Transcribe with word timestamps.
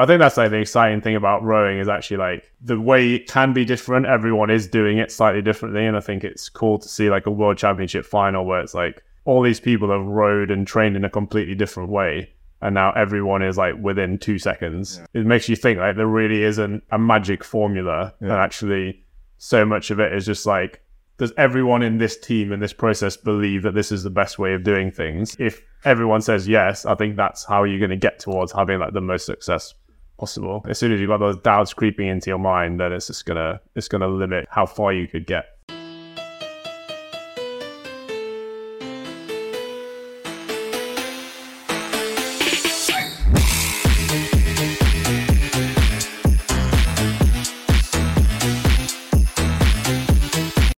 I 0.00 0.06
think 0.06 0.18
that's 0.18 0.38
like 0.38 0.50
the 0.50 0.56
exciting 0.56 1.02
thing 1.02 1.14
about 1.14 1.42
rowing 1.42 1.78
is 1.78 1.86
actually 1.86 2.16
like 2.16 2.50
the 2.62 2.80
way 2.80 3.12
it 3.12 3.28
can 3.28 3.52
be 3.52 3.66
different. 3.66 4.06
Everyone 4.06 4.48
is 4.48 4.66
doing 4.66 4.96
it 4.96 5.12
slightly 5.12 5.42
differently, 5.42 5.84
and 5.84 5.94
I 5.94 6.00
think 6.00 6.24
it's 6.24 6.48
cool 6.48 6.78
to 6.78 6.88
see 6.88 7.10
like 7.10 7.26
a 7.26 7.30
world 7.30 7.58
championship 7.58 8.06
final 8.06 8.46
where 8.46 8.60
it's 8.60 8.72
like 8.72 9.02
all 9.26 9.42
these 9.42 9.60
people 9.60 9.90
have 9.90 10.06
rowed 10.06 10.50
and 10.50 10.66
trained 10.66 10.96
in 10.96 11.04
a 11.04 11.10
completely 11.10 11.54
different 11.54 11.90
way, 11.90 12.32
and 12.62 12.74
now 12.74 12.92
everyone 12.92 13.42
is 13.42 13.58
like 13.58 13.74
within 13.78 14.16
two 14.16 14.38
seconds. 14.38 15.02
It 15.12 15.26
makes 15.26 15.50
you 15.50 15.56
think 15.56 15.78
like 15.78 15.96
there 15.96 16.06
really 16.06 16.44
isn't 16.44 16.82
a 16.90 16.98
magic 16.98 17.44
formula, 17.44 18.14
and 18.20 18.32
actually 18.32 19.04
so 19.36 19.66
much 19.66 19.90
of 19.90 20.00
it 20.00 20.14
is 20.14 20.24
just 20.24 20.46
like 20.46 20.82
does 21.18 21.34
everyone 21.36 21.82
in 21.82 21.98
this 21.98 22.18
team 22.18 22.50
in 22.50 22.60
this 22.60 22.72
process 22.72 23.14
believe 23.14 23.62
that 23.62 23.74
this 23.74 23.92
is 23.92 24.02
the 24.02 24.08
best 24.08 24.38
way 24.38 24.54
of 24.54 24.64
doing 24.64 24.90
things? 24.90 25.36
If 25.38 25.60
everyone 25.84 26.22
says 26.22 26.48
yes, 26.48 26.86
I 26.86 26.94
think 26.94 27.16
that's 27.16 27.44
how 27.44 27.64
you're 27.64 27.78
going 27.78 27.90
to 27.90 27.96
get 27.96 28.18
towards 28.18 28.52
having 28.52 28.78
like 28.78 28.94
the 28.94 29.02
most 29.02 29.26
success 29.26 29.74
possible. 30.20 30.62
As 30.68 30.78
soon 30.78 30.92
as 30.92 31.00
you've 31.00 31.08
got 31.08 31.16
those 31.16 31.38
doubts 31.38 31.72
creeping 31.72 32.06
into 32.06 32.28
your 32.28 32.38
mind, 32.38 32.78
then 32.78 32.92
it's 32.92 33.06
just 33.06 33.24
gonna 33.24 33.58
it's 33.74 33.88
gonna 33.88 34.06
limit 34.06 34.46
how 34.50 34.66
far 34.66 34.92
you 34.92 35.08
could 35.08 35.26
get. 35.26 35.46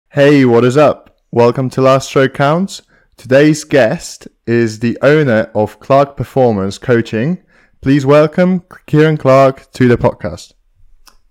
Hey, 0.09 0.45
what 0.45 0.63
is 0.63 0.77
up? 0.77 1.17
Welcome 1.31 1.69
to 1.71 1.81
Last 1.81 2.07
Stroke 2.07 2.33
Counts. 2.33 2.83
Today's 3.17 3.65
guest 3.65 4.27
is 4.47 4.79
the 4.79 4.97
owner 5.01 5.51
of 5.53 5.81
Clark 5.81 6.15
Performance 6.15 6.77
Coaching. 6.77 7.43
Please 7.83 8.05
welcome 8.05 8.63
Kieran 8.85 9.17
Clark 9.17 9.69
to 9.73 9.89
the 9.89 9.97
podcast. 9.97 10.53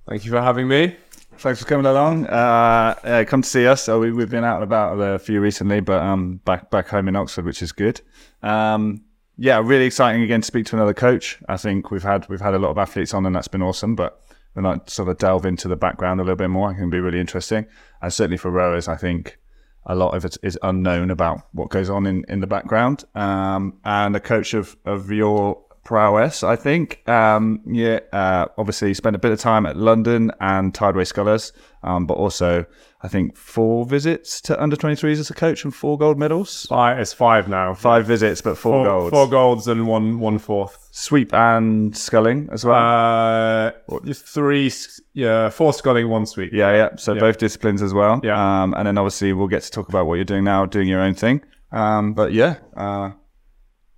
Thank 0.06 0.26
you 0.26 0.30
for 0.30 0.42
having 0.42 0.68
me. 0.68 0.94
Thanks 1.38 1.60
for 1.60 1.64
coming 1.64 1.86
along. 1.86 2.26
Uh, 2.26 2.94
uh, 3.02 3.24
come 3.24 3.40
to 3.40 3.48
see 3.48 3.66
us. 3.66 3.82
So 3.82 3.98
we, 3.98 4.12
we've 4.12 4.28
been 4.28 4.44
out 4.44 4.56
and 4.56 4.64
about 4.64 5.00
a 5.00 5.18
few 5.18 5.40
recently, 5.40 5.80
but 5.80 6.02
um, 6.02 6.42
back 6.44 6.70
back 6.70 6.88
home 6.88 7.08
in 7.08 7.16
Oxford, 7.16 7.46
which 7.46 7.62
is 7.62 7.72
good. 7.72 8.02
Um, 8.42 9.02
yeah, 9.38 9.62
really 9.64 9.86
exciting 9.86 10.20
again 10.20 10.42
to 10.42 10.46
speak 10.46 10.66
to 10.66 10.76
another 10.76 10.92
coach. 10.92 11.40
I 11.48 11.56
think 11.56 11.90
we've 11.90 12.02
had 12.02 12.28
we've 12.28 12.42
had 12.42 12.52
a 12.52 12.58
lot 12.58 12.68
of 12.68 12.76
athletes 12.76 13.14
on, 13.14 13.24
and 13.24 13.34
that's 13.34 13.48
been 13.48 13.62
awesome. 13.62 13.96
But 13.96 14.20
when 14.52 14.66
I 14.66 14.78
sort 14.88 15.08
of 15.08 15.16
delve 15.16 15.46
into 15.46 15.68
the 15.68 15.76
background 15.76 16.20
a 16.20 16.22
little 16.22 16.36
bit 16.36 16.50
more, 16.50 16.70
it 16.70 16.74
can 16.74 16.90
be 16.90 17.00
really 17.00 17.18
interesting. 17.18 17.64
And 18.02 18.12
certainly 18.12 18.36
for 18.36 18.50
rowers, 18.50 18.88
I 18.88 18.96
think 18.96 19.38
a 19.86 19.94
lot 19.94 20.14
of 20.14 20.26
it 20.26 20.36
is 20.42 20.58
unknown 20.62 21.10
about 21.10 21.46
what 21.52 21.70
goes 21.70 21.88
on 21.88 22.04
in, 22.04 22.26
in 22.28 22.40
the 22.40 22.46
background. 22.46 23.04
Um, 23.14 23.78
and 23.86 24.14
a 24.14 24.20
coach 24.20 24.52
of, 24.52 24.76
of 24.84 25.10
your 25.10 25.64
prowess, 25.84 26.42
I 26.42 26.56
think. 26.56 27.06
Um, 27.08 27.60
yeah, 27.66 28.00
uh, 28.12 28.46
obviously 28.56 28.94
spent 28.94 29.16
a 29.16 29.18
bit 29.18 29.32
of 29.32 29.40
time 29.40 29.66
at 29.66 29.76
London 29.76 30.30
and 30.40 30.72
Tideway 30.72 31.04
Scullers, 31.04 31.52
um, 31.82 32.06
but 32.06 32.14
also 32.14 32.64
I 33.02 33.08
think 33.08 33.36
four 33.36 33.84
visits 33.84 34.40
to 34.42 34.62
under 34.62 34.76
23s 34.76 35.18
as 35.18 35.28
a 35.30 35.34
coach 35.34 35.64
and 35.64 35.74
four 35.74 35.98
gold 35.98 36.18
medals. 36.18 36.66
Five, 36.66 37.00
it's 37.00 37.12
five 37.12 37.48
now. 37.48 37.74
Five 37.74 38.06
visits, 38.06 38.40
but 38.40 38.56
four, 38.56 38.84
Four, 38.84 38.84
golds. 38.84 39.10
four 39.10 39.28
golds 39.28 39.68
and 39.68 39.86
one 39.88 40.20
one 40.20 40.38
fourth. 40.38 40.88
Sweep 40.92 41.34
and 41.34 41.96
sculling 41.96 42.48
as 42.52 42.64
well. 42.64 42.76
Uh, 42.78 43.72
three, 44.12 44.70
yeah, 45.14 45.48
four 45.48 45.72
sculling, 45.72 46.08
one 46.08 46.26
sweep. 46.26 46.52
yeah, 46.52 46.72
yeah. 46.76 46.96
So 46.96 47.14
both 47.18 47.38
disciplines 47.38 47.82
as 47.82 47.92
well. 47.92 48.20
Yeah. 48.22 48.62
Um, 48.62 48.74
and 48.74 48.86
then 48.86 48.98
obviously 48.98 49.32
we'll 49.32 49.48
get 49.48 49.62
to 49.62 49.70
talk 49.70 49.88
about 49.88 50.06
what 50.06 50.14
you're 50.14 50.24
doing 50.24 50.44
now, 50.44 50.64
doing 50.66 50.86
your 50.86 51.00
own 51.00 51.14
thing. 51.14 51.42
Um, 51.72 52.12
but 52.14 52.32
yeah, 52.32 52.58
uh, 52.76 53.12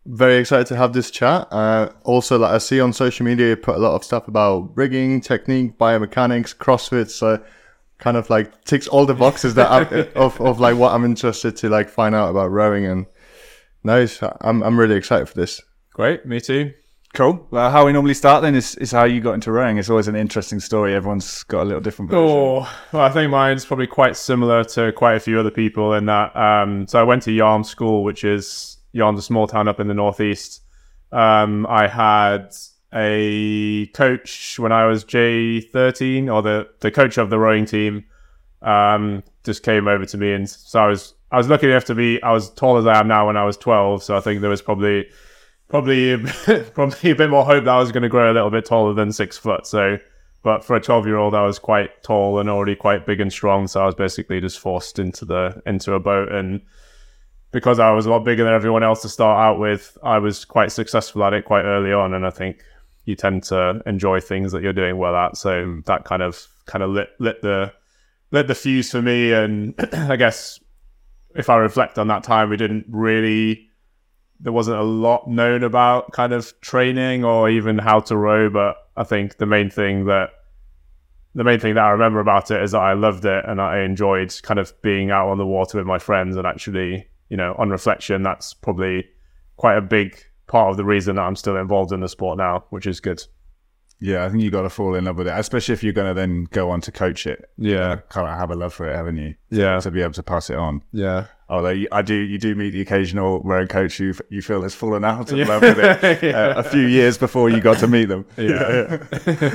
Very 0.07 0.37
excited 0.37 0.67
to 0.67 0.77
have 0.77 0.93
this 0.93 1.11
chat. 1.11 1.49
Uh, 1.51 1.89
also, 2.05 2.39
like 2.39 2.53
I 2.53 2.59
see 2.59 2.81
on 2.81 2.93
social 2.93 3.25
media, 3.25 3.49
you 3.49 3.57
put 3.57 3.77
a 3.77 3.79
lot 3.79 3.95
of 3.95 4.05
stuff 4.05 4.29
about 4.29 4.77
rigging, 4.77 5.21
technique, 5.23 5.79
biomechanics, 5.79 6.55
CrossFit. 6.55 7.09
So, 7.11 7.43
kind 7.99 8.17
of 8.17 8.29
like 8.29 8.65
ticks 8.65 8.87
all 8.87 9.07
the 9.07 9.15
boxes 9.15 9.55
that 9.55 9.71
I, 9.71 9.81
of 10.15 10.39
of 10.41 10.61
like 10.61 10.77
what 10.77 10.93
I'm 10.93 11.05
interested 11.07 11.57
to 11.57 11.71
like 11.71 11.89
find 11.89 12.15
out 12.15 12.29
about 12.29 12.51
rowing. 12.51 12.85
And 12.85 13.07
nice, 13.83 14.21
I'm 14.43 14.63
I'm 14.63 14.79
really 14.79 14.97
excited 14.97 15.27
for 15.27 15.37
this. 15.37 15.63
Great, 15.95 16.27
me 16.27 16.39
too. 16.41 16.75
cool. 17.15 17.47
Well, 17.51 17.71
how 17.71 17.87
we 17.87 17.93
normally 17.93 18.15
start 18.15 18.43
then 18.43 18.57
is, 18.57 18.75
is 18.77 18.91
how 18.91 19.05
you 19.05 19.21
got 19.21 19.35
into 19.35 19.53
rowing. 19.53 19.79
It's 19.79 19.89
always 19.89 20.09
an 20.09 20.17
interesting 20.17 20.59
story. 20.61 20.95
Everyone's 20.95 21.45
got 21.45 21.63
a 21.63 21.65
little 21.65 21.81
different 21.81 22.11
version. 22.11 22.29
Oh, 22.29 22.69
well, 22.93 23.03
I 23.03 23.09
think 23.11 23.31
mine's 23.31 23.65
probably 23.65 23.87
quite 23.87 24.17
similar 24.17 24.65
to 24.65 24.93
quite 24.93 25.15
a 25.15 25.21
few 25.21 25.39
other 25.39 25.53
people 25.53 25.95
in 25.95 26.07
that. 26.07 26.37
Um, 26.37 26.87
so 26.89 26.99
I 27.01 27.05
went 27.05 27.23
to 27.23 27.31
Yarm 27.31 27.65
School, 27.65 28.03
which 28.03 28.25
is 28.25 28.74
Yarm's 28.95 29.19
a 29.19 29.23
small 29.23 29.47
town 29.47 29.69
up 29.69 29.81
in 29.81 29.89
the 29.89 29.95
northeast. 29.95 30.63
Um, 31.13 31.67
I 31.67 31.87
had 31.87 32.55
a 32.95 33.87
coach 33.89 34.59
when 34.59 34.73
I 34.73 34.87
was 34.87 35.05
J13, 35.05 36.33
or 36.33 36.43
the, 36.43 36.69
the 36.81 36.91
coach 36.91 37.19
of 37.19 37.29
the 37.29 37.39
rowing 37.39 37.67
team, 37.67 38.05
um, 38.63 39.23
just 39.43 39.63
came 39.63 39.89
over 39.89 40.07
to 40.07 40.17
me, 40.17 40.33
and 40.33 40.49
so 40.49 40.81
I 40.81 40.87
was 40.87 41.15
I 41.31 41.37
was 41.37 41.49
lucky 41.49 41.67
enough 41.67 41.85
to 41.87 41.95
be 41.95 42.23
I 42.23 42.33
was 42.33 42.51
tall 42.51 42.77
as 42.77 42.87
I 42.87 42.99
am 42.99 43.09
now 43.09 43.27
when 43.27 43.37
I 43.37 43.45
was 43.45 43.57
12. 43.57 44.03
So 44.03 44.17
I 44.17 44.21
think 44.21 44.41
there 44.41 44.51
was 44.51 44.63
probably 44.63 45.07
probably 45.69 46.17
probably 46.73 47.11
a 47.11 47.15
bit 47.15 47.29
more 47.29 47.45
hope 47.45 47.65
that 47.65 47.75
I 47.75 47.79
was 47.79 47.93
going 47.93 48.05
to 48.05 48.09
grow 48.09 48.33
a 48.33 48.35
little 48.35 48.51
bit 48.51 48.65
taller 48.65 48.95
than 48.95 49.13
six 49.13 49.37
foot. 49.37 49.67
So, 49.67 49.99
but 50.43 50.65
for 50.65 50.77
a 50.77 50.81
12 50.81 51.07
year 51.07 51.17
old, 51.17 51.35
I 51.35 51.45
was 51.45 51.59
quite 51.59 52.03
tall 52.03 52.39
and 52.39 52.49
already 52.49 52.77
quite 52.77 53.07
big 53.07 53.21
and 53.21 53.33
strong. 53.33 53.67
So 53.67 53.83
I 53.83 53.87
was 53.87 53.95
basically 53.95 54.41
just 54.41 54.59
forced 54.59 54.99
into 54.99 55.25
the 55.25 55.61
into 55.67 55.93
a 55.93 56.01
boat, 56.01 56.33
and 56.33 56.63
because 57.55 57.79
I 57.79 57.93
was 57.93 58.05
a 58.05 58.11
lot 58.11 58.25
bigger 58.25 58.43
than 58.43 58.53
everyone 58.53 58.83
else 58.83 59.01
to 59.03 59.09
start 59.09 59.39
out 59.39 59.61
with, 59.61 59.97
I 60.03 60.19
was 60.19 60.45
quite 60.45 60.73
successful 60.73 61.23
at 61.23 61.33
it 61.33 61.45
quite 61.45 61.63
early 61.63 61.93
on. 61.93 62.13
And 62.13 62.27
I 62.27 62.31
think 62.31 62.65
you 63.05 63.15
tend 63.15 63.45
to 63.45 63.81
enjoy 63.87 64.19
things 64.19 64.51
that 64.51 64.61
you're 64.61 64.73
doing 64.73 64.99
well 64.99 65.15
at. 65.15 65.37
So 65.37 65.65
hmm. 65.65 65.81
that 65.87 66.05
kind 66.05 66.21
of 66.21 66.49
kind 66.67 66.83
of 66.83 66.91
lit 66.91 67.11
lit 67.21 67.43
the 67.43 67.73
lit 68.33 68.49
the 68.49 68.57
fuse 68.57 68.91
for 68.91 69.01
me. 69.01 69.33
And 69.33 69.73
I 69.93 70.17
guess 70.17 70.59
if 71.37 71.49
I 71.49 71.57
reflect 71.57 71.97
on 71.97 72.09
that 72.09 72.25
time, 72.25 72.51
we 72.51 72.57
didn't 72.57 72.87
really 72.89 73.71
there 74.41 74.53
wasn't 74.53 74.77
a 74.77 74.83
lot 74.83 75.31
known 75.31 75.63
about 75.63 76.11
kind 76.11 76.33
of 76.33 76.61
training 76.61 77.25
or 77.25 77.49
even 77.49 77.79
how 77.79 78.01
to 78.01 78.17
row, 78.17 78.51
but 78.51 78.77
I 78.97 79.05
think 79.05 79.37
the 79.37 79.47
main 79.47 79.71
thing 79.71 80.07
that 80.07 80.31
the 81.37 81.45
main 81.45 81.61
thing 81.61 81.75
that 81.75 81.85
I 81.85 81.91
remember 81.91 82.19
about 82.19 82.51
it 82.51 82.61
is 82.63 82.73
that 82.73 82.81
I 82.81 82.95
loved 82.95 83.25
it 83.25 83.45
and 83.47 83.61
I 83.61 83.83
enjoyed 83.83 84.35
kind 84.43 84.59
of 84.59 84.73
being 84.83 85.13
out 85.13 85.29
on 85.29 85.39
the 85.39 85.47
water 85.47 85.79
with 85.79 85.87
my 85.87 85.99
friends 86.01 86.37
and 86.37 86.47
actually, 86.47 87.07
you 87.35 87.37
know, 87.37 87.53
on 87.59 87.69
reflection, 87.69 88.23
that's 88.23 88.55
probably 88.55 89.09
quite 89.57 89.77
a 89.77 89.81
big 89.81 90.17
part 90.47 90.71
of 90.71 90.77
the 90.77 90.85
reason 90.85 91.17
that 91.17 91.23
I'm 91.23 91.35
still 91.35 91.57
involved 91.57 91.91
in 91.91 91.99
the 91.99 92.09
sport 92.09 92.39
now, 92.39 92.65
which 92.71 92.87
is 92.87 93.01
good. 93.01 93.25
Yeah, 93.99 94.25
I 94.25 94.29
think 94.29 94.41
you 94.45 94.53
got 94.53 94.63
to 94.63 94.71
fall 94.71 94.95
in 94.95 95.07
love 95.07 95.17
with 95.19 95.27
it, 95.27 95.35
especially 95.37 95.73
if 95.73 95.83
you're 95.83 95.93
going 95.93 96.07
to 96.07 96.15
then 96.15 96.45
go 96.53 96.71
on 96.71 96.81
to 96.83 96.93
coach 96.93 97.27
it. 97.27 97.51
Yeah. 97.59 97.97
Kind 98.09 98.29
of 98.29 98.39
have 98.39 98.53
a 98.53 98.55
love 98.55 98.73
for 98.73 98.89
it, 98.89 98.95
haven't 98.95 99.17
you? 99.17 99.35
Yeah. 99.51 99.81
To 99.81 99.91
be 99.91 100.01
able 100.01 100.13
to 100.13 100.23
pass 100.23 100.49
it 100.49 100.57
on. 100.57 100.83
Yeah. 100.93 101.27
Although 101.49 101.71
you, 101.71 101.89
I 101.91 102.03
do, 102.03 102.15
you 102.15 102.39
do 102.39 102.55
meet 102.55 102.71
the 102.71 102.81
occasional 102.81 103.41
rowing 103.41 103.67
coach 103.67 103.99
who 103.99 104.13
you 104.31 104.41
feel 104.41 104.63
has 104.63 104.77
fallen 104.77 105.05
out 105.05 105.33
of 105.33 105.37
love 105.49 105.61
with 105.63 105.79
it 105.81 106.23
Yeah. 106.23 106.31
uh, 106.57 106.61
a 106.61 106.63
few 106.63 106.87
years 106.87 107.19
before 107.19 107.51
you 107.51 107.61
got 107.61 107.79
to 107.79 107.89
meet 107.89 108.05
them. 108.05 108.27
Yeah. 108.37 109.03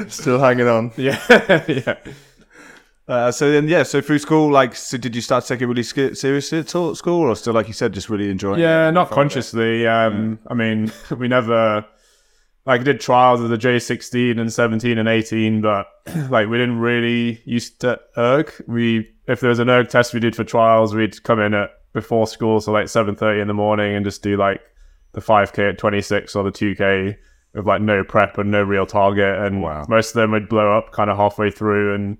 Still 0.09 0.39
hanging 0.39 0.68
on. 0.68 0.91
Yeah. 0.97 1.18
yeah. 1.66 1.95
Uh, 3.09 3.31
so 3.31 3.52
then, 3.52 3.68
yeah. 3.68 3.81
So 3.84 4.02
through 4.02 4.20
school, 4.20 4.52
like, 4.52 4.75
so 4.75 4.96
did 4.97 5.16
you 5.16 5.22
start 5.22 5.44
to 5.44 5.47
take 5.53 5.62
it 5.62 5.66
really 5.66 5.81
sc- 5.84 6.16
seriously 6.16 6.59
at 6.59 6.75
all- 6.75 6.94
school, 6.94 7.24
or 7.30 7.36
still, 7.36 7.53
like 7.53 7.68
you 7.68 7.74
said, 7.74 7.92
just 7.92 8.08
really 8.09 8.30
enjoying? 8.30 8.59
Yeah, 8.59 8.90
it? 8.90 8.92
not 8.92 9.09
consciously. 9.09 9.88
Um, 9.88 10.38
I 10.47 10.53
mean, 10.53 10.92
we 11.18 11.28
never 11.28 11.86
like 12.66 12.84
did 12.84 13.00
trials 13.00 13.42
of 13.42 13.50
the 13.50 13.58
J16 13.58 14.40
and 14.40 14.53
17 14.53 15.00
and 15.00 15.09
18, 15.09 15.62
but 15.62 15.88
like 16.30 16.48
we 16.50 16.58
didn't 16.59 16.78
really 16.80 17.42
used 17.46 17.81
to 17.81 18.00
erg. 18.16 18.53
We 18.68 19.09
if 19.28 19.40
there 19.40 19.50
was 19.50 19.59
an 19.59 19.69
erg 19.69 19.90
test 19.90 20.14
we 20.14 20.19
did 20.19 20.36
for 20.36 20.44
trials, 20.44 20.94
we'd 20.94 21.24
come 21.24 21.40
in 21.40 21.56
at 21.56 21.72
before 21.94 22.28
school, 22.28 22.62
so 22.62 22.72
like 22.72 22.86
7:30 22.86 23.42
in 23.42 23.48
the 23.48 23.53
morning, 23.56 23.96
and 23.96 24.06
just 24.06 24.22
do 24.22 24.38
like 24.38 24.62
the 25.14 25.22
5k 25.22 25.69
at 25.72 25.78
26 25.80 26.36
or 26.36 26.44
the 26.44 26.52
2k 26.52 27.16
with 27.56 27.66
like 27.66 27.81
no 27.81 28.04
prep 28.04 28.38
and 28.38 28.51
no 28.51 28.62
real 28.62 28.86
target, 28.86 29.39
and 29.39 29.63
Wow. 29.63 29.83
most 29.89 30.10
of 30.10 30.13
them 30.22 30.30
would 30.31 30.48
blow 30.48 30.78
up 30.78 30.92
kind 30.92 31.10
of 31.10 31.18
halfway 31.18 31.50
through 31.50 31.95
and. 31.95 32.18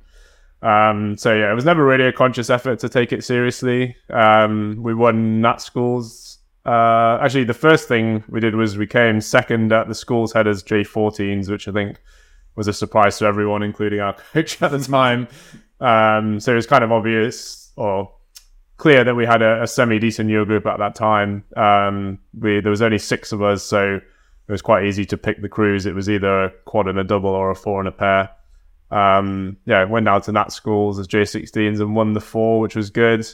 Um, 0.62 1.18
so 1.18 1.34
yeah, 1.34 1.52
it 1.52 1.56
was 1.56 1.66
never 1.66 1.86
really 1.86 2.06
a 2.06 2.12
conscious 2.12 2.50
effort 2.50 2.80
to 2.80 2.90
take 2.90 3.14
it 3.14 3.24
seriously. 3.24 3.96
Um, 4.10 4.78
we 4.82 4.94
won 4.94 5.42
Nat 5.42 5.62
schools. 5.62 6.40
Uh, 6.66 7.18
actually, 7.22 7.46
the 7.46 7.54
first 7.54 7.88
thing 7.88 8.24
we 8.28 8.40
did 8.40 8.56
was 8.56 8.78
we 8.78 8.88
came 8.88 9.22
second 9.22 9.72
at 9.72 9.88
the 9.88 9.96
schools 9.96 10.34
headers 10.34 10.64
J14s, 10.64 11.50
which 11.50 11.68
I 11.68 11.72
think 11.72 12.00
was 12.56 12.68
a 12.68 12.74
surprise 12.74 13.18
to 13.20 13.26
everyone, 13.26 13.64
including 13.64 14.02
our 14.02 14.14
coach 14.34 14.62
at 14.62 14.72
the 14.72 14.80
time. 14.80 15.28
Um, 15.80 16.40
so 16.40 16.52
it 16.52 16.56
was 16.56 16.68
kind 16.68 16.84
of 16.84 16.92
obvious 16.92 17.72
or 17.78 18.12
clear 18.78 19.04
that 19.04 19.16
we 19.16 19.26
had 19.26 19.42
a, 19.42 19.64
a 19.64 19.68
semi 19.68 20.00
decent 20.00 20.30
year 20.30 20.44
group 20.46 20.66
at 20.66 20.80
that 20.80 20.96
time. 20.96 21.46
Um, 21.56 22.20
we 22.38 22.60
there 22.60 22.70
was 22.70 22.82
only 22.82 22.98
six 22.98 23.32
of 23.32 23.42
us, 23.42 23.64
so 23.64 23.96
it 23.96 24.52
was 24.52 24.62
quite 24.62 24.86
easy 24.86 25.06
to 25.06 25.18
pick 25.18 25.42
the 25.42 25.50
crews. 25.50 25.86
It 25.86 25.96
was 25.96 26.10
either 26.10 26.46
a 26.46 26.52
quad 26.66 26.88
and 26.88 27.00
a 27.00 27.04
double 27.04 27.30
or 27.30 27.52
a 27.52 27.56
four 27.56 27.80
and 27.80 27.88
a 27.88 27.92
pair. 27.92 28.30
Um, 28.92 29.58
yeah, 29.66 29.84
went 29.84 30.06
down 30.06 30.22
to 30.24 30.32
Nat 30.32 30.52
schools 30.52 31.00
as 31.00 31.08
J16s 31.08 31.80
and 31.80 31.96
won 31.96 32.14
the 32.14 32.22
four, 32.22 32.60
which 32.60 32.76
was 32.76 32.90
good. 32.90 33.28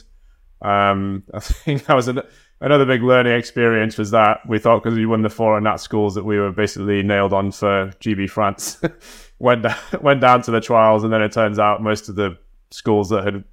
Um, 0.62 1.22
I 1.34 1.40
think 1.40 1.86
that 1.86 1.94
was 1.94 2.08
an, 2.08 2.20
another 2.60 2.84
big 2.84 3.02
learning 3.02 3.34
experience 3.34 3.98
was 3.98 4.10
that 4.10 4.40
we 4.48 4.58
thought 4.58 4.82
because 4.82 4.98
we 4.98 5.06
won 5.06 5.22
the 5.22 5.30
four 5.30 5.56
and 5.56 5.64
Nat 5.64 5.76
schools 5.76 6.14
that 6.14 6.24
we 6.24 6.38
were 6.38 6.52
basically 6.52 7.02
nailed 7.02 7.32
on 7.32 7.52
for 7.52 7.90
GB 8.00 8.28
France. 8.30 8.80
went 9.38 9.62
down, 9.62 9.76
went 10.02 10.20
down 10.20 10.42
to 10.42 10.50
the 10.50 10.60
trials, 10.60 11.04
and 11.04 11.12
then 11.12 11.22
it 11.22 11.32
turns 11.32 11.58
out 11.58 11.82
most 11.82 12.08
of 12.08 12.16
the 12.16 12.36
schools 12.70 13.08
that 13.10 13.24
had 13.24 13.44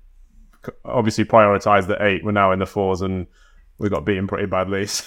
obviously 0.86 1.26
prioritized 1.26 1.88
the 1.88 2.04
eight 2.04 2.24
were 2.24 2.32
now 2.32 2.52
in 2.52 2.60
the 2.60 2.66
fours, 2.66 3.02
and 3.02 3.28
we 3.78 3.90
got 3.90 4.06
beaten 4.06 4.28
pretty 4.28 4.46
badly. 4.46 4.86
so, 4.86 5.04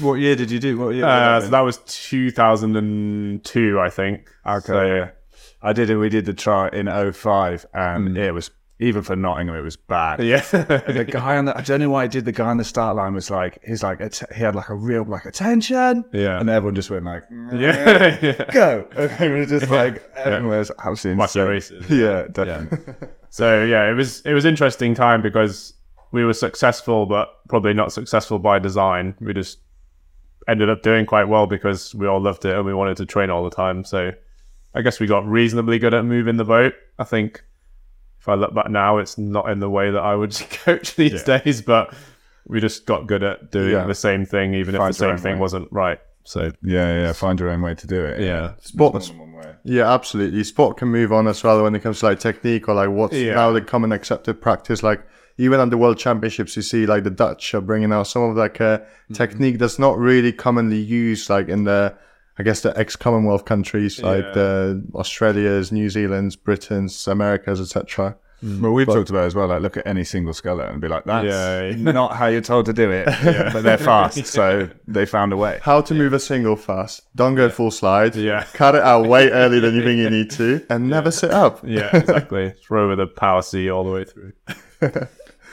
What 0.00 0.14
year 0.14 0.36
did 0.36 0.50
you 0.50 0.58
do? 0.58 0.78
What 0.78 0.94
year? 0.94 1.04
uh, 1.04 1.40
so 1.40 1.48
that 1.48 1.60
was 1.60 1.78
2002, 1.86 3.80
I 3.80 3.90
think. 3.90 4.30
Okay. 4.46 4.66
So. 4.66 5.10
I 5.62 5.72
did 5.72 5.90
it. 5.90 5.96
We 5.96 6.08
did 6.08 6.24
the 6.24 6.34
try 6.34 6.68
in 6.68 6.86
05 7.12 7.66
and 7.74 8.08
hmm. 8.08 8.16
it 8.16 8.34
was 8.34 8.50
even 8.82 9.02
for 9.02 9.14
Nottingham, 9.14 9.54
it 9.54 9.60
was 9.60 9.76
bad. 9.76 10.22
Yeah. 10.22 10.42
The 10.92 11.04
guy 11.08 11.36
on 11.36 11.44
the, 11.44 11.56
I 11.56 11.62
don't 11.62 11.80
know 11.80 11.90
why 11.90 12.04
I 12.04 12.06
did. 12.06 12.24
The 12.24 12.32
guy 12.32 12.48
on 12.48 12.56
the 12.56 12.64
start 12.64 12.96
line 12.96 13.14
was 13.14 13.30
like, 13.30 13.60
he's 13.64 13.82
like, 13.82 14.00
he 14.34 14.42
had 14.42 14.54
like 14.56 14.68
a 14.68 14.74
real 14.74 15.04
like 15.04 15.24
attention, 15.24 16.04
Yeah. 16.12 16.40
and 16.40 16.50
everyone 16.50 16.74
just 16.74 16.90
went 16.90 17.04
like, 17.04 17.22
yeah. 17.52 18.18
yeah. 18.20 18.44
go. 18.52 18.86
And 18.96 19.20
it 19.20 19.38
was 19.38 19.48
just 19.48 19.70
like 19.70 20.02
everyone 20.16 20.58
was 20.58 20.72
absolutely 20.84 21.22
insane. 21.22 21.46
races. 21.46 21.90
Yeah, 21.90 22.26
definitely. 22.30 22.94
So 23.30 23.64
yeah, 23.64 23.90
it 23.90 23.94
was 23.94 24.20
it 24.26 24.34
was 24.34 24.44
interesting 24.44 24.94
time 24.94 25.22
because 25.22 25.72
we 26.12 26.22
were 26.22 26.34
successful, 26.34 27.06
but 27.06 27.30
probably 27.48 27.72
not 27.72 27.90
successful 27.90 28.38
by 28.38 28.58
design. 28.58 29.14
We 29.20 29.32
just 29.32 29.58
ended 30.46 30.68
up 30.68 30.82
doing 30.82 31.06
quite 31.06 31.24
well 31.24 31.46
because 31.46 31.94
we 31.94 32.06
all 32.06 32.20
loved 32.20 32.44
it 32.44 32.54
and 32.54 32.66
we 32.66 32.74
wanted 32.74 32.98
to 32.98 33.06
train 33.06 33.30
all 33.30 33.42
the 33.42 33.56
time. 33.56 33.84
So 33.84 34.12
I 34.74 34.82
guess 34.82 35.00
we 35.00 35.06
got 35.06 35.26
reasonably 35.26 35.78
good 35.78 35.94
at 35.94 36.04
moving 36.04 36.36
the 36.36 36.44
boat. 36.44 36.74
I 36.98 37.04
think 37.04 37.44
if 38.20 38.28
I 38.28 38.34
look 38.34 38.54
back 38.54 38.70
now, 38.70 38.98
it's 38.98 39.18
not 39.18 39.50
in 39.50 39.60
the 39.60 39.68
way 39.70 39.90
that 39.90 40.00
I 40.00 40.14
would 40.14 40.32
coach 40.50 40.94
these 40.96 41.22
days, 41.24 41.60
but 41.62 41.92
we 42.46 42.60
just 42.60 42.86
got 42.86 43.06
good 43.06 43.22
at 43.22 43.50
doing 43.50 43.72
Yeah. 43.72 43.84
the 43.86 43.94
same 43.94 44.24
thing, 44.24 44.54
even 44.54 44.74
Find 44.76 44.90
if 44.90 44.96
the 44.98 45.08
same 45.08 45.16
thing 45.18 45.34
way. 45.34 45.40
wasn't 45.40 45.68
right. 45.70 45.98
So 46.24 46.52
yeah, 46.62 47.00
yeah. 47.02 47.12
Find 47.12 47.38
your 47.40 47.50
own 47.50 47.62
way 47.62 47.74
to 47.74 47.86
do 47.86 48.04
it. 48.04 48.20
yeah, 48.20 48.52
Sport, 48.60 48.94
More 48.94 49.00
than 49.02 49.18
one 49.18 49.32
way. 49.32 49.54
yeah, 49.64 49.92
absolutely. 49.92 50.44
Sport 50.44 50.76
can 50.76 50.88
move 50.88 51.12
on 51.12 51.26
as 51.26 51.42
well 51.42 51.62
when 51.64 51.74
it 51.74 51.80
comes 51.80 51.98
to 52.00 52.06
like 52.06 52.20
technique 52.20 52.68
or 52.68 52.74
like 52.74 52.90
what's 52.90 53.14
Yeah. 53.16 53.34
now 53.34 53.50
the 53.52 53.60
common 53.60 53.90
accepted 53.92 54.40
practice. 54.40 54.82
Like 54.84 55.02
even 55.38 55.58
at 55.58 55.70
the 55.70 55.78
World 55.78 55.98
Championships, 55.98 56.54
you 56.54 56.62
see 56.62 56.86
like 56.86 57.02
the 57.02 57.10
Dutch 57.10 57.54
are 57.54 57.60
bringing 57.60 57.92
out 57.92 58.06
some 58.06 58.22
of 58.22 58.36
like 58.36 58.60
a 58.60 58.86
technique 59.12 59.58
that's 59.58 59.80
not 59.80 59.98
really 59.98 60.32
commonly 60.32 60.78
used, 60.78 61.28
like 61.28 61.48
in 61.48 61.64
the 61.64 61.92
I 62.38 62.42
guess 62.42 62.60
the 62.62 62.76
ex-Commonwealth 62.78 63.44
countries 63.44 64.02
like 64.02 64.24
Yeah. 64.24 64.32
the 64.32 64.82
Australias, 64.94 65.70
New 65.72 65.86
Zealands, 65.88 66.36
Britain's, 66.42 67.06
Americas, 67.06 67.60
etc. 67.60 68.16
Mm. 68.42 68.60
Well, 68.60 68.72
we've 68.72 68.86
talked 68.88 69.08
about 69.10 69.22
it 69.22 69.26
as 69.26 69.34
well. 69.36 69.46
Like, 69.46 69.60
look 69.62 69.76
at 69.76 69.86
any 69.86 70.02
single 70.02 70.32
skeleton 70.34 70.72
and 70.72 70.80
be 70.80 70.88
like, 70.88 71.04
"That's 71.04 71.26
Yeah. 71.76 71.92
not 71.92 72.16
how 72.16 72.26
you're 72.26 72.40
told 72.40 72.66
to 72.66 72.72
do 72.72 72.90
it." 72.90 73.06
But 73.52 73.62
they're 73.62 73.78
fast, 73.78 74.26
so 74.38 74.68
they 74.88 75.06
found 75.06 75.32
a 75.32 75.36
way. 75.36 75.60
How 75.62 75.80
to 75.82 75.94
move 75.94 76.12
a 76.12 76.18
single 76.18 76.56
fast. 76.56 77.02
Don't 77.14 77.36
go 77.36 77.48
full 77.50 77.70
slide. 77.70 78.16
Yeah. 78.16 78.44
Cut 78.54 78.74
it 78.74 78.82
out 78.82 79.06
way 79.06 79.30
earlier 79.30 79.60
than 79.60 79.74
you 79.76 79.84
think 79.84 79.98
you 79.98 80.10
need 80.10 80.30
to, 80.32 80.66
and 80.70 80.88
never 80.88 81.12
sit 81.12 81.30
up. 81.30 81.60
yeah, 81.64 81.96
exactly. 81.96 82.54
Throw 82.66 82.88
with 82.88 82.98
a 82.98 83.06
power 83.06 83.42
C 83.42 83.70
all 83.70 83.84
the 83.84 83.92
way 83.92 84.04
through. 84.04 84.32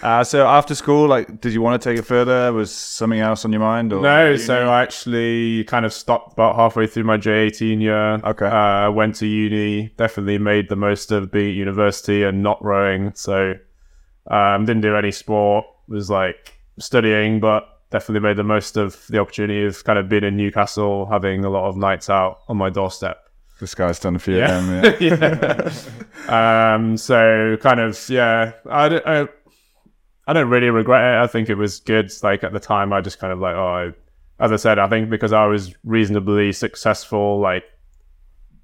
Uh, 0.02 0.24
so 0.24 0.48
after 0.48 0.74
school, 0.76 1.08
like, 1.08 1.42
did 1.42 1.54
you 1.54 1.62
want 1.62 1.82
to 1.82 1.90
take 1.90 2.00
it 2.00 2.04
further? 2.06 2.54
Was 2.54 2.72
something 2.74 3.20
else 3.20 3.44
on 3.46 3.52
your 3.52 3.60
mind? 3.62 3.92
Or 3.92 4.02
No, 4.02 4.36
so 4.38 4.70
I 4.70 4.82
actually 4.82 5.64
kind 5.66 5.86
of 5.86 5.92
stopped 5.94 6.34
about 6.34 6.56
halfway 6.56 6.88
through 6.88 7.04
my 7.04 7.18
J18 7.18 7.82
year. 7.82 8.14
Okay. 8.24 8.46
Uh, 8.46 8.92
went 8.92 9.16
to 9.16 9.28
uni, 9.28 9.90
definitely 9.98 10.38
made 10.38 10.70
the 10.70 10.76
most 10.78 11.12
of 11.12 11.32
being 11.32 11.50
at 11.50 11.56
university 11.56 12.24
and 12.24 12.42
not 12.42 12.64
rowing. 12.64 13.12
So 13.16 13.56
um, 14.28 14.66
didn't 14.66 14.82
do 14.82 14.96
any 14.96 15.12
sport, 15.12 15.66
was 15.88 16.10
like 16.10 16.58
studying, 16.80 17.40
but 17.40 17.68
definitely 17.92 18.28
made 18.28 18.38
the 18.38 18.44
most 18.44 18.78
of 18.78 19.06
the 19.10 19.18
opportunity 19.20 19.66
of 19.66 19.84
kind 19.84 20.00
of 20.00 20.08
being 20.08 20.24
in 20.24 20.38
Newcastle, 20.38 21.08
having 21.08 21.44
a 21.44 21.50
lot 21.50 21.68
of 21.68 21.76
nights 21.76 22.10
out 22.10 22.40
on 22.48 22.56
my 22.56 22.70
doorstep. 22.70 23.18
this 23.60 23.76
guy's 23.76 24.00
done 24.00 24.16
a 24.16 24.20
few 24.20 24.38
Yeah. 24.38 24.60
of 24.60 24.68
them. 24.68 24.96
Yeah. 25.02 25.72
yeah. 26.28 26.74
um, 26.76 26.96
so 26.96 27.58
kind 27.60 27.80
of, 27.82 28.00
yeah, 28.10 28.54
I, 28.70 29.02
I, 29.06 29.28
I 30.30 30.34
don't 30.34 30.50
really 30.50 30.70
regret 30.70 31.02
it. 31.02 31.24
I 31.24 31.26
think 31.26 31.50
it 31.50 31.56
was 31.56 31.80
good. 31.80 32.12
Like 32.22 32.44
at 32.44 32.54
the 32.54 32.60
time, 32.60 32.94
I 32.94 33.02
just 33.02 33.18
kind 33.18 33.34
of 33.34 33.40
like, 33.40 33.56
oh, 33.56 33.94
I, 34.40 34.44
as 34.44 34.52
I 34.52 34.58
said, 34.58 34.78
I 34.78 34.88
think 34.88 35.10
because 35.10 35.34
I 35.34 35.48
was 35.48 35.74
reasonably 35.84 36.52
successful, 36.52 37.40
like 37.40 37.64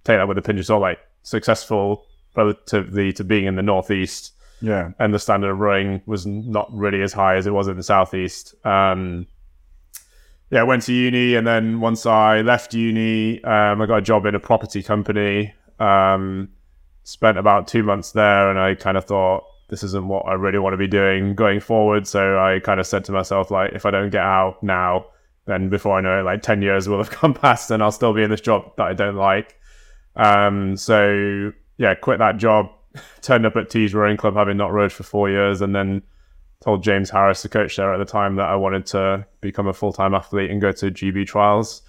take 0.03 0.19
that 0.19 0.27
with 0.27 0.37
a 0.37 0.43
pinch 0.43 0.59
of 0.59 0.67
salt, 0.67 0.81
like 0.81 0.99
successful 1.23 2.05
relatively 2.35 3.11
to 3.13 3.23
being 3.23 3.45
in 3.45 3.55
the 3.55 3.63
northeast, 3.63 4.33
yeah. 4.61 4.91
and 4.99 5.11
the 5.11 5.17
standard 5.17 5.49
of 5.49 5.57
rowing 5.57 6.03
was 6.05 6.27
not 6.27 6.71
really 6.71 7.01
as 7.01 7.13
high 7.13 7.35
as 7.35 7.47
it 7.47 7.51
was 7.51 7.67
in 7.67 7.77
the 7.77 7.83
southeast. 7.83 8.53
Um, 8.63 9.25
yeah, 10.51 10.59
I 10.59 10.63
went 10.65 10.83
to 10.83 10.93
uni, 10.93 11.33
and 11.33 11.47
then 11.47 11.79
once 11.79 12.05
I 12.05 12.41
left 12.41 12.75
uni, 12.75 13.43
um, 13.43 13.81
I 13.81 13.87
got 13.87 13.97
a 13.97 14.03
job 14.03 14.27
in 14.27 14.35
a 14.35 14.39
property 14.39 14.83
company. 14.83 15.55
Um, 15.79 16.49
spent 17.01 17.39
about 17.39 17.67
two 17.67 17.81
months 17.81 18.11
there, 18.11 18.51
and 18.51 18.59
I 18.59 18.75
kind 18.75 18.97
of 18.97 19.05
thought 19.05 19.45
this 19.67 19.83
isn't 19.83 20.07
what 20.07 20.25
I 20.27 20.33
really 20.33 20.59
want 20.59 20.73
to 20.73 20.77
be 20.77 20.87
doing 20.87 21.35
going 21.35 21.59
forward. 21.59 22.07
So 22.07 22.39
I 22.39 22.59
kind 22.59 22.79
of 22.79 22.85
said 22.85 23.03
to 23.05 23.11
myself, 23.11 23.49
like, 23.51 23.73
if 23.73 23.85
I 23.85 23.91
don't 23.91 24.09
get 24.09 24.21
out 24.21 24.61
now, 24.61 25.07
then 25.45 25.69
before 25.69 25.97
I 25.97 26.01
know 26.01 26.19
it, 26.19 26.23
like 26.23 26.41
ten 26.41 26.61
years 26.61 26.87
will 26.87 26.97
have 26.97 27.19
gone 27.21 27.33
past, 27.33 27.71
and 27.71 27.81
I'll 27.81 27.91
still 27.91 28.13
be 28.13 28.23
in 28.23 28.29
this 28.29 28.41
job 28.41 28.75
that 28.77 28.87
I 28.87 28.93
don't 28.93 29.15
like. 29.15 29.59
Um, 30.15 30.77
so 30.77 31.51
yeah, 31.77 31.93
quit 31.95 32.19
that 32.19 32.37
job, 32.37 32.69
turned 33.21 33.45
up 33.45 33.55
at 33.55 33.69
Tees 33.69 33.93
Rowing 33.93 34.17
Club 34.17 34.35
having 34.35 34.57
not 34.57 34.71
rowed 34.71 34.91
for 34.91 35.03
four 35.03 35.29
years, 35.29 35.61
and 35.61 35.75
then 35.75 36.01
told 36.61 36.83
James 36.83 37.09
Harris, 37.09 37.43
the 37.43 37.49
coach 37.49 37.75
there 37.75 37.93
at 37.93 37.97
the 37.97 38.05
time, 38.05 38.37
that 38.37 38.49
I 38.49 38.55
wanted 38.55 38.85
to 38.87 39.25
become 39.41 39.67
a 39.67 39.73
full 39.73 39.93
time 39.93 40.13
athlete 40.13 40.49
and 40.49 40.61
go 40.61 40.71
to 40.71 40.91
GB 40.91 41.27
trials 41.27 41.81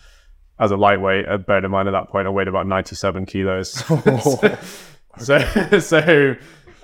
as 0.58 0.70
a 0.70 0.76
lightweight. 0.76 1.29
Uh, 1.29 1.38
bear 1.38 1.64
in 1.64 1.70
mind 1.70 1.88
at 1.88 1.93
that 1.93 2.08
point 2.08 2.26
I 2.26 2.31
weighed 2.31 2.49
about 2.49 2.67
ninety 2.67 2.94
seven 2.94 3.26
kilos. 3.26 3.70
so 5.19 5.38
so 5.81 6.37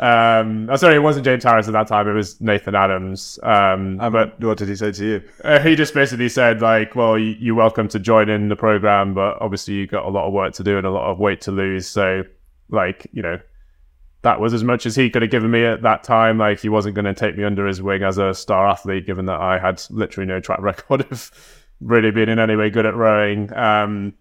um 0.03 0.69
oh, 0.71 0.77
sorry, 0.77 0.97
it 0.97 0.99
wasn't 0.99 1.25
James 1.25 1.45
Harris 1.45 1.69
at 1.69 1.73
that 1.73 1.87
time, 1.87 2.09
it 2.09 2.13
was 2.13 2.41
Nathan 2.41 2.75
Adams. 2.75 3.39
Um 3.43 3.99
But 3.99 4.41
what 4.41 4.59
did 4.59 4.69
he 4.69 4.77
say 4.77 4.91
to 4.93 5.05
you? 5.05 5.23
uh, 5.45 5.61
he 5.61 5.77
just 5.77 5.95
basically 5.95 6.29
said 6.29 6.61
like, 6.61 6.97
"Well, 6.97 7.19
you, 7.19 7.37
you're 7.39 7.55
welcome 7.55 7.89
to 7.89 7.99
join 7.99 8.29
in 8.29 8.49
the 8.49 8.57
program, 8.57 9.15
but 9.15 9.41
obviously 9.41 9.75
you've 9.75 9.91
got 9.91 10.05
a 10.05 10.11
lot 10.11 10.27
of 10.27 10.33
work 10.33 10.53
to 10.55 10.65
do 10.65 10.77
and 10.77 10.87
a 10.87 10.91
lot 10.91 11.11
of 11.11 11.19
weight 11.19 11.41
to 11.43 11.53
lose. 11.53 11.87
So, 11.87 12.25
like, 12.69 13.07
you 13.13 13.23
know, 13.23 13.39
that 14.23 14.41
was 14.41 14.55
as 14.55 14.65
much 14.65 14.87
as 14.87 14.95
he 14.97 15.11
could 15.11 15.23
have 15.23 15.31
given 15.31 15.51
me 15.51 15.65
at 15.65 15.83
that 15.83 16.03
time. 16.05 16.39
Like, 16.39 16.61
he 16.61 16.69
wasn't 16.69 16.95
going 16.95 17.05
to 17.07 17.15
take 17.15 17.37
me 17.37 17.45
under 17.45 17.67
his 17.67 17.81
wing 17.83 18.03
as 18.03 18.19
a 18.19 18.33
star 18.35 18.69
athlete, 18.69 19.07
given 19.07 19.27
that 19.27 19.41
I 19.41 19.59
had 19.59 19.83
literally 19.91 20.27
no 20.29 20.41
track 20.41 20.61
record 20.71 21.07
of 21.11 21.31
really 21.81 22.11
being 22.11 22.29
in 22.29 22.39
any 22.39 22.55
way 22.57 22.71
good 22.71 22.87
at 22.87 22.95
rowing. 22.95 23.53
Um, 23.53 24.15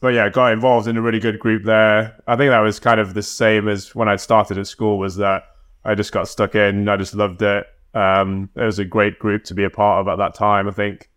but 0.00 0.08
yeah, 0.08 0.28
got 0.28 0.52
involved 0.52 0.86
in 0.88 0.96
a 0.96 1.02
really 1.02 1.20
good 1.20 1.38
group 1.38 1.64
there. 1.64 2.20
I 2.26 2.36
think 2.36 2.50
that 2.50 2.60
was 2.60 2.78
kind 2.78 3.00
of 3.00 3.14
the 3.14 3.22
same 3.22 3.68
as 3.68 3.94
when 3.94 4.08
I 4.08 4.16
started 4.16 4.58
at 4.58 4.66
school. 4.66 4.98
Was 4.98 5.16
that 5.16 5.44
I 5.84 5.94
just 5.94 6.12
got 6.12 6.28
stuck 6.28 6.54
in. 6.54 6.88
I 6.88 6.96
just 6.96 7.14
loved 7.14 7.42
it. 7.42 7.66
Um, 7.94 8.50
it 8.56 8.62
was 8.62 8.78
a 8.78 8.84
great 8.84 9.18
group 9.18 9.44
to 9.44 9.54
be 9.54 9.64
a 9.64 9.70
part 9.70 10.00
of 10.00 10.08
at 10.08 10.18
that 10.18 10.34
time. 10.34 10.68
I 10.68 10.72
think 10.72 11.08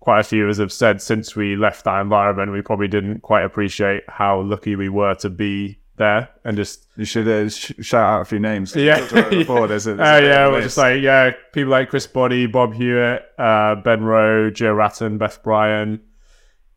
quite 0.00 0.20
a 0.20 0.24
few 0.24 0.44
of 0.44 0.50
us 0.50 0.58
have 0.58 0.72
said 0.72 1.00
since 1.00 1.36
we 1.36 1.56
left 1.56 1.84
that 1.84 2.00
environment, 2.00 2.50
we 2.52 2.60
probably 2.60 2.88
didn't 2.88 3.20
quite 3.20 3.44
appreciate 3.44 4.02
how 4.08 4.40
lucky 4.40 4.74
we 4.76 4.88
were 4.88 5.14
to 5.16 5.30
be 5.30 5.78
there 5.96 6.28
and 6.44 6.56
just 6.56 6.86
You 6.96 7.04
should 7.04 7.28
uh, 7.28 7.48
sh- 7.48 7.70
shout 7.80 8.02
out 8.04 8.22
a 8.22 8.24
few 8.24 8.40
names. 8.40 8.74
yeah, 8.74 8.98
Talked 8.98 9.12
about 9.12 9.32
it 9.32 9.38
before. 9.38 9.68
There's 9.68 9.86
a, 9.86 9.92
Oh 9.92 9.96
there's 9.96 10.22
a 10.22 10.26
yeah, 10.26 10.28
bit 10.28 10.40
of 10.46 10.48
a 10.48 10.50
we're 10.56 10.62
just 10.62 10.76
like 10.76 11.02
yeah, 11.02 11.30
people 11.52 11.70
like 11.70 11.88
Chris 11.88 12.06
Body, 12.08 12.46
Bob 12.46 12.74
Hewitt, 12.74 13.22
uh, 13.38 13.76
Ben 13.76 14.02
Rowe, 14.02 14.50
Joe 14.50 14.74
Ratton, 14.74 15.18
Beth 15.18 15.40
Bryan, 15.44 16.00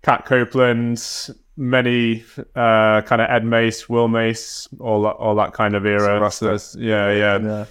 Kat 0.03 0.25
Copeland, 0.25 1.01
many 1.57 2.23
uh, 2.55 3.01
kind 3.01 3.21
of 3.21 3.29
Ed 3.29 3.43
Mace, 3.43 3.89
Will 3.89 4.07
Mace, 4.07 4.69
all 4.79 5.01
that, 5.03 5.15
all 5.15 5.35
that 5.35 5.53
kind 5.53 5.75
of 5.75 5.85
era. 5.85 6.31
So 6.31 6.57
yeah, 6.77 7.11
yeah. 7.11 7.65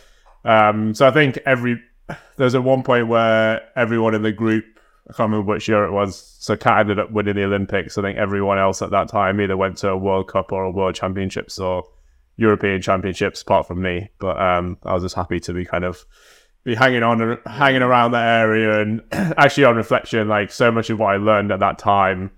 Yeah. 0.45 0.69
Um, 0.69 0.95
so 0.95 1.07
I 1.07 1.11
think 1.11 1.39
every 1.47 1.81
there's 2.37 2.55
at 2.55 2.63
one 2.63 2.83
point 2.83 3.09
where 3.09 3.63
everyone 3.77 4.15
in 4.15 4.23
the 4.23 4.33
group, 4.33 4.65
I 5.09 5.13
can't 5.13 5.31
remember 5.31 5.53
which 5.53 5.69
year 5.69 5.85
it 5.85 5.93
was. 5.93 6.37
So 6.39 6.57
Kat 6.57 6.81
ended 6.81 6.99
up 6.99 7.11
winning 7.11 7.37
the 7.37 7.45
Olympics. 7.45 7.97
I 7.97 8.03
think 8.03 8.19
everyone 8.19 8.59
else 8.59 8.83
at 8.83 8.91
that 8.91 9.09
time 9.09 9.41
either 9.41 9.57
went 9.57 9.79
to 9.79 9.91
a 9.91 9.97
World 9.97 10.29
Cup 10.29 10.53
or 10.53 10.65
a 10.65 10.71
World 10.71 10.95
Championships 10.95 11.59
or 11.59 11.85
European 12.37 12.83
Championships, 12.83 13.43
apart 13.43 13.67
from 13.67 13.83
me. 13.83 14.11
But 14.19 14.41
um, 14.41 14.79
I 14.85 14.95
was 14.95 15.03
just 15.03 15.15
happy 15.15 15.41
to 15.41 15.53
be 15.53 15.65
kind 15.65 15.85
of 15.85 16.05
be 16.65 16.75
hanging 16.75 17.03
on, 17.03 17.39
hanging 17.47 17.83
around 17.83 18.13
that 18.13 18.41
area, 18.41 18.81
and 18.81 19.03
actually 19.13 19.65
on 19.65 19.77
reflection, 19.77 20.29
like 20.29 20.51
so 20.51 20.71
much 20.71 20.91
of 20.91 20.99
what 20.99 21.15
I 21.15 21.17
learned 21.17 21.51
at 21.51 21.61
that 21.61 21.79
time 21.79 22.31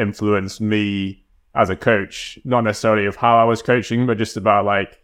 influenced 0.00 0.60
me 0.60 1.24
as 1.54 1.70
a 1.70 1.76
coach. 1.76 2.38
Not 2.44 2.62
necessarily 2.62 3.06
of 3.06 3.16
how 3.16 3.36
I 3.38 3.44
was 3.44 3.62
coaching, 3.62 4.06
but 4.06 4.18
just 4.18 4.36
about 4.36 4.64
like 4.64 4.98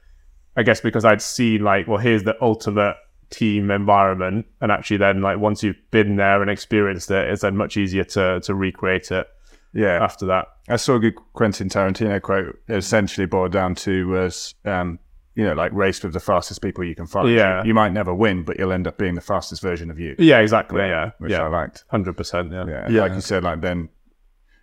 I 0.56 0.62
guess 0.62 0.80
because 0.80 1.04
I'd 1.04 1.22
seen 1.22 1.62
like, 1.62 1.86
well, 1.86 1.98
here's 1.98 2.24
the 2.24 2.36
ultimate 2.42 2.96
team 3.30 3.70
environment, 3.70 4.46
and 4.60 4.72
actually 4.72 4.96
then 4.96 5.20
like 5.20 5.38
once 5.38 5.62
you've 5.62 5.76
been 5.90 6.16
there 6.16 6.40
and 6.40 6.50
experienced 6.50 7.10
it, 7.10 7.28
it's 7.28 7.42
then 7.42 7.56
much 7.56 7.76
easier 7.76 8.04
to 8.04 8.40
to 8.40 8.54
recreate 8.54 9.10
it 9.10 9.26
yeah. 9.72 10.02
after 10.02 10.26
that. 10.26 10.46
I 10.68 10.76
saw 10.76 10.96
a 10.96 10.98
good 10.98 11.14
Quentin 11.34 11.68
Tarantino 11.68 12.20
quote. 12.20 12.58
It 12.68 12.76
essentially 12.76 13.26
boiled 13.26 13.52
down 13.52 13.74
to 13.76 14.08
was 14.08 14.54
um, 14.64 14.98
you 15.36 15.44
know, 15.44 15.52
like 15.52 15.70
race 15.72 16.02
with 16.02 16.14
the 16.14 16.20
fastest 16.20 16.62
people 16.62 16.82
you 16.82 16.94
can 16.94 17.06
find. 17.06 17.28
Yeah. 17.30 17.62
You, 17.62 17.68
you 17.68 17.74
might 17.74 17.92
never 17.92 18.12
win, 18.14 18.42
but 18.42 18.58
you'll 18.58 18.72
end 18.72 18.86
up 18.86 18.96
being 18.96 19.14
the 19.14 19.20
fastest 19.20 19.60
version 19.60 19.90
of 19.90 19.98
you. 19.98 20.16
Yeah, 20.18 20.40
exactly. 20.40 20.80
Yeah, 20.80 21.10
Which 21.18 21.32
I 21.32 21.36
yeah, 21.36 21.48
liked. 21.48 21.84
hundred 21.88 22.16
percent. 22.16 22.52
Yeah, 22.52 22.66
Yeah. 22.66 22.88
Yeah. 22.88 23.02
Like 23.02 23.12
you 23.12 23.20
said, 23.20 23.44
like 23.44 23.60
then 23.60 23.90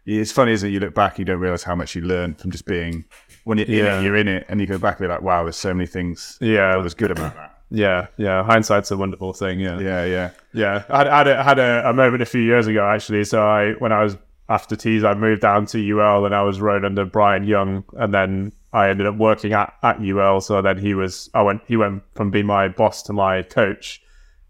it's 0.05 0.31
funny, 0.31 0.51
isn't 0.51 0.69
it? 0.69 0.71
You 0.71 0.79
look 0.79 0.93
back, 0.93 1.19
you 1.19 1.25
don't 1.25 1.39
realize 1.39 1.63
how 1.63 1.75
much 1.75 1.95
you 1.95 2.01
learn 2.01 2.35
from 2.35 2.51
just 2.51 2.65
being 2.65 3.05
when 3.43 3.57
you're 3.57 3.67
in 3.67 3.85
it, 3.85 4.03
you're 4.03 4.15
in 4.15 4.27
it, 4.27 4.45
and 4.49 4.59
you 4.59 4.67
go 4.67 4.77
back 4.77 4.99
and 4.99 5.07
be 5.07 5.11
like, 5.11 5.21
wow, 5.21 5.43
there's 5.43 5.55
so 5.55 5.73
many 5.73 5.87
things 5.87 6.37
yeah, 6.41 6.71
that 6.71 6.81
was 6.81 6.93
good 6.93 7.11
about 7.11 7.35
that. 7.35 7.57
yeah, 7.69 8.07
yeah. 8.17 8.43
Hindsight's 8.43 8.91
a 8.91 8.97
wonderful 8.97 9.33
thing. 9.33 9.59
Yeah, 9.59 9.79
Yeah, 9.79 10.05
yeah. 10.05 10.29
Yeah, 10.53 10.83
I 10.89 10.97
had, 10.97 11.07
I 11.07 11.17
had, 11.17 11.27
a, 11.27 11.43
had 11.43 11.59
a, 11.59 11.89
a 11.89 11.93
moment 11.93 12.21
a 12.21 12.25
few 12.25 12.41
years 12.41 12.67
ago 12.67 12.85
actually. 12.87 13.23
So 13.23 13.41
I, 13.43 13.73
when 13.73 13.91
I 13.91 14.03
was 14.03 14.17
after 14.49 14.75
Tees, 14.75 15.03
I 15.03 15.13
moved 15.13 15.41
down 15.41 15.65
to 15.67 15.99
UL 15.99 16.25
and 16.25 16.35
I 16.35 16.41
was 16.43 16.59
rowing 16.59 16.85
under 16.85 17.05
Brian 17.05 17.43
Young, 17.43 17.83
and 17.93 18.13
then 18.13 18.51
I 18.73 18.89
ended 18.89 19.07
up 19.07 19.15
working 19.15 19.53
at, 19.53 19.73
at 19.83 20.01
UL. 20.01 20.41
So 20.41 20.61
then 20.61 20.77
he 20.77 20.93
was, 20.93 21.29
I 21.33 21.41
went, 21.41 21.61
he 21.67 21.77
went 21.77 22.03
from 22.15 22.31
being 22.31 22.45
my 22.45 22.67
boss 22.67 23.03
to 23.03 23.13
my 23.13 23.41
coach. 23.43 24.01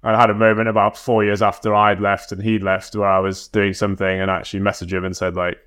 I 0.04 0.20
had 0.20 0.30
a 0.30 0.36
moment 0.36 0.68
about 0.68 0.98
four 0.98 1.24
years 1.24 1.42
after 1.42 1.74
I'd 1.74 2.02
left 2.02 2.32
and 2.32 2.42
he'd 2.42 2.64
left 2.64 2.96
where 2.96 3.10
I 3.10 3.20
was 3.20 3.48
doing 3.48 3.74
something 3.74 4.20
and 4.20 4.30
actually 4.30 4.60
messaged 4.60 4.92
him 4.92 5.06
and 5.06 5.16
said 5.16 5.36
like, 5.36 5.58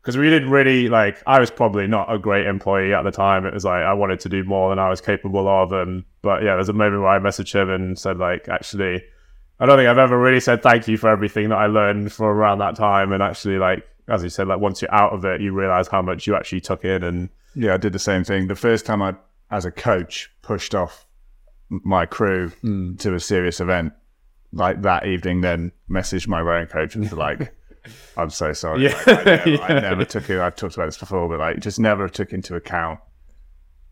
because 0.00 0.16
we 0.16 0.30
didn't 0.30 0.50
really 0.50 0.88
like, 0.88 1.22
I 1.26 1.40
was 1.40 1.50
probably 1.50 1.86
not 1.86 2.12
a 2.12 2.18
great 2.18 2.46
employee 2.46 2.94
at 2.94 3.02
the 3.02 3.10
time. 3.10 3.44
It 3.44 3.52
was 3.52 3.64
like 3.64 3.82
I 3.82 3.92
wanted 3.92 4.20
to 4.20 4.30
do 4.30 4.44
more 4.44 4.70
than 4.70 4.78
I 4.78 4.88
was 4.88 5.02
capable 5.02 5.46
of, 5.46 5.72
and 5.72 6.04
but 6.22 6.42
yeah, 6.42 6.54
there's 6.54 6.70
a 6.70 6.74
moment 6.74 7.02
where 7.02 7.10
I 7.10 7.18
messaged 7.18 7.54
him 7.54 7.68
and 7.68 7.98
said 7.98 8.16
like, 8.16 8.48
actually, 8.48 9.02
I 9.58 9.66
don't 9.66 9.76
think 9.76 9.88
I've 9.88 9.98
ever 9.98 10.18
really 10.18 10.40
said 10.40 10.62
thank 10.62 10.88
you 10.88 10.96
for 10.96 11.10
everything 11.10 11.50
that 11.50 11.58
I 11.58 11.66
learned 11.66 12.12
from 12.12 12.26
around 12.26 12.60
that 12.60 12.76
time. 12.76 13.12
And 13.12 13.22
actually, 13.22 13.58
like 13.58 13.86
as 14.08 14.22
you 14.22 14.30
said, 14.30 14.48
like 14.48 14.58
once 14.58 14.80
you're 14.80 14.94
out 14.94 15.12
of 15.12 15.24
it, 15.26 15.42
you 15.42 15.52
realize 15.52 15.86
how 15.86 16.00
much 16.00 16.26
you 16.26 16.34
actually 16.34 16.62
took 16.62 16.82
in. 16.84 17.02
And 17.02 17.28
Yeah, 17.54 17.74
I 17.74 17.76
did 17.76 17.92
the 17.92 17.98
same 17.98 18.24
thing. 18.24 18.46
The 18.48 18.54
first 18.54 18.86
time 18.86 19.02
I, 19.02 19.14
as 19.50 19.66
a 19.66 19.70
coach, 19.70 20.30
pushed 20.40 20.74
off 20.74 21.04
my 21.70 22.04
crew 22.06 22.50
to 22.98 23.14
a 23.14 23.20
serious 23.20 23.60
event, 23.60 23.92
like 24.52 24.82
that 24.82 25.06
evening, 25.06 25.40
then 25.40 25.72
messaged 25.88 26.28
my 26.28 26.40
rowing 26.40 26.66
coach 26.66 26.94
and 26.94 27.04
was 27.04 27.12
like, 27.12 27.54
I'm 28.16 28.30
so 28.30 28.52
sorry. 28.52 28.84
Yeah. 28.84 29.02
Like, 29.06 29.26
I, 29.26 29.34
never, 29.46 29.62
I 29.62 29.80
never 29.80 30.04
took 30.04 30.28
it. 30.28 30.38
I've 30.40 30.56
talked 30.56 30.74
about 30.74 30.86
this 30.86 30.98
before, 30.98 31.28
but 31.28 31.38
like, 31.38 31.60
just 31.60 31.78
never 31.80 32.08
took 32.08 32.32
into 32.32 32.54
account. 32.56 33.00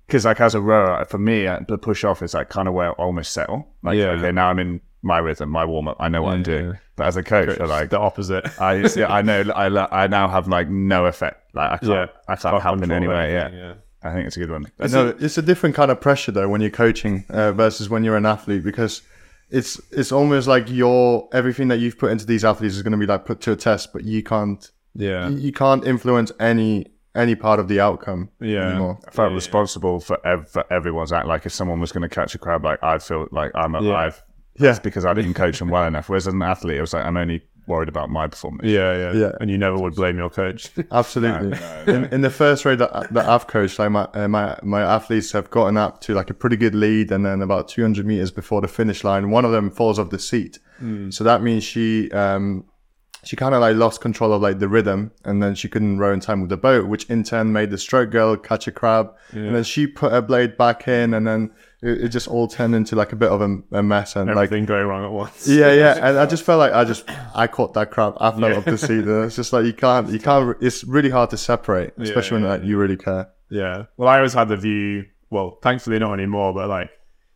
Because, 0.07 0.25
like, 0.25 0.41
as 0.41 0.55
a 0.55 0.61
rower, 0.61 1.05
for 1.05 1.19
me, 1.19 1.47
uh, 1.47 1.61
the 1.69 1.77
push 1.79 2.03
off 2.03 2.23
is 2.23 2.33
like 2.35 2.49
kind 2.49 2.67
of 2.67 2.75
where 2.75 2.89
I 2.89 2.93
almost 2.93 3.33
settle. 3.33 3.69
Like, 3.83 3.97
Yeah. 3.99 4.07
okay, 4.13 4.33
now 4.33 4.49
I'm 4.49 4.59
in 4.59 4.81
my 5.03 5.19
rhythm, 5.19 5.51
my 5.51 5.65
warm 5.65 5.87
up. 5.87 5.99
I 6.01 6.09
know 6.09 6.23
what 6.23 6.35
I'm 6.35 6.43
doing. 6.43 6.67
yeah. 6.67 6.73
But 6.97 7.07
as 7.09 7.17
a 7.17 7.23
coach, 7.23 7.61
I 7.61 7.65
like, 7.67 7.91
the 7.91 7.99
opposite. 8.01 8.45
I 8.61 8.75
yeah, 8.97 9.13
I 9.13 9.23
know 9.23 9.43
I 9.55 10.05
I 10.05 10.07
now 10.09 10.27
have 10.29 10.49
like 10.49 10.69
no 10.69 11.07
effect. 11.07 11.55
Like 11.55 11.73
I 11.73 11.77
can't 11.77 11.93
Yeah. 11.93 12.07
I 12.27 12.37
can't 12.37 12.61
help 12.63 12.83
in 12.83 12.91
any 12.91 13.07
way. 13.07 13.33
Yeah. 13.33 13.75
Anything, 14.03 14.09
yeah. 14.09 14.11
I 14.11 14.15
think 14.15 14.27
it's 14.27 14.37
a 14.37 14.41
good 14.41 14.51
one. 14.51 14.67
It's, 14.79 14.93
No, 14.95 15.09
a, 15.09 15.25
it's 15.25 15.39
a 15.39 15.43
different 15.43 15.75
kind 15.75 15.91
of 15.91 16.01
pressure 16.01 16.33
though 16.33 16.49
when 16.49 16.61
you're 16.61 16.71
coaching 16.71 17.25
uh, 17.31 17.53
versus 17.53 17.89
when 17.89 18.05
you're 18.05 18.17
an 18.17 18.27
athlete 18.27 18.63
because 18.65 19.03
it's 19.51 19.81
it's 19.91 20.13
almost 20.13 20.47
like 20.47 20.69
your 20.71 21.29
everything 21.33 21.69
that 21.69 21.79
you've 21.79 21.99
put 21.99 22.11
into 22.13 22.27
these 22.27 22.45
athletes 22.45 22.75
is 22.75 22.83
going 22.83 22.93
to 22.93 22.99
be 22.99 23.07
like 23.07 23.25
put 23.25 23.41
to 23.43 23.53
a 23.53 23.57
test, 23.57 23.93
but 23.93 24.05
you 24.05 24.23
can't 24.23 24.71
Yeah. 24.95 25.29
you 25.29 25.53
can't 25.53 25.87
influence 25.87 26.33
any 26.39 26.87
any 27.15 27.35
part 27.35 27.59
of 27.59 27.67
the 27.69 27.81
outcome 27.81 28.29
Yeah. 28.41 28.69
anymore. 28.69 28.99
I 29.09 29.11
felt 29.11 29.33
responsible 29.33 30.01
for 30.01 30.25
ev- 30.27 30.49
for 30.49 30.65
everyone's 30.73 31.13
act. 31.13 31.27
Like 31.27 31.47
if 31.47 31.53
someone 31.53 31.81
was 31.81 31.91
going 31.93 32.03
to 32.09 32.15
catch 32.15 32.35
a 32.35 32.39
crab, 32.39 32.65
like 32.65 32.83
I'd 32.83 33.03
feel 33.03 33.27
like 33.33 33.51
I'm 33.55 33.75
alive. 33.75 34.23
Yeah. 34.61 34.71
It's 34.71 34.79
because 34.81 35.05
I 35.05 35.15
didn't 35.15 35.35
coach 35.35 35.59
them 35.61 35.69
well 35.71 35.85
enough. 35.87 36.09
Whereas 36.09 36.27
as 36.29 36.35
an 36.35 36.43
athlete, 36.43 36.77
it 36.79 36.81
was 36.81 36.93
like, 36.93 37.05
I'm 37.07 37.17
only 37.17 37.43
worried 37.69 37.89
about 37.89 38.11
my 38.11 38.27
performance. 38.27 38.69
Yeah, 38.69 38.97
yeah, 38.97 39.13
Yeah. 39.13 39.33
And 39.41 39.51
you 39.51 39.59
never 39.59 39.79
would 39.79 39.95
blame 39.95 40.17
your 40.17 40.31
coach. 40.31 40.71
Absolutely. 40.91 41.59
In, 41.87 42.07
in 42.07 42.21
the 42.23 42.31
first 42.31 42.65
race 42.65 42.79
that, 42.79 43.13
that 43.13 43.29
I've 43.29 43.47
coached, 43.47 43.79
like 43.79 43.91
my, 43.91 44.09
uh, 44.15 44.27
my 44.29 44.59
my 44.63 44.83
athletes 44.83 45.33
have 45.33 45.51
gotten 45.51 45.77
up 45.77 46.01
to 46.03 46.15
like 46.15 46.31
a 46.31 46.35
pretty 46.35 46.57
good 46.57 46.75
lead, 46.75 47.13
and 47.13 47.25
then 47.25 47.43
about 47.43 47.69
200 47.69 48.05
meters 48.07 48.31
before 48.31 48.61
the 48.61 48.69
finish 48.69 49.05
line, 49.05 49.31
one 49.31 49.45
of 49.45 49.53
them 49.53 49.71
falls 49.71 49.99
off 49.99 50.11
the 50.11 50.19
seat. 50.19 50.59
So 51.11 51.25
that 51.25 51.43
means 51.43 51.65
she 51.65 52.11
um 52.13 52.65
she 53.25 53.37
kind 53.37 53.55
of 53.55 53.61
like 53.61 53.77
lost 53.77 54.01
control 54.01 54.33
of 54.33 54.43
like 54.43 54.59
the 54.59 54.69
rhythm, 54.69 55.13
and 55.25 55.43
then 55.43 55.55
she 55.55 55.69
couldn't 55.69 55.99
row 55.99 56.13
in 56.13 56.21
time 56.21 56.41
with 56.41 56.51
the 56.51 56.57
boat, 56.57 56.87
which 56.87 57.05
in 57.11 57.23
turn 57.25 57.53
made 57.53 57.71
the 57.71 57.79
stroke 57.79 58.11
girl 58.11 58.37
catch 58.37 58.67
a 58.67 58.73
crab, 58.73 59.15
and 59.33 59.55
then 59.55 59.65
she 59.65 59.87
put 59.87 60.13
her 60.13 60.23
blade 60.23 60.57
back 60.57 60.87
in, 60.89 61.15
and 61.15 61.27
then 61.27 61.51
it, 61.83 62.05
it 62.05 62.09
just 62.09 62.29
all 62.29 62.49
turned 62.49 62.75
into 62.75 62.97
like 62.97 63.13
a 63.13 63.17
bit 63.17 63.31
of 63.31 63.41
a, 63.41 63.59
a 63.73 63.83
mess, 63.83 64.17
and 64.17 64.27
like 64.29 64.47
Everything 64.47 64.67
going 64.67 64.87
wrong 64.87 65.05
at 65.05 65.11
once. 65.11 65.49
yeah, 65.49 65.73
yeah, 65.73 65.99
and 66.03 66.19
I 66.19 66.27
just 66.27 66.45
felt 66.45 66.59
like 66.59 66.73
I 66.73 66.85
just 66.85 67.09
I 67.35 67.47
caught 67.47 67.75
that 67.75 67.91
crab 67.91 68.15
I 68.21 68.31
fell 68.31 68.57
off 68.57 68.65
the 68.65 68.79
seat, 68.79 69.05
and 69.05 69.25
it's 69.25 69.37
just 69.37 69.53
like 69.53 69.65
you 69.65 69.73
can't, 69.73 70.09
you 70.09 70.19
can't. 70.19 70.57
It's 70.61 70.85
really 70.85 71.11
hard 71.11 71.31
to 71.31 71.37
separate, 71.37 71.95
especially 71.99 72.37
when 72.37 72.45
yeah, 72.45 72.51
like, 72.51 72.65
you 72.65 72.79
really 72.79 72.97
care. 72.97 73.31
Yeah. 73.51 73.85
Well, 73.97 74.09
I 74.09 74.17
always 74.17 74.35
had 74.35 74.49
the 74.49 74.57
view, 74.57 75.07
well, 75.31 75.59
thankfully 75.63 75.99
not 75.99 76.13
anymore, 76.13 76.53
but 76.53 76.69
like, 76.69 76.91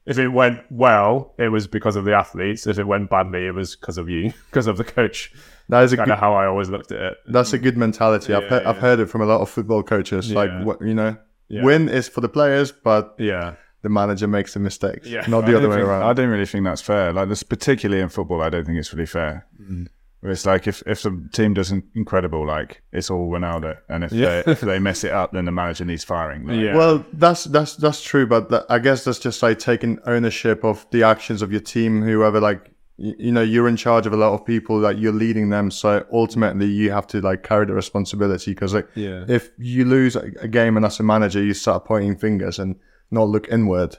if 0.07 0.19
it 0.19 0.29
went 0.29 0.61
well, 0.71 1.35
it 1.39 1.49
was 1.49 1.67
because 1.67 1.97
of 1.97 2.05
the 2.05 2.15
athletes. 2.15 2.67
If 2.67 2.79
it 2.79 2.85
went 2.87 3.11
badly, 3.11 3.47
it 3.47 3.55
was 3.55 3.77
because 3.77 3.99
of 3.99 4.09
you, 4.09 4.33
because 4.51 4.67
of 4.67 4.77
the 4.77 4.85
coach. 4.85 5.33
That 5.73 5.85
is 5.85 5.93
a 5.93 5.97
Kind 5.97 6.09
good, 6.09 6.13
of 6.15 6.19
how 6.21 6.35
I 6.35 6.45
always 6.47 6.69
looked 6.69 6.93
at 6.93 7.01
it. 7.01 7.15
that's 7.29 7.53
a 7.55 7.59
good 7.59 7.77
mentality. 7.77 8.35
I've 8.35 8.43
Yeah, 8.45 8.49
heard, 8.51 8.65
I've 8.65 8.77
heard 8.79 9.01
it 9.01 9.07
from 9.07 9.23
a 9.23 9.27
lot 9.27 9.41
of 9.41 9.49
football 9.49 9.83
coaches. 9.83 10.31
Like 10.31 10.51
what 10.67 10.81
you 10.83 10.95
know, 10.95 11.17
Yeah. 11.49 11.65
win 11.65 11.89
is 11.89 12.09
for 12.09 12.21
the 12.21 12.29
players, 12.29 12.71
but 12.73 13.15
Yeah. 13.19 13.55
the 13.83 13.89
manager 13.89 14.29
makes 14.29 14.53
the 14.55 14.61
mistakes. 14.61 15.09
Yeah. 15.09 15.25
not 15.29 15.47
the 15.47 15.53
don't 15.53 15.61
other 15.63 15.69
way 15.71 15.77
think- 15.77 15.89
around. 15.89 16.03
I 16.03 16.13
don't 16.13 16.29
really 16.29 16.47
think 16.47 16.65
that's 16.65 16.83
fair. 16.83 17.13
Like 17.13 17.29
this, 17.31 17.43
particularly 17.43 18.03
in 18.03 18.11
football, 18.11 18.43
I 18.43 18.51
don't 18.51 18.65
think 18.67 18.79
it's 18.79 18.93
really 18.93 19.07
fair. 19.07 19.47
Mm-hmm. 19.61 19.85
Where 20.21 20.31
it's 20.33 20.47
like 20.47 20.69
if, 20.69 20.83
if 20.87 21.03
the 21.03 21.29
team 21.33 21.55
does 21.55 21.73
in- 21.73 21.83
incredible, 21.97 22.47
like 22.47 22.83
it's 22.93 23.11
all 23.11 23.29
Ronaldo, 23.31 23.77
and 23.89 24.05
if 24.05 24.13
Yeah. 24.13 24.43
they 24.43 24.53
if 24.53 24.61
they 24.61 24.79
mess 24.79 25.03
it 25.05 25.11
up, 25.11 25.33
then 25.33 25.47
the 25.47 25.53
manager 25.53 25.85
needs 25.87 26.05
firing. 26.05 26.47
Like, 26.47 26.61
Yeah. 26.61 26.77
Well, 26.77 27.05
that's 27.15 27.45
that's 27.45 27.75
that's 27.77 28.03
true, 28.05 28.27
but 28.27 28.49
that, 28.51 28.67
I 28.69 28.79
guess 28.79 29.05
that's 29.05 29.19
just 29.19 29.43
like 29.43 29.59
taking 29.59 29.99
ownership 30.07 30.65
of 30.65 30.87
the 30.93 31.03
actions 31.03 31.41
of 31.43 31.51
your 31.51 31.61
team. 31.63 32.03
Whoever, 32.03 32.41
like 32.41 32.71
you, 33.03 33.15
you 33.19 33.33
know, 33.33 33.43
you're 33.43 33.69
in 33.69 33.77
charge 33.77 34.07
of 34.07 34.13
a 34.13 34.17
lot 34.17 34.33
of 34.33 34.47
people, 34.47 34.79
like 34.79 34.97
you're 34.99 35.13
leading 35.25 35.51
them. 35.51 35.71
So 35.71 36.05
ultimately, 36.13 36.67
you 36.67 36.91
have 36.93 37.07
to 37.09 37.21
like 37.21 37.43
carry 37.43 37.67
the 37.67 37.75
responsibility. 37.75 38.53
Because 38.53 38.75
like, 38.75 38.89
Yeah. 38.95 39.25
if 39.29 39.51
you 39.59 39.85
lose 39.85 40.15
a, 40.17 40.31
a 40.41 40.49
game 40.49 40.77
and 40.77 40.87
as 40.87 41.01
a 41.01 41.03
manager, 41.03 41.43
you 41.43 41.55
start 41.55 41.85
pointing 41.85 42.17
fingers 42.17 42.59
and 42.59 42.77
not 43.11 43.29
look 43.29 43.49
inward. 43.49 43.97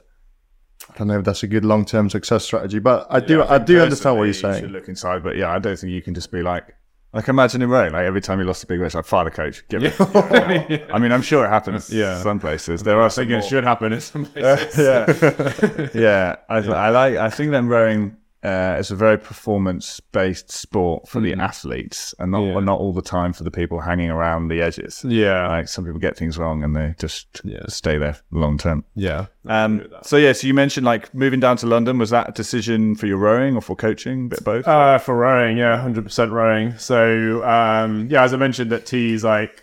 I 0.92 0.98
don't 0.98 1.08
know 1.08 1.18
if 1.18 1.24
that's 1.24 1.42
a 1.42 1.46
good 1.46 1.64
long 1.64 1.84
term 1.84 2.10
success 2.10 2.44
strategy, 2.44 2.78
but 2.78 3.06
I 3.10 3.20
do 3.20 3.42
I, 3.42 3.46
think 3.58 3.66
do 3.66 3.80
understand 3.80 4.16
what 4.18 4.24
you're 4.24 4.32
personally, 4.34 4.50
you 4.50 4.60
saying. 4.60 4.64
should 4.64 4.72
look 4.72 4.88
inside, 4.88 5.22
but 5.22 5.36
yeah, 5.36 5.50
I 5.50 5.58
don't 5.58 5.78
think 5.78 5.92
you 5.92 6.02
can 6.02 6.14
just 6.14 6.30
be 6.32 6.42
like, 6.42 6.64
like 7.12 7.28
imagine 7.28 7.62
in 7.62 7.70
rowing, 7.70 7.92
like 7.92 8.04
every 8.04 8.20
time 8.20 8.40
you 8.40 8.44
lost 8.44 8.64
a 8.64 8.66
big 8.66 8.80
race, 8.80 8.94
like 8.94 9.04
fire 9.04 9.24
the 9.24 9.30
coach. 9.30 9.66
Get 9.68 9.82
rid 9.82 9.92
of 10.00 10.66
him. 10.68 10.80
I 10.92 10.98
mean, 10.98 11.12
I'm 11.12 11.22
sure 11.22 11.44
it 11.44 11.48
happens. 11.48 11.88
Yeah. 11.92 12.20
some 12.22 12.40
places 12.40 12.82
there 12.82 12.98
are 13.00 13.04
I 13.04 13.08
some 13.08 13.22
think 13.22 13.30
it 13.30 13.38
more- 13.40 13.48
should 13.48 13.64
happen 13.64 13.92
in 13.92 14.00
some 14.00 14.24
places. 14.34 14.78
yeah, 14.78 15.88
yeah. 15.94 16.36
I, 16.48 16.56
I 16.56 16.88
like. 16.90 17.16
I 17.16 17.30
think 17.30 17.52
that 17.52 17.62
rowing 17.62 18.16
uh, 18.44 18.76
is 18.78 18.90
a 18.90 18.94
very 18.96 19.16
performance-based 19.18 20.50
sport 20.52 21.08
for 21.08 21.20
the 21.20 21.32
athletes, 21.34 22.14
and 22.18 22.30
not 22.32 22.42
Mm. 22.42 22.54
Yeah. 22.54 22.60
not 22.60 22.78
all 22.78 22.92
the 22.92 23.02
time 23.02 23.32
for 23.32 23.42
the 23.42 23.50
people 23.50 23.80
hanging 23.80 24.10
around 24.10 24.48
the 24.48 24.60
edges. 24.60 25.04
Yeah. 25.06 25.48
Like 25.48 25.68
some 25.68 25.84
people 25.84 25.98
get 26.00 26.16
things 26.16 26.36
wrong, 26.38 26.62
and 26.62 26.76
they 26.76 26.94
just 26.98 27.40
Yeah. 27.44 27.64
stay 27.68 27.96
there 27.98 28.16
long 28.30 28.58
term. 28.58 28.84
yeah. 28.94 29.26
Um, 29.46 29.82
so 30.02 30.16
yeah, 30.16 30.32
so 30.32 30.46
you 30.46 30.54
mentioned 30.54 30.86
like 30.86 31.14
moving 31.14 31.40
down 31.40 31.56
to 31.58 31.66
London. 31.66 31.98
Was 31.98 32.10
that 32.10 32.28
a 32.28 32.32
decision 32.32 32.94
for 32.94 33.06
your 33.06 33.18
rowing 33.18 33.56
or 33.56 33.60
for 33.60 33.76
coaching? 33.76 34.28
Bit 34.28 34.38
of 34.40 34.44
both. 34.44 34.68
Uh, 34.68 34.98
for 34.98 35.16
rowing, 35.16 35.56
yeah, 35.58 35.80
hundred 35.80 36.04
percent 36.04 36.30
rowing. 36.32 36.76
So, 36.78 37.42
um, 37.44 38.08
yeah, 38.10 38.22
as 38.24 38.32
I 38.32 38.36
mentioned 38.36 38.72
at 38.72 38.86
Tees, 38.86 39.22
like 39.24 39.62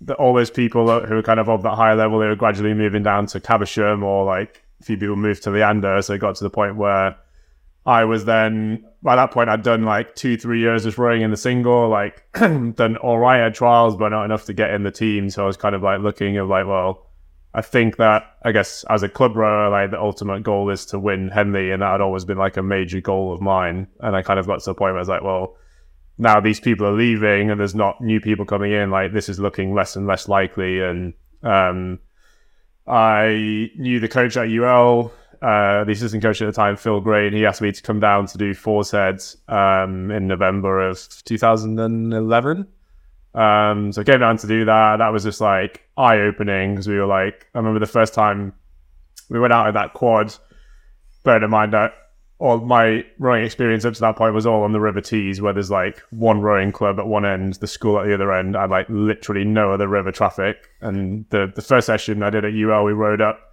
the, 0.00 0.14
all 0.14 0.34
those 0.34 0.50
people 0.50 0.86
who 1.06 1.16
are 1.18 1.22
kind 1.22 1.38
of 1.40 1.48
of 1.48 1.62
that 1.62 1.74
higher 1.74 1.94
level, 1.96 2.18
they 2.18 2.26
were 2.26 2.34
gradually 2.36 2.74
moving 2.74 3.02
down 3.02 3.26
to 3.26 3.40
Caversham, 3.40 4.02
or 4.02 4.24
like 4.24 4.62
a 4.80 4.84
few 4.84 4.96
people 4.96 5.16
moved 5.16 5.42
to 5.44 5.50
Leander. 5.50 6.00
So 6.02 6.14
it 6.14 6.18
got 6.18 6.36
to 6.36 6.44
the 6.44 6.50
point 6.50 6.76
where 6.76 7.16
I 7.86 8.04
was 8.04 8.24
then 8.24 8.84
by 9.02 9.16
that 9.16 9.30
point 9.30 9.48
I'd 9.48 9.62
done 9.62 9.84
like 9.84 10.14
two, 10.14 10.36
three 10.36 10.60
years 10.60 10.84
just 10.84 10.98
rowing 10.98 11.22
in 11.22 11.30
the 11.30 11.36
single, 11.36 11.88
like 11.88 12.22
done 12.32 12.96
all 12.98 13.18
right 13.18 13.40
at 13.40 13.54
trials, 13.54 13.96
but 13.96 14.10
not 14.10 14.24
enough 14.24 14.44
to 14.46 14.52
get 14.52 14.72
in 14.72 14.82
the 14.82 14.90
team. 14.90 15.30
So 15.30 15.44
I 15.44 15.46
was 15.46 15.56
kind 15.56 15.74
of 15.74 15.82
like 15.82 16.00
looking 16.00 16.36
at 16.36 16.46
like, 16.46 16.66
well, 16.66 17.10
I 17.52 17.62
think 17.62 17.96
that 17.96 18.36
I 18.44 18.52
guess 18.52 18.84
as 18.88 19.02
a 19.02 19.08
club 19.08 19.34
rower, 19.34 19.70
like 19.70 19.90
the 19.90 20.00
ultimate 20.00 20.42
goal 20.42 20.70
is 20.70 20.86
to 20.86 20.98
win 20.98 21.28
Henley, 21.28 21.72
and 21.72 21.82
that 21.82 21.92
had 21.92 22.00
always 22.00 22.24
been 22.24 22.38
like 22.38 22.56
a 22.56 22.62
major 22.62 23.00
goal 23.00 23.32
of 23.32 23.40
mine. 23.40 23.88
And 24.00 24.14
I 24.14 24.22
kind 24.22 24.38
of 24.38 24.46
got 24.46 24.60
to 24.60 24.70
the 24.70 24.74
point 24.74 24.92
where 24.92 24.98
I 24.98 25.00
was 25.00 25.08
like, 25.08 25.22
well, 25.22 25.56
now 26.16 26.38
these 26.38 26.60
people 26.60 26.86
are 26.86 26.92
leaving, 26.92 27.50
and 27.50 27.58
there's 27.58 27.74
not 27.74 28.00
new 28.00 28.20
people 28.20 28.44
coming 28.44 28.72
in. 28.72 28.90
Like 28.90 29.12
this 29.12 29.28
is 29.28 29.40
looking 29.40 29.74
less 29.74 29.96
and 29.96 30.06
less 30.06 30.28
likely. 30.28 30.80
And 30.80 31.14
um, 31.42 31.98
I 32.86 33.70
knew 33.76 33.98
the 33.98 34.08
coach 34.08 34.36
at 34.36 34.48
UL, 34.48 35.12
uh, 35.42 35.84
the 35.84 35.92
assistant 35.92 36.22
coach 36.22 36.42
at 36.42 36.46
the 36.46 36.52
time, 36.52 36.76
Phil 36.76 37.00
Gray, 37.00 37.30
he 37.30 37.46
asked 37.46 37.62
me 37.62 37.72
to 37.72 37.82
come 37.82 37.98
down 37.98 38.26
to 38.26 38.38
do 38.38 38.52
Fours 38.52 38.90
Head 38.90 39.22
um, 39.48 40.10
in 40.10 40.26
November 40.26 40.88
of 40.88 40.98
2011. 41.24 42.66
Um, 43.32 43.92
so 43.92 44.00
I 44.00 44.04
came 44.04 44.20
down 44.20 44.36
to 44.38 44.46
do 44.46 44.64
that. 44.66 44.96
That 44.98 45.08
was 45.08 45.22
just 45.22 45.40
like 45.40 45.88
eye 45.96 46.18
opening 46.18 46.74
because 46.74 46.88
we 46.88 46.98
were 46.98 47.06
like, 47.06 47.46
I 47.54 47.58
remember 47.58 47.80
the 47.80 47.86
first 47.86 48.12
time 48.12 48.52
we 49.30 49.40
went 49.40 49.52
out 49.52 49.68
in 49.68 49.74
that 49.74 49.94
quad. 49.94 50.34
Bearing 51.22 51.44
in 51.44 51.50
mind 51.50 51.72
that 51.72 51.92
all 52.38 52.58
my 52.58 53.04
rowing 53.18 53.44
experience 53.44 53.84
up 53.84 53.94
to 53.94 54.00
that 54.00 54.16
point 54.16 54.34
was 54.34 54.46
all 54.46 54.62
on 54.62 54.72
the 54.72 54.80
River 54.80 55.00
Tees, 55.00 55.40
where 55.40 55.52
there's 55.52 55.70
like 55.70 56.00
one 56.10 56.40
rowing 56.40 56.72
club 56.72 56.98
at 56.98 57.06
one 57.06 57.24
end, 57.24 57.54
the 57.54 57.66
school 57.66 57.98
at 57.98 58.06
the 58.06 58.14
other 58.14 58.32
end, 58.32 58.56
and 58.56 58.70
like 58.70 58.86
literally 58.88 59.44
no 59.44 59.72
other 59.72 59.86
river 59.86 60.10
traffic. 60.10 60.68
And 60.80 61.26
the 61.30 61.52
the 61.54 61.62
first 61.62 61.86
session 61.86 62.22
I 62.22 62.30
did 62.30 62.44
at 62.44 62.54
UL, 62.54 62.84
we 62.84 62.92
rowed 62.92 63.20
up 63.20 63.49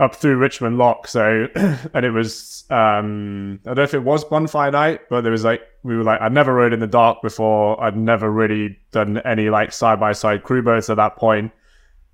up 0.00 0.16
through 0.16 0.36
Richmond 0.38 0.78
Lock. 0.78 1.06
So, 1.06 1.46
and 1.54 2.06
it 2.06 2.10
was, 2.10 2.64
um, 2.70 3.60
I 3.64 3.68
don't 3.68 3.76
know 3.76 3.82
if 3.82 3.94
it 3.94 4.02
was 4.02 4.24
bonfire 4.24 4.70
night, 4.70 5.02
but 5.10 5.20
there 5.20 5.30
was 5.30 5.44
like, 5.44 5.60
we 5.82 5.96
were 5.96 6.02
like, 6.02 6.20
I'd 6.20 6.32
never 6.32 6.54
rode 6.54 6.72
in 6.72 6.80
the 6.80 6.86
dark 6.86 7.22
before. 7.22 7.80
I'd 7.82 7.96
never 7.96 8.30
really 8.30 8.78
done 8.92 9.18
any 9.18 9.50
like 9.50 9.72
side 9.72 10.00
by 10.00 10.12
side 10.12 10.42
crew 10.42 10.62
boats 10.62 10.88
at 10.90 10.96
that 10.96 11.16
point. 11.16 11.52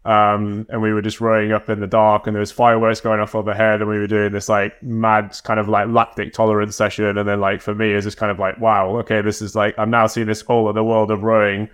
Um, 0.04 0.66
and 0.68 0.82
we 0.82 0.92
were 0.92 1.02
just 1.02 1.20
rowing 1.20 1.52
up 1.52 1.68
in 1.68 1.80
the 1.80 1.86
dark 1.86 2.26
and 2.26 2.36
there 2.36 2.40
was 2.40 2.52
fireworks 2.52 3.00
going 3.00 3.18
off 3.18 3.34
overhead 3.34 3.80
and 3.80 3.90
we 3.90 3.98
were 3.98 4.06
doing 4.06 4.30
this 4.30 4.48
like 4.48 4.80
mad 4.80 5.36
kind 5.42 5.58
of 5.58 5.68
like 5.68 5.88
lactic 5.88 6.32
tolerance 6.32 6.76
session. 6.76 7.18
And 7.18 7.28
then 7.28 7.40
like 7.40 7.60
for 7.60 7.74
me, 7.74 7.92
it 7.92 7.96
was 7.96 8.04
just 8.04 8.16
kind 8.16 8.30
of 8.30 8.38
like, 8.38 8.60
wow, 8.60 8.98
okay, 8.98 9.20
this 9.20 9.42
is 9.42 9.56
like, 9.56 9.76
I'm 9.78 9.90
now 9.90 10.06
seeing 10.06 10.28
this 10.28 10.42
whole 10.42 10.68
other 10.68 10.82
world 10.84 11.10
of 11.10 11.22
rowing. 11.22 11.68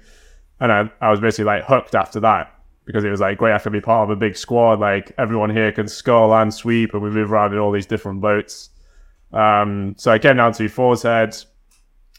And 0.61 0.73
I, 0.73 0.91
I 1.01 1.11
was 1.11 1.21
basically 1.21 1.45
like 1.47 1.65
hooked 1.65 1.95
after 1.95 2.21
that 2.21 2.62
because 2.85 3.05
it 3.05 3.11
was 3.11 3.21
like 3.21 3.39
great. 3.39 3.55
I 3.55 3.59
could 3.59 3.73
be 3.73 3.81
part 3.81 4.09
of 4.09 4.17
a 4.17 4.19
big 4.19 4.37
squad. 4.37 4.81
Like 4.81 5.13
everyone 5.19 5.51
here 5.51 5.73
can 5.73 5.89
scull 5.89 6.35
and 6.35 6.53
sweep, 6.53 6.95
and 6.95 7.03
we 7.03 7.11
move 7.11 7.33
around 7.33 7.53
in 7.53 7.59
all 7.59 7.73
these 7.73 7.87
different 7.87 8.21
boats. 8.21 8.71
Um, 9.33 9.95
so 9.97 10.11
I 10.11 10.19
came 10.19 10.37
down 10.37 10.53
to 10.55 10.69
Fours 10.69 11.03
Head. 11.03 11.37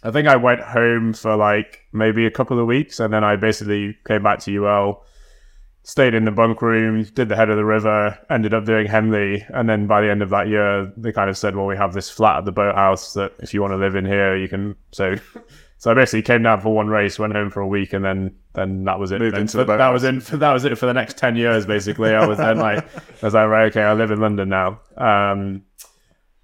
I 0.03 0.11
think 0.11 0.27
I 0.27 0.35
went 0.35 0.61
home 0.61 1.13
for 1.13 1.35
like 1.35 1.81
maybe 1.93 2.25
a 2.25 2.31
couple 2.31 2.59
of 2.59 2.67
weeks, 2.67 2.99
and 2.99 3.13
then 3.13 3.23
I 3.23 3.35
basically 3.35 3.97
came 4.05 4.23
back 4.23 4.39
to 4.39 4.65
UL, 4.65 5.03
stayed 5.83 6.13
in 6.13 6.25
the 6.25 6.31
bunk 6.31 6.61
room, 6.61 7.03
did 7.03 7.29
the 7.29 7.35
head 7.35 7.49
of 7.49 7.55
the 7.55 7.65
river, 7.65 8.17
ended 8.29 8.53
up 8.53 8.65
doing 8.65 8.87
Henley, 8.87 9.45
and 9.49 9.69
then 9.69 9.87
by 9.87 10.01
the 10.01 10.09
end 10.09 10.21
of 10.21 10.29
that 10.31 10.47
year, 10.47 10.91
they 10.97 11.11
kind 11.11 11.29
of 11.29 11.37
said, 11.37 11.55
"Well, 11.55 11.67
we 11.67 11.77
have 11.77 11.93
this 11.93 12.09
flat 12.09 12.39
at 12.39 12.45
the 12.45 12.51
boathouse 12.51 13.13
that 13.13 13.33
if 13.39 13.53
you 13.53 13.61
want 13.61 13.71
to 13.71 13.77
live 13.77 13.95
in 13.95 14.05
here, 14.05 14.35
you 14.35 14.47
can." 14.47 14.75
So 14.91 15.15
so 15.83 15.91
I 15.91 15.95
basically 15.95 16.21
came 16.21 16.43
down 16.43 16.61
for 16.61 16.73
one 16.73 16.87
race, 16.87 17.19
went 17.19 17.33
home 17.33 17.49
for 17.49 17.59
a 17.59 17.67
week, 17.67 17.91
and 17.91 18.05
then 18.05 18.33
then 18.53 18.85
that 18.85 18.99
was 18.99 19.11
it. 19.11 19.19
Moved 19.19 19.35
Then- 19.35 19.41
into 19.41 19.57
the 19.57 19.65
boat 19.65 19.79
that 19.79 19.89
was 19.89 20.05
in 20.05 20.19
that 20.39 20.53
was 20.53 20.63
it 20.63 20.77
for 20.77 20.85
the 20.85 20.93
next 20.93 21.17
ten 21.17 21.35
years. 21.35 21.65
Basically, 21.65 22.15
I 22.15 22.25
was 22.25 22.37
then 22.37 22.57
like, 22.57 22.85
I 23.21 23.25
was 23.25 23.33
like, 23.33 23.49
right, 23.49 23.65
okay, 23.65 23.81
I 23.81 23.91
live 23.91 24.09
in 24.09 24.21
London 24.21 24.47
now. 24.47 24.79
Um, 24.95 25.63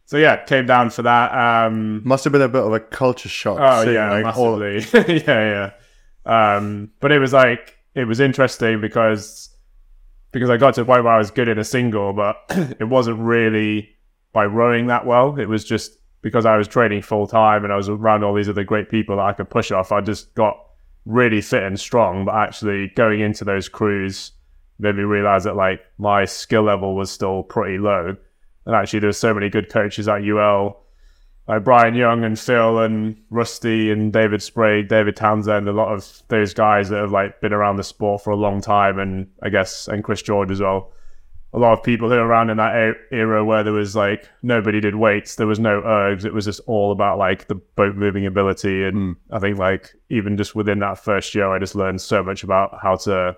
so 0.08 0.18
yeah, 0.18 0.44
came 0.44 0.66
down 0.66 0.90
for 0.90 1.04
that. 1.04 1.32
Um, 1.34 2.06
Must 2.06 2.26
have 2.26 2.34
been 2.34 2.42
a 2.42 2.50
bit 2.50 2.64
of 2.64 2.74
a 2.74 2.82
culture 2.82 3.30
shock. 3.30 3.60
oh 3.62 3.84
seeing, 3.84 3.94
yeah, 3.96 4.12
like, 4.20 4.38
all- 4.38 4.62
yeah, 5.08 5.72
yeah. 6.28 6.56
Um, 6.58 6.92
but 7.00 7.14
it 7.14 7.20
was 7.20 7.32
like 7.32 7.78
it 7.96 8.04
was 8.04 8.20
interesting 8.20 8.82
because 8.82 9.56
because 10.34 10.50
I 10.50 10.58
got 10.58 10.74
to 10.74 10.82
a 10.82 10.86
point 10.86 11.06
where 11.06 11.14
I 11.14 11.18
was 11.18 11.32
good 11.32 11.48
in 11.48 11.58
a 11.58 11.64
single, 11.64 12.12
but 12.12 12.36
it 12.78 12.90
wasn't 12.90 13.20
really 13.20 13.88
by 14.34 14.44
rowing 14.48 14.88
that 14.88 15.06
well. 15.06 15.40
It 15.40 15.48
was 15.48 15.64
just 15.64 15.94
because 16.22 16.46
I 16.46 16.58
was 16.58 16.68
training 16.68 17.02
full 17.02 17.28
time 17.28 17.64
and 17.64 17.72
I 17.72 17.76
was 17.76 17.90
around 17.90 18.24
all 18.24 18.34
these 18.34 18.50
other 18.50 18.64
great 18.64 18.90
people 18.90 19.18
that 19.18 19.26
I 19.26 19.34
could 19.34 19.50
push 19.50 19.72
off. 19.72 19.92
I 19.92 20.02
just 20.02 20.34
got 20.36 20.58
really 21.06 21.42
fit 21.42 21.64
and 21.64 21.80
strong, 21.80 22.26
but 22.26 22.36
actually 22.36 22.92
going 22.96 23.22
into 23.22 23.46
those 23.46 23.70
crews 23.70 24.32
made 24.80 24.96
me 24.96 25.04
realize 25.04 25.44
that 25.44 25.56
like 25.56 25.82
my 25.98 26.26
skill 26.26 26.64
level 26.64 26.96
was 26.96 27.12
still 27.12 27.44
pretty 27.44 27.78
low. 27.78 28.16
And 28.66 28.76
actually, 28.76 29.00
there 29.00 29.10
were 29.10 29.14
so 29.14 29.34
many 29.34 29.50
good 29.50 29.70
coaches 29.70 30.08
at 30.08 30.24
UL, 30.24 30.84
like 31.48 31.64
Brian 31.64 31.96
Young 31.96 32.24
and 32.24 32.40
Phil 32.40 32.80
and 32.80 33.18
Rusty 33.30 33.92
and 33.92 34.14
David 34.14 34.42
Sprague, 34.42 34.88
David 34.88 35.16
Townsend, 35.16 35.68
a 35.68 35.74
lot 35.74 35.92
of 35.92 36.22
those 36.28 36.54
guys 36.54 36.90
that 36.90 37.00
have 37.00 37.12
like 37.12 37.42
been 37.42 37.54
around 37.54 37.78
the 37.78 37.84
sport 37.84 38.24
for 38.24 38.32
a 38.32 38.36
long 38.36 38.62
time, 38.62 39.00
and 39.00 39.28
I 39.42 39.50
guess 39.50 39.88
and 39.88 40.04
Chris 40.04 40.22
George 40.22 40.52
as 40.52 40.62
well. 40.62 40.92
A 41.52 41.58
lot 41.58 41.74
of 41.74 41.84
people 41.84 42.10
who 42.10 42.16
were 42.16 42.28
around 42.28 42.52
in 42.52 42.58
that 42.58 42.96
era 43.12 43.44
where 43.44 43.64
there 43.64 43.74
was 43.74 43.96
like 43.96 44.30
nobody 44.44 44.80
did 44.80 44.96
weights, 44.96 45.36
there 45.36 45.48
was 45.48 45.60
no 45.60 45.82
ergs, 45.82 46.24
it 46.24 46.34
was 46.34 46.46
just 46.46 46.62
all 46.68 46.92
about 46.92 47.18
like 47.18 47.48
the 47.48 47.56
boat 47.56 47.96
moving 47.96 48.26
ability. 48.26 48.84
And 48.84 49.16
I 49.32 49.40
think 49.40 49.58
like 49.58 49.96
even 50.10 50.38
just 50.38 50.54
within 50.54 50.80
that 50.80 51.00
first 51.00 51.34
year, 51.34 51.50
I 51.50 51.58
just 51.58 51.74
learned 51.74 52.02
so 52.02 52.24
much 52.24 52.44
about 52.44 52.78
how 52.82 52.98
to 52.98 53.36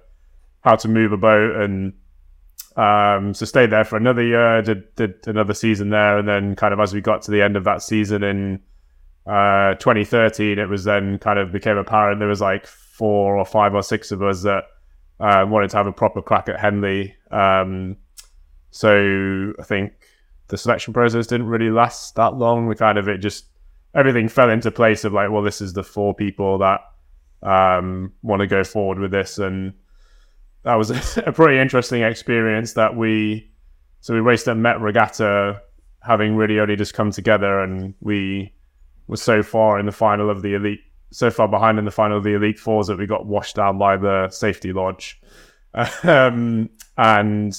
how 0.62 0.76
to 0.76 0.88
move 0.88 1.12
a 1.14 1.18
boat 1.18 1.56
and 1.56 1.94
um, 2.78 3.34
so 3.34 3.46
stayed 3.46 3.70
there 3.70 3.84
for 3.84 3.98
another 3.98 4.24
year, 4.24 4.62
did, 4.62 4.96
did 4.96 5.28
another 5.28 5.54
season 5.54 5.90
there, 5.90 6.18
and 6.18 6.28
then 6.28 6.56
kind 6.56 6.74
of 6.74 6.80
as 6.80 6.94
we 6.94 7.02
got 7.02 7.22
to 7.24 7.32
the 7.32 7.42
end 7.42 7.58
of 7.58 7.66
that 7.66 7.82
season 7.82 8.24
in 8.24 8.62
uh, 9.26 9.76
2013, 9.76 10.58
it 10.58 10.70
was 10.70 10.84
then 10.84 11.20
kind 11.20 11.38
of 11.38 11.52
became 11.52 11.78
apparent 11.78 12.20
there 12.20 12.28
was 12.28 12.42
like 12.42 12.66
four 12.66 13.38
or 13.38 13.46
five 13.46 13.74
or 13.74 13.84
six 13.84 14.12
of 14.12 14.22
us 14.22 14.44
that 14.44 14.64
uh, 15.20 15.46
wanted 15.48 15.70
to 15.70 15.78
have 15.78 15.88
a 15.88 15.92
proper 15.92 16.22
crack 16.22 16.48
at 16.48 16.60
Henley. 16.60 17.16
Um, 17.32 17.98
so 18.72 19.54
I 19.60 19.64
think 19.64 19.94
the 20.48 20.58
selection 20.58 20.94
process 20.94 21.28
didn't 21.28 21.48
really 21.48 21.70
last 21.70 22.16
that 22.16 22.36
long. 22.36 22.68
We 22.68 22.76
kind 22.76 22.98
of 22.98 23.08
it 23.08 23.18
just 23.20 23.46
everything 23.94 24.30
fell 24.30 24.50
into 24.50 24.72
place 24.72 25.04
of 25.04 25.14
like, 25.14 25.30
well, 25.30 25.42
this 25.42 25.62
is 25.62 25.74
the 25.74 25.84
four 25.84 26.14
people 26.14 26.58
that 26.60 26.82
um, 27.44 28.14
want 28.22 28.42
to 28.42 28.48
go 28.48 28.64
forward 28.64 29.00
with 29.00 29.12
this, 29.12 29.38
and 29.38 29.74
that 30.64 30.76
was 30.76 31.18
a 31.18 31.32
pretty 31.32 31.60
interesting 31.60 32.04
experience 32.04 32.74
that 32.74 32.96
we 32.96 33.52
so 34.02 34.14
we 34.14 34.20
raced 34.20 34.48
at 34.48 34.58
Met 34.58 34.82
Regatta 34.82 35.62
having 36.02 36.36
really 36.36 36.60
only 36.60 36.76
just 36.76 36.94
come 36.94 37.12
together 37.12 37.60
and 37.60 37.94
we 38.02 38.52
were 39.08 39.18
so 39.18 39.44
far 39.44 39.80
in 39.80 39.86
the 39.86 39.92
final 39.92 40.30
of 40.30 40.42
the 40.42 40.56
elite 40.56 40.82
so 41.12 41.30
far 41.30 41.48
behind 41.48 41.78
in 41.78 41.86
the 41.86 41.92
final 41.92 42.18
of 42.18 42.24
the 42.24 42.34
elite 42.34 42.58
fours 42.58 42.88
that 42.88 42.98
we 42.98 43.06
got 43.06 43.26
washed 43.26 43.56
down 43.56 43.78
by 43.78 43.96
the 43.98 44.28
safety 44.30 44.74
launch 44.74 45.22
um, 46.04 46.70
and 47.02 47.58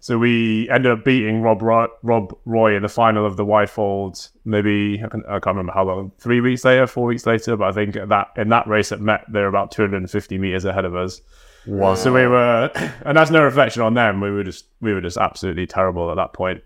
so 0.00 0.18
we 0.18 0.68
ended 0.70 0.90
up 0.90 1.04
beating 1.04 1.40
Rob 1.40 1.62
Roy, 1.62 1.86
Rob 2.02 2.36
Roy 2.44 2.74
in 2.74 2.82
the 2.82 2.88
final 2.88 3.24
of 3.24 3.36
the 3.36 3.44
Wyfold. 3.44 4.28
Maybe 4.44 5.00
I, 5.04 5.08
can, 5.08 5.22
I 5.28 5.34
can't 5.34 5.54
remember 5.54 5.72
how 5.72 5.84
long. 5.84 6.10
Three 6.18 6.40
weeks 6.40 6.64
later, 6.64 6.88
four 6.88 7.04
weeks 7.04 7.26
later. 7.26 7.56
But 7.56 7.68
I 7.68 7.72
think 7.72 7.94
that 7.94 8.28
in 8.36 8.48
that 8.48 8.66
race 8.66 8.90
at 8.90 9.00
Met, 9.00 9.24
they're 9.28 9.46
about 9.46 9.70
250 9.70 10.38
meters 10.38 10.64
ahead 10.64 10.84
of 10.84 10.96
us. 10.96 11.20
Wow. 11.64 11.94
So 11.94 12.12
we 12.12 12.26
were, 12.26 12.70
and 13.04 13.16
that's 13.16 13.30
no 13.30 13.44
reflection 13.44 13.82
on 13.82 13.94
them. 13.94 14.20
We 14.20 14.32
were 14.32 14.42
just 14.42 14.64
we 14.80 14.92
were 14.92 15.00
just 15.00 15.16
absolutely 15.16 15.66
terrible 15.66 16.10
at 16.10 16.16
that 16.16 16.32
point. 16.32 16.62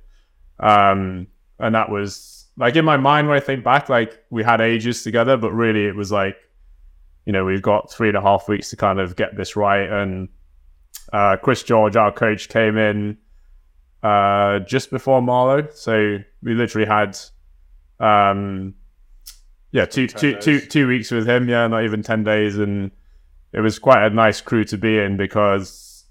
Um, 0.61 1.27
and 1.59 1.75
that 1.75 1.90
was 1.90 2.47
like 2.57 2.77
in 2.77 2.85
my 2.87 2.97
mind 2.97 3.29
when 3.29 3.37
I 3.37 3.40
think 3.40 3.62
back, 3.62 3.90
like 3.90 4.25
we 4.31 4.42
had 4.42 4.62
ages 4.62 5.03
together, 5.03 5.37
but 5.37 5.53
really 5.53 5.85
it 5.85 5.97
was 5.97 6.11
like, 6.11 6.37
you 7.27 7.33
know, 7.33 7.44
we've 7.44 7.61
got 7.61 7.92
three 7.92 8.09
and 8.09 8.16
a 8.16 8.23
half 8.23 8.49
weeks 8.49 8.70
to 8.70 8.77
kind 8.77 9.01
of 9.01 9.16
get 9.16 9.37
this 9.37 9.55
right. 9.55 9.90
And 9.90 10.29
uh, 11.12 11.37
Chris 11.37 11.62
George, 11.62 11.97
our 11.97 12.12
coach, 12.12 12.49
came 12.49 12.77
in 12.77 13.19
uh, 14.03 14.61
just 14.61 14.90
before 14.90 15.23
Marlow, 15.23 15.69
so 15.73 16.19
we 16.43 16.55
literally 16.55 16.87
had, 16.87 17.19
um, 18.01 18.75
yeah, 19.73 19.87
two, 19.87 20.07
two, 20.07 20.37
two, 20.37 20.61
two 20.61 20.87
weeks 20.87 21.11
with 21.11 21.29
him. 21.29 21.49
Yeah, 21.49 21.67
not 21.67 21.85
even 21.85 22.03
ten 22.03 22.25
days, 22.25 22.59
and 22.59 22.90
it 23.53 23.61
was 23.61 23.79
quite 23.79 24.05
a 24.05 24.11
nice 24.11 24.40
crew 24.40 24.64
to 24.64 24.77
be 24.77 24.99
in 24.99 25.17
because 25.17 26.05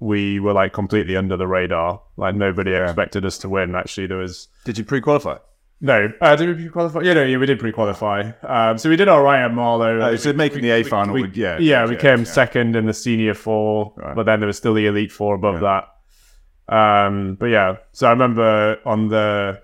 we 0.00 0.40
were 0.40 0.52
like 0.52 0.72
completely 0.72 1.16
under 1.16 1.36
the 1.36 1.46
radar. 1.46 2.02
Like 2.16 2.34
nobody 2.34 2.72
expected 2.72 3.24
us 3.24 3.38
to 3.38 3.48
win. 3.48 3.74
Actually, 3.74 4.06
there 4.06 4.18
was 4.18 4.48
Did 4.64 4.78
you 4.78 4.84
pre-qualify? 4.84 5.38
No. 5.80 6.12
Uh, 6.20 6.36
did 6.36 6.48
we 6.48 6.54
pre-qualify? 6.64 7.00
Yeah, 7.02 7.14
no, 7.14 7.24
yeah, 7.24 7.38
we 7.38 7.46
did 7.46 7.58
pre-qualify. 7.58 8.32
Um, 8.42 8.78
so 8.78 8.88
we 8.88 8.96
did 8.96 9.08
all 9.08 9.22
right 9.22 9.42
at 9.44 9.52
Marlow. 9.52 10.00
Oh, 10.00 10.16
so 10.16 10.32
making 10.32 10.62
the 10.62 10.70
A 10.70 10.82
final 10.82 11.14
we, 11.14 11.28
yeah, 11.30 11.58
yeah, 11.58 11.86
we 11.86 11.94
yeah, 11.94 12.00
came 12.00 12.18
yeah. 12.20 12.24
second 12.24 12.76
in 12.76 12.86
the 12.86 12.94
senior 12.94 13.34
four, 13.34 13.92
Right. 13.96 14.14
but 14.14 14.26
then 14.26 14.40
there 14.40 14.46
was 14.46 14.56
still 14.56 14.74
the 14.74 14.86
elite 14.86 15.12
four 15.12 15.34
above 15.34 15.60
that. 15.60 15.88
Um, 16.74 17.34
but 17.34 17.46
yeah, 17.46 17.76
so 17.92 18.06
I 18.06 18.10
remember 18.10 18.78
on 18.84 19.08
the 19.08 19.60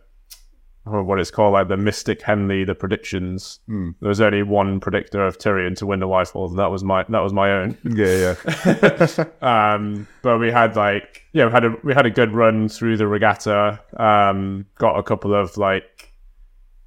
what 0.87 1.19
it's 1.19 1.33
called, 1.33 1.53
like 1.53 1.69
the 1.69 1.77
Mystic 1.77 2.23
Henley, 2.23 2.65
the 2.65 2.75
predictions. 2.75 3.59
Hmm. 3.67 3.91
There 4.01 4.09
was 4.09 4.21
only 4.21 4.43
one 4.45 4.79
predictor 4.79 5.27
of 5.27 5.37
Tyrion 5.37 5.77
to 5.79 5.87
win 5.87 5.99
the 5.99 6.07
Wyfold, 6.07 6.51
and 6.51 6.59
that 6.59 6.71
was 6.71 6.85
my 6.85 7.05
that 7.09 7.21
was 7.21 7.33
my 7.33 7.51
own. 7.51 7.77
Yeah, 7.85 8.35
yeah. 8.65 9.25
um, 9.75 10.07
but 10.23 10.39
we 10.39 10.51
had 10.51 10.77
like 10.77 11.23
yeah, 11.33 11.47
we 11.47 11.53
had 11.53 11.65
a 11.65 11.75
we 11.83 11.93
had 11.93 12.07
a 12.07 12.11
good 12.11 12.33
run 12.33 12.69
through 12.69 12.97
the 12.99 13.07
regatta. 13.07 13.81
Um, 13.97 14.67
got 14.79 14.99
a 14.99 15.03
couple 15.03 15.35
of 15.35 15.57
like, 15.57 16.06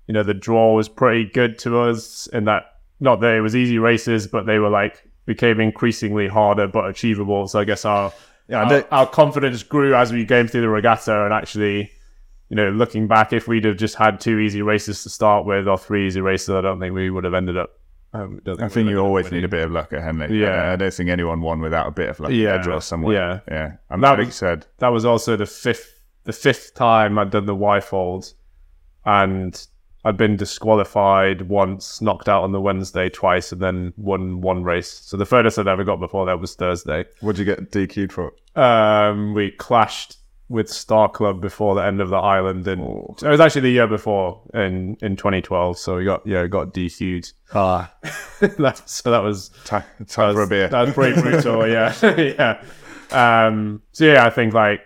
you 0.10 0.14
know, 0.14 0.24
the 0.24 0.34
draw 0.34 0.74
was 0.76 0.90
pretty 0.90 1.26
good 1.26 1.60
to 1.60 1.80
us 1.80 2.28
in 2.34 2.46
that 2.46 2.64
not 3.00 3.22
that 3.22 3.36
it 3.36 3.42
was 3.42 3.56
easy 3.56 3.78
races, 3.78 4.26
but 4.26 4.46
they 4.48 4.58
were 4.58 4.70
like 4.70 5.08
became 5.28 5.60
increasingly 5.62 6.28
harder 6.28 6.68
but 6.68 6.90
achievable. 6.90 7.48
So 7.48 7.60
I 7.60 7.64
guess 7.64 7.86
our 7.86 8.12
Yeah, 8.48 8.64
our, 8.64 8.86
our 8.92 9.06
confidence 9.08 9.62
grew 9.64 9.94
as 9.94 10.12
we 10.12 10.26
came 10.26 10.48
through 10.48 10.62
the 10.62 10.70
regatta, 10.70 11.24
and 11.26 11.34
actually. 11.34 11.92
You 12.52 12.56
know, 12.56 12.72
looking 12.72 13.06
back, 13.08 13.32
if 13.32 13.48
we'd 13.48 13.64
have 13.66 13.78
just 13.78 13.94
had 13.94 14.20
two 14.20 14.40
easy 14.40 14.64
races 14.64 15.04
to 15.04 15.10
start 15.10 15.46
with 15.46 15.68
or 15.68 15.78
three 15.78 16.08
easy 16.08 16.20
races, 16.20 16.50
I 16.50 16.62
don't 16.62 16.80
think 16.80 16.96
we 16.96 17.12
would 17.12 17.24
have 17.24 17.36
ended 17.36 17.58
up. 17.58 17.70
Um, 18.12 18.42
I 18.60 18.68
think 18.70 18.90
you 18.90 18.98
always 18.98 19.32
need 19.32 19.44
a 19.44 19.48
bit 19.48 19.62
of 19.66 19.72
luck 19.72 19.94
at 19.94 20.02
Henley. 20.02 20.40
Yeah. 20.42 20.72
I 20.72 20.76
don't 20.76 20.92
think 20.92 21.12
anyone 21.12 21.42
won 21.42 21.60
without 21.62 21.86
a 21.86 21.92
bit 21.92 22.10
of 22.10 22.20
luck. 22.20 22.32
Yeah, 22.32 22.58
draw 22.58 22.80
somewhere. 22.80 23.14
yeah. 23.14 23.40
yeah. 23.56 23.72
I'm 23.92 24.02
That 24.02 24.18
was- 24.18 24.34
said. 24.34 24.66
that 24.80 24.88
was 24.88 25.06
also 25.06 25.36
the 25.38 25.46
fifth 25.46 25.94
the 26.24 26.34
fifth 26.34 26.74
time 26.74 27.20
I'd 27.20 27.30
done 27.30 27.46
the 27.46 27.56
Wyfold, 27.56 28.34
and 29.06 29.68
I'd 30.06 30.18
been 30.18 30.38
disqualified 30.38 31.44
once, 31.50 32.02
knocked 32.02 32.30
out 32.30 32.44
on 32.44 32.52
the 32.52 32.62
Wednesday 32.62 33.10
twice, 33.10 33.52
and 33.52 33.62
then 33.62 33.94
won 33.98 34.40
one 34.42 34.64
race. 34.64 34.90
So 35.04 35.18
the 35.18 35.26
furthest 35.26 35.60
I'd 35.60 35.68
ever 35.68 35.84
got 35.84 36.00
before 36.00 36.26
that 36.28 36.40
was 36.40 36.56
Thursday. 36.56 37.06
What 37.22 37.36
did 37.36 37.40
you 37.48 37.56
get 37.56 37.72
DQ'd 37.72 38.14
for? 38.14 38.34
Um, 38.56 39.34
we 39.34 39.52
clashed 39.52 40.16
with 40.48 40.68
Star 40.70 41.08
Club 41.10 41.42
before 41.42 41.76
the 41.76 41.82
end 41.84 42.02
of 42.02 42.10
the 42.10 42.18
island, 42.18 42.68
and 42.68 42.82
it 43.22 43.28
was 43.28 43.40
actually 43.40 43.62
the 43.62 43.70
year 43.72 43.88
before 43.88 44.42
in 44.54 44.98
in 45.02 45.16
2012. 45.16 45.78
So 45.78 45.98
we 45.98 46.06
got 46.06 46.26
yeah 46.26 46.48
got 46.48 46.74
DQ'd. 46.74 47.34
Ah, 47.54 47.94
That- 48.40 48.82
so 48.90 49.12
that 49.12 49.22
was 49.22 49.50
Time, 49.66 49.84
time 50.08 50.34
for 50.34 50.42
a 50.44 50.48
beer. 50.48 50.70
that 50.70 50.86
was 50.86 50.94
pretty 50.96 51.22
brutal. 51.22 51.68
yeah, 51.68 51.94
yeah. 53.12 53.46
Um, 53.48 53.82
so 53.92 54.06
yeah, 54.06 54.26
I 54.26 54.30
think 54.30 54.54
like 54.54 54.82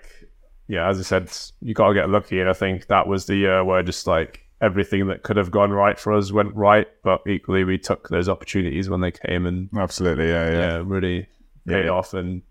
yeah, 0.68 0.90
as 0.90 1.00
I 1.00 1.04
said, 1.04 1.32
you 1.62 1.74
got 1.74 1.90
to 1.90 1.94
get 1.94 2.10
lucky, 2.10 2.40
and 2.40 2.50
I 2.50 2.54
think 2.54 2.88
that 2.88 3.08
was 3.08 3.26
the 3.28 3.36
year 3.36 3.64
where 3.64 3.84
just 3.84 4.08
like 4.08 4.40
everything 4.64 5.08
that 5.08 5.24
could 5.24 5.36
have 5.38 5.52
gone 5.52 5.72
right 5.72 6.00
for 6.00 6.14
us 6.14 6.32
went 6.32 6.56
right, 6.56 6.88
but 7.04 7.22
equally 7.28 7.64
we 7.66 7.78
took 7.78 8.08
those 8.10 8.30
opportunities 8.30 8.90
when 8.90 9.02
they 9.02 9.12
came 9.12 9.46
and 9.46 9.70
Absolutely, 9.78 10.30
yeah, 10.30 10.50
yeah. 10.52 10.60
yeah, 10.78 10.84
really 10.86 11.28
paid 11.68 11.86
Yeah. 11.86 11.92
off. 11.92 12.14
And 12.14 12.42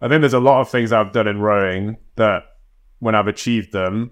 I 0.00 0.08
think 0.08 0.20
there's 0.22 0.34
a 0.34 0.40
lot 0.40 0.60
of 0.60 0.68
things 0.68 0.92
I've 0.92 1.12
done 1.12 1.28
in 1.28 1.40
rowing 1.40 1.96
that 2.16 2.42
when 2.98 3.14
I've 3.14 3.28
achieved 3.28 3.72
them, 3.72 4.10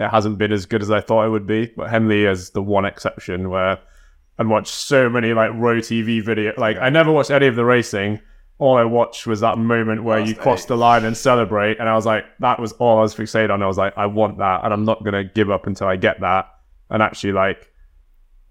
it 0.00 0.08
hasn't 0.08 0.38
been 0.38 0.50
as 0.52 0.66
good 0.66 0.82
as 0.82 0.90
I 0.90 1.00
thought 1.00 1.26
it 1.26 1.30
would 1.30 1.46
be. 1.46 1.72
But 1.76 1.88
Henley 1.90 2.24
is 2.24 2.50
the 2.50 2.62
one 2.62 2.84
exception 2.84 3.48
where 3.48 3.78
I'd 4.38 4.48
watched 4.48 4.74
so 4.74 5.08
many 5.08 5.32
like 5.34 5.52
row 5.54 5.76
TV 5.78 6.20
video. 6.24 6.52
Like 6.56 6.78
I 6.78 6.88
never 6.90 7.12
watched 7.12 7.30
any 7.30 7.46
of 7.46 7.54
the 7.54 7.64
racing. 7.64 8.20
All 8.58 8.76
I 8.76 8.84
watched 8.84 9.26
was 9.26 9.40
that 9.40 9.58
moment 9.58 10.04
where 10.04 10.20
you 10.20 10.34
cross 10.34 10.64
the 10.66 10.76
line 10.76 11.04
and 11.04 11.16
celebrate, 11.16 11.78
and 11.80 11.88
I 11.88 11.94
was 11.94 12.06
like, 12.06 12.24
that 12.40 12.60
was 12.60 12.72
all 12.72 12.98
I 12.98 13.02
was 13.02 13.14
fixated 13.14 13.50
on. 13.50 13.62
I 13.62 13.66
was 13.66 13.78
like, 13.78 13.92
I 13.96 14.06
want 14.06 14.38
that, 14.38 14.64
and 14.64 14.72
I'm 14.72 14.84
not 14.84 15.04
gonna 15.04 15.24
give 15.24 15.50
up 15.50 15.66
until 15.66 15.88
I 15.88 15.96
get 15.96 16.20
that. 16.20 16.48
And 16.92 17.02
actually, 17.02 17.32
like 17.32 17.72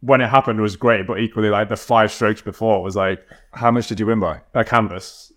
when 0.02 0.20
it 0.20 0.28
happened, 0.30 0.60
it 0.60 0.64
was 0.64 0.76
great, 0.76 1.08
but 1.08 1.20
equally, 1.20 1.50
like 1.50 1.70
the 1.70 1.78
five 1.78 2.12
strokes 2.12 2.42
before 2.42 2.84
was 2.84 2.98
like 2.98 3.26
How 3.54 3.72
much 3.72 3.88
did 3.88 4.00
you 4.00 4.08
win 4.08 4.20
by? 4.20 4.42
a 4.54 4.66
canvas. 4.66 5.32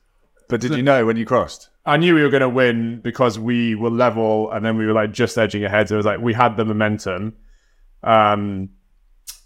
But 0.48 0.60
did 0.60 0.74
you 0.74 0.82
know 0.82 1.06
when 1.06 1.16
you 1.16 1.24
crossed? 1.24 1.68
I 1.86 1.98
knew 1.98 2.14
we 2.14 2.22
were 2.22 2.30
going 2.30 2.40
to 2.40 2.48
win 2.48 3.00
because 3.00 3.38
we 3.38 3.74
were 3.74 3.90
level 3.90 4.50
and 4.50 4.64
then 4.64 4.76
we 4.76 4.86
were 4.86 4.92
like 4.92 5.12
just 5.12 5.36
edging 5.36 5.64
ahead. 5.64 5.88
So 5.88 5.94
it 5.94 5.98
was 5.98 6.06
like 6.06 6.20
we 6.20 6.32
had 6.32 6.56
the 6.56 6.64
momentum. 6.64 7.34
Um, 8.02 8.70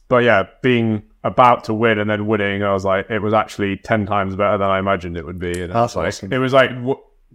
but 0.08 0.18
yeah, 0.18 0.44
being 0.62 1.02
about 1.24 1.64
to 1.64 1.74
win 1.74 1.98
and 1.98 2.08
then 2.08 2.26
winning, 2.26 2.62
I 2.62 2.72
was 2.72 2.84
like, 2.84 3.10
it 3.10 3.20
was 3.20 3.34
actually 3.34 3.76
10 3.76 4.06
times 4.06 4.36
better 4.36 4.56
than 4.56 4.68
I 4.68 4.78
imagined 4.78 5.16
it 5.16 5.26
would 5.26 5.38
be. 5.38 5.62
And 5.62 5.72
That's 5.72 5.96
like, 5.96 6.08
awesome. 6.08 6.32
It 6.32 6.38
was 6.38 6.52
like, 6.52 6.70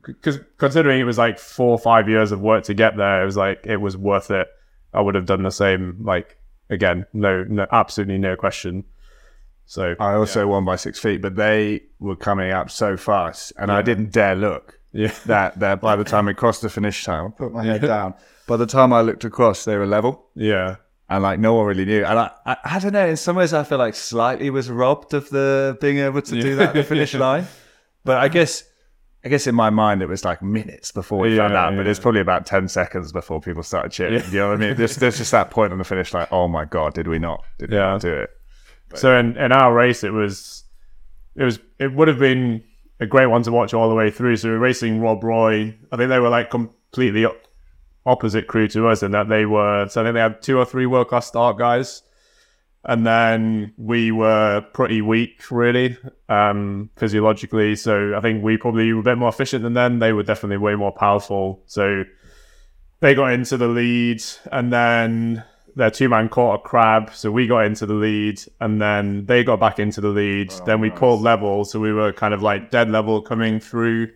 because 0.06 0.40
considering 0.58 1.00
it 1.00 1.06
was 1.06 1.18
like 1.18 1.38
four 1.38 1.72
or 1.72 1.80
five 1.80 2.10
years 2.10 2.32
of 2.32 2.42
work 2.42 2.64
to 2.66 2.74
get 2.74 2.98
there, 2.98 3.22
it 3.22 3.26
was 3.26 3.38
like, 3.38 3.66
it 3.66 3.78
was 3.78 3.96
worth 3.98 4.32
it. 4.32 4.48
I 4.94 5.02
would 5.02 5.16
have 5.16 5.26
done 5.26 5.44
the 5.44 5.52
same, 5.52 5.98
like, 6.04 6.38
again, 6.70 7.06
no, 7.14 7.44
no, 7.44 7.66
absolutely 7.72 8.18
no 8.18 8.36
question. 8.36 8.84
So, 9.66 9.96
I 10.00 10.14
also 10.16 10.46
won 10.48 10.66
by 10.66 10.76
six 10.76 11.00
feet, 11.00 11.22
but 11.22 11.36
they 11.36 11.84
were 12.00 12.16
coming 12.18 12.52
up 12.52 12.70
so 12.70 12.98
fast, 12.98 13.54
and 13.58 13.72
I 13.72 13.82
didn't 13.82 14.12
dare 14.12 14.36
look. 14.36 14.80
yeah. 14.92 15.12
That 15.26 15.60
that 15.60 15.82
by 15.82 15.96
the 15.96 16.04
time 16.04 16.26
we 16.26 16.34
crossed 16.34 16.62
the 16.62 16.70
finish 16.70 17.08
line, 17.08 17.28
I 17.28 17.30
put 17.30 17.54
my 17.54 17.64
head 17.64 17.82
down. 17.82 18.14
By 18.46 18.58
the 18.58 18.66
time 18.66 18.92
I 18.92 19.02
looked 19.02 19.24
across, 19.24 19.64
they 19.66 19.78
were 19.78 19.86
level, 19.88 20.26
Yeah. 20.36 20.76
and 21.10 21.24
like 21.24 21.40
no 21.40 21.54
one 21.54 21.66
really 21.66 21.86
knew. 21.86 22.04
And 22.04 22.20
I, 22.20 22.32
I, 22.46 22.58
I 22.66 22.80
don't 22.80 22.92
know. 22.94 23.08
In 23.08 23.16
some 23.18 23.38
ways, 23.38 23.54
I 23.54 23.64
feel 23.64 23.78
like 23.78 23.96
slightly 23.96 24.50
was 24.50 24.70
robbed 24.70 25.14
of 25.14 25.30
the 25.30 25.78
being 25.80 25.98
able 26.00 26.22
to 26.22 26.42
do 26.42 26.56
that 26.58 26.70
at 26.70 26.74
the 26.76 26.84
finish 26.84 27.14
line. 27.28 27.48
But 28.04 28.18
I 28.18 28.28
guess, 28.28 28.66
I 29.26 29.30
guess 29.30 29.48
in 29.48 29.56
my 29.56 29.70
mind, 29.70 30.02
it 30.02 30.08
was 30.10 30.26
like 30.26 30.42
minutes 30.42 30.92
before 30.92 31.20
we 31.20 31.38
found 31.38 31.54
Yeah. 31.54 31.70
But 31.72 31.86
yeah. 31.86 31.92
it's 31.92 32.00
probably 32.00 32.20
about 32.22 32.46
ten 32.46 32.68
seconds 32.68 33.12
before 33.14 33.40
people 33.40 33.64
started 33.64 33.92
cheering. 33.92 34.22
You 34.32 34.40
know 34.40 34.50
what 34.50 34.56
I 34.56 34.68
mean? 34.68 34.76
There's, 34.76 34.98
there's 34.98 35.18
just 35.18 35.32
that 35.32 35.50
point 35.50 35.72
on 35.72 35.78
the 35.78 35.84
finish 35.86 36.14
line. 36.14 36.28
Oh 36.32 36.48
my 36.48 36.66
god, 36.66 36.94
did 36.94 37.08
we 37.08 37.20
not? 37.20 37.44
Did 37.58 37.70
we 37.72 37.78
Yeah. 37.78 37.92
not 37.92 38.02
do 38.02 38.14
it? 38.14 38.30
So 38.96 39.18
in, 39.18 39.38
in 39.38 39.52
our 39.52 39.74
race, 39.74 40.04
it 40.04 40.12
was, 40.12 40.66
it 41.36 41.44
was, 41.44 41.60
it 41.80 41.94
would 41.94 42.08
have 42.10 42.20
been 42.20 42.64
a 43.00 43.06
great 43.08 43.26
one 43.28 43.42
to 43.44 43.52
watch 43.52 43.74
all 43.74 43.90
the 43.90 43.96
way 43.96 44.12
through. 44.12 44.36
So 44.36 44.50
we 44.50 44.54
were 44.54 44.60
racing 44.60 45.00
Rob 45.02 45.24
Roy. 45.24 45.76
I 45.92 45.98
think 45.98 46.10
they 46.10 46.20
were 46.20 46.30
like 46.30 46.52
completely 46.52 47.26
opposite 48.06 48.48
crew 48.48 48.68
to 48.68 48.88
us 48.90 49.02
in 49.04 49.12
that 49.12 49.30
they 49.30 49.46
were. 49.46 49.88
So 49.90 50.02
I 50.02 50.04
think 50.04 50.14
they 50.16 50.20
had 50.20 50.42
two 50.42 50.58
or 50.60 50.66
three 50.66 50.86
world 50.86 51.08
class 51.08 51.26
start 51.28 51.58
guys, 51.58 52.04
and 52.86 53.06
then 53.06 53.74
we 53.78 54.12
were 54.12 54.66
pretty 54.74 55.02
weak, 55.02 55.50
really, 55.50 55.98
um, 56.28 56.90
physiologically. 56.98 57.76
So 57.76 58.14
I 58.16 58.20
think 58.20 58.44
we 58.44 58.58
probably 58.58 58.92
were 58.92 59.00
a 59.00 59.04
bit 59.04 59.18
more 59.18 59.30
efficient 59.30 59.64
than 59.64 59.74
them. 59.74 60.00
They 60.00 60.12
were 60.12 60.24
definitely 60.24 60.58
way 60.58 60.76
more 60.76 60.92
powerful. 60.92 61.64
So 61.66 62.04
they 63.00 63.16
got 63.16 63.32
into 63.32 63.58
the 63.58 63.68
lead, 63.68 64.22
and 64.52 64.72
then 64.72 65.44
their 65.76 65.92
two 65.92 66.10
man 66.10 66.30
caught 66.30 66.60
a 66.60 66.64
crab, 66.64 67.12
so 67.14 67.32
we 67.32 67.48
got 67.48 67.66
into 67.66 67.86
the 67.86 67.94
lead, 67.94 68.42
and 68.60 68.82
then 68.82 69.26
they 69.26 69.44
got 69.44 69.60
back 69.60 69.80
into 69.80 70.02
the 70.02 70.10
lead. 70.10 70.52
then 70.66 70.80
we 70.80 70.90
pulled 70.90 71.22
level, 71.22 71.66
so 71.66 71.80
we 71.80 71.92
were 71.92 72.14
kind 72.14 72.34
of 72.34 72.42
like 72.42 72.72
dead 72.72 72.90
level 72.90 73.22
coming 73.22 73.60
through 73.60 74.10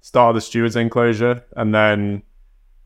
start 0.00 0.30
of 0.30 0.34
the 0.34 0.40
stewards 0.40 0.76
enclosure, 0.76 1.44
and 1.56 1.74
then 1.74 2.22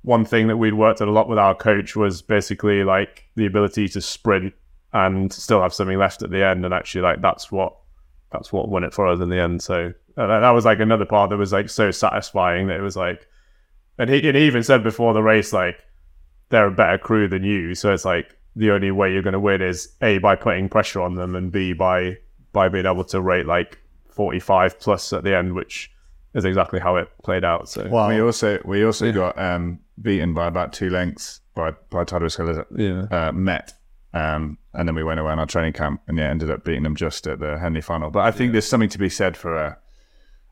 one 0.02 0.24
thing 0.24 0.48
that 0.48 0.56
we'd 0.56 0.74
worked 0.74 1.00
on 1.00 1.08
a 1.08 1.12
lot 1.12 1.28
with 1.28 1.38
our 1.38 1.54
coach 1.54 1.94
was 1.94 2.22
basically 2.22 2.82
like 2.84 3.28
the 3.36 3.46
ability 3.46 3.88
to 3.88 4.00
sprint 4.00 4.52
and 4.92 5.32
still 5.32 5.62
have 5.62 5.74
something 5.74 5.98
left 5.98 6.22
at 6.22 6.30
the 6.30 6.44
end, 6.44 6.64
and 6.64 6.74
actually 6.74 7.02
like 7.02 7.20
that's 7.20 7.50
what 7.50 7.76
that's 8.30 8.52
what 8.52 8.68
won 8.68 8.84
it 8.84 8.94
for 8.94 9.06
us 9.06 9.20
in 9.20 9.28
the 9.28 9.40
end. 9.40 9.62
So 9.62 9.92
uh, 10.16 10.26
that 10.26 10.40
that 10.40 10.50
was 10.50 10.64
like 10.64 10.80
another 10.80 11.04
part 11.04 11.30
that 11.30 11.36
was 11.36 11.52
like 11.52 11.68
so 11.68 11.90
satisfying 11.90 12.66
that 12.68 12.78
it 12.78 12.82
was 12.82 12.96
like, 12.96 13.26
and 13.98 14.10
he, 14.10 14.26
and 14.26 14.36
he 14.36 14.46
even 14.46 14.62
said 14.62 14.82
before 14.82 15.14
the 15.14 15.22
race 15.22 15.52
like 15.52 15.76
they're 16.48 16.66
a 16.66 16.72
better 16.72 16.98
crew 16.98 17.28
than 17.28 17.44
you. 17.44 17.74
So 17.74 17.92
it's 17.92 18.04
like 18.04 18.36
the 18.56 18.70
only 18.70 18.90
way 18.90 19.12
you're 19.12 19.22
going 19.22 19.32
to 19.32 19.40
win 19.40 19.62
is 19.62 19.88
a 20.02 20.18
by 20.18 20.36
putting 20.36 20.68
pressure 20.68 21.00
on 21.00 21.14
them, 21.14 21.34
and 21.34 21.50
b 21.50 21.72
by 21.72 22.18
by 22.52 22.68
being 22.68 22.86
able 22.86 23.04
to 23.04 23.20
rate 23.20 23.46
like 23.46 23.78
45 24.10 24.78
plus 24.78 25.12
at 25.12 25.24
the 25.24 25.34
end, 25.34 25.54
which 25.54 25.90
is 26.34 26.44
exactly 26.44 26.80
how 26.80 26.96
it 26.96 27.08
played 27.22 27.44
out. 27.44 27.68
So 27.68 27.88
Wow. 27.88 28.08
We 28.08 28.20
also 28.20 28.60
we 28.64 28.84
also 28.84 29.12
got 29.12 29.38
um, 29.38 29.80
beaten 30.00 30.34
by 30.34 30.46
about 30.46 30.72
two 30.72 30.90
lengths 30.90 31.40
by 31.54 31.72
by 31.90 32.04
Tadros 32.04 32.36
Hill 32.36 32.64
yeah, 32.76 33.28
uh, 33.28 33.32
met. 33.32 33.74
Um, 34.14 34.58
and 34.74 34.86
then 34.86 34.94
we 34.94 35.02
went 35.02 35.20
away 35.20 35.32
on 35.32 35.38
our 35.38 35.46
training 35.46 35.72
camp 35.72 36.02
and 36.06 36.18
yeah, 36.18 36.28
ended 36.28 36.50
up 36.50 36.64
beating 36.64 36.82
them 36.82 36.96
just 36.96 37.26
at 37.26 37.38
the 37.40 37.58
Henley 37.58 37.80
final. 37.80 38.10
But 38.10 38.20
I 38.26 38.30
think 38.30 38.52
there's 38.52 38.66
something 38.68 38.90
to 38.90 38.98
be 38.98 39.08
said 39.08 39.36
for 39.36 39.56
uh, 39.56 39.74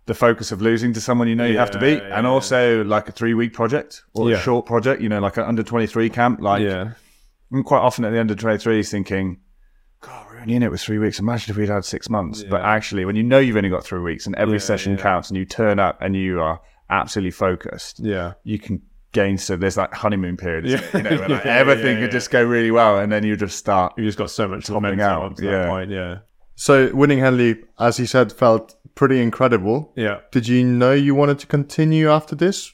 the 0.07 0.15
focus 0.15 0.51
of 0.51 0.63
losing 0.63 0.93
to 0.95 1.01
someone 1.01 1.29
you 1.29 1.37
know 1.37 1.45
you 1.47 1.59
have 1.59 1.71
to 1.73 1.79
Yeah, 1.79 1.95
beat, 1.97 2.03
yeah. 2.03 2.19
and 2.19 2.27
also 2.27 2.83
like 2.85 3.09
a 3.09 3.13
three 3.13 3.35
week 3.35 3.53
project 3.53 4.03
or 4.15 4.31
Yeah. 4.31 4.37
a 4.37 4.41
short 4.41 4.65
project. 4.67 5.03
You 5.03 5.09
know, 5.11 5.21
like 5.21 5.37
an 5.37 5.45
under 5.45 5.63
23 5.63 6.09
camp. 6.11 6.41
Like 6.41 6.63
yeah, 6.63 6.93
I'm 7.53 7.63
quite 7.63 7.81
often 7.81 8.05
at 8.05 8.11
the 8.11 8.21
under 8.21 8.35
23s 8.35 8.91
thinking, 8.91 9.39
God, 10.01 10.27
we're 10.31 10.41
only 10.41 10.55
in 10.55 10.63
it 10.63 10.71
with 10.71 10.81
three 10.81 10.99
weeks. 10.99 11.19
Imagine 11.19 11.51
if 11.53 11.57
we'd 11.59 11.69
had 11.69 11.85
six 11.85 12.09
months. 12.09 12.43
But 12.43 12.63
actually, 12.63 13.05
when 13.05 13.17
you 13.17 13.23
know 13.23 13.39
you've 13.39 13.57
only 13.59 13.69
got 13.69 13.85
three 13.85 14.01
weeks 14.01 14.27
and 14.27 14.35
every 14.37 14.55
Yeah, 14.55 14.59
session 14.61 14.93
yeah. 14.97 15.03
counts 15.03 15.29
and 15.29 15.37
you 15.37 15.45
turn 15.45 15.79
up 15.79 15.99
and 16.01 16.17
you 16.17 16.41
are 16.41 16.61
absolutely 16.89 17.31
focused, 17.33 18.01
yeah. 18.01 18.33
you 18.43 18.59
can 18.59 18.81
gain. 19.13 19.39
So 19.39 19.57
there's 19.57 19.75
that 19.77 19.93
honeymoon 19.95 20.37
period, 20.37 20.65
Yeah. 20.67 20.81
you 20.97 21.03
know, 21.03 21.11
where 21.11 21.29
like 21.29 21.45
Yeah, 21.45 21.57
everything 21.57 21.97
yeah, 21.99 22.05
could 22.05 22.11
just 22.13 22.31
go 22.31 22.43
really 22.43 22.71
well 22.71 22.99
and 22.99 23.11
then 23.11 23.25
you 23.25 23.37
just 23.37 23.57
start. 23.59 23.95
You 23.97 24.05
just 24.05 24.19
got 24.19 24.31
so 24.31 24.47
much 24.49 24.67
Topping 24.67 24.83
momentum 24.83 25.01
out, 25.01 25.23
up 25.33 25.37
to 25.37 25.45
yeah. 25.45 25.51
that 25.51 25.69
point. 25.69 25.91
Yeah, 25.91 26.19
So 26.57 26.95
winning 26.95 27.19
Henley, 27.19 27.63
as 27.79 27.97
he 27.97 28.07
said, 28.07 28.33
felt 28.33 28.77
pretty 28.95 29.21
incredible. 29.21 29.93
yeah. 29.97 30.21
Did 30.33 30.47
you 30.49 30.65
know 30.65 30.93
you 30.93 31.15
wanted 31.15 31.39
to 31.41 31.47
continue 31.47 32.11
after 32.11 32.35
this? 32.37 32.73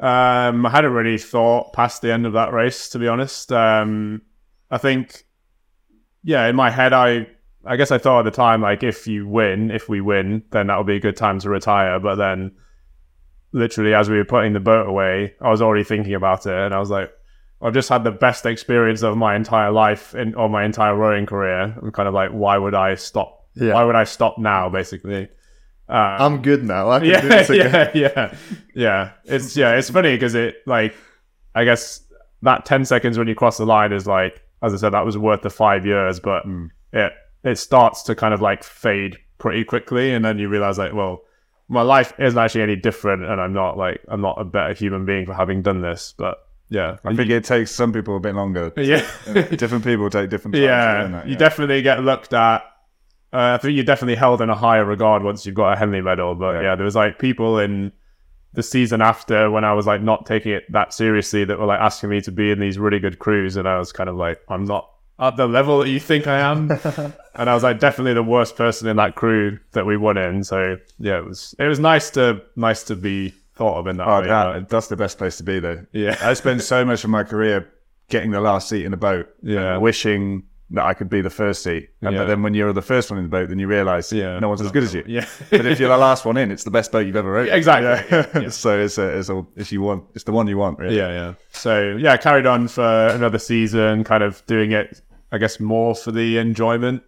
Um, 0.00 0.66
I 0.66 0.70
hadn't 0.70 0.92
really 0.92 1.18
thought 1.18 1.72
past 1.72 2.02
the 2.02 2.12
end 2.12 2.26
of 2.26 2.32
that 2.32 2.52
race, 2.52 2.88
to 2.90 2.98
be 2.98 3.06
honest. 3.08 3.52
Um, 3.52 4.22
I 4.70 4.78
think, 4.78 5.24
yeah, 6.24 6.46
in 6.48 6.56
my 6.56 6.70
head, 6.70 6.92
I, 6.92 7.28
I 7.64 7.76
guess 7.76 7.90
I 7.92 7.98
thought 7.98 8.20
at 8.20 8.24
the 8.24 8.30
time, 8.36 8.60
like, 8.60 8.82
if 8.82 9.06
you 9.06 9.26
win, 9.28 9.70
if 9.70 9.88
we 9.88 10.00
win, 10.00 10.42
then 10.50 10.66
that 10.66 10.76
would 10.78 10.86
be 10.88 10.96
a 10.96 11.00
good 11.00 11.16
time 11.16 11.38
to 11.40 11.48
retire. 11.48 12.00
But 12.00 12.16
then, 12.16 12.52
literally, 13.54 13.94
as 13.94 14.10
we 14.10 14.18
were 14.18 14.24
putting 14.24 14.52
the 14.52 14.60
boat 14.60 14.86
away, 14.86 15.34
I 15.40 15.50
was 15.50 15.62
already 15.62 15.84
thinking 15.84 16.14
about 16.14 16.44
it, 16.44 16.52
and 16.52 16.74
I 16.74 16.78
was 16.78 16.90
like, 16.90 17.10
I've 17.62 17.72
just 17.72 17.88
had 17.88 18.04
the 18.04 18.10
best 18.10 18.44
experience 18.44 19.02
of 19.02 19.16
my 19.16 19.34
entire 19.34 19.70
life 19.70 20.14
in 20.14 20.34
or 20.34 20.50
my 20.50 20.64
entire 20.64 20.94
rowing 20.94 21.24
career. 21.24 21.74
I'm 21.80 21.92
kind 21.92 22.08
of 22.08 22.12
like, 22.12 22.30
why 22.30 22.58
would 22.58 22.74
I 22.74 22.96
stop? 22.96 23.46
Yeah. 23.54 23.72
Why 23.72 23.84
would 23.84 23.94
I 23.94 24.04
stop 24.04 24.36
now? 24.36 24.68
Basically. 24.68 25.28
Uh, 25.88 26.16
I'm 26.18 26.42
good 26.42 26.64
now. 26.64 26.90
I 26.90 26.98
can 26.98 27.08
do 27.08 27.12
yeah, 27.12 27.20
this 27.20 27.50
again. 27.50 27.90
yeah, 27.94 28.10
yeah, 28.16 28.34
yeah. 28.74 29.10
It's 29.24 29.56
yeah, 29.56 29.76
it's 29.76 29.88
funny 29.88 30.14
because 30.14 30.34
it 30.34 30.56
like, 30.66 30.94
I 31.54 31.64
guess 31.64 32.00
that 32.42 32.66
ten 32.66 32.84
seconds 32.84 33.16
when 33.16 33.28
you 33.28 33.34
cross 33.34 33.56
the 33.56 33.66
line 33.66 33.92
is 33.92 34.06
like, 34.06 34.42
as 34.62 34.74
I 34.74 34.76
said, 34.76 34.90
that 34.90 35.06
was 35.06 35.16
worth 35.16 35.42
the 35.42 35.50
five 35.50 35.86
years, 35.86 36.20
but 36.20 36.44
it 36.92 37.12
it 37.44 37.58
starts 37.58 38.02
to 38.04 38.14
kind 38.14 38.34
of 38.34 38.42
like 38.42 38.64
fade 38.64 39.16
pretty 39.38 39.64
quickly, 39.64 40.12
and 40.12 40.24
then 40.24 40.38
you 40.38 40.48
realize 40.48 40.76
like, 40.76 40.92
well, 40.92 41.22
my 41.68 41.82
life 41.82 42.12
isn't 42.18 42.38
actually 42.38 42.62
any 42.62 42.76
different, 42.76 43.24
and 43.24 43.40
I'm 43.40 43.52
not 43.52 43.76
like 43.76 44.00
I'm 44.08 44.20
not 44.20 44.40
a 44.40 44.44
better 44.44 44.74
human 44.74 45.04
being 45.04 45.26
for 45.26 45.34
having 45.34 45.62
done 45.62 45.80
this, 45.80 46.14
but 46.16 46.38
yeah, 46.68 46.96
I 47.04 47.14
think 47.14 47.30
it 47.30 47.44
takes 47.44 47.70
some 47.70 47.92
people 47.92 48.16
a 48.16 48.20
bit 48.20 48.34
longer. 48.34 48.72
yeah. 48.76 49.06
different 49.56 49.84
people 49.84 50.08
take 50.10 50.30
different 50.30 50.54
times. 50.54 50.62
to 50.62 50.66
Yeah, 50.66 51.24
you 51.26 51.36
definitely 51.36 51.82
get 51.82 52.02
looked 52.02 52.32
at. 52.32 52.62
Uh, 53.32 53.54
I 53.54 53.58
think 53.58 53.74
you're 53.74 53.84
definitely 53.84 54.14
held 54.14 54.40
in 54.40 54.48
a 54.48 54.54
higher 54.54 54.84
regard 54.84 55.22
once 55.24 55.44
you've 55.44 55.56
got 55.56 55.72
a 55.72 55.76
Henley 55.76 56.00
medal. 56.00 56.34
But 56.34 56.54
Yeah. 56.56 56.62
yeah. 56.62 56.74
there 56.76 56.84
was 56.84 56.94
like 56.94 57.18
people 57.18 57.58
in 57.58 57.92
the 58.52 58.62
season 58.62 59.02
after 59.02 59.50
when 59.50 59.64
I 59.64 59.72
was 59.72 59.86
like 59.86 60.00
not 60.00 60.26
taking 60.26 60.52
it 60.52 60.62
that 60.70 60.94
seriously 60.94 61.44
that 61.44 61.58
were 61.58 61.66
like 61.66 61.80
asking 61.80 62.10
me 62.10 62.20
to 62.22 62.30
be 62.30 62.50
in 62.52 62.60
these 62.60 62.78
really 62.78 63.00
good 63.00 63.18
crews, 63.18 63.56
and 63.56 63.68
I 63.68 63.78
was 63.78 63.92
kind 63.92 64.08
of 64.08 64.16
like, 64.16 64.40
I'm 64.48 64.64
not 64.64 64.88
at 65.18 65.36
the 65.36 65.46
level 65.46 65.78
that 65.80 65.88
you 65.88 66.00
think 66.00 66.26
I 66.26 66.40
am. 66.40 66.70
and 67.34 67.48
I 67.50 67.54
was 67.54 67.62
like 67.62 67.78
definitely 67.78 68.14
the 68.14 68.22
worst 68.22 68.56
person 68.56 68.88
in 68.88 68.96
that 68.96 69.14
crew 69.14 69.58
that 69.72 69.86
we 69.86 69.96
won 69.96 70.16
in. 70.16 70.44
So 70.44 70.76
yeah, 70.98 71.18
it 71.18 71.24
was 71.24 71.54
it 71.58 71.66
was 71.66 71.78
nice 71.78 72.10
to 72.10 72.42
nice 72.56 72.82
to 72.84 72.96
be 72.96 73.32
thought 73.54 73.78
of 73.78 73.86
in 73.86 73.96
that 73.98 74.08
Oh, 74.08 74.20
way. 74.20 74.26
that, 74.26 74.68
that's 74.68 74.88
the 74.88 74.96
best 74.96 75.16
place 75.18 75.36
to 75.36 75.44
be, 75.44 75.60
though. 75.60 75.86
Yeah. 75.92 76.16
I 76.20 76.34
spent 76.34 76.60
so 76.62 76.84
much 76.84 77.04
of 77.04 77.10
my 77.10 77.22
career 77.22 77.70
getting 78.08 78.32
the 78.32 78.40
last 78.40 78.68
seat 78.68 78.84
in 78.84 78.90
the 78.90 78.96
boat. 78.96 79.28
Yeah. 79.42 79.76
wishing 79.76 80.42
that 80.70 80.84
I 80.84 80.92
could 80.94 81.08
be 81.08 81.20
the 81.20 81.30
first 81.30 81.62
seat. 81.62 81.90
And 82.02 82.16
Yeah. 82.16 82.24
then 82.24 82.42
when 82.42 82.54
you're 82.54 82.72
the 82.72 82.82
first 82.82 83.10
one 83.10 83.18
in 83.18 83.24
the 83.24 83.30
boat, 83.30 83.50
then 83.50 83.60
you 83.60 83.68
realise 83.68 84.12
Yeah. 84.12 84.40
no 84.40 84.48
one's 84.48 84.60
as 84.62 84.72
good 84.72 84.82
as 84.82 84.92
you. 84.92 85.04
Yeah. 85.06 85.24
but 85.50 85.66
if 85.66 85.78
you're 85.78 85.88
the 85.90 85.96
last 85.96 86.24
one 86.24 86.36
in, 86.36 86.50
it's 86.50 86.64
the 86.64 86.70
best 86.72 86.90
boat 86.90 87.06
you've 87.06 87.14
ever 87.14 87.30
rowed. 87.30 87.48
Exactly. 87.48 88.08
Yeah. 88.34 88.40
Yeah. 88.42 88.48
so 88.64 88.80
it's 88.80 88.98
a, 88.98 89.18
it's 89.18 89.28
a, 89.28 89.46
it's 89.54 89.70
you 89.70 89.82
want, 89.82 90.04
it's 90.16 90.24
the 90.24 90.32
one 90.32 90.48
you 90.48 90.58
want. 90.58 90.80
Really. 90.80 90.96
Yeah, 90.96 91.10
yeah. 91.10 91.34
So 91.52 91.96
yeah, 91.96 92.16
carried 92.16 92.46
on 92.46 92.66
for 92.66 92.82
another 93.08 93.38
season, 93.38 94.02
kind 94.02 94.24
of 94.24 94.44
doing 94.46 94.72
it, 94.72 95.00
I 95.34 95.38
guess, 95.38 95.58
more 95.58 95.96
for 95.96 96.12
the 96.12 96.38
enjoyment. 96.38 97.02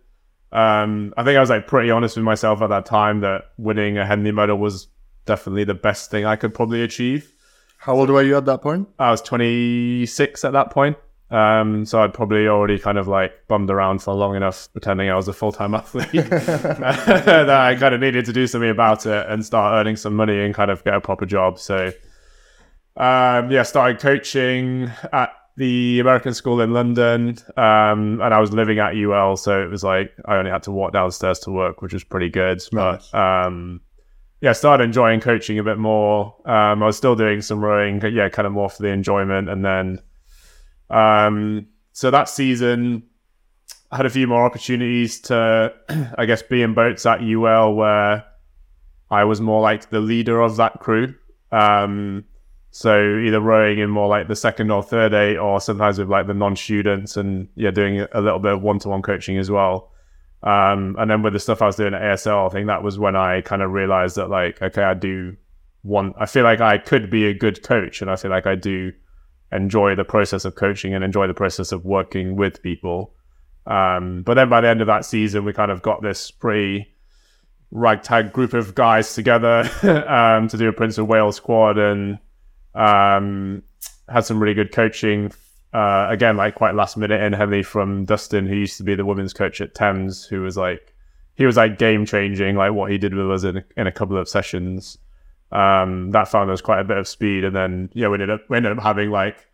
Um, 0.50 1.14
I 1.16 1.22
think 1.22 1.36
I 1.36 1.40
was 1.40 1.48
like 1.48 1.68
pretty 1.68 1.92
honest 1.92 2.16
with 2.16 2.24
myself 2.24 2.60
at 2.60 2.70
that 2.70 2.84
time 2.84 3.20
that 3.20 3.52
winning 3.56 3.98
a 3.98 4.04
Henley 4.04 4.32
medal 4.32 4.58
was 4.58 4.88
definitely 5.26 5.62
the 5.62 5.74
best 5.74 6.10
thing 6.10 6.24
I 6.24 6.34
could 6.34 6.52
probably 6.52 6.82
achieve. 6.82 7.32
How 7.78 7.94
old 7.94 8.10
were 8.10 8.24
you 8.24 8.36
at 8.36 8.44
that 8.46 8.62
point? 8.62 8.88
I 8.98 9.12
was 9.12 9.22
26 9.22 10.44
at 10.44 10.52
that 10.54 10.70
point. 10.70 10.96
Um, 11.30 11.84
so 11.84 12.02
I'd 12.02 12.14
probably 12.14 12.48
already 12.48 12.80
kind 12.80 12.98
of 12.98 13.06
like 13.06 13.46
bummed 13.46 13.70
around 13.70 14.00
for 14.00 14.12
long 14.14 14.34
enough 14.34 14.68
pretending 14.72 15.08
I 15.08 15.14
was 15.14 15.28
a 15.28 15.32
full 15.32 15.52
time 15.52 15.74
athlete 15.74 16.10
that 16.30 17.48
I 17.48 17.76
kind 17.76 17.94
of 17.94 18.00
needed 18.00 18.24
to 18.26 18.32
do 18.32 18.48
something 18.48 18.70
about 18.70 19.06
it 19.06 19.26
and 19.28 19.46
start 19.46 19.74
earning 19.74 19.94
some 19.94 20.16
money 20.16 20.40
and 20.44 20.52
kind 20.52 20.70
of 20.70 20.82
get 20.82 20.94
a 20.94 21.00
proper 21.00 21.26
job. 21.26 21.60
So, 21.60 21.92
um, 22.96 23.52
yeah, 23.52 23.62
started 23.62 24.00
coaching 24.00 24.90
at 25.12 25.32
the 25.56 26.00
American 26.00 26.34
School 26.34 26.60
in 26.60 26.72
London. 26.72 27.36
Um, 27.56 28.20
and 28.20 28.34
I 28.34 28.38
was 28.38 28.52
living 28.52 28.78
at 28.78 28.96
UL. 28.96 29.36
So 29.36 29.62
it 29.62 29.70
was 29.70 29.82
like 29.82 30.14
I 30.26 30.36
only 30.36 30.50
had 30.50 30.62
to 30.64 30.70
walk 30.70 30.92
downstairs 30.92 31.38
to 31.40 31.50
work, 31.50 31.82
which 31.82 31.92
was 31.92 32.04
pretty 32.04 32.28
good. 32.28 32.62
Nice. 32.72 33.08
But, 33.10 33.18
um, 33.18 33.80
yeah, 34.40 34.50
I 34.50 34.52
started 34.52 34.84
enjoying 34.84 35.20
coaching 35.20 35.58
a 35.58 35.64
bit 35.64 35.78
more. 35.78 36.36
Um, 36.44 36.82
I 36.82 36.86
was 36.86 36.96
still 36.96 37.16
doing 37.16 37.40
some 37.40 37.64
rowing, 37.64 37.98
but 37.98 38.12
yeah, 38.12 38.28
kind 38.28 38.46
of 38.46 38.52
more 38.52 38.68
for 38.68 38.82
the 38.82 38.88
enjoyment. 38.88 39.48
And 39.48 39.64
then, 39.64 40.02
um, 40.90 41.66
so 41.92 42.10
that 42.10 42.28
season, 42.28 43.04
I 43.90 43.96
had 43.96 44.06
a 44.06 44.10
few 44.10 44.26
more 44.26 44.44
opportunities 44.44 45.20
to, 45.22 45.72
I 46.18 46.26
guess, 46.26 46.42
be 46.42 46.60
in 46.60 46.74
boats 46.74 47.06
at 47.06 47.22
UL 47.22 47.74
where 47.74 48.24
I 49.10 49.24
was 49.24 49.40
more 49.40 49.62
like 49.62 49.88
the 49.88 50.00
leader 50.00 50.42
of 50.42 50.56
that 50.56 50.80
crew. 50.80 51.14
Um, 51.50 52.24
so 52.76 53.16
either 53.24 53.40
rowing 53.40 53.78
in 53.78 53.88
more 53.88 54.06
like 54.06 54.28
the 54.28 54.36
second 54.36 54.70
or 54.70 54.82
third 54.82 55.14
eight, 55.14 55.38
or 55.38 55.62
sometimes 55.62 55.98
with 55.98 56.10
like 56.10 56.26
the 56.26 56.34
non-students, 56.34 57.16
and 57.16 57.48
yeah, 57.54 57.70
doing 57.70 58.06
a 58.12 58.20
little 58.20 58.38
bit 58.38 58.52
of 58.52 58.60
one-to-one 58.60 59.00
coaching 59.00 59.38
as 59.38 59.50
well. 59.50 59.90
Um, 60.42 60.94
and 60.98 61.10
then 61.10 61.22
with 61.22 61.32
the 61.32 61.40
stuff 61.40 61.62
I 61.62 61.66
was 61.66 61.76
doing 61.76 61.94
at 61.94 62.02
ASL, 62.02 62.50
I 62.50 62.52
think 62.52 62.66
that 62.66 62.82
was 62.82 62.98
when 62.98 63.16
I 63.16 63.40
kind 63.40 63.62
of 63.62 63.70
realized 63.70 64.16
that 64.16 64.28
like, 64.28 64.60
okay, 64.60 64.82
I 64.82 64.92
do 64.92 65.38
want. 65.84 66.16
I 66.20 66.26
feel 66.26 66.44
like 66.44 66.60
I 66.60 66.76
could 66.76 67.08
be 67.08 67.24
a 67.24 67.32
good 67.32 67.62
coach, 67.62 68.02
and 68.02 68.10
I 68.10 68.16
feel 68.16 68.30
like 68.30 68.46
I 68.46 68.56
do 68.56 68.92
enjoy 69.52 69.94
the 69.94 70.04
process 70.04 70.44
of 70.44 70.56
coaching 70.56 70.92
and 70.92 71.02
enjoy 71.02 71.28
the 71.28 71.32
process 71.32 71.72
of 71.72 71.86
working 71.86 72.36
with 72.36 72.62
people. 72.62 73.14
Um, 73.64 74.22
but 74.22 74.34
then 74.34 74.50
by 74.50 74.60
the 74.60 74.68
end 74.68 74.82
of 74.82 74.86
that 74.88 75.06
season, 75.06 75.46
we 75.46 75.54
kind 75.54 75.70
of 75.70 75.80
got 75.80 76.02
this 76.02 76.30
pretty 76.30 76.94
ragtag 77.70 78.34
group 78.34 78.52
of 78.52 78.74
guys 78.74 79.14
together 79.14 79.60
um, 80.06 80.46
to 80.48 80.58
do 80.58 80.68
a 80.68 80.74
Prince 80.74 80.98
of 80.98 81.06
Wales 81.06 81.36
squad 81.36 81.78
and 81.78 82.18
um, 82.76 83.62
had 84.08 84.24
some 84.24 84.40
really 84.40 84.54
good 84.54 84.72
coaching. 84.72 85.32
Uh, 85.72 86.06
again, 86.08 86.36
like 86.36 86.54
quite 86.54 86.74
last 86.74 86.96
minute 86.96 87.20
in 87.20 87.32
heavily 87.32 87.62
from 87.62 88.04
Dustin, 88.04 88.46
who 88.46 88.54
used 88.54 88.76
to 88.78 88.84
be 88.84 88.94
the 88.94 89.04
women's 89.04 89.32
coach 89.32 89.60
at 89.60 89.74
Thames, 89.74 90.24
who 90.24 90.42
was 90.42 90.56
like, 90.56 90.94
he 91.34 91.44
was 91.44 91.56
like 91.56 91.78
game 91.78 92.06
changing, 92.06 92.56
like 92.56 92.72
what 92.72 92.90
he 92.90 92.98
did 92.98 93.14
with 93.14 93.30
us 93.30 93.44
in, 93.44 93.62
in 93.76 93.86
a 93.86 93.92
couple 93.92 94.16
of 94.16 94.28
sessions. 94.28 94.96
Um, 95.52 96.10
that 96.12 96.28
found 96.28 96.50
us 96.50 96.60
quite 96.60 96.80
a 96.80 96.84
bit 96.84 96.96
of 96.96 97.06
speed. 97.06 97.44
And 97.44 97.54
then, 97.54 97.90
yeah, 97.92 98.08
we 98.08 98.14
ended 98.14 98.30
up, 98.30 98.42
we 98.48 98.56
ended 98.56 98.72
up 98.72 98.82
having 98.82 99.10
like 99.10 99.46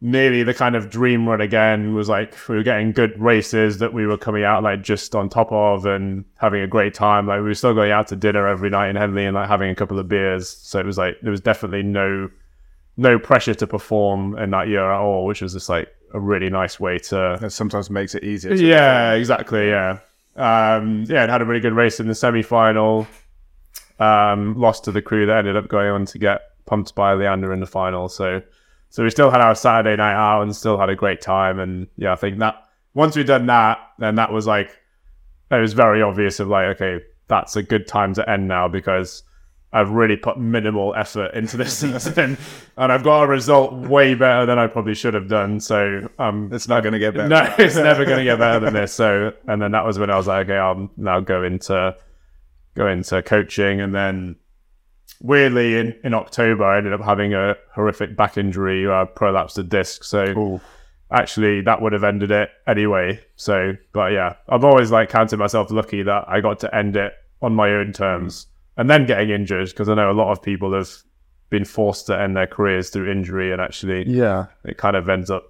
nearly 0.00 0.42
the 0.42 0.52
kind 0.52 0.76
of 0.76 0.90
dream 0.90 1.26
run 1.28 1.40
again 1.40 1.94
was 1.94 2.08
like 2.08 2.36
we 2.48 2.56
were 2.56 2.62
getting 2.62 2.92
good 2.92 3.18
races 3.18 3.78
that 3.78 3.94
we 3.94 4.06
were 4.06 4.18
coming 4.18 4.44
out 4.44 4.62
like 4.62 4.82
just 4.82 5.14
on 5.14 5.28
top 5.28 5.50
of 5.50 5.86
and 5.86 6.24
having 6.36 6.60
a 6.60 6.66
great 6.66 6.92
time 6.92 7.26
like 7.26 7.38
we 7.38 7.44
were 7.44 7.54
still 7.54 7.72
going 7.74 7.90
out 7.90 8.06
to 8.06 8.16
dinner 8.16 8.46
every 8.46 8.68
night 8.68 8.90
in 8.90 8.96
Henley 8.96 9.24
and 9.24 9.34
like 9.34 9.48
having 9.48 9.70
a 9.70 9.74
couple 9.74 9.98
of 9.98 10.08
beers 10.08 10.48
so 10.48 10.78
it 10.78 10.84
was 10.84 10.98
like 10.98 11.16
there 11.22 11.30
was 11.30 11.40
definitely 11.40 11.82
no 11.82 12.28
no 12.96 13.18
pressure 13.18 13.54
to 13.54 13.66
perform 13.66 14.36
in 14.38 14.50
that 14.50 14.68
year 14.68 14.92
at 14.92 15.00
all 15.00 15.24
which 15.24 15.40
was 15.40 15.54
just 15.54 15.68
like 15.68 15.88
a 16.14 16.20
really 16.20 16.48
nice 16.48 16.80
way 16.80 16.98
to 16.98 17.36
That 17.40 17.50
sometimes 17.50 17.90
makes 17.90 18.14
it 18.14 18.24
easier. 18.24 18.56
To 18.56 18.64
yeah, 18.64 19.12
exactly. 19.12 19.68
Yeah, 19.68 19.98
um, 20.36 21.04
yeah. 21.08 21.24
It 21.24 21.30
had 21.30 21.42
a 21.42 21.44
really 21.44 21.60
good 21.60 21.74
race 21.74 22.00
in 22.00 22.06
the 22.06 22.14
semi-final. 22.14 23.06
Um, 23.98 24.58
lost 24.58 24.84
to 24.84 24.92
the 24.92 25.02
crew 25.02 25.26
that 25.26 25.38
ended 25.38 25.56
up 25.56 25.68
going 25.68 25.90
on 25.90 26.06
to 26.06 26.18
get 26.18 26.42
pumped 26.66 26.94
by 26.94 27.14
Leander 27.14 27.52
in 27.52 27.60
the 27.60 27.66
final. 27.66 28.08
So, 28.08 28.42
so 28.94 29.02
we 29.02 29.10
still 29.10 29.28
had 29.28 29.40
our 29.40 29.56
Saturday 29.56 29.96
night 29.96 30.14
out 30.14 30.42
and 30.42 30.54
still 30.54 30.78
had 30.78 30.88
a 30.88 30.94
great 30.94 31.20
time. 31.20 31.58
And 31.58 31.88
yeah, 31.96 32.12
I 32.12 32.14
think 32.14 32.38
that 32.38 32.62
once 32.94 33.16
we'd 33.16 33.26
done 33.26 33.46
that, 33.46 33.78
then 33.98 34.14
that 34.14 34.30
was 34.30 34.46
like 34.46 34.70
it 35.50 35.56
was 35.56 35.72
very 35.72 36.00
obvious 36.00 36.38
of 36.38 36.46
like, 36.46 36.66
okay, 36.76 37.04
that's 37.26 37.56
a 37.56 37.62
good 37.64 37.88
time 37.88 38.14
to 38.14 38.30
end 38.30 38.46
now 38.46 38.68
because 38.68 39.24
I've 39.72 39.90
really 39.90 40.16
put 40.16 40.38
minimal 40.38 40.94
effort 40.94 41.34
into 41.34 41.56
this 41.56 41.76
season 41.78 42.38
and 42.76 42.92
I've 42.92 43.02
got 43.02 43.24
a 43.24 43.26
result 43.26 43.72
way 43.74 44.14
better 44.14 44.46
than 44.46 44.60
I 44.60 44.68
probably 44.68 44.94
should 44.94 45.14
have 45.14 45.26
done. 45.26 45.58
So 45.58 46.08
um, 46.20 46.50
It's 46.52 46.68
not 46.68 46.84
going 46.84 46.92
to 46.92 47.00
get 47.00 47.14
better. 47.14 47.28
no, 47.28 47.52
it's 47.58 47.74
never 47.74 48.04
going 48.04 48.18
to 48.18 48.24
get 48.24 48.38
better 48.38 48.60
than 48.60 48.74
this. 48.74 48.92
So, 48.92 49.32
and 49.48 49.60
then 49.60 49.72
that 49.72 49.84
was 49.84 49.98
when 49.98 50.08
I 50.08 50.16
was 50.16 50.28
like, 50.28 50.46
okay, 50.46 50.56
I'll 50.56 50.88
now 50.96 51.18
go 51.18 51.42
into 51.42 51.96
go 52.76 52.86
into 52.86 53.24
coaching, 53.24 53.80
and 53.80 53.92
then 53.92 54.36
weirdly 55.20 55.76
in, 55.78 55.94
in 56.04 56.14
October 56.14 56.64
I 56.64 56.78
ended 56.78 56.92
up 56.92 57.00
having 57.02 57.34
a 57.34 57.56
horrific 57.74 58.16
back 58.16 58.36
injury. 58.38 58.86
I 58.86 59.04
prolapsed 59.04 59.58
a 59.58 59.62
disc, 59.62 60.04
so 60.04 60.24
Ooh. 60.24 60.60
actually 61.12 61.60
that 61.62 61.80
would 61.80 61.92
have 61.92 62.04
ended 62.04 62.30
it 62.30 62.50
anyway. 62.66 63.20
So, 63.36 63.74
but 63.92 64.12
yeah, 64.12 64.36
I've 64.48 64.64
always 64.64 64.90
like 64.90 65.08
counted 65.10 65.38
myself 65.38 65.70
lucky 65.70 66.02
that 66.02 66.24
I 66.28 66.40
got 66.40 66.58
to 66.60 66.74
end 66.74 66.96
it 66.96 67.12
on 67.42 67.54
my 67.54 67.70
own 67.70 67.92
terms, 67.92 68.46
and 68.76 68.88
then 68.88 69.06
getting 69.06 69.30
injured 69.30 69.68
because 69.68 69.88
I 69.88 69.94
know 69.94 70.10
a 70.10 70.12
lot 70.12 70.32
of 70.32 70.42
people 70.42 70.72
have 70.74 70.90
been 71.50 71.64
forced 71.64 72.06
to 72.06 72.18
end 72.18 72.36
their 72.36 72.46
careers 72.46 72.90
through 72.90 73.10
injury, 73.10 73.52
and 73.52 73.60
actually 73.60 74.08
Yeah. 74.08 74.46
it 74.64 74.78
kind 74.78 74.96
of 74.96 75.08
ends 75.08 75.30
up 75.30 75.44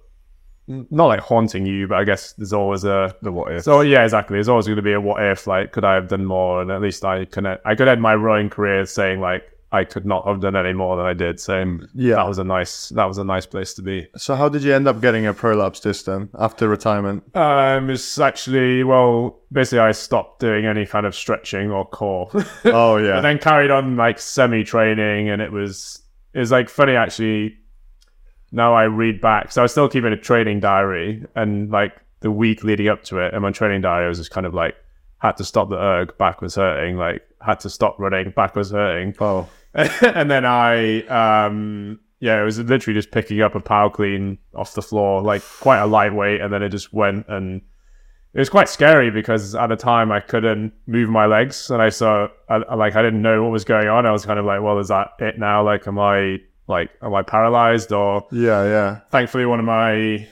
not 0.67 1.05
like 1.05 1.19
haunting 1.19 1.65
you, 1.65 1.87
but 1.87 1.99
I 1.99 2.03
guess 2.03 2.33
there's 2.33 2.51
always 2.53 2.83
a 2.85 3.15
The 3.21 3.31
what 3.31 3.51
if. 3.53 3.63
so 3.63 3.81
yeah, 3.81 4.03
exactly. 4.03 4.35
There's 4.35 4.49
always 4.49 4.65
going 4.65 4.77
to 4.77 4.81
be 4.81 4.93
a 4.93 4.99
what 5.01 5.23
if. 5.23 5.45
Like, 5.47 5.71
could 5.71 5.85
I 5.85 5.93
have 5.93 6.07
done 6.07 6.25
more? 6.25 6.61
And 6.61 6.71
at 6.71 6.81
least 6.81 7.05
I 7.05 7.25
can 7.25 7.45
I 7.45 7.75
could 7.75 7.87
end 7.87 8.01
my 8.01 8.15
rowing 8.15 8.49
career 8.49 8.85
saying 8.87 9.19
like 9.21 9.43
I 9.75 9.83
could 9.83 10.05
not 10.05 10.27
have 10.27 10.39
done 10.41 10.55
any 10.55 10.73
more 10.73 10.95
than 10.97 11.05
I 11.05 11.13
did. 11.13 11.39
So 11.39 11.53
Yeah. 11.93 12.15
that 12.15 12.27
was 12.27 12.37
a 12.39 12.43
nice 12.43 12.89
that 12.89 13.05
was 13.05 13.17
a 13.17 13.23
nice 13.23 13.45
place 13.45 13.73
to 13.75 13.81
be. 13.81 14.07
So 14.15 14.35
how 14.35 14.49
did 14.49 14.63
you 14.63 14.73
end 14.73 14.87
up 14.87 15.01
getting 15.01 15.25
a 15.27 15.33
prolapse 15.33 15.79
disc 15.79 16.05
then 16.05 16.29
after 16.39 16.67
retirement? 16.69 17.23
Um, 17.35 17.89
it's 17.89 18.19
actually 18.19 18.83
well, 18.83 19.39
basically 19.51 19.79
I 19.79 19.91
stopped 19.91 20.39
doing 20.39 20.65
any 20.65 20.85
kind 20.85 21.05
of 21.05 21.13
stretching 21.15 21.71
or 21.71 21.85
core. 21.85 22.29
Oh 22.65 22.97
yeah. 22.97 23.15
and 23.17 23.25
then 23.25 23.37
carried 23.39 23.71
on 23.71 23.97
like 23.97 24.19
semi 24.19 24.63
training 24.63 25.29
and 25.29 25.41
it 25.41 25.51
was 25.51 26.01
it 26.33 26.39
was 26.39 26.51
like 26.51 26.69
funny 26.69 26.95
actually 26.95 27.57
now 28.51 28.73
I 28.73 28.83
read 28.83 29.19
back 29.21 29.51
so 29.51 29.61
I 29.61 29.63
was 29.63 29.71
still 29.71 29.89
keeping 29.89 30.13
a 30.13 30.17
training 30.17 30.59
diary 30.59 31.25
and 31.35 31.69
like 31.71 31.93
the 32.21 32.31
week 32.31 32.63
leading 32.63 32.87
up 32.87 33.03
to 33.05 33.19
it 33.19 33.33
and 33.33 33.41
my 33.41 33.51
training 33.51 33.81
diary 33.81 34.07
was 34.07 34.17
just 34.17 34.31
kind 34.31 34.45
of 34.45 34.53
like 34.53 34.75
had 35.19 35.37
to 35.37 35.43
stop 35.43 35.69
the 35.69 35.77
erg 35.77 36.17
back 36.17 36.41
was 36.41 36.55
hurting 36.55 36.97
like 36.97 37.21
had 37.41 37.59
to 37.61 37.69
stop 37.69 37.97
running 37.99 38.31
back 38.31 38.55
was 38.55 38.71
hurting 38.71 39.13
oh. 39.19 39.47
and 40.01 40.31
then 40.31 40.45
I 40.45 41.01
um 41.03 41.99
yeah 42.19 42.41
it 42.41 42.45
was 42.45 42.59
literally 42.59 42.97
just 42.97 43.11
picking 43.11 43.41
up 43.41 43.55
a 43.55 43.59
power 43.59 43.89
clean 43.89 44.37
off 44.55 44.73
the 44.73 44.81
floor 44.81 45.21
like 45.21 45.43
quite 45.59 45.79
a 45.79 45.85
lightweight 45.85 46.41
and 46.41 46.51
then 46.51 46.63
it 46.63 46.69
just 46.69 46.93
went 46.93 47.27
and 47.27 47.61
it 48.33 48.39
was 48.39 48.49
quite 48.49 48.67
scary 48.67 49.11
because 49.11 49.55
at 49.55 49.67
the 49.67 49.75
time 49.77 50.11
I 50.11 50.19
couldn't 50.19 50.73
move 50.87 51.09
my 51.09 51.25
legs 51.25 51.69
and 51.69 51.81
I 51.81 51.89
saw 51.89 52.27
I, 52.49 52.75
like 52.75 52.95
I 52.95 53.01
didn't 53.01 53.21
know 53.21 53.43
what 53.43 53.51
was 53.51 53.63
going 53.63 53.87
on. 53.87 54.05
I 54.05 54.11
was 54.11 54.25
kind 54.25 54.37
of 54.37 54.45
like, 54.45 54.61
well, 54.61 54.77
is 54.79 54.89
that 54.89 55.11
it 55.19 55.39
now? 55.39 55.63
Like, 55.63 55.87
am 55.87 55.97
I 55.97 56.39
like 56.67 56.89
am 57.01 57.13
I 57.13 57.21
paralyzed? 57.21 57.93
Or 57.93 58.27
Yeah, 58.31 58.63
yeah. 58.65 58.99
thankfully, 59.09 59.45
one 59.45 59.59
of 59.59 59.65
my 59.65 60.27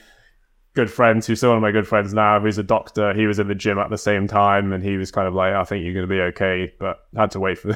good 0.74 0.90
friends, 0.90 1.26
who's 1.26 1.38
still 1.38 1.50
one 1.50 1.58
of 1.58 1.62
my 1.62 1.70
good 1.70 1.88
friends 1.88 2.12
now, 2.12 2.40
who's 2.40 2.58
a 2.58 2.62
doctor, 2.62 3.14
he 3.14 3.26
was 3.26 3.38
in 3.38 3.48
the 3.48 3.54
gym 3.54 3.78
at 3.78 3.88
the 3.88 3.96
same 3.96 4.26
time, 4.26 4.72
and 4.72 4.84
he 4.84 4.96
was 4.98 5.10
kind 5.10 5.26
of 5.26 5.34
like, 5.34 5.54
I 5.54 5.64
think 5.64 5.84
you're 5.84 5.94
going 5.94 6.06
to 6.06 6.14
be 6.14 6.20
okay, 6.20 6.74
but 6.78 6.98
had 7.16 7.30
to 7.30 7.40
wait 7.40 7.58
for. 7.58 7.74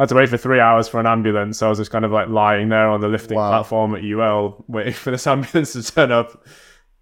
I 0.00 0.04
had 0.04 0.08
to 0.08 0.14
wait 0.14 0.30
for 0.30 0.38
three 0.38 0.60
hours 0.60 0.88
for 0.88 0.98
an 0.98 1.06
ambulance. 1.06 1.58
So 1.58 1.66
I 1.66 1.68
was 1.68 1.76
just 1.76 1.90
kind 1.90 2.06
of 2.06 2.10
like 2.10 2.28
lying 2.28 2.70
there 2.70 2.88
on 2.88 3.02
the 3.02 3.08
lifting 3.08 3.36
Wow. 3.36 3.50
platform 3.50 3.94
at 3.94 4.02
UL, 4.02 4.64
waiting 4.66 4.94
for 4.94 5.10
this 5.10 5.26
ambulance 5.34 5.74
to 5.74 5.82
turn 5.82 6.10
up. 6.10 6.42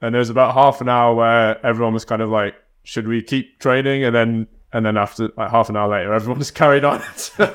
And 0.02 0.12
there 0.12 0.18
was 0.18 0.30
about 0.30 0.54
half 0.54 0.80
an 0.80 0.88
hour 0.88 1.14
where 1.14 1.64
everyone 1.64 1.94
was 1.94 2.04
kind 2.04 2.20
of 2.22 2.28
like, 2.28 2.56
"Should 2.82 3.06
we 3.06 3.22
keep 3.22 3.60
training?" 3.60 4.02
And 4.02 4.12
then, 4.16 4.46
and 4.72 4.84
then 4.84 4.96
after 4.96 5.30
like 5.36 5.48
half 5.52 5.68
an 5.68 5.76
hour 5.76 5.88
later, 5.88 6.12
everyone 6.12 6.38
just 6.46 6.56
carried 6.56 6.84
on. 6.84 7.00
so 7.14 7.46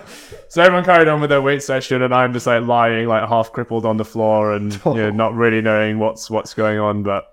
everyone 0.61 0.85
carried 0.85 1.09
on 1.09 1.19
with 1.19 1.29
their 1.29 1.41
weight 1.41 1.61
session, 1.61 2.01
and 2.03 2.15
I'm 2.15 2.31
just 2.31 2.47
like 2.47 2.63
lying, 2.63 3.07
like 3.09 3.27
half 3.27 3.51
crippled 3.51 3.85
on 3.85 3.97
the 3.97 4.05
floor, 4.05 4.53
and 4.53 4.73
you 4.85 4.93
know, 4.93 5.09
not 5.09 5.33
really 5.35 5.59
knowing 5.61 5.99
what's 5.99 6.29
what's 6.29 6.53
going 6.53 6.79
on. 6.79 7.03
But 7.03 7.25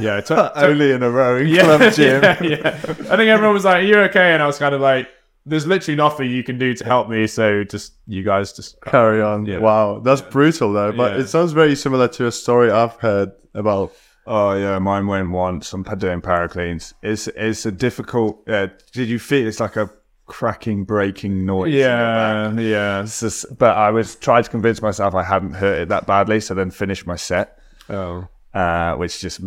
yeah, 0.00 0.18
it 0.18 0.26
took, 0.26 0.52
took 0.54 0.62
Only 0.62 0.92
in 0.92 1.02
a 1.02 1.10
rowing 1.10 1.48
yeah, 1.48 1.62
club 1.76 1.92
gym. 1.94 2.22
yeah, 2.22 2.42
yeah. 2.42 2.68
I 3.10 3.16
think 3.16 3.28
everyone 3.30 3.54
was 3.54 3.64
like, 3.64 3.76
"Are 3.76 3.86
you 3.86 3.98
okay?" 4.00 4.34
And 4.34 4.42
I 4.42 4.46
was 4.46 4.58
kind 4.58 4.74
of 4.74 4.80
like, 4.82 5.08
"There's 5.46 5.66
literally 5.66 5.96
nothing 5.96 6.30
you 6.30 6.42
can 6.42 6.58
do 6.58 6.74
to 6.74 6.84
help 6.84 7.08
me, 7.08 7.26
so 7.26 7.64
just 7.64 7.94
you 8.06 8.22
guys 8.22 8.52
just." 8.52 8.80
Carry 8.82 9.20
on. 9.22 9.46
Yeah. 9.46 9.58
Wow, 9.58 9.98
that's 10.00 10.20
brutal 10.22 10.72
though. 10.72 10.92
But 10.92 11.14
Yeah. 11.14 11.20
it 11.22 11.28
sounds 11.28 11.52
very 11.52 11.74
similar 11.76 12.08
to 12.08 12.26
a 12.26 12.32
story 12.32 12.70
I've 12.70 12.94
heard 12.96 13.32
about 13.54 13.92
Oh 14.24 14.52
yeah, 14.54 14.78
mine 14.78 15.08
went 15.08 15.30
once. 15.30 15.72
I'm 15.72 15.82
doing 15.82 16.20
power 16.20 16.46
cleans. 16.46 16.94
It's 17.02 17.26
it's 17.28 17.66
a 17.66 17.72
difficult. 17.72 18.48
Uh, 18.48 18.68
did 18.92 19.08
you 19.08 19.18
feel 19.18 19.48
it's 19.48 19.58
like 19.58 19.74
a 19.76 19.90
cracking, 20.26 20.84
breaking 20.84 21.44
noise? 21.44 21.72
in 21.74 21.78
your 21.80 21.88
back? 21.88 22.54
Yeah, 22.54 22.60
yeah. 22.60 23.02
It's 23.02 23.18
just- 23.20 23.58
but 23.58 23.76
I 23.76 23.90
was 23.90 24.14
trying 24.14 24.44
to 24.44 24.48
convince 24.50 24.80
myself 24.80 25.14
I 25.16 25.24
hadn't 25.24 25.54
hurt 25.54 25.80
it 25.80 25.88
that 25.88 26.06
badly, 26.06 26.38
so 26.40 26.54
then 26.54 26.70
finished 26.70 27.04
my 27.06 27.16
set, 27.16 27.58
Oh, 27.90 28.28
uh, 28.54 28.94
which 28.96 29.20
just 29.20 29.40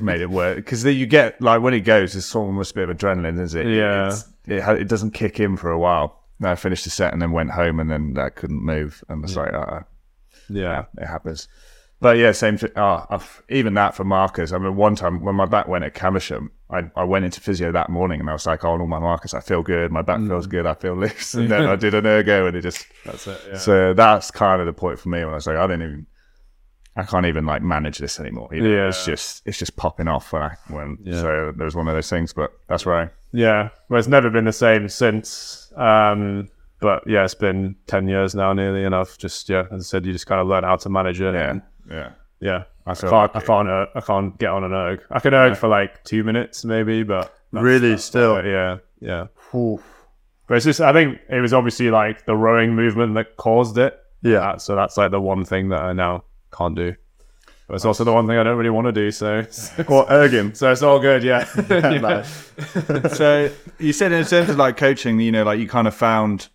made 0.00 0.20
it 0.20 0.30
work. 0.30 0.56
Because 0.56 0.84
you 0.84 1.06
get 1.06 1.40
like 1.40 1.60
when 1.62 1.74
it 1.74 1.80
goes, 1.80 2.14
it's 2.16 2.34
almost 2.34 2.72
a 2.72 2.74
bit 2.74 2.88
of 2.88 2.96
adrenaline, 2.96 3.40
is 3.40 3.54
it? 3.54 3.66
Yeah. 3.66 4.14
It 4.46 4.60
ha- 4.62 4.72
it 4.72 4.88
doesn't 4.88 5.12
kick 5.12 5.40
in 5.40 5.56
for 5.56 5.70
a 5.70 5.78
while. 5.78 6.24
And 6.40 6.48
I 6.48 6.54
finished 6.54 6.84
the 6.84 6.90
set 6.90 7.12
and 7.12 7.20
then 7.20 7.32
went 7.32 7.50
home, 7.50 7.80
and 7.80 7.90
then 7.90 8.16
I 8.16 8.28
couldn't 8.28 8.62
move, 8.64 9.02
and 9.08 9.24
it's 9.24 9.34
like, 9.34 9.52
uh, 9.52 9.80
yeah. 10.48 10.84
it 10.96 11.06
happens. 11.06 11.48
But 12.00 12.16
yeah, 12.16 12.30
same 12.30 12.56
thing. 12.56 12.70
Oh, 12.76 13.04
I've- 13.10 13.24
even 13.48 13.74
that 13.74 13.96
for 13.96 14.04
markers. 14.04 14.52
I 14.52 14.58
mean, 14.58 14.76
one 14.76 14.94
time 14.94 15.20
when 15.20 15.34
my 15.34 15.46
back 15.46 15.66
went 15.66 15.82
at 15.82 15.94
Caversham, 15.94 16.52
I, 16.70 16.88
I 16.94 17.02
went 17.02 17.24
into 17.24 17.40
physio 17.40 17.72
that 17.72 17.90
morning 17.90 18.20
and 18.20 18.30
I 18.30 18.34
was 18.34 18.46
like, 18.46 18.64
oh, 18.64 18.70
on 18.70 18.80
all 18.80 18.86
my 18.86 19.00
markers, 19.00 19.34
I 19.34 19.40
feel 19.40 19.62
good. 19.64 19.90
My 19.90 20.02
back 20.02 20.20
feels 20.20 20.46
good. 20.46 20.64
I 20.64 20.74
feel 20.74 20.94
loose. 20.94 21.34
And 21.34 21.50
then 21.50 21.66
I 21.66 21.74
did 21.74 21.94
an 21.94 22.06
ergo 22.06 22.46
and 22.46 22.56
it 22.56 22.60
just. 22.60 22.86
That's 23.04 23.26
it. 23.26 23.40
Yeah. 23.50 23.56
So 23.58 23.94
that's 23.94 24.30
kind 24.30 24.60
of 24.60 24.66
the 24.66 24.72
point 24.72 25.00
for 25.00 25.08
me 25.08 25.24
when 25.24 25.30
I 25.30 25.34
was 25.36 25.46
like, 25.48 25.56
I 25.56 25.66
didn't 25.66 25.82
even. 25.82 26.06
I 26.98 27.04
can't 27.04 27.26
even 27.26 27.46
like 27.46 27.62
manage 27.62 27.98
this 27.98 28.18
anymore. 28.18 28.48
You 28.52 28.62
know? 28.62 28.68
Yeah. 28.70 28.88
It's 28.88 29.04
just 29.04 29.42
it's 29.46 29.56
just 29.58 29.76
popping 29.76 30.08
off 30.08 30.32
when 30.32 30.42
I 30.42 30.56
when 30.68 30.98
Yeah. 31.04 31.20
so 31.20 31.52
there 31.56 31.64
was 31.64 31.76
one 31.76 31.86
of 31.88 31.94
those 31.94 32.10
things, 32.10 32.32
but 32.32 32.52
that's 32.68 32.86
right. 32.86 33.08
Yeah, 33.32 33.68
well, 33.88 33.98
it's 33.98 34.08
never 34.08 34.30
been 34.30 34.46
the 34.46 34.52
same 34.52 34.88
since. 34.88 35.72
Um, 35.76 36.48
but 36.80 37.02
yeah, 37.06 37.24
it's 37.24 37.34
been 37.34 37.76
ten 37.86 38.08
years 38.08 38.34
now, 38.34 38.52
nearly, 38.52 38.84
and 38.84 38.94
I've 38.94 39.16
just 39.16 39.48
yeah, 39.48 39.64
as 39.70 39.80
I 39.80 39.84
said, 39.84 40.06
you 40.06 40.12
just 40.12 40.26
kind 40.26 40.40
of 40.40 40.48
learn 40.48 40.64
how 40.64 40.76
to 40.76 40.88
manage 40.88 41.20
it. 41.20 41.34
Yeah, 41.34 41.50
and, 41.50 41.62
yeah. 41.88 42.10
yeah. 42.40 42.64
I, 42.86 42.94
feel 42.94 43.10
can't, 43.10 43.30
I 43.36 43.40
can't, 43.40 43.68
uh, 43.68 43.86
I 43.94 44.00
can't 44.00 44.38
get 44.38 44.48
on 44.50 44.64
an 44.64 44.72
erg. 44.72 45.02
I 45.10 45.20
can 45.20 45.34
erg 45.34 45.56
for 45.56 45.68
like 45.68 46.02
two 46.04 46.24
minutes 46.24 46.64
maybe, 46.64 47.02
but 47.02 47.32
Really, 47.52 47.90
that's 47.90 48.04
still. 48.04 48.44
yeah, 48.44 48.78
yeah. 49.00 49.26
Oof. 49.54 49.82
But 50.46 50.56
it's 50.56 50.64
just, 50.64 50.80
I 50.80 50.92
think 50.94 51.18
it 51.28 51.40
was 51.40 51.52
obviously 51.52 51.90
like 51.90 52.24
the 52.24 52.34
rowing 52.34 52.74
movement 52.74 53.14
that 53.16 53.36
caused 53.36 53.76
it. 53.76 54.00
Yeah. 54.22 54.38
Uh, 54.38 54.58
so 54.58 54.74
that's 54.74 54.96
like 54.96 55.10
the 55.10 55.20
one 55.20 55.44
thing 55.44 55.68
that 55.68 55.80
I 55.82 55.92
now 55.92 56.24
can't 56.52 56.76
do. 56.76 56.94
But 57.66 57.74
it's 57.74 57.84
also 57.84 58.02
the 58.02 58.12
one 58.12 58.26
thing 58.26 58.38
I 58.38 58.42
don't 58.44 58.56
really 58.56 58.70
want 58.70 58.86
to 58.86 58.92
do. 58.92 59.10
So, 59.10 59.38
Or 59.88 60.06
erging. 60.06 60.56
so 60.56 60.72
it's 60.72 60.82
all 60.82 60.98
good. 60.98 61.22
Yeah. 61.22 61.46
Yeah. 61.70 62.24
So 63.14 63.50
you 63.78 63.92
said 63.92 64.12
in 64.12 64.24
terms 64.24 64.48
of 64.48 64.56
like 64.56 64.76
coaching, 64.76 65.20
you 65.20 65.30
know, 65.30 65.44
like 65.44 65.60
you 65.60 65.68
kind 65.68 65.86
of 65.86 65.94
found 65.94 66.48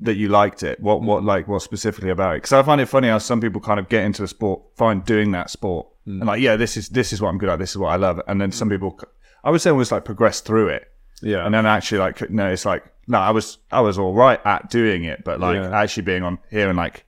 that 0.00 0.14
you 0.14 0.28
liked 0.28 0.62
it. 0.62 0.80
What 0.80 1.02
what 1.02 1.22
mm. 1.22 1.26
like 1.26 1.48
what 1.48 1.62
specifically 1.62 2.10
about 2.10 2.34
it? 2.34 2.38
Because 2.38 2.52
I 2.52 2.62
find 2.62 2.80
it 2.80 2.86
funny 2.86 3.08
how 3.08 3.18
some 3.18 3.40
people 3.40 3.60
kind 3.60 3.80
of 3.80 3.88
get 3.88 4.04
into 4.04 4.22
a 4.22 4.28
sport, 4.28 4.62
find 4.76 5.04
doing 5.04 5.32
that 5.32 5.50
sport, 5.50 5.86
mm. 6.06 6.18
and 6.18 6.26
like 6.26 6.40
yeah, 6.40 6.56
this 6.56 6.76
is 6.76 6.88
this 6.88 7.12
is 7.12 7.20
what 7.20 7.28
I'm 7.28 7.38
good 7.38 7.48
at, 7.48 7.58
this 7.58 7.70
is 7.70 7.78
what 7.78 7.88
I 7.88 7.96
love, 7.96 8.20
and 8.26 8.40
then 8.40 8.52
some 8.52 8.68
mm. 8.68 8.72
people, 8.72 9.00
I 9.44 9.50
would 9.50 9.60
say, 9.60 9.70
almost 9.70 9.92
like 9.92 10.04
progress 10.04 10.40
through 10.40 10.68
it, 10.68 10.90
Yeah. 11.22 11.44
and 11.44 11.54
then 11.54 11.66
actually 11.66 11.98
like 11.98 12.30
no, 12.30 12.48
it's 12.48 12.64
like 12.64 12.84
no, 13.06 13.18
I 13.18 13.30
was 13.30 13.58
I 13.70 13.80
was 13.80 13.98
all 13.98 14.14
right 14.14 14.40
at 14.44 14.70
doing 14.70 15.04
it, 15.04 15.24
but 15.24 15.40
like 15.40 15.56
Yeah. 15.56 15.78
actually 15.78 16.04
being 16.04 16.22
on 16.22 16.38
here 16.50 16.68
and 16.68 16.76
like 16.76 17.04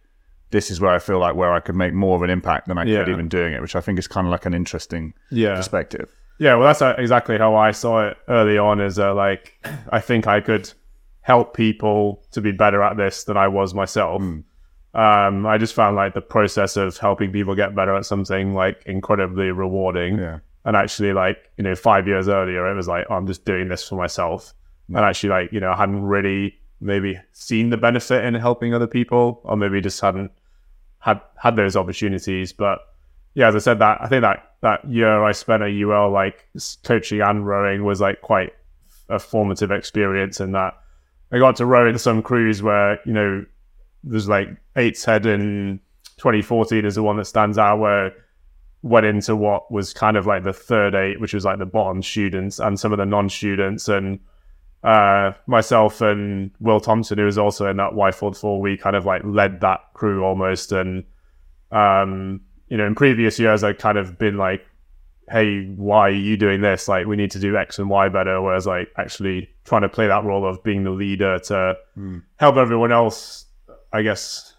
this 0.51 0.71
is 0.71 0.81
where 0.81 0.93
I 0.93 0.99
feel 0.99 1.19
like 1.19 1.35
where 1.35 1.53
I 1.53 1.61
could 1.61 1.77
make 1.77 1.93
more 1.93 2.17
of 2.17 2.23
an 2.23 2.31
impact 2.31 2.69
than 2.69 2.79
I 2.79 2.85
could 2.85 3.09
even 3.09 3.29
doing 3.29 3.53
it, 3.53 3.61
which 3.61 3.77
I 3.77 3.81
think 3.81 3.99
is 3.99 4.07
kind 4.07 4.27
of 4.27 4.31
like 4.31 4.47
an 4.47 4.55
interesting 4.55 5.15
yeah. 5.31 5.57
perspective. 5.57 6.11
Yeah, 6.39 6.55
well, 6.55 6.67
that's 6.69 6.83
uh, 6.83 6.95
exactly 6.97 7.37
how 7.37 7.57
I 7.57 7.73
saw 7.73 8.09
it 8.09 8.17
early 8.29 8.59
on. 8.59 8.81
Is 8.81 8.99
uh, 8.99 9.15
like 9.15 9.55
I 9.91 10.01
think 10.01 10.27
I 10.27 10.41
could 10.41 10.73
help 11.21 11.55
people 11.55 12.25
to 12.31 12.41
be 12.41 12.53
better 12.53 12.83
at 12.83 12.97
this 12.97 13.25
than 13.25 13.37
I 13.37 13.49
was 13.49 13.75
myself. 13.75 14.23
Um, 14.95 15.47
I 15.47 15.59
just 15.59 15.75
found 15.75 15.97
like 15.97 16.15
the 16.15 16.23
process 16.23 16.77
of 16.77 16.97
helping 16.97 17.31
people 17.31 17.55
get 17.55 17.75
better 17.75 17.95
at 17.95 18.07
something 18.07 18.55
like 18.55 18.83
incredibly 18.87 19.51
rewarding. 19.51 20.19
Yeah. 20.19 20.39
And 20.65 20.77
actually, 20.77 21.13
like 21.13 21.39
you 21.57 21.65
know, 21.65 21.75
five 21.75 22.07
years 22.07 22.29
earlier, 22.29 22.71
it 22.71 22.75
was 22.75 22.89
like 22.89 23.07
oh, 23.11 23.15
I'm 23.15 23.27
just 23.27 23.45
doing 23.45 23.69
this 23.69 23.87
for 23.87 23.97
myself. 23.97 24.55
And 24.89 24.99
actually, 24.99 25.31
like 25.31 25.53
you 25.53 25.61
know, 25.61 25.73
I 25.73 25.77
hadn't 25.77 26.03
really 26.03 26.59
maybe 26.81 27.19
seen 27.33 27.71
the 27.71 27.77
benefit 27.77 28.25
in 28.25 28.35
helping 28.35 28.75
other 28.75 28.87
people, 28.87 29.41
or 29.45 29.57
maybe 29.57 29.81
just 29.81 30.01
hadn't 30.01 30.33
had 30.99 31.21
had 31.37 31.57
those 31.57 31.77
opportunities. 31.77 32.53
But 32.53 32.81
yeah, 33.35 33.49
as 33.49 33.57
I 33.57 33.59
said, 33.59 33.79
that 33.79 33.99
I 34.01 34.09
think 34.09 34.23
that 34.23 34.53
that 34.61 34.89
year 34.89 35.23
I 35.23 35.33
spent 35.33 35.63
at 35.63 35.73
UL 35.73 36.11
like 36.11 36.49
coaching 36.85 37.21
and 37.21 37.47
rowing 37.47 37.85
was 37.85 38.01
like 38.01 38.21
quite 38.21 38.53
a 39.09 39.19
formative 39.19 39.71
experience, 39.71 40.41
in 40.41 40.53
that 40.53 40.75
I 41.33 41.39
got 41.39 41.57
to 41.57 41.67
row 41.67 41.89
in 41.89 41.99
some 41.99 42.23
crews 42.23 42.63
where 42.63 42.99
you 43.05 43.13
know 43.13 43.45
there's 44.05 44.29
like 44.29 44.49
Eight's 44.77 45.05
Head 45.05 45.27
in 45.27 45.81
2014 46.19 46.85
is 46.85 46.95
the 46.95 47.03
one 47.03 47.17
that 47.17 47.27
stands 47.27 47.59
out 47.59 47.79
where 47.79 48.13
went 48.83 49.07
into 49.07 49.35
what 49.35 49.71
was 49.73 49.93
kind 49.93 50.17
of 50.17 50.27
like 50.27 50.45
the 50.45 50.53
third 50.53 50.95
eight, 50.95 51.21
which 51.21 51.35
was 51.35 51.45
like 51.45 51.59
the 51.59 51.67
bottom 51.67 52.03
students 52.03 52.59
and 52.59 52.79
some 52.79 52.93
of 52.93 52.99
the 52.99 53.07
non-students 53.07 53.89
and 53.89 54.21
uh, 54.85 55.33
myself 55.47 56.01
and 56.01 56.51
Will 56.61 56.81
Thompson, 56.81 57.19
who 57.19 57.25
was 57.25 57.39
also 57.39 57.69
in 57.69 57.77
that 57.79 57.95
Wyfold, 57.95 58.61
we 58.61 58.77
kind 58.77 58.97
of 58.97 59.05
like 59.05 59.23
led 59.25 59.61
that 59.61 59.81
crew 59.95 60.25
almost. 60.25 60.73
And 60.73 61.05
um, 61.73 62.41
you 62.69 62.77
know, 62.77 62.87
in 62.87 62.95
previous 62.95 63.39
years, 63.39 63.65
I'd 63.65 63.79
kind 63.79 63.99
of 63.99 64.19
been 64.19 64.37
like, 64.37 64.65
"Hey, 65.31 65.67
why 65.77 66.09
are 66.09 66.11
you 66.11 66.37
doing 66.37 66.61
this? 66.61 66.87
Like, 66.89 67.07
we 67.07 67.17
need 67.17 67.31
to 67.33 67.39
do 67.39 67.57
X 67.57 67.79
and 67.79 67.91
Y 67.91 68.09
better." 68.09 68.41
Whereas, 68.41 68.67
like, 68.67 68.89
actually 68.97 69.49
trying 69.65 69.83
to 69.83 69.89
play 69.89 70.07
that 70.07 70.25
role 70.25 70.47
of 70.47 70.63
being 70.63 70.85
the 70.85 70.91
leader 70.91 71.39
to 71.41 71.77
help 72.37 72.57
everyone 72.57 72.93
else, 72.93 73.47
I 73.93 74.03
guess. 74.03 74.55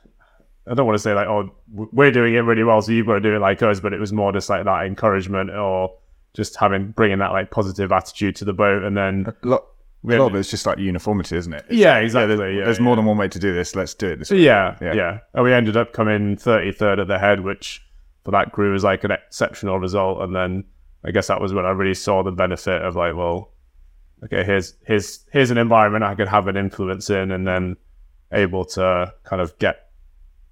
I 0.68 0.76
don't 0.76 0.86
want 0.86 0.98
to 0.98 1.02
say 1.02 1.14
like, 1.14 1.28
"Oh, 1.28 1.50
we're 1.74 2.12
doing 2.12 2.36
it 2.36 2.40
really 2.40 2.64
well, 2.64 2.82
so 2.82 2.92
you've 2.92 3.08
got 3.08 3.16
to 3.16 3.22
do 3.22 3.36
it 3.36 3.40
like 3.40 3.62
us," 3.64 3.80
but 3.80 3.94
it 3.94 4.00
was 4.00 4.12
more 4.14 4.32
just 4.32 4.50
like 4.50 4.66
that 4.66 4.86
encouragement 4.86 5.50
or 5.50 5.96
just 6.36 6.58
having 6.58 6.92
bringing 6.92 7.20
that 7.20 7.32
like 7.32 7.50
positive 7.50 7.92
attitude 7.92 8.36
to 8.36 8.46
the 8.46 8.54
boat, 8.54 8.84
and 8.84 8.96
then 8.96 9.34
A 9.44 9.48
lot, 9.48 9.66
a 10.06 10.08
lot 10.18 10.28
of 10.28 10.36
it's 10.36 10.50
just 10.50 10.66
like 10.66 10.78
uniformity, 10.78 11.36
isn't 11.36 11.54
it? 11.54 11.66
yeah, 11.70 11.98
exactly. 11.98 12.36
Yeah, 12.58 12.66
There's 12.66 12.78
yeah. 12.80 12.84
more 12.84 12.96
than 12.96 13.06
one 13.06 13.18
way 13.18 13.28
to 13.28 13.40
do 13.40 13.54
this. 13.54 13.76
Let's 13.76 13.94
do 13.94 14.12
it 14.12 14.20
this 14.20 14.32
way. 14.32 14.38
Yeah, 14.40 14.78
Yeah. 14.82 14.94
yeah, 14.94 15.20
And 15.34 15.44
we 15.44 15.54
ended 15.54 15.76
up 15.76 15.94
coming 15.94 16.36
33rd 16.38 17.02
at 17.02 17.08
the 17.08 17.20
head, 17.20 17.42
which 17.42 17.86
for 18.24 18.32
that 18.32 18.52
crew 18.52 18.72
was 18.74 18.84
like 18.84 19.04
an 19.04 19.12
exceptional 19.12 19.80
result. 19.80 20.22
And 20.22 20.36
then 20.36 20.64
I 21.04 21.12
guess 21.12 21.28
that 21.28 21.42
was 21.42 21.54
when 21.54 21.66
I 21.66 21.72
really 21.72 21.94
saw 21.94 22.24
the 22.24 22.32
benefit 22.32 22.82
of 22.82 22.96
like, 22.96 23.16
well, 23.16 23.52
okay, 24.24 24.44
here's 24.44 24.76
here's 24.86 25.26
here's 25.32 25.52
an 25.52 25.58
environment 25.58 26.04
I 26.04 26.16
could 26.16 26.28
have 26.28 26.48
an 26.48 26.58
influence 26.58 27.10
in, 27.10 27.32
and 27.32 27.48
then 27.48 27.76
able 28.32 28.64
to 28.66 29.14
kind 29.24 29.42
of 29.42 29.58
get, 29.60 29.90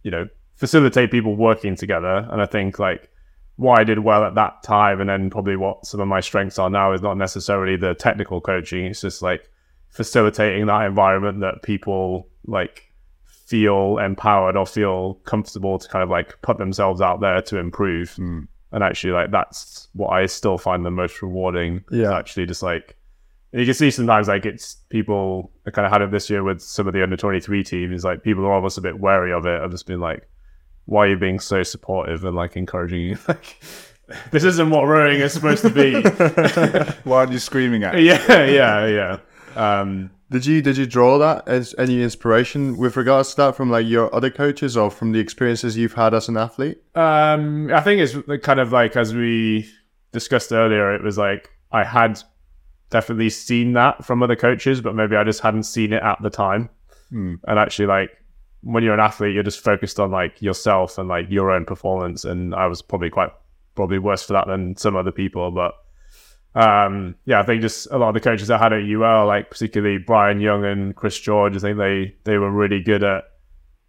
you 0.04 0.12
know, 0.12 0.28
facilitate 0.56 1.12
people 1.12 1.36
working 1.36 1.76
together. 1.76 2.28
And 2.32 2.42
I 2.42 2.46
think 2.46 2.80
like 2.80 3.10
what 3.58 3.80
I 3.80 3.84
did 3.84 4.00
well 4.00 4.24
at 4.24 4.36
that 4.36 4.64
time, 4.64 5.02
and 5.02 5.10
then 5.10 5.30
probably 5.30 5.56
what 5.56 5.86
some 5.86 6.00
of 6.00 6.08
my 6.08 6.20
strengths 6.20 6.58
are 6.58 6.70
now 6.70 6.94
is 6.94 7.02
not 7.02 7.18
necessarily 7.18 7.76
the 7.76 7.94
technical 7.96 8.40
coaching. 8.40 8.86
It's 8.86 9.02
just 9.02 9.22
like 9.22 9.50
facilitating 9.90 10.68
that 10.68 10.86
environment 10.86 11.42
that 11.42 11.64
people 11.64 12.30
like 12.46 12.92
feel 13.26 13.98
empowered 13.98 14.56
or 14.56 14.66
feel 14.66 15.16
comfortable 15.26 15.80
to 15.80 15.88
kind 15.88 16.04
of 16.04 16.10
like 16.10 16.42
put 16.42 16.58
themselves 16.58 17.02
out 17.02 17.20
there 17.20 17.42
to 17.42 17.58
improve. 17.58 18.14
Hmm. 18.16 18.42
And 18.72 18.84
actually, 18.84 19.14
like 19.14 19.32
that's 19.32 19.88
what 19.94 20.10
I 20.10 20.26
still 20.26 20.58
find 20.58 20.86
the 20.86 20.92
most 20.92 21.22
rewarding. 21.22 21.84
Yeah. 21.92 22.16
actually 22.16 22.46
just 22.46 22.62
like 22.62 22.98
you 23.54 23.66
can 23.66 23.74
see 23.74 23.90
sometimes 23.90 24.28
like 24.28 24.46
it's 24.46 24.76
people. 24.90 25.52
I 25.66 25.72
kind 25.72 25.86
of 25.86 25.92
had 25.92 26.02
it 26.02 26.12
this 26.12 26.30
year 26.30 26.44
with 26.44 26.62
some 26.62 26.88
of 26.88 26.94
the 26.94 27.02
under 27.02 27.16
twenty 27.16 27.40
three 27.40 27.64
teams. 27.64 28.04
Like 28.04 28.24
people 28.24 28.46
are 28.46 28.52
almost 28.54 28.78
a 28.78 28.82
bit 28.82 29.00
wary 29.00 29.32
of 29.32 29.46
it. 29.46 29.62
I've 29.62 29.72
just 29.72 29.88
been 29.88 30.02
like, 30.02 30.30
why 30.88 31.06
are 31.06 31.10
you 31.10 31.18
being 31.18 31.40
so 31.40 31.62
supportive 31.64 32.26
and 32.26 32.36
like 32.36 32.58
encouraging 32.58 33.02
you? 33.02 33.18
Like 33.28 33.62
this 34.32 34.46
isn't 34.46 34.70
what 34.70 34.84
rowing 34.86 35.20
is 35.20 35.34
supposed 35.34 35.62
to 35.64 35.70
be. 35.70 36.02
Why 37.04 37.26
are 37.26 37.30
you 37.30 37.40
screaming 37.40 37.84
at? 37.84 38.02
yeah, 38.02 38.46
yeah, 38.46 38.88
yeah. 38.88 39.20
Um, 39.58 40.12
Did 40.32 40.46
you 40.46 40.62
did 40.62 40.78
you 40.78 40.86
draw 40.86 41.18
that 41.18 41.46
as 41.46 41.76
any 41.78 42.02
inspiration 42.02 42.78
with 42.78 42.96
regards 42.96 43.32
to 43.32 43.36
that 43.42 43.58
from 43.58 43.70
like 43.70 43.86
your 43.86 44.14
other 44.16 44.30
coaches 44.30 44.78
or 44.78 44.90
from 44.90 45.12
the 45.12 45.20
experiences 45.20 45.76
you've 45.76 45.92
had 45.92 46.14
as 46.14 46.30
an 46.30 46.38
athlete? 46.38 46.82
Um, 46.96 47.70
I 47.74 47.82
think 47.82 48.00
it's 48.00 48.16
kind 48.46 48.62
of 48.62 48.72
like 48.72 48.96
as 48.96 49.14
we 49.14 49.70
discussed 50.14 50.54
earlier, 50.54 50.96
it 50.96 51.04
was 51.04 51.18
like 51.18 51.50
I 51.74 51.84
had 51.84 52.24
definitely 52.90 53.30
seen 53.30 53.74
that 53.74 54.06
from 54.06 54.24
other 54.24 54.38
coaches, 54.38 54.80
but 54.80 54.96
maybe 54.96 55.18
I 55.18 55.26
just 55.26 55.42
hadn't 55.42 55.64
seen 55.64 55.92
it 55.92 56.02
at 56.02 56.18
the 56.22 56.30
time. 56.30 56.70
And 57.12 57.40
actually, 57.60 57.88
like 57.88 58.12
when 58.62 58.84
you're 58.84 58.94
an 58.94 59.00
athlete, 59.00 59.34
you're 59.34 59.44
just 59.44 59.64
focused 59.64 60.00
on 60.00 60.12
like 60.12 60.42
yourself 60.42 60.98
and 60.98 61.08
like 61.08 61.28
your 61.30 61.52
own 61.52 61.66
performance. 61.66 62.26
And 62.26 62.54
I 62.56 62.68
was 62.68 62.82
probably 62.82 63.10
quite 63.10 63.30
probably 63.76 64.00
worse 64.00 64.24
for 64.24 64.34
that 64.34 64.48
than 64.48 64.76
some 64.76 64.96
other 64.96 65.12
people, 65.12 65.52
but. 65.52 65.74
Um, 66.56 67.14
yeah, 67.26 67.40
I 67.40 67.44
think 67.44 67.62
just 67.62 67.86
a 67.92 68.00
lot 68.00 68.08
of 68.08 68.14
the 68.16 68.20
coaches 68.20 68.50
I 68.50 68.58
had 68.58 68.74
at 68.74 68.82
UL, 68.82 69.28
like 69.28 69.52
particularly 69.52 70.00
Brian 70.00 70.40
Young 70.40 70.66
and 70.66 70.96
Chris 70.96 71.20
George, 71.20 71.56
I 71.56 71.60
think 71.60 71.78
they 71.78 72.16
they 72.24 72.40
were 72.40 72.50
really 72.50 72.82
good 72.82 73.04
at 73.04 73.26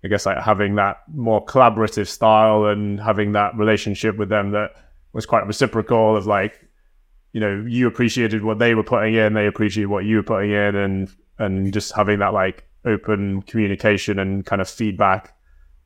I 0.05 0.09
guess 0.09 0.27
like 0.27 0.39
having 0.39 0.77
that 0.77 0.99
more 1.12 1.45
collaborative 1.45 2.07
style 2.07 2.66
and 2.66 3.01
having 3.01 3.33
that 3.33 3.57
relationship 3.57 4.16
with 4.16 4.29
them 4.29 4.53
that 4.53 4.71
was 5.12 5.27
quite 5.27 5.47
reciprocal 5.47 6.16
of 6.16 6.27
like, 6.27 6.64
you 7.33 7.41
know, 7.41 7.64
you 7.66 7.87
appreciated 7.87 8.45
what 8.45 8.59
they 8.59 8.75
were 8.75 8.85
putting 8.85 9.14
in, 9.14 9.35
they 9.35 9.47
appreciated 9.47 9.89
what 9.89 10.05
you 10.05 10.16
were 10.16 10.23
putting 10.23 10.51
in 10.51 10.77
and 10.77 11.14
and 11.39 11.73
just 11.73 11.93
having 11.95 12.19
that 12.19 12.33
like 12.33 12.68
open 12.89 13.43
communication 13.43 14.18
and 14.18 14.45
kind 14.45 14.61
of 14.61 14.68
feedback 14.68 15.34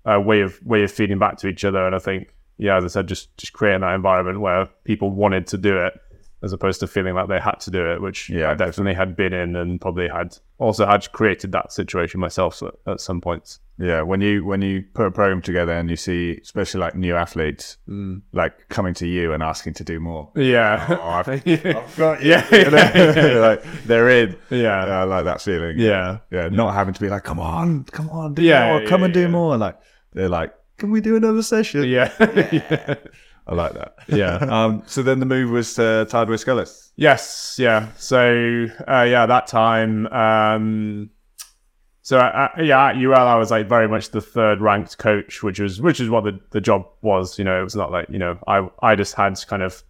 uh, 0.05 0.21
way 0.21 0.41
of 0.41 0.61
way 0.65 0.83
of 0.83 0.91
feeding 0.91 1.19
back 1.19 1.37
to 1.39 1.49
each 1.49 1.65
other. 1.65 1.85
And 1.87 1.95
I 1.95 1.99
think, 1.99 2.35
yeah, 2.59 2.77
as 2.77 2.85
I 2.85 2.89
said, 2.89 3.09
just 3.09 3.37
just 3.37 3.53
creating 3.53 3.83
that 3.83 3.95
environment 3.95 4.41
where 4.41 4.67
people 4.85 5.11
wanted 5.11 5.47
to 5.49 5.59
do 5.59 5.77
it 5.79 5.95
as 6.43 6.53
opposed 6.53 6.81
to 6.81 6.87
feeling 6.87 7.15
like 7.15 7.29
they 7.29 7.39
had 7.39 7.61
to 7.61 7.71
do 7.71 7.91
it, 7.93 8.03
which 8.03 8.29
Yeah. 8.29 8.51
I 8.51 8.55
definitely 8.55 8.95
had 8.95 9.17
been 9.17 9.33
in 9.33 9.55
and 9.57 9.81
probably 9.81 10.09
had 10.09 10.37
also 10.59 10.87
had 10.87 11.11
created 11.13 11.53
that 11.53 11.73
situation 11.73 12.21
myself 12.21 12.63
at, 12.63 12.75
at 12.87 13.01
some 13.01 13.21
points. 13.21 13.61
Yeah, 13.79 14.03
when 14.03 14.21
you 14.21 14.45
when 14.45 14.61
you 14.63 14.85
put 14.95 15.07
a 15.07 15.11
program 15.11 15.41
together 15.41 15.73
and 15.73 15.89
you 15.89 15.97
see, 15.97 16.39
especially 16.43 16.81
like 16.81 16.95
new 16.95 17.17
athletes, 17.17 17.79
mm. 17.89 18.21
like 18.33 18.69
coming 18.69 18.95
to 18.95 19.07
you 19.07 19.33
and 19.33 19.43
asking 19.43 19.75
to 19.75 19.85
do 19.85 19.99
more. 19.99 20.31
Yeah. 20.37 20.87
Oh, 20.91 21.09
I've, 21.09 21.47
yeah. 21.47 21.79
I've 21.79 21.97
got 21.97 22.23
Yeah. 22.23 22.47
you 22.55 22.71
know? 22.71 23.41
like 23.41 23.65
they're 23.85 24.09
in. 24.11 24.37
Yeah. 24.51 24.85
I 24.85 25.05
like 25.05 25.25
that 25.25 25.41
feeling. 25.41 25.79
Yeah. 25.79 26.19
yeah. 26.31 26.49
Not 26.49 26.75
having 26.75 26.95
to 26.95 27.01
be 27.01 27.09
like, 27.09 27.25
come 27.25 27.41
on, 27.41 27.85
come 27.85 28.11
on, 28.11 28.35
do 28.35 28.43
Yeah, 28.43 28.69
more, 28.69 28.83
yeah, 28.83 28.89
come 28.89 29.03
and 29.05 29.15
do 29.15 29.23
yeah. 29.23 29.29
more. 29.29 29.57
Like 29.57 29.79
they're 30.13 30.29
like, 30.29 30.55
can 30.79 30.91
we 30.91 31.01
do 31.01 31.17
another 31.17 31.43
session? 31.43 31.85
Yeah. 31.85 32.13
yeah. 32.53 32.95
I 33.47 33.55
like 33.55 33.75
that. 33.75 33.95
Yeah. 34.09 34.39
Um. 34.53 34.83
So 34.87 35.03
then 35.03 35.21
the 35.21 35.27
move 35.27 35.51
was 35.51 35.75
to 35.75 36.07
Tideway 36.09 36.39
Scullers. 36.39 36.93
Yes, 36.97 37.57
yeah. 37.59 37.89
So 37.97 38.67
uh, 38.87 39.07
yeah, 39.09 39.27
that 39.27 39.47
time. 39.47 40.07
Um, 40.09 41.11
so 42.03 42.19
uh, 42.19 42.49
yeah, 42.59 42.89
at 42.89 42.97
UL, 42.97 43.15
I 43.15 43.37
was 43.37 43.51
like 43.51 43.69
very 43.69 43.89
much 43.89 44.11
the 44.11 44.21
third 44.21 44.61
ranked 44.61 44.99
coach, 44.99 45.43
which 45.43 45.61
was 45.61 45.81
which 45.81 46.01
is 46.01 46.11
what 46.11 46.25
the, 46.25 46.39
the 46.51 46.61
job 46.61 46.87
was. 47.01 47.39
You 47.39 47.45
know, 47.45 47.61
it 47.61 47.65
was 47.65 47.77
not 47.77 47.91
like 47.91 48.09
you 48.09 48.19
know 48.19 48.39
I 48.47 48.69
I 48.83 48.95
just 48.95 49.15
had 49.15 49.35
kind 49.47 49.63
of 49.63 49.83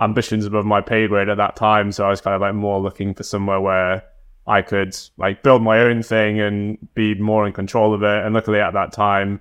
ambitions 0.00 0.46
above 0.46 0.64
my 0.64 0.80
pay 0.80 1.06
grade 1.06 1.28
at 1.28 1.36
that 1.36 1.56
time, 1.56 1.92
so 1.92 2.06
I 2.06 2.10
was 2.10 2.20
kind 2.20 2.34
of 2.34 2.40
like 2.40 2.54
more 2.54 2.80
looking 2.80 3.14
for 3.14 3.22
somewhere 3.22 3.60
where 3.60 4.02
I 4.46 4.62
could 4.62 4.96
like 5.18 5.42
build 5.42 5.62
my 5.62 5.80
own 5.80 6.02
thing 6.02 6.40
and 6.40 6.78
be 6.94 7.14
more 7.14 7.46
in 7.46 7.52
control 7.52 7.94
of 7.94 8.02
it. 8.02 8.24
And 8.24 8.34
luckily 8.34 8.60
at 8.60 8.72
that 8.72 8.92
time, 8.92 9.40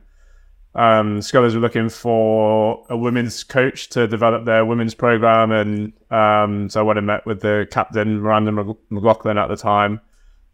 um, 0.75 1.21
Scullers 1.21 1.55
were 1.55 1.61
looking 1.61 1.89
for 1.89 2.85
a 2.89 2.97
women's 2.97 3.43
coach 3.43 3.89
to 3.89 4.07
develop 4.07 4.45
their 4.45 4.65
women's 4.65 4.93
program, 4.93 5.51
and 5.51 5.93
um, 6.11 6.69
so 6.69 6.79
I 6.79 6.83
went 6.83 6.99
and 6.99 7.07
met 7.07 7.25
with 7.25 7.41
the 7.41 7.67
captain 7.71 8.21
Miranda 8.21 8.75
McLaughlin 8.89 9.37
at 9.37 9.47
the 9.47 9.57
time, 9.57 9.99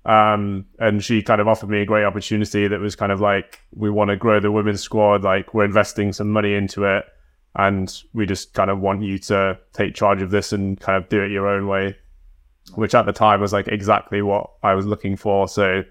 um, 0.06 0.66
and 0.80 1.04
she 1.04 1.22
kind 1.22 1.42
of 1.42 1.48
offered 1.48 1.70
me 1.70 1.82
a 1.82 1.86
great 1.86 2.06
opportunity 2.06 2.68
that 2.68 2.80
was 2.80 2.96
kind 2.96 3.12
of 3.12 3.20
like, 3.20 3.60
we 3.76 3.90
want 3.90 4.10
to 4.10 4.16
grow 4.16 4.40
the 4.40 4.52
women's 4.52 4.82
squad, 4.82 5.24
like 5.24 5.54
we're 5.54 5.66
investing 5.66 6.14
some 6.14 6.32
money 6.32 6.54
into 6.54 6.86
it, 6.86 7.06
and 7.56 8.04
we 8.14 8.26
just 8.26 8.54
kind 8.54 8.70
of 8.70 8.80
want 8.80 9.02
you 9.02 9.18
to 9.18 9.58
take 9.74 9.96
charge 9.96 10.22
of 10.22 10.32
this 10.32 10.54
and 10.54 10.80
kind 10.80 11.02
of 11.02 11.10
do 11.10 11.22
it 11.22 11.32
your 11.32 11.48
own 11.48 11.68
way, 11.68 11.98
which 12.76 12.96
at 12.96 13.06
the 13.06 13.14
time 13.14 13.42
was 13.42 13.54
like 13.54 13.68
exactly 13.68 14.22
what 14.22 14.50
I 14.64 14.76
was 14.76 14.86
looking 14.86 15.16
for. 15.18 15.48
So 15.48 15.84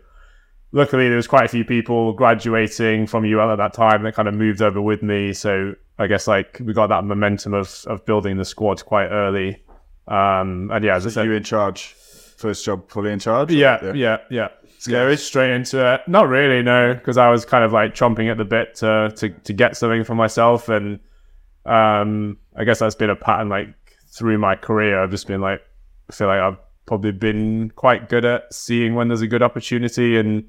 luckily 0.75 1.07
there 1.07 1.17
was 1.17 1.29
quite 1.29 1.45
a 1.45 1.49
few 1.49 1.65
people 1.65 2.13
graduating 2.13 3.07
from 3.07 3.25
UL 3.25 3.53
at 3.53 3.57
that 3.57 3.73
time 3.73 4.03
that 4.03 4.15
kind 4.15 4.29
of 4.29 4.35
moved 4.35 4.61
over 4.61 4.83
with 4.83 5.03
me. 5.03 5.33
So 5.33 5.75
I 5.99 6.09
guess 6.09 6.27
like 6.27 6.61
we 6.63 6.75
got 6.75 6.89
that 6.89 7.05
momentum 7.05 7.55
of 7.55 7.85
of 7.87 8.05
building 8.05 8.37
the 8.37 8.45
squad 8.45 8.85
quite 8.85 9.07
early. 9.07 9.63
Um, 10.09 10.71
and 10.73 10.85
yeah, 10.85 10.97
as 10.97 11.07
I 11.07 11.11
said, 11.11 11.25
you 11.25 11.33
in 11.33 11.45
charge? 11.45 11.95
First 12.37 12.65
job, 12.65 12.91
fully 12.91 13.13
in 13.13 13.21
charge. 13.21 13.53
yeah, 13.53 13.95
yeah, 13.95 14.19
yeah. 14.29 14.49
Scary 14.79 15.17
straight 15.17 15.55
into 15.55 15.95
it. 15.95 16.03
Not 16.07 16.29
really, 16.29 16.63
no, 16.63 16.93
because 16.93 17.17
I 17.17 17.31
was 17.31 17.47
kind 17.47 17.65
of 17.65 17.73
like 17.73 17.95
chomping 17.95 18.31
at 18.31 18.37
the 18.37 18.45
bit 18.45 18.75
to 18.77 19.11
to 19.17 19.31
to 19.31 19.53
get 19.55 19.77
something 19.77 20.05
for 20.05 20.15
myself, 20.15 20.69
and 20.69 20.99
um, 21.65 22.37
I 22.55 22.65
guess 22.65 22.81
that's 22.81 22.97
been 22.97 23.09
a 23.09 23.17
pattern 23.17 23.49
like 23.49 23.69
through 24.13 24.37
my 24.39 24.57
career. 24.57 25.03
I've 25.03 25.11
just 25.11 25.27
been 25.27 25.41
like, 25.41 25.63
I 26.11 26.13
feel 26.13 26.27
like 26.27 26.41
I've 26.41 26.59
probably 26.85 27.13
been 27.13 27.71
quite 27.71 28.11
good 28.11 28.27
at 28.27 28.53
seeing 28.53 28.95
when 28.95 29.09
there's 29.09 29.23
a 29.23 29.29
good 29.29 29.43
opportunity, 29.43 30.19
and 30.19 30.45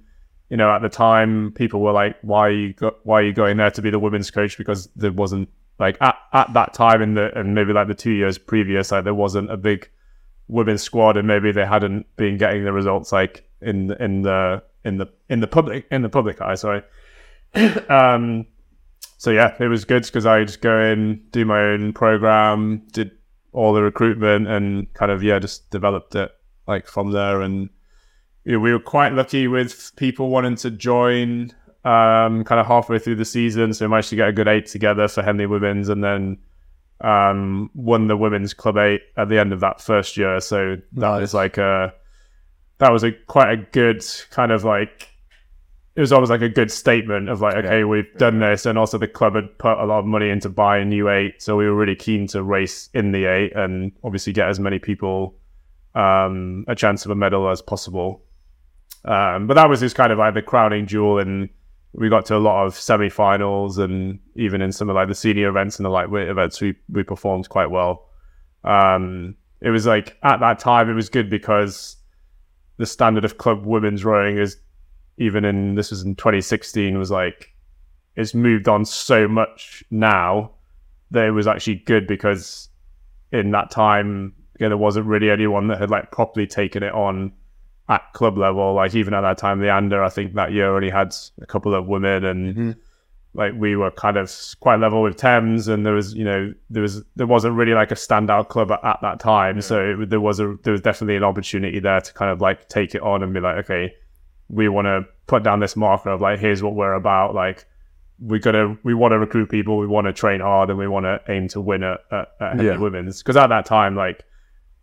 you 0.50 0.58
know, 0.58 0.70
at 0.70 0.82
the 0.82 0.90
time, 0.90 1.52
people 1.54 1.82
were 1.82 1.92
like, 1.92 2.18
"Why 2.22 2.48
are 2.48 2.52
you 2.52 2.74
go- 2.74 2.96
why 3.04 3.22
are 3.22 3.24
you 3.24 3.34
going 3.34 3.58
there 3.58 3.72
to 3.72 3.82
be 3.82 3.90
the 3.90 4.00
women's 4.00 4.32
coach?" 4.32 4.58
Because 4.58 4.88
there 4.96 5.12
wasn't 5.12 5.50
like 5.80 5.98
at, 6.02 6.16
at 6.34 6.54
that 6.54 6.74
time 6.74 7.02
in 7.02 7.16
the 7.16 7.38
and 7.38 7.56
maybe 7.56 7.74
like 7.74 7.88
the 7.88 7.96
two 7.96 8.12
years 8.12 8.38
previous, 8.38 8.92
like 8.92 9.04
there 9.04 9.14
wasn't 9.14 9.52
a 9.52 9.58
big 9.58 9.90
women's 10.48 10.82
squad 10.82 11.18
and 11.18 11.28
maybe 11.28 11.52
they 11.52 11.66
hadn't 11.66 12.06
been 12.18 12.38
getting 12.38 12.64
the 12.64 12.72
results 12.72 13.12
like 13.12 13.50
in 13.62 13.92
in 14.00 14.22
the 14.22 14.62
in 14.84 14.98
the 14.98 15.08
in 15.30 15.40
the 15.40 15.48
public 15.48 15.86
in 15.90 16.02
the 16.02 16.10
public 16.10 16.40
eye 16.42 16.56
sorry 16.56 16.84
um 17.90 18.46
so 19.18 19.32
yeah 19.32 19.56
it 19.60 19.68
was 19.68 19.86
good 19.86 20.04
because 20.04 20.26
i 20.26 20.44
just 20.44 20.62
go 20.62 20.80
in 20.80 21.22
do 21.32 21.46
my 21.46 21.60
own 21.60 21.92
program 21.94 22.78
did 22.92 23.12
all 23.54 23.74
the 23.74 23.82
recruitment 23.82 24.48
and 24.48 24.94
kind 24.94 25.12
of 25.12 25.24
yeah 25.24 25.40
just 25.40 25.70
developed 25.72 26.14
it 26.14 26.32
like 26.68 26.86
from 26.86 27.12
there 27.12 27.42
and 27.42 27.70
you 28.46 28.54
know, 28.54 28.60
we 28.60 28.72
were 28.72 28.80
quite 28.80 29.14
lucky 29.14 29.48
with 29.48 29.92
people 29.98 30.30
wanting 30.30 30.56
to 30.56 30.72
join 30.72 31.52
um 31.84 32.44
kind 32.44 32.60
of 32.60 32.66
halfway 32.66 32.98
through 32.98 33.16
the 33.16 33.26
season 33.26 33.72
so 33.72 33.86
we 33.86 33.90
managed 33.90 34.10
to 34.10 34.16
get 34.16 34.28
a 34.28 34.34
good 34.34 34.48
eight 34.48 34.66
together 34.66 35.08
for 35.08 35.22
henley 35.22 35.46
women's 35.46 35.88
and 35.88 36.04
then 36.04 36.36
um, 37.02 37.70
won 37.74 38.08
the 38.08 38.18
women's 38.18 38.54
club 38.54 38.78
eight 38.78 39.02
at 39.18 39.30
the 39.30 39.40
end 39.40 39.54
of 39.54 39.60
that 39.60 39.82
first 39.82 40.18
year. 40.18 40.40
So 40.40 40.78
that 40.94 41.00
Nice. 41.00 41.22
was 41.22 41.34
like 41.34 41.58
a 41.58 41.94
that 42.78 42.92
was 42.92 43.04
a 43.04 43.12
quite 43.12 43.52
a 43.52 43.58
good 43.58 44.04
kind 44.32 44.52
of 44.52 44.64
like 44.64 45.10
it 45.96 46.02
was 46.02 46.12
always 46.12 46.30
like 46.30 46.42
a 46.42 46.50
good 46.50 46.70
statement 46.70 47.30
of 47.30 47.40
like 47.40 47.56
okay 47.56 47.86
we've 47.86 48.14
done 48.18 48.40
this 48.40 48.66
and 48.66 48.78
also 48.78 48.98
the 48.98 49.08
club 49.08 49.36
had 49.36 49.58
put 49.60 49.78
a 49.78 49.86
lot 49.86 50.00
of 50.00 50.06
money 50.06 50.30
into 50.30 50.50
buying 50.50 50.90
new 50.90 51.10
eight 51.10 51.42
so 51.42 51.56
we 51.56 51.66
were 51.66 51.74
really 51.74 51.96
keen 51.96 52.28
to 52.28 52.44
race 52.44 52.90
in 52.94 53.14
the 53.14 53.24
eight 53.24 53.56
and 53.56 53.94
obviously 54.04 54.34
get 54.34 54.50
as 54.50 54.60
many 54.60 54.78
people 54.78 55.34
um, 55.96 56.66
a 56.68 56.76
chance 56.76 57.06
of 57.06 57.12
a 57.12 57.16
medal 57.16 57.50
as 57.50 57.62
possible 57.62 58.25
um, 59.06 59.48
but 59.48 59.54
that 59.54 59.70
was 59.70 59.80
just 59.80 59.96
kind 59.96 60.12
of 60.12 60.18
like 60.18 60.34
the 60.34 60.42
crowning 60.42 60.86
jewel 60.88 61.20
and 61.20 61.50
we 61.94 62.10
got 62.10 62.26
to 62.26 62.36
a 62.36 62.38
lot 62.38 62.66
of 62.66 62.76
semi-finals 62.76 63.78
and 63.78 64.20
even 64.36 64.62
in 64.62 64.72
some 64.72 64.90
of 64.90 64.96
like 64.96 65.08
the 65.08 65.16
senior 65.16 65.48
events 65.48 65.78
and 65.78 65.86
the 65.86 65.90
lightweight 65.90 66.28
events 66.28 66.60
we 66.60 66.76
we 66.90 67.04
performed 67.04 67.48
quite 67.48 67.70
well. 67.72 68.10
Um 68.64 69.36
it 69.62 69.70
was 69.70 69.86
like 69.86 70.18
at 70.24 70.40
that 70.42 70.60
time 70.60 70.90
it 70.90 70.94
was 70.94 71.10
good 71.10 71.30
because 71.30 71.96
the 72.78 72.86
standard 72.86 73.24
of 73.24 73.38
club 73.38 73.66
women's 73.66 74.04
rowing 74.04 74.38
is 74.38 74.58
even 75.18 75.46
in 75.46 75.76
this 75.76 75.92
was 75.92 76.02
in 76.02 76.16
2016 76.16 76.98
was 76.98 77.12
like 77.12 77.54
it's 78.16 78.34
moved 78.34 78.68
on 78.68 78.84
so 78.84 79.28
much 79.28 79.84
now 79.90 80.52
that 81.12 81.26
it 81.26 81.32
was 81.32 81.48
actually 81.48 81.76
good 81.76 82.08
because 82.08 82.70
in 83.32 83.52
that 83.52 83.72
time 83.72 84.34
yeah, 84.60 84.70
there 84.70 84.78
wasn't 84.78 85.06
really 85.06 85.30
anyone 85.30 85.68
that 85.68 85.80
had 85.80 85.90
like 85.90 86.12
properly 86.12 86.48
taken 86.48 86.84
it 86.84 86.94
on 86.94 87.32
at 87.90 88.02
club 88.14 88.38
level. 88.38 88.74
Like 88.74 88.96
even 88.96 89.14
at 89.14 89.22
that 89.22 89.38
time, 89.38 89.60
the 89.60 89.74
under 89.74 90.04
I 90.04 90.10
think 90.10 90.34
that 90.34 90.52
year 90.52 90.76
only 90.76 90.90
had 90.90 91.16
a 91.42 91.46
couple 91.46 91.76
of 91.76 91.88
women, 91.88 92.26
and 92.26 92.56
mm-hmm. 92.56 92.72
like 93.34 93.54
we 93.56 93.76
were 93.76 93.92
kind 93.92 94.18
of 94.18 94.32
quite 94.60 94.80
level 94.80 95.04
with 95.04 95.18
Thames, 95.18 95.68
and 95.68 95.86
there 95.86 95.94
was 95.94 96.14
you 96.14 96.24
know 96.24 96.54
there 96.70 96.82
was 96.82 97.04
there 97.16 97.28
wasn't 97.28 97.56
really 97.56 97.74
like 97.74 97.92
a 97.92 97.96
standout 97.96 98.50
club 98.50 98.72
at, 98.72 98.84
at 98.84 99.00
that 99.02 99.20
time. 99.20 99.62
So 99.62 99.98
it, 100.02 100.10
there 100.10 100.22
was 100.22 100.40
a 100.40 100.56
there 100.64 100.72
was 100.72 100.82
definitely 100.82 101.16
an 101.16 101.24
opportunity 101.24 101.80
there 101.80 102.02
to 102.02 102.14
kind 102.14 102.32
of 102.32 102.42
like 102.42 102.68
take 102.70 102.96
it 102.96 103.02
on 103.02 103.24
and 103.24 103.34
be 103.34 103.40
like, 103.40 103.58
okay, 103.66 103.94
we 104.50 104.68
want 104.68 104.86
to 104.86 105.06
put 105.28 105.44
down 105.44 105.60
this 105.60 105.76
marker 105.76 106.10
of 106.10 106.22
like 106.22 106.40
here's 106.40 106.64
what 106.64 106.76
we're 106.76 106.94
about, 106.94 107.36
like. 107.36 107.66
We 108.18 108.40
gotta, 108.40 108.78
we 108.84 108.94
want 108.94 109.12
to 109.12 109.20
recruit 109.20 109.50
people. 109.50 109.78
We 109.78 109.88
want 109.88 110.08
to 110.08 110.14
train 110.14 110.40
hard, 110.40 110.70
and 110.70 110.80
we 110.80 110.88
want 110.88 111.04
to 111.04 111.20
aim 111.28 111.50
to 111.50 111.60
win 111.60 111.84
at, 111.84 112.00
at, 112.12 112.30
at 112.40 112.64
Yeah. 112.64 112.78
Women's. 112.78 113.22
Because 113.22 113.36
at 113.36 113.48
that 113.48 113.66
time, 113.66 113.94
like 113.98 114.24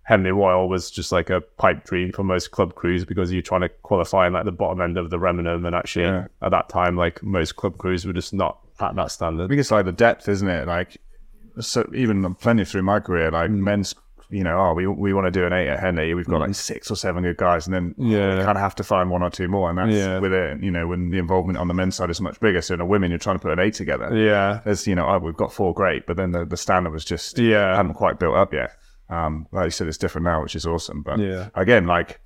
Henley 0.04 0.32
Royal 0.32 0.68
was 0.68 0.90
just 0.90 1.12
like 1.12 1.30
a 1.30 1.40
pipe 1.40 1.84
dream 1.84 2.10
for 2.12 2.24
most 2.24 2.50
club 2.50 2.74
crews 2.74 3.04
because 3.04 3.32
you're 3.32 3.40
trying 3.42 3.60
to 3.60 3.68
qualify 3.68 4.26
in 4.26 4.32
like 4.32 4.44
the 4.44 4.52
bottom 4.52 4.80
end 4.80 4.98
of 4.98 5.10
the 5.10 5.18
Remenham, 5.18 5.64
and 5.66 5.74
actually 5.76 6.04
Yeah. 6.06 6.26
at 6.42 6.50
that 6.50 6.68
time, 6.68 6.96
like 6.96 7.22
most 7.22 7.56
club 7.56 7.78
crews 7.78 8.04
were 8.06 8.12
just 8.12 8.34
not 8.34 8.58
at 8.80 8.96
that 8.96 9.10
standard. 9.12 9.44
I 9.44 9.48
think 9.48 9.60
it's 9.60 9.70
like 9.70 9.84
the 9.84 9.92
depth, 9.92 10.28
isn't 10.28 10.48
it? 10.48 10.66
Like, 10.66 10.96
so 11.60 11.88
even 11.94 12.34
plenty 12.34 12.64
through 12.64 12.82
my 12.82 12.98
career, 13.00 13.30
like 13.30 13.50
Mm. 13.50 13.58
men's, 13.60 13.94
you 14.30 14.42
know, 14.42 14.58
oh, 14.58 14.72
we 14.74 14.86
we 14.86 15.12
want 15.12 15.26
to 15.26 15.30
do 15.30 15.44
an 15.46 15.52
eight 15.52 15.68
at 15.68 15.78
Henley. 15.78 16.14
We've 16.14 16.26
got 16.26 16.40
like 16.40 16.54
six 16.54 16.90
or 16.90 16.96
seven 16.96 17.22
good 17.22 17.36
guys, 17.36 17.66
and 17.66 17.74
then 17.74 17.94
Mm. 17.98 18.10
Yeah. 18.10 18.38
you 18.38 18.44
kind 18.44 18.56
of 18.56 18.62
have 18.62 18.74
to 18.76 18.82
find 18.82 19.08
one 19.10 19.22
or 19.22 19.30
two 19.30 19.46
more. 19.46 19.68
And 19.68 19.78
that's 19.78 19.92
Yeah. 19.94 20.18
with 20.18 20.32
it, 20.32 20.62
you 20.62 20.70
know, 20.72 20.86
when 20.88 21.10
the 21.10 21.18
involvement 21.18 21.58
on 21.58 21.68
the 21.68 21.74
men's 21.74 21.94
side 21.96 22.10
is 22.10 22.20
much 22.20 22.40
bigger. 22.40 22.60
So 22.62 22.74
in 22.74 22.80
a 22.80 22.86
women, 22.86 23.10
you're 23.10 23.18
trying 23.18 23.36
to 23.36 23.42
put 23.42 23.52
an 23.52 23.60
eight 23.60 23.74
together. 23.74 24.10
Yeah, 24.16 24.60
There's, 24.64 24.86
you 24.88 24.94
know, 24.96 25.06
oh, 25.06 25.18
we've 25.18 25.36
got 25.36 25.52
four 25.52 25.72
great, 25.74 26.06
but 26.06 26.16
then 26.16 26.32
the, 26.32 26.44
the 26.46 26.56
standard 26.56 26.90
was 26.92 27.04
just 27.04 27.38
Yeah. 27.38 27.76
hadn't 27.76 27.94
quite 27.94 28.18
built 28.18 28.34
up 28.34 28.52
yet. 28.54 28.72
Um, 29.12 29.46
like 29.52 29.66
you 29.66 29.70
said, 29.70 29.88
it's 29.88 29.98
different 29.98 30.24
now, 30.24 30.42
which 30.42 30.56
is 30.56 30.66
awesome. 30.66 31.02
But 31.02 31.18
Yeah. 31.18 31.48
again, 31.54 31.86
like 31.86 32.20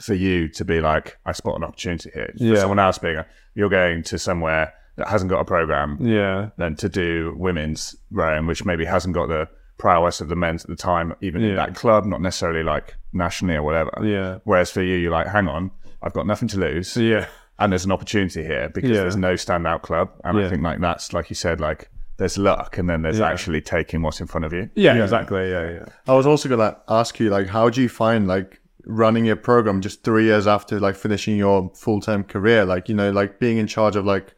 for 0.00 0.14
you 0.14 0.48
to 0.48 0.64
be 0.64 0.80
like, 0.80 1.18
I 1.26 1.32
spot 1.32 1.56
an 1.56 1.64
opportunity 1.64 2.10
here. 2.14 2.32
For 2.38 2.44
Yeah. 2.44 2.56
someone 2.56 2.78
else 2.78 2.98
being, 2.98 3.22
you're 3.54 3.68
going 3.70 4.02
to 4.04 4.18
somewhere 4.18 4.72
that 4.96 5.08
hasn't 5.08 5.30
got 5.30 5.40
a 5.40 5.44
program, 5.44 5.98
yeah, 6.00 6.50
than 6.58 6.74
to 6.76 6.88
do 6.88 7.34
women's 7.36 7.96
rowing, 8.10 8.46
which 8.46 8.64
maybe 8.64 8.84
hasn't 8.84 9.14
got 9.14 9.28
the 9.28 9.48
prowess 9.78 10.20
of 10.22 10.28
the 10.28 10.36
men's 10.36 10.64
at 10.64 10.70
the 10.70 10.76
time, 10.76 11.14
even 11.20 11.42
in 11.42 11.54
that 11.56 11.74
club, 11.74 12.06
not 12.06 12.20
necessarily 12.22 12.62
like 12.62 12.94
nationally 13.12 13.56
or 13.56 13.62
whatever. 13.62 13.90
yeah, 14.02 14.38
Whereas 14.44 14.70
for 14.70 14.82
you, 14.82 14.96
you're 14.96 15.10
like, 15.12 15.26
hang 15.26 15.48
on, 15.48 15.70
I've 16.02 16.14
got 16.14 16.26
nothing 16.26 16.48
to 16.48 16.58
lose, 16.58 16.96
yeah, 16.96 17.26
and 17.58 17.72
there's 17.72 17.84
an 17.84 17.92
opportunity 17.92 18.42
here 18.42 18.70
because 18.70 18.90
Yeah. 18.90 19.00
there's 19.02 19.16
no 19.16 19.34
standout 19.34 19.82
club, 19.82 20.10
and 20.24 20.38
I 20.38 20.48
think 20.48 20.62
like 20.62 20.80
that's 20.80 21.12
like 21.12 21.28
you 21.30 21.36
said, 21.36 21.60
like 21.60 21.90
there's 22.18 22.38
luck, 22.38 22.78
and 22.78 22.88
then 22.88 23.02
there's 23.02 23.18
Yeah. 23.18 23.28
actually 23.30 23.60
taking 23.60 24.02
what's 24.02 24.20
in 24.20 24.26
front 24.26 24.44
of 24.44 24.52
you. 24.52 24.70
yeah, 24.74 24.94
exactly. 25.02 25.50
Yeah, 25.50 25.70
yeah. 25.70 25.84
I 26.08 26.14
was 26.14 26.26
also 26.26 26.48
gonna 26.48 26.76
ask 26.88 27.18
you, 27.20 27.30
like, 27.30 27.48
how 27.48 27.68
do 27.70 27.82
you 27.82 27.88
find 27.88 28.26
like 28.26 28.60
running 28.86 29.24
your 29.26 29.36
program 29.36 29.80
just 29.80 30.04
three 30.04 30.24
years 30.24 30.46
after 30.46 30.78
like 30.80 30.94
finishing 30.96 31.36
your 31.36 31.70
full 31.74 32.00
time 32.00 32.24
career? 32.24 32.64
Like, 32.64 32.88
you 32.88 32.94
know, 32.94 33.10
like 33.10 33.38
being 33.38 33.58
in 33.58 33.66
charge 33.66 33.96
of 33.96 34.04
like 34.06 34.32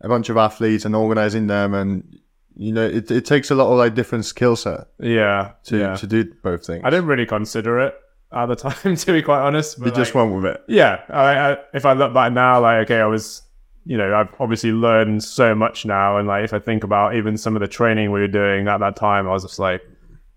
a 0.00 0.08
bunch 0.08 0.28
of 0.30 0.36
athletes 0.36 0.84
and 0.84 0.96
organizing 0.96 1.46
them, 1.46 1.74
and 1.74 2.18
you 2.56 2.72
know, 2.72 2.84
it, 2.86 3.10
it 3.10 3.24
takes 3.24 3.50
a 3.50 3.54
lot 3.54 3.70
of 3.70 3.78
like 3.78 3.94
different 3.94 4.24
skill 4.24 4.56
set 4.56 4.80
Yeah, 4.98 5.52
to, 5.64 5.78
yeah. 5.78 5.94
to 5.96 6.06
do 6.06 6.24
both 6.42 6.66
things. 6.66 6.82
I 6.84 6.90
didn't 6.90 7.06
really 7.06 7.26
consider 7.26 7.78
it 7.80 7.94
at 8.32 8.46
the 8.46 8.56
time, 8.64 8.96
to 8.96 9.12
be 9.12 9.22
quite 9.22 9.40
honest. 9.40 9.78
you 9.78 9.84
but, 9.84 9.94
just 9.94 10.14
went 10.14 10.34
with 10.34 10.44
it. 10.46 10.62
yeah. 10.68 11.00
I, 11.08 11.52
I, 11.52 11.56
if 11.74 11.84
I 11.86 11.92
look 11.94 12.12
back 12.12 12.32
now, 12.32 12.60
like 12.60 12.84
okay, 12.86 13.00
I 13.00 13.06
was, 13.06 13.42
you 13.84 13.96
know, 13.96 14.14
I've 14.14 14.28
obviously 14.38 14.72
learned 14.72 15.22
so 15.22 15.54
much 15.54 15.84
now, 15.86 16.18
and 16.18 16.28
like 16.28 16.44
if 16.44 16.52
I 16.52 16.58
think 16.58 16.84
about 16.84 17.14
even 17.14 17.36
some 17.36 17.56
of 17.56 17.60
the 17.60 17.68
training 17.68 18.12
we 18.12 18.20
were 18.20 18.28
doing 18.28 18.68
at 18.68 18.78
that 18.78 18.96
time, 18.96 19.26
I 19.26 19.32
was 19.32 19.42
just 19.42 19.58
like, 19.58 19.82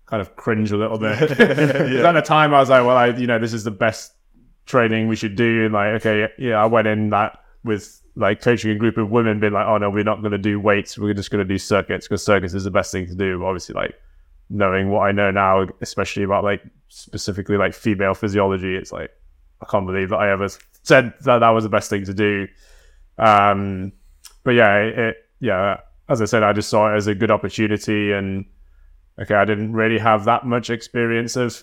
kind 0.06 0.20
of 0.20 0.36
cringe 0.36 0.70
a 0.72 0.76
little 0.76 0.98
bit. 0.98 1.18
'Cause 1.36 1.40
At 1.40 2.12
the 2.12 2.22
time, 2.22 2.54
I 2.54 2.60
was 2.60 2.70
like, 2.70 2.84
well, 2.84 2.96
I, 2.96 3.06
you 3.08 3.26
know, 3.26 3.38
this 3.38 3.52
is 3.52 3.64
the 3.64 3.70
best 3.70 4.12
training 4.66 5.08
we 5.08 5.16
should 5.16 5.36
do, 5.36 5.64
and 5.64 5.74
like, 5.74 5.94
okay, 6.04 6.28
yeah, 6.38 6.62
I 6.62 6.66
went 6.66 6.88
in 6.88 7.10
that 7.10 7.38
with 7.64 8.00
like 8.16 8.40
coaching 8.40 8.70
a 8.70 8.74
group 8.76 8.96
of 8.96 9.10
women, 9.10 9.40
being 9.40 9.52
like, 9.52 9.66
oh 9.66 9.76
no, 9.78 9.90
we're 9.90 10.04
not 10.04 10.20
going 10.20 10.32
to 10.32 10.38
do 10.38 10.60
weights, 10.60 10.96
we're 10.98 11.14
just 11.14 11.30
going 11.30 11.46
to 11.46 11.52
do 11.54 11.58
circuits 11.58 12.06
because 12.06 12.24
circuits 12.24 12.54
is 12.54 12.64
the 12.64 12.70
best 12.70 12.92
thing 12.92 13.06
to 13.06 13.14
do. 13.14 13.38
But 13.38 13.46
obviously, 13.46 13.74
like 13.74 13.94
knowing 14.50 14.90
what 14.90 15.00
I 15.00 15.12
know 15.12 15.30
now, 15.30 15.66
especially 15.80 16.22
about 16.22 16.44
like 16.44 16.62
specifically 16.88 17.56
like 17.56 17.74
female 17.74 18.14
physiology, 18.14 18.76
it's 18.76 18.92
like 18.92 19.10
I 19.60 19.66
can't 19.70 19.86
believe 19.86 20.10
that 20.10 20.16
I 20.18 20.30
ever 20.30 20.48
said 20.82 21.12
that 21.22 21.38
that 21.38 21.50
was 21.50 21.64
the 21.64 21.70
best 21.70 21.90
thing 21.90 22.04
to 22.04 22.14
do. 22.14 22.46
Um, 23.18 23.92
but 24.42 24.52
yeah, 24.52 24.76
it, 24.76 25.16
yeah, 25.40 25.80
as 26.08 26.20
I 26.20 26.24
said, 26.26 26.42
I 26.42 26.52
just 26.52 26.68
saw 26.68 26.92
it 26.92 26.96
as 26.96 27.06
a 27.06 27.14
good 27.14 27.30
opportunity 27.30 28.12
and 28.12 28.44
okay, 29.20 29.34
I 29.34 29.44
didn't 29.44 29.72
really 29.72 29.98
have 29.98 30.24
that 30.24 30.44
much 30.44 30.70
experience 30.70 31.36
of 31.36 31.62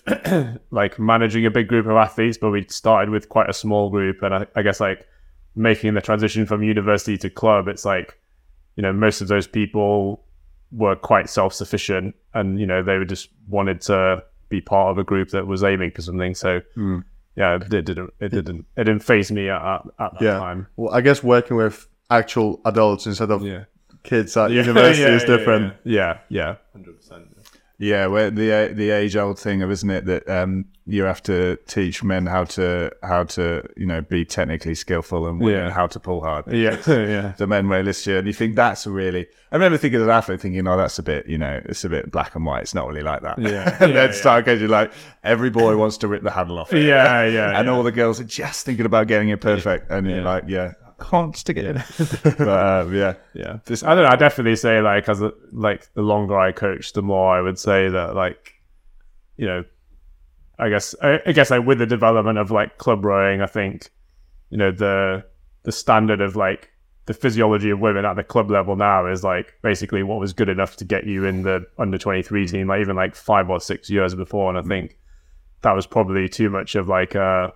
like 0.70 0.98
managing 0.98 1.46
a 1.46 1.50
big 1.50 1.68
group 1.68 1.86
of 1.86 1.92
athletes, 1.92 2.38
but 2.38 2.50
we 2.50 2.66
started 2.68 3.10
with 3.10 3.28
quite 3.28 3.48
a 3.48 3.52
small 3.52 3.90
group. 3.90 4.22
And 4.22 4.34
I, 4.34 4.46
I 4.56 4.62
guess 4.62 4.80
like 4.80 5.06
making 5.54 5.94
the 5.94 6.00
transition 6.00 6.46
from 6.46 6.62
university 6.62 7.18
to 7.18 7.30
club, 7.30 7.68
it's 7.68 7.84
like, 7.84 8.18
you 8.76 8.82
know, 8.82 8.92
most 8.92 9.20
of 9.20 9.28
those 9.28 9.46
people 9.46 10.24
were 10.70 10.96
quite 10.96 11.28
self 11.28 11.52
sufficient 11.52 12.14
and, 12.34 12.58
you 12.58 12.66
know, 12.66 12.82
they 12.82 12.96
were 12.96 13.04
just 13.04 13.28
wanted 13.48 13.80
to 13.82 14.24
be 14.48 14.60
part 14.60 14.90
of 14.90 14.98
a 14.98 15.04
group 15.04 15.30
that 15.30 15.46
was 15.46 15.62
aiming 15.62 15.90
for 15.90 16.02
something. 16.02 16.34
So, 16.34 16.62
yeah, 17.36 17.56
it 17.56 17.68
didn't, 17.68 18.12
it 18.20 18.28
didn't, 18.30 18.66
it 18.76 18.84
didn't 18.84 19.00
phase 19.00 19.32
me 19.32 19.48
at, 19.48 19.62
at, 19.62 19.80
at 19.98 20.12
that 20.14 20.22
Yeah. 20.22 20.38
time. 20.38 20.66
Well, 20.76 20.94
I 20.94 21.00
guess 21.00 21.22
working 21.22 21.56
with 21.56 21.86
actual 22.10 22.60
adults 22.64 23.06
instead 23.06 23.30
of 23.30 23.42
Yeah. 23.44 23.64
kids 24.02 24.36
at 24.36 24.50
university 24.62 25.02
is 25.10 25.24
different. 25.24 25.74
Yeah, 25.84 26.18
yeah, 26.28 26.56
hundred 26.72 26.96
percent. 26.96 27.31
Yeah, 27.82 28.06
well, 28.06 28.30
the 28.30 28.70
the 28.72 28.90
age 28.90 29.16
old 29.16 29.40
thing 29.40 29.60
of 29.60 29.70
isn't 29.72 29.90
it 29.90 30.04
that 30.04 30.28
um, 30.28 30.66
you 30.86 31.02
have 31.02 31.20
to 31.24 31.56
teach 31.66 32.04
men 32.04 32.26
how 32.26 32.44
to 32.44 32.92
how 33.02 33.24
to 33.24 33.68
you 33.76 33.86
know 33.86 34.02
be 34.02 34.24
technically 34.24 34.76
skillful 34.76 35.26
and 35.26 35.42
Yeah. 35.42 35.68
how 35.70 35.88
to 35.88 35.98
pull 35.98 36.20
hard. 36.22 36.44
Yeah, 36.46 36.76
yeah, 36.86 37.32
The 37.36 37.48
men 37.48 37.68
way 37.68 37.82
this 37.82 38.06
year, 38.06 38.18
and 38.18 38.26
you 38.28 38.32
think 38.32 38.54
that's 38.54 38.86
really. 38.86 39.26
I 39.50 39.56
remember 39.56 39.78
thinking 39.78 39.98
as 40.00 40.04
an 40.04 40.10
athlete, 40.10 40.40
thinking, 40.40 40.66
"Oh, 40.68 40.76
that's 40.76 40.98
a 41.00 41.02
bit, 41.02 41.26
you 41.26 41.38
know, 41.38 41.60
it's 41.64 41.84
a 41.84 41.88
bit 41.88 42.12
black 42.12 42.36
and 42.36 42.46
white. 42.46 42.62
It's 42.62 42.74
not 42.74 42.86
really 42.86 43.02
like 43.02 43.22
that." 43.22 43.38
Yeah. 43.40 43.76
and 43.80 43.92
Yeah, 43.92 44.06
then 44.06 44.12
start 44.14 44.44
getting 44.44 44.68
like 44.68 44.92
every 45.24 45.50
boy 45.50 45.76
wants 45.76 45.96
to 45.98 46.08
rip 46.08 46.22
the 46.22 46.30
handle 46.30 46.60
off. 46.60 46.72
it. 46.72 46.84
yeah, 46.86 47.24
yeah. 47.26 47.58
and 47.58 47.66
yeah. 47.66 47.72
all 47.72 47.82
the 47.82 47.90
girls 47.90 48.20
are 48.20 48.24
just 48.42 48.64
thinking 48.64 48.86
about 48.86 49.08
getting 49.08 49.28
it 49.30 49.40
perfect, 49.40 49.90
and 49.90 50.06
you're 50.06 50.18
Yeah. 50.18 50.24
like, 50.24 50.44
"Yeah, 50.46 50.72
can't 51.02 51.36
stick 51.36 51.56
it 51.56 51.64
in." 51.64 51.74
but 52.38 52.48
uh, 52.48 52.86
yeah, 52.90 53.14
yeah. 53.34 53.58
This- 53.64 53.82
I 53.82 53.94
don't 53.94 54.04
know. 54.04 54.10
I 54.10 54.16
definitely 54.16 54.56
say 54.56 54.80
like 54.80 55.08
as 55.08 55.20
a, 55.22 55.32
like 55.52 55.92
the 55.94 56.02
longer 56.02 56.38
I 56.38 56.52
coach, 56.52 56.92
the 56.92 57.02
more 57.02 57.36
I 57.36 57.40
would 57.40 57.58
say 57.58 57.88
that 57.88 58.14
like, 58.14 58.54
you 59.36 59.46
know, 59.46 59.64
I 60.58 60.68
guess 60.68 60.94
I, 61.02 61.20
I 61.26 61.32
guess 61.32 61.50
like 61.50 61.66
with 61.66 61.78
the 61.78 61.86
development 61.86 62.38
of 62.38 62.50
like 62.50 62.78
club 62.78 63.04
rowing, 63.04 63.40
I 63.42 63.46
think, 63.46 63.90
you 64.50 64.58
know, 64.58 64.70
the 64.70 65.24
the 65.64 65.72
standard 65.72 66.20
of 66.20 66.36
like 66.36 66.70
the 67.06 67.14
physiology 67.14 67.70
of 67.70 67.80
women 67.80 68.04
at 68.04 68.14
the 68.14 68.22
club 68.22 68.50
level 68.50 68.76
now 68.76 69.06
is 69.06 69.24
like 69.24 69.54
basically 69.62 70.02
what 70.02 70.20
was 70.20 70.32
good 70.32 70.48
enough 70.48 70.76
to 70.76 70.84
get 70.84 71.04
you 71.04 71.24
in 71.24 71.42
the 71.42 71.66
under 71.78 71.98
twenty 71.98 72.22
three 72.22 72.46
team, 72.46 72.68
like 72.68 72.80
even 72.80 72.96
like 72.96 73.14
five 73.14 73.50
or 73.50 73.60
six 73.60 73.90
years 73.90 74.14
before, 74.14 74.48
and 74.48 74.58
I 74.58 74.62
think 74.62 74.98
that 75.62 75.72
was 75.72 75.86
probably 75.86 76.28
too 76.28 76.50
much 76.50 76.74
of 76.74 76.88
like 76.88 77.14
a 77.14 77.52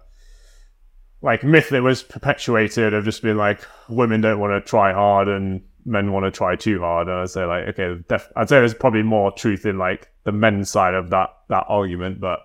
like 1.23 1.43
myth 1.43 1.71
that 1.71 1.83
was 1.83 2.03
perpetuated 2.03 2.95
of 2.95 3.05
just 3.05 3.23
being 3.23 3.37
like 3.37 3.61
women 3.89 4.21
don't 4.21 4.39
want 4.39 4.53
to 4.53 4.69
try 4.69 4.93
hard 4.93 5.29
and 5.29 5.63
men 5.85 6.13
want 6.13 6.25
to 6.25 6.31
try 6.31 6.57
too 6.57 6.81
hard. 6.81 7.09
And 7.09 7.17
I'd 7.19 7.31
say 7.31 7.45
like 7.45 7.69
okay, 7.69 7.97
def- 8.09 8.31
I'd 8.37 8.49
say 8.49 8.57
there's 8.57 8.75
probably 8.75 9.03
more 9.03 9.33
truth 9.33 9.65
in 9.67 9.79
like 9.79 10.09
the 10.25 10.33
men's 10.33 10.71
side 10.71 10.95
of 10.95 11.11
that 11.11 11.31
that 11.49 11.65
argument, 11.69 12.21
but 12.21 12.41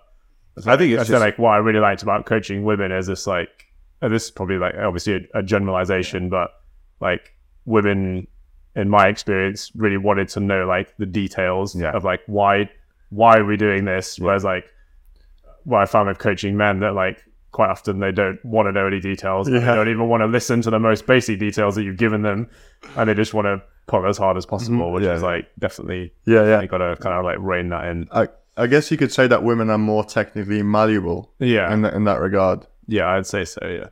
I 0.65 0.77
think 0.77 0.93
it's 0.93 1.01
I 1.01 1.13
just 1.13 1.21
like 1.21 1.37
what 1.39 1.49
I 1.51 1.57
really 1.57 1.79
liked 1.79 2.03
about 2.03 2.25
coaching 2.25 2.63
women 2.63 2.91
is 2.91 3.07
this 3.07 3.27
like 3.27 3.49
this 4.01 4.25
is 4.25 4.31
probably 4.31 4.57
like 4.57 4.75
obviously 4.75 5.27
a, 5.33 5.39
a 5.39 5.43
generalization, 5.43 6.29
but 6.29 6.51
like 6.99 7.35
women 7.65 8.27
in 8.75 8.89
my 8.89 9.07
experience 9.07 9.71
really 9.75 9.97
wanted 9.97 10.27
to 10.29 10.39
know 10.39 10.65
like 10.65 10.95
the 10.97 11.05
details 11.05 11.75
Yeah. 11.75 11.91
of 11.91 12.03
like 12.03 12.21
why 12.27 12.69
why 13.09 13.37
are 13.37 13.45
we 13.45 13.57
doing 13.57 13.85
this? 13.85 14.17
Whereas 14.19 14.43
like 14.43 14.65
what 15.65 15.81
I 15.81 15.85
found 15.85 16.07
with 16.07 16.19
coaching 16.19 16.55
men 16.57 16.79
that 16.79 16.93
like 16.93 17.23
quite 17.51 17.69
often 17.69 17.99
they 17.99 18.11
don't 18.11 18.43
want 18.45 18.67
to 18.67 18.71
know 18.71 18.87
any 18.87 18.99
details. 18.99 19.47
They 19.47 19.59
don't 19.59 19.89
even 19.89 20.07
want 20.07 20.21
to 20.21 20.27
listen 20.27 20.61
to 20.61 20.69
the 20.69 20.79
most 20.79 21.05
basic 21.05 21.39
details 21.39 21.75
that 21.75 21.83
you've 21.83 21.97
given 21.97 22.21
them, 22.21 22.49
and 22.95 23.09
they 23.09 23.13
just 23.13 23.33
want 23.33 23.45
to 23.45 23.61
pull 23.87 24.05
as 24.07 24.17
hard 24.17 24.37
as 24.37 24.45
possible, 24.45 24.85
mm-hmm. 24.85 24.93
which 24.95 25.03
Yeah. 25.03 25.15
is 25.15 25.21
like 25.23 25.49
definitely 25.59 26.13
Yeah, 26.25 26.45
yeah. 26.45 26.61
you 26.61 26.67
got 26.67 26.77
to 26.77 26.95
kind 26.97 27.15
of 27.17 27.25
like 27.25 27.37
rein 27.39 27.69
that 27.69 27.85
in. 27.87 28.07
I, 28.11 28.29
I 28.55 28.67
guess 28.67 28.89
you 28.91 28.97
could 28.97 29.11
say 29.11 29.27
that 29.27 29.43
women 29.43 29.69
are 29.69 29.77
more 29.77 30.03
technically 30.03 30.61
malleable 30.63 31.33
Yeah, 31.39 31.73
in, 31.73 31.81
that 31.81 31.93
in 31.93 32.03
that 32.05 32.19
regard. 32.21 32.65
Yeah, 32.87 33.07
I'd 33.09 33.25
say 33.27 33.43
so. 33.45 33.59
Yeah, 33.67 33.87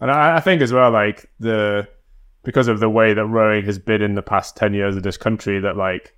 and 0.00 0.10
I, 0.10 0.36
I 0.36 0.40
think 0.40 0.62
as 0.62 0.72
well, 0.72 0.90
like 0.90 1.30
the 1.38 1.88
because 2.44 2.68
of 2.68 2.80
the 2.80 2.88
way 2.88 3.12
that 3.12 3.26
rowing 3.26 3.64
has 3.64 3.78
been 3.78 4.00
in 4.02 4.14
the 4.14 4.22
past 4.22 4.56
ten 4.56 4.72
years 4.72 4.96
of 4.96 5.02
this 5.02 5.16
country, 5.16 5.58
that 5.60 5.76
like 5.76 6.14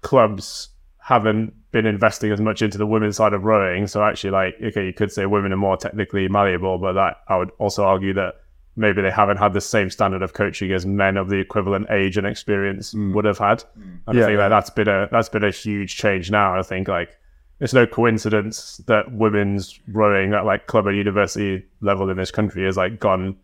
clubs 0.00 0.70
haven't 1.02 1.52
been 1.72 1.84
investing 1.84 2.30
as 2.30 2.40
much 2.40 2.62
into 2.62 2.78
the 2.78 2.86
women's 2.86 3.16
side 3.16 3.32
of 3.32 3.42
rowing. 3.42 3.88
So 3.88 4.04
actually, 4.04 4.30
like, 4.30 4.54
okay, 4.62 4.86
you 4.86 4.92
could 4.92 5.10
say 5.10 5.26
women 5.26 5.52
are 5.52 5.56
more 5.56 5.76
technically 5.76 6.28
malleable, 6.28 6.78
but 6.78 6.92
that 6.92 7.16
I 7.28 7.36
would 7.36 7.50
also 7.58 7.84
argue 7.84 8.14
that 8.14 8.36
maybe 8.76 9.02
they 9.02 9.10
haven't 9.10 9.38
had 9.38 9.52
the 9.52 9.60
same 9.60 9.90
standard 9.90 10.22
of 10.22 10.32
coaching 10.32 10.70
as 10.72 10.86
men 10.86 11.16
of 11.16 11.28
the 11.28 11.38
equivalent 11.38 11.90
age 11.90 12.16
and 12.16 12.26
experience 12.26 12.92
hmm. 12.92 13.12
would 13.14 13.24
have 13.24 13.38
had. 13.38 13.62
Hmm. 13.74 13.96
And 14.06 14.18
Yeah, 14.18 14.22
I 14.22 14.26
think 14.26 14.36
yeah. 14.36 14.36
that 14.36 14.48
that's 14.48 14.70
been 14.70 14.88
a 14.88 15.08
that's 15.10 15.28
been 15.28 15.44
a 15.44 15.50
huge 15.50 15.96
change 15.96 16.30
now. 16.30 16.56
I 16.56 16.62
think 16.62 16.86
like 16.86 17.18
it's 17.58 17.74
no 17.74 17.84
coincidence 17.84 18.76
that 18.86 19.12
women's 19.12 19.80
rowing 19.88 20.34
at 20.34 20.44
like 20.44 20.68
club 20.68 20.86
and 20.86 20.96
university 20.96 21.64
level 21.80 22.10
in 22.10 22.16
this 22.16 22.30
country 22.30 22.64
has 22.64 22.76
like 22.76 23.00
gone 23.00 23.36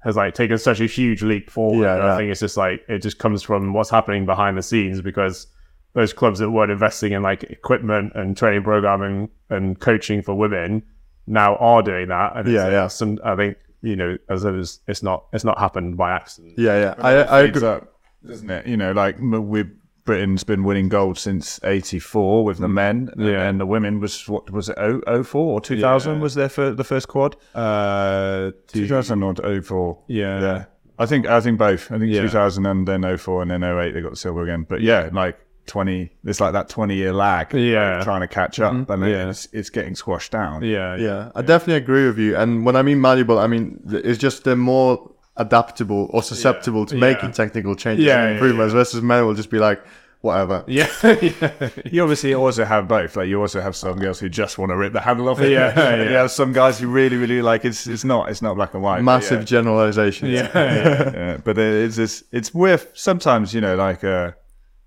has 0.00 0.16
like 0.16 0.34
taken 0.34 0.56
such 0.56 0.80
a 0.80 0.86
huge 0.86 1.22
leap 1.22 1.50
forward. 1.50 1.82
Yeah, 1.82 1.96
yeah. 1.96 2.14
I 2.14 2.16
think 2.16 2.30
it's 2.30 2.40
just 2.40 2.56
like 2.56 2.82
it 2.88 3.00
just 3.00 3.18
comes 3.18 3.42
from 3.42 3.74
what's 3.74 3.90
happening 3.90 4.24
behind 4.24 4.56
the 4.56 4.62
scenes 4.62 5.02
because 5.02 5.46
those 5.96 6.12
clubs 6.12 6.38
that 6.40 6.50
weren't 6.50 6.70
investing 6.70 7.12
in 7.12 7.22
like 7.22 7.42
equipment 7.44 8.12
and 8.14 8.36
training 8.36 8.62
programming 8.62 9.30
and 9.50 9.80
coaching 9.80 10.20
for 10.22 10.34
women 10.34 10.82
now 11.26 11.56
are 11.56 11.82
doing 11.82 12.08
that. 12.08 12.36
And 12.36 12.46
it's, 12.46 12.54
Yeah, 12.54 12.68
yeah. 12.70 12.86
Some 12.88 13.18
I 13.24 13.34
think 13.34 13.56
you 13.82 13.96
know 13.96 14.16
as 14.28 14.44
it 14.44 14.54
is, 14.54 14.80
it's 14.86 15.02
not 15.02 15.24
it's 15.32 15.44
not 15.44 15.58
happened 15.58 15.96
by 15.96 16.12
accident. 16.12 16.54
Yeah, 16.58 16.78
yeah. 16.78 16.94
I, 16.98 17.38
I 17.40 17.46
feeds 17.46 17.56
agree. 17.58 17.68
up, 17.68 17.94
doesn't 18.26 18.50
it? 18.50 18.66
You 18.66 18.76
know, 18.76 18.92
like 18.92 19.16
m- 19.16 19.48
we 19.48 19.64
Britain's 20.04 20.44
been 20.44 20.62
winning 20.62 20.88
gold 20.88 21.18
since 21.18 21.58
'84 21.64 22.44
with 22.44 22.58
the 22.58 22.68
men, 22.68 23.10
Yeah. 23.18 23.42
and 23.48 23.58
the 23.58 23.66
women 23.66 23.98
was 23.98 24.28
what 24.28 24.48
was 24.52 24.68
it? 24.68 24.76
0- 24.76 25.24
04 25.26 25.52
or 25.54 25.60
2000 25.60 26.14
Yeah. 26.14 26.20
was 26.20 26.34
there 26.36 26.48
for 26.48 26.70
the 26.70 26.84
first 26.84 27.08
quad. 27.08 27.34
Uh, 27.54 28.52
2000 28.68 29.22
or 29.24 29.34
04. 29.62 29.98
yeah, 30.08 30.40
Yeah, 30.40 30.64
I 30.98 31.06
think 31.06 31.26
I 31.26 31.40
think 31.40 31.58
both. 31.58 31.90
I 31.90 31.98
think 31.98 32.12
Yeah. 32.12 32.20
2000 32.22 32.66
and 32.66 32.86
then 32.86 33.02
04 33.16 33.42
and 33.42 33.50
then 33.50 33.64
08 33.64 33.94
they 33.94 34.00
got 34.00 34.16
silver 34.18 34.42
again. 34.44 34.64
But 34.68 34.80
yeah, 34.80 35.08
like 35.12 35.38
20. 35.66 36.10
It's 36.24 36.40
like 36.40 36.52
that 36.52 36.68
20 36.68 36.94
year 36.94 37.12
lag. 37.12 37.52
Yeah. 37.54 37.96
like, 37.96 38.04
trying 38.04 38.20
to 38.22 38.28
catch 38.28 38.60
up, 38.60 38.88
and 38.90 39.02
Yeah. 39.02 39.30
it's 39.30 39.48
it's 39.52 39.70
getting 39.70 39.94
squashed 39.94 40.32
down. 40.32 40.62
yeah, 40.62 40.96
Yeah, 40.96 41.30
I 41.34 41.42
definitely 41.42 41.74
agree 41.84 42.06
with 42.06 42.18
you. 42.18 42.36
And 42.36 42.64
when 42.66 42.76
I 42.76 42.82
mean 42.82 43.00
malleable, 43.00 43.38
I 43.38 43.46
mean 43.46 43.80
it's 43.90 44.18
just 44.18 44.44
they're 44.44 44.56
more 44.56 45.10
adaptable 45.36 46.08
or 46.12 46.22
susceptible 46.22 46.86
to 46.86 46.94
Yeah. 46.94 47.00
making 47.00 47.32
technical 47.32 47.74
changes 47.76 48.04
Yeah, 48.06 48.20
and 48.20 48.28
yeah, 48.28 48.34
improvements 48.34 48.72
versus 48.72 49.02
men 49.02 49.26
will 49.26 49.34
just 49.34 49.50
be 49.50 49.58
like, 49.58 49.82
whatever. 50.22 50.64
yeah, 50.66 50.88
yeah. 51.02 51.68
You 51.84 52.02
obviously 52.02 52.34
also 52.34 52.64
have 52.64 52.88
both. 52.88 53.16
Like 53.16 53.28
you 53.28 53.40
also 53.40 53.60
have 53.60 53.76
some 53.76 53.98
girls 53.98 54.18
who 54.18 54.28
just 54.28 54.58
want 54.58 54.70
to 54.70 54.76
rip 54.76 54.92
the 54.92 55.00
handle 55.00 55.28
off 55.28 55.40
it. 55.40 55.50
Yeah, 55.52 55.78
And 55.78 56.02
You 56.04 56.10
yeah. 56.10 56.22
have 56.22 56.30
some 56.30 56.52
guys 56.52 56.80
who 56.80 56.88
really, 56.88 57.16
really 57.16 57.42
like 57.42 57.64
it's. 57.64 57.86
It's 57.86 58.02
not. 58.02 58.30
It's 58.30 58.42
not 58.42 58.56
black 58.56 58.74
and 58.74 58.82
white. 58.82 59.02
Massive 59.04 59.40
yeah. 59.40 59.44
generalization. 59.44 60.28
yeah, 60.30 60.48
yeah. 60.54 61.12
yeah, 61.14 61.36
but 61.44 61.58
it's 61.58 61.96
just, 61.96 62.24
it's 62.32 62.52
worth 62.54 62.90
sometimes 62.94 63.52
you 63.54 63.60
know 63.60 63.76
like 63.76 64.02
uh, 64.02 64.32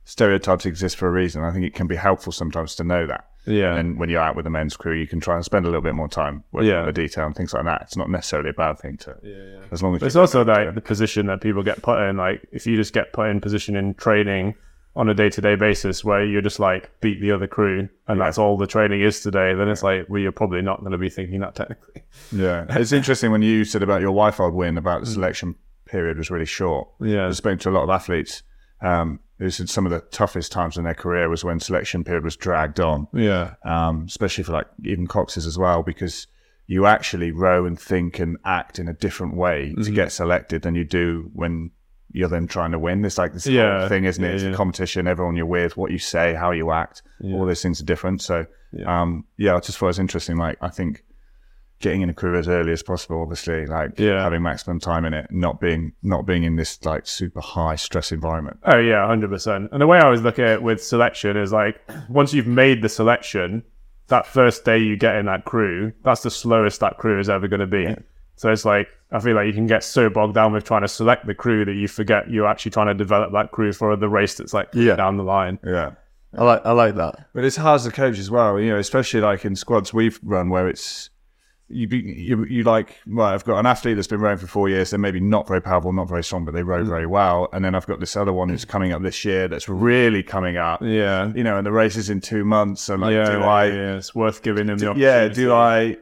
stereotypes 0.10 0.66
exist 0.66 0.98
for 0.98 1.08
a 1.08 1.12
reason. 1.12 1.44
I 1.44 1.52
think 1.52 1.66
it 1.66 1.76
can 1.76 1.88
be 1.88 1.96
helpful 1.96 2.32
sometimes 2.32 2.76
to 2.76 2.84
know 2.84 3.06
that. 3.06 3.26
Yeah. 3.46 3.76
And 3.76 4.00
when 4.00 4.10
you're 4.10 4.22
out 4.22 4.36
with 4.36 4.44
the 4.46 4.50
men's 4.50 4.76
crew, 4.76 4.94
you 4.96 5.08
can 5.08 5.20
try 5.20 5.36
and 5.36 5.46
spend 5.46 5.66
a 5.66 5.70
little 5.70 5.82
bit 5.82 5.96
more 5.96 6.08
time 6.10 6.44
working 6.52 6.70
Yeah. 6.70 6.80
on 6.82 6.86
the 6.88 6.92
detail 6.94 7.26
and 7.26 7.36
things 7.36 7.54
like 7.54 7.64
that. 7.66 7.84
It's 7.84 7.96
not 7.96 8.10
necessarily 8.10 8.50
a 8.50 8.54
bad 8.54 8.80
thing 8.80 8.98
to. 8.98 9.16
yeah 9.24 9.60
As 9.72 9.82
long 9.84 9.96
as 9.96 10.04
it's 10.04 10.16
also 10.16 10.44
like 10.44 10.74
the 10.76 10.82
position 10.82 11.28
that 11.28 11.42
people 11.42 11.64
get 11.64 11.82
put 11.82 12.00
in. 12.02 12.18
Like 12.18 12.46
if 12.52 12.66
you 12.68 12.76
just 12.76 12.94
get 12.94 13.14
put 13.14 13.30
in 13.30 13.40
position 13.40 13.76
in 13.76 13.94
training 13.94 14.56
on 14.96 15.08
a 15.08 15.14
day 15.14 15.30
to 15.30 15.42
day 15.42 15.56
basis 15.56 16.04
where 16.04 16.26
you're 16.26 16.42
just 16.42 16.60
like 16.60 16.90
beat 17.02 17.22
the 17.22 17.32
other 17.32 17.48
crew 17.48 17.88
and 18.08 18.20
that's 18.20 18.38
all 18.40 18.58
the 18.58 18.68
training 18.68 19.02
is 19.02 19.22
today, 19.22 19.54
then 19.54 19.68
it's 19.70 19.84
like 19.84 20.08
well 20.10 20.20
you're 20.22 20.32
probably 20.32 20.62
not 20.62 20.80
going 20.80 20.92
to 20.92 20.98
be 20.98 21.10
thinking 21.10 21.40
that 21.40 21.54
technically. 21.56 22.02
yeah, 22.32 22.66
it's 22.70 22.92
interesting 22.92 23.32
when 23.32 23.42
you 23.44 23.64
said 23.64 23.84
about 23.84 24.02
your 24.02 24.12
Wyfold 24.12 24.54
win 24.54 24.78
about 24.78 25.02
the 25.02 25.06
selection 25.08 25.56
period 25.86 26.18
was 26.18 26.30
really 26.32 26.46
short. 26.46 26.88
Yeah. 27.00 27.28
I 27.28 27.32
spoke 27.32 27.60
to 27.62 27.70
a 27.70 27.72
lot 27.72 27.84
of 27.84 27.90
athletes. 27.90 28.44
Um, 28.82 29.20
it 29.40 29.44
was 29.46 29.72
some 29.72 29.86
of 29.86 29.92
the 29.92 30.02
toughest 30.12 30.52
times 30.52 30.78
in 30.78 30.84
their 30.84 30.94
career 30.94 31.30
was 31.30 31.44
when 31.44 31.60
selection 31.60 32.04
period 32.04 32.24
was 32.24 32.36
dragged 32.36 32.80
on 32.80 33.08
Yeah. 33.14 33.56
um, 33.64 34.04
especially 34.08 34.44
for 34.44 34.52
like 34.54 34.68
even 34.84 35.08
Coxes 35.08 35.46
as 35.46 35.58
well, 35.58 35.82
because 35.84 36.28
you 36.68 36.86
actually 36.86 37.32
row 37.32 37.66
and 37.66 37.80
think 37.80 38.20
and 38.20 38.38
act 38.46 38.78
in 38.80 38.88
a 38.88 38.94
different 38.94 39.36
way 39.36 39.70
Mm-hmm. 39.72 39.84
to 39.84 39.92
get 39.92 40.12
selected 40.12 40.62
than 40.62 40.76
you 40.76 40.84
do 40.84 41.30
when 41.34 41.72
you're 42.12 42.30
then 42.30 42.48
trying 42.48 42.72
to 42.72 42.80
win. 42.80 43.02
There's 43.02 43.18
like 43.18 43.34
this 43.34 43.48
Yeah. 43.48 43.80
whole 43.82 43.90
thing, 43.90 44.04
isn't 44.06 44.24
it? 44.24 44.28
Yeah, 44.28 44.34
It's 44.36 44.44
yeah. 44.44 44.50
a 44.52 44.56
competition, 44.56 45.08
everyone 45.08 45.36
you're 45.36 45.46
with, 45.46 45.78
what 45.78 45.92
you 45.92 46.00
say, 46.00 46.34
how 46.34 46.52
you 46.52 46.72
act, 46.72 47.02
all 47.24 47.46
those 47.46 47.62
things 47.62 47.80
are 47.82 47.86
different. 47.86 48.22
So, 48.22 48.46
Yeah. 48.74 49.02
um, 49.02 49.26
yeah, 49.38 49.56
I 49.56 49.60
just 49.60 49.78
thought 49.78 49.88
it 49.88 49.90
was 49.90 50.00
interesting. 50.00 50.38
Like, 50.38 50.58
I 50.62 50.70
think 50.70 51.04
getting 51.80 52.02
in 52.02 52.10
a 52.10 52.14
career 52.14 52.36
as 52.36 52.48
early 52.48 52.72
as 52.72 52.84
possible, 52.84 53.22
obviously, 53.22 53.66
like 53.66 53.98
Yeah. 54.00 54.22
having 54.22 54.42
maximum 54.44 54.80
time 54.80 55.06
in 55.06 55.14
it, 55.14 55.28
not 55.32 55.60
being, 55.60 55.94
not 56.04 56.26
being 56.26 56.44
in 56.44 56.56
this 56.56 56.84
like 56.86 57.08
super 57.08 57.42
high 57.42 57.76
stress 57.76 58.12
environment. 58.12 58.60
Oh 58.66 58.78
yeah, 58.78 59.06
hundred 59.08 59.30
percent. 59.30 59.70
And 59.72 59.82
the 59.82 59.88
way 59.88 59.98
I 59.98 60.02
always 60.06 60.22
look 60.22 60.40
at 60.40 60.48
it 60.50 60.62
with 60.62 60.84
selection 60.84 61.38
is 61.38 61.52
like 61.54 61.80
once 62.10 62.34
you've 62.34 62.48
made 62.48 62.82
the 62.82 62.90
selection, 62.90 63.64
that 64.08 64.26
first 64.26 64.66
day 64.66 64.78
you 64.80 64.98
get 64.98 65.16
in 65.16 65.26
that 65.28 65.46
crew, 65.46 65.94
that's 66.04 66.24
the 66.24 66.32
slowest 66.32 66.80
that 66.80 66.98
crew 66.98 67.20
is 67.20 67.30
ever 67.30 67.48
going 67.48 67.60
to 67.60 67.68
be. 67.68 67.96
So 68.36 68.52
it's 68.52 68.66
like 68.66 68.88
I 69.12 69.20
feel 69.20 69.36
like 69.36 69.48
you 69.48 69.54
can 69.54 69.68
get 69.68 69.84
so 69.84 70.10
bogged 70.10 70.36
down 70.36 70.54
with 70.54 70.64
trying 70.66 70.82
to 70.82 70.88
select 70.88 71.26
the 71.28 71.34
crew 71.34 71.66
that 71.66 71.74
you 71.74 71.88
forget 71.88 72.30
you're 72.30 72.46
actually 72.48 72.72
trying 72.72 72.88
to 72.88 72.94
develop 72.94 73.32
that 73.34 73.52
crew 73.52 73.74
for 73.74 73.96
the 73.96 74.08
race 74.10 74.36
that's 74.36 74.54
like 74.54 74.70
Yeah. 74.74 74.96
down 74.96 75.18
the 75.18 75.24
line. 75.24 75.60
Yeah. 75.66 75.92
I 76.38 76.44
like 76.44 76.62
I 76.66 76.72
like 76.74 76.96
that. 76.96 77.28
But 77.34 77.44
it's 77.44 77.56
hard 77.56 77.76
as 77.80 77.86
a 77.88 77.92
coach 77.92 78.20
as 78.20 78.30
well, 78.30 78.60
you 78.60 78.70
know, 78.70 78.78
especially 78.78 79.22
like 79.22 79.46
in 79.46 79.56
squads 79.56 79.94
we've 79.94 80.20
run 80.24 80.50
where 80.50 80.68
it's 80.68 81.10
you 81.70 81.88
be 81.88 81.98
you, 82.00 82.46
you 82.46 82.64
like 82.64 83.00
right. 83.06 83.34
I've 83.34 83.46
got 83.46 83.60
an 83.60 83.66
athlete 83.66 83.96
that's 83.96 84.08
been 84.08 84.20
rowing 84.20 84.38
for 84.38 84.48
four 84.48 84.70
years. 84.70 84.90
They're 84.90 85.00
maybe 85.00 85.20
not 85.20 85.48
very 85.48 85.62
powerful, 85.62 85.94
not 85.94 86.08
very 86.08 86.24
strong, 86.24 86.46
but 86.46 86.54
they 86.54 86.64
row 86.64 86.84
mm. 86.84 86.88
very 86.88 87.06
well. 87.06 87.48
And 87.54 87.64
then 87.64 87.76
I've 87.76 87.86
got 87.86 88.00
this 88.00 88.16
other 88.16 88.34
one 88.34 88.50
who's 88.50 88.66
mm. 88.66 88.70
coming 88.70 88.92
up 88.92 89.02
this 89.02 89.24
year 89.24 89.48
that's 89.48 89.70
really 89.70 90.24
coming 90.24 90.58
up. 90.58 90.82
Yeah. 90.82 91.32
You 91.34 91.44
know, 91.44 91.58
and 91.58 91.66
the 91.66 91.72
race 91.72 91.96
is 91.96 92.10
in 92.10 92.22
two 92.22 92.44
months. 92.44 92.82
So 92.82 92.96
like, 92.96 93.14
yeah, 93.14 93.32
do 93.32 93.42
I? 93.42 93.66
yeah, 93.66 93.96
it's 93.98 94.16
worth 94.16 94.42
giving 94.42 94.68
them 94.68 94.78
the 94.78 94.94
Yeah. 94.96 95.28
Do 95.28 95.54
I? 95.54 95.98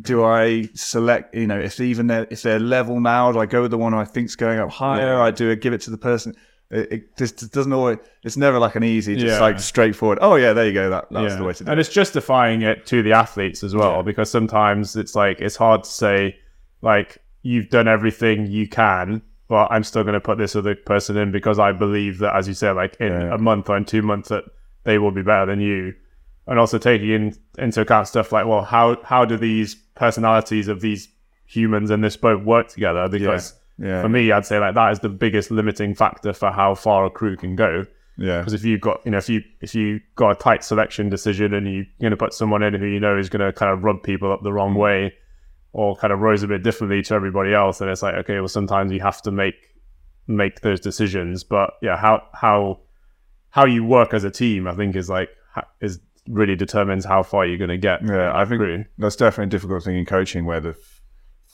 Do 0.00 0.24
I 0.24 0.68
select? 0.74 1.34
You 1.34 1.46
know, 1.46 1.58
if 1.58 1.80
even 1.80 2.08
they're, 2.08 2.26
if 2.28 2.42
they're 2.42 2.58
level 2.58 3.00
now, 3.00 3.32
do 3.32 3.38
I 3.38 3.46
go 3.46 3.62
with 3.62 3.70
the 3.70 3.78
one 3.78 3.94
I 3.94 4.04
think's 4.04 4.36
going 4.36 4.58
up 4.58 4.70
higher? 4.70 5.18
I 5.20 5.30
do 5.30 5.48
it, 5.50 5.62
give 5.62 5.72
it 5.72 5.80
to 5.82 5.90
the 5.90 5.96
person. 5.98 6.36
It, 6.70 6.92
it 6.92 7.16
just 7.16 7.42
it 7.42 7.52
doesn't 7.52 7.72
always. 7.72 7.98
It's 8.24 8.36
never 8.36 8.58
like 8.58 8.74
an 8.76 8.82
easy, 8.82 9.14
just 9.14 9.36
Yeah. 9.36 9.40
like 9.40 9.60
straightforward. 9.60 10.18
Oh 10.20 10.34
yeah, 10.34 10.52
there 10.52 10.66
you 10.66 10.72
go. 10.72 10.90
That 10.90 11.06
that's 11.10 11.32
Yeah. 11.32 11.38
the 11.38 11.44
way 11.44 11.52
to 11.52 11.64
do 11.64 11.68
it. 11.68 11.72
and 11.72 11.80
it's 11.80 11.88
justifying 11.88 12.62
it 12.62 12.86
to 12.86 13.02
the 13.02 13.12
athletes 13.12 13.62
as 13.62 13.74
well 13.74 14.02
because 14.02 14.30
sometimes 14.30 14.96
it's 14.96 15.14
like 15.14 15.40
it's 15.40 15.56
hard 15.56 15.84
to 15.84 15.90
say 15.90 16.36
like 16.82 17.18
you've 17.42 17.68
done 17.68 17.86
everything 17.86 18.46
you 18.46 18.68
can 18.68 19.22
but 19.48 19.68
i'm 19.70 19.84
still 19.84 20.02
going 20.02 20.12
to 20.14 20.20
put 20.20 20.36
this 20.36 20.56
other 20.56 20.74
person 20.74 21.16
in 21.16 21.30
because 21.30 21.58
i 21.60 21.70
believe 21.70 22.18
that 22.18 22.34
as 22.34 22.48
you 22.48 22.54
said 22.54 22.72
like 22.72 22.96
in 22.98 23.12
Yeah. 23.12 23.34
a 23.34 23.38
month 23.38 23.70
or 23.70 23.76
in 23.76 23.84
two 23.84 24.02
months 24.02 24.28
that 24.30 24.42
they 24.82 24.98
will 24.98 25.12
be 25.12 25.22
better 25.22 25.46
than 25.46 25.60
you 25.60 25.94
and 26.48 26.58
also 26.58 26.76
taking 26.78 27.10
in, 27.10 27.34
into 27.56 27.80
account 27.80 28.08
stuff 28.08 28.32
like 28.32 28.46
well 28.46 28.62
how 28.62 29.00
how 29.04 29.24
do 29.24 29.36
these 29.36 29.76
personalities 29.94 30.66
of 30.66 30.80
these 30.80 31.08
humans 31.46 31.90
in 31.92 32.00
this 32.00 32.16
boat 32.16 32.44
work 32.44 32.66
together 32.68 33.08
because 33.08 33.54
Yeah. 33.78 34.00
for 34.02 34.08
me 34.08 34.32
i'd 34.32 34.46
say 34.46 34.58
like 34.58 34.74
that 34.74 34.92
is 34.92 35.00
the 35.00 35.08
biggest 35.10 35.50
limiting 35.50 35.94
factor 35.94 36.32
for 36.32 36.50
how 36.50 36.74
far 36.74 37.04
a 37.04 37.10
crew 37.10 37.36
can 37.36 37.56
go 37.56 37.84
Yeah. 38.16 38.38
because 38.38 38.54
if 38.54 38.64
you've 38.64 38.80
got 38.80 39.00
you 39.04 39.10
know 39.10 39.18
if 39.18 39.28
you 39.28 39.42
if 39.60 39.74
you 39.74 40.00
got 40.14 40.30
a 40.30 40.34
tight 40.34 40.64
selection 40.64 41.08
decision 41.10 41.52
and 41.52 41.70
you're 41.70 41.84
going 42.00 42.10
to 42.12 42.16
put 42.16 42.32
someone 42.32 42.62
in 42.62 42.74
who 42.74 42.86
you 42.86 43.00
know 43.00 43.18
is 43.18 43.28
going 43.28 43.44
to 43.44 43.52
kind 43.52 43.70
of 43.70 43.84
rub 43.84 44.02
people 44.02 44.32
up 44.32 44.42
the 44.42 44.52
wrong 44.52 44.72
hmm. 44.72 44.78
way 44.78 45.14
or 45.72 45.94
kind 45.96 46.12
of 46.12 46.20
rows 46.20 46.42
a 46.42 46.48
bit 46.48 46.62
differently 46.62 47.02
to 47.02 47.14
everybody 47.14 47.52
else 47.52 47.78
then 47.78 47.88
it's 47.88 48.02
like 48.02 48.14
okay 48.14 48.38
well 48.38 48.48
sometimes 48.48 48.90
you 48.92 49.00
have 49.00 49.20
to 49.20 49.30
make 49.30 49.54
make 50.26 50.60
those 50.62 50.80
decisions 50.80 51.44
but 51.44 51.72
yeah 51.82 51.96
how 51.96 52.22
how 52.32 52.80
how 53.50 53.66
you 53.66 53.84
work 53.84 54.14
as 54.14 54.24
a 54.24 54.30
team 54.30 54.66
i 54.66 54.74
think 54.74 54.96
is 54.96 55.08
like 55.10 55.28
is 55.80 56.00
really 56.28 56.56
determines 56.56 57.04
how 57.04 57.22
far 57.22 57.46
you're 57.46 57.58
going 57.58 57.70
to 57.70 57.76
get 57.78 58.02
Yeah, 58.02 58.32
I 58.34 58.44
think 58.44 58.60
Agree. 58.60 58.84
that's 58.98 59.14
definitely 59.16 59.44
a 59.44 59.50
difficult 59.50 59.84
thing 59.84 59.96
in 59.96 60.04
coaching 60.04 60.44
where 60.44 60.60
the 60.60 60.74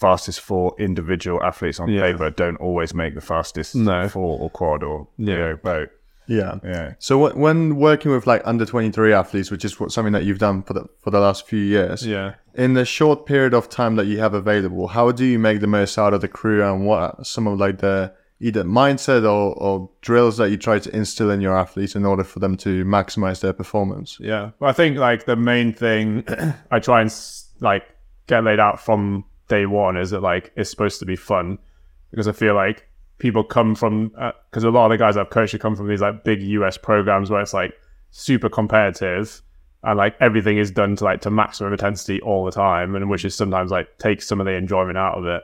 fastest 0.06 0.40
four 0.40 0.74
individual 0.78 1.38
athletes 1.50 1.78
on 1.80 1.88
Yeah. 1.88 2.02
paper 2.06 2.30
don't 2.42 2.56
always 2.66 2.92
make 3.02 3.14
the 3.14 3.20
fastest 3.34 3.74
No. 3.74 4.08
four 4.08 4.32
or 4.42 4.50
quad 4.50 4.82
or 4.82 4.96
you 5.18 5.36
know, 5.36 5.56
boat. 5.70 5.88
Yeah. 6.28 6.54
Yeah. 6.64 6.92
So 6.98 7.12
wh- 7.22 7.36
when 7.44 7.76
working 7.76 8.10
with 8.14 8.26
like 8.32 8.42
under 8.44 8.64
23 8.64 9.12
athletes, 9.12 9.50
which 9.50 9.64
is 9.64 9.78
what, 9.78 9.90
something 9.92 10.12
that 10.16 10.24
you've 10.24 10.38
done 10.48 10.62
for 10.62 10.72
the 10.78 10.84
for 11.02 11.10
the 11.10 11.20
last 11.26 11.40
few 11.50 11.64
years, 11.76 12.06
yeah 12.06 12.34
in 12.54 12.74
the 12.74 12.84
short 12.84 13.24
period 13.24 13.54
of 13.54 13.64
time 13.68 13.96
that 13.96 14.06
you 14.06 14.18
have 14.24 14.34
available, 14.34 14.86
how 14.88 15.10
do 15.20 15.24
you 15.24 15.38
make 15.38 15.58
the 15.60 15.66
most 15.66 15.96
out 15.98 16.12
of 16.14 16.20
the 16.20 16.28
crew 16.28 16.62
and 16.62 16.84
what 16.86 16.98
are 17.00 17.24
some 17.24 17.46
of 17.50 17.58
like 17.58 17.78
the 17.78 18.12
either 18.40 18.62
mindset 18.64 19.22
or, 19.24 19.54
or 19.66 19.88
drills 20.02 20.36
that 20.36 20.50
you 20.50 20.56
try 20.58 20.78
to 20.78 20.90
instill 20.94 21.30
in 21.30 21.40
your 21.40 21.56
athletes 21.56 21.94
in 21.94 22.04
order 22.04 22.24
for 22.24 22.40
them 22.40 22.54
to 22.56 22.84
maximize 22.84 23.40
their 23.40 23.54
performance? 23.54 24.18
Yeah. 24.20 24.50
Well, 24.58 24.68
I 24.68 24.74
think 24.74 24.98
like 24.98 25.24
the 25.24 25.36
main 25.36 25.72
thing 25.72 26.24
I 26.70 26.78
try 26.80 27.00
and 27.02 27.10
like 27.60 27.84
get 28.26 28.44
laid 28.44 28.60
out 28.60 28.78
from 28.86 29.24
day 29.52 29.66
one 29.66 29.98
is 29.98 30.10
that 30.10 30.22
like 30.22 30.50
it's 30.56 30.70
supposed 30.70 30.98
to 31.00 31.06
be 31.06 31.16
fun? 31.16 31.58
Because 32.10 32.26
I 32.26 32.32
feel 32.32 32.54
like 32.54 32.88
people 33.18 33.44
come 33.44 33.74
from 33.74 34.10
uh, 34.18 34.32
because 34.50 34.64
a 34.64 34.70
lot 34.70 34.86
of 34.86 34.90
the 34.90 34.96
guys 34.96 35.16
I've 35.16 35.30
coached 35.30 35.58
come 35.60 35.76
from 35.76 35.88
these 35.88 36.00
like 36.00 36.24
big 36.24 36.42
US 36.42 36.78
programs 36.78 37.30
where 37.30 37.42
it's 37.42 37.52
like 37.52 37.74
super 38.10 38.48
competitive 38.48 39.42
and 39.84 39.98
like 39.98 40.16
everything 40.20 40.56
is 40.56 40.70
done 40.70 40.96
to 40.96 41.04
like 41.04 41.20
to 41.20 41.30
maximum 41.30 41.72
intensity 41.72 42.20
all 42.22 42.44
the 42.46 42.50
time 42.50 42.94
and 42.94 43.10
which 43.10 43.24
is 43.24 43.34
sometimes 43.34 43.70
like 43.70 43.98
takes 43.98 44.26
some 44.26 44.40
of 44.40 44.46
the 44.46 44.52
enjoyment 44.52 44.96
out 44.96 45.18
of 45.18 45.26
it. 45.26 45.42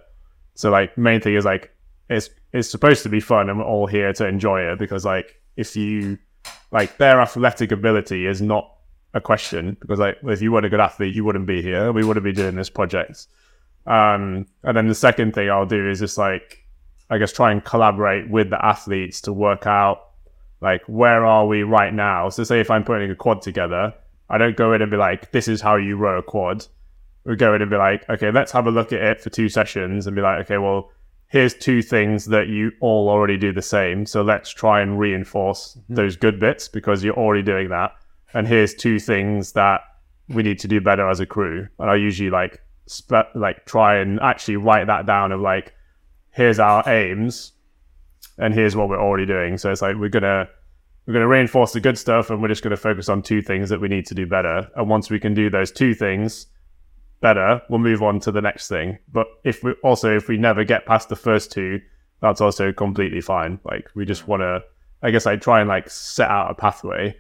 So 0.55 0.71
like 0.71 0.97
main 0.97 1.21
thing 1.21 1.35
is 1.35 1.45
like 1.45 1.71
it's 2.09 2.31
it's 2.55 2.71
supposed 2.71 3.03
to 3.03 3.11
be 3.11 3.21
fun 3.21 3.51
and 3.51 3.59
we're 3.59 3.65
all 3.65 3.87
here 3.87 4.13
to 4.15 4.27
enjoy 4.27 4.63
it 4.63 4.79
because 4.79 5.05
like 5.05 5.37
if 5.57 5.77
you 5.77 6.19
like 6.73 6.97
their 6.97 7.21
athletic 7.21 7.73
ability 7.73 8.27
is 8.27 8.41
not 8.41 8.73
a 9.13 9.21
question 9.21 9.77
because 9.81 9.99
like 9.99 10.17
if 10.25 10.41
you 10.41 10.51
weren't 10.53 10.65
a 10.65 10.71
good 10.71 10.81
athlete 10.81 11.15
you 11.15 11.25
wouldn't 11.25 11.47
be 11.47 11.61
here. 11.61 11.93
We 11.93 12.05
wouldn't 12.05 12.25
be 12.25 12.33
doing 12.33 12.57
this 12.57 12.71
project 12.71 13.27
um 13.89 14.47
and 14.63 14.77
then 14.77 14.87
the 14.87 14.95
second 14.95 15.35
thing 15.35 15.51
i'll 15.51 15.67
do 15.67 15.89
is 15.89 15.99
just 15.99 16.19
like 16.19 16.65
i 17.11 17.19
guess 17.19 17.33
try 17.33 17.51
and 17.51 17.65
collaborate 17.65 18.29
with 18.31 18.51
the 18.51 18.65
athletes 18.65 19.21
to 19.21 19.33
work 19.33 19.67
out 19.67 20.11
like 20.61 20.83
where 20.87 21.25
are 21.25 21.47
we 21.47 21.63
right 21.63 21.95
now 21.95 22.29
so 22.29 22.45
say 22.45 22.61
if 22.61 22.71
i'm 22.71 22.85
putting 22.85 23.11
a 23.11 23.15
quad 23.15 23.43
together 23.43 23.93
i 24.31 24.39
don't 24.39 24.57
go 24.57 24.73
in 24.73 24.83
and 24.83 24.91
be 24.91 24.97
like 24.97 25.31
this 25.33 25.49
is 25.49 25.61
how 25.61 25.77
you 25.77 25.97
row 25.97 26.19
a 26.19 26.23
quad 26.23 26.67
we 27.25 27.35
go 27.35 27.55
in 27.55 27.63
and 27.63 27.71
be 27.71 27.77
like 27.77 28.09
okay 28.09 28.31
let's 28.31 28.53
have 28.53 28.67
a 28.67 28.71
look 28.71 28.93
at 28.93 29.01
it 29.01 29.21
for 29.21 29.31
two 29.31 29.49
sessions 29.49 30.07
and 30.07 30.15
be 30.15 30.23
like 30.23 30.41
okay 30.41 30.59
well 30.59 30.91
here's 31.29 31.55
two 31.55 31.83
things 31.83 32.27
that 32.27 32.49
you 32.49 32.73
all 32.81 33.09
already 33.09 33.37
do 33.37 33.53
the 33.53 33.63
same. 33.63 34.07
So 34.07 34.23
let's 34.23 34.51
try 34.51 34.81
and 34.81 34.99
reinforce 34.99 35.79
those 35.89 36.17
good 36.17 36.41
bits 36.41 36.69
because 36.69 37.05
you're 37.05 37.17
already 37.17 37.43
doing 37.43 37.69
that. 37.69 37.95
And 38.35 38.49
here's 38.49 38.75
two 38.75 38.99
things 38.99 39.53
that 39.53 39.83
we 40.29 40.43
need 40.43 40.59
to 40.61 40.69
do 40.69 40.81
better 40.81 41.09
as 41.09 41.21
a 41.21 41.27
crew. 41.27 41.69
And 41.79 41.91
I 41.91 41.97
usually 41.97 42.31
like 42.31 42.61
spe- 42.89 43.35
like 43.35 43.65
try 43.67 43.99
and 43.99 44.21
actually 44.21 44.57
write 44.57 44.87
that 44.87 45.07
down 45.07 45.33
of 45.33 45.41
like, 45.41 45.75
here's 46.31 46.59
our 46.59 46.89
aims 46.89 47.53
and 48.39 48.55
here's 48.55 48.77
what 48.77 48.89
we're 48.89 49.01
already 49.01 49.27
doing. 49.27 49.59
So 49.59 49.71
it's 49.71 49.83
like 49.83 49.97
we're 49.97 50.09
gonna 50.09 50.49
we're 51.07 51.15
gonna 51.15 51.29
reinforce 51.29 51.73
the 51.73 51.81
good 51.81 51.99
stuff 51.99 52.31
and 52.31 52.43
we're 52.43 52.49
just 52.49 52.63
gonna 52.63 52.77
focus 52.77 53.09
on 53.09 53.23
two 53.23 53.43
things 53.43 53.69
that 53.71 53.81
we 53.81 53.89
need 53.89 54.07
to 54.07 54.15
do 54.15 54.27
better. 54.27 54.69
And 54.77 54.89
once 54.89 55.11
we 55.11 55.21
can 55.21 55.35
do 55.35 55.51
those 55.51 55.71
two 55.71 55.95
things, 55.95 56.47
better, 57.21 57.61
we'll 57.69 57.79
move 57.79 58.03
on 58.03 58.21
to 58.21 58.33
the 58.33 58.41
next 58.41 58.69
thing. 58.69 58.99
But 59.13 59.27
if 59.45 59.63
we 59.63 59.73
also 59.83 60.17
if 60.17 60.29
we 60.29 60.37
never 60.37 60.65
get 60.65 60.87
past 60.87 61.09
the 61.09 61.17
first 61.17 61.53
two, 61.53 61.81
that's 62.21 62.41
also 62.41 62.73
completely 62.73 63.21
fine. 63.21 63.61
Like 63.65 63.91
we 63.95 64.05
just 64.05 64.29
want 64.29 64.41
to, 64.43 64.63
I 65.03 65.11
guess 65.11 65.27
I 65.27 65.37
try 65.37 65.61
and 65.61 65.69
like 65.69 65.89
set 65.91 66.31
out 66.31 66.51
a 66.51 66.55
pathway. 66.55 67.17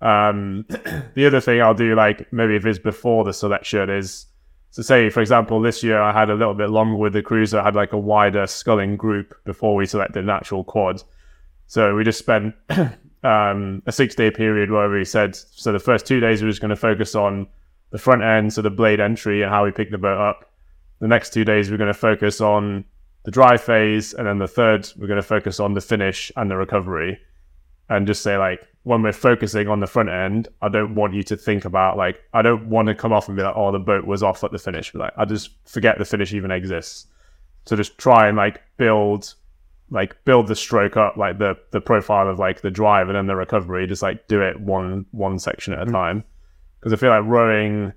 Um, 0.00 0.66
the 1.14 1.26
other 1.26 1.40
thing 1.40 1.60
I'll 1.60 1.74
do, 1.74 1.94
like 1.94 2.32
maybe 2.32 2.56
if 2.56 2.66
it's 2.66 2.78
before 2.78 3.24
the 3.24 3.32
selection, 3.32 3.90
is 3.90 4.26
to 4.76 4.82
say, 4.82 5.08
for 5.08 5.22
example, 5.22 5.62
this 5.62 5.82
year 5.82 5.98
I 5.98 6.12
had 6.12 6.28
a 6.28 6.34
little 6.34 6.52
bit 6.52 6.68
longer 6.68 6.96
with 6.96 7.14
the 7.14 7.22
cruiser. 7.22 7.58
I 7.58 7.64
had 7.64 7.74
like 7.74 7.94
a 7.94 7.98
wider 7.98 8.46
sculling 8.46 8.98
group 8.98 9.34
before 9.46 9.74
we 9.74 9.86
selected 9.86 10.22
an 10.22 10.28
actual 10.28 10.64
quad. 10.64 11.02
So 11.66 11.96
we 11.96 12.04
just 12.04 12.18
spent 12.18 12.54
um, 13.24 13.82
a 13.86 13.92
six 13.92 14.14
day 14.14 14.30
period 14.30 14.70
where 14.70 14.90
we 14.90 15.02
said, 15.06 15.34
so 15.34 15.72
the 15.72 15.78
first 15.78 16.06
two 16.06 16.20
days 16.20 16.42
we 16.42 16.46
were 16.46 16.50
just 16.50 16.60
going 16.60 16.68
to 16.68 16.76
focus 16.76 17.14
on 17.14 17.46
the 17.90 17.96
front 17.96 18.22
end, 18.22 18.52
so 18.52 18.60
the 18.60 18.68
blade 18.68 19.00
entry 19.00 19.40
and 19.40 19.50
how 19.50 19.64
we 19.64 19.70
pick 19.70 19.90
the 19.90 19.96
boat 19.96 20.20
up. 20.20 20.52
The 21.00 21.08
next 21.08 21.32
two 21.32 21.46
days 21.46 21.70
we're 21.70 21.78
going 21.78 21.86
to 21.86 21.94
focus 21.94 22.42
on 22.42 22.84
the 23.22 23.30
dry 23.30 23.56
phase, 23.56 24.12
and 24.12 24.26
then 24.26 24.36
the 24.36 24.46
third 24.46 24.92
we're 24.98 25.06
going 25.06 25.16
to 25.16 25.22
focus 25.22 25.58
on 25.58 25.72
the 25.72 25.80
finish 25.80 26.30
and 26.36 26.50
the 26.50 26.56
recovery. 26.56 27.18
And 27.88 28.06
just 28.06 28.20
say 28.20 28.36
like 28.36 28.60
when 28.86 29.02
we're 29.02 29.12
focusing 29.12 29.66
on 29.66 29.80
the 29.80 29.86
front 29.88 30.08
end, 30.08 30.46
I 30.62 30.68
don't 30.68 30.94
want 30.94 31.12
you 31.12 31.24
to 31.24 31.36
think 31.36 31.64
about 31.64 31.96
like 31.96 32.22
I 32.32 32.40
don't 32.40 32.68
want 32.68 32.86
to 32.86 32.94
come 32.94 33.12
off 33.12 33.26
and 33.26 33.36
be 33.36 33.42
like, 33.42 33.56
oh, 33.56 33.72
the 33.72 33.80
boat 33.80 34.04
was 34.04 34.22
off 34.22 34.44
at 34.44 34.52
the 34.52 34.60
finish. 34.60 34.94
Like 34.94 35.12
I 35.16 35.24
just 35.24 35.50
forget 35.64 35.98
the 35.98 36.04
finish 36.04 36.32
even 36.32 36.52
exists. 36.52 37.08
So 37.64 37.74
just 37.74 37.98
try 37.98 38.28
and 38.28 38.36
like 38.36 38.62
build 38.76 39.34
like 39.90 40.24
build 40.24 40.46
the 40.46 40.54
stroke 40.54 40.96
up 40.96 41.16
like 41.16 41.38
the 41.38 41.58
the 41.72 41.80
profile 41.80 42.28
of 42.28 42.38
like 42.38 42.60
the 42.60 42.70
drive 42.70 43.08
and 43.08 43.16
then 43.16 43.26
the 43.26 43.34
recovery 43.34 43.88
just 43.88 44.02
like 44.02 44.28
do 44.28 44.40
it 44.40 44.60
one 44.60 45.04
one 45.10 45.40
section 45.40 45.72
at 45.72 45.82
a 45.82 45.86
mm. 45.86 45.92
time 45.92 46.24
because 46.80 46.92
i 46.92 46.96
feel 46.96 47.10
like 47.10 47.22
rowing 47.24 47.92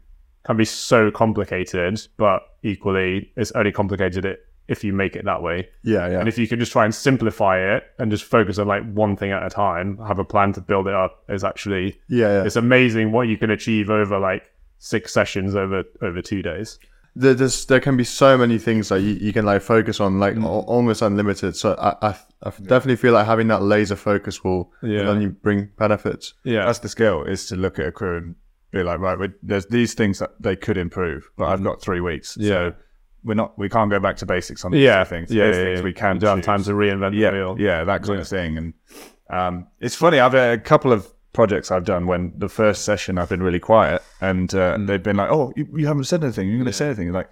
can 0.46 0.56
be 0.56 0.66
so 0.66 1.10
complicated 1.10 2.00
but 2.18 2.44
equally 2.62 3.32
it's 3.38 3.52
only 3.54 3.72
complicated 3.72 4.24
it 4.24 4.46
if 4.70 4.84
you 4.84 4.94
make 4.94 5.16
it 5.16 5.26
that 5.26 5.42
way. 5.42 5.68
Yeah, 5.84 6.08
yeah. 6.08 6.20
And 6.20 6.28
if 6.30 6.38
you 6.38 6.48
can 6.48 6.60
just 6.60 6.72
try 6.72 6.86
and 6.86 6.94
simplify 6.94 7.58
it 7.60 7.84
and 7.98 8.12
just 8.12 8.24
focus 8.24 8.58
on 8.60 8.68
like 8.68 8.84
one 8.94 9.16
thing 9.18 9.32
at 9.32 9.44
a 9.46 9.50
time, 9.50 9.98
have 10.08 10.20
a 10.20 10.26
plan 10.26 10.54
to 10.54 10.62
build 10.62 10.88
it 10.88 10.94
up, 10.94 11.24
is 11.28 11.44
actually 11.44 12.00
yeah, 12.08 12.28
yeah. 12.28 12.44
it's 12.46 12.56
amazing 12.56 13.12
what 13.12 13.28
you 13.28 13.38
can 13.38 13.50
achieve 13.50 13.90
over 13.90 14.20
like 14.20 14.52
six 14.78 15.12
sessions 15.12 15.56
over 15.56 15.84
over 16.02 16.22
two 16.22 16.42
days. 16.42 16.80
there, 17.16 17.34
there's 17.34 17.66
there 17.66 17.80
can 17.80 17.98
be 17.98 18.04
so 18.04 18.38
many 18.38 18.58
things 18.58 18.90
that 18.90 19.02
you, 19.02 19.14
you 19.16 19.34
can 19.34 19.46
like 19.46 19.62
focus 19.62 20.00
on 20.00 20.20
like 20.20 20.36
mm. 20.36 20.44
al- 20.44 20.66
almost 20.68 21.02
unlimited 21.02 21.56
so 21.56 21.74
I, 21.74 22.10
I, 22.10 22.16
I 22.44 22.50
definitely 22.52 22.96
feel 22.96 23.14
like 23.14 23.26
having 23.26 23.48
that 23.48 23.62
laser 23.64 23.96
focus 23.96 24.44
will 24.44 24.72
Yeah. 24.82 25.02
will 25.02 25.10
only 25.10 25.28
bring 25.28 25.70
benefits 25.78 26.36
Yeah, 26.44 26.66
That's 26.66 26.80
the 26.80 26.90
skill 26.90 27.24
is 27.24 27.48
to 27.48 27.56
look 27.56 27.80
at 27.80 27.88
a 27.88 27.92
crew 27.92 28.18
and 28.18 28.36
be 28.72 28.84
like, 28.84 29.00
right, 29.00 29.32
there's 29.42 29.66
these 29.66 29.96
things 29.96 30.20
that 30.20 30.30
they 30.40 30.56
could 30.56 30.78
improve, 30.78 31.28
but 31.36 31.46
I've 31.50 31.60
mm. 31.60 31.64
got 31.64 31.82
three 31.82 32.02
weeks. 32.02 32.38
Yeah. 32.40 32.50
So 32.50 32.74
we're 33.24 33.34
not, 33.34 33.58
we 33.58 33.70
can't 33.70 33.90
go 33.90 34.00
back 34.00 34.18
to 34.18 34.26
basics 34.26 34.64
on 34.66 34.72
these 34.72 34.82
yeah, 34.84 35.04
things. 35.04 35.32
yeah, 35.32 35.46
yeah, 35.48 35.52
things 35.54 35.80
yeah. 35.80 35.84
we 35.84 35.94
can 35.94 36.16
You 36.16 36.20
don't 36.22 36.30
have 36.30 36.38
choose. 36.40 36.46
time 36.46 36.64
to 36.64 36.72
reinvent 36.72 37.14
yeah, 37.18 37.32
the 37.32 37.38
wheel. 37.38 37.56
yeah, 37.60 37.84
that 37.84 38.04
kind 38.04 38.20
of 38.20 38.28
thing. 38.28 38.58
And 38.58 38.74
um, 39.30 39.68
it's 39.80 39.96
funny. 39.96 40.20
I've 40.20 40.34
had 40.34 40.60
a 40.60 40.62
couple 40.62 40.92
of 40.92 41.08
projects 41.34 41.70
I've 41.72 41.86
done 41.86 42.08
when 42.08 42.34
the 42.38 42.50
first 42.50 42.84
session 42.86 43.18
I've 43.18 43.30
been 43.30 43.44
really 43.44 43.60
quiet, 43.60 44.02
and 44.22 44.54
uh, 44.54 44.76
Mm. 44.78 44.88
they've 44.88 45.04
been 45.04 45.18
like, 45.18 45.30
"Oh, 45.32 45.54
you, 45.56 45.68
you 45.76 45.86
haven't 45.88 46.06
said 46.06 46.24
anything. 46.24 46.48
You're 46.48 46.58
going 46.58 46.66
to 46.66 46.74
say 46.74 46.88
anything?" 46.88 47.12
Like, 47.12 47.30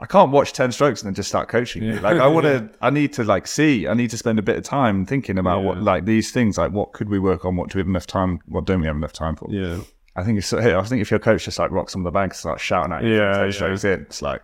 I 0.00 0.06
can't 0.06 0.30
watch 0.32 0.52
ten 0.52 0.70
strokes 0.72 1.00
and 1.00 1.06
then 1.08 1.14
just 1.14 1.28
start 1.28 1.48
coaching. 1.48 1.82
you. 1.82 1.94
Like, 2.00 2.18
I 2.18 2.26
want 2.26 2.44
to. 2.44 2.68
I 2.82 2.90
need 2.90 3.12
to 3.14 3.24
like 3.24 3.46
see. 3.46 3.86
I 3.88 3.94
need 3.94 4.10
to 4.10 4.18
spend 4.18 4.38
a 4.38 4.42
bit 4.42 4.56
of 4.58 4.64
time 4.64 5.06
thinking 5.06 5.38
about 5.38 5.62
what 5.62 5.80
like 5.82 6.04
these 6.04 6.30
things. 6.32 6.58
Like, 6.58 6.72
what 6.72 6.92
could 6.92 7.08
we 7.08 7.18
work 7.18 7.44
on? 7.44 7.56
What 7.56 7.70
do 7.70 7.78
we 7.78 7.80
have 7.80 7.88
enough 7.88 8.06
time? 8.06 8.40
What 8.46 8.64
don't 8.66 8.80
we 8.80 8.86
have 8.86 8.96
enough 8.96 9.12
time 9.14 9.36
for? 9.36 9.48
yeah, 9.50 9.78
I 10.16 10.24
think 10.24 10.38
it's. 10.38 10.52
I 10.52 10.82
think 10.82 11.00
if 11.00 11.10
your 11.10 11.20
coach 11.20 11.44
just 11.46 11.58
like 11.58 11.70
rocks 11.70 11.96
on 11.96 12.02
the 12.02 12.10
bank 12.10 12.32
and 12.32 12.38
starts 12.38 12.62
shouting 12.62 12.92
at 12.92 13.02
you, 13.04 13.14
Yeah, 13.16 13.32
ten 13.32 13.44
yeah. 13.46 13.50
strokes 13.52 13.84
in, 13.84 14.00
it's 14.02 14.20
like, 14.20 14.42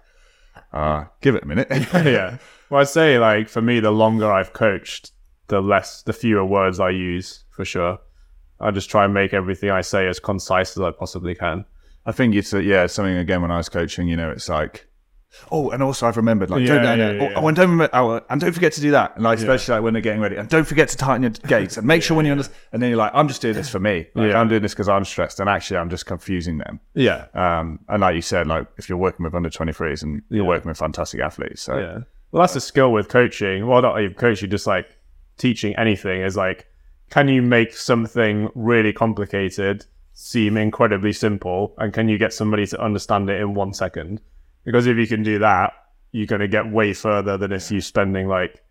uh, 0.72 1.04
give 1.20 1.34
it 1.34 1.44
a 1.44 1.46
minute. 1.46 1.68
yeah. 1.92 2.38
Well, 2.70 2.80
I'd 2.80 2.88
say 2.88 3.18
like 3.18 3.48
for 3.48 3.62
me, 3.62 3.80
the 3.80 3.90
longer 3.90 4.30
I've 4.30 4.52
coached, 4.52 5.12
the 5.48 5.60
less, 5.60 6.02
the 6.02 6.12
fewer 6.12 6.44
words 6.44 6.80
I 6.80 6.90
use 6.90 7.44
for 7.50 7.64
sure. 7.64 7.98
I 8.60 8.70
just 8.70 8.90
try 8.90 9.04
and 9.04 9.14
make 9.14 9.32
everything 9.32 9.70
I 9.70 9.82
say 9.82 10.08
as 10.08 10.18
concise 10.18 10.76
as 10.76 10.82
I 10.82 10.90
possibly 10.90 11.34
can. 11.34 11.64
I 12.06 12.12
think 12.12 12.34
it's 12.34 12.52
yeah 12.52 12.86
something 12.86 13.16
again 13.16 13.42
when 13.42 13.50
I 13.50 13.58
was 13.58 13.68
coaching. 13.68 14.08
You 14.08 14.16
know, 14.16 14.30
it's 14.30 14.48
like. 14.48 14.87
Oh, 15.52 15.70
and 15.70 15.82
also 15.82 16.06
I've 16.06 16.16
remembered 16.16 16.50
like 16.50 16.62
Yeah, 16.62 16.74
don't, 16.74 16.82
no, 16.82 16.90
yeah, 16.94 17.12
no, 17.12 17.24
yeah, 17.24 17.32
oh, 17.36 17.46
and 17.46 17.56
don't 17.56 17.70
remember, 17.70 17.90
oh, 17.92 18.20
and 18.30 18.40
don't 18.40 18.52
forget 18.52 18.72
to 18.72 18.80
do 18.80 18.90
that. 18.92 19.14
And 19.14 19.24
like 19.24 19.38
especially 19.38 19.74
like 19.74 19.82
when 19.82 19.92
they're 19.92 20.02
getting 20.02 20.20
ready, 20.20 20.36
and 20.36 20.48
don't 20.48 20.64
forget 20.64 20.88
to 20.90 20.96
tighten 20.96 21.22
your 21.22 21.30
gates 21.30 21.76
and 21.76 21.86
make 21.86 22.02
sure 22.02 22.16
when 22.16 22.26
you're 22.26 22.32
on 22.32 22.38
this. 22.38 22.50
And 22.72 22.82
then 22.82 22.90
you're 22.90 22.98
like, 22.98 23.12
I'm 23.14 23.28
just 23.28 23.42
doing 23.42 23.54
this 23.54 23.68
for 23.68 23.78
me. 23.78 24.06
Like, 24.14 24.30
Yeah. 24.30 24.40
I'm 24.40 24.48
doing 24.48 24.62
this 24.62 24.72
because 24.72 24.88
I'm 24.88 25.04
stressed, 25.04 25.38
and 25.40 25.48
actually 25.48 25.76
I'm 25.78 25.90
just 25.90 26.06
confusing 26.06 26.58
them. 26.58 26.80
Yeah, 26.94 27.26
Um, 27.34 27.80
and 27.88 28.00
like 28.00 28.14
you 28.16 28.22
said, 28.22 28.46
like 28.46 28.66
if 28.78 28.88
you're 28.88 28.98
working 28.98 29.24
with 29.24 29.34
under 29.34 29.50
23s 29.50 30.02
and 30.02 30.22
you're 30.30 30.44
working 30.44 30.68
with 30.68 30.78
fantastic 30.78 31.20
athletes, 31.20 31.62
so 31.62 31.78
yeah. 31.78 31.98
Well, 32.32 32.42
that's 32.42 32.54
the 32.54 32.60
skill 32.60 32.92
with 32.92 33.08
coaching. 33.08 33.66
Well, 33.66 33.80
not 33.82 34.00
even 34.00 34.14
coaching, 34.14 34.50
just 34.50 34.66
like 34.66 34.86
teaching 35.38 35.74
anything 35.76 36.20
is 36.22 36.36
like, 36.36 36.66
can 37.10 37.28
you 37.28 37.40
make 37.40 37.72
something 37.74 38.50
really 38.54 38.92
complicated 38.92 39.86
seem 40.12 40.56
incredibly 40.56 41.12
simple, 41.12 41.74
and 41.78 41.92
can 41.94 42.08
you 42.08 42.18
get 42.18 42.32
somebody 42.32 42.66
to 42.66 42.80
understand 42.82 43.30
it 43.30 43.40
in 43.40 43.54
one 43.54 43.72
second? 43.72 44.20
Because 44.68 44.86
if 44.86 44.98
you 44.98 45.06
can 45.06 45.22
do 45.22 45.38
that, 45.38 45.72
you're 46.12 46.26
going 46.26 46.42
to 46.42 46.46
get 46.46 46.70
way 46.70 46.92
further 46.92 47.38
than 47.38 47.52
if 47.52 47.70
you're 47.70 47.80
spending 47.80 48.28
like, 48.28 48.62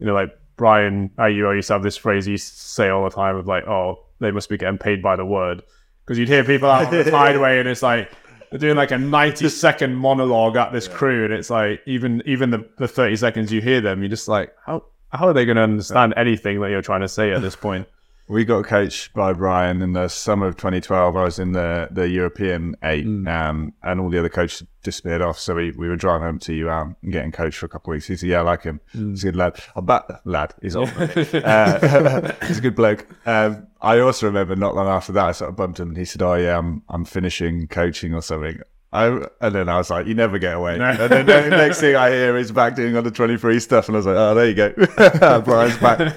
you 0.00 0.06
know, 0.06 0.12
like 0.12 0.36
Brian, 0.56 1.12
you 1.16 1.48
used 1.52 1.68
to 1.68 1.74
have 1.74 1.82
this 1.84 1.96
phrase 1.96 2.26
you 2.26 2.36
say 2.36 2.88
all 2.88 3.04
the 3.04 3.14
time 3.14 3.36
of 3.36 3.46
like, 3.46 3.64
oh, 3.68 4.04
they 4.18 4.32
must 4.32 4.48
be 4.48 4.56
getting 4.56 4.78
paid 4.78 5.00
by 5.00 5.14
the 5.14 5.24
word. 5.24 5.62
Because 6.04 6.18
you'd 6.18 6.26
hear 6.26 6.42
people 6.42 6.68
out 6.68 6.86
on 6.86 6.92
the 6.92 7.04
tideway 7.08 7.60
and 7.60 7.68
it's 7.68 7.84
like, 7.84 8.10
they're 8.50 8.58
doing 8.58 8.74
like 8.74 8.90
a 8.90 8.98
90 8.98 9.48
second 9.48 9.94
monologue 9.94 10.56
at 10.56 10.72
this 10.72 10.88
crew. 10.88 11.24
And 11.24 11.32
it's 11.32 11.50
like, 11.50 11.80
even 11.86 12.20
even 12.26 12.50
the, 12.50 12.68
the 12.78 12.88
30 12.88 13.14
seconds 13.14 13.52
you 13.52 13.60
hear 13.60 13.80
them, 13.80 14.00
you're 14.02 14.10
just 14.10 14.26
like, 14.26 14.52
how, 14.66 14.82
how 15.10 15.28
are 15.28 15.32
they 15.32 15.44
going 15.44 15.54
to 15.54 15.62
understand 15.62 16.14
anything 16.16 16.60
that 16.62 16.70
you're 16.70 16.82
trying 16.82 17.02
to 17.02 17.08
say 17.08 17.30
at 17.30 17.42
this 17.42 17.54
point? 17.54 17.86
We 18.26 18.46
got 18.46 18.64
coached 18.64 19.12
by 19.12 19.34
Brian 19.34 19.82
in 19.82 19.92
the 19.92 20.08
summer 20.08 20.46
of 20.46 20.56
2012. 20.56 21.14
I 21.14 21.24
was 21.24 21.38
in 21.38 21.52
the, 21.52 21.88
the 21.90 22.08
European 22.08 22.74
eight, 22.82 23.04
um, 23.04 23.74
and 23.82 24.00
all 24.00 24.08
the 24.08 24.18
other 24.18 24.30
coaches 24.30 24.66
disappeared 24.82 25.20
off. 25.20 25.38
So 25.38 25.54
we, 25.56 25.72
we 25.72 25.88
were 25.88 25.96
driving 25.96 26.26
home 26.26 26.38
to 26.40 26.70
um, 26.70 26.96
and 27.02 27.12
getting 27.12 27.32
coached 27.32 27.58
for 27.58 27.66
a 27.66 27.68
couple 27.68 27.92
of 27.92 27.96
weeks. 27.96 28.06
He 28.06 28.16
said, 28.16 28.30
"Yeah, 28.30 28.38
I 28.38 28.42
like 28.42 28.62
him. 28.62 28.80
He's 28.92 29.24
a 29.24 29.26
good 29.26 29.36
lad. 29.36 29.60
I 29.76 29.82
bet 29.82 30.04
lad. 30.24 30.54
He's 30.62 30.74
old. 30.74 30.88
uh, 30.98 32.32
he's 32.46 32.58
a 32.58 32.62
good 32.62 32.74
bloke." 32.74 33.06
Um, 33.26 33.66
I 33.82 33.98
also 33.98 34.24
remember 34.24 34.56
not 34.56 34.74
long 34.74 34.88
after 34.88 35.12
that, 35.12 35.26
I 35.26 35.32
sort 35.32 35.50
of 35.50 35.56
bumped 35.56 35.78
him, 35.78 35.88
and 35.88 35.96
he 35.98 36.06
said, 36.06 36.22
"Oh 36.22 36.34
yeah, 36.34 36.56
I'm 36.56 36.82
I'm 36.88 37.04
finishing 37.04 37.68
coaching 37.68 38.14
or 38.14 38.22
something." 38.22 38.58
I, 38.90 39.06
and 39.40 39.54
then 39.54 39.68
I 39.68 39.76
was 39.76 39.90
like, 39.90 40.06
"You 40.06 40.14
never 40.14 40.38
get 40.38 40.54
away." 40.54 40.78
And 40.78 40.98
then 40.98 41.26
the 41.26 41.50
next 41.50 41.80
thing 41.80 41.94
I 41.94 42.10
hear 42.10 42.38
is 42.38 42.52
back 42.52 42.74
doing 42.74 42.96
under 42.96 43.10
23 43.10 43.60
stuff, 43.60 43.88
and 43.88 43.96
I 43.96 43.98
was 43.98 44.06
like, 44.06 44.16
"Oh, 44.16 44.34
there 44.34 44.48
you 44.48 44.54
go, 44.54 45.40
Brian's 45.40 45.76
back." 45.76 46.16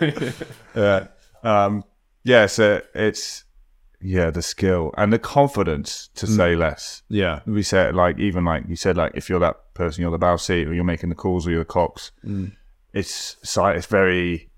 yeah. 0.73 1.07
Um, 1.43 1.83
yeah, 2.23 2.45
so 2.45 2.81
it's 2.93 3.45
yeah, 3.99 4.29
the 4.29 4.41
skill 4.41 4.93
and 4.97 5.11
the 5.11 5.19
confidence 5.19 6.09
to 6.15 6.25
mm. 6.25 6.35
say 6.35 6.55
less. 6.55 7.01
Yeah. 7.09 7.41
We 7.45 7.63
said 7.63 7.95
like 7.95 8.19
even 8.19 8.45
like 8.45 8.65
you 8.67 8.75
said 8.75 8.97
like 8.97 9.13
if 9.15 9.29
you're 9.29 9.39
that 9.39 9.73
person, 9.73 10.01
you're 10.01 10.11
the 10.11 10.17
bow 10.17 10.37
seat 10.37 10.67
or 10.67 10.73
you're 10.73 10.83
making 10.83 11.09
the 11.09 11.15
calls 11.15 11.47
or 11.47 11.51
you're 11.51 11.59
the 11.59 11.65
cox. 11.65 12.11
Mm. 12.23 12.55
It's 12.93 13.37
so 13.43 13.65
it's 13.67 13.87
very 13.87 14.49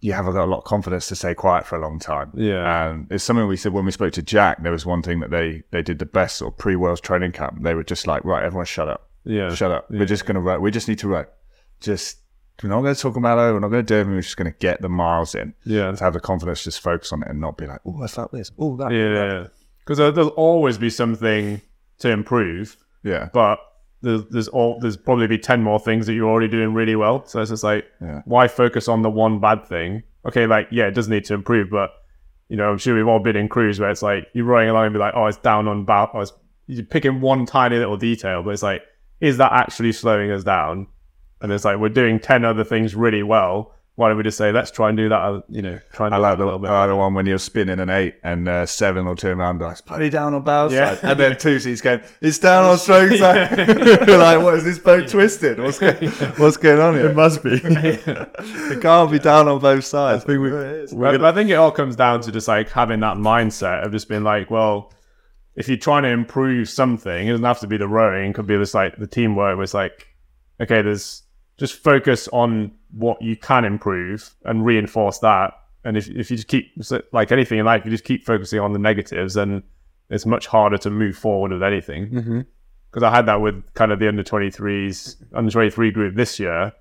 you 0.00 0.12
haven't 0.12 0.34
got 0.34 0.44
a 0.44 0.50
lot 0.50 0.58
of 0.58 0.64
confidence 0.64 1.08
to 1.08 1.16
stay 1.16 1.34
quiet 1.34 1.66
for 1.66 1.76
a 1.76 1.80
long 1.80 1.98
time. 1.98 2.30
Yeah. 2.34 2.90
and 2.90 3.06
it's 3.10 3.24
something 3.24 3.46
we 3.46 3.56
said 3.56 3.72
when 3.72 3.84
we 3.84 3.92
spoke 3.92 4.12
to 4.14 4.22
Jack. 4.22 4.62
There 4.62 4.72
was 4.72 4.84
one 4.84 5.02
thing 5.02 5.20
that 5.20 5.30
they 5.30 5.62
they 5.70 5.82
did 5.82 5.98
the 5.98 6.06
best 6.06 6.36
sort 6.36 6.52
of 6.52 6.58
pre 6.58 6.74
Worlds 6.76 7.00
training 7.00 7.32
camp. 7.32 7.62
They 7.62 7.74
were 7.74 7.84
just 7.84 8.06
like, 8.06 8.24
right, 8.24 8.42
everyone, 8.42 8.66
shut 8.66 8.88
up, 8.88 9.08
Yeah. 9.24 9.54
shut 9.54 9.70
up. 9.70 9.90
We're 9.90 10.04
just 10.04 10.26
gonna 10.26 10.40
row. 10.40 10.58
We 10.58 10.70
just 10.70 10.88
need 10.88 10.98
to 10.98 11.08
row. 11.08 11.26
Just 11.80 12.18
we're 12.62 12.70
not 12.70 12.82
going 12.82 12.94
to 12.94 13.00
talk 13.00 13.16
about 13.16 13.38
it. 13.38 13.52
We're 13.52 13.60
not 13.60 13.68
going 13.68 13.84
to 13.84 13.94
do 13.94 14.08
it. 14.08 14.12
We're 14.12 14.20
just 14.20 14.36
going 14.36 14.50
to 14.52 14.58
get 14.58 14.80
the 14.80 14.88
miles 14.88 15.34
in. 15.34 15.54
Yeah. 15.64 15.90
To 15.92 16.04
have 16.04 16.12
the 16.12 16.20
confidence, 16.20 16.64
just 16.64 16.80
focus 16.80 17.12
on 17.12 17.22
it 17.22 17.28
and 17.28 17.40
not 17.40 17.56
be 17.56 17.66
like, 17.66 17.80
oh, 17.86 18.02
I 18.02 18.06
felt 18.06 18.32
this. 18.32 18.50
Oh, 18.58 18.76
that. 18.76 18.92
Yeah. 18.92 19.48
Because 19.80 19.98
there'll 19.98 20.28
always 20.28 20.78
be 20.78 20.90
something 20.90 21.60
to 21.98 22.10
improve. 22.10 22.76
Yeah. 23.02 23.28
but 23.34 23.58
there's 24.00 24.24
there's 24.30 24.48
all 24.48 24.78
there's 24.80 24.96
probably 24.96 25.26
be 25.26 25.38
ten 25.38 25.62
more 25.62 25.78
things 25.78 26.06
that 26.06 26.12
you're 26.14 26.28
already 26.28 26.48
doing 26.48 26.74
really 26.74 26.96
well. 26.96 27.24
So 27.26 27.40
it's 27.40 27.50
just 27.50 27.64
like, 27.64 27.86
Yeah. 28.00 28.22
why 28.26 28.48
focus 28.48 28.86
on 28.88 29.02
the 29.02 29.10
one 29.10 29.40
bad 29.40 29.66
thing? 29.66 30.02
Okay, 30.26 30.46
like 30.46 30.68
yeah, 30.70 30.86
it 30.86 30.94
does 30.94 31.08
need 31.08 31.24
to 31.26 31.34
improve, 31.34 31.68
but 31.70 31.90
you 32.48 32.56
know, 32.56 32.70
I'm 32.70 32.78
sure 32.78 32.94
we've 32.94 33.08
all 33.08 33.18
been 33.18 33.36
in 33.36 33.48
crews 33.48 33.80
where 33.80 33.90
it's 33.90 34.02
like 34.02 34.28
you're 34.34 34.44
rowing 34.44 34.68
along 34.68 34.86
and 34.86 34.92
be 34.92 34.98
like, 34.98 35.14
oh, 35.16 35.26
it's 35.26 35.38
down 35.38 35.66
on 35.68 35.86
it's, 36.20 36.32
you're 36.66 36.84
picking 36.84 37.20
one 37.20 37.46
tiny 37.46 37.76
little 37.78 37.96
detail, 37.96 38.42
but 38.42 38.50
it's 38.50 38.62
like, 38.62 38.82
is 39.20 39.38
that 39.38 39.52
actually 39.52 39.92
slowing 39.92 40.30
us 40.30 40.44
down? 40.44 40.86
And 41.44 41.52
it's 41.52 41.64
like 41.66 41.76
we're 41.78 41.90
doing 41.90 42.18
ten 42.18 42.42
other 42.44 42.64
things 42.64 42.94
really 42.94 43.22
well. 43.22 43.72
Why 43.96 44.08
don't 44.08 44.16
we 44.16 44.24
just 44.24 44.38
say 44.38 44.50
let's 44.50 44.70
try 44.72 44.88
and 44.88 44.96
do 44.96 45.08
that? 45.10 45.20
uh, 45.20 45.42
You 45.50 45.60
know, 45.62 45.78
try 45.92 46.06
and 46.06 46.14
I 46.14 46.18
like 46.18 46.38
the, 46.38 46.44
a 46.44 46.46
little 46.46 46.58
bit. 46.58 46.70
I 46.70 46.80
like 46.80 46.88
the 46.88 46.96
one 46.96 47.12
when 47.14 47.26
you're 47.26 47.38
spinning 47.38 47.78
an 47.78 47.90
eight 47.90 48.14
and 48.24 48.48
uh, 48.48 48.64
seven 48.66 49.04
will 49.04 49.14
turn 49.14 49.38
around 49.38 49.60
and 49.62 49.68
like, 49.70 49.84
put 49.84 50.00
it 50.02 50.10
down 50.10 50.32
on 50.34 50.42
bow 50.42 50.68
Yeah. 50.70 50.94
side. 50.96 51.10
And 51.10 51.20
then 51.20 51.36
two 51.38 51.60
seats 51.60 51.80
going, 51.82 52.00
it's 52.22 52.38
down 52.38 52.64
on 52.64 52.78
stroke 52.78 53.12
side. 53.12 53.56
You're 54.08 54.18
like, 54.18 54.42
what 54.42 54.54
is 54.54 54.64
this 54.64 54.78
boat 54.80 55.06
twisted? 55.08 55.60
What's, 55.60 55.78
go- 55.78 55.92
what's 56.38 56.56
going 56.56 56.80
on 56.80 56.94
here? 56.94 57.10
It 57.10 57.14
must 57.14 57.44
be. 57.44 57.60
it 57.62 58.80
can't 58.82 59.10
be 59.12 59.18
down 59.18 59.48
on 59.48 59.60
both 59.60 59.84
sides. 59.84 60.24
I 60.24 60.26
think 60.26 60.40
we, 60.40 60.50
But, 60.50 60.88
but 61.18 61.24
I 61.24 61.32
think 61.32 61.50
it 61.50 61.54
all 61.54 61.70
comes 61.70 61.94
down 61.96 62.20
to 62.22 62.32
just 62.32 62.48
like 62.48 62.70
having 62.70 63.00
that 63.00 63.16
mindset 63.16 63.84
of 63.84 63.92
just 63.92 64.08
being 64.08 64.24
like, 64.24 64.50
well, 64.50 64.92
if 65.56 65.68
you're 65.68 65.76
trying 65.76 66.02
to 66.02 66.08
improve 66.08 66.68
something, 66.68 67.28
it 67.28 67.30
doesn't 67.30 67.44
have 67.44 67.60
to 67.60 67.66
be 67.68 67.76
the 67.76 67.86
rowing. 67.88 68.30
It 68.30 68.34
could 68.34 68.46
be 68.46 68.56
just 68.56 68.74
like 68.74 68.96
the 68.96 69.06
teamwork. 69.06 69.56
Was 69.56 69.72
like, 69.74 70.08
okay, 70.60 70.82
there's 70.82 71.22
just 71.56 71.74
focus 71.74 72.28
on 72.32 72.72
what 72.90 73.20
you 73.22 73.36
can 73.36 73.64
improve 73.64 74.34
and 74.44 74.64
reinforce 74.64 75.18
that. 75.20 75.54
And 75.84 75.96
if 75.96 76.08
if 76.08 76.30
you 76.30 76.36
just 76.36 76.48
keep 76.48 76.72
like 77.12 77.32
anything 77.32 77.58
in 77.58 77.66
life, 77.66 77.84
you 77.84 77.90
just 77.90 78.04
keep 78.04 78.24
focusing 78.24 78.60
on 78.60 78.72
the 78.72 78.78
negatives, 78.78 79.34
then 79.34 79.62
it's 80.10 80.26
much 80.26 80.46
harder 80.46 80.78
to 80.78 80.90
move 80.90 81.16
forward 81.16 81.52
with 81.52 81.62
anything. 81.62 82.08
Mm-hmm. 82.08 82.40
Because 82.90 83.02
I 83.02 83.14
had 83.14 83.26
that 83.26 83.40
with 83.40 83.62
kind 83.74 83.90
of 83.90 83.98
the 83.98 84.08
under 84.08 84.22
23s, 84.22 85.16
under 85.34 85.50
23 85.50 85.90
group 85.90 86.14
this 86.14 86.38
year. 86.38 86.72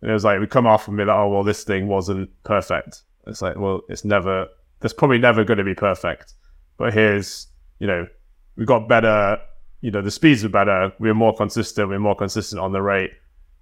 And 0.00 0.10
it 0.10 0.14
was 0.14 0.24
like, 0.24 0.40
we 0.40 0.46
come 0.46 0.66
off 0.66 0.88
and 0.88 0.96
be 0.96 1.04
like, 1.04 1.14
oh, 1.14 1.28
well, 1.28 1.42
this 1.42 1.64
thing 1.64 1.88
wasn't 1.88 2.30
perfect. 2.44 3.02
It's 3.26 3.42
like, 3.42 3.56
well, 3.56 3.82
it's 3.88 4.04
never, 4.04 4.46
there's 4.80 4.94
probably 4.94 5.18
never 5.18 5.44
going 5.44 5.58
to 5.58 5.64
be 5.64 5.74
perfect. 5.74 6.34
But 6.78 6.94
here's, 6.94 7.48
you 7.80 7.86
know, 7.86 8.06
we 8.56 8.64
got 8.64 8.88
better, 8.88 9.38
you 9.82 9.90
know, 9.90 10.00
the 10.00 10.10
speeds 10.10 10.44
are 10.44 10.48
better. 10.48 10.92
We 10.98 11.08
were 11.08 11.14
more 11.14 11.34
consistent. 11.34 11.88
We 11.88 11.96
were 11.96 12.00
more 12.00 12.16
consistent 12.16 12.60
on 12.60 12.72
the 12.72 12.80
rate. 12.80 13.10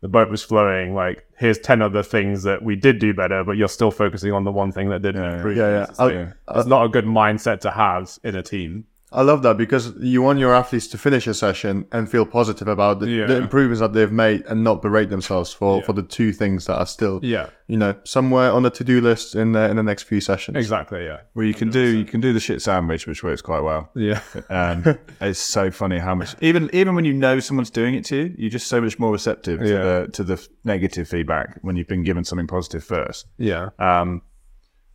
The 0.02 0.08
boat 0.08 0.28
was 0.30 0.42
flowing. 0.42 0.94
Like, 0.94 1.26
here's 1.38 1.58
10 1.58 1.80
other 1.82 2.02
things 2.02 2.42
that 2.42 2.62
we 2.62 2.76
did 2.76 2.98
do 2.98 3.14
better, 3.14 3.42
but 3.44 3.52
you're 3.56 3.68
still 3.68 3.90
focusing 3.90 4.32
on 4.32 4.44
the 4.44 4.52
one 4.52 4.70
thing 4.72 4.90
that 4.90 5.02
didn't 5.02 5.24
improve. 5.24 5.56
Yeah, 5.56 5.68
yeah. 5.70 5.86
It's, 5.88 5.98
like, 5.98 6.14
I- 6.14 6.20
it's 6.58 6.66
uh, 6.66 6.68
not 6.68 6.84
a 6.84 6.88
good 6.88 7.06
mindset 7.06 7.60
to 7.60 7.70
have 7.70 8.10
in 8.22 8.36
a 8.36 8.42
team. 8.42 8.84
I 9.16 9.22
love 9.22 9.42
that 9.44 9.56
because 9.56 9.94
you 9.98 10.20
want 10.20 10.38
your 10.38 10.54
athletes 10.54 10.86
to 10.88 10.98
finish 10.98 11.26
a 11.26 11.32
session 11.32 11.86
and 11.90 12.06
feel 12.08 12.26
positive 12.26 12.68
about 12.68 13.00
the, 13.00 13.08
Yeah. 13.08 13.26
the 13.26 13.36
improvements 13.38 13.80
that 13.80 13.94
they've 13.94 14.12
made 14.12 14.44
and 14.46 14.62
not 14.62 14.82
berate 14.82 15.08
themselves 15.08 15.52
for, 15.54 15.82
for 15.82 15.94
the 15.94 16.02
two 16.02 16.32
things 16.32 16.66
that 16.66 16.76
are 16.76 16.84
still, 16.86 17.20
Yeah, 17.22 17.48
you 17.66 17.78
know, 17.78 17.94
somewhere 18.04 18.52
on 18.52 18.62
the 18.62 18.70
to 18.70 18.84
do 18.84 19.00
list 19.00 19.34
in 19.34 19.52
the, 19.52 19.70
in 19.70 19.76
the 19.76 19.82
next 19.82 20.02
few 20.02 20.20
sessions. 20.20 20.56
exactly. 20.58 21.04
Yeah, 21.06 21.20
Well, 21.34 21.46
you 21.46 21.54
can 21.54 21.70
do 21.70 21.80
you 21.80 22.04
can 22.04 22.20
do 22.20 22.34
the 22.34 22.40
shit 22.40 22.60
sandwich, 22.60 23.06
which 23.06 23.24
works 23.24 23.40
quite 23.40 23.62
well. 23.62 23.90
yeah, 23.96 24.20
Um, 24.50 24.84
it's 25.22 25.38
so 25.40 25.70
funny 25.70 25.98
how 25.98 26.14
much 26.14 26.36
even 26.42 26.68
even 26.74 26.94
when 26.94 27.06
you 27.06 27.14
know 27.14 27.40
someone's 27.40 27.70
doing 27.70 27.94
it 27.94 28.04
to 28.06 28.16
you, 28.16 28.34
you're 28.36 28.50
just 28.50 28.66
so 28.68 28.80
much 28.82 28.98
more 28.98 29.12
receptive 29.12 29.60
to 29.60 29.66
the 29.86 30.08
to 30.12 30.24
the 30.24 30.46
negative 30.64 31.08
feedback 31.08 31.58
when 31.62 31.74
you've 31.76 31.88
been 31.88 32.04
given 32.04 32.22
something 32.24 32.46
positive 32.46 32.84
first. 32.84 33.26
yeah, 33.38 33.70
Um, 33.78 34.20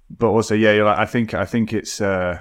but 0.09 0.27
also, 0.29 0.53
yeah, 0.53 0.73
you're 0.73 0.85
like, 0.85 0.99
I 0.99 1.05
think 1.05 1.33
I 1.33 1.45
think 1.45 1.73
it's 1.73 1.99
uh, 2.01 2.39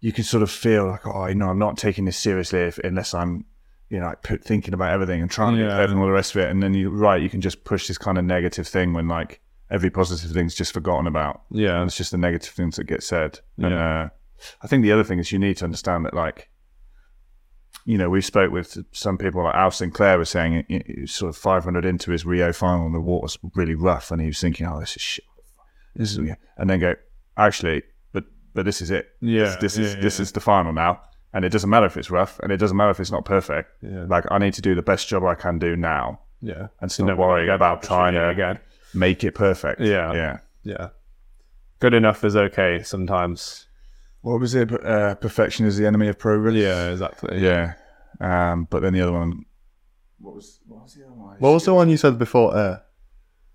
you 0.00 0.12
can 0.12 0.24
sort 0.24 0.42
of 0.42 0.50
feel 0.50 0.86
like, 0.88 1.06
oh, 1.06 1.26
you 1.26 1.34
know, 1.34 1.48
I'm 1.50 1.58
not 1.58 1.76
taking 1.76 2.04
this 2.06 2.16
seriously 2.16 2.60
if, 2.60 2.78
unless 2.78 3.12
I'm, 3.14 3.44
you 3.88 3.98
know, 4.00 4.06
like 4.06 4.22
put, 4.22 4.42
thinking 4.44 4.72
about 4.74 4.92
everything 4.92 5.20
and 5.20 5.30
trying 5.30 5.56
to 5.56 5.62
Yeah. 5.62 5.80
and 5.82 5.98
all 5.98 6.06
the 6.06 6.12
rest 6.12 6.34
of 6.34 6.40
it. 6.42 6.48
And 6.50 6.62
then 6.62 6.74
you 6.74 6.90
right, 6.90 7.20
you 7.20 7.28
can 7.28 7.40
just 7.40 7.64
push 7.64 7.86
this 7.88 7.98
kind 7.98 8.16
of 8.18 8.24
negative 8.24 8.66
thing 8.66 8.92
when 8.94 9.08
like 9.08 9.40
every 9.70 9.90
positive 9.90 10.30
thing's 10.32 10.54
just 10.54 10.72
forgotten 10.72 11.06
about. 11.06 11.42
yeah, 11.50 11.76
And 11.80 11.88
it's 11.88 11.96
just 11.96 12.10
the 12.12 12.18
negative 12.18 12.50
things 12.54 12.76
that 12.76 12.84
get 12.84 13.02
said. 13.02 13.40
And 13.58 13.74
uh, 13.74 14.08
I 14.62 14.66
think 14.66 14.82
the 14.84 14.92
other 14.92 15.04
thing 15.04 15.18
is 15.18 15.32
you 15.32 15.38
need 15.38 15.58
to 15.58 15.64
understand 15.64 16.06
that, 16.06 16.14
like, 16.14 16.48
you 17.84 17.96
know, 17.98 18.10
we 18.10 18.20
spoke 18.20 18.52
with 18.52 18.78
some 18.92 19.16
people, 19.18 19.42
like 19.44 19.54
Al 19.54 19.70
Sinclair 19.70 20.18
was 20.18 20.28
saying, 20.30 20.54
it, 20.54 20.66
it 20.68 21.00
was 21.02 21.12
sort 21.12 21.28
of 21.30 21.36
500 21.36 21.84
into 21.84 22.10
his 22.10 22.24
Rio 22.26 22.52
final, 22.52 22.86
and 22.86 22.94
the 22.94 23.00
water's 23.00 23.38
really 23.54 23.74
rough, 23.74 24.10
and 24.10 24.20
he 24.20 24.26
was 24.26 24.40
thinking, 24.40 24.66
oh, 24.66 24.80
this 24.80 24.96
is 24.96 25.02
shit. 25.02 25.24
This 25.94 26.12
is, 26.12 26.18
and 26.56 26.68
then 26.70 26.78
go, 26.80 26.94
actually, 27.36 27.82
but 28.54 28.60
but 28.60 28.64
this 28.64 28.80
is 28.82 28.90
it. 28.90 29.08
Yeah, 29.20 29.44
this, 29.44 29.56
this 29.56 29.78
is 29.78 29.94
yeah, 29.94 30.00
this 30.00 30.20
is 30.20 30.32
the 30.32 30.40
final 30.40 30.72
now, 30.72 31.00
and 31.32 31.44
it 31.44 31.50
doesn't 31.50 31.70
matter 31.70 31.86
if 31.86 31.96
it's 31.96 32.10
rough, 32.10 32.38
and 32.40 32.52
it 32.52 32.56
doesn't 32.58 32.76
matter 32.76 32.90
if 32.90 33.00
it's 33.00 33.10
not 33.12 33.24
perfect. 33.24 33.70
Yeah. 33.82 34.04
Like 34.08 34.24
I 34.30 34.38
need 34.38 34.54
to 34.54 34.62
do 34.62 34.74
the 34.74 34.82
best 34.82 35.08
job 35.08 35.24
I 35.24 35.34
can 35.34 35.58
do 35.58 35.76
now, 35.76 36.20
yeah. 36.40 36.68
and 36.80 36.90
still 36.90 37.06
Never 37.06 37.20
worry 37.20 37.48
about 37.48 37.82
trying 37.82 38.14
to 38.14 38.20
to 38.20 38.28
again. 38.28 38.58
make 38.94 39.24
it 39.24 39.34
perfect. 39.34 39.80
Yeah. 39.80 40.12
yeah. 40.12 40.38
Yeah, 40.62 40.88
good 41.78 41.94
enough 41.94 42.22
is 42.22 42.36
okay 42.36 42.82
sometimes. 42.82 43.66
What 44.20 44.38
was 44.40 44.54
it? 44.54 44.70
Uh, 44.84 45.14
perfection 45.14 45.64
is 45.64 45.78
the 45.78 45.86
enemy 45.86 46.08
of 46.08 46.18
progress. 46.18 46.54
Yeah, 46.54 46.90
exactly. 46.90 47.38
Yeah. 47.40 47.72
Um, 48.20 48.66
but 48.68 48.82
then 48.82 48.92
the 48.92 49.00
other 49.00 49.12
one, 49.12 49.46
what 50.18 50.34
was 50.34 50.60
what 50.66 50.82
was 50.82 50.92
the 50.94 51.04
other 51.06 51.14
one? 51.14 51.36
What 51.38 51.52
was 51.52 51.64
the 51.64 51.72
one 51.72 51.88
you 51.88 51.96
said 51.96 52.18
before? 52.18 52.54
Uh, 52.54 52.80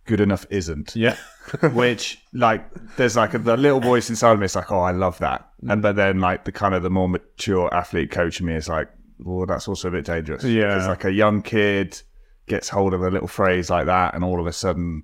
Good 0.06 0.20
enough 0.20 0.46
isn't. 0.50 0.96
Yeah, 0.96 1.16
Which 1.74 2.22
like 2.34 2.66
there's 2.96 3.16
like 3.16 3.34
a, 3.34 3.40
the 3.40 3.58
little 3.58 3.80
voice 3.80 4.10
inside 4.10 4.34
of 4.34 4.40
me. 4.40 4.46
It's 4.46 4.56
like, 4.56 4.72
oh, 4.72 4.80
I 4.80 4.92
love 4.92 5.20
that. 5.20 5.50
And 5.68 5.82
but 5.82 5.96
then 5.96 6.20
like 6.20 6.46
the 6.46 6.52
kind 6.52 6.74
of 6.74 6.84
the 6.84 6.90
more 6.90 7.08
mature 7.08 7.74
athlete 7.74 8.12
coach 8.12 8.40
in 8.40 8.48
me 8.48 8.56
is 8.56 8.68
like, 8.68 8.90
well, 9.20 9.46
that's 9.46 9.68
also 9.68 9.88
a 9.90 9.92
bit 9.92 10.06
dangerous. 10.06 10.44
Yeah. 10.44 10.78
It's 10.78 10.88
like 10.88 11.06
a 11.06 11.12
young 11.12 11.42
kid 11.42 12.02
gets 12.48 12.70
hold 12.70 12.94
of 12.94 13.02
a 13.02 13.10
little 13.10 13.28
phrase 13.28 13.70
like 13.70 13.86
that, 13.88 14.14
and 14.14 14.24
all 14.24 14.40
of 14.40 14.48
a 14.48 14.54
sudden, 14.54 15.04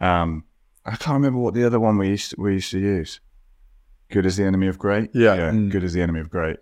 um, 0.00 0.44
I 0.84 0.96
can't 0.96 1.14
remember 1.14 1.38
what 1.38 1.54
the 1.54 1.64
other 1.64 1.80
one 1.80 1.98
we 1.98 2.08
used 2.08 2.30
to, 2.30 2.40
we 2.40 2.54
used 2.54 2.70
to 2.70 2.78
use. 2.78 3.20
Good 4.10 4.24
is 4.24 4.36
the 4.36 4.44
enemy 4.44 4.68
of 4.68 4.78
great. 4.78 5.10
Yeah. 5.14 5.34
yeah. 5.34 5.68
Good 5.68 5.82
is 5.82 5.92
the 5.92 6.02
enemy 6.02 6.20
of 6.20 6.30
great. 6.30 6.58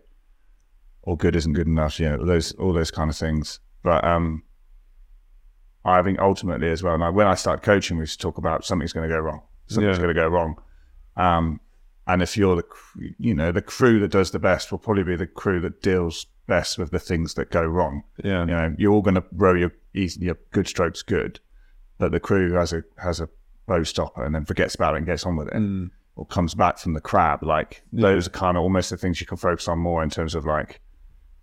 Or 1.02 1.16
good 1.16 1.36
isn't 1.36 1.52
good 1.52 1.66
enough. 1.66 2.00
You 2.00 2.10
know, 2.10 2.24
those 2.24 2.52
all 2.52 2.72
those 2.72 2.90
kind 2.90 3.10
of 3.10 3.16
things. 3.16 3.60
But 3.82 4.02
um, 4.02 4.42
I 5.84 6.02
think 6.02 6.18
ultimately 6.18 6.70
as 6.70 6.82
well. 6.82 6.96
Now, 6.98 7.12
when 7.12 7.26
I 7.26 7.34
start 7.34 7.62
coaching, 7.62 7.96
we 7.98 8.02
used 8.02 8.18
to 8.20 8.22
talk 8.26 8.38
about 8.38 8.64
something's 8.64 8.92
going 8.92 9.08
to 9.08 9.14
go 9.14 9.20
wrong. 9.20 9.42
Something's 9.66 9.96
Yeah. 9.98 10.02
going 10.04 10.14
to 10.14 10.20
go 10.20 10.28
wrong. 10.28 10.56
Um, 11.16 11.60
and 12.06 12.22
if 12.22 12.36
you're 12.36 12.56
the, 12.56 12.64
you 13.18 13.34
know, 13.34 13.52
the 13.52 13.62
crew 13.62 13.98
that 14.00 14.10
does 14.10 14.30
the 14.30 14.38
best 14.38 14.70
will 14.70 14.78
probably 14.78 15.04
be 15.04 15.16
the 15.16 15.26
crew 15.26 15.60
that 15.60 15.82
deals 15.82 16.26
best 16.46 16.78
with 16.78 16.90
the 16.90 16.98
things 16.98 17.34
that 17.34 17.50
go 17.50 17.62
wrong. 17.64 18.02
yeah, 18.22 18.40
You 18.40 18.46
know, 18.46 18.74
you're 18.78 18.92
all 18.92 19.02
going 19.02 19.14
to 19.14 19.24
row 19.32 19.54
your 19.54 19.72
easy, 19.94 20.24
your 20.26 20.36
good 20.52 20.68
strokes 20.68 21.02
good, 21.02 21.40
but 21.98 22.12
the 22.12 22.20
crew 22.20 22.52
has 22.54 22.72
a 22.72 22.84
has 22.98 23.20
a 23.20 23.28
bow 23.66 23.82
stopper 23.82 24.22
and 24.24 24.34
then 24.34 24.44
forgets 24.44 24.74
about 24.74 24.94
it 24.94 24.98
and 24.98 25.06
gets 25.06 25.24
on 25.24 25.36
with 25.36 25.48
it, 25.48 25.54
Mm. 25.54 25.90
or 26.16 26.26
comes 26.26 26.54
back 26.54 26.76
from 26.78 26.92
the 26.92 27.00
crab. 27.00 27.42
Like 27.42 27.82
those 27.92 28.26
are 28.26 28.30
kind 28.30 28.58
of 28.58 28.62
almost 28.62 28.90
the 28.90 28.98
things 28.98 29.20
you 29.22 29.26
can 29.26 29.38
focus 29.38 29.68
on 29.68 29.78
more 29.78 30.02
in 30.02 30.10
terms 30.10 30.34
of 30.34 30.44
like 30.44 30.80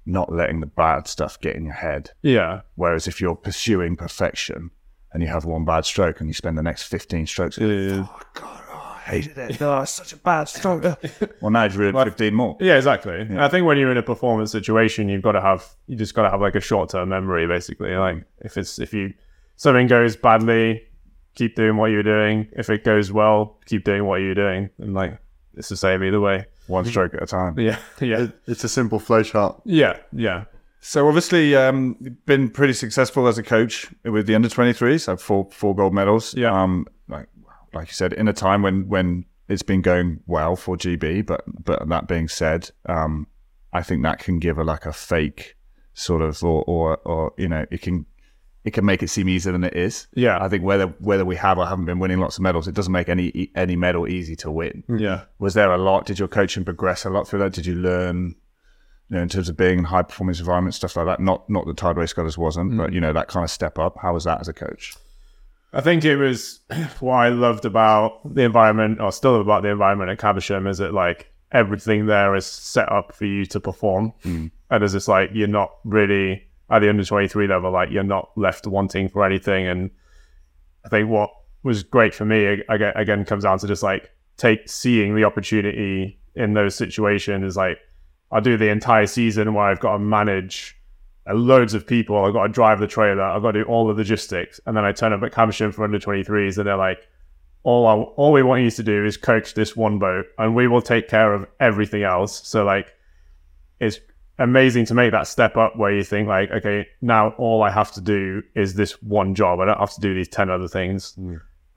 not 0.05 0.31
letting 0.31 0.59
the 0.59 0.65
bad 0.65 1.07
stuff 1.07 1.39
get 1.39 1.55
in 1.55 1.65
your 1.65 1.73
head. 1.73 2.11
yeah, 2.21 2.61
Whereas 2.75 3.07
if 3.07 3.21
you're 3.21 3.35
pursuing 3.35 3.95
perfection 3.95 4.71
and 5.13 5.21
you 5.21 5.29
have 5.29 5.45
one 5.45 5.65
bad 5.65 5.85
stroke 5.85 6.19
and 6.19 6.29
you 6.29 6.33
spend 6.33 6.57
the 6.57 6.63
next 6.63 6.83
15 6.83 7.27
strokes, 7.27 7.57
yeah. 7.57 8.07
oh 8.07 8.19
God, 8.33 8.63
oh, 8.71 8.95
I 8.95 8.99
hated 9.09 9.37
it. 9.37 9.61
Oh, 9.61 9.81
it's 9.81 9.91
such 9.91 10.13
a 10.13 10.17
bad 10.17 10.45
stroke. 10.45 10.83
well, 11.41 11.51
now 11.51 11.63
you've 11.65 11.77
ruined 11.77 11.97
15 11.97 12.33
more. 12.33 12.57
Yeah, 12.59 12.77
exactly. 12.77 13.27
I 13.37 13.47
think 13.47 13.65
when 13.65 13.77
you're 13.77 13.91
in 13.91 13.97
a 13.97 14.03
performance 14.03 14.51
situation, 14.51 15.09
you've 15.09 15.21
got 15.21 15.33
to 15.33 15.41
have 15.41 15.67
you 15.87 15.95
just 15.95 16.13
got 16.13 16.23
to 16.23 16.29
have 16.29 16.41
like 16.41 16.55
a 16.55 16.61
short 16.61 16.89
term 16.89 17.09
memory, 17.09 17.45
basically. 17.47 17.95
Like 17.95 18.23
if 18.39 18.57
it's 18.57 18.79
if 18.79 18.93
you 18.93 19.13
something 19.57 19.87
goes 19.87 20.15
badly, 20.15 20.83
keep 21.35 21.55
doing 21.55 21.77
what 21.77 21.87
you're 21.87 22.03
doing. 22.03 22.47
If 22.53 22.69
it 22.69 22.83
goes 22.83 23.11
well, 23.11 23.59
keep 23.65 23.83
doing 23.83 24.05
what 24.05 24.21
you're 24.21 24.35
doing, 24.35 24.69
and 24.79 24.93
like 24.93 25.19
it's 25.55 25.69
the 25.69 25.77
same 25.77 26.03
either 26.03 26.19
way. 26.19 26.45
One 26.67 26.85
stroke 26.85 27.13
at 27.13 27.23
a 27.23 27.25
time. 27.25 27.59
Yeah, 27.59 27.77
yeah, 27.99 28.27
it's 28.47 28.63
a 28.63 28.69
simple 28.69 28.99
flow 28.99 29.23
chart. 29.23 29.61
yeah, 29.65 29.97
yeah, 30.13 30.45
So 30.79 31.07
obviously, 31.07 31.55
um, 31.55 31.95
been 32.25 32.49
pretty 32.49 32.73
successful 32.73 33.27
as 33.27 33.37
a 33.37 33.43
coach 33.43 33.89
with 34.03 34.27
the 34.27 34.35
under 34.35 34.49
23s. 34.49 35.01
So 35.01 35.17
four 35.17 35.49
four 35.51 35.75
gold 35.75 35.93
medals. 35.93 36.33
Yeah. 36.35 36.51
Um, 36.51 36.85
like 37.07 37.27
like 37.73 37.87
you 37.87 37.93
said, 37.93 38.13
in 38.13 38.27
a 38.27 38.33
time 38.33 38.61
when 38.61 38.87
when 38.87 39.25
it's 39.49 39.63
been 39.63 39.81
going 39.81 40.21
well 40.27 40.55
for 40.55 40.77
GB, 40.77 41.25
but 41.25 41.43
but 41.47 41.87
that 41.89 42.07
being 42.07 42.27
said, 42.27 42.69
um, 42.87 43.27
I 43.73 43.81
think 43.83 44.03
that 44.03 44.19
can 44.19 44.39
give 44.39 44.57
a 44.57 44.63
like 44.63 44.85
a 44.85 44.93
fake 44.93 45.55
sort 45.93 46.21
of 46.21 46.41
or 46.43 46.63
or 46.67 46.97
or 46.97 47.33
you 47.37 47.49
know 47.49 47.65
it 47.69 47.81
can 47.81 48.05
it 48.63 48.71
can 48.71 48.85
make 48.85 49.01
it 49.01 49.09
seem 49.09 49.27
easier 49.27 49.51
than 49.51 49.63
it 49.63 49.75
is. 49.75 50.07
Yeah. 50.13 50.41
I 50.41 50.47
think 50.47 50.63
whether 50.63 50.87
whether 50.99 51.25
we 51.25 51.35
have 51.37 51.57
or 51.57 51.65
haven't 51.65 51.85
been 51.85 51.99
winning 51.99 52.19
lots 52.19 52.37
of 52.37 52.43
medals, 52.43 52.67
it 52.67 52.75
doesn't 52.75 52.93
make 52.93 53.09
any 53.09 53.51
any 53.55 53.75
medal 53.75 54.07
easy 54.07 54.35
to 54.37 54.51
win. 54.51 54.83
yeah. 54.87 55.23
Was 55.39 55.53
there 55.53 55.71
a 55.71 55.77
lot? 55.77 56.05
Did 56.05 56.19
your 56.19 56.27
coaching 56.27 56.63
progress 56.63 57.05
a 57.05 57.09
lot 57.09 57.27
through 57.27 57.39
that? 57.39 57.53
Did 57.53 57.65
you 57.65 57.75
learn, 57.75 58.35
you 59.09 59.17
know, 59.17 59.21
in 59.21 59.29
terms 59.29 59.49
of 59.49 59.57
being 59.57 59.79
in 59.79 59.85
high 59.85 60.03
performance 60.03 60.39
environments, 60.39 60.77
stuff 60.77 60.95
like 60.95 61.07
that? 61.07 61.19
Not 61.19 61.49
not 61.49 61.65
that 61.65 61.77
Tideway 61.77 62.07
Scullers 62.07 62.37
wasn't, 62.37 62.73
mm. 62.73 62.77
but 62.77 62.93
you 62.93 63.01
know 63.01 63.13
that 63.13 63.27
kind 63.27 63.43
of 63.43 63.49
step 63.49 63.79
up. 63.79 63.97
How 64.01 64.13
was 64.13 64.25
that 64.25 64.41
as 64.41 64.47
a 64.47 64.53
coach? 64.53 64.95
I 65.73 65.81
think 65.81 66.05
it 66.05 66.17
was 66.17 66.59
what 66.99 67.15
I 67.15 67.29
loved 67.29 67.65
about 67.65 68.35
the 68.35 68.43
environment, 68.43 69.01
or 69.01 69.11
still 69.11 69.41
about 69.41 69.63
the 69.63 69.69
environment 69.69 70.11
at 70.11 70.19
Caversham, 70.19 70.67
is 70.67 70.77
that 70.77 70.93
like 70.93 71.31
everything 71.51 72.05
there 72.05 72.35
is 72.35 72.45
set 72.45 72.91
up 72.91 73.13
for 73.13 73.25
you 73.25 73.45
to 73.47 73.59
perform, 73.59 74.13
mm. 74.23 74.51
and 74.69 74.83
as 74.83 74.93
it's 74.93 75.05
just 75.05 75.07
like 75.07 75.31
you're 75.33 75.47
not 75.47 75.71
really 75.83 76.47
at 76.71 76.79
the 76.79 76.89
under 76.89 77.03
twenty 77.03 77.27
three 77.27 77.47
level, 77.47 77.71
like 77.71 77.91
you're 77.91 78.03
not 78.03 78.31
left 78.35 78.65
wanting 78.65 79.09
for 79.09 79.25
anything. 79.25 79.67
And 79.67 79.91
I 80.85 80.89
think 80.89 81.09
what 81.09 81.29
was 81.63 81.83
great 81.83 82.15
for 82.15 82.25
me 82.25 82.63
again, 82.69 83.25
comes 83.25 83.43
down 83.43 83.59
to 83.59 83.67
just 83.67 83.83
like 83.83 84.09
take 84.37 84.67
seeing 84.67 85.15
the 85.15 85.25
opportunity 85.25 86.19
in 86.35 86.53
those 86.53 86.75
situations. 86.75 87.43
Is 87.43 87.57
like 87.57 87.77
I 88.31 88.39
do 88.39 88.57
the 88.57 88.69
entire 88.69 89.05
season 89.05 89.53
where 89.53 89.65
I've 89.65 89.79
got 89.79 89.93
to 89.93 89.99
manage 89.99 90.77
uh, 91.29 91.33
loads 91.33 91.73
of 91.73 91.85
people. 91.85 92.23
I've 92.23 92.33
got 92.33 92.47
to 92.47 92.53
drive 92.53 92.79
the 92.79 92.87
trailer. 92.87 93.21
I've 93.21 93.41
got 93.41 93.51
to 93.51 93.63
do 93.63 93.69
all 93.69 93.87
the 93.87 93.93
logistics, 93.93 94.59
and 94.65 94.75
then 94.75 94.85
I 94.85 94.91
turn 94.91 95.13
up 95.13 95.21
at 95.23 95.33
Caversham 95.33 95.71
for 95.71 95.83
under 95.83 95.99
23s, 95.99 96.57
and 96.57 96.67
they're 96.67 96.77
like, 96.77 97.07
"All 97.63 97.85
I, 97.85 97.95
all 97.95 98.31
we 98.31 98.43
want 98.43 98.63
you 98.63 98.71
to 98.71 98.83
do 98.83 99.05
is 99.05 99.17
coach 99.17 99.53
this 99.53 99.75
one 99.75 99.99
boat, 99.99 100.25
and 100.37 100.55
we 100.55 100.67
will 100.67 100.81
take 100.81 101.09
care 101.09 101.33
of 101.33 101.45
everything 101.59 102.03
else." 102.03 102.47
So 102.47 102.63
like, 102.63 102.93
it's 103.79 103.99
amazing 104.39 104.85
to 104.85 104.93
make 104.93 105.11
that 105.11 105.27
step 105.27 105.57
up 105.57 105.77
where 105.77 105.95
you 105.95 106.03
think 106.03 106.27
like, 106.27 106.51
okay, 106.51 106.87
now 107.01 107.29
all 107.37 107.63
I 107.63 107.69
have 107.71 107.91
to 107.93 108.01
do 108.01 108.41
is 108.55 108.73
this 108.73 109.01
one 109.03 109.35
job. 109.35 109.59
I 109.59 109.65
don't 109.65 109.79
have 109.79 109.93
to 109.93 110.01
do 110.01 110.13
these 110.13 110.27
ten 110.27 110.49
other 110.49 110.67
things. 110.67 111.15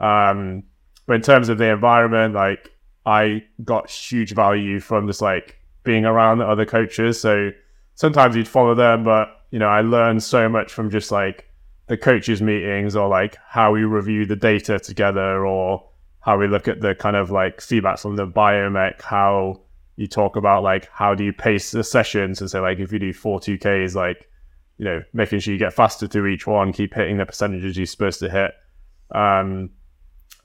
Um, 0.00 0.64
but 1.06 1.14
in 1.14 1.22
terms 1.22 1.48
of 1.48 1.58
the 1.58 1.70
environment, 1.70 2.34
like 2.34 2.70
I 3.06 3.44
got 3.64 3.90
huge 3.90 4.34
value 4.34 4.80
from 4.80 5.06
just 5.06 5.20
like 5.20 5.58
being 5.82 6.04
around 6.04 6.38
the 6.38 6.46
other 6.46 6.64
coaches. 6.64 7.20
So 7.20 7.50
sometimes 7.94 8.36
you'd 8.36 8.48
follow 8.48 8.74
them, 8.74 9.04
but 9.04 9.28
you 9.50 9.58
know, 9.58 9.68
I 9.68 9.82
learned 9.82 10.22
so 10.22 10.48
much 10.48 10.72
from 10.72 10.90
just 10.90 11.12
like 11.12 11.48
the 11.86 11.96
coaches 11.96 12.40
meetings 12.40 12.96
or 12.96 13.08
like 13.08 13.36
how 13.46 13.72
we 13.72 13.84
review 13.84 14.24
the 14.24 14.36
data 14.36 14.78
together 14.78 15.46
or 15.46 15.84
how 16.20 16.38
we 16.38 16.48
look 16.48 16.66
at 16.66 16.80
the 16.80 16.94
kind 16.94 17.16
of 17.16 17.30
like 17.30 17.60
feedback 17.60 17.98
from 17.98 18.16
the 18.16 18.26
biomech, 18.26 19.02
how 19.02 19.60
you 19.96 20.06
talk 20.06 20.36
about 20.36 20.62
like 20.62 20.88
how 20.92 21.14
do 21.14 21.24
you 21.24 21.32
pace 21.32 21.70
the 21.70 21.84
sessions 21.84 22.40
and 22.40 22.50
say 22.50 22.58
like 22.58 22.78
if 22.78 22.92
you 22.92 22.98
do 22.98 23.12
four 23.12 23.40
two 23.40 23.58
Ks, 23.58 23.94
like, 23.94 24.28
you 24.78 24.84
know, 24.84 25.02
making 25.12 25.38
sure 25.40 25.52
you 25.52 25.58
get 25.58 25.72
faster 25.72 26.06
through 26.06 26.26
each 26.28 26.46
one, 26.46 26.72
keep 26.72 26.94
hitting 26.94 27.18
the 27.18 27.26
percentages 27.26 27.76
you're 27.76 27.86
supposed 27.86 28.20
to 28.20 28.30
hit. 28.30 28.52
Um 29.14 29.70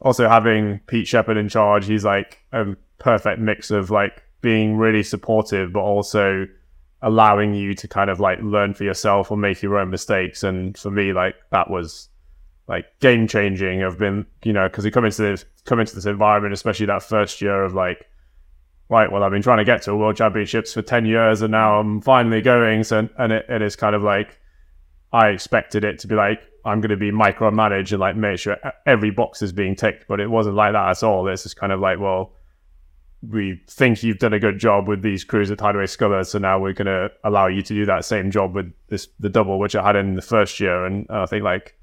also 0.01 0.29
having 0.29 0.79
Pete 0.87 1.07
Shepard 1.07 1.37
in 1.37 1.49
charge, 1.49 1.85
he's 1.85 2.05
like 2.05 2.43
a 2.53 2.75
perfect 2.99 3.39
mix 3.39 3.71
of 3.71 3.89
like 3.89 4.23
being 4.41 4.77
really 4.77 5.03
supportive, 5.03 5.73
but 5.73 5.81
also 5.81 6.47
allowing 7.01 7.53
you 7.53 7.73
to 7.73 7.87
kind 7.87 8.09
of 8.09 8.19
like 8.19 8.39
learn 8.41 8.73
for 8.73 8.83
yourself 8.83 9.31
or 9.31 9.37
make 9.37 9.61
your 9.61 9.77
own 9.77 9.89
mistakes. 9.89 10.43
And 10.43 10.77
for 10.77 10.91
me, 10.91 11.13
like 11.13 11.35
that 11.51 11.69
was 11.69 12.09
like 12.67 12.85
game 12.99 13.27
changing. 13.27 13.83
I've 13.83 13.97
been, 13.97 14.25
you 14.43 14.53
know, 14.53 14.67
because 14.69 14.85
you 14.85 14.91
come 14.91 15.05
into 15.05 15.21
this 15.21 15.45
come 15.65 15.79
into 15.79 15.95
this 15.95 16.05
environment, 16.05 16.53
especially 16.53 16.85
that 16.87 17.03
first 17.03 17.41
year 17.41 17.63
of 17.63 17.73
like 17.73 18.05
right, 18.89 19.11
well, 19.11 19.23
I've 19.23 19.31
been 19.31 19.41
trying 19.41 19.59
to 19.59 19.65
get 19.65 19.83
to 19.83 19.91
a 19.91 19.95
world 19.95 20.17
championships 20.17 20.73
for 20.73 20.81
10 20.81 21.05
years 21.05 21.41
and 21.41 21.51
now 21.51 21.79
I'm 21.79 22.01
finally 22.01 22.41
going. 22.41 22.83
So, 22.83 23.07
and 23.17 23.31
it, 23.31 23.45
it 23.47 23.61
is 23.61 23.75
kind 23.75 23.95
of 23.95 24.03
like, 24.03 24.39
I 25.13 25.29
expected 25.29 25.83
it 25.83 25.99
to 25.99 26.07
be 26.07 26.15
like, 26.15 26.41
I'm 26.65 26.81
going 26.81 26.89
to 26.89 26.97
be 26.97 27.11
micromanaged 27.11 27.91
and 27.91 27.99
like 27.99 28.15
make 28.15 28.39
sure 28.39 28.57
every 28.85 29.11
box 29.11 29.41
is 29.41 29.51
being 29.51 29.75
ticked, 29.75 30.07
but 30.07 30.19
it 30.19 30.29
wasn't 30.29 30.55
like 30.55 30.73
that 30.73 30.89
at 30.89 31.03
all. 31.03 31.27
It's 31.27 31.43
just 31.43 31.55
kind 31.55 31.71
of 31.71 31.79
like, 31.79 31.99
well, 31.99 32.33
we 33.27 33.61
think 33.69 34.01
you've 34.01 34.19
done 34.19 34.33
a 34.33 34.39
good 34.39 34.59
job 34.59 34.87
with 34.87 35.01
these 35.01 35.23
crews 35.23 35.51
at 35.51 35.57
Tideway 35.57 35.85
Scullers, 35.85 36.29
so 36.29 36.39
now 36.39 36.57
we're 36.59 36.73
going 36.73 36.85
to 36.85 37.11
allow 37.23 37.47
you 37.47 37.61
to 37.61 37.73
do 37.73 37.85
that 37.85 38.05
same 38.05 38.31
job 38.31 38.55
with 38.55 38.71
this 38.87 39.09
the 39.19 39.29
double, 39.29 39.59
which 39.59 39.75
I 39.75 39.85
had 39.85 39.95
in 39.95 40.15
the 40.15 40.21
first 40.21 40.59
year. 40.59 40.85
And 40.85 41.05
I 41.09 41.25
think 41.25 41.43
like 41.43 41.75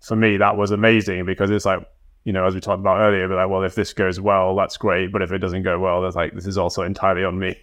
for 0.00 0.16
me 0.16 0.36
that 0.36 0.56
was 0.56 0.70
amazing 0.70 1.26
because 1.26 1.50
it's 1.50 1.66
like 1.66 1.80
you 2.24 2.32
know 2.32 2.46
as 2.46 2.54
we 2.54 2.60
talked 2.60 2.80
about 2.80 3.00
earlier, 3.00 3.28
but 3.28 3.36
like 3.36 3.48
well 3.48 3.62
if 3.62 3.74
this 3.74 3.92
goes 3.92 4.20
well 4.20 4.56
that's 4.56 4.76
great, 4.76 5.12
but 5.12 5.22
if 5.22 5.32
it 5.32 5.38
doesn't 5.38 5.62
go 5.62 5.78
well, 5.78 6.02
that's 6.02 6.16
like 6.16 6.34
this 6.34 6.46
is 6.46 6.58
also 6.58 6.82
entirely 6.82 7.24
on 7.24 7.38
me. 7.38 7.58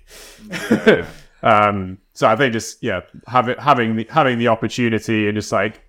um, 1.44 1.98
so 2.14 2.28
I 2.28 2.36
think 2.36 2.54
just 2.54 2.82
yeah 2.84 3.02
having 3.28 3.58
having 3.58 3.96
the 3.96 4.08
having 4.10 4.40
the 4.40 4.48
opportunity 4.48 5.28
and 5.28 5.36
just 5.36 5.52
like 5.52 5.82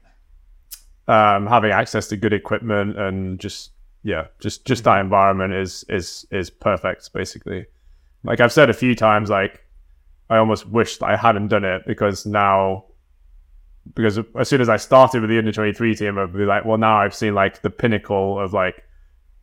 um, 1.09 1.47
having 1.47 1.73
access 1.73 2.07
to 2.09 2.17
good 2.17 2.35
equipment 2.35 2.99
and 2.99 3.41
just 3.41 3.71
yeah, 4.03 4.27
just 4.41 4.65
just 4.65 4.85
that 4.85 5.01
environment 5.01 5.55
is 5.55 5.85
is 5.89 6.27
is 6.31 6.51
perfect. 6.51 7.13
Basically, 7.13 7.67
like 8.25 8.41
I've 8.41 8.53
said 8.53 8.71
a 8.71 8.75
few 8.75 8.95
times, 8.95 9.31
like 9.31 9.65
I 10.31 10.37
almost 10.37 10.67
wish 10.67 10.99
that 10.99 11.07
I 11.07 11.17
hadn't 11.17 11.49
done 11.49 11.65
it 11.65 11.83
because 11.87 12.25
now, 12.25 12.85
because 13.95 14.19
as 14.39 14.49
soon 14.49 14.61
as 14.61 14.69
I 14.69 14.77
started 14.77 15.21
with 15.23 15.31
the 15.31 15.39
under 15.39 15.53
twenty 15.53 15.73
three 15.73 15.95
team, 15.95 16.19
I'd 16.19 16.33
be 16.33 16.45
like, 16.45 16.65
well, 16.65 16.79
now 16.79 16.99
I've 16.99 17.15
seen 17.15 17.35
like 17.35 17.63
the 17.63 17.71
pinnacle 17.71 18.39
of 18.39 18.53
like 18.53 18.83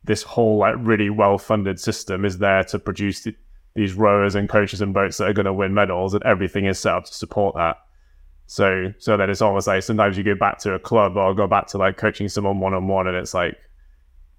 this 0.03 0.23
whole 0.23 0.57
like 0.57 0.75
really 0.79 1.09
well 1.09 1.37
funded 1.37 1.79
system 1.79 2.25
is 2.25 2.37
there 2.37 2.63
to 2.65 2.77
produce 2.79 3.23
th- 3.23 3.35
these 3.75 3.93
rowers 3.93 4.35
and 4.35 4.47
coaches 4.47 4.79
and 4.81 4.93
boats 4.93 5.17
that 5.17 5.27
are 5.29 5.33
going 5.33 5.45
to 5.45 5.53
win 5.53 5.73
medals, 5.73 6.13
and 6.13 6.23
everything 6.23 6.65
is 6.65 6.79
set 6.79 6.93
up 6.93 7.05
to 7.05 7.13
support 7.13 7.55
that. 7.55 7.77
So 8.47 8.93
so 8.99 9.17
that 9.17 9.29
it's 9.29 9.41
almost 9.41 9.67
like 9.67 9.81
sometimes 9.83 10.17
you 10.17 10.23
go 10.23 10.35
back 10.35 10.59
to 10.59 10.73
a 10.73 10.79
club 10.79 11.17
or 11.17 11.33
go 11.33 11.47
back 11.47 11.67
to 11.67 11.77
like 11.77 11.97
coaching 11.97 12.29
someone 12.29 12.59
one 12.59 12.73
on 12.73 12.87
one, 12.87 13.07
and 13.07 13.17
it's 13.17 13.33
like 13.33 13.53
a 13.53 13.57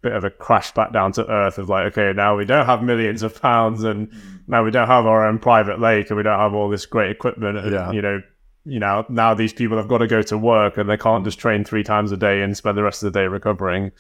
bit 0.02 0.12
of 0.12 0.22
a 0.24 0.30
crash 0.30 0.72
back 0.72 0.92
down 0.92 1.11
to 1.12 1.26
earth 1.28 1.59
of 1.59 1.68
like, 1.68 1.86
okay, 1.86 2.12
now 2.14 2.36
we 2.36 2.44
don't 2.44 2.66
have 2.66 2.82
millions 2.84 3.22
of 3.24 3.40
pounds 3.42 3.82
and 3.82 4.12
now 4.46 4.62
we 4.62 4.70
don't 4.70 4.86
have 4.86 5.07
our 5.07 5.26
own 5.26 5.38
private 5.40 5.80
lake 5.80 6.09
and 6.11 6.16
we 6.16 6.22
don't 6.22 6.38
have 6.38 6.54
all 6.54 6.68
this 6.68 6.86
great 6.86 7.11
equipment. 7.11 7.59
And, 7.59 7.72
Yeah. 7.72 7.90
you 7.90 8.00
know, 8.02 8.20
you 8.67 8.79
know, 8.81 9.07
now 9.09 9.33
these 9.33 9.53
people 9.53 9.77
have 9.77 9.89
got 9.89 9.99
to 9.99 10.07
go 10.07 10.23
to 10.23 10.37
work 10.37 10.77
and 10.77 10.91
they 10.91 10.97
can't 10.97 11.25
just 11.25 11.39
train 11.39 11.64
three 11.64 11.85
times 11.85 12.11
a 12.12 12.17
day 12.17 12.43
and 12.43 12.57
spend 12.57 12.77
the 12.77 12.83
rest 12.83 13.03
of 13.03 13.12
the 13.12 13.19
day 13.19 13.27
recovering. 13.27 13.93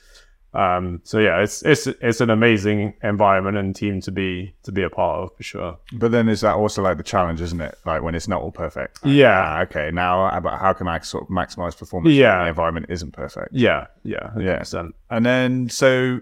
Um, 0.54 1.00
so 1.04 1.18
yeah, 1.18 1.42
it's 1.42 1.62
it's 1.62 1.86
it's 1.86 2.20
an 2.22 2.30
amazing 2.30 2.94
environment 3.02 3.58
and 3.58 3.76
team 3.76 4.00
to 4.02 4.10
be 4.10 4.54
to 4.62 4.72
be 4.72 4.82
a 4.82 4.88
part 4.88 5.18
of 5.18 5.36
for 5.36 5.42
sure. 5.42 5.78
But 5.92 6.12
then 6.12 6.28
is 6.30 6.40
that 6.40 6.54
also 6.54 6.82
like 6.82 6.96
the 6.96 7.02
challenge, 7.02 7.42
isn't 7.42 7.60
it? 7.60 7.76
Like 7.84 8.02
when 8.02 8.14
it's 8.14 8.26
not 8.26 8.40
all 8.40 8.52
perfect. 8.52 9.04
Like, 9.04 9.14
Yeah. 9.14 9.38
ah, 9.44 9.60
okay. 9.62 9.90
Now, 9.92 10.34
about 10.34 10.58
how 10.58 10.72
can 10.72 10.88
I 10.88 10.98
sort 11.00 11.24
of 11.24 11.28
maximize 11.28 11.76
performance? 11.78 12.14
Yeah. 12.14 12.36
When 12.38 12.44
the 12.44 12.48
environment 12.48 12.86
isn't 12.88 13.12
perfect. 13.12 13.52
Yeah, 13.52 13.86
yeah, 14.02 14.30
Yeah. 14.38 14.60
100%. 14.60 14.92
And 15.10 15.26
then, 15.26 15.68
so 15.68 16.20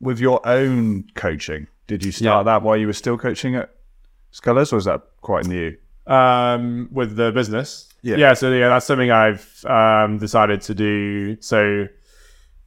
with 0.00 0.20
your 0.20 0.46
own 0.46 1.04
coaching, 1.14 1.66
did 1.86 2.04
you 2.04 2.12
start 2.12 2.40
Yeah. 2.46 2.52
that 2.52 2.62
while 2.62 2.76
you 2.76 2.86
were 2.86 2.92
still 2.92 3.16
coaching 3.16 3.54
at 3.54 3.70
Scullers, 4.32 4.72
or 4.72 4.76
is 4.78 4.84
that 4.84 5.00
quite 5.22 5.46
new? 5.46 5.76
Um, 6.06 6.88
with 6.92 7.16
the 7.16 7.32
business. 7.32 7.88
Yeah. 8.02 8.16
yeah. 8.16 8.34
So 8.34 8.50
yeah, 8.52 8.68
that's 8.68 8.86
something 8.86 9.10
I've 9.10 9.64
um, 9.66 10.18
decided 10.18 10.60
to 10.62 10.74
do. 10.74 11.40
So 11.40 11.86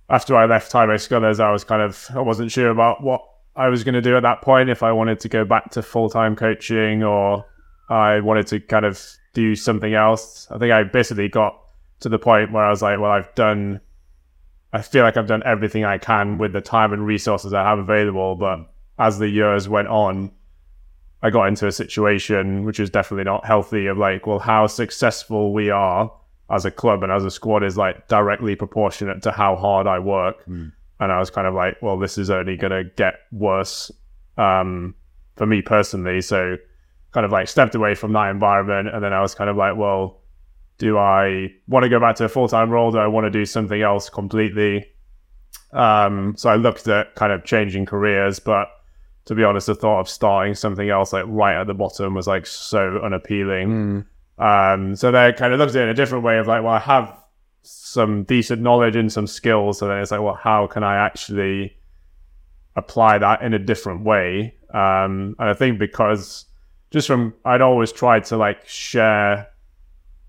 after 0.09 0.36
I 0.36 0.45
left 0.45 0.71
Tideway 0.71 0.99
Scullers, 0.99 1.39
I 1.39 1.51
was 1.51 1.63
kind 1.63 1.81
of 1.81 2.07
I 2.15 2.21
wasn't 2.21 2.51
sure 2.51 2.69
about 2.69 3.03
what 3.03 3.21
I 3.55 3.67
was 3.67 3.83
going 3.83 3.95
to 3.95 4.01
do 4.01 4.15
at 4.15 4.23
that 4.23 4.41
point. 4.41 4.69
If 4.69 4.83
I 4.83 4.91
wanted 4.91 5.19
to 5.21 5.29
go 5.29 5.45
back 5.45 5.71
to 5.71 5.81
full 5.81 6.09
time 6.09 6.36
coaching 6.36 7.03
or 7.03 7.45
I 7.89 8.19
wanted 8.19 8.47
to 8.47 8.59
kind 8.59 8.86
of 8.86 9.01
do 9.33 9.55
something 9.55 9.93
else. 9.93 10.47
I 10.49 10.57
think 10.57 10.71
I 10.71 10.83
basically 10.83 11.29
got 11.29 11.59
to 11.99 12.09
the 12.09 12.17
point 12.17 12.51
where 12.51 12.63
I 12.63 12.69
was 12.69 12.81
like, 12.81 12.99
well, 12.99 13.11
I've 13.11 13.33
done. 13.36 13.81
I 14.73 14.81
feel 14.81 15.03
like 15.03 15.15
I've 15.15 15.27
done 15.27 15.43
everything 15.45 15.86
I 15.86 15.97
can 15.97 16.38
with 16.38 16.51
the 16.51 16.61
time 16.61 16.91
and 16.91 17.05
resources 17.05 17.53
I 17.53 17.63
have 17.63 17.79
available, 17.79 18.36
but 18.36 18.59
as 18.99 19.19
the 19.19 19.29
years 19.29 19.69
went 19.69 19.88
on, 19.88 20.31
I 21.26 21.32
got 21.32 21.47
into 21.47 21.65
a 21.65 21.71
situation 21.71 22.65
which 22.65 22.80
is 22.80 22.91
definitely 22.91 23.23
not 23.23 23.43
healthy 23.47 23.88
of 23.88 23.97
like, 23.97 24.28
well, 24.28 24.38
how 24.38 24.67
successful 24.67 25.53
we 25.53 25.71
are 25.71 26.11
as 26.51 26.65
a 26.65 26.69
club 26.69 27.01
and 27.01 27.11
as 27.11 27.26
a 27.26 27.32
squad 27.32 27.63
is 27.63 27.76
like 27.78 28.07
directly 28.07 28.55
proportionate 28.55 29.23
to 29.23 29.32
how 29.32 29.55
hard 29.55 29.88
I 29.88 29.97
work. 29.97 30.43
And 30.99 31.11
I 31.11 31.17
was 31.17 31.32
kind 31.32 31.47
of 31.47 31.55
like, 31.55 31.82
well, 31.82 31.97
this 31.97 32.19
is 32.19 32.30
only 32.30 32.57
going 32.57 32.73
to 32.73 32.84
get 32.95 33.15
worse 33.32 33.91
um, 34.38 34.93
for 35.36 35.47
me 35.47 35.63
personally. 35.63 36.21
So 36.21 36.57
kind 37.11 37.26
of 37.26 37.32
like 37.32 37.47
stepped 37.47 37.73
away 37.73 37.95
from 37.95 38.13
that 38.13 38.30
environment. 38.30 38.89
And 38.93 39.03
then 39.03 39.11
I 39.11 39.21
was 39.21 39.34
kind 39.34 39.49
of 39.49 39.57
like, 39.57 39.76
well, 39.76 40.21
do 40.78 40.99
I 40.99 41.51
want 41.67 41.82
to 41.86 41.89
go 41.89 41.99
back 41.99 42.17
to 42.17 42.26
a 42.26 42.30
full 42.30 42.47
time 42.47 42.69
role? 42.69 42.91
Do 42.91 42.99
I 42.99 43.07
want 43.07 43.26
to 43.26 43.32
do 43.32 43.47
something 43.47 43.82
else 43.82 44.11
completely? 44.11 44.86
Um, 45.73 46.36
so 46.38 46.51
I 46.51 46.55
looked 46.55 46.88
at 46.88 47.15
kind 47.15 47.34
of 47.34 47.43
changing 47.45 47.88
careers, 47.88 48.38
but 48.38 48.67
to 49.26 49.36
be 49.36 49.43
honest, 49.43 49.67
the 49.67 49.76
thought 49.76 49.99
of 49.99 50.09
starting 50.09 50.53
something 50.55 50.89
else 50.89 51.13
like 51.13 51.26
right 51.28 51.59
at 51.59 51.67
the 51.67 51.73
bottom 51.73 52.13
was 52.13 52.28
like 52.28 52.45
so 52.45 52.99
unappealing. 53.03 54.05
Um, 54.38 54.95
so 54.95 55.11
they 55.11 55.34
kind 55.34 55.53
of 55.53 55.59
looked 55.59 55.76
at 55.76 55.82
it 55.82 55.84
in 55.84 55.89
a 55.89 55.93
different 55.93 56.23
way 56.23 56.38
of 56.38 56.47
like, 56.47 56.63
well, 56.63 56.73
I 56.73 56.80
have 56.80 57.17
some 57.63 58.23
decent 58.23 58.61
knowledge 58.61 58.95
and 58.95 59.11
some 59.11 59.28
skills. 59.28 59.80
So 59.80 59.88
then 59.88 59.99
it's 59.99 60.11
like, 60.11 60.21
well, 60.21 60.36
how 60.36 60.67
can 60.67 60.84
I 60.84 60.97
actually 60.97 61.76
apply 62.76 63.17
that 63.17 63.41
in 63.41 63.53
a 63.53 63.59
different 63.59 64.03
way? 64.03 64.55
Um, 64.73 65.36
and 65.39 65.49
I 65.49 65.53
think 65.53 65.80
because 65.80 66.45
just 66.91 67.07
from, 67.07 67.34
I'd 67.45 67.61
always 67.61 67.91
tried 67.91 68.26
to 68.26 68.38
like 68.38 68.67
share 68.67 69.47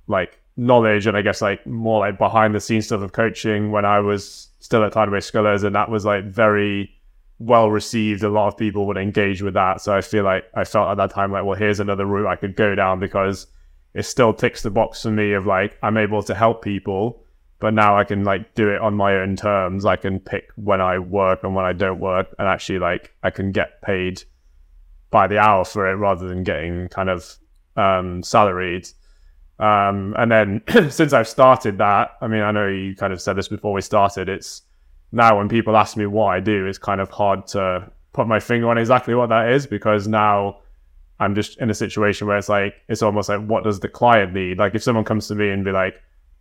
like 0.07 0.40
knowledge 0.57 1.07
and 1.07 1.16
I 1.16 1.22
guess 1.22 1.42
like 1.42 1.66
more 1.66 2.01
like 2.01 2.16
behind 2.16 2.55
the 2.55 2.61
scenes 2.61 2.86
stuff 2.86 3.03
of 3.03 3.12
coaching 3.12 3.72
when 3.72 3.84
I 3.84 4.01
was 4.01 4.49
still 4.61 4.82
at 4.84 4.92
Tideway 4.92 5.22
Scullers, 5.22 5.64
and 5.64 5.74
that 5.74 5.90
was 5.90 6.05
like 6.05 6.24
very 6.24 6.90
well 7.39 7.70
received. 7.70 8.22
A 8.22 8.28
lot 8.28 8.49
of 8.49 8.57
people 8.57 8.87
would 8.87 8.97
engage 8.97 9.43
with 9.43 9.55
that. 9.55 9.80
So 9.80 9.95
I 9.95 10.01
feel 10.01 10.24
like 10.24 10.45
I 10.55 10.64
felt 10.64 10.89
at 10.89 10.97
that 10.97 11.11
time 11.11 11.32
like, 11.32 11.45
well, 11.45 11.59
here's 11.59 11.80
another 11.80 12.07
route 12.07 12.26
I 12.26 12.37
could 12.37 12.57
go 12.57 12.74
down 12.74 13.01
because 13.01 13.47
it 13.95 14.05
still 14.05 14.32
ticks 14.32 14.62
the 14.62 14.70
box 14.70 15.03
for 15.03 15.11
me 15.11 15.32
of 15.32 15.47
like 15.47 15.78
I'm 15.82 15.97
able 15.97 16.22
to 16.24 16.34
help 16.34 16.62
people, 16.62 17.22
but 17.61 17.74
now 17.74 17.99
I 17.99 18.05
can 18.05 18.24
like 18.24 18.55
do 18.55 18.70
it 18.70 18.80
on 18.80 18.95
my 18.95 19.14
own 19.16 19.37
terms. 19.37 19.84
I 19.84 19.97
can 19.97 20.20
pick 20.20 20.51
when 20.57 20.80
I 20.80 20.99
work 20.99 21.41
and 21.43 21.55
when 21.55 21.64
I 21.64 21.72
don't 21.72 22.01
work 22.01 22.34
and 22.39 22.49
actually 22.49 22.78
like 22.78 23.14
I 23.22 23.30
can 23.30 23.53
get 23.53 23.82
paid 23.82 24.22
by 25.11 25.26
the 25.26 25.39
hour 25.39 25.64
for 25.64 25.91
it 25.91 25.95
rather 25.95 26.28
than 26.28 26.43
getting 26.43 26.89
kind 26.89 27.09
of 27.11 27.37
um 27.76 28.22
salaried. 28.22 28.89
Um, 29.59 30.14
and 30.18 30.30
then 30.30 30.62
since 30.91 31.12
I've 31.12 31.28
started 31.28 31.78
that, 31.78 32.11
I 32.20 32.26
mean, 32.28 32.43
I 32.43 32.51
know 32.51 32.66
you 32.66 32.95
kind 32.95 33.12
of 33.12 33.20
said 33.20 33.37
this 33.37 33.49
before 33.49 33.72
we 33.72 33.80
started. 33.80 34.28
It's 34.28 34.62
now 35.16 35.38
when 35.38 35.48
people 35.48 35.76
ask 35.76 35.96
me 35.96 36.04
what 36.04 36.26
I 36.26 36.40
do, 36.40 36.66
it's 36.66 36.78
kind 36.78 37.00
of 37.00 37.10
hard 37.10 37.46
to 37.48 37.90
put 38.12 38.28
my 38.28 38.38
finger 38.38 38.68
on 38.68 38.76
exactly 38.76 39.14
what 39.14 39.30
that 39.30 39.50
is 39.50 39.66
because 39.66 40.06
now 40.06 40.58
I'm 41.18 41.34
just 41.34 41.58
in 41.58 41.70
a 41.70 41.74
situation 41.74 42.26
where 42.26 42.36
it's 42.36 42.50
like, 42.50 42.74
it's 42.88 43.02
almost 43.02 43.30
like, 43.30 43.40
what 43.46 43.64
does 43.64 43.80
the 43.80 43.88
client 43.88 44.34
need? 44.34 44.58
Like, 44.58 44.74
if 44.74 44.82
someone 44.82 45.04
comes 45.04 45.26
to 45.28 45.34
me 45.34 45.48
and 45.48 45.64
be 45.64 45.72
like, 45.72 45.94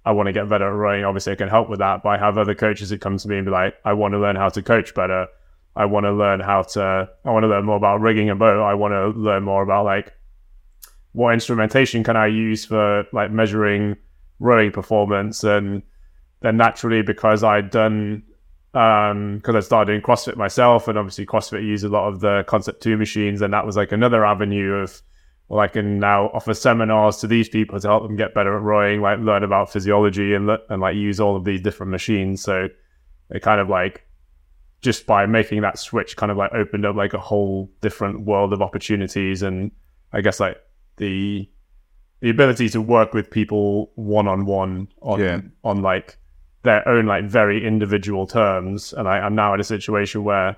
I 0.03 0.11
want 0.11 0.27
to 0.27 0.33
get 0.33 0.49
better 0.49 0.67
at 0.67 0.75
rowing, 0.75 1.05
obviously 1.05 1.31
I 1.31 1.37
can 1.37 1.47
help 1.47 1.69
with 1.69 1.79
that. 1.79 2.03
But 2.03 2.09
I 2.09 2.17
have 2.17 2.37
other 2.37 2.53
coaches 2.53 2.89
that 2.89 2.99
come 2.99 3.17
to 3.17 3.27
me 3.29 3.37
and 3.37 3.45
be 3.45 3.51
like, 3.51 3.75
I 3.85 3.93
want 3.93 4.13
to 4.13 4.19
learn 4.19 4.35
how 4.35 4.49
to 4.49 4.61
coach 4.61 4.93
better. 4.93 5.27
I 5.77 5.85
want 5.85 6.05
to 6.05 6.11
learn 6.11 6.41
how 6.41 6.63
to, 6.63 7.09
I 7.23 7.31
want 7.31 7.43
to 7.43 7.47
learn 7.47 7.65
more 7.65 7.77
about 7.77 8.01
rigging 8.01 8.29
a 8.29 8.35
boat. 8.35 8.61
I 8.61 8.73
want 8.73 8.91
to 8.91 9.17
learn 9.17 9.43
more 9.43 9.63
about 9.63 9.85
like 9.85 10.13
what 11.13 11.33
instrumentation 11.33 12.03
can 12.03 12.17
I 12.17 12.27
use 12.27 12.65
for 12.65 13.05
like 13.13 13.31
measuring 13.31 13.95
rowing 14.39 14.71
performance? 14.71 15.45
And 15.45 15.81
then 16.41 16.57
naturally, 16.57 17.01
because 17.01 17.41
I'd 17.41 17.69
done, 17.69 18.23
um, 18.75 19.37
because 19.37 19.55
I 19.55 19.59
started 19.61 19.91
doing 19.91 20.01
CrossFit 20.01 20.35
myself, 20.35 20.87
and 20.87 20.97
obviously 20.97 21.25
CrossFit 21.25 21.63
used 21.63 21.85
a 21.85 21.89
lot 21.89 22.09
of 22.09 22.19
the 22.19 22.43
Concept 22.47 22.83
Two 22.83 22.97
machines, 22.97 23.41
and 23.41 23.53
that 23.53 23.65
was 23.65 23.77
like 23.77 23.91
another 23.91 24.25
avenue 24.25 24.73
of, 24.73 25.01
well, 25.47 25.61
I 25.61 25.67
can 25.67 25.99
now 25.99 26.29
offer 26.33 26.53
seminars 26.53 27.17
to 27.17 27.27
these 27.27 27.47
people 27.47 27.79
to 27.79 27.87
help 27.87 28.03
them 28.03 28.17
get 28.17 28.33
better 28.33 28.55
at 28.55 28.61
rowing, 28.61 29.01
like 29.01 29.19
learn 29.19 29.43
about 29.43 29.71
physiology 29.71 30.33
and 30.33 30.47
le- 30.47 30.59
and 30.69 30.81
like 30.81 30.95
use 30.95 31.19
all 31.19 31.37
of 31.37 31.45
these 31.45 31.61
different 31.61 31.91
machines. 31.91 32.41
So 32.41 32.67
it 33.29 33.41
kind 33.41 33.61
of 33.61 33.69
like 33.69 34.05
just 34.81 35.05
by 35.05 35.25
making 35.25 35.61
that 35.61 35.79
switch, 35.79 36.17
kind 36.17 36.31
of 36.31 36.37
like 36.37 36.51
opened 36.53 36.85
up 36.85 36.95
like 36.95 37.13
a 37.13 37.19
whole 37.19 37.71
different 37.79 38.25
world 38.25 38.51
of 38.51 38.61
opportunities, 38.61 39.41
and 39.41 39.71
I 40.11 40.19
guess 40.19 40.39
like 40.41 40.57
the 40.97 41.49
the 42.19 42.29
ability 42.29 42.69
to 42.69 42.81
work 42.81 43.13
with 43.13 43.31
people 43.31 43.91
one 43.95 44.27
on 44.27 44.45
one 44.45 44.89
on 45.01 45.19
on 45.63 45.81
like 45.81 46.17
their 46.65 46.87
own 46.87 47.05
like 47.05 47.25
very 47.25 47.65
individual 47.65 48.27
terms 48.27 48.93
and 48.93 49.07
I, 49.07 49.19
i'm 49.19 49.35
now 49.35 49.53
in 49.53 49.59
a 49.59 49.63
situation 49.63 50.23
where 50.23 50.57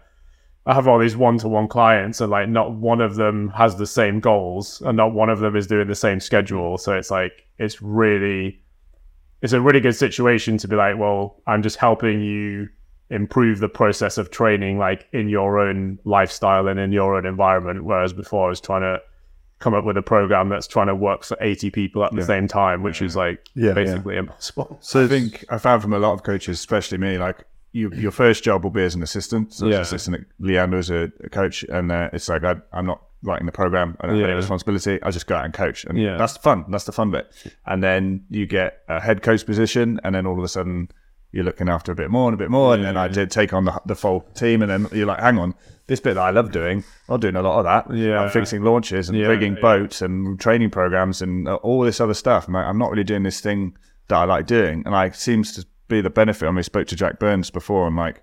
i 0.65 0.73
have 0.73 0.87
all 0.87 0.99
these 0.99 1.15
one-to-one 1.15 1.67
clients 1.67 2.19
and 2.19 2.31
like 2.31 2.49
not 2.49 2.73
one 2.73 3.01
of 3.01 3.15
them 3.15 3.49
has 3.49 3.75
the 3.75 3.87
same 3.87 4.19
goals 4.19 4.81
and 4.85 4.97
not 4.97 5.13
one 5.13 5.29
of 5.29 5.39
them 5.39 5.55
is 5.55 5.67
doing 5.67 5.87
the 5.87 5.95
same 5.95 6.19
schedule 6.19 6.77
so 6.77 6.93
it's 6.93 7.11
like 7.11 7.45
it's 7.59 7.81
really 7.81 8.59
it's 9.41 9.53
a 9.53 9.61
really 9.61 9.79
good 9.79 9.95
situation 9.95 10.57
to 10.57 10.67
be 10.67 10.75
like 10.75 10.97
well 10.97 11.41
i'm 11.45 11.61
just 11.61 11.77
helping 11.77 12.21
you 12.21 12.67
improve 13.09 13.59
the 13.59 13.69
process 13.69 14.17
of 14.17 14.31
training 14.31 14.77
like 14.77 15.07
in 15.13 15.29
your 15.29 15.59
own 15.59 15.97
lifestyle 16.03 16.67
and 16.67 16.79
in 16.79 16.91
your 16.91 17.15
own 17.15 17.25
environment. 17.25 17.83
Whereas 17.83 18.13
before 18.13 18.47
I 18.47 18.49
was 18.49 18.61
trying 18.61 18.81
to 18.81 18.99
come 19.59 19.73
up 19.73 19.83
with 19.85 19.97
a 19.97 20.01
program 20.01 20.49
that's 20.49 20.67
trying 20.67 20.87
to 20.87 20.95
work 20.95 21.23
for 21.23 21.35
80 21.41 21.71
people 21.71 22.03
at 22.03 22.13
the 22.13 22.23
same 22.23 22.47
time, 22.47 22.83
which 22.83 23.01
is 23.01 23.15
like 23.15 23.43
Yeah, 23.55 23.73
basically 23.73 24.17
impossible. 24.17 24.77
So 24.81 25.03
I 25.03 25.07
think 25.07 25.43
I 25.49 25.57
found 25.57 25.81
from 25.81 25.93
a 25.93 25.99
lot 25.99 26.13
of 26.13 26.23
coaches, 26.23 26.59
especially 26.59 26.97
me, 26.99 27.17
like 27.17 27.43
you, 27.71 27.91
your 27.93 28.11
first 28.11 28.43
job 28.43 28.63
will 28.63 28.71
be 28.71 28.83
as 28.83 28.93
an 28.95 29.01
assistant. 29.03 29.53
So 29.53 29.67
Yeah. 29.67 29.79
as 29.79 29.87
assistant 29.87 30.17
at 30.17 30.25
Leander 30.39 30.77
as 30.77 30.89
a, 30.89 31.11
a 31.23 31.29
coach, 31.29 31.63
and 31.63 31.91
uh, 31.91 32.09
it's 32.13 32.29
like 32.29 32.43
I, 32.43 32.55
I'm 32.71 32.85
not 32.85 33.01
writing 33.23 33.47
the 33.47 33.51
program. 33.51 33.97
I 33.99 34.05
don't 34.07 34.17
have 34.19 34.25
any 34.25 34.35
responsibility. 34.35 35.01
I 35.01 35.09
just 35.09 35.25
go 35.25 35.35
out 35.35 35.45
and 35.45 35.53
coach, 35.53 35.85
and 35.85 35.97
Yeah. 35.97 36.17
that's 36.17 36.33
the 36.33 36.39
fun. 36.39 36.65
That's 36.69 36.83
the 36.85 36.91
fun 36.91 37.09
bit. 37.11 37.31
And 37.65 37.81
then 37.83 38.25
you 38.29 38.45
get 38.45 38.83
a 38.87 39.01
head 39.01 39.23
coach 39.23 39.43
position, 39.45 39.99
and 40.03 40.13
then 40.13 40.27
all 40.27 40.37
of 40.37 40.43
a 40.43 40.47
sudden 40.47 40.89
you're 41.31 41.43
looking 41.43 41.67
after 41.67 41.91
a 41.91 41.95
bit 41.95 42.09
more 42.11 42.29
and 42.29 42.35
a 42.35 42.37
bit 42.37 42.49
more. 42.51 42.73
and 42.75 42.83
then 42.83 42.95
I 42.95 43.07
did 43.07 43.31
take 43.31 43.53
on 43.53 43.65
the, 43.65 43.81
the 43.87 43.95
full 43.95 44.21
team, 44.35 44.61
and 44.61 44.69
then 44.71 44.87
you're 44.93 45.07
like, 45.07 45.19
hang 45.19 45.39
on. 45.39 45.55
This 45.87 45.99
bit 46.01 46.15
that 46.15 46.21
I 46.21 46.31
love 46.31 46.51
doing, 46.51 46.83
I'm 47.07 47.19
doing 47.19 47.35
a 47.37 47.41
lot 47.41 47.59
of 47.59 47.63
that. 47.65 47.95
Yeah. 47.95 48.19
I'm 48.21 48.29
fixing 48.29 48.61
launches 48.63 49.07
and 49.09 49.17
Yeah, 49.17 49.27
rigging 49.27 49.55
yeah. 49.55 49.61
boats 49.61 50.01
and 50.01 50.39
training 50.39 50.69
programs 50.69 51.21
and 51.21 51.47
uh, 51.47 51.55
all 51.55 51.81
this 51.81 52.01
other 52.01 52.13
stuff. 52.13 52.47
I'm, 52.47 52.55
I'm 52.57 52.77
not 52.77 52.91
really 52.91 53.05
doing 53.05 53.23
this 53.23 53.39
thing 53.39 53.77
that 54.09 54.17
I 54.17 54.25
like 54.25 54.47
doing. 54.47 54.83
And 54.85 54.91
like, 54.93 55.15
seems 55.15 55.53
to 55.53 55.65
be 55.87 56.01
the 56.01 56.09
benefit. 56.09 56.45
I 56.45 56.51
mean, 56.51 56.57
I 56.59 56.61
spoke 56.63 56.87
to 56.87 56.95
Jack 56.97 57.19
Burns 57.19 57.49
before 57.49 57.87
and 57.87 57.95
like, 57.95 58.21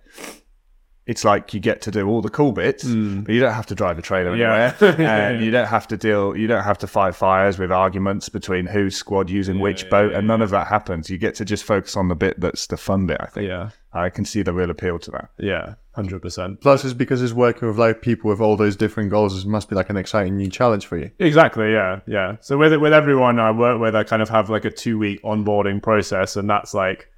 it's 1.07 1.23
like 1.25 1.53
you 1.53 1.61
get 1.61 1.83
to 1.83 1.91
do 1.91 2.09
all 2.09 2.23
the 2.23 2.31
cool 2.31 2.53
bits, 2.53 2.83
but 2.85 3.31
you 3.33 3.39
don't 3.41 3.53
have 3.53 3.67
to 3.67 3.75
drive 3.75 3.99
a 3.99 4.03
trailer. 4.03 4.35
Yeah. 4.37 4.75
anywhere. 4.81 5.07
and 5.35 5.45
you 5.45 5.51
don't 5.51 5.67
have 5.67 5.87
to 5.89 5.97
deal, 5.99 6.35
you 6.37 6.47
don't 6.47 6.65
have 6.65 6.79
to 6.79 6.87
fight 6.87 7.15
fires 7.15 7.59
with 7.59 7.71
arguments 7.71 8.31
between 8.31 8.65
whose 8.67 8.97
squad 8.97 9.29
using 9.29 9.59
which 9.59 9.89
boat. 9.91 10.12
and 10.15 10.27
none 10.27 10.41
of 10.41 10.49
that 10.51 10.67
happens. 10.67 11.11
You 11.11 11.19
get 11.19 11.35
to 11.37 11.45
just 11.45 11.65
focus 11.65 11.95
on 11.97 12.09
the 12.09 12.15
bit 12.15 12.41
that's 12.41 12.67
the 12.69 12.79
fun 12.79 13.07
bit, 13.07 13.19
I 13.21 13.27
think. 13.27 13.49
Yeah. 13.49 13.71
I 13.93 14.09
can 14.09 14.25
see 14.25 14.43
the 14.43 14.53
real 14.55 14.71
appeal 14.71 14.99
to 15.01 15.11
that. 15.11 15.29
Yeah. 15.39 15.75
100%. 15.97 16.61
plus 16.61 16.84
it's 16.84 16.92
because 16.92 17.22
it's 17.22 17.32
working 17.32 17.68
with 17.68 17.78
like 17.78 18.03
people 18.03 18.30
with 18.30 18.40
all 18.40 18.57
those 18.57 18.76
different 18.76 19.11
goals. 19.11 19.45
It 19.45 19.49
must 19.49 19.68
be 19.68 19.76
like 19.76 19.90
an 19.90 19.97
exciting 19.97 20.36
new 20.36 20.51
challenge 20.51 20.86
for 20.86 20.99
you. 20.99 21.11
Exactly. 21.18 21.72
Yeah. 21.72 22.01
Yeah. 22.07 22.36
So 22.40 22.59
with 22.59 22.74
with 22.80 22.92
everyone 22.92 23.38
I 23.38 23.51
work 23.53 23.80
with, 23.80 23.95
I 23.95 24.03
kind 24.05 24.22
of 24.22 24.28
have 24.28 24.51
like 24.51 24.64
a 24.64 24.70
two 24.70 24.99
week 24.99 25.22
onboarding 25.22 25.82
process, 25.82 26.36
and 26.36 26.51
that's 26.51 26.74
like 26.74 27.09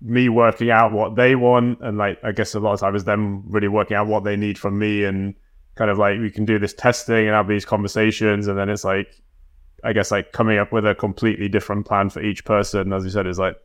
me 0.00 0.28
working 0.28 0.70
out 0.70 0.92
what 0.92 1.14
they 1.14 1.36
want, 1.36 1.78
and 1.80 1.96
like 1.96 2.18
I 2.24 2.32
guess 2.32 2.54
a 2.54 2.60
lot 2.60 2.72
of 2.74 2.80
times 2.80 2.96
is 2.96 3.04
them 3.04 3.44
really 3.46 3.68
working 3.68 3.96
out 3.96 4.08
what 4.08 4.24
they 4.24 4.36
need 4.36 4.58
from 4.58 4.78
me, 4.78 5.04
and 5.04 5.34
kind 5.76 5.90
of 5.90 5.98
like 5.98 6.18
we 6.18 6.30
can 6.30 6.44
do 6.44 6.58
this 6.58 6.74
testing 6.74 7.26
and 7.28 7.30
have 7.30 7.48
these 7.48 7.64
conversations, 7.64 8.48
and 8.48 8.58
then 8.58 8.68
it's 8.68 8.84
like 8.84 9.14
I 9.84 9.92
guess 9.92 10.10
like 10.10 10.32
coming 10.32 10.58
up 10.58 10.72
with 10.72 10.86
a 10.86 10.94
completely 10.94 11.48
different 11.48 11.86
plan 11.86 12.10
for 12.10 12.20
each 12.20 12.44
person. 12.44 12.92
As 12.92 13.04
you 13.04 13.10
said, 13.10 13.26
is 13.26 13.38
like 13.38 13.56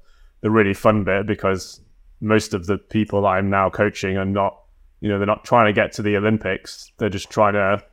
the 0.42 0.52
really 0.52 0.74
fun 0.76 1.04
bit 1.04 1.26
because 1.26 1.82
most 2.22 2.54
of 2.54 2.66
the 2.66 2.78
people 2.78 3.26
I'm 3.26 3.50
now 3.50 3.70
coaching 3.70 4.18
are 4.18 4.26
not, 4.26 4.60
you 5.02 5.10
know, 5.10 5.18
they're 5.20 5.28
not 5.28 5.44
trying 5.46 5.68
to 5.68 5.74
get 5.74 5.92
to 5.94 6.02
the 6.02 6.18
Olympics. 6.18 6.92
They're 6.98 7.10
just 7.10 7.30
trying 7.30 7.54
to 7.54 7.84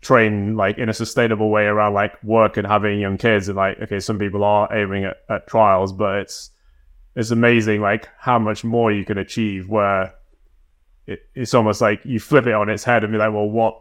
train 0.00 0.56
like 0.56 0.78
in 0.78 0.88
a 0.88 0.94
sustainable 0.94 1.50
way 1.50 1.64
around 1.64 1.92
like 1.92 2.22
work 2.22 2.56
and 2.56 2.66
having 2.66 3.00
young 3.00 3.18
kids 3.18 3.48
and 3.48 3.56
like 3.56 3.80
okay 3.80 3.98
some 3.98 4.16
people 4.16 4.44
are 4.44 4.72
aiming 4.72 5.02
at, 5.04 5.16
at 5.28 5.44
trials 5.48 5.92
but 5.92 6.20
it's 6.20 6.50
it's 7.16 7.32
amazing 7.32 7.80
like 7.80 8.08
how 8.16 8.38
much 8.38 8.62
more 8.62 8.92
you 8.92 9.04
can 9.04 9.18
achieve 9.18 9.68
where 9.68 10.14
it, 11.08 11.18
it's 11.34 11.52
almost 11.52 11.80
like 11.80 12.00
you 12.04 12.20
flip 12.20 12.46
it 12.46 12.52
on 12.54 12.68
its 12.68 12.84
head 12.84 13.02
and 13.02 13.12
be 13.12 13.18
like 13.18 13.32
well 13.32 13.48
what 13.50 13.76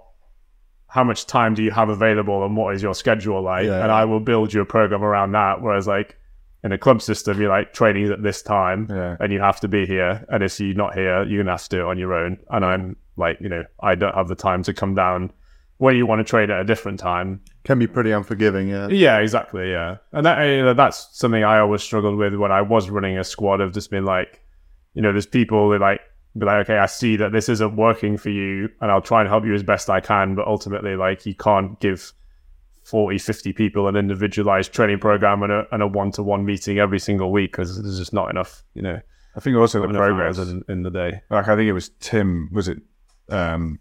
how 0.88 1.04
much 1.04 1.28
time 1.28 1.54
do 1.54 1.62
you 1.62 1.70
have 1.70 1.89
available 1.89 2.43
and 2.43 2.58
what 2.58 2.74
is 2.74 2.82
your 2.82 2.95
schedule 2.95 3.43
like 3.43 3.68
Yeah. 3.68 3.84
and 3.84 3.91
i 3.91 4.04
will 4.04 4.20
build 4.20 4.52
you 4.52 4.62
a 4.62 4.66
program 4.66 5.04
around 5.04 5.34
that 5.34 5.62
whereas 5.62 5.86
like 5.86 6.18
in 6.64 6.72
a 6.72 6.78
club 6.78 7.01
system 7.01 7.39
you're 7.39 7.49
like 7.49 7.74
training 7.74 8.12
at 8.12 8.24
this 8.24 8.41
time 8.41 8.88
Yeah. 8.89 9.16
and 9.20 9.32
you 9.32 9.39
have 9.39 9.60
to 9.62 9.68
be 9.68 9.86
here 9.86 10.26
and 10.30 10.43
if 10.43 10.60
you're 10.60 10.74
not 10.76 10.93
here 10.95 11.24
you're 11.24 11.43
gonna 11.43 11.51
have 11.53 11.64
to 11.64 11.70
do 11.70 11.82
it 11.82 11.86
on 11.86 11.97
your 11.97 12.14
own 12.14 12.38
and 12.49 12.66
i'm 12.66 12.95
like 13.16 13.38
you 13.39 13.49
know 13.49 13.64
i 13.82 13.95
don't 13.95 14.16
have 14.16 14.28
the 14.28 14.36
time 14.36 14.64
to 14.64 14.74
come 14.74 14.95
down 14.95 15.32
where 15.78 15.93
you 15.93 16.08
want 16.08 16.20
to 16.20 16.24
train 16.24 16.49
at 16.49 16.60
a 16.60 16.64
different 16.64 16.99
time 16.99 17.39
Can 17.64 17.78
be 17.78 17.86
pretty 17.86 18.12
unforgiving. 18.12 18.68
Yeah. 18.70 18.88
yeah, 18.88 19.20
exactly. 19.20 19.70
Yeah, 19.70 19.97
and 20.12 20.26
that 20.26 20.41
you 20.43 20.64
know, 20.64 20.74
that's 20.74 21.10
something 21.12 21.43
I 21.43 21.60
always 21.60 21.84
struggled 21.84 22.18
with 22.18 22.34
when 22.34 22.51
I 22.51 22.64
was 22.64 22.89
running 22.89 23.16
a 23.20 23.24
squad 23.24 23.62
of 23.62 23.74
just 23.74 23.91
being 23.91 24.03
like, 24.03 24.41
you 24.95 25.03
know, 25.03 25.12
there's 25.12 25.28
people 25.28 25.70
that 25.70 25.80
like 25.82 26.01
be 26.36 26.47
like, 26.47 26.66
okay, 26.66 26.80
I 26.80 26.88
see 26.88 27.16
that 27.18 27.32
this 27.32 27.47
isn't 27.47 27.76
working 27.76 28.18
for 28.18 28.32
you, 28.32 28.70
and 28.82 28.89
I'll 28.89 29.01
try 29.03 29.20
and 29.22 29.30
help 29.30 29.45
you 29.45 29.53
as 29.53 29.62
best 29.62 29.88
I 29.88 29.99
can, 29.99 30.34
but 30.34 30.47
ultimately, 30.47 30.95
like, 30.95 31.28
you 31.28 31.36
can't 31.36 31.80
give 31.80 32.12
40, 32.88 33.18
50 33.18 33.52
people 33.52 33.90
an 33.90 33.98
individualized 33.98 34.72
training 34.72 35.00
program 35.00 35.44
and 35.44 35.52
a, 35.52 35.68
and 35.74 35.84
a 35.84 35.88
one-to-one 35.88 36.46
meeting 36.46 36.80
every 36.80 37.00
single 37.00 37.34
week 37.34 37.52
because 37.52 37.82
there's 37.84 37.98
just 37.98 38.14
not 38.14 38.30
enough, 38.30 38.64
you 38.74 38.82
know, 38.82 38.98
I 39.36 39.40
think 39.42 39.58
also 39.58 39.82
the 39.82 39.90
progress. 39.90 40.38
in, 40.38 40.64
in 40.70 40.84
the 40.84 40.90
day. 40.90 41.22
like 41.30 41.50
I 41.50 41.56
think 41.58 41.68
it 41.68 41.74
was 41.74 41.90
Tim. 42.00 42.50
Was 42.54 42.70
it? 42.70 42.78
Um, 43.28 43.80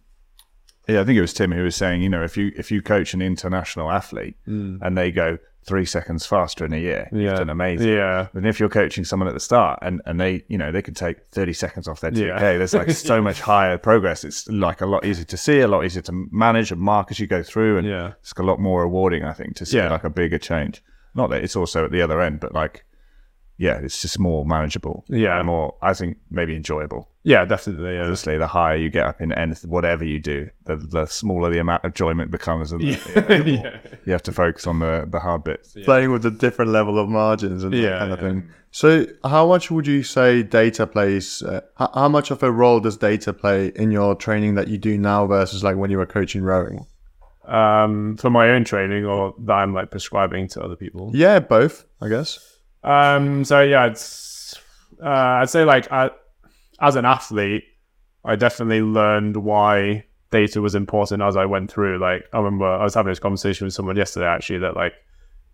yeah, 0.88 1.00
I 1.00 1.04
think 1.04 1.16
it 1.16 1.20
was 1.20 1.32
Tim 1.32 1.52
who 1.52 1.62
was 1.62 1.76
saying, 1.76 2.02
you 2.02 2.08
know, 2.08 2.24
if 2.24 2.36
you 2.36 2.50
if 2.56 2.72
you 2.72 2.82
coach 2.82 3.14
an 3.14 3.22
international 3.22 3.92
athlete 3.92 4.36
and 4.82 4.98
they 4.98 5.12
go 5.12 5.38
three 5.66 5.84
seconds 5.84 6.24
faster 6.24 6.64
in 6.64 6.72
a 6.72 6.76
year, 6.78 7.08
you've 7.12 7.22
Yeah. 7.22 7.34
done 7.34 7.50
amazing. 7.50 7.88
Yeah, 7.88 8.28
And 8.34 8.46
if 8.46 8.60
you're 8.60 8.68
coaching 8.68 9.04
someone 9.04 9.26
at 9.28 9.34
the 9.34 9.40
start 9.40 9.80
and, 9.82 10.00
and 10.06 10.20
they, 10.20 10.44
you 10.48 10.56
know, 10.56 10.70
they 10.70 10.80
could 10.80 10.96
take 10.96 11.16
30 11.32 11.52
seconds 11.52 11.88
off 11.88 12.00
their 12.00 12.12
2K, 12.12 12.26
Yeah. 12.52 12.58
there's 12.58 12.72
like 12.74 12.90
so 12.90 13.20
much 13.28 13.40
higher 13.40 13.76
progress. 13.76 14.24
It's 14.24 14.48
like 14.48 14.80
a 14.80 14.86
lot 14.86 15.04
easier 15.04 15.24
to 15.24 15.36
see, 15.36 15.60
a 15.60 15.68
lot 15.68 15.84
easier 15.84 16.02
to 16.02 16.26
manage 16.30 16.70
and 16.72 16.80
mark 16.80 17.10
as 17.10 17.18
you 17.18 17.26
go 17.26 17.42
through. 17.42 17.78
And 17.78 17.86
Yeah. 17.86 18.12
it's 18.20 18.32
a 18.36 18.42
lot 18.42 18.60
more 18.60 18.82
rewarding, 18.82 19.24
I 19.24 19.32
think, 19.32 19.56
to 19.56 19.66
see 19.66 19.76
Yeah. 19.78 19.90
like 19.90 20.04
a 20.04 20.10
bigger 20.10 20.38
change. 20.38 20.82
Not 21.14 21.30
that 21.30 21.42
it's 21.42 21.56
also 21.56 21.84
at 21.84 21.90
the 21.90 22.00
other 22.02 22.20
end, 22.20 22.40
but 22.40 22.54
like, 22.54 22.84
yeah, 23.58 23.78
it's 23.82 24.02
just 24.02 24.18
more 24.18 24.44
manageable. 24.44 25.04
Yeah. 25.08 25.38
And 25.38 25.46
more, 25.46 25.74
I 25.82 25.94
think, 25.94 26.18
maybe 26.30 26.54
enjoyable. 26.56 27.08
yeah, 27.22 27.44
definitely. 27.44 27.94
Yeah, 27.94 28.02
Obviously, 28.02 28.36
the 28.38 28.46
higher 28.46 28.76
you 28.76 28.90
get 28.90 29.06
up 29.06 29.20
in 29.20 29.32
anything, 29.32 29.70
whatever 29.70 30.04
you 30.04 30.20
do, 30.20 30.48
the, 30.64 30.76
the 30.76 31.06
smaller 31.06 31.50
the 31.50 31.58
amount 31.58 31.84
of 31.84 31.90
enjoyment 31.90 32.30
becomes. 32.30 32.72
And 32.72 32.82
yeah. 32.82 33.78
you 34.04 34.12
have 34.12 34.22
to 34.24 34.32
focus 34.32 34.66
on 34.66 34.78
the, 34.80 35.06
the 35.10 35.20
hard 35.20 35.44
bits. 35.44 35.76
Playing 35.84 36.12
with 36.12 36.24
a 36.26 36.30
different 36.30 36.70
level 36.70 36.98
of 36.98 37.08
margins 37.08 37.64
and 37.64 37.72
that 37.72 37.78
Yeah, 37.78 37.98
kind 37.98 38.12
of 38.12 38.20
thing. 38.20 38.50
So, 38.72 39.06
how 39.24 39.46
much 39.48 39.70
would 39.70 39.86
you 39.86 40.02
say 40.02 40.42
data 40.42 40.86
plays? 40.86 41.42
Uh, 41.42 41.62
how, 41.76 41.90
how 41.94 42.08
much 42.08 42.30
of 42.30 42.42
a 42.42 42.52
role 42.52 42.78
does 42.80 42.98
data 42.98 43.32
play 43.32 43.72
in 43.74 43.90
your 43.90 44.14
training 44.14 44.54
that 44.56 44.68
you 44.68 44.76
do 44.76 44.98
now 44.98 45.26
versus 45.26 45.64
like 45.64 45.76
when 45.76 45.90
you 45.90 45.96
were 45.98 46.06
coaching 46.06 46.42
rowing? 46.42 46.84
um, 47.46 48.16
for 48.16 48.28
my 48.28 48.50
own 48.50 48.64
training 48.64 49.04
or 49.06 49.32
that 49.38 49.52
I'm 49.52 49.72
like 49.72 49.90
prescribing 49.90 50.48
to 50.48 50.62
other 50.62 50.74
people. 50.76 51.12
Yeah, 51.14 51.38
both, 51.38 51.84
I 52.00 52.08
guess. 52.08 52.55
Um, 52.86 53.44
so 53.44 53.60
yeah, 53.62 53.86
it's 53.86 54.54
uh, 55.02 55.08
I'd 55.08 55.50
say 55.50 55.64
like 55.64 55.90
I, 55.92 56.10
as 56.80 56.96
an 56.96 57.04
athlete, 57.04 57.64
I 58.24 58.36
definitely 58.36 58.80
learned 58.82 59.36
why 59.36 60.04
data 60.30 60.60
was 60.60 60.74
important 60.74 61.22
as 61.22 61.36
I 61.36 61.44
went 61.46 61.70
through. 61.70 61.98
Like 61.98 62.24
I 62.32 62.38
remember 62.38 62.64
I 62.66 62.84
was 62.84 62.94
having 62.94 63.10
this 63.10 63.18
conversation 63.18 63.66
with 63.66 63.74
someone 63.74 63.96
yesterday 63.96 64.26
actually 64.26 64.58
that 64.60 64.76
like 64.76 64.94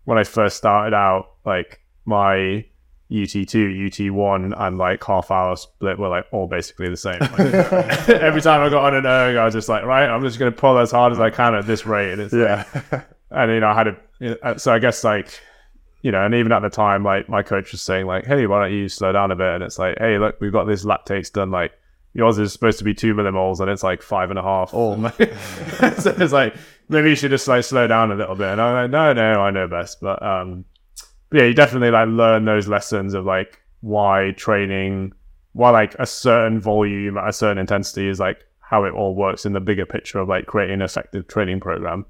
when 0.05 0.17
I 0.17 0.23
first 0.23 0.57
started 0.57 0.93
out, 0.95 1.25
like 1.45 1.79
my 2.05 2.65
UT2, 3.11 3.87
UT1, 3.87 4.53
and 4.59 4.77
like 4.77 5.03
half 5.03 5.29
hour 5.31 5.55
split 5.55 5.97
were 5.99 6.09
like 6.09 6.25
all 6.31 6.47
basically 6.47 6.89
the 6.89 6.97
same. 6.97 7.19
Like, 7.19 7.39
every 8.09 8.41
time 8.41 8.61
I 8.61 8.69
got 8.69 8.85
on 8.85 8.95
an 8.95 9.05
erg, 9.05 9.37
I 9.37 9.45
was 9.45 9.53
just 9.53 9.69
like, 9.69 9.83
right, 9.85 10.07
I'm 10.07 10.23
just 10.23 10.39
going 10.39 10.51
to 10.51 10.57
pull 10.57 10.77
as 10.77 10.91
hard 10.91 11.13
as 11.13 11.19
I 11.19 11.29
can 11.29 11.55
at 11.55 11.65
this 11.65 11.85
rate. 11.85 12.13
And 12.13 12.21
it's 12.21 12.33
Yeah. 12.33 12.65
and 13.31 13.51
you 13.51 13.59
know 13.59 13.67
I 13.69 13.73
had 13.75 13.87
a 13.87 14.59
so 14.59 14.73
I 14.73 14.79
guess 14.79 15.03
like 15.03 15.39
you 16.03 16.11
know 16.11 16.23
and 16.23 16.35
even 16.35 16.51
at 16.51 16.61
the 16.61 16.69
time 16.69 17.03
like 17.03 17.27
my 17.27 17.41
coach 17.41 17.71
was 17.71 17.81
saying 17.81 18.05
like 18.05 18.25
hey 18.25 18.45
why 18.45 18.61
don't 18.61 18.77
you 18.77 18.87
slow 18.87 19.11
down 19.11 19.31
a 19.31 19.35
bit? 19.35 19.55
And 19.55 19.63
it's 19.63 19.79
like 19.79 19.97
hey 19.97 20.19
look 20.19 20.39
we've 20.39 20.51
got 20.51 20.65
this 20.65 20.85
lactates 20.85 21.31
done 21.31 21.49
like 21.49 21.71
yours 22.13 22.37
is 22.37 22.53
supposed 22.53 22.77
to 22.77 22.83
be 22.83 22.93
two 22.93 23.15
millimoles 23.15 23.59
and 23.59 23.69
it's 23.69 23.81
like 23.81 24.03
five 24.03 24.29
and 24.29 24.37
a 24.37 24.43
half. 24.43 24.71
Oh. 24.73 24.91
Like, 24.91 25.15
so 25.97 26.15
it's 26.17 26.33
like 26.33 26.55
maybe 26.89 27.09
you 27.09 27.15
should 27.15 27.31
just 27.31 27.47
like 27.47 27.63
slow 27.63 27.87
down 27.87 28.11
a 28.11 28.15
little 28.15 28.35
bit. 28.35 28.49
And 28.49 28.61
I'm 28.61 28.73
like 28.75 28.91
no 28.91 29.13
no 29.13 29.41
I 29.41 29.49
know 29.49 29.67
best. 29.67 30.01
But 30.01 30.21
um 30.21 30.65
but 31.29 31.39
yeah 31.39 31.45
you 31.45 31.53
definitely 31.53 31.89
like 31.89 32.07
learn 32.09 32.45
those 32.45 32.67
lessons 32.67 33.13
of 33.13 33.25
like 33.25 33.59
why 33.79 34.33
training 34.37 35.13
why 35.53 35.69
like 35.69 35.95
a 35.99 36.05
certain 36.05 36.59
volume 36.59 37.17
at 37.17 37.29
a 37.29 37.33
certain 37.33 37.57
intensity 37.57 38.07
is 38.07 38.19
like 38.19 38.45
how 38.59 38.83
it 38.83 38.93
all 38.93 39.15
works 39.15 39.45
in 39.45 39.53
the 39.53 39.59
bigger 39.61 39.85
picture 39.85 40.19
of 40.19 40.27
like 40.27 40.47
creating 40.47 40.75
an 40.75 40.81
effective 40.81 41.27
training 41.27 41.61
program. 41.61 42.05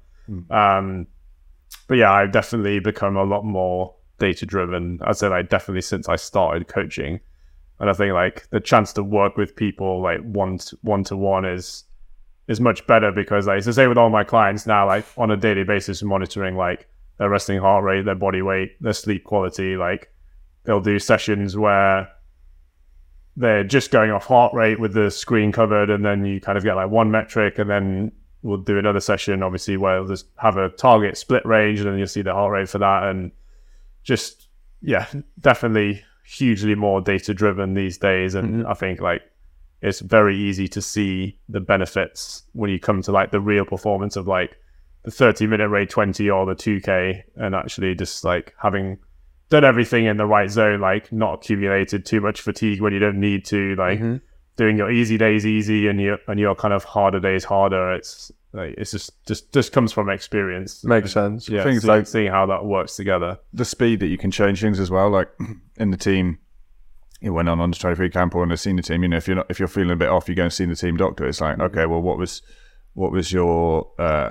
Um 0.50 1.06
but 1.86 1.96
yeah, 1.96 2.12
I've 2.12 2.32
definitely 2.32 2.78
become 2.78 3.16
a 3.16 3.24
lot 3.24 3.44
more 3.44 3.94
data 4.18 4.46
driven. 4.46 5.00
I'd 5.02 5.16
say 5.16 5.28
like 5.28 5.48
definitely 5.48 5.82
since 5.82 6.08
I 6.08 6.16
started 6.16 6.68
coaching. 6.68 7.20
And 7.80 7.90
I 7.90 7.92
think 7.92 8.14
like 8.14 8.48
the 8.50 8.60
chance 8.60 8.92
to 8.94 9.02
work 9.02 9.36
with 9.36 9.56
people 9.56 10.00
like 10.00 10.20
one 10.20 10.58
one 10.82 11.04
to 11.04 11.16
one 11.16 11.44
is 11.44 11.84
is 12.46 12.60
much 12.60 12.86
better 12.86 13.10
because 13.10 13.46
like 13.46 13.62
to 13.64 13.72
say 13.72 13.86
with 13.86 13.98
all 13.98 14.10
my 14.10 14.24
clients 14.24 14.66
now, 14.66 14.86
like 14.86 15.04
on 15.16 15.30
a 15.30 15.36
daily 15.36 15.64
basis 15.64 16.02
monitoring 16.02 16.56
like 16.56 16.88
their 17.18 17.28
resting 17.28 17.58
heart 17.58 17.84
rate, 17.84 18.04
their 18.04 18.14
body 18.14 18.42
weight, 18.42 18.80
their 18.80 18.92
sleep 18.92 19.24
quality, 19.24 19.76
like 19.76 20.12
they'll 20.64 20.80
do 20.80 20.98
sessions 20.98 21.56
where 21.56 22.08
they're 23.36 23.64
just 23.64 23.90
going 23.90 24.10
off 24.10 24.26
heart 24.26 24.54
rate 24.54 24.78
with 24.78 24.94
the 24.94 25.10
screen 25.10 25.50
covered 25.50 25.90
and 25.90 26.04
then 26.04 26.24
you 26.24 26.40
kind 26.40 26.56
of 26.56 26.62
get 26.62 26.74
like 26.74 26.90
one 26.90 27.10
metric 27.10 27.58
and 27.58 27.68
then 27.68 28.12
we'll 28.44 28.58
do 28.58 28.78
another 28.78 29.00
session 29.00 29.42
obviously 29.42 29.76
where 29.76 29.98
we'll 29.98 30.08
just 30.08 30.26
have 30.36 30.58
a 30.58 30.68
target 30.68 31.16
split 31.16 31.44
range 31.46 31.80
and 31.80 31.88
then 31.88 31.98
you'll 31.98 32.06
see 32.06 32.22
the 32.22 32.32
heart 32.32 32.52
rate 32.52 32.68
for 32.68 32.78
that. 32.78 33.04
And 33.04 33.32
just 34.02 34.48
yeah 34.82 35.06
definitely 35.40 36.04
hugely 36.26 36.74
more 36.74 37.00
data 37.00 37.34
driven 37.34 37.74
these 37.74 37.98
days. 37.98 38.34
And 38.34 38.66
i 38.66 38.74
think 38.74 39.00
like 39.00 39.22
it's 39.80 40.00
very 40.00 40.36
easy 40.36 40.68
to 40.68 40.80
see 40.80 41.38
the 41.48 41.60
benefits 41.60 42.44
when 42.52 42.70
you 42.70 42.78
come 42.78 43.02
to 43.02 43.12
like 43.12 43.30
the 43.30 43.40
real 43.40 43.64
performance 43.64 44.16
of 44.16 44.28
like 44.28 44.56
the 45.04 45.10
30 45.10 45.46
minute 45.46 45.68
rate 45.68 45.90
20 45.90 46.30
or 46.30 46.46
the 46.46 46.54
2k 46.54 47.22
and 47.36 47.54
actually 47.54 47.94
just 47.94 48.24
like 48.24 48.54
having 48.62 48.98
done 49.50 49.64
everything 49.64 50.06
in 50.06 50.16
the 50.16 50.26
right 50.26 50.50
zone 50.50 50.80
like 50.80 51.12
not 51.12 51.34
accumulated 51.34 52.06
too 52.06 52.20
much 52.20 52.40
fatigue 52.40 52.80
when 52.80 52.92
you 52.92 52.98
don't 52.98 53.20
need 53.20 53.44
to 53.44 53.74
like 53.76 53.98
Mm-hmm. 53.98 54.16
Doing 54.56 54.76
your 54.76 54.90
easy 54.90 55.16
days 55.18 55.44
easy 55.46 55.88
and 55.88 56.00
your 56.00 56.18
and 56.28 56.38
your 56.38 56.54
kind 56.54 56.72
of 56.74 56.84
harder 56.84 57.18
days 57.20 57.44
harder 57.44 57.92
it's 57.92 58.30
like 58.52 58.74
it's 58.78 58.92
just 58.92 59.10
just 59.26 59.52
just 59.52 59.72
comes 59.72 59.92
from 59.92 60.08
experience 60.08 60.84
Makes 60.84 61.12
sense. 61.12 61.48
yeah 61.48 61.64
Things 61.64 61.82
see- 61.82 61.88
like- 61.88 62.06
seeing 62.06 62.30
how 62.30 62.46
that 62.46 62.64
works 62.64 62.94
together 62.96 63.38
the 63.52 63.64
speed 63.64 64.00
that 64.00 64.06
you 64.08 64.18
can 64.18 64.30
change 64.30 64.60
things 64.60 64.78
as 64.78 64.90
well. 64.90 65.10
Like 65.10 65.28
in 65.76 65.90
the 65.90 65.96
team, 65.96 66.38
it 67.20 67.30
went 67.30 67.48
on 67.48 67.60
under 67.60 67.76
twenty 67.76 67.96
three 67.96 68.10
camp 68.10 68.34
or 68.34 68.42
in 68.44 68.50
the 68.50 68.56
senior 68.56 68.82
team. 68.82 69.02
You 69.02 69.08
know, 69.08 69.16
if 69.16 69.26
you're 69.26 69.36
not 69.36 69.46
if 69.50 69.58
you're 69.58 69.66
feeling 69.68 69.90
a 69.90 69.96
bit 69.96 70.08
off, 70.08 70.28
you 70.28 70.34
go 70.34 70.44
and 70.44 70.52
see 70.52 70.66
the 70.66 70.76
team 70.76 70.96
doctor. 70.96 71.26
It's 71.26 71.40
like, 71.40 71.58
okay, 71.58 71.86
well, 71.86 72.00
what 72.02 72.16
was 72.18 72.42
what 72.92 73.10
was 73.10 73.32
your 73.32 73.90
uh, 73.98 74.28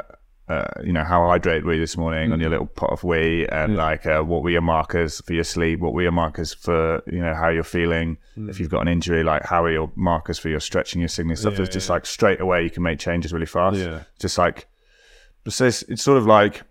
uh, 0.50 0.66
you 0.84 0.92
know, 0.92 1.04
how 1.04 1.22
hydrated 1.22 1.64
were 1.64 1.74
you 1.74 1.80
this 1.80 1.96
morning 1.96 2.34
on 2.34 2.40
your 2.40 2.50
little 2.50 2.66
pot 2.66 2.92
of 2.92 3.04
wee, 3.04 3.48
and 3.48 3.78
like, 3.78 4.06
uh, 4.06 4.22
what 4.22 4.44
were 4.44 4.50
your 4.50 4.62
markers 4.62 5.22
for 5.22 5.34
your 5.34 5.46
sleep? 5.46 5.80
What 5.80 5.94
were 5.94 6.02
your 6.02 6.12
markers 6.12 6.54
for 6.54 7.02
you 7.08 7.20
know 7.20 7.34
how 7.34 7.50
you're 7.50 7.64
feeling? 7.64 8.18
If 8.50 8.60
you've 8.60 8.70
got 8.70 8.82
an 8.82 8.88
injury, 8.90 9.24
like 9.24 9.46
how 9.46 9.64
are 9.64 9.72
your 9.72 9.92
markers 9.96 10.38
for 10.40 10.50
your 10.50 10.60
stretching, 10.60 11.00
your 11.02 11.08
signaling 11.08 11.38
stuff? 11.38 11.56
There's 11.56 11.70
just 11.70 11.90
like 11.90 12.06
straight 12.06 12.42
away 12.42 12.64
you 12.64 12.70
can 12.70 12.84
make 12.84 13.00
changes 13.00 13.32
really 13.32 13.46
fast. 13.46 13.78
Yeah. 13.78 14.04
just 14.20 14.38
like 14.38 14.68
so 15.48 15.66
it's, 15.66 15.82
it's 15.84 16.02
sort 16.04 16.18
of 16.18 16.26
like 16.26 16.62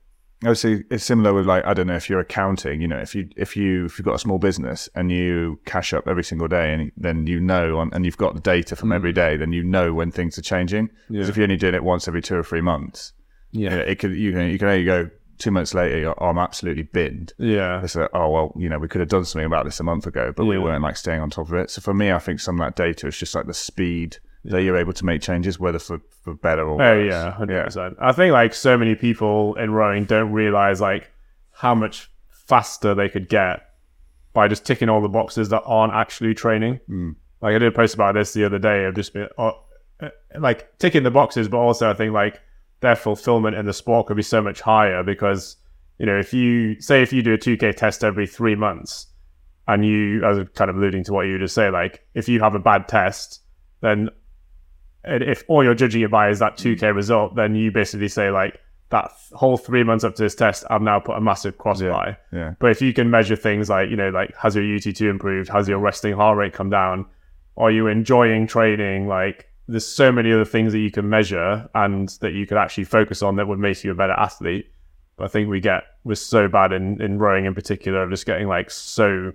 obviously 0.43 0.85
it's 0.91 1.05
similar 1.05 1.33
with 1.33 1.47
like 1.47 1.65
I 1.65 1.73
don't 1.73 1.87
know 1.87 1.95
if 1.97 2.11
you're 2.11 2.21
accounting, 2.21 2.81
you 2.81 2.89
know, 2.89 2.99
if 2.99 3.15
you 3.15 3.29
if 3.37 3.57
you 3.57 3.87
if 3.87 3.99
you've 3.99 4.05
got 4.05 4.15
a 4.15 4.19
small 4.19 4.39
business 4.39 4.89
and 4.95 5.11
you 5.11 5.61
cash 5.65 5.93
up 5.95 6.09
every 6.09 6.25
single 6.25 6.49
day 6.49 6.73
and 6.75 6.93
then 6.97 7.27
you 7.27 7.41
know 7.41 7.79
on, 7.79 7.91
and 7.93 8.05
you've 8.05 8.17
got 8.17 8.35
the 8.35 8.41
data 8.41 8.77
from 8.77 8.93
every 8.93 9.13
day, 9.13 9.37
then 9.37 9.53
you 9.53 9.63
know 9.63 9.95
when 9.95 10.11
things 10.11 10.39
are 10.39 10.43
changing. 10.43 10.91
Because 11.09 11.29
if 11.29 11.37
you're 11.37 11.45
only 11.45 11.57
doing 11.57 11.75
it 11.75 11.85
once 11.85 12.09
every 12.09 12.23
two 12.23 12.37
or 12.37 12.43
three 12.43 12.61
months, 12.61 13.13
yeah 13.53 13.75
it 13.77 13.99
could 13.99 14.15
you 14.17 14.33
can 14.33 14.49
you 14.49 14.59
can 14.59 14.69
only 14.69 14.85
go 14.85 15.09
two 15.39 15.51
months 15.51 15.75
later, 15.75 16.15
oh, 16.19 16.27
I'm 16.29 16.39
absolutely 16.39 16.85
binned. 16.85 17.33
yeah 17.39 17.83
It's 17.83 17.97
like, 17.97 18.11
oh 18.15 18.29
well, 18.31 18.53
you 18.57 18.69
know, 18.69 18.79
we 18.79 18.87
could 18.87 19.01
have 19.01 19.09
done 19.09 19.25
something 19.25 19.47
about 19.47 19.65
this 19.65 19.81
a 19.81 19.83
month 19.83 20.07
ago, 20.07 20.33
but 20.37 20.45
we 20.45 20.57
weren't 20.57 20.83
like 20.85 20.97
staying 20.97 21.21
on 21.21 21.31
top 21.31 21.49
of 21.49 21.55
it. 21.55 21.69
So 21.69 21.81
for 21.81 21.93
me, 21.93 22.13
I 22.13 22.19
think 22.21 22.39
some 22.39 22.61
of 22.61 22.65
that 22.67 22.77
data 22.81 23.09
is 23.09 23.17
just 23.19 23.35
like 23.35 23.47
the 23.47 23.55
speed 23.55 24.19
that 24.45 24.63
you're 24.63 24.77
able 24.77 24.93
to 24.93 25.05
make 25.05 25.21
changes, 25.21 25.59
whether 25.59 25.81
for, 25.81 26.01
for 26.23 26.35
better 26.35 26.63
or 26.63 26.75
Oh 26.75 26.77
worse. 26.77 27.11
yeah, 27.11 27.33
hundred 27.33 27.65
percent. 27.65 27.97
I 28.01 28.13
think 28.13 28.33
like 28.33 28.55
so 28.55 28.77
many 28.79 28.95
people 28.95 29.55
in 29.57 29.73
rowing 29.73 30.05
don't 30.05 30.31
realize 30.33 30.81
like 30.81 31.11
how 31.51 31.75
much 31.75 32.09
faster 32.31 32.95
they 32.95 33.09
could 33.09 33.29
get 33.29 33.69
by 34.35 34.47
just 34.49 34.65
ticking 34.65 34.89
all 34.89 35.01
the 35.01 35.09
boxes 35.09 35.49
that 35.49 35.63
aren't 35.67 35.93
actually 35.93 36.35
training. 36.35 36.79
Like 37.41 37.57
I 37.57 37.59
did 37.59 37.65
a 37.69 37.73
post 37.73 37.95
about 37.95 38.15
this 38.15 38.33
the 38.33 38.45
other 38.45 38.59
day 38.61 38.85
of 38.85 38.95
just 38.95 39.13
been 39.13 39.29
uh, 39.37 39.53
uh, 40.01 40.11
like 40.39 40.79
ticking 40.79 41.03
the 41.03 41.11
boxes, 41.11 41.49
but 41.49 41.59
also 41.59 41.91
I 41.91 41.95
think 41.95 42.13
like 42.13 42.41
their 42.83 42.97
fulfillment 42.97 43.57
in 43.57 43.67
the 43.67 43.73
sport 43.73 44.07
could 44.07 44.17
be 44.17 44.23
so 44.23 44.43
much 44.43 44.61
higher 44.61 45.03
because 45.03 45.57
you 45.99 46.07
know 46.07 46.19
if 46.19 46.35
you 46.35 46.81
say 46.81 47.03
if 47.03 47.13
you 47.13 47.23
do 47.23 47.33
a 47.33 47.39
two 47.39 47.57
k 47.57 47.73
test 47.73 48.05
every 48.05 48.27
three 48.27 48.55
months 48.55 49.07
and 49.69 49.85
you, 49.85 50.25
as 50.25 50.39
kind 50.55 50.71
of 50.71 50.77
alluding 50.77 51.05
to 51.05 51.13
what 51.13 51.27
you 51.27 51.39
just 51.39 51.55
say, 51.55 51.71
like 51.71 52.05
if 52.15 52.29
you 52.29 52.41
have 52.41 52.55
a 52.55 52.59
bad 52.59 52.89
test, 52.89 53.41
then 53.81 54.11
and 55.05 55.23
if 55.23 55.45
all 55.49 55.65
you're 55.65 55.75
judging 55.75 56.03
it 56.03 56.11
by 56.11 56.29
is 56.29 56.39
that 56.39 56.57
2k 56.57 56.79
mm. 56.79 56.95
result, 56.95 57.35
then 57.35 57.55
you 57.55 57.73
basically 57.73 58.09
say 58.09 58.31
like 58.31 58.61
that 58.91 59.11
whole 59.33 59.57
three 59.57 59.83
months 59.83 60.05
up 60.05 60.15
to 60.15 60.23
this 60.23 60.35
test, 60.35 60.65
I've 60.71 60.83
now 60.83 61.01
put 61.01 61.17
a 61.17 61.21
massive 61.21 61.59
cross 61.59 61.81
by. 61.81 62.17
yeah. 62.31 62.55
But 62.61 62.71
if 62.71 62.83
you 62.83 62.93
can 62.93 63.11
measure 63.11 63.37
things 63.37 63.71
like 63.71 63.89
you 63.89 63.97
know 63.97 64.11
like 64.11 64.37
has 64.37 64.55
your 64.55 64.65
UT2 64.65 65.09
improved, 65.09 65.49
has 65.49 65.69
your 65.69 65.79
resting 65.79 66.15
heart 66.15 66.37
rate 66.37 66.53
come 66.53 66.71
down, 66.71 67.07
are 67.57 67.71
you 67.71 67.87
enjoying 67.87 68.47
training? 68.47 69.09
Like 69.09 69.49
there's 69.73 69.87
so 69.87 70.13
many 70.13 70.33
other 70.33 70.45
things 70.45 70.73
that 70.73 70.81
you 70.81 70.91
can 70.91 71.09
measure 71.09 71.69
and 71.75 72.11
that 72.21 72.35
you 72.35 72.47
could 72.47 72.59
actually 72.59 72.85
focus 72.85 73.23
on 73.23 73.37
that 73.37 73.49
would 73.49 73.59
make 73.59 73.83
you 73.83 73.91
a 73.91 73.95
better 73.95 74.13
athlete. 74.13 74.71
But 75.17 75.25
I 75.25 75.29
think 75.29 75.49
we 75.49 75.61
get 75.61 75.85
we're 76.05 76.15
so 76.15 76.49
bad 76.49 76.73
in 76.73 77.01
in 77.01 77.19
rowing 77.19 77.47
in 77.47 77.55
particular 77.55 78.03
of 78.03 78.11
just 78.11 78.27
getting 78.27 78.49
like 78.49 78.71
so 78.71 79.33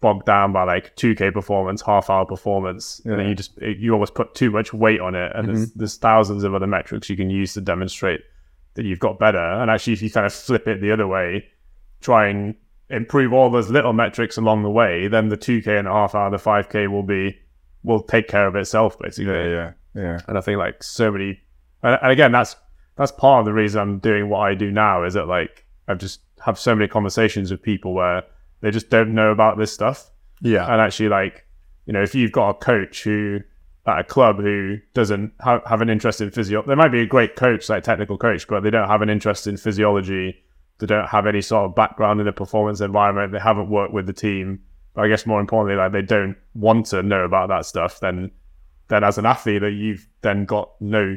bogged 0.00 0.26
down 0.26 0.52
by 0.52 0.64
like 0.64 0.94
2k 0.96 1.32
performance 1.32 1.80
half 1.80 2.10
hour 2.10 2.26
performance 2.26 3.00
and 3.04 3.20
then 3.20 3.28
you 3.28 3.34
just 3.36 3.56
you 3.60 3.92
almost 3.92 4.14
put 4.14 4.34
too 4.34 4.50
much 4.50 4.74
weight 4.74 5.00
on 5.00 5.14
it. 5.14 5.32
And 5.34 5.48
there's, 5.48 5.68
mm-hmm. 5.68 5.78
there's 5.78 5.96
thousands 5.96 6.44
of 6.44 6.54
other 6.54 6.66
metrics 6.66 7.08
you 7.08 7.16
can 7.16 7.30
use 7.30 7.54
to 7.54 7.60
demonstrate 7.60 8.20
that 8.74 8.84
you've 8.84 8.98
got 8.98 9.18
better. 9.18 9.38
And 9.38 9.70
actually 9.70 9.94
if 9.94 10.02
you 10.02 10.10
kind 10.10 10.26
of 10.26 10.34
flip 10.34 10.68
it 10.68 10.80
the 10.80 10.92
other 10.92 11.06
way 11.06 11.46
try 12.00 12.26
and 12.26 12.54
improve 12.90 13.32
all 13.32 13.48
those 13.48 13.70
little 13.70 13.92
metrics 13.92 14.36
along 14.36 14.62
the 14.62 14.70
way 14.70 15.08
then 15.08 15.28
the 15.28 15.36
2k 15.36 15.78
and 15.78 15.88
a 15.88 15.92
half 15.92 16.14
hour 16.14 16.30
the 16.30 16.36
5k 16.36 16.90
will 16.90 17.04
be 17.04 17.38
will 17.84 18.02
take 18.02 18.28
care 18.28 18.46
of 18.46 18.54
itself 18.56 18.98
basically 18.98 19.32
Yeah, 19.32 19.46
yeah, 19.48 19.72
yeah. 19.94 20.20
and 20.28 20.38
I 20.38 20.40
think 20.40 20.58
like 20.58 20.82
so 20.82 21.10
many, 21.10 21.40
and, 21.82 21.98
and 22.02 22.12
again, 22.12 22.32
that's 22.32 22.56
that's 22.96 23.12
part 23.12 23.40
of 23.40 23.46
the 23.46 23.52
reason 23.52 23.80
I'm 23.80 23.98
doing 23.98 24.28
what 24.28 24.40
I 24.40 24.54
do 24.54 24.70
now 24.70 25.04
is 25.04 25.14
that 25.14 25.26
like 25.28 25.64
I've 25.88 25.98
just 25.98 26.20
have 26.44 26.58
so 26.58 26.74
many 26.74 26.88
conversations 26.88 27.50
with 27.50 27.62
people 27.62 27.94
where 27.94 28.22
they 28.60 28.70
just 28.70 28.90
don't 28.90 29.14
know 29.14 29.30
about 29.32 29.58
this 29.58 29.72
stuff, 29.72 30.10
Yeah. 30.40 30.64
and 30.70 30.80
actually 30.80 31.08
like 31.08 31.46
you 31.86 31.92
know 31.92 32.02
if 32.02 32.14
you've 32.14 32.32
got 32.32 32.50
a 32.50 32.54
coach 32.54 33.02
who 33.04 33.40
at 33.84 33.98
a 33.98 34.04
club 34.04 34.36
who 34.36 34.78
doesn't 34.94 35.32
ha- 35.40 35.60
have 35.66 35.80
an 35.80 35.90
interest 35.90 36.20
in 36.20 36.30
physio, 36.30 36.62
there 36.64 36.76
might 36.76 36.92
be 36.92 37.00
a 37.00 37.06
great 37.06 37.34
coach 37.34 37.68
like 37.68 37.82
technical 37.82 38.16
coach, 38.16 38.46
but 38.46 38.62
they 38.62 38.70
don't 38.70 38.88
have 38.88 39.02
an 39.02 39.10
interest 39.10 39.48
in 39.48 39.56
physiology. 39.56 40.36
They 40.78 40.86
don't 40.86 41.08
have 41.08 41.26
any 41.26 41.40
sort 41.40 41.64
of 41.64 41.74
background 41.74 42.20
in 42.20 42.26
the 42.26 42.32
performance 42.32 42.80
environment. 42.80 43.32
They 43.32 43.40
haven't 43.40 43.68
worked 43.70 43.92
with 43.92 44.06
the 44.06 44.12
team. 44.12 44.60
But 44.94 45.02
I 45.04 45.08
guess 45.08 45.24
more 45.26 45.40
importantly, 45.40 45.76
like 45.76 45.92
they 45.92 46.02
don't 46.02 46.36
want 46.54 46.86
to 46.86 47.02
know 47.02 47.24
about 47.24 47.48
that 47.48 47.64
stuff. 47.66 48.00
Then 48.00 48.30
then 48.88 49.04
as 49.04 49.16
an 49.18 49.24
athlete 49.26 49.62
that 49.62 49.70
you've 49.72 50.06
then 50.20 50.44
got 50.44 50.70
no 50.80 51.16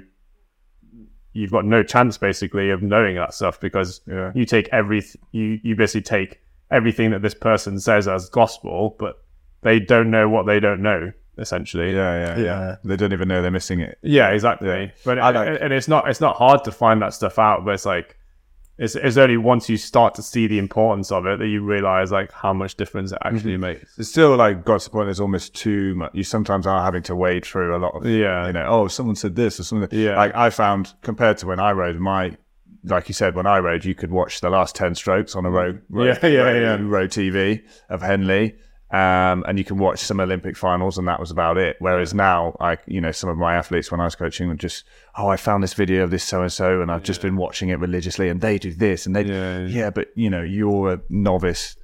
you've 1.34 1.52
got 1.52 1.65
no 1.65 1.84
chance 1.84 2.18
basically 2.18 2.69
of 2.69 2.81
knowing 2.81 3.15
that 3.18 3.34
stuff 3.34 3.60
because 3.60 4.02
Yeah. 4.07 4.31
you 4.34 4.45
take 4.45 4.69
every 4.72 5.03
you 5.31 5.60
you 5.64 5.76
basically 5.76 6.03
take 6.03 6.39
everything 6.72 7.11
that 7.11 7.22
this 7.22 7.34
person 7.34 7.80
says 7.80 8.07
as 8.07 8.30
gospel 8.30 8.95
but 8.97 9.18
they 9.61 9.80
don't 9.80 10.10
know 10.10 10.30
what 10.30 10.45
they 10.45 10.60
don't 10.60 10.81
know 10.81 11.11
essentially 11.38 11.93
Yeah, 11.93 12.15
yeah, 12.27 12.38
yeah, 12.38 12.43
Yeah. 12.43 12.76
They 12.85 12.95
don't 12.95 13.11
even 13.11 13.27
know 13.27 13.41
they're 13.41 13.52
missing 13.52 13.81
it. 13.81 13.97
yeah 14.02 14.30
exactly 14.30 14.68
Yeah. 14.69 14.91
but 15.03 15.19
I 15.19 15.30
like- 15.31 15.57
and 15.61 15.73
it's 15.73 15.88
not 15.89 16.07
it's 16.10 16.22
not 16.22 16.38
hard 16.38 16.64
to 16.64 16.72
find 16.72 17.02
that 17.02 17.14
stuff 17.14 17.38
out 17.38 17.65
but 17.65 17.72
it's 17.73 17.85
like 17.85 18.18
it's, 18.77 18.95
it's 18.95 19.18
only 19.18 19.38
once 19.38 19.69
you 19.69 19.77
start 19.77 20.15
to 20.15 20.22
see 20.22 20.47
the 20.47 20.57
importance 20.60 21.11
of 21.11 21.26
it 21.26 21.39
that 21.39 21.47
you 21.47 21.64
realize 21.64 22.11
like 22.11 22.31
how 22.31 22.53
much 22.53 22.76
difference 22.76 23.11
it 23.11 23.19
Mm-hmm. 23.23 23.35
actually 23.35 23.57
makes 23.57 23.97
It's 23.97 24.10
still 24.10 24.35
like 24.35 24.65
got 24.65 24.80
to 24.81 24.85
the 24.85 24.91
point. 24.91 25.07
There's 25.07 25.19
almost 25.19 25.53
too 25.56 25.95
much. 25.95 26.11
You 26.14 26.23
sometimes 26.23 26.68
are 26.68 26.84
having 26.84 27.03
to 27.03 27.15
wade 27.15 27.45
through 27.45 27.76
a 27.76 27.80
lot 27.80 27.95
of. 27.95 28.06
Yeah. 28.06 28.47
You 28.47 28.53
know, 28.53 28.65
oh, 28.68 28.88
someone 28.88 29.15
said 29.15 29.35
this 29.35 29.60
or 29.60 29.64
something. 29.64 29.97
Yeah. 29.97 30.18
Like 30.18 30.35
I 30.35 30.49
found 30.49 30.93
compared 31.02 31.38
to 31.39 31.47
when 31.47 31.60
I 31.60 31.72
rode 31.72 31.97
my. 31.97 32.38
Like 32.88 33.07
you 33.07 33.15
said, 33.15 33.34
when 33.35 33.47
I 33.47 33.57
rode, 33.57 33.84
you 33.84 33.95
could 33.95 34.11
watch 34.11 34.41
the 34.41 34.49
last 34.52 34.76
ten 34.76 34.93
strokes 34.93 35.35
on 35.35 35.43
a 35.43 35.49
road, 35.49 35.81
road 35.89 36.19
Yeah, 36.22 36.27
yeah, 36.30 36.39
road, 36.41 36.61
yeah. 36.61 36.77
road 36.88 37.10
TV 37.10 37.64
of 37.89 38.03
Henley, 38.03 38.57
um, 38.91 39.43
and 39.47 39.57
you 39.57 39.63
can 39.65 39.77
watch 39.77 39.99
some 39.99 40.19
Olympic 40.19 40.55
finals, 40.55 40.97
and 40.97 41.07
that 41.07 41.19
was 41.19 41.31
about 41.31 41.57
it. 41.57 41.77
Whereas 41.79 42.13
now, 42.13 42.55
like 42.59 42.81
you 42.85 43.01
know, 43.01 43.11
some 43.11 43.29
of 43.29 43.37
my 43.37 43.55
athletes 43.55 43.91
when 43.91 43.99
I 43.99 44.05
was 44.05 44.15
coaching 44.15 44.47
would 44.47 44.59
just, 44.59 44.85
oh, 45.17 45.27
I 45.27 45.37
found 45.37 45.63
this 45.63 45.73
video 45.73 46.03
of 46.03 46.11
this 46.11 46.23
so 46.23 46.41
and 46.41 46.51
so, 46.51 46.81
and 46.81 46.91
I've 46.91 47.03
just 47.03 47.21
been 47.21 47.35
watching 47.35 47.69
it 47.69 47.79
religiously, 47.79 48.29
and 48.29 48.41
they 48.41 48.57
do 48.57 48.73
this, 48.73 49.05
and 49.05 49.15
they, 49.15 49.23
Yeah, 49.23 49.59
yeah. 49.59 49.67
yeah, 49.67 49.89
but 49.89 50.09
you 50.15 50.29
know, 50.29 50.43
you're 50.43 50.93
a 50.93 51.01
novice 51.09 51.75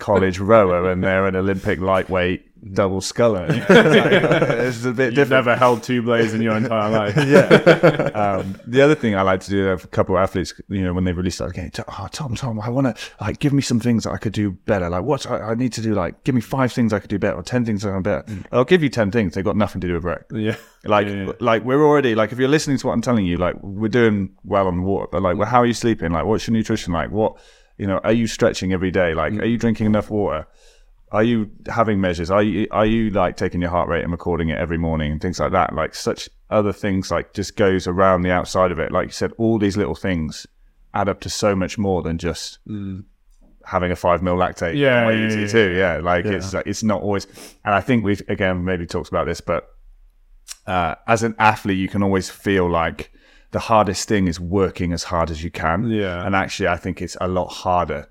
college 0.00 0.38
rower, 0.40 0.90
and 0.90 1.02
they're 1.04 1.26
an 1.26 1.36
Olympic 1.36 1.78
lightweight 1.80 2.46
double 2.74 3.00
sculler. 3.00 3.46
it's 3.50 4.84
a 4.84 4.92
bit 4.92 5.06
you've 5.06 5.14
different. 5.14 5.30
never 5.30 5.56
held 5.56 5.82
two 5.82 6.02
blades 6.02 6.34
in 6.34 6.42
your 6.42 6.56
entire 6.56 6.90
life 6.90 7.16
Um, 8.14 8.58
the 8.66 8.82
other 8.82 8.94
thing 8.94 9.14
I 9.16 9.22
like 9.22 9.40
to 9.40 9.50
do 9.50 9.70
with 9.70 9.84
a 9.84 9.88
couple 9.88 10.16
of 10.16 10.22
athletes, 10.22 10.52
you 10.68 10.82
know, 10.82 10.92
when 10.92 11.04
they 11.04 11.12
release 11.12 11.38
that 11.38 11.54
game, 11.54 11.70
oh, 11.88 12.08
Tom, 12.12 12.34
Tom, 12.34 12.60
I 12.60 12.68
want 12.68 12.94
to 12.94 13.02
like 13.20 13.38
give 13.38 13.52
me 13.54 13.62
some 13.62 13.80
things 13.80 14.04
that 14.04 14.10
I 14.10 14.18
could 14.18 14.32
do 14.34 14.50
better. 14.50 14.90
Like 14.90 15.04
what 15.04 15.26
I, 15.26 15.38
I 15.52 15.54
need 15.54 15.72
to 15.74 15.80
do, 15.80 15.94
like 15.94 16.22
give 16.24 16.34
me 16.34 16.40
five 16.42 16.72
things 16.72 16.92
I 16.92 16.98
could 16.98 17.10
do 17.10 17.18
better, 17.18 17.36
or 17.36 17.42
ten 17.42 17.64
things 17.64 17.84
I 17.84 17.92
can 17.92 18.02
better. 18.02 18.24
I'll 18.52 18.64
give 18.64 18.82
you 18.82 18.90
ten 18.90 19.10
things. 19.10 19.34
They've 19.34 19.44
got 19.44 19.56
nothing 19.56 19.80
to 19.80 19.86
do 19.86 19.94
with 19.94 20.04
rec. 20.04 20.24
yeah 20.32 20.56
Like, 20.84 21.06
Yeah, 21.06 21.24
yeah. 21.24 21.32
like 21.40 21.64
we're 21.64 21.82
already 21.82 22.14
like 22.14 22.30
if 22.32 22.38
you're 22.38 22.48
listening 22.48 22.76
to 22.78 22.86
what 22.86 22.92
I'm 22.92 23.02
telling 23.02 23.24
you, 23.24 23.36
like 23.38 23.56
we're 23.62 23.88
doing 23.88 24.34
well 24.44 24.66
on 24.66 24.76
the 24.76 24.82
water. 24.82 25.08
But 25.10 25.22
like, 25.22 25.36
well, 25.38 25.48
how 25.48 25.60
are 25.60 25.66
you 25.66 25.74
sleeping? 25.74 26.12
Like, 26.12 26.26
what's 26.26 26.46
your 26.46 26.52
nutrition 26.52 26.92
like? 26.92 27.10
What, 27.10 27.38
you 27.80 27.86
know, 27.86 27.98
are 28.04 28.12
you 28.12 28.26
stretching 28.26 28.74
every 28.74 28.90
day? 28.90 29.14
Like, 29.14 29.32
are 29.32 29.46
you 29.46 29.56
drinking 29.56 29.86
enough 29.86 30.10
water? 30.10 30.46
Are 31.12 31.22
you 31.24 31.50
having 31.66 31.98
measures? 31.98 32.30
Are 32.30 32.42
you 32.42 32.68
are 32.70 32.84
you 32.84 33.08
like 33.08 33.38
taking 33.38 33.62
your 33.62 33.70
heart 33.70 33.88
rate 33.88 34.02
and 34.02 34.12
recording 34.12 34.50
it 34.50 34.58
every 34.58 34.76
morning 34.76 35.12
and 35.12 35.20
things 35.20 35.40
like 35.40 35.52
that? 35.52 35.74
Like 35.74 35.94
such 35.94 36.28
other 36.50 36.74
things 36.74 37.10
like 37.10 37.32
just 37.32 37.56
goes 37.56 37.86
around 37.86 38.20
the 38.20 38.30
outside 38.30 38.70
of 38.70 38.78
it. 38.78 38.92
Like 38.92 39.06
you 39.06 39.12
said, 39.12 39.32
all 39.38 39.58
these 39.58 39.78
little 39.78 39.94
things 39.94 40.46
add 40.92 41.08
up 41.08 41.20
to 41.20 41.30
so 41.30 41.56
much 41.56 41.78
more 41.78 42.02
than 42.02 42.18
just 42.18 42.58
having 43.64 43.90
a 43.90 43.96
five 43.96 44.22
mil 44.22 44.36
lactate. 44.36 44.76
Yeah, 44.76 45.08
yeah, 45.08 45.40
yeah, 45.40 45.46
too. 45.46 45.70
Yeah, 45.70 46.00
like 46.02 46.26
it's 46.26 46.52
like, 46.52 46.66
it's 46.66 46.82
not 46.82 47.00
always. 47.00 47.26
And 47.64 47.74
I 47.74 47.80
think 47.80 48.04
we've 48.04 48.22
again 48.28 48.62
maybe 48.62 48.86
talked 48.86 49.08
about 49.08 49.26
this, 49.26 49.40
but 49.40 49.70
uh, 50.66 50.96
as 51.08 51.22
an 51.22 51.34
athlete, 51.38 51.78
you 51.78 51.88
can 51.88 52.02
always 52.02 52.28
feel 52.28 52.68
like 52.70 53.10
the 53.52 53.58
hardest 53.58 54.08
thing 54.08 54.28
is 54.28 54.38
working 54.38 54.92
as 54.92 55.04
hard 55.04 55.30
as 55.30 55.42
you 55.42 55.50
can. 55.50 55.90
Yeah. 55.90 56.24
and 56.24 56.34
actually, 56.34 56.68
I 56.68 56.76
think 56.76 57.02
it's 57.02 57.16
a 57.20 57.28
lot 57.28 57.48
harder 57.48 58.08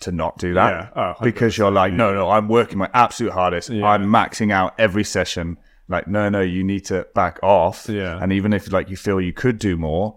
to 0.00 0.12
not 0.12 0.38
do 0.38 0.54
that 0.54 0.92
Yeah. 0.94 1.14
Oh, 1.18 1.24
because 1.24 1.58
you're 1.58 1.70
like, 1.72 1.92
no, 1.92 2.14
no, 2.14 2.30
I'm 2.30 2.48
working 2.48 2.78
my 2.78 2.88
absolute 2.94 3.32
hardest. 3.32 3.68
I'm 3.70 4.06
maxing 4.06 4.52
out 4.52 4.74
every 4.78 5.04
session. 5.04 5.56
like, 5.88 6.06
no, 6.06 6.28
no, 6.28 6.40
you 6.40 6.62
need 6.62 6.84
to 6.86 7.06
back 7.14 7.38
off. 7.42 7.86
Yeah. 7.88 8.18
And 8.22 8.32
even 8.32 8.52
if 8.52 8.70
like 8.72 8.90
you 8.90 8.96
feel 8.96 9.20
you 9.20 9.32
could 9.32 9.58
do 9.58 9.76
more, 9.76 10.16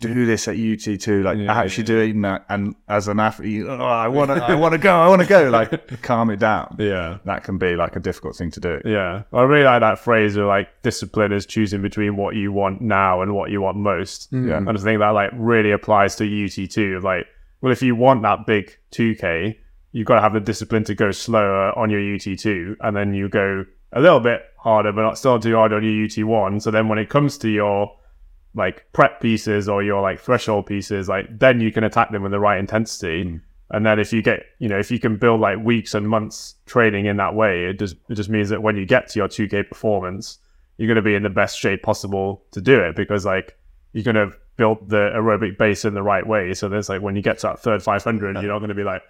do 0.00 0.26
this 0.26 0.48
at 0.48 0.56
UT2. 0.56 1.22
Like 1.22 1.38
Yeah, 1.38 1.56
actually 1.56 1.84
doing 1.84 2.22
that. 2.22 2.44
And 2.48 2.74
as 2.88 3.08
an 3.08 3.20
athlete, 3.20 3.64
oh, 3.68 3.76
I 3.76 4.08
want 4.08 4.30
to, 4.30 4.42
I 4.42 4.54
want 4.62 4.72
to 4.72 4.78
go, 4.78 5.00
I 5.00 5.08
want 5.08 5.22
to 5.22 5.28
go. 5.28 5.50
Like 5.50 6.02
calm 6.02 6.30
it 6.30 6.38
down. 6.38 6.76
Yeah. 6.78 7.18
That 7.24 7.44
can 7.44 7.58
be 7.58 7.76
like 7.76 7.96
a 7.96 8.00
difficult 8.00 8.36
thing 8.36 8.50
to 8.52 8.60
do. 8.60 8.80
Yeah. 8.84 9.22
I 9.32 9.42
really 9.42 9.64
like 9.64 9.80
that 9.80 9.98
phrase 9.98 10.36
of 10.36 10.46
like 10.46 10.68
discipline 10.82 11.32
is 11.32 11.46
choosing 11.46 11.82
between 11.82 12.16
what 12.16 12.34
you 12.34 12.52
want 12.52 12.80
now 12.80 13.22
and 13.22 13.34
what 13.34 13.50
you 13.50 13.60
want 13.60 13.76
most. 13.76 14.32
Mm. 14.32 14.48
Yeah. 14.48 14.56
And 14.56 14.70
I 14.70 14.80
think 14.80 15.00
that 15.00 15.10
like 15.10 15.30
really 15.34 15.70
applies 15.70 16.16
to 16.16 16.24
UT2. 16.24 16.96
Of 16.96 17.04
like, 17.04 17.26
well, 17.60 17.72
if 17.72 17.82
you 17.82 17.94
want 17.94 18.22
that 18.22 18.46
big 18.46 18.76
2K, 18.92 19.56
you've 19.92 20.06
got 20.06 20.16
to 20.16 20.22
have 20.22 20.32
the 20.32 20.40
discipline 20.40 20.84
to 20.84 20.94
go 20.94 21.10
slower 21.10 21.76
on 21.78 21.90
your 21.90 22.00
UT2 22.00 22.76
and 22.80 22.96
then 22.96 23.14
you 23.14 23.28
go 23.28 23.64
a 23.92 24.00
little 24.00 24.20
bit 24.20 24.42
harder, 24.58 24.92
but 24.92 25.02
not 25.02 25.18
still 25.18 25.38
too 25.38 25.54
hard 25.54 25.72
on 25.72 25.82
your 25.82 26.06
UT1. 26.06 26.62
So 26.62 26.70
then 26.70 26.88
when 26.88 26.98
it 26.98 27.08
comes 27.08 27.38
to 27.38 27.48
your 27.48 27.90
like 28.54 28.86
prep 28.92 29.20
pieces 29.20 29.68
or 29.68 29.82
your 29.82 30.02
like 30.02 30.20
threshold 30.20 30.66
pieces, 30.66 31.08
like 31.08 31.38
then 31.38 31.60
you 31.60 31.72
can 31.72 31.84
attack 31.84 32.10
them 32.10 32.22
with 32.22 32.32
the 32.32 32.40
right 32.40 32.58
intensity. 32.58 33.24
Hmm. 33.24 33.36
And 33.72 33.86
then 33.86 34.00
if 34.00 34.12
you 34.12 34.20
get, 34.20 34.46
you 34.58 34.68
know, 34.68 34.78
if 34.78 34.90
you 34.90 34.98
can 34.98 35.16
build 35.16 35.40
like 35.40 35.58
weeks 35.58 35.94
and 35.94 36.08
months 36.08 36.56
training 36.66 37.06
in 37.06 37.18
that 37.18 37.34
way, 37.34 37.66
it 37.66 37.78
just 37.78 37.96
it 38.08 38.14
just 38.14 38.28
means 38.28 38.48
that 38.48 38.62
when 38.62 38.76
you 38.76 38.84
get 38.84 39.08
to 39.08 39.20
your 39.20 39.28
2K 39.28 39.68
performance, 39.68 40.38
you're 40.76 40.88
going 40.88 40.96
to 40.96 41.02
be 41.02 41.14
in 41.14 41.22
the 41.22 41.30
best 41.30 41.58
shape 41.58 41.82
possible 41.82 42.42
to 42.50 42.60
do 42.60 42.80
it 42.80 42.96
because 42.96 43.24
like 43.24 43.56
you're 43.92 44.02
going 44.04 44.16
to 44.16 44.36
build 44.56 44.88
the 44.88 45.10
aerobic 45.14 45.56
base 45.56 45.84
in 45.84 45.94
the 45.94 46.02
right 46.02 46.26
way. 46.26 46.52
So 46.54 46.68
there's 46.68 46.88
like 46.88 47.00
when 47.00 47.14
you 47.14 47.22
get 47.22 47.38
to 47.38 47.48
that 47.48 47.60
third 47.60 47.82
500, 47.82 48.36
you're 48.36 48.52
not 48.52 48.58
going 48.58 48.70
to 48.70 48.74
be 48.74 48.82
like, 48.82 49.02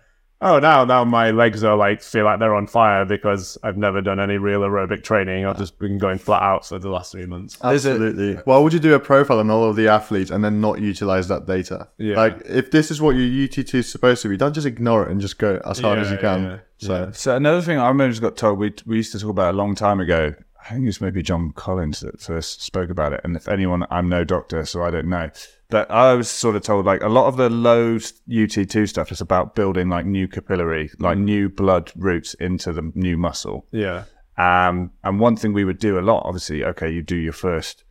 oh, 0.43 0.59
now 0.59 0.85
now 0.85 1.05
my 1.05 1.31
legs 1.31 1.63
are 1.65 1.77
like 1.77 2.03
feel 2.03 2.25
like 2.25 2.39
they're 2.39 2.55
on 2.55 2.67
fire 2.67 3.05
because 3.05 3.59
I've 3.63 3.77
never 3.77 4.01
done 4.01 4.21
any 4.21 4.39
real 4.39 4.61
aerobic 4.61 5.03
training. 5.03 5.47
I've 5.47 5.59
just 5.59 5.79
been 5.79 5.99
going 5.99 6.19
flat 6.19 6.43
out 6.43 6.67
for 6.67 6.79
the 6.79 6.89
last 6.89 7.13
three 7.13 7.27
months. 7.27 7.59
Absolutely. 7.63 8.35
Why 8.45 8.59
would 8.59 8.73
you 8.73 8.81
do 8.81 8.95
a 8.95 9.01
profile 9.01 9.39
on 9.41 9.51
all 9.51 9.69
of 9.69 9.77
the 9.77 9.89
athletes 9.89 10.31
and 10.31 10.45
then 10.45 10.61
not 10.61 10.81
utilize 10.81 11.29
that 11.29 11.47
data? 11.47 11.89
Yeah. 11.99 12.17
Like, 12.17 12.43
if 12.47 12.71
this 12.71 12.91
is 12.91 13.01
what 13.01 13.17
your 13.17 13.27
UT2 13.49 13.75
is 13.75 13.89
supposed 13.91 14.23
to 14.23 14.29
be, 14.29 14.37
don't 14.37 14.55
just 14.55 14.67
ignore 14.67 15.05
it 15.07 15.11
and 15.13 15.21
just 15.21 15.39
go 15.39 15.61
as 15.65 15.79
hard 15.79 15.99
as 15.99 16.11
you 16.11 16.19
can. 16.19 16.43
yeah, 16.43 16.59
So, 16.79 17.11
So 17.13 17.37
another 17.37 17.63
thing 17.63 17.79
I 17.79 17.89
remember 17.89 18.11
just 18.11 18.23
got 18.23 18.37
told 18.37 18.59
we 18.59 18.73
we 18.87 18.97
used 18.97 19.13
to 19.13 19.19
talk 19.19 19.31
about 19.31 19.55
a 19.55 19.57
long 19.57 19.75
time 19.75 20.01
ago. 20.01 20.35
I 20.63 20.75
think 20.75 20.83
it 20.83 20.87
was 20.87 21.01
maybe 21.01 21.23
John 21.23 21.53
Collins 21.53 22.01
that 22.01 22.21
first 22.21 22.63
spoke 22.63 22.91
about 22.91 23.13
it. 23.15 23.23
And 23.25 23.35
if 23.35 23.49
anyone, 23.49 23.87
I'm 23.91 24.09
no 24.09 24.25
doctor, 24.25 24.65
so 24.67 24.83
I 24.83 24.91
don't 24.91 25.09
know. 25.09 25.31
But 25.71 25.91
I 25.91 26.15
was 26.15 26.29
sort 26.29 26.57
of 26.57 26.63
told 26.63 26.87
like 26.87 27.03
a 27.03 27.09
lot 27.09 27.27
of 27.27 27.37
the 27.37 27.49
low 27.49 27.97
UT2 27.97 28.89
stuff 28.89 29.13
is 29.13 29.21
about 29.21 29.55
building 29.55 29.89
like 29.89 30.07
new 30.07 30.27
capillary, 30.29 30.91
like 30.99 31.19
new 31.19 31.49
blood 31.49 31.93
routes 31.97 32.35
into 32.35 32.73
the 32.73 32.91
new 32.95 33.17
muscle. 33.17 33.67
Yeah. 33.71 34.05
Um, 34.37 34.91
and 35.05 35.21
one 35.21 35.37
thing 35.37 35.53
we 35.53 35.65
would 35.65 35.79
do 35.79 35.99
a 35.99 36.01
lot, 36.01 36.23
obviously, 36.25 36.65
okay, 36.65 36.91
you 36.91 37.03
do 37.03 37.17
your 37.17 37.33
first 37.35 37.85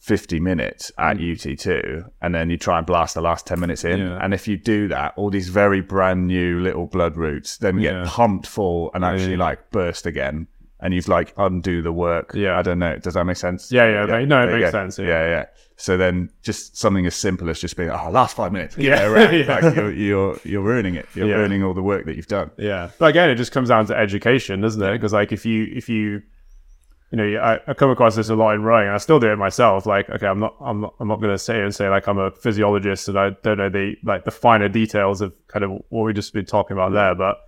50 0.00 0.40
minutes 0.40 0.90
at 0.98 1.18
UT2 1.18 2.08
and 2.22 2.34
then 2.34 2.50
you 2.50 2.56
try 2.56 2.78
and 2.78 2.86
blast 2.86 3.14
the 3.14 3.20
last 3.20 3.46
10 3.46 3.60
minutes 3.60 3.84
in. 3.84 3.98
Yeah. 3.98 4.18
And 4.22 4.32
if 4.32 4.48
you 4.48 4.56
do 4.56 4.88
that, 4.88 5.12
all 5.16 5.28
these 5.30 5.48
very 5.48 5.80
brand 5.80 6.26
new 6.26 6.60
little 6.60 6.86
blood 6.86 7.16
routes 7.16 7.58
then 7.58 7.78
get 7.78 7.94
Yeah. 7.94 8.04
pumped 8.06 8.46
full 8.46 8.90
and 8.94 9.04
actually 9.04 9.32
yeah. 9.32 9.38
like 9.38 9.70
burst 9.70 10.06
again. 10.06 10.46
And 10.80 10.94
you've 10.94 11.08
like 11.08 11.34
undo 11.36 11.82
the 11.82 11.92
work. 11.92 12.32
Yeah. 12.34 12.58
I 12.58 12.62
don't 12.62 12.78
know. 12.78 12.96
Does 12.98 13.14
that 13.14 13.24
make 13.24 13.36
sense? 13.36 13.72
Yeah, 13.72 13.86
yeah, 13.88 14.24
no, 14.24 14.42
it 14.44 14.46
there 14.46 14.58
makes 14.60 14.70
sense, 14.70 14.98
yeah. 14.98 15.06
Yeah. 15.06 15.28
yeah, 15.28 15.44
So 15.80 15.96
then 15.96 16.28
just 16.42 16.76
something 16.76 17.06
as 17.06 17.14
simple 17.14 17.48
as 17.48 17.60
just 17.60 17.76
being, 17.76 17.88
oh, 17.88 18.10
last 18.10 18.34
five 18.34 18.50
minutes. 18.52 18.76
Yeah, 18.76 19.06
around. 19.08 19.32
yeah. 19.38 19.60
Like 19.60 19.76
you're, 19.76 19.92
you're, 19.92 20.36
you're 20.44 20.62
ruining 20.62 20.96
it. 20.96 21.06
You're 21.14 21.28
Yeah. 21.28 21.36
ruining 21.36 21.62
all 21.62 21.72
the 21.72 21.82
work 21.84 22.04
that 22.06 22.16
you've 22.16 22.26
done. 22.26 22.50
Yeah, 22.58 22.90
but 22.98 23.06
again, 23.10 23.30
it 23.30 23.36
just 23.36 23.52
comes 23.52 23.68
down 23.68 23.86
to 23.86 23.96
education, 23.96 24.60
doesn't 24.60 24.82
it? 24.82 24.92
Because 24.92 25.12
like 25.12 25.30
if 25.30 25.46
you 25.46 25.68
if 25.72 25.88
you 25.88 26.20
you 27.12 27.16
know 27.16 27.40
I, 27.40 27.60
I 27.68 27.74
come 27.74 27.90
across 27.90 28.16
this 28.16 28.28
a 28.28 28.34
lot 28.34 28.54
in 28.56 28.62
rowing, 28.64 28.86
and 28.86 28.94
I 28.94 28.98
still 28.98 29.20
do 29.20 29.30
it 29.30 29.36
myself. 29.36 29.86
Like 29.86 30.10
okay, 30.10 30.26
I'm 30.26 30.40
not 30.40 30.56
I'm 30.60 30.80
not 30.80 30.94
I'm 30.98 31.06
not 31.06 31.20
going 31.20 31.32
to 31.32 31.38
say 31.38 31.60
and 31.62 31.72
say 31.74 31.88
like 31.88 32.08
I'm 32.08 32.18
a 32.18 32.32
physiologist 32.32 33.06
and 33.08 33.16
I 33.18 33.30
don't 33.44 33.58
know 33.58 33.68
the 33.70 33.94
like 34.02 34.24
the 34.24 34.30
finer 34.32 34.68
details 34.68 35.20
of 35.20 35.32
kind 35.46 35.64
of 35.64 35.70
what 35.90 36.02
we 36.04 36.12
just 36.12 36.32
been 36.34 36.44
talking 36.44 36.76
about 36.76 36.92
there, 36.92 37.14
but 37.14 37.38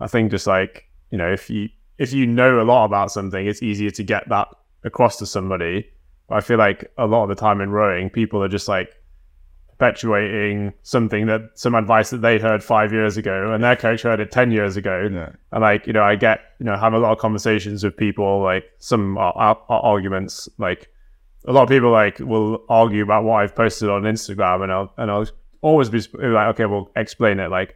I 0.00 0.06
think 0.06 0.30
just 0.30 0.46
like 0.46 0.84
you 1.10 1.16
know 1.18 1.32
if 1.32 1.48
you 1.48 1.70
if 1.96 2.12
you 2.12 2.26
know 2.26 2.60
a 2.60 2.64
lot 2.64 2.84
about 2.84 3.10
something, 3.10 3.46
it's 3.46 3.62
easier 3.62 3.90
to 3.90 4.02
get 4.02 4.28
that 4.28 4.48
across 4.84 5.16
to 5.16 5.24
somebody. 5.26 5.88
I 6.30 6.40
feel 6.40 6.58
like 6.58 6.90
a 6.98 7.06
lot 7.06 7.24
of 7.24 7.28
the 7.28 7.34
time 7.34 7.60
in 7.60 7.70
rowing, 7.70 8.10
people 8.10 8.42
are 8.42 8.48
just 8.48 8.68
like 8.68 8.94
perpetuating 9.80 10.74
something 10.82 11.26
that 11.26 11.40
some 11.54 11.74
advice 11.74 12.10
that 12.10 12.20
they 12.20 12.38
heard 12.38 12.62
five 12.62 12.92
years 12.92 13.16
ago 13.16 13.52
and 13.52 13.64
their 13.64 13.76
coach 13.76 14.02
heard 14.02 14.20
it 14.20 14.30
10 14.30 14.50
years 14.50 14.76
ago. 14.76 15.08
Yeah. 15.10 15.30
And 15.52 15.62
like, 15.62 15.86
you 15.86 15.94
know, 15.94 16.02
I 16.02 16.16
get, 16.16 16.40
you 16.58 16.66
know, 16.66 16.76
have 16.76 16.92
a 16.92 16.98
lot 16.98 17.12
of 17.12 17.18
conversations 17.18 17.82
with 17.82 17.96
people, 17.96 18.42
like 18.42 18.64
some 18.78 19.16
are, 19.16 19.32
are, 19.32 19.58
are 19.70 19.80
arguments, 19.80 20.48
like 20.58 20.88
a 21.46 21.52
lot 21.52 21.62
of 21.62 21.68
people 21.70 21.90
like 21.90 22.18
will 22.18 22.62
argue 22.68 23.02
about 23.02 23.24
what 23.24 23.42
I've 23.42 23.56
posted 23.56 23.88
on 23.88 24.02
Instagram 24.02 24.62
and 24.62 24.72
I'll, 24.72 24.92
and 24.98 25.10
I'll 25.10 25.26
always 25.62 25.88
be 25.88 26.00
like, 26.12 26.48
okay, 26.54 26.66
well, 26.66 26.90
explain 26.94 27.40
it. 27.40 27.50
Like, 27.50 27.74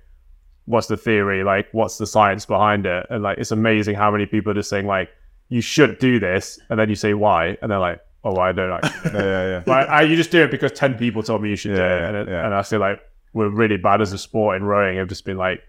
what's 0.66 0.88
the 0.88 0.98
theory? 0.98 1.42
Like, 1.42 1.68
what's 1.72 1.96
the 1.96 2.06
science 2.06 2.44
behind 2.44 2.84
it? 2.84 3.06
And 3.08 3.22
like, 3.22 3.38
it's 3.38 3.50
amazing 3.50 3.94
how 3.94 4.10
many 4.10 4.26
people 4.26 4.52
are 4.52 4.54
just 4.54 4.68
saying 4.68 4.86
like, 4.86 5.08
you 5.48 5.62
should 5.62 5.98
do 5.98 6.18
this. 6.18 6.58
And 6.68 6.78
then 6.78 6.90
you 6.90 6.96
say 6.96 7.14
why. 7.14 7.56
And 7.62 7.70
they're 7.70 7.78
like, 7.78 8.00
oh, 8.24 8.36
I 8.36 8.52
don't 8.52 8.70
I? 8.72 8.80
Yeah, 9.12 9.22
yeah, 9.22 9.62
yeah. 9.66 9.72
I, 9.72 10.02
you 10.02 10.16
just 10.16 10.30
do 10.30 10.42
it 10.42 10.50
because 10.50 10.72
10 10.72 10.94
people 10.98 11.22
told 11.22 11.42
me 11.42 11.50
you 11.50 11.56
should 11.56 11.74
do 11.76 11.82
it. 11.82 12.02
And, 12.02 12.16
it, 12.16 12.28
and 12.28 12.54
I 12.54 12.62
feel 12.62 12.80
like 12.80 13.00
we're 13.32 13.48
really 13.50 13.76
bad 13.76 14.00
as 14.00 14.12
a 14.12 14.18
sport 14.18 14.56
in 14.56 14.64
rowing. 14.64 14.98
I've 14.98 15.08
just 15.08 15.24
been 15.24 15.36
like, 15.36 15.62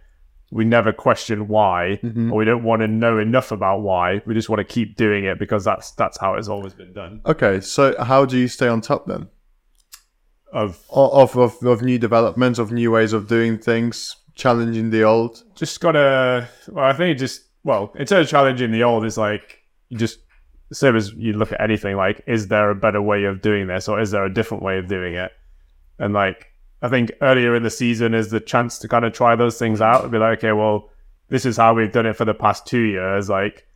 we 0.52 0.64
never 0.64 0.94
question 0.94 1.48
why, 1.48 2.00
Mm-hmm. 2.04 2.32
or 2.32 2.38
we 2.38 2.46
don't 2.46 2.64
want 2.64 2.82
to 2.82 2.88
know 2.88 3.18
enough 3.18 3.52
about 3.52 3.82
why. 3.82 4.22
We 4.26 4.34
just 4.36 4.48
want 4.48 4.60
to 4.60 4.64
keep 4.64 4.96
doing 4.96 5.26
it 5.26 5.40
because 5.40 5.64
that's 5.66 5.92
that's 5.94 6.18
how 6.20 6.36
it's 6.36 6.48
always 6.48 6.74
been 6.74 6.94
done. 6.94 7.22
okay. 7.26 7.60
So, 7.62 7.96
how 8.02 8.26
do 8.26 8.38
you 8.38 8.48
stay 8.48 8.68
on 8.68 8.80
top 8.82 9.08
then? 9.08 9.28
Of 10.54 10.82
Of, 10.92 11.36
of, 11.36 11.62
of 11.66 11.82
new 11.82 11.98
developments, 11.98 12.60
of 12.60 12.72
new 12.72 12.92
ways 12.92 13.12
of 13.12 13.28
doing 13.28 13.58
things, 13.58 14.16
challenging 14.36 14.92
the 14.92 15.04
old? 15.04 15.44
just 15.56 15.82
gotta. 15.82 16.48
Well, 16.70 16.86
I 16.86 16.94
think 16.94 17.18
just 17.18 17.42
well, 17.64 17.92
in 17.96 18.06
terms 18.06 18.28
of 18.28 18.30
challenging 18.30 18.72
the 18.72 18.84
old, 18.84 19.04
is 19.06 19.18
like 19.18 19.60
you 19.90 19.98
just 19.98 20.20
same 20.74 20.96
as 20.96 21.14
you 21.14 21.34
look 21.34 21.52
at 21.52 21.62
anything. 21.62 21.96
Like, 21.96 22.22
is 22.28 22.48
there 22.48 22.70
a 22.70 22.76
better 22.76 23.02
way 23.02 23.26
of 23.26 23.42
doing 23.42 23.68
this, 23.68 23.88
or 23.88 24.00
is 24.00 24.12
there 24.12 24.26
a 24.26 24.34
different 24.34 24.64
way 24.64 24.78
of 24.78 24.88
doing 24.88 25.16
it? 25.16 25.32
And 26.00 26.14
like, 26.14 26.48
I 26.82 26.90
think 26.90 27.12
earlier 27.22 27.56
in 27.56 27.64
the 27.64 27.70
season 27.70 28.14
is 28.14 28.30
the 28.30 28.40
chance 28.40 28.80
to 28.80 28.88
kind 28.88 29.06
of 29.06 29.14
try 29.14 29.36
those 29.36 29.58
things 29.58 29.82
out 29.82 30.04
and 30.04 30.12
be 30.12 30.18
like, 30.18 30.40
okay, 30.40 30.52
well, 30.52 30.90
this 31.30 31.46
is 31.46 31.58
how 31.58 31.74
we've 31.74 31.92
done 31.92 32.06
it 32.06 32.16
for 32.16 32.26
the 32.26 32.34
past 32.34 32.66
two 32.66 32.82
years. 32.82 33.30
Like, 33.30 33.68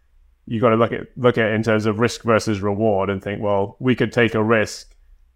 you 0.45 0.59
got 0.59 0.69
to 0.69 0.75
look 0.75 0.91
at 0.91 1.07
look 1.15 1.37
at 1.37 1.51
it 1.51 1.53
in 1.53 1.63
terms 1.63 1.85
of 1.85 1.99
risk 1.99 2.23
versus 2.23 2.61
reward 2.61 3.09
and 3.09 3.23
think, 3.23 3.41
well, 3.41 3.77
we 3.79 3.95
could 3.95 4.11
take 4.11 4.33
a 4.33 4.43
risk 4.43 4.95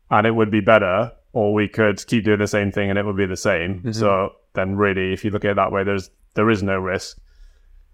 and 0.09 0.27
it 0.27 0.31
would 0.31 0.51
be 0.51 0.59
better, 0.59 1.11
or 1.33 1.53
we 1.53 1.67
could 1.67 2.05
keep 2.07 2.23
doing 2.23 2.39
the 2.39 2.47
same 2.47 2.71
thing 2.71 2.89
and 2.89 2.99
it 2.99 3.05
would 3.05 3.17
be 3.17 3.25
the 3.25 3.37
same. 3.37 3.93
So 3.93 4.33
then, 4.53 4.75
really, 4.75 5.13
if 5.13 5.23
you 5.23 5.31
look 5.31 5.45
at 5.45 5.51
it 5.51 5.55
that 5.55 5.71
way, 5.71 5.83
there's 5.83 6.09
there 6.33 6.49
is 6.49 6.63
no 6.63 6.77
risk. 6.77 7.17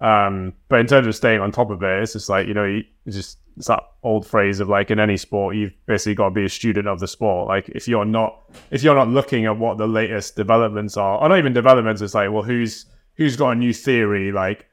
Um, 0.01 0.53
but 0.69 0.79
in 0.79 0.87
terms 0.87 1.07
of 1.07 1.15
staying 1.15 1.41
on 1.41 1.51
top 1.51 1.71
of 1.71 1.83
it, 1.83 2.03
it's 2.03 2.13
just 2.13 2.29
like 2.29 2.47
you 2.47 2.53
know, 2.53 2.65
you 2.65 2.83
just 3.09 3.37
it's 3.59 3.67
that 3.67 3.83
old 4.03 4.25
phrase 4.25 4.61
of 4.61 4.69
like 4.69 4.89
in 4.89 4.99
any 4.99 5.17
sport, 5.17 5.53
you've 5.53 5.73
basically 5.85 6.15
got 6.15 6.29
to 6.29 6.31
be 6.31 6.45
a 6.45 6.49
student 6.49 6.87
of 6.87 7.01
the 7.01 7.09
sport. 7.09 7.49
Like 7.49 7.67
if 7.67 7.89
you're 7.89 8.05
not 8.05 8.41
if 8.71 8.83
you're 8.83 8.95
not 8.95 9.09
looking 9.09 9.45
at 9.45 9.57
what 9.57 9.77
the 9.77 9.85
latest 9.85 10.37
developments 10.37 10.95
are, 10.95 11.19
or 11.19 11.27
not 11.27 11.37
even 11.37 11.51
developments, 11.51 12.01
it's 12.01 12.13
like 12.13 12.31
well, 12.31 12.41
who's 12.41 12.85
who's 13.15 13.35
got 13.35 13.49
a 13.49 13.55
new 13.55 13.73
theory, 13.73 14.31
like 14.31 14.65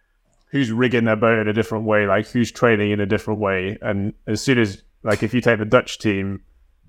who's 0.52 0.70
rigging 0.70 1.04
their 1.04 1.16
boat 1.16 1.40
in 1.40 1.48
a 1.48 1.52
different 1.52 1.84
way, 1.84 2.06
like 2.06 2.28
who's 2.28 2.52
training 2.52 2.92
in 2.92 3.00
a 3.00 3.06
different 3.06 3.40
way, 3.40 3.76
and 3.82 4.14
as 4.28 4.40
soon 4.40 4.56
as 4.56 4.84
like 5.02 5.24
if 5.24 5.34
you 5.34 5.40
take 5.40 5.58
the 5.58 5.64
Dutch 5.64 5.98
team, 5.98 6.40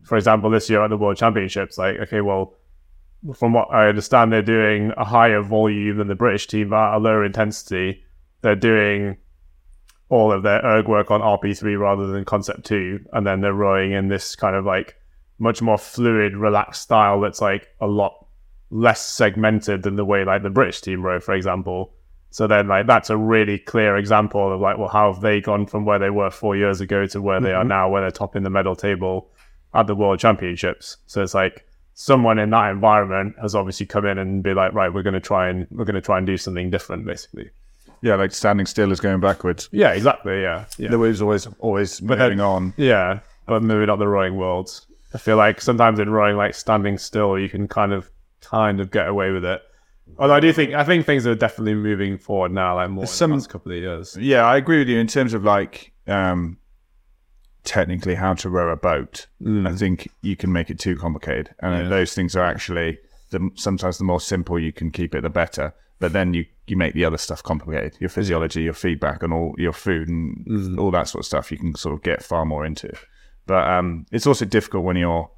for 0.03 0.17
example, 0.17 0.51
this 0.51 0.69
year 0.69 0.83
at 0.83 0.91
the 0.91 0.97
World 0.97 1.17
Championships, 1.17 1.79
like 1.79 1.97
okay, 1.97 2.21
well, 2.21 2.53
from 3.33 3.53
what 3.53 3.69
I 3.71 3.89
understand, 3.89 4.31
they're 4.31 4.43
doing 4.43 4.93
a 4.97 5.03
higher 5.03 5.41
volume 5.41 5.97
than 5.97 6.09
the 6.09 6.15
British 6.15 6.45
team, 6.45 6.69
but 6.69 6.91
at 6.91 6.97
a 6.97 6.99
lower 6.99 7.25
intensity. 7.25 8.03
They're 8.43 8.55
doing 8.55 9.17
all 10.09 10.31
of 10.31 10.43
their 10.43 10.63
erg 10.65 10.88
work 10.88 11.11
on 11.11 11.21
RP3 11.21 11.79
rather 11.79 12.07
than 12.07 12.25
Concept 12.25 12.65
2, 12.65 13.07
and 13.13 13.27
then 13.27 13.41
they're 13.41 13.53
rowing 13.53 13.91
in 13.91 14.07
this 14.07 14.35
kind 14.35 14.55
of 14.55 14.65
like 14.65 14.95
much 15.39 15.61
more 15.61 15.77
fluid, 15.77 16.35
relaxed 16.35 16.81
style 16.81 17.19
that's 17.19 17.41
like 17.41 17.67
a 17.81 17.88
lot 17.88 18.25
less 18.69 19.05
segmented 19.05 19.84
than 19.84 19.95
the 19.95 20.05
way 20.05 20.23
like 20.25 20.43
the 20.43 20.49
British 20.49 20.81
team 20.81 21.01
row, 21.01 21.19
for 21.19 21.34
example. 21.34 21.93
So 22.29 22.47
then 22.47 22.67
like 22.67 22.88
that's 22.88 23.09
a 23.09 23.17
really 23.17 23.57
clear 23.57 23.97
example 23.97 24.53
of 24.53 24.59
like, 24.59 24.77
well, 24.77 24.89
how 24.89 25.11
have 25.11 25.21
they 25.21 25.41
gone 25.41 25.65
from 25.65 25.85
where 25.85 25.99
they 25.99 26.09
were 26.09 26.29
four 26.29 26.55
years 26.55 26.81
ago 26.81 27.05
to 27.07 27.21
where 27.21 27.39
they 27.39 27.53
are 27.53 27.61
mm-hmm. 27.61 27.69
now, 27.69 27.89
where 27.89 28.01
they're 28.01 28.11
topping 28.11 28.43
the 28.43 28.49
medal 28.49 28.75
table 28.75 29.29
at 29.73 29.88
the 29.88 29.95
World 29.95 30.19
Championships. 30.19 30.97
So 31.07 31.21
it's 31.21 31.34
like 31.34 31.65
someone 31.93 32.39
in 32.39 32.49
that 32.51 32.69
environment 32.71 33.35
has 33.41 33.55
obviously 33.55 33.85
come 33.85 34.05
in 34.05 34.17
and 34.17 34.43
be 34.43 34.53
like, 34.53 34.73
right, 34.73 34.93
we're 34.93 35.03
going 35.03 35.13
to 35.13 35.19
try 35.19 35.49
and 35.49 35.67
we're 35.71 35.85
going 35.85 35.95
to 35.95 36.01
try 36.01 36.17
and 36.17 36.27
do 36.27 36.38
something 36.38 36.69
different, 36.69 37.05
basically. 37.05 37.49
Yeah, 38.01 38.15
like 38.15 38.31
standing 38.31 38.65
still 38.65 38.91
is 38.91 38.99
going 38.99 39.19
backwards. 39.19 39.69
Yeah, 39.71 39.91
exactly. 39.93 40.41
Yeah, 40.41 40.65
yeah, 40.77 40.89
The 40.89 40.99
wave's 40.99 41.21
always 41.21 41.47
always 41.59 41.97
then- 41.99 42.17
moving 42.19 42.39
on. 42.39 42.73
yeah. 42.77 43.19
But 43.47 43.63
maybe 43.63 43.85
not 43.85 43.97
the 43.99 44.07
rowing 44.07 44.35
world. 44.35 44.69
I 45.13 45.17
feel 45.17 45.37
like 45.37 45.61
sometimes 45.61 45.99
in 45.99 46.09
rowing, 46.09 46.35
like 46.35 46.53
standing 46.53 46.97
still, 46.97 47.39
you 47.39 47.47
can 47.49 47.67
kind 47.67 47.93
of 47.93 48.11
kind 48.41 48.79
of 48.81 48.91
get 48.91 49.07
away 49.07 49.31
with 49.31 49.45
it. 49.45 49.61
Although 50.19 50.33
I 50.35 50.39
do 50.41 50.51
think 50.53 50.73
I 50.73 50.83
think 50.83 51.05
things 51.05 51.25
are 51.25 51.33
definitely 51.35 51.75
moving 51.75 52.17
forward 52.17 52.51
now, 52.51 52.75
like 52.75 52.89
more 52.89 53.03
in 53.03 53.07
Some- 53.07 53.31
the 53.31 53.37
last 53.37 53.49
couple 53.49 53.71
of 53.71 53.77
years. 53.77 54.17
Yeah, 54.19 54.43
I 54.45 54.57
agree 54.57 54.79
with 54.79 54.89
you 54.89 54.99
in 54.99 55.07
terms 55.07 55.33
of 55.33 55.43
like 55.43 55.93
um, 56.07 56.57
technically 57.63 58.15
how 58.15 58.33
to 58.35 58.49
row 58.49 58.71
a 58.71 58.77
boat. 58.77 59.27
I 59.45 59.73
think 59.73 60.07
you 60.21 60.35
can 60.35 60.51
make 60.51 60.69
it 60.69 60.79
too 60.79 60.95
complicated, 60.95 61.53
and 61.61 61.83
Yeah. 61.83 61.89
those 61.89 62.13
things 62.13 62.35
are 62.35 62.43
actually 62.43 62.99
the, 63.31 63.49
sometimes 63.55 63.97
the 63.97 64.03
more 64.05 64.21
simple 64.21 64.57
you 64.59 64.71
can 64.71 64.91
keep 64.91 65.13
it, 65.15 65.21
the 65.21 65.29
better. 65.29 65.73
But 65.99 66.13
then 66.13 66.33
you 66.33 66.45
you 66.67 66.77
make 66.77 66.93
the 66.93 67.05
other 67.05 67.17
stuff 67.17 67.41
complicated. 67.43 67.95
Your 67.99 68.09
physiology, 68.09 68.61
your 68.63 68.73
feedback, 68.73 69.23
and 69.23 69.33
all 69.33 69.55
your 69.57 69.73
food 69.73 70.09
and 70.09 70.77
all 70.79 70.91
that 70.91 71.07
sort 71.07 71.21
of 71.21 71.25
stuff. 71.25 71.51
You 71.51 71.57
can 71.57 71.75
sort 71.75 71.95
of 71.95 72.03
get 72.03 72.21
far 72.23 72.45
more 72.45 72.65
into. 72.65 72.91
But 73.45 73.67
um, 73.69 74.05
it's 74.11 74.27
also 74.27 74.45
difficult 74.45 74.83
when 74.83 74.97
you're 74.97 75.29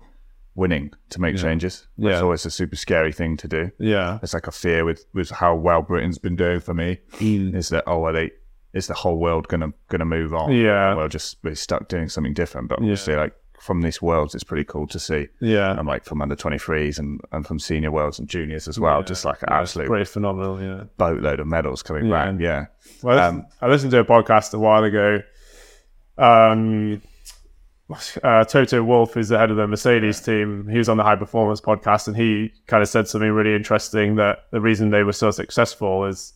winning 0.56 0.92
to 1.12 1.22
make 1.22 1.38
changes. 1.38 1.88
yeah. 1.98 2.14
It's 2.14 2.22
always 2.22 2.46
a 2.46 2.52
super 2.52 2.76
scary 2.76 3.14
thing 3.14 3.38
to 3.38 3.48
do 3.48 3.72
Yeah, 3.80 4.20
it's 4.22 4.34
like 4.34 4.48
a 4.48 4.52
fear 4.52 4.84
with 4.84 5.06
with 5.14 5.30
how 5.30 5.56
well 5.56 5.82
Britain's 5.84 6.18
been 6.18 6.36
doing 6.36 6.60
for 6.60 6.74
me 6.74 7.00
is 7.22 7.70
that 7.70 7.84
oh 7.88 8.04
are 8.06 8.12
they 8.12 8.32
is 8.74 8.88
the 8.88 8.94
whole 8.94 9.18
world 9.18 9.48
gonna 9.48 9.72
gonna 9.88 10.06
move 10.06 10.34
on 10.34 10.52
Yeah. 10.52 10.96
well 10.96 11.08
just 11.08 11.38
we're 11.44 11.56
stuck 11.56 11.88
doing 11.88 12.10
something 12.10 12.34
different 12.34 12.68
but 12.68 12.80
obviously 12.80 13.16
like 13.16 13.34
from 13.60 13.82
these 13.82 14.02
worlds 14.02 14.34
it's 14.34 14.44
pretty 14.44 14.64
cool 14.64 14.88
to 14.88 14.98
see 15.00 15.28
yeah. 15.42 15.78
and 15.78 15.88
like 15.88 16.06
from 16.06 16.22
under 16.22 16.36
23s 16.36 16.98
and, 17.00 17.20
and 17.32 17.46
from 17.46 17.60
senior 17.60 17.92
worlds 17.92 18.18
and 18.20 18.28
juniors 18.30 18.68
as 18.68 18.80
well 18.80 19.04
just 19.04 19.26
like 19.26 19.42
an 19.44 19.50
absolute 19.52 19.88
Pretty 19.88 20.06
phenomenal. 20.06 20.62
Yeah. 20.62 20.84
boatload 20.98 21.40
of 21.40 21.48
medals 21.48 21.84
coming 21.84 22.06
Yeah. 22.06 22.32
back 22.32 22.40
yeah 22.40 22.66
Well, 23.04 23.20
I 23.20 23.26
Um, 23.28 23.36
listened- 23.36 23.54
I 23.62 23.68
listened 23.68 23.92
to 23.92 24.00
a 24.00 24.06
podcast 24.06 24.54
a 24.54 24.60
while 24.60 24.84
ago. 24.84 25.22
Um, 26.18 27.02
uh, 28.24 28.44
Toto 28.46 28.84
Wolff 28.84 29.18
is 29.18 29.30
the 29.30 29.38
head 29.38 29.50
of 29.52 29.58
the 29.58 29.66
Mercedes 29.68 30.22
team. 30.22 30.68
He 30.70 30.78
was 30.78 30.90
on 30.90 30.98
the 30.98 31.04
High 31.04 31.16
Performance 31.16 31.60
podcast, 31.62 32.08
and 32.08 32.16
he 32.16 32.52
kind 32.68 32.84
of 32.84 32.90
said 32.90 33.08
something 33.08 33.32
really 33.32 33.56
interesting 33.56 34.16
that 34.18 34.40
the 34.52 34.62
reason 34.62 34.90
they 34.92 35.04
were 35.04 35.14
so 35.14 35.32
successful 35.32 36.06
is 36.06 36.34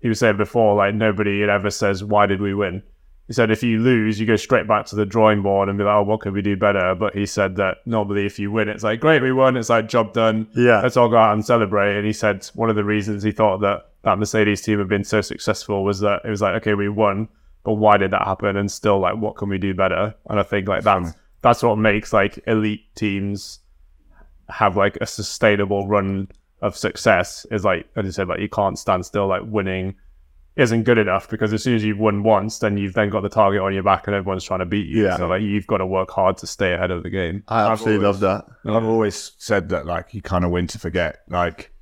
he 0.00 0.08
was 0.08 0.18
saying 0.18 0.36
before, 0.38 0.74
like 0.76 0.94
nobody 0.94 1.42
ever 1.42 1.68
says, 1.70 2.02
"Why 2.04 2.26
did 2.26 2.40
we 2.40 2.54
win?" 2.54 2.82
He 3.26 3.32
said, 3.32 3.50
if 3.50 3.62
you 3.62 3.78
lose, 3.80 4.20
you 4.20 4.26
go 4.26 4.36
straight 4.36 4.68
back 4.68 4.84
to 4.86 4.96
the 4.96 5.06
drawing 5.06 5.40
board 5.40 5.70
and 5.70 5.78
be 5.78 5.84
like, 5.84 5.96
"Oh, 5.96 6.02
what 6.02 6.20
could 6.20 6.34
we 6.34 6.42
do 6.42 6.56
better?" 6.58 6.94
But 6.94 7.14
he 7.14 7.24
said 7.24 7.56
that 7.56 7.78
normally, 7.86 8.26
if 8.26 8.38
you 8.38 8.52
win, 8.52 8.68
it's 8.68 8.84
like, 8.84 9.00
"Great, 9.00 9.22
we 9.22 9.32
won." 9.32 9.56
It's 9.56 9.70
like 9.70 9.88
job 9.88 10.12
done 10.12 10.46
Yeah. 10.54 10.82
let's 10.82 10.98
all 10.98 11.08
go 11.08 11.16
out 11.16 11.32
and 11.32 11.42
celebrate. 11.44 11.96
And 11.96 12.04
he 12.04 12.12
said 12.12 12.46
one 12.54 12.68
of 12.68 12.76
the 12.76 12.84
reasons 12.84 13.22
he 13.22 13.32
thought 13.32 13.62
that 13.62 13.86
that 14.02 14.18
Mercedes 14.18 14.60
team 14.60 14.78
had 14.78 14.88
been 14.88 15.04
so 15.04 15.22
successful 15.22 15.84
was 15.84 16.00
that 16.00 16.20
it 16.22 16.28
was 16.28 16.42
like, 16.42 16.54
okay, 16.56 16.74
we 16.74 16.90
won, 16.90 17.28
but 17.64 17.74
why 17.74 17.96
did 17.96 18.10
that 18.10 18.26
happen? 18.26 18.58
And 18.58 18.70
still, 18.70 18.98
like, 19.00 19.16
what 19.16 19.36
can 19.36 19.48
we 19.48 19.56
do 19.56 19.72
better? 19.72 20.14
And 20.28 20.38
I 20.38 20.42
think 20.42 20.68
like 20.68 20.82
that's 20.84 21.14
that's 21.40 21.62
what 21.62 21.76
makes 21.76 22.12
like 22.12 22.38
elite 22.46 22.94
teams 22.94 23.60
have 24.50 24.76
like 24.76 24.98
a 25.00 25.06
sustainable 25.06 25.88
run 25.88 26.28
of 26.60 26.76
success. 26.76 27.46
Is 27.50 27.64
like, 27.64 27.86
as 27.96 28.04
you 28.04 28.12
said, 28.12 28.28
like 28.28 28.40
you 28.40 28.50
can't 28.50 28.78
stand 28.78 29.06
still. 29.06 29.26
Like 29.28 29.42
winning 29.46 29.94
isn't 30.56 30.84
good 30.84 30.98
enough 30.98 31.28
because 31.28 31.52
as 31.52 31.62
soon 31.62 31.74
as 31.74 31.82
you've 31.82 31.98
won 31.98 32.22
once, 32.22 32.60
then 32.60 32.76
you've 32.76 32.94
then 32.94 33.10
got 33.10 33.22
the 33.22 33.28
target 33.28 33.60
on 33.60 33.74
your 33.74 33.82
back 33.82 34.06
and 34.06 34.14
everyone's 34.14 34.44
trying 34.44 34.60
to 34.60 34.66
beat 34.66 34.86
you. 34.86 35.04
Yeah. 35.04 35.16
So 35.16 35.26
like 35.26 35.42
you've 35.42 35.66
got 35.66 35.78
to 35.78 35.86
work 35.86 36.10
hard 36.10 36.36
to 36.38 36.46
stay 36.46 36.74
ahead 36.74 36.90
of 36.90 37.02
the 37.02 37.10
game. 37.10 37.42
I 37.48 37.70
absolutely 37.70 38.04
love 38.04 38.20
that. 38.20 38.44
I've 38.64 38.84
always 38.84 39.32
said 39.38 39.68
that 39.70 39.86
like 39.86 40.14
you 40.14 40.22
kind 40.22 40.44
of 40.44 40.50
win 40.50 40.66
to 40.68 40.78
forget. 40.78 41.22
Like 41.28 41.72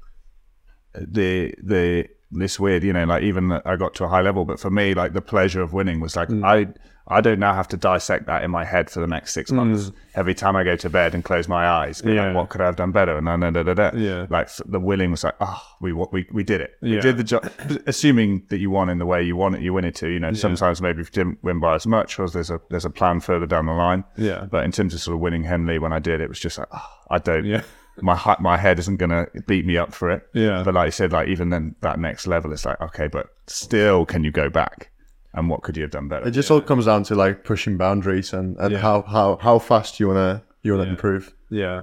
the 0.95 1.55
the 1.63 2.09
this 2.31 2.59
weird, 2.59 2.83
you 2.83 2.95
know, 2.95 3.05
like 3.05 3.23
even 3.23 3.53
I 3.53 3.77
got 3.77 3.95
to 3.95 4.05
a 4.05 4.09
high 4.09 4.23
level, 4.23 4.47
but 4.47 4.59
for 4.59 4.71
me, 4.71 4.95
like 4.95 5.13
the 5.13 5.21
pleasure 5.21 5.61
of 5.61 5.75
winning 5.75 6.01
was 6.01 6.17
like 6.17 6.29
mm. 6.29 6.43
I 6.45 6.73
I 7.09 7.21
don't 7.21 7.41
now 7.41 7.53
have 7.55 7.69
to 7.69 7.77
dissect 7.77 8.27
that 8.27 8.45
in 8.45 8.51
my 8.51 8.65
head 8.65 8.89
for 8.89 9.01
the 9.01 9.07
next 9.07 9.33
six 9.33 9.51
mm. 9.51 9.57
months. 9.57 9.91
Every 10.15 10.35
time 10.35 10.57
I 10.57 10.63
go 10.63 10.77
to 10.77 10.91
bed 10.91 11.15
and 11.15 11.25
close 11.25 11.49
my 11.49 11.67
eyes, 11.67 12.01
be 12.01 12.11
like, 12.11 12.17
Yeah. 12.17 12.33
what 12.33 12.49
could 12.49 12.61
I 12.61 12.67
have 12.67 12.77
done 12.77 12.93
better? 12.93 13.17
And 13.17 13.27
then 13.27 13.41
da, 13.41 13.51
da, 13.51 13.63
da, 13.63 13.75
da. 13.75 13.97
Yeah. 13.97 14.27
like 14.31 14.49
the 14.65 14.79
winning 14.79 15.11
was 15.11 15.25
like, 15.25 15.35
oh, 15.41 15.63
we 15.81 15.93
we 15.93 16.27
we 16.33 16.45
did 16.45 16.61
it. 16.61 16.77
We 16.81 17.01
did 17.01 17.17
the 17.17 17.25
job. 17.25 17.51
Assuming 17.87 18.45
that 18.51 18.59
you 18.59 18.71
won 18.71 18.89
in 18.89 18.99
the 18.99 19.07
way 19.07 19.23
you 19.23 19.37
want 19.37 19.57
it, 19.57 19.63
you 19.63 19.73
win 19.73 19.85
it 19.85 19.95
too. 19.95 20.09
You 20.09 20.21
know, 20.21 20.33
sometimes 20.33 20.81
maybe 20.81 21.01
if 21.01 21.09
you 21.09 21.25
didn't 21.25 21.43
win 21.43 21.61
by 21.61 21.75
as 21.75 21.87
much, 21.87 22.19
or 22.19 22.29
there's 22.29 22.51
a 22.51 22.61
there's 22.71 22.85
a 22.85 22.91
plan 22.91 23.21
further 23.21 23.47
down 23.47 23.67
the 23.67 23.73
line. 23.73 24.05
Yeah. 24.17 24.47
But 24.51 24.65
in 24.65 24.73
terms 24.73 24.95
of 24.95 25.01
sort 25.01 25.15
of 25.15 25.21
winning 25.21 25.45
Henley, 25.45 25.79
when 25.79 25.93
I 25.93 25.99
did, 25.99 26.21
it 26.21 26.29
was 26.29 26.39
just 26.39 26.59
like, 26.59 26.69
oh, 26.73 26.89
I 27.11 27.19
don't. 27.19 27.45
Yeah. 27.45 27.63
My 28.01 28.37
my 28.41 28.57
head 28.57 28.79
isn't 28.79 28.97
gonna 28.97 29.27
beat 29.47 29.67
me 29.67 29.77
up 29.77 29.93
for 29.93 30.11
it. 30.11 30.27
Yeah. 30.33 30.63
But 30.65 30.73
like 30.73 30.87
you 30.87 30.93
said, 30.93 31.13
like 31.13 31.29
even 31.29 31.51
then, 31.51 31.75
that 31.83 32.01
next 32.01 32.27
level, 32.27 32.51
it's 32.51 32.65
like, 32.65 32.81
okay, 32.81 33.07
but 33.07 33.27
still, 33.49 34.07
can 34.07 34.25
you 34.25 34.31
go 34.31 34.49
back? 34.49 34.92
And 35.35 35.49
what 35.49 35.63
could 35.63 35.77
you 35.77 35.83
have 35.83 35.91
done 35.91 36.09
better? 36.09 36.29
It 36.29 36.33
just 36.33 36.51
all 36.51 36.61
comes 36.61 36.85
down 36.87 37.05
to 37.05 37.15
like 37.15 37.43
pushing 37.45 37.77
boundaries 37.79 38.33
and, 38.33 38.57
and 38.59 38.73
Yeah. 38.73 38.79
how, 38.79 39.03
how, 39.03 39.37
how 39.41 39.59
fast 39.59 39.99
you 39.99 40.09
wanna 40.09 40.43
you 40.63 40.73
wanna 40.77 40.91
improve. 40.91 41.33
Yeah. 41.51 41.83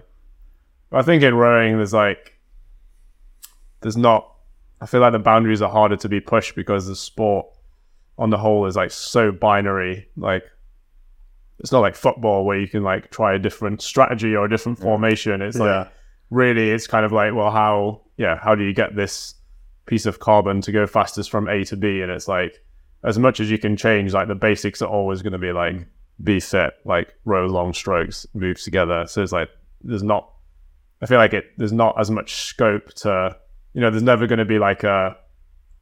I 0.91 1.01
think 1.01 1.23
in 1.23 1.33
rowing, 1.35 1.77
there's 1.77 1.93
like, 1.93 2.37
there's 3.81 3.97
not, 3.97 4.31
I 4.81 4.85
feel 4.85 5.01
like 5.01 5.11
the 5.13 5.19
boundaries 5.19 5.61
are 5.61 5.69
harder 5.69 5.97
to 5.97 6.09
be 6.09 6.19
pushed 6.19 6.55
because 6.55 6.87
the 6.87 6.95
sport 6.95 7.47
on 8.17 8.29
the 8.29 8.37
whole 8.37 8.65
is 8.65 8.75
like 8.75 8.91
so 8.91 9.31
binary. 9.31 10.07
Like, 10.15 10.43
it's 11.59 11.71
not 11.71 11.79
like 11.81 11.95
football 11.95 12.45
where 12.45 12.57
you 12.59 12.67
can 12.67 12.83
like 12.83 13.11
try 13.11 13.33
a 13.33 13.39
different 13.39 13.81
strategy 13.81 14.35
or 14.35 14.45
a 14.45 14.49
different 14.49 14.79
formation. 14.79 15.41
It's 15.41 15.57
like, 15.57 15.67
Yeah. 15.67 15.87
really, 16.29 16.71
it's 16.71 16.87
kind 16.87 17.05
of 17.05 17.11
like, 17.11 17.33
well, 17.33 17.51
how, 17.51 18.01
yeah, 18.17 18.37
how 18.37 18.55
do 18.55 18.63
you 18.63 18.73
get 18.73 18.95
this 18.95 19.35
piece 19.85 20.05
of 20.05 20.19
carbon 20.19 20.61
to 20.61 20.71
go 20.71 20.85
fastest 20.87 21.29
from 21.29 21.47
A 21.49 21.63
to 21.65 21.75
B? 21.77 22.01
And 22.01 22.11
it's 22.11 22.27
like, 22.27 22.63
as 23.03 23.17
much 23.17 23.39
as 23.39 23.49
you 23.49 23.57
can 23.57 23.77
change, 23.77 24.13
like 24.13 24.27
the 24.27 24.35
basics 24.35 24.81
are 24.81 24.89
always 24.89 25.21
going 25.21 25.33
to 25.33 25.39
be 25.39 25.51
like 25.51 25.87
be 26.21 26.39
set, 26.39 26.73
like 26.85 27.13
row 27.25 27.45
long 27.47 27.73
strokes, 27.73 28.25
move 28.33 28.61
together. 28.61 29.05
So 29.07 29.23
it's 29.23 29.31
like 29.31 29.49
there's 29.83 30.03
not. 30.03 30.31
I 31.01 31.05
feel 31.05 31.17
like 31.17 31.33
it. 31.33 31.45
There's 31.57 31.71
not 31.71 31.99
as 31.99 32.11
much 32.11 32.35
scope 32.35 32.93
to. 32.95 33.35
You 33.73 33.81
know, 33.81 33.91
there's 33.91 34.03
never 34.03 34.27
going 34.27 34.39
to 34.39 34.45
be 34.45 34.59
like 34.59 34.83
a 34.83 35.15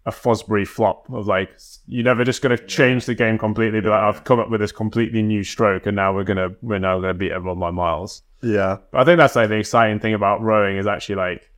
a 0.05 0.11
Fosbury 0.11 0.65
flop 0.65 1.09
of 1.11 1.27
like 1.27 1.49
you're 1.85 2.03
never 2.03 2.23
just 2.23 2.41
going 2.41 2.55
to 2.55 2.65
change 2.65 3.05
the 3.05 3.15
game 3.15 3.37
completely. 3.37 3.81
Be 3.81 3.89
like, 3.89 4.01
I've 4.01 4.23
come 4.23 4.39
up 4.39 4.49
with 4.49 4.61
this 4.61 4.71
completely 4.71 5.21
new 5.21 5.43
stroke, 5.43 5.85
and 5.85 5.95
now 5.95 6.13
we're 6.13 6.23
gonna 6.23 6.49
we're 6.61 6.79
now 6.79 6.99
going 6.99 7.13
to 7.13 7.17
beat 7.17 7.31
everyone 7.31 7.59
by 7.59 7.71
miles. 7.71 8.21
Yeah. 8.41 8.77
But 8.91 9.01
I 9.01 9.05
think 9.05 9.17
that's 9.17 9.35
like 9.35 9.49
the 9.49 9.55
exciting 9.55 9.99
thing 9.99 10.13
about 10.13 10.41
rowing 10.41 10.77
is 10.77 10.87
actually 10.87 11.15
like 11.15 11.51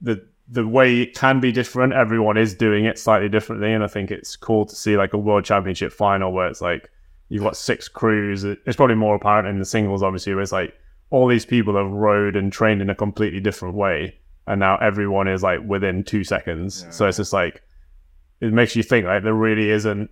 the 0.00 0.26
the 0.48 0.66
way 0.66 1.00
it 1.00 1.14
can 1.14 1.40
be 1.40 1.52
different. 1.52 1.92
Everyone 1.92 2.36
is 2.36 2.54
doing 2.54 2.84
it 2.84 2.98
slightly 2.98 3.28
differently, 3.28 3.72
and 3.72 3.82
I 3.82 3.86
think 3.86 4.10
it's 4.10 4.36
cool 4.36 4.66
to 4.66 4.74
see 4.74 4.96
like 4.96 5.12
a 5.12 5.18
world 5.18 5.44
championship 5.44 5.92
final 5.92 6.32
where 6.32 6.48
it's 6.48 6.60
like 6.60 6.90
you've 7.28 7.42
got 7.42 7.56
six 7.56 7.88
crews. 7.88 8.44
It's 8.44 8.76
probably 8.76 8.96
more 8.96 9.14
apparent 9.14 9.48
in 9.48 9.58
the 9.58 9.64
singles, 9.64 10.02
obviously, 10.02 10.34
where 10.34 10.42
it's 10.42 10.52
like 10.52 10.74
all 11.10 11.26
these 11.26 11.46
people 11.46 11.76
have 11.76 11.90
rowed 11.90 12.36
and 12.36 12.52
trained 12.52 12.82
in 12.82 12.90
a 12.90 12.94
completely 12.94 13.40
different 13.40 13.74
way, 13.74 14.18
and 14.46 14.60
now 14.60 14.76
everyone 14.76 15.28
is 15.28 15.42
like 15.42 15.60
within 15.66 16.04
two 16.04 16.24
seconds. 16.24 16.86
So 16.90 17.06
it's 17.06 17.16
just 17.16 17.32
like 17.32 17.62
it 18.40 18.52
makes 18.52 18.76
you 18.76 18.82
think 18.82 19.06
like 19.06 19.22
there 19.22 19.34
really 19.34 19.70
isn't 19.70 20.10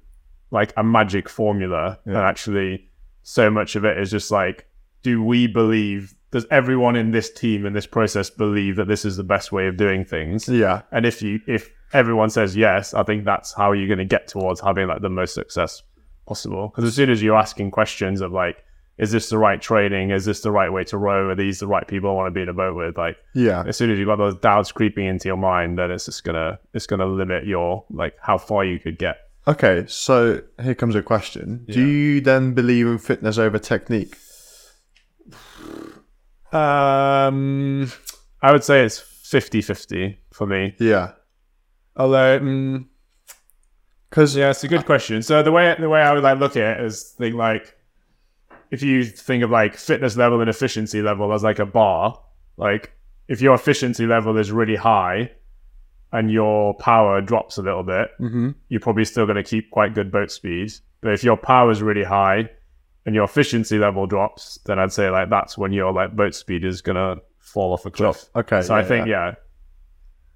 like 0.51 0.73
a 0.77 0.83
magic 0.83 1.29
formula, 1.29 1.99
and 2.07 2.17
actually 2.17 2.89
so 3.23 3.51
much 3.51 3.77
of 3.77 3.85
it 3.85 3.99
is 3.99 4.11
just 4.11 4.31
like 4.31 4.67
do 5.03 5.23
we 5.23 5.47
believe 5.47 6.15
does 6.33 6.47
everyone 6.51 6.97
in 6.97 7.13
this 7.13 7.31
team 7.33 7.65
in 7.67 7.73
this 7.73 7.87
process 7.87 8.29
believe 8.31 8.75
that 8.77 8.89
this 8.89 9.05
is 9.05 9.17
the 9.17 9.23
best 9.25 9.53
way 9.53 9.67
of 9.69 9.77
doing 9.77 10.05
things 10.05 10.49
Yeah. 10.49 10.83
and 10.91 11.07
if 11.07 11.23
you 11.23 11.41
if 11.47 11.71
everyone 11.93 12.31
says 12.31 12.57
yes 12.57 12.95
i 12.95 13.03
think 13.03 13.25
that's 13.25 13.53
how 13.53 13.73
you're 13.73 13.87
going 13.87 13.99
to 13.99 14.05
get 14.17 14.27
towards 14.29 14.61
having 14.61 14.89
like 14.89 15.03
the 15.03 15.11
most 15.11 15.35
success 15.35 15.83
possible 16.27 16.69
because 16.69 16.85
as 16.85 16.95
soon 16.95 17.11
as 17.11 17.23
you're 17.23 17.37
asking 17.37 17.71
questions 17.71 18.21
of 18.21 18.33
like 18.33 18.65
is 18.99 19.11
this 19.11 19.31
the 19.31 19.39
right 19.39 19.61
training 19.61 20.11
is 20.11 20.25
this 20.25 20.41
the 20.43 20.51
right 20.51 20.73
way 20.73 20.85
to 20.85 20.97
row 20.97 21.29
are 21.31 21.35
these 21.35 21.59
the 21.61 21.67
right 21.67 21.87
people 21.89 22.11
i 22.11 22.15
want 22.15 22.27
to 22.27 22.31
be 22.31 22.43
in 22.43 22.49
a 22.49 22.53
boat 22.55 22.77
with 22.77 22.97
like 22.97 23.17
Yeah. 23.35 23.65
as 23.67 23.77
soon 23.77 23.91
as 23.91 23.99
you've 23.99 24.07
got 24.09 24.17
those 24.17 24.37
doubts 24.37 24.71
creeping 24.73 25.07
into 25.07 25.29
your 25.29 25.37
mind 25.37 25.79
then 25.79 25.91
it's 25.91 26.07
just 26.07 26.25
gonna 26.25 26.59
it's 26.75 26.87
gonna 26.87 27.07
limit 27.07 27.47
your 27.47 27.85
like 27.91 28.15
how 28.21 28.39
far 28.39 28.65
you 28.65 28.79
could 28.79 28.99
get 28.99 29.19
Okay, 29.49 29.85
so 29.89 30.41
here 30.63 30.77
comes 30.77 30.95
a 30.95 31.03
question. 31.03 31.65
Do 31.69 31.85
you 31.85 32.21
then 32.21 32.55
believe 32.55 32.87
in 32.87 32.99
fitness 32.99 33.39
over 33.39 33.59
technique? 33.59 34.17
Um 36.53 37.91
i 38.43 38.53
would 38.53 38.63
say 38.65 38.85
it's 38.85 39.01
50-50 39.01 40.17
for 40.33 40.47
me 40.47 40.75
Yeah. 40.79 41.13
although 41.97 42.39
mm, 42.41 42.85
Because 44.11 44.37
Yeah, 44.37 44.51
it's 44.51 44.63
a 44.65 44.69
good 44.69 44.85
question. 44.85 45.23
So 45.23 45.43
the 45.43 45.51
way 45.53 45.75
the 45.79 45.89
way 45.89 46.03
I 46.03 46.13
would 46.13 46.23
like 46.23 46.39
look 46.39 46.55
at 46.57 46.81
it 46.81 46.85
is 46.85 47.15
think 47.19 47.35
like 47.35 47.75
if 48.71 48.83
you 48.83 49.05
think 49.05 49.43
of 49.43 49.51
like 49.51 49.75
fitness 49.77 50.17
level 50.17 50.41
and 50.43 50.51
efficiency 50.51 51.01
level 51.03 51.33
as 51.33 51.43
like 51.43 51.59
a 51.59 51.65
bar, 51.67 52.21
like 52.59 52.93
if 53.29 53.41
your 53.41 53.55
efficiency 53.55 54.07
level 54.07 54.37
is 54.37 54.53
really 54.53 54.77
high 54.77 55.31
and 56.13 56.31
your 56.31 56.75
power 56.75 57.23
drops 57.23 57.57
a 57.57 57.63
little 57.63 57.83
bit, 57.83 58.11
you're 58.69 58.81
probably 58.81 59.05
still 59.07 59.25
going 59.25 59.37
to 59.37 59.43
keep 59.43 59.71
quite 59.71 59.95
good 59.95 60.11
boat 60.13 60.31
speed. 60.31 60.71
But 61.01 61.13
if 61.15 61.25
your 61.25 61.39
power 61.39 61.71
is 61.71 61.81
really 61.81 62.05
high 62.05 62.51
and 63.07 63.15
your 63.15 63.25
efficiency 63.25 63.79
level 63.79 64.07
drops, 64.07 64.59
then 64.67 64.79
I'd 64.79 64.93
say 64.93 65.11
like 65.11 65.31
that's 65.31 65.59
when 65.59 65.73
your 65.73 65.93
like 65.93 66.15
boat 66.15 66.35
speed 66.35 66.65
is 66.65 66.81
going 66.83 66.97
to 66.97 67.23
fall 67.39 67.73
off 67.73 67.85
a 67.87 67.91
cliff. 67.91 68.25
Okay, 68.37 68.63
So 68.63 68.75
I 68.75 68.85
think 68.85 69.07
yeah. 69.09 69.35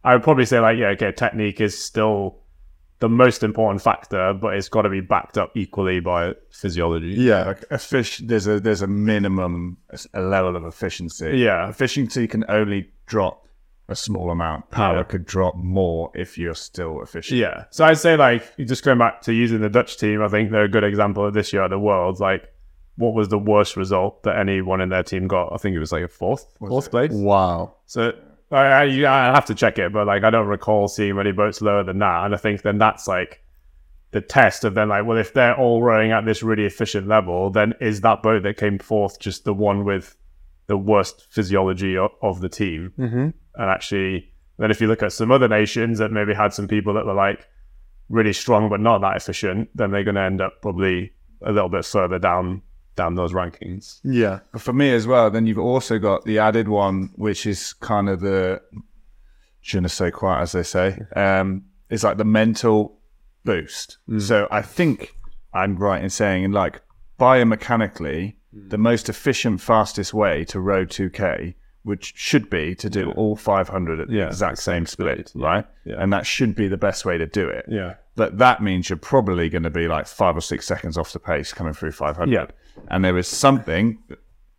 I 0.05 0.15
would 0.15 0.23
probably 0.23 0.47
say 0.47 0.61
like 0.61 0.77
yeah, 0.79 0.89
okay, 0.89 1.13
technique 1.13 1.61
is 1.61 1.77
still 1.81 2.39
the 2.99 3.09
most 3.09 3.43
important 3.43 3.83
factor, 3.83 4.33
but 4.33 4.55
it's 4.55 4.69
got 4.69 4.83
to 4.83 4.89
be 4.89 5.01
backed 5.01 5.37
up 5.37 5.53
equally 5.55 6.01
by 6.01 6.33
physiology. 6.51 7.09
yeah, 7.09 7.45
like 7.45 7.65
a 7.71 7.79
fish 7.79 8.19
there's 8.25 8.47
a 8.47 8.59
there's 8.61 8.83
a 8.83 8.87
minimum 8.87 9.77
a 10.15 10.21
level 10.23 10.57
of 10.57 10.65
efficiency 10.65 11.39
Yeah. 11.39 11.69
efficiency 11.69 12.27
can 12.27 12.45
only 12.49 12.91
drop 13.07 13.47
a 13.89 13.95
small 13.95 14.31
amount. 14.31 14.71
Power 14.71 15.05
could 15.05 15.25
drop 15.27 15.55
more 15.57 16.11
if 16.15 16.37
you're 16.39 16.55
still 16.55 17.01
efficient. 17.03 17.39
Yeah. 17.39 17.65
So 17.71 17.85
I'd 17.85 17.99
say 17.99 18.17
like 18.17 18.43
you 18.57 18.65
just 18.65 18.83
going 18.85 18.99
back 18.99 19.21
to 19.23 19.33
using 19.33 19.61
the 19.61 19.69
Dutch 19.69 19.97
team, 19.99 20.23
I 20.23 20.29
think 20.29 20.51
they're 20.51 20.65
a 20.65 20.69
good 20.69 20.83
example 20.85 21.25
of 21.25 21.35
this 21.35 21.53
year 21.53 21.63
at 21.65 21.71
the 21.71 21.79
Worlds. 21.79 22.19
Like, 22.19 22.49
what 22.97 23.15
was 23.15 23.29
the 23.29 23.39
worst 23.39 23.77
result 23.77 24.23
that 24.23 24.39
anyone 24.39 24.81
in 24.81 24.89
their 24.89 25.03
team 25.03 25.29
got? 25.29 25.53
I 25.53 25.59
think 25.59 25.77
it 25.77 25.79
was 25.79 25.93
like 25.93 26.05
a 26.05 26.09
fourth, 26.09 26.47
fourth 26.59 26.91
place. 26.91 27.13
Wow. 27.13 27.77
So 27.87 28.13
I, 28.51 28.57
I, 28.57 28.83
I 28.85 29.35
have 29.35 29.45
to 29.47 29.55
check 29.55 29.79
it, 29.79 29.93
but 29.93 30.07
like 30.07 30.25
I 30.25 30.31
don't 30.31 30.47
recall 30.47 30.89
seeing 30.89 31.17
many 31.17 31.33
boats 31.33 31.61
lower 31.61 31.85
than 31.85 31.99
that. 31.99 32.25
And 32.25 32.35
I 32.35 32.39
think 32.39 32.63
then 32.63 32.79
that's 32.79 33.07
like 33.07 33.43
the 34.13 34.21
test 34.21 34.65
of 34.65 34.75
then 34.75 34.89
like, 34.89 35.05
well, 35.05 35.19
if 35.19 35.35
they're 35.35 35.57
all 35.57 35.83
rowing 35.83 36.13
at 36.13 36.25
this 36.25 36.43
really 36.43 36.65
efficient 36.65 37.07
level, 37.07 37.51
then 37.51 37.75
is 37.81 38.01
that 38.01 38.23
boat 38.23 38.43
that 38.45 38.57
came 38.57 38.79
fourth 38.79 39.21
just 39.21 39.45
the 39.45 39.55
one 39.55 39.85
with 39.85 40.17
the 40.69 40.77
worst 40.77 41.27
physiology 41.31 41.97
of, 41.97 42.11
of 42.23 42.41
the 42.41 42.49
team? 42.49 42.93
Mm-hmm. 42.99 43.29
And 43.57 43.71
actually, 43.71 44.33
then 44.59 44.71
if 44.71 44.81
you 44.81 44.87
look 44.87 45.03
at 45.03 45.13
some 45.13 45.31
other 45.31 45.49
nations 45.49 45.99
that 45.99 46.13
maybe 46.13 46.33
had 46.33 46.55
some 46.55 46.67
people 46.67 46.95
that 46.95 47.05
were 47.05 47.15
like 47.15 47.47
really 48.09 48.33
strong 48.33 48.71
but 48.71 48.81
not 48.81 49.01
that 49.01 49.17
efficient, 49.17 49.69
then 49.75 49.91
they're 49.91 50.05
going 50.05 50.15
to 50.15 50.23
end 50.23 50.41
up 50.41 50.63
probably 50.63 51.13
a 51.43 51.53
little 51.53 51.69
bit 51.69 51.85
further 51.85 52.19
down 52.19 52.63
down 52.97 53.15
those 53.15 53.33
rankings. 53.33 54.01
Yeah. 54.03 54.41
But 54.53 54.63
for 54.63 54.73
me 54.73 54.93
as 54.93 55.07
well, 55.07 55.31
then 55.31 55.47
you've 55.47 55.59
also 55.59 55.99
got 55.99 56.25
the 56.25 56.39
added 56.39 56.69
one, 56.69 57.11
which 57.15 57.47
is 57.47 57.73
kind 57.75 58.09
of 58.09 58.21
the 58.21 58.61
je 59.63 59.81
ne 59.81 59.89
sais 59.89 60.13
quoi, 60.13 60.39
as 60.41 60.53
they 60.53 60.63
say. 60.63 60.99
Um, 61.15 61.65
it's 61.91 62.03
like 62.03 62.17
the 62.17 62.25
mental 62.25 62.99
boost. 63.45 63.99
So 64.19 64.49
I 64.51 64.63
think 64.63 65.15
I'm 65.53 65.77
right 65.77 66.03
in 66.03 66.11
saying, 66.11 66.51
like, 66.53 66.81
biomechanically, 67.21 68.35
the 68.53 68.79
most 68.79 69.09
efficient, 69.09 69.61
fastest 69.61 70.15
way 70.15 70.45
to 70.47 70.61
row 70.61 70.85
2K, 70.87 71.55
which 71.83 72.15
should 72.17 72.49
be 72.51 72.75
to 72.75 72.91
do 72.91 73.11
all 73.13 73.37
500 73.37 74.01
at 74.01 74.09
the 74.09 74.15
Yeah, 74.15 74.27
exact 74.27 74.59
same 74.59 74.87
speed, 74.87 75.31
Yeah. 75.35 75.47
right? 75.47 75.65
Yeah. 75.85 75.97
And 75.99 76.13
that 76.13 76.27
should 76.27 76.55
be 76.55 76.67
the 76.69 76.77
best 76.77 77.05
way 77.05 77.19
to 77.19 77.27
do 77.27 77.49
it. 77.49 77.67
Yeah. 77.69 77.95
But 78.17 78.39
that 78.39 78.63
means 78.63 78.89
you're 78.89 78.97
probably 78.97 79.49
going 79.51 79.63
to 79.65 79.71
be 79.71 79.87
like 79.87 80.07
five 80.07 80.37
or 80.37 80.41
six 80.41 80.67
seconds 80.67 80.97
off 80.97 81.13
the 81.13 81.19
pace 81.21 81.53
coming 81.53 81.75
through 81.75 81.93
500. 81.93 82.33
Yeah. 82.33 82.47
And 82.89 83.05
there 83.05 83.17
is 83.19 83.29
something, 83.29 83.99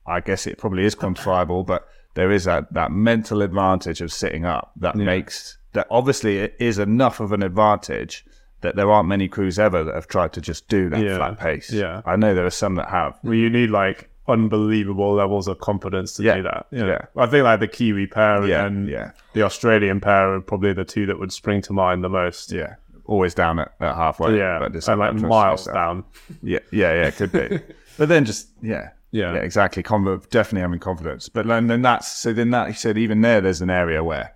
I 0.06 0.19
guess 0.22 0.48
it 0.48 0.57
probably 0.57 0.85
is 0.85 0.95
quantifiable, 0.95 1.65
but 1.65 1.88
there 2.15 2.31
is 2.31 2.45
that, 2.45 2.72
that 2.73 2.91
mental 2.91 3.41
advantage 3.41 4.02
of 4.02 4.11
sitting 4.11 4.45
up 4.45 4.72
that 4.77 4.95
makes 4.95 5.57
that 5.73 5.88
obviously 5.91 6.39
it 6.39 6.56
is 6.60 6.80
enough 6.80 7.19
of 7.19 7.31
an 7.31 7.44
advantage 7.44 8.26
that 8.61 8.76
there 8.76 8.89
aren't 8.91 9.07
many 9.07 9.27
crews 9.27 9.60
ever 9.60 9.84
that 9.84 9.94
have 9.94 10.07
tried 10.07 10.34
to 10.34 10.41
just 10.41 10.68
do 10.68 10.89
that 10.89 10.99
Yeah. 10.99 11.18
flat 11.18 11.38
pace. 11.39 11.72
Yeah. 11.72 12.02
I 12.06 12.15
know 12.15 12.34
there 12.34 12.45
are 12.45 12.49
some 12.49 12.76
that 12.76 12.89
have. 12.89 13.19
Well, 13.23 13.35
you 13.35 13.49
need 13.49 13.69
like 13.69 14.10
unbelievable 14.27 15.14
levels 15.14 15.48
of 15.48 15.60
confidence 15.60 16.14
to 16.14 16.23
Yeah. 16.23 16.35
do 16.38 16.44
that. 16.44 16.65
Yeah. 16.72 17.06
I 17.15 17.27
think 17.27 17.44
like 17.44 17.60
the 17.60 17.68
Kiwi 17.68 18.07
pair 18.07 18.45
Yeah, 18.48 18.65
and 18.65 18.88
yeah. 18.89 19.11
the 19.34 19.44
Australian 19.44 19.99
pair 20.02 20.34
are 20.34 20.41
probably 20.41 20.73
the 20.73 20.84
two 20.85 21.06
that 21.06 21.19
would 21.19 21.31
spring 21.31 21.61
to 21.64 21.73
mind 21.73 22.03
the 22.03 22.10
most. 22.10 22.52
Yeah. 22.52 22.76
Always 23.06 23.34
down 23.35 23.60
at, 23.60 23.72
at 23.80 23.95
halfway. 23.95 24.38
Yeah, 24.38 24.60
but 24.60 24.73
just 24.73 24.89
and 24.89 24.99
like 24.99 25.14
miles 25.14 25.65
down. 25.65 26.03
Yeah, 26.41 26.60
yeah, 26.72 26.94
yeah, 26.94 27.07
it 27.07 27.15
could 27.15 27.31
be. 27.31 27.60
but 27.98 28.10
then 28.10 28.26
just 28.26 28.49
yeah, 28.61 28.90
Yeah. 29.11 29.34
exactly. 29.36 29.84
Conv- 29.84 30.30
definitely 30.30 30.61
having 30.61 30.80
confidence. 30.80 31.30
But 31.30 31.48
then, 31.48 31.68
then 31.68 31.82
that's 31.82 32.07
so 32.07 32.34
then 32.34 32.52
that 32.52 32.68
he 32.68 32.74
said 32.74 32.98
even 32.98 33.22
there, 33.22 33.41
there's 33.41 33.61
an 33.61 33.69
area 33.69 34.03
where 34.03 34.34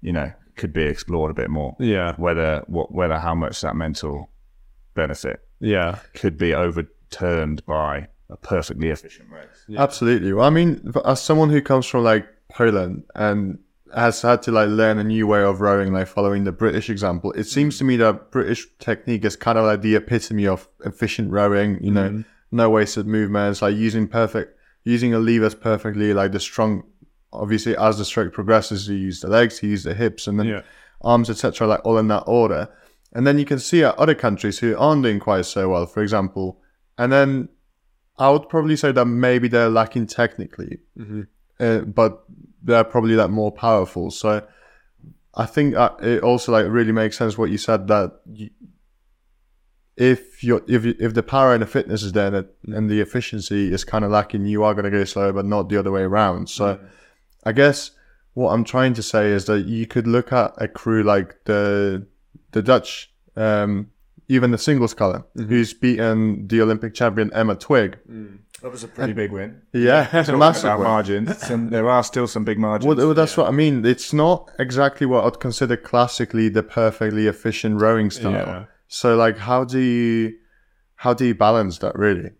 you 0.00 0.12
know 0.12 0.32
could 0.56 0.72
be 0.72 0.82
explored 0.82 1.30
a 1.30 1.34
bit 1.34 1.50
more. 1.50 1.76
Yeah, 1.78 2.14
Whether 2.16 2.62
what 2.66 2.92
whether 2.92 3.18
how 3.18 3.34
much 3.34 3.60
that 3.62 3.76
mental 3.76 4.30
benefit 4.94 5.40
yeah, 5.60 5.98
could 6.14 6.36
be 6.36 6.52
overturned 6.54 7.64
by 7.66 8.08
a 8.30 8.36
perfectly 8.36 8.88
efficient 8.88 9.28
race. 9.30 9.78
Absolutely. 9.78 10.32
Well, 10.32 10.46
I 10.46 10.50
mean, 10.50 10.92
as 11.04 11.20
someone 11.20 11.50
who 11.50 11.62
comes 11.62 11.86
from 11.86 12.04
like 12.04 12.26
Poland 12.50 13.04
and 13.14 13.58
has 13.94 14.22
had 14.22 14.42
to 14.42 14.50
like 14.52 14.68
learn 14.68 14.98
a 14.98 15.04
new 15.04 15.26
way 15.26 15.42
of 15.42 15.60
rowing, 15.60 15.92
like 15.92 16.06
following 16.08 16.44
the 16.44 16.52
British 16.52 16.88
example, 16.90 17.32
it 17.32 17.44
seems 17.44 17.78
to 17.78 17.84
me 17.84 17.96
that 17.98 18.30
British 18.30 18.66
technique 18.78 19.24
is 19.24 19.36
kind 19.36 19.58
of 19.58 19.64
like 19.66 19.82
the 19.82 19.94
epitome 19.96 20.46
of 20.46 20.68
efficient 20.84 21.30
rowing. 21.30 21.82
You 21.82 21.90
know, 21.90 22.08
mm-hmm. 22.08 22.20
No 22.52 22.70
wasted 22.70 23.06
movements, 23.06 23.62
like 23.62 23.74
using 23.74 24.06
perfect, 24.06 24.56
using 24.84 25.14
a 25.14 25.18
levers 25.18 25.54
perfectly, 25.54 26.12
like 26.14 26.32
the 26.32 26.40
strong. 26.40 26.84
Obviously, 27.32 27.74
as 27.76 27.96
the 27.96 28.04
stroke 28.04 28.32
progresses, 28.34 28.86
you 28.88 28.96
use 28.96 29.20
the 29.20 29.28
legs, 29.28 29.62
you 29.62 29.70
use 29.70 29.84
the 29.84 29.94
hips, 29.94 30.26
and 30.26 30.38
then 30.38 30.46
Yeah. 30.46 30.62
arms, 31.00 31.30
etc., 31.30 31.66
like 31.66 31.80
all 31.84 31.96
in 31.98 32.08
that 32.08 32.24
order. 32.26 32.68
And 33.14 33.26
then 33.26 33.38
you 33.38 33.46
can 33.46 33.58
see 33.58 33.82
at 33.84 33.96
other 33.98 34.14
countries 34.14 34.58
who 34.58 34.76
aren't 34.76 35.02
doing 35.02 35.18
quite 35.18 35.46
so 35.46 35.70
well, 35.70 35.86
for 35.86 36.02
example. 36.02 36.60
And 36.98 37.10
then 37.10 37.48
I 38.18 38.28
would 38.30 38.48
probably 38.50 38.76
say 38.76 38.92
that 38.92 39.06
maybe 39.06 39.48
they're 39.48 39.70
lacking 39.70 40.06
technically, 40.08 40.80
uh, 41.58 41.78
but 41.80 42.22
they're 42.62 42.84
probably 42.84 43.14
like 43.14 43.30
more 43.30 43.50
powerful. 43.50 44.10
So 44.10 44.46
I 45.34 45.46
think 45.46 45.74
uh, 45.74 45.92
it 46.02 46.22
also 46.22 46.52
like 46.52 46.66
really 46.68 46.92
makes 46.92 47.16
sense 47.16 47.38
what 47.38 47.50
you 47.50 47.56
said 47.58 47.88
that 47.88 48.20
you, 48.30 48.50
if 49.96 50.42
you 50.42 50.64
if 50.68 50.84
you, 50.84 50.94
if 50.98 51.14
the 51.14 51.22
power 51.22 51.52
and 51.52 51.62
the 51.62 51.66
fitness 51.66 52.02
is 52.02 52.12
there 52.12 52.46
and, 52.66 52.90
the 52.90 53.00
efficiency 53.00 53.72
is 53.72 53.84
kind 53.84 54.04
of 54.04 54.10
lacking, 54.10 54.46
you 54.46 54.64
are 54.64 54.74
going 54.74 54.84
to 54.84 54.90
go 54.90 55.04
slower, 55.04 55.32
but 55.32 55.44
not 55.44 55.68
the 55.68 55.78
other 55.78 55.90
way 55.90 56.02
around. 56.02 56.48
So 56.48 56.76
mm-hmm. 56.76 56.86
I 57.44 57.52
guess 57.52 57.90
what 58.34 58.52
I'm 58.52 58.64
trying 58.64 58.94
to 58.94 59.02
say 59.02 59.30
is 59.30 59.44
that 59.46 59.66
you 59.66 59.86
could 59.86 60.06
look 60.06 60.32
at 60.32 60.54
a 60.56 60.68
crew 60.68 61.02
like 61.02 61.44
the 61.44 62.06
the 62.52 62.62
Dutch, 62.62 63.12
um, 63.36 63.90
even 64.28 64.50
the 64.50 64.58
singles 64.58 64.92
sculler, 64.92 65.24
mm-hmm. 65.36 65.48
who's 65.48 65.74
beaten 65.74 66.48
the 66.48 66.62
Olympic 66.62 66.94
champion 66.94 67.32
Emma 67.34 67.54
Twigg. 67.54 67.98
Mm. 68.10 68.38
That 68.62 68.70
was 68.70 68.84
a 68.84 68.88
pretty 68.88 69.12
big 69.12 69.32
win. 69.32 69.60
Yeah, 69.72 70.08
it's 70.12 70.28
a 70.28 70.36
massive 70.36 70.66
About 70.66 70.78
one. 70.78 70.86
margins, 70.86 71.36
some, 71.38 71.70
there 71.70 71.90
are 71.90 72.04
still 72.04 72.28
some 72.28 72.44
big 72.44 72.60
margins. 72.60 72.86
Well, 72.86 73.06
well, 73.06 73.14
that's 73.14 73.36
what 73.36 73.48
I 73.48 73.50
mean. 73.50 73.84
It's 73.84 74.12
not 74.12 74.52
exactly 74.56 75.04
what 75.04 75.24
I'd 75.24 75.40
consider 75.40 75.76
classically 75.76 76.48
the 76.48 76.62
perfectly 76.62 77.26
efficient 77.26 77.80
rowing 77.80 78.08
style. 78.08 78.32
Yeah. 78.32 78.64
So, 78.92 79.16
like, 79.16 79.38
how 79.38 79.64
do 79.64 79.78
you 79.78 80.36
how 80.96 81.14
do 81.14 81.24
you 81.24 81.34
balance 81.34 81.78
that? 81.78 81.96
Really? 81.96 82.30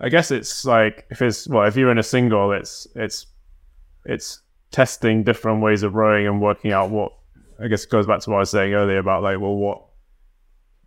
I 0.00 0.08
guess 0.08 0.32
it's 0.32 0.64
like 0.64 1.06
if 1.10 1.22
it's 1.22 1.46
well, 1.46 1.62
if 1.68 1.76
you're 1.76 1.92
in 1.92 1.98
a 1.98 2.02
single, 2.02 2.50
it's 2.50 2.88
it's 2.96 3.26
it's 4.04 4.40
testing 4.72 5.22
different 5.22 5.62
ways 5.62 5.84
of 5.84 5.94
rowing 5.94 6.26
and 6.26 6.42
working 6.42 6.72
out 6.72 6.90
what. 6.90 7.12
I 7.62 7.68
guess 7.68 7.84
it 7.84 7.90
goes 7.90 8.08
back 8.08 8.18
to 8.22 8.30
what 8.30 8.38
I 8.38 8.40
was 8.40 8.50
saying 8.50 8.74
earlier 8.74 8.98
about 8.98 9.22
like, 9.22 9.38
well, 9.38 9.54
what 9.54 9.84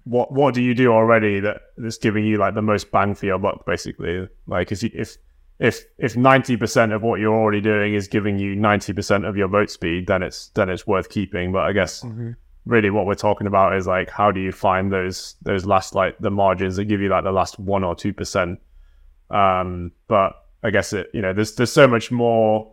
what 0.03 0.34
what 0.34 0.53
do 0.53 0.61
you 0.61 0.73
do 0.73 0.91
already 0.91 1.39
that 1.39 1.61
that's 1.77 1.97
giving 1.97 2.26
you 2.26 2.38
like 2.38 2.53
the 2.53 2.61
most 2.61 2.91
bang 2.91 3.15
for 3.15 3.27
your 3.27 3.39
buck, 3.39 3.65
basically? 3.65 4.27
Like, 4.45 4.73
if 4.73 4.84
you, 4.84 4.89
if 4.93 5.15
if 5.57 5.85
if 5.97 6.18
ninety 6.18 6.57
percent 6.57 6.91
of 6.91 7.02
what 7.02 7.22
you're 7.22 7.34
already 7.34 7.61
doing 7.61 7.93
is 7.93 8.10
giving 8.10 8.38
you 8.38 8.57
ninety 8.57 8.91
percent 8.91 9.23
of 9.23 9.38
your 9.38 9.47
boat 9.47 9.69
speed, 9.69 10.07
then 10.07 10.22
it's 10.22 10.49
then 10.49 10.69
it's 10.69 10.85
worth 10.85 11.07
keeping. 11.07 11.53
But 11.53 11.64
I 11.64 11.72
guess 11.72 12.03
mm-hmm. 12.03 12.31
Really 12.65 12.89
what 12.89 13.05
we're 13.05 13.15
talking 13.15 13.47
about 13.47 13.75
is 13.75 13.87
like 13.87 14.09
how 14.09 14.31
do 14.31 14.39
you 14.39 14.51
find 14.51 14.91
those 14.91 15.35
those 15.43 15.65
last 15.65 15.95
like 15.95 16.17
the 16.19 16.31
margins 16.31 16.75
that 16.75 16.85
give 16.85 17.01
you 17.01 17.09
like 17.09 17.23
the 17.23 17.31
last 17.31 17.59
one 17.59 17.83
or 17.83 17.95
two 17.95 18.13
percent? 18.13 18.59
Um 19.29 19.91
but 20.07 20.33
i 20.63 20.69
guess 20.69 20.93
it 20.93 21.09
you 21.13 21.21
know 21.21 21.33
there's 21.33 21.53
there's 21.55 21.71
so 21.71 21.87
much 21.87 22.11
more 22.11 22.71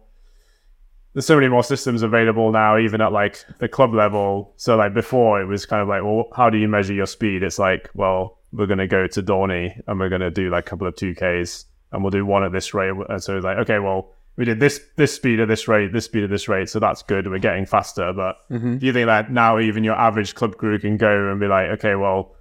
there's 1.13 1.27
so 1.27 1.35
many 1.35 1.49
more 1.49 1.63
systems 1.63 2.03
available 2.03 2.51
now 2.53 2.79
even 2.79 3.01
at 3.01 3.13
like 3.13 3.45
the 3.59 3.69
club 3.69 3.93
level. 3.95 4.55
So 4.57 4.77
like 4.77 4.95
before 4.95 5.43
it 5.43 5.47
was 5.47 5.67
kind 5.67 5.83
of 5.83 5.89
like 5.89 6.03
well 6.03 6.29
how 6.35 6.49
do 6.51 6.59
you 6.59 6.69
measure 6.69 6.95
your 6.95 7.07
speed? 7.07 7.43
It's 7.43 7.59
like 7.59 7.91
well 7.95 8.39
we're 8.53 8.67
going 8.67 8.79
to 8.79 8.87
go 8.87 9.07
to 9.07 9.23
Dorney 9.23 9.81
and 9.87 9.99
we're 9.99 10.09
going 10.11 10.21
to 10.21 10.31
do 10.31 10.51
like 10.51 10.67
a 10.67 10.71
couple 10.71 10.87
of 10.87 10.95
2ks 10.95 11.65
and 11.91 12.03
we'll 12.03 12.11
do 12.11 12.27
one 12.27 12.45
at 12.45 12.53
this 12.53 12.75
rate. 12.75 12.93
And 13.09 13.23
so 13.23 13.37
it's 13.37 13.45
like 13.45 13.59
okay 13.59 13.79
well 13.79 14.15
we 14.37 14.45
did 14.45 14.61
this 14.61 14.81
this 14.97 15.15
speed 15.15 15.41
at 15.41 15.49
this 15.49 15.69
rate 15.69 15.93
this 15.93 16.07
speed 16.07 16.25
at 16.25 16.31
this 16.31 16.49
rate 16.49 16.69
so 16.69 16.79
that's 16.79 17.03
good. 17.03 17.29
We're 17.29 17.39
getting 17.39 17.67
faster 17.67 18.13
but 18.13 18.37
mm-hmm. 18.51 18.79
do 18.79 18.87
you 18.87 18.93
think 18.93 19.07
that 19.07 19.31
now 19.31 19.59
even 19.59 19.85
your 19.85 19.95
average 19.95 20.35
club 20.35 20.57
crew 20.57 20.79
can 20.79 20.97
go 20.97 21.31
and 21.31 21.39
be 21.41 21.47
like 21.47 21.71
okay 21.71 21.95
well 21.95 22.35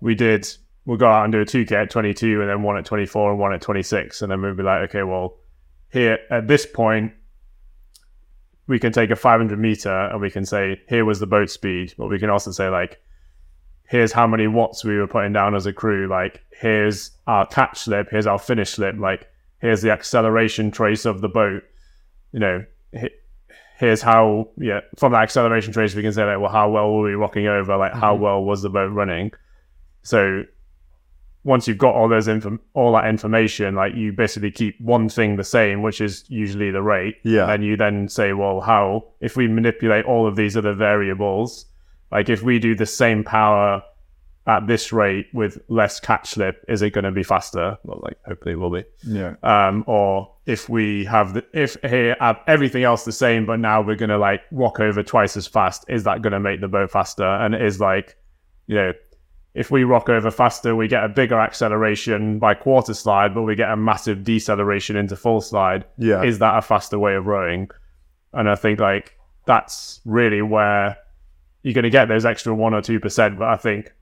we 0.00 0.14
did 0.14 0.48
we'll 0.84 0.98
go 0.98 1.08
out 1.08 1.24
and 1.24 1.32
do 1.32 1.40
a 1.40 1.44
2k 1.44 1.72
at 1.72 1.90
22 1.90 2.40
and 2.40 2.50
then 2.50 2.62
one 2.62 2.76
at 2.76 2.84
24 2.84 3.30
and 3.30 3.40
one 3.40 3.52
at 3.52 3.60
26 3.60 4.22
and 4.22 4.30
then 4.30 4.40
we'll 4.42 4.54
be 4.54 4.62
like 4.62 4.88
okay 4.88 5.02
well 5.02 5.36
here 5.90 6.18
at 6.30 6.48
this 6.48 6.66
point 6.66 7.12
we 8.66 8.78
can 8.78 8.92
take 8.92 9.10
a 9.10 9.16
500 9.16 9.58
meter 9.58 9.90
and 9.90 10.20
we 10.20 10.30
can 10.30 10.44
say 10.44 10.80
here 10.88 11.04
was 11.04 11.20
the 11.20 11.26
boat 11.26 11.50
speed 11.50 11.94
but 11.98 12.08
we 12.08 12.18
can 12.18 12.30
also 12.30 12.50
say 12.50 12.68
like 12.68 13.00
here's 13.88 14.12
how 14.12 14.26
many 14.26 14.46
watts 14.46 14.84
we 14.84 14.96
were 14.96 15.08
putting 15.08 15.32
down 15.32 15.54
as 15.54 15.66
a 15.66 15.72
crew 15.72 16.06
like 16.08 16.42
here's 16.52 17.10
our 17.26 17.46
catch 17.46 17.78
slip 17.78 18.08
here's 18.10 18.26
our 18.26 18.38
finish 18.38 18.70
slip 18.70 18.96
like 18.98 19.29
here's 19.60 19.82
the 19.82 19.90
acceleration 19.90 20.70
trace 20.70 21.04
of 21.04 21.20
the 21.20 21.28
boat 21.28 21.62
you 22.32 22.40
know 22.40 22.64
here's 23.78 24.02
how 24.02 24.48
yeah 24.58 24.80
from 24.98 25.12
that 25.12 25.22
acceleration 25.22 25.72
trace 25.72 25.94
we 25.94 26.02
can 26.02 26.12
say 26.12 26.24
like 26.24 26.40
well 26.40 26.50
how 26.50 26.68
well 26.68 26.92
were 26.92 27.08
we 27.08 27.14
rocking 27.14 27.46
over 27.46 27.76
like 27.76 27.92
how 27.92 28.14
mm-hmm. 28.14 28.24
well 28.24 28.44
was 28.44 28.62
the 28.62 28.70
boat 28.70 28.92
running 28.92 29.30
so 30.02 30.44
once 31.44 31.66
you've 31.66 31.78
got 31.78 31.94
all 31.94 32.08
those 32.08 32.28
info- 32.28 32.58
all 32.74 32.92
that 32.92 33.06
information, 33.06 33.74
like 33.74 33.94
you 33.94 34.12
basically 34.12 34.50
keep 34.50 34.78
one 34.80 35.08
thing 35.08 35.36
the 35.36 35.44
same, 35.44 35.82
which 35.82 36.00
is 36.00 36.24
usually 36.28 36.70
the 36.70 36.82
rate. 36.82 37.16
Yeah. 37.24 37.50
And 37.50 37.64
you 37.64 37.76
then 37.76 38.08
say, 38.08 38.32
well, 38.32 38.60
how 38.60 39.04
if 39.20 39.36
we 39.36 39.48
manipulate 39.48 40.04
all 40.04 40.26
of 40.26 40.36
these 40.36 40.56
other 40.56 40.74
variables, 40.74 41.66
like 42.12 42.28
if 42.28 42.42
we 42.42 42.58
do 42.58 42.74
the 42.74 42.86
same 42.86 43.24
power 43.24 43.82
at 44.46 44.66
this 44.66 44.92
rate 44.92 45.26
with 45.32 45.58
less 45.68 46.00
catch 46.00 46.30
slip, 46.30 46.64
is 46.66 46.82
it 46.82 46.90
going 46.90 47.04
to 47.04 47.12
be 47.12 47.22
faster? 47.22 47.76
Well, 47.84 48.00
like 48.02 48.18
hopefully 48.26 48.52
it 48.52 48.56
will 48.58 48.70
be. 48.70 48.84
Yeah. 49.06 49.34
Um, 49.42 49.84
or 49.86 50.34
if 50.46 50.68
we 50.68 51.04
have 51.04 51.34
the, 51.34 51.44
if 51.52 51.76
here 51.82 52.16
have 52.20 52.40
everything 52.46 52.82
else 52.82 53.04
the 53.04 53.12
same, 53.12 53.46
but 53.46 53.60
now 53.60 53.82
we're 53.82 53.96
going 53.96 54.08
to 54.10 54.18
like 54.18 54.42
rock 54.50 54.80
over 54.80 55.02
twice 55.02 55.36
as 55.36 55.46
fast, 55.46 55.84
is 55.88 56.04
that 56.04 56.22
going 56.22 56.32
to 56.32 56.40
make 56.40 56.60
the 56.60 56.68
boat 56.68 56.90
faster? 56.90 57.24
And 57.24 57.54
it 57.54 57.62
is 57.62 57.80
like, 57.80 58.16
you 58.66 58.76
know, 58.76 58.92
if 59.52 59.70
we 59.70 59.84
rock 59.84 60.08
over 60.08 60.30
faster, 60.30 60.74
we 60.74 60.88
get 60.88 61.04
a 61.04 61.08
bigger 61.08 61.38
acceleration 61.38 62.38
by 62.38 62.54
quarter 62.54 62.94
slide, 62.94 63.34
but 63.34 63.42
we 63.42 63.56
get 63.56 63.70
a 63.70 63.76
massive 63.76 64.24
deceleration 64.24 64.96
into 64.96 65.16
full 65.16 65.40
slide. 65.40 65.84
Yeah. 65.98 66.22
Is 66.22 66.38
that 66.38 66.56
a 66.56 66.62
faster 66.62 66.98
way 66.98 67.14
of 67.14 67.26
rowing? 67.26 67.68
And 68.32 68.48
I 68.48 68.54
think 68.54 68.80
like 68.80 69.16
that's 69.46 70.00
really 70.04 70.40
where 70.40 70.96
you're 71.62 71.74
going 71.74 71.84
to 71.84 71.90
get 71.90 72.06
those 72.06 72.24
extra 72.24 72.54
one 72.54 72.74
or 72.74 72.80
two 72.80 73.00
percent. 73.00 73.38
But 73.38 73.48
I 73.48 73.56
think 73.56 73.92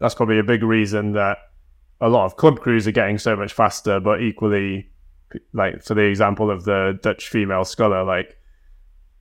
that's 0.00 0.14
probably 0.14 0.38
a 0.38 0.44
big 0.44 0.62
reason 0.62 1.12
that 1.12 1.38
a 2.00 2.08
lot 2.08 2.24
of 2.24 2.36
club 2.36 2.60
crews 2.60 2.86
are 2.86 2.92
getting 2.92 3.18
so 3.18 3.34
much 3.36 3.52
faster. 3.52 4.00
But 4.00 4.22
equally, 4.22 4.90
like 5.52 5.82
for 5.82 5.94
the 5.94 6.02
example 6.02 6.50
of 6.50 6.64
the 6.64 6.98
Dutch 7.02 7.28
female 7.28 7.64
sculler, 7.64 8.04
like 8.04 8.36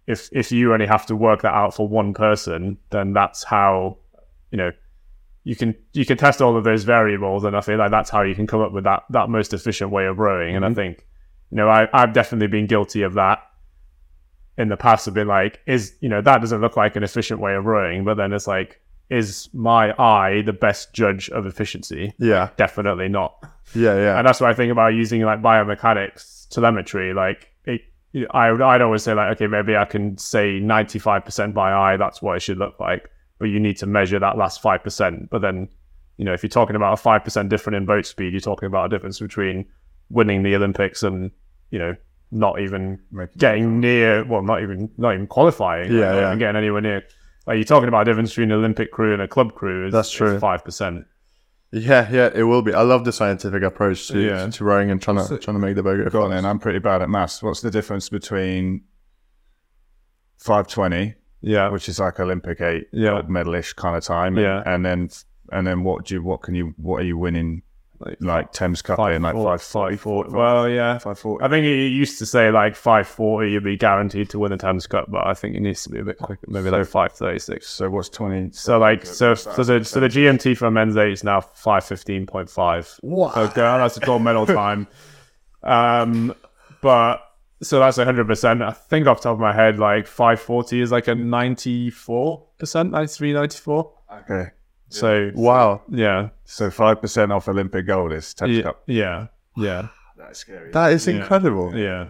if 0.07 0.29
if 0.31 0.51
you 0.51 0.73
only 0.73 0.87
have 0.87 1.05
to 1.07 1.15
work 1.15 1.41
that 1.41 1.53
out 1.53 1.75
for 1.75 1.87
one 1.87 2.13
person, 2.13 2.77
then 2.89 3.13
that's 3.13 3.43
how 3.43 3.97
you 4.51 4.57
know 4.57 4.71
you 5.43 5.55
can 5.55 5.75
you 5.93 6.05
can 6.05 6.17
test 6.17 6.41
all 6.41 6.57
of 6.57 6.63
those 6.63 6.83
variables, 6.83 7.43
and 7.43 7.55
I 7.55 7.61
feel 7.61 7.77
like 7.77 7.91
that's 7.91 8.09
how 8.09 8.21
you 8.21 8.35
can 8.35 8.47
come 8.47 8.61
up 8.61 8.71
with 8.71 8.83
that 8.85 9.03
that 9.09 9.29
most 9.29 9.53
efficient 9.53 9.91
way 9.91 10.05
of 10.05 10.17
rowing. 10.19 10.55
And 10.55 10.63
I 10.63 10.69
mm-hmm. 10.69 10.75
think 10.75 11.07
you 11.51 11.57
know 11.57 11.69
I 11.69 11.87
I've 11.93 12.13
definitely 12.13 12.47
been 12.47 12.67
guilty 12.67 13.01
of 13.01 13.13
that 13.15 13.39
in 14.57 14.69
the 14.69 14.77
past. 14.77 15.05
Have 15.05 15.13
been 15.13 15.27
like, 15.27 15.59
is 15.65 15.95
you 16.01 16.09
know 16.09 16.21
that 16.21 16.39
doesn't 16.39 16.61
look 16.61 16.77
like 16.77 16.95
an 16.95 17.03
efficient 17.03 17.39
way 17.39 17.55
of 17.55 17.65
rowing, 17.65 18.03
but 18.03 18.15
then 18.15 18.33
it's 18.33 18.47
like, 18.47 18.81
is 19.09 19.49
my 19.53 19.93
eye 19.97 20.41
the 20.45 20.53
best 20.53 20.93
judge 20.93 21.29
of 21.29 21.45
efficiency? 21.45 22.13
Yeah. 22.19 22.49
Definitely 22.57 23.07
not. 23.07 23.41
Yeah. 23.73 23.95
Yeah. 23.95 24.17
And 24.17 24.27
that's 24.27 24.41
what 24.41 24.49
I 24.49 24.53
think 24.53 24.71
about 24.71 24.89
using 24.89 25.21
like 25.21 25.41
biomechanics 25.41 26.49
telemetry. 26.49 27.13
Like 27.13 27.49
it, 27.65 27.81
I 28.31 28.51
would, 28.51 28.61
I'd 28.61 28.81
always 28.81 29.03
say 29.03 29.13
like, 29.13 29.35
okay, 29.35 29.47
maybe 29.47 29.75
I 29.75 29.85
can 29.85 30.17
say 30.17 30.59
95% 30.59 31.53
by 31.53 31.71
eye. 31.71 31.97
That's 31.97 32.21
what 32.21 32.35
it 32.37 32.41
should 32.41 32.57
look 32.57 32.79
like. 32.79 33.09
But 33.39 33.45
you 33.45 33.59
need 33.59 33.77
to 33.77 33.85
measure 33.85 34.19
that 34.19 34.37
last 34.37 34.61
5%. 34.61 35.29
But 35.29 35.41
then, 35.41 35.69
you 36.17 36.25
know, 36.25 36.33
if 36.33 36.41
you're 36.43 36.49
talking 36.49 36.75
about 36.75 36.99
a 36.99 37.01
5% 37.01 37.49
difference 37.49 37.77
in 37.77 37.85
boat 37.85 38.05
speed, 38.05 38.33
you're 38.33 38.39
talking 38.41 38.67
about 38.67 38.87
a 38.87 38.89
difference 38.89 39.19
between 39.19 39.65
winning 40.09 40.43
the 40.43 40.55
Olympics 40.55 41.03
and, 41.03 41.31
you 41.69 41.77
know, 41.79 41.95
not 42.31 42.59
even 42.59 42.99
Making- 43.11 43.37
getting 43.37 43.79
near, 43.79 44.25
well, 44.25 44.41
not 44.41 44.61
even, 44.61 44.89
not 44.97 45.13
even 45.13 45.27
qualifying. 45.27 45.91
Yeah, 45.93 45.99
like, 45.99 46.13
not 46.13 46.19
yeah. 46.19 46.27
even 46.27 46.39
getting 46.39 46.55
anywhere 46.57 46.81
near. 46.81 47.03
Like 47.47 47.55
you're 47.55 47.63
talking 47.63 47.87
about 47.87 48.01
a 48.01 48.05
difference 48.05 48.31
between 48.31 48.51
an 48.51 48.57
Olympic 48.57 48.91
crew 48.91 49.13
and 49.13 49.21
a 49.21 49.27
club 49.27 49.55
crew. 49.55 49.87
Is, 49.87 49.93
That's 49.93 50.11
true. 50.11 50.37
5%. 50.39 51.05
yeah. 51.71 52.07
Yeah. 52.11 52.29
It 52.35 52.43
will 52.43 52.61
be. 52.61 52.73
I 52.73 52.81
love 52.81 53.05
the 53.05 53.11
scientific 53.13 53.63
approach 53.63 54.07
to, 54.09 54.19
Yeah. 54.19 54.47
to 54.49 54.63
rowing 54.65 54.91
and 54.91 55.01
trying 55.01 55.17
to 55.25 55.37
trying 55.37 55.55
to 55.55 55.59
make 55.65 55.75
the 55.75 55.83
boat 55.83 56.03
go 56.03 56.09
Go 56.09 56.23
on 56.23 56.31
fast. 56.31 56.43
then. 56.43 56.49
I'm 56.49 56.59
pretty 56.59 56.79
bad 56.79 57.01
at 57.01 57.09
maths. 57.09 57.41
What's 57.41 57.61
the 57.61 57.71
difference 57.71 58.09
between 58.09 58.81
520, 60.39 61.15
Yeah. 61.41 61.69
which 61.69 61.89
is 61.89 61.99
like 61.99 62.19
Olympic 62.19 62.61
eight 62.61 62.87
Yeah. 62.91 63.11
gold 63.11 63.29
medalish 63.29 63.75
kind 63.75 63.95
of 63.95 64.03
time, 64.03 64.37
Yeah. 64.37 64.61
and 64.65 64.85
then 64.85 65.09
and 65.53 65.65
then 65.65 65.83
what 65.83 66.05
do 66.05 66.15
you 66.15 66.21
what 66.23 66.41
can 66.41 66.53
you 66.55 66.73
what 66.77 67.01
are 67.01 67.05
you 67.05 67.17
winning 67.17 67.61
Like, 67.99 68.17
like 68.19 68.51
Thames 68.51 68.83
Cup 68.83 68.99
in 68.99 69.23
like 69.23 69.35
five 69.35 69.61
forty. 69.61 69.97
Well, 70.05 70.69
yeah. 70.69 70.99
five 70.99 71.17
forty. 71.17 71.43
I 71.43 71.49
think 71.49 71.65
it 71.65 71.87
used 71.87 72.19
to 72.19 72.27
say 72.27 72.51
like 72.51 72.75
five 72.75 73.07
forty, 73.07 73.51
you'd 73.51 73.63
be 73.63 73.75
guaranteed 73.75 74.29
to 74.31 74.39
win 74.39 74.51
the 74.51 74.57
Thames 74.57 74.85
Cup, 74.85 75.09
but 75.09 75.25
I 75.25 75.33
think 75.33 75.55
it 75.55 75.61
needs 75.61 75.83
to 75.83 75.89
be 75.89 75.99
a 75.99 76.03
bit 76.03 76.19
quicker, 76.19 76.45
maybe 76.47 76.69
like 76.69 76.85
five 76.85 77.13
thirty 77.13 77.39
six. 77.39 77.67
So 77.67 77.89
what's 77.89 78.09
twenty? 78.09 78.51
So 78.51 78.77
like 78.77 79.03
so 79.05 79.33
so 79.33 79.63
the 79.63 79.83
so 79.83 79.99
the 79.99 80.09
GMT 80.09 80.57
for 80.57 80.69
men's 80.69 80.95
eight 80.95 81.13
is 81.13 81.23
now 81.23 81.41
five 81.41 81.85
fifteen 81.85 82.27
point 82.27 82.49
five. 82.51 82.93
What? 83.01 83.33
So 83.33 83.47
girl, 83.47 83.79
that's 83.79 83.97
a 83.97 84.01
gold 84.01 84.21
medal 84.21 84.45
time. 84.45 84.87
Um, 85.63 86.35
but 86.81 87.23
so 87.63 87.79
that's 87.79 87.97
hundred 87.97 88.27
percent. 88.27 88.61
I 88.61 88.71
think 88.71 89.07
off 89.07 89.17
the 89.17 89.23
top 89.23 89.33
of 89.33 89.39
my 89.39 89.53
head, 89.53 89.79
like 89.79 90.05
five 90.05 90.39
forty 90.39 90.81
is 90.81 90.91
like 90.91 91.07
a 91.07 91.15
ninety 91.15 91.89
four 91.89 92.47
percent, 92.59 92.91
93, 92.91 93.33
94. 93.33 93.93
okay. 94.13 94.51
So 94.89 95.31
Wow. 95.35 95.81
yeah, 95.89 96.29
So 96.45 96.69
five 96.71 97.01
percent 97.01 97.31
off 97.31 97.47
Olympic 97.47 97.85
gold 97.87 98.13
is 98.13 98.33
Thames 98.33 98.57
yeah, 98.57 98.63
Cup. 98.63 98.83
yeah, 98.87 99.27
yeah, 99.55 99.87
That's 100.17 100.39
scary. 100.39 100.71
That 100.71 100.91
is 100.93 101.07
incredible. 101.07 101.75
yeah. 101.75 102.07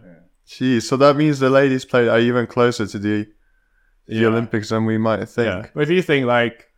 Jeez. 0.47 0.83
So 0.83 0.95
that 0.97 1.15
means 1.17 1.39
the 1.39 1.49
ladies 1.49 1.83
plate 1.85 2.07
are 2.07 2.19
even 2.19 2.47
closer 2.47 2.87
to 2.87 2.99
the 2.99 3.27
the 4.07 4.15
Yeah. 4.15 4.27
Olympics 4.27 4.69
than 4.69 4.85
we 4.85 4.97
might 4.97 5.27
think. 5.27 5.47
Yeah. 5.47 5.69
But 5.73 5.81
if 5.83 5.89
you 5.89 6.01
think 6.01 6.25
like, 6.25 6.71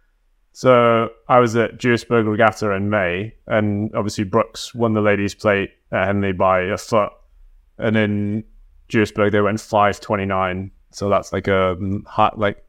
so 0.52 1.10
I 1.28 1.40
was 1.40 1.56
at 1.56 1.78
Duisburg 1.78 2.28
Regatta 2.28 2.72
in 2.72 2.90
May, 2.90 3.36
and 3.46 3.94
obviously 3.96 4.24
Brookes 4.24 4.74
won 4.74 4.94
the 4.94 5.02
ladies' 5.02 5.36
plate 5.36 5.70
at 5.92 6.08
Henley 6.08 6.32
by 6.32 6.62
a 6.62 6.78
foot, 6.78 7.12
and 7.78 7.96
in 7.96 8.44
Duisburg 8.90 9.32
they 9.32 9.42
went 9.42 9.60
five 9.62 10.00
twenty 10.00 10.26
nine. 10.26 10.72
So 10.92 11.08
that's 11.10 11.32
like 11.32 11.48
um, 11.48 12.04
a 12.08 12.10
hot 12.10 12.40
like 12.40 12.66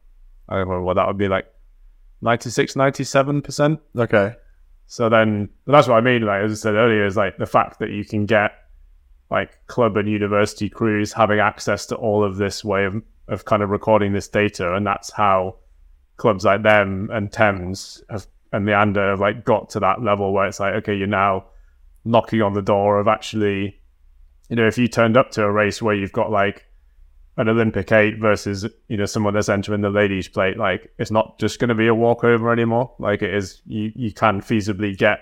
I 0.47 0.57
don't 0.57 0.67
know 0.69 0.83
what 0.83 0.93
that 0.95 1.07
would 1.07 1.17
be 1.17 1.27
like 1.27 1.47
96, 2.21 2.75
97 2.75 3.41
percent. 3.41 3.79
Okay. 3.97 4.35
So 4.87 5.09
then, 5.09 5.49
that's 5.65 5.87
what 5.87 5.95
I 5.95 6.01
mean. 6.01 6.23
Like 6.23 6.43
as 6.43 6.51
I 6.51 6.55
said 6.55 6.75
earlier, 6.75 7.05
is 7.05 7.17
like 7.17 7.37
the 7.37 7.45
fact 7.45 7.79
that 7.79 7.91
you 7.91 8.03
can 8.03 8.25
get 8.25 8.51
like 9.29 9.65
club 9.67 9.95
and 9.95 10.09
university 10.09 10.69
crews 10.69 11.13
having 11.13 11.39
access 11.39 11.85
to 11.87 11.95
all 11.95 12.23
of 12.23 12.35
this 12.35 12.63
way 12.63 12.83
of 12.85 13.01
of 13.27 13.45
kind 13.45 13.63
of 13.63 13.69
recording 13.69 14.13
this 14.13 14.27
data, 14.27 14.75
and 14.75 14.85
that's 14.85 15.11
how 15.11 15.55
clubs 16.17 16.45
like 16.45 16.61
them 16.61 17.09
and 17.11 17.31
Thames 17.31 18.03
have, 18.09 18.27
and 18.51 18.65
Leander 18.65 19.11
have 19.11 19.19
like 19.19 19.45
got 19.45 19.69
to 19.71 19.79
that 19.79 20.03
level 20.03 20.33
where 20.33 20.47
it's 20.47 20.59
like, 20.59 20.73
okay, 20.75 20.95
you're 20.95 21.07
now 21.07 21.45
knocking 22.03 22.41
on 22.41 22.53
the 22.53 22.61
door 22.61 22.99
of 22.99 23.07
actually, 23.07 23.79
you 24.49 24.55
know, 24.55 24.67
if 24.67 24.77
you 24.77 24.87
turned 24.87 25.15
up 25.15 25.31
to 25.31 25.43
a 25.43 25.51
race 25.51 25.81
where 25.81 25.95
you've 25.95 26.11
got 26.11 26.29
like 26.29 26.65
an 27.41 27.49
Olympic 27.49 27.91
eight 27.91 28.17
versus 28.19 28.65
you 28.87 28.97
know 28.97 29.05
someone 29.05 29.33
that's 29.33 29.49
entering 29.49 29.81
the 29.81 29.89
ladies 29.89 30.27
plate, 30.27 30.57
like 30.57 30.91
it's 30.97 31.11
not 31.11 31.37
just 31.39 31.59
going 31.59 31.69
to 31.69 31.75
be 31.75 31.87
a 31.87 31.95
walkover 31.95 32.51
anymore. 32.53 32.93
Like 32.99 33.21
it 33.21 33.33
is, 33.33 33.61
you 33.65 33.91
you 33.95 34.13
can 34.13 34.41
feasibly 34.41 34.97
get 34.97 35.19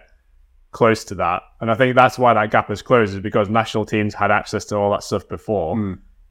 close 0.72 1.04
to 1.06 1.16
that, 1.16 1.42
and 1.62 1.72
I 1.72 1.76
think 1.76 1.96
that's 1.96 2.20
why 2.20 2.34
that 2.36 2.52
gap 2.52 2.70
is 2.70 2.82
closed 2.82 3.14
is 3.16 3.20
because 3.22 3.50
national 3.50 3.86
teams 3.86 4.14
had 4.14 4.30
access 4.32 4.66
to 4.66 4.76
all 4.78 4.92
that 4.92 5.04
stuff 5.04 5.28
before. 5.28 5.76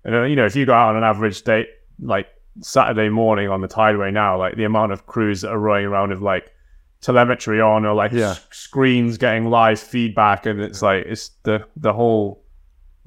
And 0.04 0.14
uh, 0.14 0.22
you 0.22 0.36
know, 0.36 0.46
if 0.46 0.54
you 0.54 0.64
go 0.66 0.74
out 0.74 0.90
on 0.90 0.96
an 0.96 1.02
average 1.04 1.42
date, 1.42 1.66
like 2.00 2.28
Saturday 2.60 3.08
morning 3.08 3.48
on 3.48 3.60
the 3.60 3.68
Tideway 3.68 4.12
now, 4.12 4.38
like 4.38 4.56
the 4.56 4.64
amount 4.64 4.92
of 4.92 5.06
crews 5.06 5.40
that 5.42 5.50
are 5.50 5.58
rowing 5.58 5.86
around 5.86 6.10
with 6.10 6.20
like 6.20 6.52
telemetry 7.00 7.60
on 7.60 7.84
or 7.84 7.94
like 7.94 8.12
Yeah. 8.12 8.30
s- 8.30 8.46
screens 8.50 9.18
getting 9.18 9.46
live 9.50 9.78
feedback, 9.80 10.46
and 10.46 10.60
it's 10.60 10.82
like 10.82 11.04
it's 11.06 11.30
the 11.44 11.64
the 11.76 11.92
whole 11.92 12.44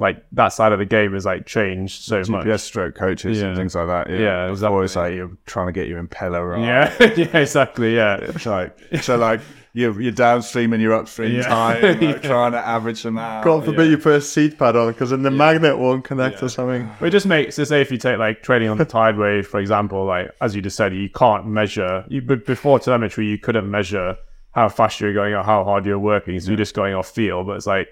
like 0.01 0.25
that 0.33 0.49
side 0.49 0.71
of 0.73 0.79
the 0.79 0.85
game 0.85 1.15
is 1.15 1.25
like 1.25 1.45
changed 1.45 2.01
so 2.03 2.17
much. 2.27 2.45
GPS 2.45 2.59
stroke 2.61 2.95
coaches 2.95 3.39
Yeah. 3.39 3.47
and 3.49 3.55
things 3.57 3.75
like 3.75 3.87
that. 3.87 4.09
Yeah, 4.09 4.47
Before 4.49 4.83
it's 4.83 4.93
exactly. 4.93 5.01
like 5.11 5.15
you're 5.15 5.37
trying 5.45 5.67
to 5.67 5.71
get 5.73 5.87
your 5.87 6.03
impeller 6.03 6.43
right. 6.51 6.61
Yeah, 6.61 7.13
yeah, 7.15 7.37
exactly. 7.37 7.95
Yeah, 7.95 8.17
It's 8.17 8.45
like 8.45 8.77
so 9.01 9.15
like 9.17 9.41
you're 9.73 10.01
you're 10.01 10.11
downstream 10.11 10.73
and 10.73 10.81
you're 10.81 10.93
upstream 10.93 11.33
Yeah. 11.35 11.43
time, 11.43 11.81
like, 11.83 12.01
Yeah. 12.01 12.17
trying 12.17 12.51
to 12.53 12.57
average 12.57 13.03
them 13.03 13.17
out. 13.17 13.43
God 13.45 13.63
forbid 13.63 13.89
you 13.91 13.97
put 13.97 14.13
a 14.15 14.21
seat 14.21 14.57
pad 14.59 14.75
on 14.75 14.91
because 14.91 15.11
then 15.11 15.21
the 15.21 15.31
magnet 15.31 15.77
won't 15.77 16.03
connect 16.03 16.41
or 16.43 16.49
something. 16.49 16.89
But 16.99 17.05
it 17.05 17.11
just 17.11 17.27
makes 17.27 17.55
so 17.55 17.63
say 17.63 17.79
if 17.81 17.91
you 17.91 17.97
take 17.97 18.17
like 18.17 18.41
training 18.43 18.69
on 18.69 18.77
the 18.77 18.85
Tideway 18.97 19.45
for 19.45 19.59
example, 19.59 20.03
like 20.05 20.31
as 20.41 20.55
you 20.55 20.61
just 20.61 20.75
said, 20.75 20.93
you 20.95 21.09
can't 21.09 21.45
measure. 21.47 22.03
You 22.09 22.21
but 22.21 22.45
before 22.45 22.79
telemetry, 22.79 23.27
you 23.27 23.37
couldn't 23.37 23.69
measure 23.69 24.17
how 24.53 24.67
fast 24.67 24.99
you're 24.99 25.13
going 25.13 25.33
or 25.33 25.43
how 25.43 25.63
hard 25.63 25.85
you're 25.85 25.99
working. 25.99 26.37
So 26.39 26.49
you're 26.49 26.57
just 26.57 26.73
going 26.75 26.93
off 26.95 27.09
feel. 27.09 27.43
But 27.45 27.53
it's 27.57 27.67
like, 27.67 27.87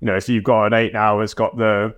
you 0.00 0.06
know, 0.06 0.16
if 0.16 0.28
you've 0.28 0.44
got 0.44 0.66
an 0.66 0.74
eight 0.74 0.92
now, 0.92 1.20
it's 1.20 1.34
got 1.34 1.56
the 1.56 1.94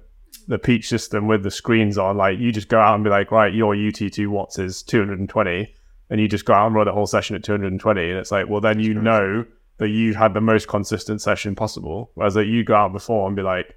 the 0.47 0.59
peach 0.59 0.89
system 0.89 1.27
with 1.27 1.43
the 1.43 1.51
screens 1.51 1.99
on. 1.99 2.17
Like 2.17 2.39
you 2.39 2.53
just 2.53 2.69
go 2.69 2.81
out 2.81 2.95
and 2.95 3.05
be 3.05 3.11
like, 3.11 3.31
right, 3.31 3.53
your 3.53 3.75
UT2 3.75 4.29
watts 4.29 4.59
is 4.59 4.83
220, 4.83 5.75
and 6.11 6.21
you 6.21 6.29
just 6.29 6.45
go 6.45 6.55
out 6.55 6.67
and 6.67 6.75
run 6.75 6.87
the 6.87 6.93
whole 6.93 7.07
session 7.07 7.37
at 7.37 7.45
220, 7.45 8.11
and 8.11 8.19
it's 8.19 8.33
like, 8.33 8.49
well, 8.49 8.61
then 8.61 8.81
you 8.81 8.95
know 8.95 9.45
that 9.79 9.89
you 9.89 10.15
had 10.15 10.35
the 10.35 10.41
most 10.41 10.69
consistent 10.69 11.21
session 11.21 11.55
possible. 11.55 12.11
Whereas 12.15 12.37
like 12.37 12.47
you 12.47 12.65
go 12.65 12.75
out 12.75 12.93
before 12.93 13.27
and 13.27 13.37
be 13.37 13.43
like 13.43 13.75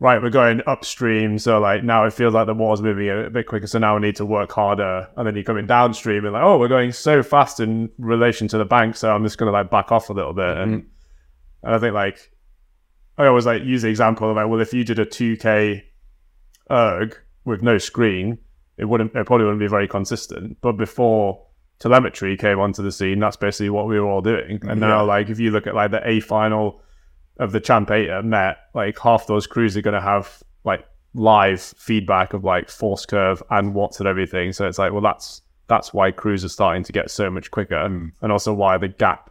right, 0.00 0.20
we're 0.20 0.30
going 0.30 0.60
upstream. 0.66 1.38
So 1.38 1.58
like 1.60 1.84
now 1.84 2.04
it 2.04 2.12
feels 2.12 2.34
like 2.34 2.46
the 2.46 2.54
water's 2.54 2.82
moving 2.82 3.08
a 3.08 3.30
bit 3.30 3.46
quicker. 3.46 3.66
So 3.66 3.78
now 3.78 3.94
we 3.94 4.02
need 4.02 4.16
to 4.16 4.26
work 4.26 4.52
harder. 4.52 5.08
And 5.16 5.26
then 5.26 5.34
you're 5.34 5.44
coming 5.44 5.66
downstream 5.66 6.24
and 6.24 6.34
like, 6.34 6.42
oh, 6.42 6.58
we're 6.58 6.68
going 6.68 6.92
so 6.92 7.22
fast 7.22 7.60
in 7.60 7.90
relation 7.98 8.48
to 8.48 8.58
the 8.58 8.64
bank. 8.64 8.96
So 8.96 9.10
I'm 9.10 9.24
just 9.24 9.38
going 9.38 9.46
to 9.46 9.52
like 9.52 9.70
back 9.70 9.92
off 9.92 10.10
a 10.10 10.12
little 10.12 10.34
bit. 10.34 10.56
And, 10.56 10.82
mm-hmm. 10.82 11.66
and 11.66 11.74
I 11.74 11.78
think 11.78 11.94
like, 11.94 12.30
I 13.16 13.26
always 13.26 13.46
like 13.46 13.62
use 13.62 13.82
the 13.82 13.88
example 13.88 14.30
of 14.30 14.36
like, 14.36 14.48
well, 14.48 14.60
if 14.60 14.72
you 14.72 14.84
did 14.84 14.98
a 14.98 15.06
2K 15.06 15.82
erg 16.70 17.18
with 17.44 17.62
no 17.62 17.78
screen, 17.78 18.38
it 18.76 18.86
wouldn't, 18.86 19.14
it 19.14 19.26
probably 19.26 19.44
wouldn't 19.44 19.60
be 19.60 19.68
very 19.68 19.86
consistent. 19.86 20.56
But 20.60 20.72
before 20.72 21.46
telemetry 21.78 22.36
came 22.36 22.58
onto 22.58 22.82
the 22.82 22.90
scene, 22.90 23.20
that's 23.20 23.36
basically 23.36 23.70
what 23.70 23.86
we 23.86 24.00
were 24.00 24.06
all 24.06 24.20
doing. 24.20 24.60
And 24.68 24.80
now 24.80 25.04
like, 25.04 25.28
if 25.28 25.38
you 25.38 25.50
look 25.50 25.66
at 25.66 25.74
like 25.74 25.92
the 25.92 26.06
A 26.08 26.20
final, 26.20 26.80
of 27.38 27.52
the 27.52 27.60
Champ 27.60 27.90
8 27.90 28.08
at 28.08 28.24
Met, 28.24 28.58
like 28.74 28.98
half 28.98 29.26
those 29.26 29.46
crews 29.46 29.76
are 29.76 29.82
going 29.82 29.94
to 29.94 30.00
have 30.00 30.42
like 30.64 30.86
live 31.14 31.60
feedback 31.60 32.32
of 32.32 32.44
like 32.44 32.68
force 32.68 33.06
curve 33.06 33.42
and 33.50 33.74
watts 33.74 33.98
and 33.98 34.08
everything. 34.08 34.52
So 34.52 34.66
it's 34.66 34.78
like, 34.78 34.92
well, 34.92 35.02
that's 35.02 35.42
that's 35.66 35.94
why 35.94 36.10
crews 36.10 36.44
are 36.44 36.48
starting 36.48 36.84
to 36.84 36.92
get 36.92 37.10
so 37.10 37.30
much 37.30 37.50
quicker, 37.50 37.88
hmm. 37.88 38.08
and 38.20 38.30
also 38.30 38.52
why 38.52 38.76
the 38.78 38.88
gap 38.88 39.30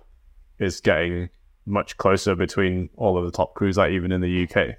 is 0.59 0.81
getting 0.81 1.29
much 1.65 1.97
closer 1.97 2.35
between 2.35 2.89
all 2.95 3.17
of 3.17 3.25
the 3.25 3.31
top 3.31 3.53
crews, 3.53 3.77
like 3.77 3.91
even 3.91 4.11
in 4.11 4.21
the 4.21 4.43
UK. 4.43 4.75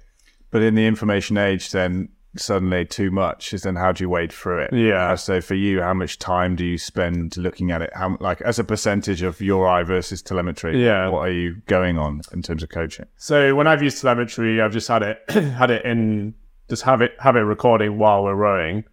But 0.51 0.61
in 0.61 0.75
the 0.75 0.85
information 0.85 1.37
age, 1.37 1.71
then 1.71 2.09
suddenly 2.37 2.85
too 2.85 3.11
much 3.11 3.53
is 3.53 3.63
then 3.63 3.75
how 3.75 3.91
do 3.91 4.03
you 4.03 4.09
wade 4.09 4.31
through 4.31 4.59
it? 4.59 4.73
Yeah. 4.73 5.11
Uh, 5.11 5.15
so 5.15 5.41
for 5.41 5.55
you, 5.55 5.81
how 5.81 5.93
much 5.93 6.19
time 6.19 6.55
do 6.55 6.65
you 6.65 6.77
spend 6.77 7.37
looking 7.37 7.71
at 7.71 7.81
it? 7.81 7.91
How 7.93 8.17
like 8.19 8.41
as 8.41 8.59
a 8.59 8.63
percentage 8.63 9.21
of 9.21 9.41
your 9.41 9.67
eye 9.67 9.83
versus 9.83 10.21
telemetry? 10.21 10.83
Yeah. 10.83 11.09
What 11.09 11.27
are 11.27 11.31
you 11.31 11.61
going 11.67 11.97
on 11.97 12.21
in 12.33 12.41
terms 12.41 12.63
of 12.63 12.69
coaching? 12.69 13.05
So 13.17 13.55
when 13.55 13.67
I've 13.67 13.81
used 13.81 14.01
telemetry, 14.01 14.61
I've 14.61 14.73
just 14.73 14.87
had 14.87 15.03
it 15.03 15.21
had 15.29 15.71
it 15.71 15.85
in 15.85 16.33
just 16.69 16.83
have 16.83 17.01
it 17.01 17.15
have 17.19 17.35
it 17.35 17.41
recording 17.41 17.97
while 17.97 18.23
we're 18.23 18.35
rowing. 18.35 18.83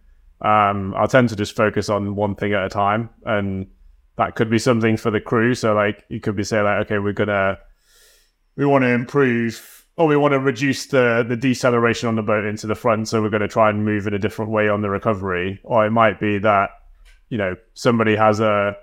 Um, 0.41 0.93
I'll 0.95 1.07
tend 1.07 1.29
to 1.29 1.35
just 1.35 1.55
focus 1.55 1.89
on 1.89 2.15
one 2.15 2.35
thing 2.35 2.53
at 2.53 2.65
a 2.65 2.69
time, 2.69 3.09
and 3.25 3.67
that 4.17 4.35
could 4.35 4.49
be 4.49 4.59
something 4.59 4.97
for 4.97 5.09
the 5.09 5.21
crew. 5.21 5.55
So 5.55 5.73
like 5.73 6.03
you 6.09 6.19
could 6.19 6.35
be 6.35 6.43
saying 6.43 6.65
like, 6.65 6.85
okay, 6.85 6.99
we're 6.99 7.13
gonna 7.13 7.57
we 8.55 8.65
want 8.65 8.83
to 8.83 8.89
improve 8.89 9.85
or 9.95 10.07
we 10.07 10.17
want 10.17 10.31
to 10.31 10.39
reduce 10.39 10.87
the 10.87 11.25
the 11.27 11.35
deceleration 11.35 12.09
on 12.09 12.15
the 12.15 12.23
boat 12.23 12.45
into 12.45 12.67
the 12.67 12.75
front, 12.75 13.07
so 13.07 13.21
we're 13.21 13.29
going 13.29 13.41
to 13.41 13.47
try 13.47 13.69
and 13.69 13.85
move 13.85 14.07
in 14.07 14.13
a 14.13 14.19
different 14.19 14.51
way 14.51 14.67
on 14.67 14.81
the 14.81 14.89
recovery. 14.89 15.59
Or 15.63 15.85
it 15.85 15.91
might 15.91 16.19
be 16.19 16.39
that 16.39 16.71
you 17.29 17.37
know 17.37 17.55
somebody 17.73 18.15
has 18.15 18.39
a 18.39 18.75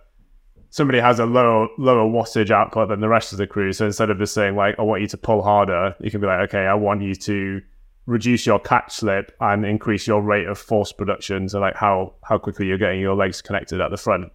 somebody 0.71 1.01
has 1.01 1.19
a 1.19 1.27
lower 1.27 1.69
lower 1.79 2.09
wattage 2.09 2.51
output 2.51 2.89
than 2.89 3.01
the 3.01 3.09
rest 3.09 3.33
of 3.33 3.39
the 3.39 3.47
crew. 3.47 3.73
So 3.73 3.87
instead 3.87 4.11
of 4.11 4.19
just 4.19 4.35
saying 4.35 4.55
like 4.57 4.77
I 4.79 4.83
want 4.83 5.03
you 5.03 5.09
to 5.09 5.17
pull 5.17 5.43
harder, 5.43 5.97
you 6.01 6.11
can 6.11 6.21
be 6.21 6.27
like, 6.27 6.49
okay, 6.49 6.67
I 6.67 6.75
want 6.75 7.03
you 7.03 7.15
to 7.17 7.61
reduce 8.07 8.47
your 8.47 8.59
catch 8.59 8.93
slip 8.95 9.37
and 9.41 9.65
increase 9.65 10.07
your 10.07 10.23
rate 10.23 10.47
of 10.47 10.59
force 10.59 10.93
production. 10.93 11.49
So 11.49 11.59
like 11.59 11.75
how 11.75 12.15
how 12.23 12.39
quickly 12.39 12.67
you're 12.67 12.79
getting 12.79 13.01
your 13.01 13.17
legs 13.17 13.43
connected 13.43 13.81
at 13.81 13.91
the 13.91 13.97
front. 13.97 14.31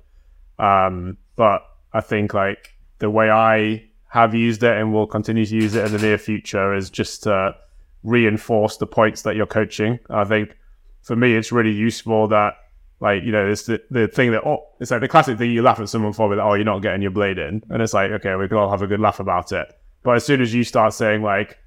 Um, 0.59 1.17
but 1.37 1.61
I 1.93 2.01
think 2.01 2.33
like 2.33 2.73
the 2.99 3.09
way 3.09 3.29
I 3.29 3.85
have 4.15 4.33
used 4.33 4.63
it 4.63 4.77
and 4.77 4.93
will 4.93 5.07
continue 5.07 5.45
to 5.45 5.55
use 5.55 5.75
it 5.75 5.85
in 5.85 5.91
the 5.91 5.97
near 5.97 6.17
future 6.17 6.73
is 6.73 6.89
just 6.89 7.23
to 7.23 7.53
reinforce 8.01 8.77
the 8.77 8.87
points 8.87 9.23
that 9.23 9.35
you're 9.35 9.45
coaching. 9.45 9.99
I 10.09 10.23
think 10.23 10.55
for 11.01 11.17
me, 11.17 11.35
it's 11.35 11.51
really 11.51 11.73
useful 11.73 12.29
that 12.29 12.53
like 13.01 13.23
you 13.23 13.31
know 13.33 13.45
it's 13.45 13.63
the, 13.63 13.81
the 13.91 14.07
thing 14.07 14.31
that 14.31 14.41
oh 14.45 14.65
it's 14.79 14.89
like 14.89 15.01
the 15.01 15.09
classic 15.09 15.37
thing 15.37 15.51
you 15.51 15.61
laugh 15.61 15.81
at 15.81 15.89
someone 15.89 16.13
for 16.13 16.29
with 16.29 16.39
oh 16.39 16.53
you're 16.53 16.63
not 16.63 16.81
getting 16.81 17.01
your 17.01 17.11
blade 17.11 17.37
in. 17.37 17.61
And 17.69 17.81
it's 17.81 17.93
like 17.93 18.09
okay 18.11 18.35
we 18.35 18.47
can 18.47 18.55
all 18.55 18.71
have 18.71 18.81
a 18.81 18.87
good 18.87 19.01
laugh 19.01 19.19
about 19.19 19.51
it. 19.51 19.67
But 20.01 20.15
as 20.15 20.25
soon 20.25 20.39
as 20.41 20.53
you 20.53 20.63
start 20.63 20.93
saying 20.93 21.21
like 21.21 21.57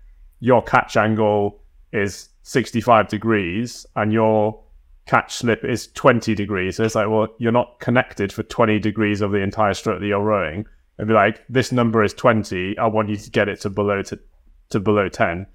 your 0.40 0.62
catch 0.62 0.96
angle 0.96 1.60
is 1.92 2.30
65 2.44 3.08
degrees 3.08 3.84
and 3.94 4.10
your 4.10 4.58
catch 5.04 5.34
slip 5.34 5.64
is 5.66 5.88
20 5.88 6.34
degrees 6.34 6.76
so 6.76 6.84
it's 6.84 6.94
like 6.94 7.08
well 7.08 7.28
you're 7.38 7.52
not 7.52 7.78
connected 7.80 8.32
for 8.32 8.42
20 8.42 8.78
degrees 8.78 9.20
of 9.20 9.32
the 9.32 9.38
entire 9.38 9.74
stroke 9.74 10.00
that 10.00 10.06
you're 10.06 10.22
rowing 10.22 10.66
and 10.98 11.08
be 11.08 11.14
like 11.14 11.44
this 11.48 11.72
number 11.72 12.02
is 12.02 12.12
20 12.14 12.76
i 12.78 12.86
want 12.86 13.08
you 13.08 13.16
to 13.16 13.30
get 13.30 13.48
it 13.48 13.60
to 13.60 13.70
below 13.70 14.02
to, 14.02 14.18
to 14.70 14.80
below 14.80 15.08
10 15.08 15.46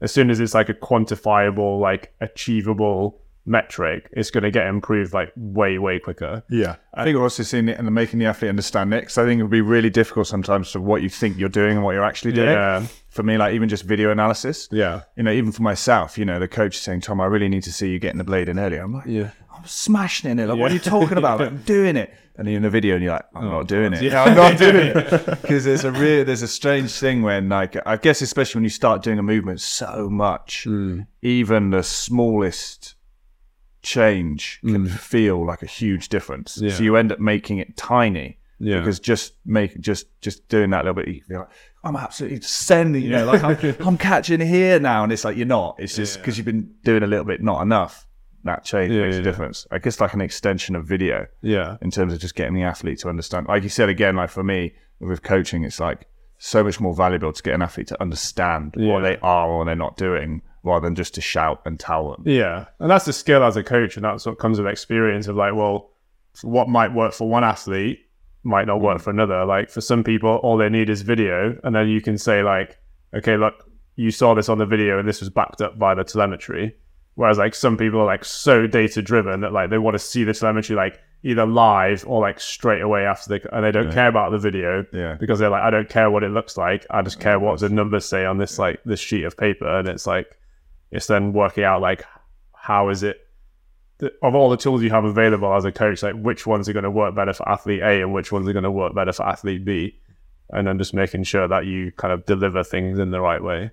as 0.00 0.12
soon 0.12 0.30
as 0.30 0.40
it's 0.40 0.54
like 0.54 0.68
a 0.68 0.74
quantifiable 0.74 1.80
like 1.80 2.14
achievable 2.20 3.20
metric 3.46 4.08
it's 4.12 4.30
going 4.30 4.44
to 4.44 4.50
get 4.50 4.66
improved 4.66 5.12
like 5.12 5.32
way 5.36 5.78
way 5.78 5.98
quicker 5.98 6.42
Yeah. 6.48 6.70
Uh, 6.70 7.00
I 7.00 7.04
think 7.04 7.16
we're 7.16 7.22
also 7.22 7.42
seeing 7.42 7.68
it 7.68 7.78
and 7.78 7.90
making 7.92 8.18
the 8.18 8.26
athlete 8.26 8.48
understand 8.48 8.92
it. 8.92 9.00
Because 9.00 9.18
I 9.18 9.24
think 9.24 9.40
it 9.40 9.42
would 9.42 9.50
be 9.50 9.60
really 9.60 9.90
difficult 9.90 10.26
sometimes 10.26 10.70
for 10.70 10.80
what 10.80 11.02
you 11.02 11.08
think 11.08 11.38
you're 11.38 11.48
doing 11.48 11.76
and 11.76 11.84
what 11.84 11.92
you're 11.92 12.04
actually 12.04 12.32
doing. 12.32 12.50
Yeah. 12.50 12.86
For 13.08 13.22
me, 13.22 13.38
like 13.38 13.54
even 13.54 13.68
just 13.68 13.84
video 13.84 14.10
analysis. 14.10 14.68
yeah 14.70 15.02
You 15.16 15.24
know, 15.24 15.32
even 15.32 15.52
for 15.52 15.62
myself, 15.62 16.18
you 16.18 16.24
know, 16.24 16.38
the 16.38 16.48
coach 16.48 16.76
is 16.76 16.82
saying, 16.82 17.00
Tom, 17.00 17.20
I 17.20 17.26
really 17.26 17.48
need 17.48 17.62
to 17.64 17.72
see 17.72 17.90
you 17.90 17.98
getting 17.98 18.18
the 18.18 18.24
blade 18.24 18.48
in 18.48 18.58
earlier. 18.58 18.82
I'm 18.82 18.92
like, 18.92 19.06
yeah 19.06 19.30
I'm 19.60 19.66
smashing 19.66 20.38
it. 20.38 20.46
Like, 20.46 20.58
what 20.58 20.70
are 20.70 20.74
you 20.74 20.80
talking 20.80 21.18
about? 21.18 21.40
I'm 21.40 21.58
doing 21.66 21.96
it. 21.96 22.12
And 22.36 22.48
you're 22.48 22.56
in 22.56 22.62
the 22.62 22.70
video 22.70 22.94
and 22.94 23.04
you're 23.04 23.12
like, 23.12 23.26
I'm 23.34 23.44
Oh, 23.48 23.50
not 23.50 23.68
doing 23.68 23.92
it. 23.92 24.02
Yeah, 24.02 24.22
I'm 24.24 24.34
not 24.36 24.56
doing 24.66 24.76
it. 24.96 25.10
Because 25.42 25.64
there's 25.64 25.84
a 25.84 25.92
real, 25.92 26.24
there's 26.24 26.42
a 26.42 26.48
strange 26.48 26.92
thing 26.92 27.22
when, 27.22 27.48
like, 27.50 27.76
I 27.86 27.96
guess 27.98 28.22
especially 28.22 28.60
when 28.60 28.64
you 28.64 28.70
start 28.70 29.02
doing 29.02 29.18
a 29.18 29.22
movement 29.22 29.60
so 29.60 30.08
much, 30.10 30.64
Hmm. 30.64 31.00
even 31.22 31.70
the 31.70 31.82
smallest 31.82 32.94
change 33.82 34.60
can 34.64 34.86
feel 34.86 35.44
like 35.44 35.62
a 35.62 35.66
huge 35.66 36.08
difference. 36.08 36.56
Hmm. 36.56 36.64
Yeah. 36.66 36.70
So 36.74 36.82
you 36.82 36.96
end 36.96 37.12
up 37.12 37.20
making 37.20 37.58
it 37.58 37.76
tiny. 37.76 38.38
Yeah. 38.58 38.78
Because 38.80 39.00
just 39.00 39.34
make 39.46 39.80
just 39.80 40.06
just 40.20 40.46
doing 40.48 40.68
that 40.70 40.82
a 40.84 40.90
little 40.90 40.94
bit, 41.02 41.08
you 41.08 41.22
feel 41.22 41.38
like 41.40 41.48
I'm 41.82 41.96
absolutely 41.96 42.42
sending. 42.42 43.02
You 43.02 43.08
know, 43.10 43.24
like 43.24 43.42
I'm, 43.42 43.86
I'm 43.86 43.96
catching 43.96 44.38
here 44.40 44.78
now, 44.78 45.02
and 45.02 45.10
it's 45.10 45.24
like 45.24 45.38
you're 45.38 45.46
not. 45.46 45.76
It's 45.78 45.96
just 45.96 46.18
because 46.18 46.36
you've 46.36 46.44
been 46.44 46.74
doing 46.84 47.02
a 47.02 47.06
little 47.06 47.24
bit, 47.24 47.42
not 47.42 47.62
enough. 47.62 48.06
That 48.44 48.64
change 48.64 48.92
Yeah, 48.92 49.02
makes 49.02 49.14
yeah, 49.14 49.20
a 49.20 49.24
yeah. 49.24 49.30
difference. 49.30 49.66
I 49.70 49.78
guess 49.78 50.00
like 50.00 50.14
an 50.14 50.20
extension 50.20 50.74
of 50.76 50.86
video 50.86 51.26
yeah 51.42 51.76
in 51.82 51.90
terms 51.90 52.12
of 52.12 52.20
just 52.20 52.34
getting 52.34 52.54
the 52.54 52.62
athlete 52.62 52.98
to 53.00 53.08
understand. 53.08 53.46
Like 53.48 53.62
you 53.62 53.68
said 53.68 53.88
again, 53.88 54.16
like 54.16 54.30
for 54.30 54.42
me 54.42 54.74
with 54.98 55.22
coaching, 55.22 55.64
it's 55.64 55.80
like 55.80 56.06
so 56.38 56.64
much 56.64 56.80
more 56.80 56.94
valuable 56.94 57.32
to 57.32 57.42
get 57.42 57.54
an 57.54 57.62
athlete 57.62 57.88
to 57.88 58.00
understand 58.00 58.74
what 58.76 59.00
they 59.00 59.18
are 59.18 59.48
or 59.50 59.64
they're 59.64 59.74
not 59.74 59.96
doing, 59.98 60.40
rather 60.62 60.86
than 60.86 60.94
just 60.94 61.14
to 61.14 61.20
shout 61.20 61.60
and 61.66 61.78
tell 61.78 62.10
them. 62.10 62.22
Yeah, 62.26 62.66
and 62.78 62.90
that's 62.90 63.04
the 63.04 63.12
skill 63.12 63.42
as 63.44 63.56
a 63.56 63.62
coach, 63.62 63.96
and 63.96 64.04
that's 64.04 64.24
what 64.24 64.38
comes 64.38 64.58
with 64.58 64.66
experience 64.66 65.26
of 65.26 65.36
like, 65.36 65.54
well, 65.54 65.90
what 66.42 66.68
might 66.68 66.94
work 66.94 67.12
for 67.12 67.28
one 67.28 67.44
athlete 67.44 68.00
might 68.42 68.66
not 68.66 68.80
work 68.80 68.98
mm. 68.98 69.02
for 69.02 69.10
another. 69.10 69.44
Like 69.44 69.68
for 69.68 69.82
some 69.82 70.02
people, 70.02 70.36
all 70.36 70.56
they 70.56 70.70
need 70.70 70.88
is 70.88 71.02
video, 71.02 71.58
and 71.62 71.74
then 71.74 71.88
you 71.88 72.00
can 72.00 72.16
say 72.16 72.42
like, 72.42 72.78
okay, 73.14 73.36
look, 73.36 73.70
you 73.96 74.10
saw 74.10 74.34
this 74.34 74.48
on 74.48 74.58
the 74.58 74.66
video, 74.66 74.98
and 74.98 75.06
this 75.06 75.20
was 75.20 75.28
backed 75.28 75.60
up 75.60 75.78
by 75.78 75.94
the 75.94 76.04
telemetry. 76.04 76.74
Whereas 77.20 77.36
like 77.36 77.54
some 77.54 77.76
people 77.76 78.00
are 78.00 78.06
like 78.06 78.24
so 78.24 78.66
data 78.66 79.02
driven 79.02 79.42
that 79.42 79.52
like 79.52 79.68
they 79.68 79.76
want 79.76 79.94
to 79.94 79.98
see 79.98 80.24
the 80.24 80.32
telemetry 80.32 80.74
like 80.74 80.98
either 81.22 81.44
live 81.44 82.02
or 82.06 82.22
like 82.22 82.40
straight 82.40 82.80
away 82.80 83.04
after 83.04 83.28
they 83.28 83.46
and 83.52 83.62
they 83.62 83.70
don't 83.70 83.92
care 83.92 84.08
about 84.08 84.30
the 84.30 84.38
video 84.38 84.86
Yeah. 84.90 85.16
because 85.20 85.38
they're 85.38 85.50
like 85.50 85.62
I 85.62 85.68
don't 85.68 85.90
care 85.90 86.10
what 86.10 86.22
it 86.22 86.30
looks 86.30 86.56
like. 86.56 86.86
I 86.88 87.02
just 87.02 87.20
care 87.20 87.38
what 87.38 87.60
the 87.60 87.68
numbers 87.68 88.06
say 88.06 88.24
on 88.24 88.38
this 88.38 88.58
like 88.58 88.80
this 88.86 89.00
sheet 89.00 89.24
of 89.24 89.36
paper 89.36 89.68
and 89.68 89.86
it's 89.86 90.06
like 90.06 90.34
it's 90.90 91.08
then 91.08 91.34
working 91.34 91.62
out 91.62 91.82
like 91.82 92.06
how 92.54 92.88
is 92.88 93.02
it 93.02 93.20
of 94.22 94.34
all 94.34 94.48
the 94.48 94.56
tools 94.56 94.82
you 94.82 94.88
have 94.88 95.04
available 95.04 95.52
as 95.54 95.66
a 95.66 95.72
coach 95.72 96.02
like 96.02 96.14
which 96.14 96.46
ones 96.46 96.70
are 96.70 96.72
going 96.72 96.84
to 96.84 96.90
work 96.90 97.14
better 97.14 97.34
for 97.34 97.46
athlete 97.46 97.82
A 97.82 98.00
and 98.00 98.14
which 98.14 98.32
ones 98.32 98.48
are 98.48 98.54
going 98.54 98.62
to 98.62 98.70
work 98.70 98.94
better 98.94 99.12
for 99.12 99.26
athlete 99.28 99.62
B? 99.62 99.94
And 100.48 100.66
then 100.66 100.78
just 100.78 100.94
making 100.94 101.24
sure 101.24 101.46
that 101.46 101.66
you 101.66 101.92
kind 101.98 102.14
of 102.14 102.24
deliver 102.24 102.64
things 102.64 102.98
in 102.98 103.10
the 103.10 103.20
right 103.20 103.44
way. 103.44 103.72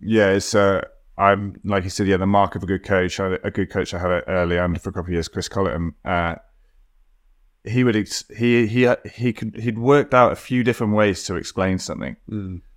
Yeah, 0.00 0.30
it's 0.30 0.52
uh, 0.52 0.82
I'm 1.18 1.60
like 1.64 1.84
you 1.84 1.90
said, 1.90 2.06
yeah, 2.06 2.16
the 2.16 2.26
mark 2.26 2.54
of 2.54 2.62
a 2.62 2.66
good 2.66 2.84
coach. 2.84 3.18
I, 3.18 3.38
a 3.42 3.50
good 3.50 3.70
coach 3.70 3.92
I 3.92 3.98
had 3.98 4.10
it 4.10 4.24
early 4.28 4.58
on 4.58 4.76
for 4.76 4.90
a 4.90 4.92
couple 4.92 5.08
of 5.10 5.12
years, 5.14 5.26
Chris 5.28 5.48
Colleton. 5.48 5.94
Uh, 6.04 6.36
he 7.64 7.82
would 7.84 7.96
ex- 7.96 8.24
he 8.36 8.66
he 8.66 8.88
he 9.12 9.32
could 9.32 9.56
he'd 9.56 9.78
worked 9.78 10.14
out 10.14 10.32
a 10.32 10.36
few 10.36 10.62
different 10.62 10.94
ways 10.94 11.24
to 11.24 11.34
explain 11.34 11.78
something. 11.78 12.16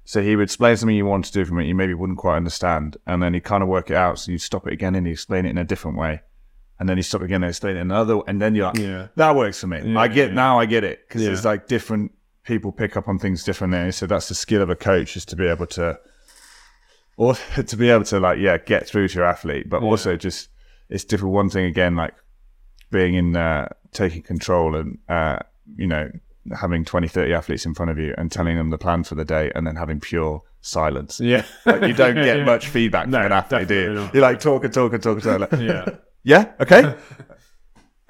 So 0.05 0.21
he 0.23 0.35
would 0.35 0.43
explain 0.43 0.75
something 0.75 0.95
you 0.95 1.05
want 1.05 1.25
to 1.25 1.31
do 1.31 1.45
from 1.45 1.59
it, 1.59 1.65
you 1.65 1.75
maybe 1.75 1.93
wouldn't 1.93 2.17
quite 2.17 2.35
understand, 2.35 2.97
and 3.05 3.21
then 3.21 3.33
he'd 3.35 3.43
kind 3.43 3.61
of 3.63 3.69
work 3.69 3.91
it 3.91 3.95
out. 3.95 4.17
So 4.19 4.31
you 4.31 4.39
stop 4.39 4.65
it 4.67 4.73
again 4.73 4.95
and 4.95 5.05
he 5.05 5.13
explain 5.13 5.45
it 5.45 5.49
in 5.51 5.57
a 5.59 5.63
different 5.63 5.97
way, 5.97 6.21
and 6.79 6.89
then 6.89 6.97
you 6.97 7.03
stop 7.03 7.21
again 7.21 7.43
and 7.43 7.49
explain 7.49 7.77
it 7.77 7.81
in 7.81 7.91
another, 7.91 8.19
and 8.27 8.41
then 8.41 8.55
you're 8.55 8.65
like, 8.65 8.77
Yeah. 8.79 9.07
that 9.15 9.35
works 9.35 9.59
for 9.61 9.67
me. 9.67 9.95
I 9.95 10.07
get 10.07 10.33
now, 10.33 10.59
I 10.59 10.65
get 10.65 10.83
it 10.83 11.07
because 11.07 11.21
Yeah. 11.21 11.29
it's 11.31 11.45
like 11.45 11.67
different 11.67 12.11
people 12.43 12.71
pick 12.71 12.97
up 12.97 13.07
on 13.07 13.19
things 13.19 13.43
differently. 13.43 13.91
So 13.91 14.07
that's 14.07 14.27
the 14.27 14.35
skill 14.35 14.63
of 14.63 14.69
a 14.71 14.75
coach 14.75 15.15
is 15.15 15.23
to 15.25 15.35
be 15.35 15.45
able 15.45 15.67
to 15.67 15.99
or 17.21 17.35
to 17.67 17.75
be 17.77 17.89
able 17.89 18.03
to 18.03 18.19
like 18.19 18.39
yeah 18.39 18.57
get 18.57 18.87
through 18.87 19.07
to 19.07 19.15
your 19.19 19.25
athlete 19.25 19.69
but 19.69 19.83
also 19.83 20.15
just 20.17 20.49
it's 20.89 21.03
different 21.03 21.33
one 21.33 21.49
thing 21.49 21.65
again 21.65 21.95
like 21.95 22.13
being 22.89 23.13
in 23.15 23.35
uh, 23.35 23.67
taking 23.93 24.21
control 24.21 24.75
and 24.75 24.97
uh, 25.07 25.37
you 25.77 25.87
know 25.87 26.09
having 26.59 26.83
20 26.83 27.07
30 27.07 27.33
athletes 27.33 27.65
in 27.65 27.73
front 27.75 27.91
of 27.91 27.99
you 27.99 28.15
and 28.17 28.31
telling 28.31 28.57
them 28.57 28.71
the 28.71 28.77
plan 28.77 29.03
for 29.03 29.13
the 29.15 29.23
day 29.23 29.51
and 29.55 29.67
then 29.67 29.75
having 29.75 29.99
pure 29.99 30.41
silence 30.61 31.19
yeah 31.19 31.45
like 31.65 31.83
you 31.83 31.93
don't 31.93 32.15
get 32.15 32.43
much 32.45 32.67
feedback 32.67 33.07
No, 33.07 33.17
from 33.19 33.25
an 33.27 33.31
athlete 33.31 33.67
do 33.67 33.75
you 33.81 33.93
not. 33.93 34.13
you're 34.13 34.23
like 34.23 34.39
talk 34.39 34.63
and 34.63 34.73
talk 34.73 34.93
and 34.93 35.03
talk 35.03 35.15
and 35.15 35.23
talk 35.23 35.51
like, 35.51 35.61
yeah 35.61 35.85
yeah 36.23 36.51
okay 36.59 36.95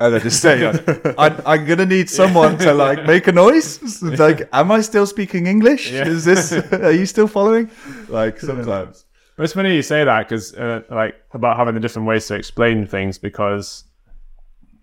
and 0.01 0.13
then 0.15 0.21
just 0.21 0.43
like, 0.43 0.59
I, 1.19 1.41
I'm 1.45 1.65
gonna 1.65 1.85
need 1.85 2.09
someone 2.09 2.57
to 2.59 2.73
like 2.73 3.05
make 3.05 3.27
a 3.27 3.31
noise. 3.31 3.79
It's 4.11 4.19
like, 4.19 4.49
am 4.51 4.71
I 4.71 4.81
still 4.81 5.05
speaking 5.05 5.45
English? 5.45 5.91
Yeah. 5.91 6.07
Is 6.07 6.25
this? 6.25 6.51
Are 6.73 6.91
you 6.91 7.05
still 7.05 7.27
following? 7.27 7.69
Like 8.09 8.39
sometimes. 8.39 9.05
But 9.37 9.43
it's 9.43 9.53
funny 9.53 9.75
you 9.75 9.81
say 9.81 10.03
that 10.03 10.27
because, 10.27 10.53
uh, 10.55 10.81
like, 10.89 11.15
about 11.31 11.57
having 11.57 11.73
the 11.73 11.79
different 11.79 12.07
ways 12.07 12.27
to 12.27 12.35
explain 12.35 12.85
things. 12.85 13.17
Because, 13.17 13.85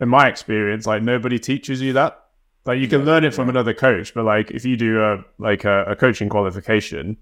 in 0.01 0.09
my 0.09 0.29
experience, 0.29 0.87
like 0.87 1.03
nobody 1.03 1.39
teaches 1.39 1.83
you 1.83 1.93
that. 1.95 2.25
Like, 2.65 2.79
you 2.79 2.89
can 2.89 3.05
learn 3.05 3.25
it 3.25 3.35
from 3.35 3.49
another 3.49 3.75
coach, 3.75 4.15
but 4.15 4.25
like, 4.25 4.51
if 4.53 4.65
you 4.65 4.77
do 4.77 5.03
a 5.03 5.25
like 5.39 5.65
a, 5.65 5.85
a 5.85 5.97
coaching 5.97 6.29
qualification, 6.29 7.17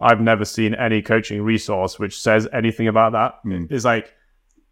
I've 0.00 0.20
never 0.20 0.44
seen 0.44 0.74
any 0.74 1.00
coaching 1.00 1.42
resource 1.42 1.98
which 1.98 2.20
says 2.20 2.46
anything 2.52 2.88
about 2.88 3.12
that. 3.12 3.40
It's 3.70 3.84
like 3.84 4.12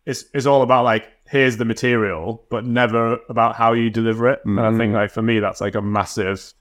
it's 0.04 0.26
it's 0.34 0.46
all 0.46 0.62
about 0.62 0.84
like 0.84 1.15
here's 1.28 1.56
the 1.56 1.64
material, 1.64 2.44
but 2.50 2.64
never 2.64 3.18
about 3.28 3.56
how 3.56 3.72
you 3.72 3.90
deliver 3.90 4.28
it. 4.28 4.40
And 4.44 4.60
I 4.60 4.70
think 4.70 4.80
mm-hmm. 4.80 4.94
like 4.94 5.10
for 5.10 5.22
me, 5.22 5.40
that's 5.40 5.60
like 5.60 5.74
a 5.74 5.82
massive 5.82 6.54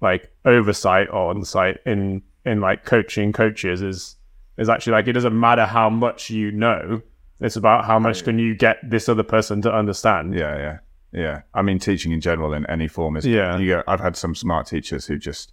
like 0.00 0.32
oversight 0.44 1.08
or 1.10 1.32
insight 1.32 1.78
in 1.86 2.22
in 2.44 2.60
like 2.60 2.84
coaching 2.84 3.32
coaches 3.32 3.82
is 3.82 4.16
is 4.58 4.68
actually 4.68 4.92
like 4.92 5.06
it 5.06 5.12
doesn't 5.12 5.38
matter 5.38 5.64
how 5.64 5.88
much 5.88 6.28
you 6.28 6.50
know 6.50 7.00
it's 7.40 7.56
about 7.56 7.84
how 7.84 7.98
much 7.98 8.24
can 8.24 8.38
you 8.38 8.54
get 8.54 8.78
this 8.88 9.08
other 9.08 9.22
person 9.22 9.60
to 9.62 9.72
understand 9.72 10.34
Yeah, 10.34 10.56
yeah, 10.56 10.78
yeah. 11.12 11.42
I 11.54 11.62
mean, 11.62 11.78
teaching 11.78 12.12
in 12.12 12.20
general 12.20 12.52
in 12.52 12.64
any 12.70 12.88
form 12.88 13.16
is. 13.16 13.26
Yeah. 13.26 13.58
You 13.58 13.68
go, 13.68 13.82
I've 13.86 14.00
had 14.00 14.16
some 14.16 14.34
smart 14.34 14.68
teachers 14.68 15.06
who 15.06 15.18
just 15.18 15.52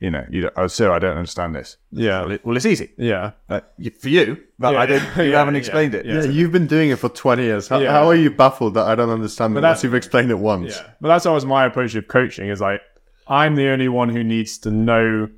you 0.00 0.10
know, 0.10 0.24
you 0.30 0.42
don't, 0.42 0.54
oh, 0.56 0.66
sir, 0.68 0.92
I 0.92 0.98
don't 0.98 1.16
understand 1.16 1.54
this. 1.54 1.76
Yeah. 1.90 2.20
Well, 2.22 2.30
it- 2.32 2.46
well 2.46 2.56
it's 2.56 2.66
easy 2.66 2.90
Yeah. 2.96 3.32
uh, 3.48 3.60
for 4.00 4.08
you, 4.08 4.38
but 4.58 4.72
Yeah, 4.74 4.80
I 4.80 4.86
didn't. 4.86 5.16
You 5.16 5.22
yeah, 5.32 5.38
haven't 5.38 5.54
yeah, 5.54 5.58
explained 5.58 5.94
it. 5.94 6.06
yeah. 6.06 6.14
Yeah, 6.22 6.30
you've 6.30 6.52
been 6.52 6.66
doing 6.68 6.90
it 6.90 6.98
for 6.98 7.08
20 7.08 7.42
years. 7.42 7.68
How, 7.68 7.78
Yeah. 7.80 7.92
how 7.92 8.06
are 8.08 8.14
you 8.14 8.30
baffled 8.30 8.74
that 8.74 8.86
I 8.86 8.94
don't 8.94 9.10
understand 9.10 9.54
but 9.54 9.60
that- 9.62 9.68
once 9.70 9.82
you've 9.84 9.94
explained 9.94 10.30
it 10.30 10.38
once? 10.38 10.76
Yeah. 10.76 10.86
But 11.00 11.08
that's 11.08 11.26
always 11.26 11.44
my 11.44 11.64
approach 11.64 11.94
of 11.96 12.06
coaching 12.08 12.48
is 12.48 12.60
like, 12.60 12.80
I'm 13.26 13.56
the 13.56 13.68
only 13.68 13.88
one 13.88 14.08
who 14.08 14.22
needs 14.24 14.56
to 14.58 14.70
know 14.70 15.28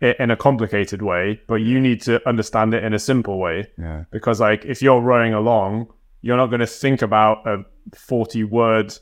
it 0.00 0.16
in 0.18 0.30
a 0.30 0.36
complicated 0.36 1.00
way, 1.02 1.40
but 1.46 1.56
you 1.56 1.80
need 1.80 2.02
to 2.02 2.26
understand 2.28 2.74
it 2.74 2.84
in 2.84 2.92
a 2.94 2.98
simple 2.98 3.38
way. 3.38 3.68
Yeah. 3.78 4.04
Because 4.10 4.40
like 4.40 4.64
if 4.64 4.82
you're 4.82 5.00
rowing 5.00 5.32
along, 5.34 5.88
you're 6.22 6.36
not 6.36 6.48
going 6.48 6.60
to 6.60 6.66
think 6.66 7.02
about 7.02 7.46
a 7.46 7.64
40 7.94 8.44
word 8.44 8.92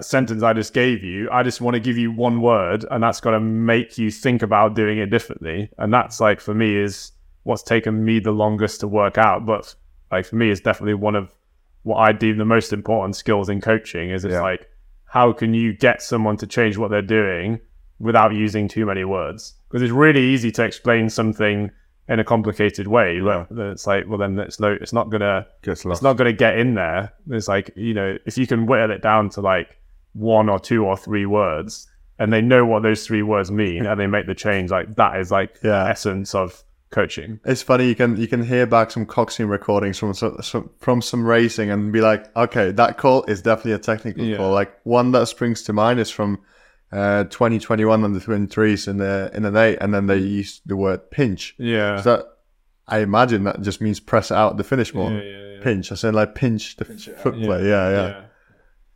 sentence 0.00 0.42
I 0.42 0.52
just 0.52 0.74
gave 0.74 1.02
you. 1.02 1.28
I 1.30 1.42
just 1.42 1.60
want 1.60 1.74
to 1.74 1.80
give 1.80 1.96
you 1.96 2.12
one 2.12 2.40
word 2.40 2.84
and 2.90 3.02
that's 3.02 3.20
going 3.20 3.34
to 3.34 3.40
make 3.40 3.98
you 3.98 4.10
think 4.10 4.42
about 4.42 4.74
doing 4.74 4.98
it 4.98 5.06
differently. 5.06 5.70
And 5.78 5.92
that's 5.92 6.20
like 6.20 6.40
for 6.40 6.54
me 6.54 6.76
is 6.76 7.12
what's 7.44 7.62
taken 7.62 8.04
me 8.04 8.20
the 8.20 8.30
longest 8.32 8.80
to 8.80 8.88
work 8.88 9.16
out. 9.18 9.46
But 9.46 9.74
like 10.12 10.26
for 10.26 10.36
me, 10.36 10.50
it's 10.50 10.60
definitely 10.60 10.94
one 10.94 11.14
of 11.14 11.34
what 11.82 11.96
I 11.96 12.12
deem 12.12 12.36
the 12.36 12.44
most 12.44 12.72
important 12.72 13.16
skills 13.16 13.48
in 13.48 13.60
coaching 13.60 14.10
is 14.10 14.24
it's 14.24 14.32
Yeah. 14.32 14.42
like, 14.42 14.68
how 15.06 15.32
can 15.32 15.54
you 15.54 15.72
get 15.72 16.02
someone 16.02 16.36
to 16.36 16.46
change 16.46 16.76
what 16.76 16.90
they're 16.90 17.00
doing 17.00 17.60
without 17.98 18.34
using 18.34 18.68
too 18.68 18.84
many 18.84 19.04
words? 19.04 19.54
Because 19.68 19.80
it's 19.80 19.92
really 19.92 20.22
easy 20.22 20.50
to 20.52 20.64
explain 20.64 21.08
something 21.08 21.70
in 22.08 22.18
a 22.18 22.24
complicated 22.24 22.86
way. 22.86 23.20
Like, 23.20 23.46
it's 23.50 23.86
like, 23.86 24.04
well, 24.08 24.18
then 24.18 24.38
it's 24.38 24.58
no, 24.58 24.76
it's 24.80 24.92
not 24.92 25.10
gonna, 25.10 25.46
Gets 25.62 25.84
it's 25.84 26.02
not 26.02 26.14
gonna 26.16 26.32
get 26.32 26.58
in 26.58 26.74
there. 26.74 27.12
It's 27.30 27.48
like, 27.48 27.70
you 27.76 27.94
know, 27.94 28.16
if 28.26 28.38
you 28.38 28.46
can 28.46 28.66
whittle 28.66 28.90
it 28.90 29.02
down 29.02 29.28
to 29.30 29.40
like 29.40 29.76
one 30.14 30.48
or 30.48 30.58
two 30.58 30.84
or 30.84 30.96
three 30.96 31.26
words, 31.26 31.86
and 32.18 32.32
they 32.32 32.40
know 32.40 32.64
what 32.66 32.82
those 32.82 33.06
three 33.06 33.22
words 33.22 33.50
mean, 33.50 33.86
and 33.86 34.00
they 34.00 34.06
make 34.06 34.26
the 34.26 34.34
change, 34.34 34.70
like 34.70 34.96
that 34.96 35.20
is 35.20 35.30
like 35.30 35.58
Yeah. 35.62 35.86
essence 35.88 36.34
of 36.34 36.64
coaching. 36.90 37.38
It's 37.44 37.60
funny 37.62 37.86
you 37.86 37.94
can 37.94 38.16
you 38.16 38.26
can 38.26 38.42
hear 38.42 38.66
back 38.66 38.90
some 38.90 39.04
coxing 39.04 39.48
recordings 39.48 39.98
from 39.98 40.14
some, 40.14 40.38
some 40.40 40.70
from 40.78 41.02
some 41.02 41.24
racing 41.26 41.70
and 41.70 41.92
be 41.92 42.00
like, 42.00 42.34
okay, 42.34 42.70
that 42.72 42.96
call 42.96 43.24
is 43.24 43.42
definitely 43.42 43.72
a 43.72 43.78
technical 43.78 44.24
Yeah. 44.24 44.38
call. 44.38 44.52
Like 44.52 44.72
one 44.84 45.12
that 45.12 45.28
springs 45.28 45.62
to 45.64 45.74
mind 45.74 46.00
is 46.00 46.10
from 46.10 46.38
uh, 46.92 47.24
2021 47.24 48.04
on 48.04 48.12
the 48.12 48.20
twin 48.20 48.46
threes 48.46 48.88
in 48.88 48.96
the 48.98 49.30
in 49.34 49.42
the 49.42 49.58
eight, 49.58 49.78
and 49.80 49.92
then 49.92 50.06
they 50.06 50.18
used 50.18 50.62
the 50.66 50.76
word 50.76 51.10
pinch. 51.10 51.54
Yeah. 51.58 52.00
So 52.00 52.16
that, 52.16 52.26
I 52.86 53.00
imagine 53.00 53.44
that 53.44 53.60
just 53.60 53.80
means 53.80 54.00
press 54.00 54.30
out 54.30 54.56
the 54.56 54.64
finish 54.64 54.94
more. 54.94 55.10
yeah, 55.10 55.22
yeah, 55.22 55.52
yeah. 55.54 55.62
Pinch. 55.62 55.92
I 55.92 55.96
said 55.96 56.14
like 56.14 56.34
pinch 56.34 56.76
the 56.76 56.84
foot 56.84 57.34
play. 57.34 57.68
Yeah, 57.68 57.90
yeah. 57.90 58.20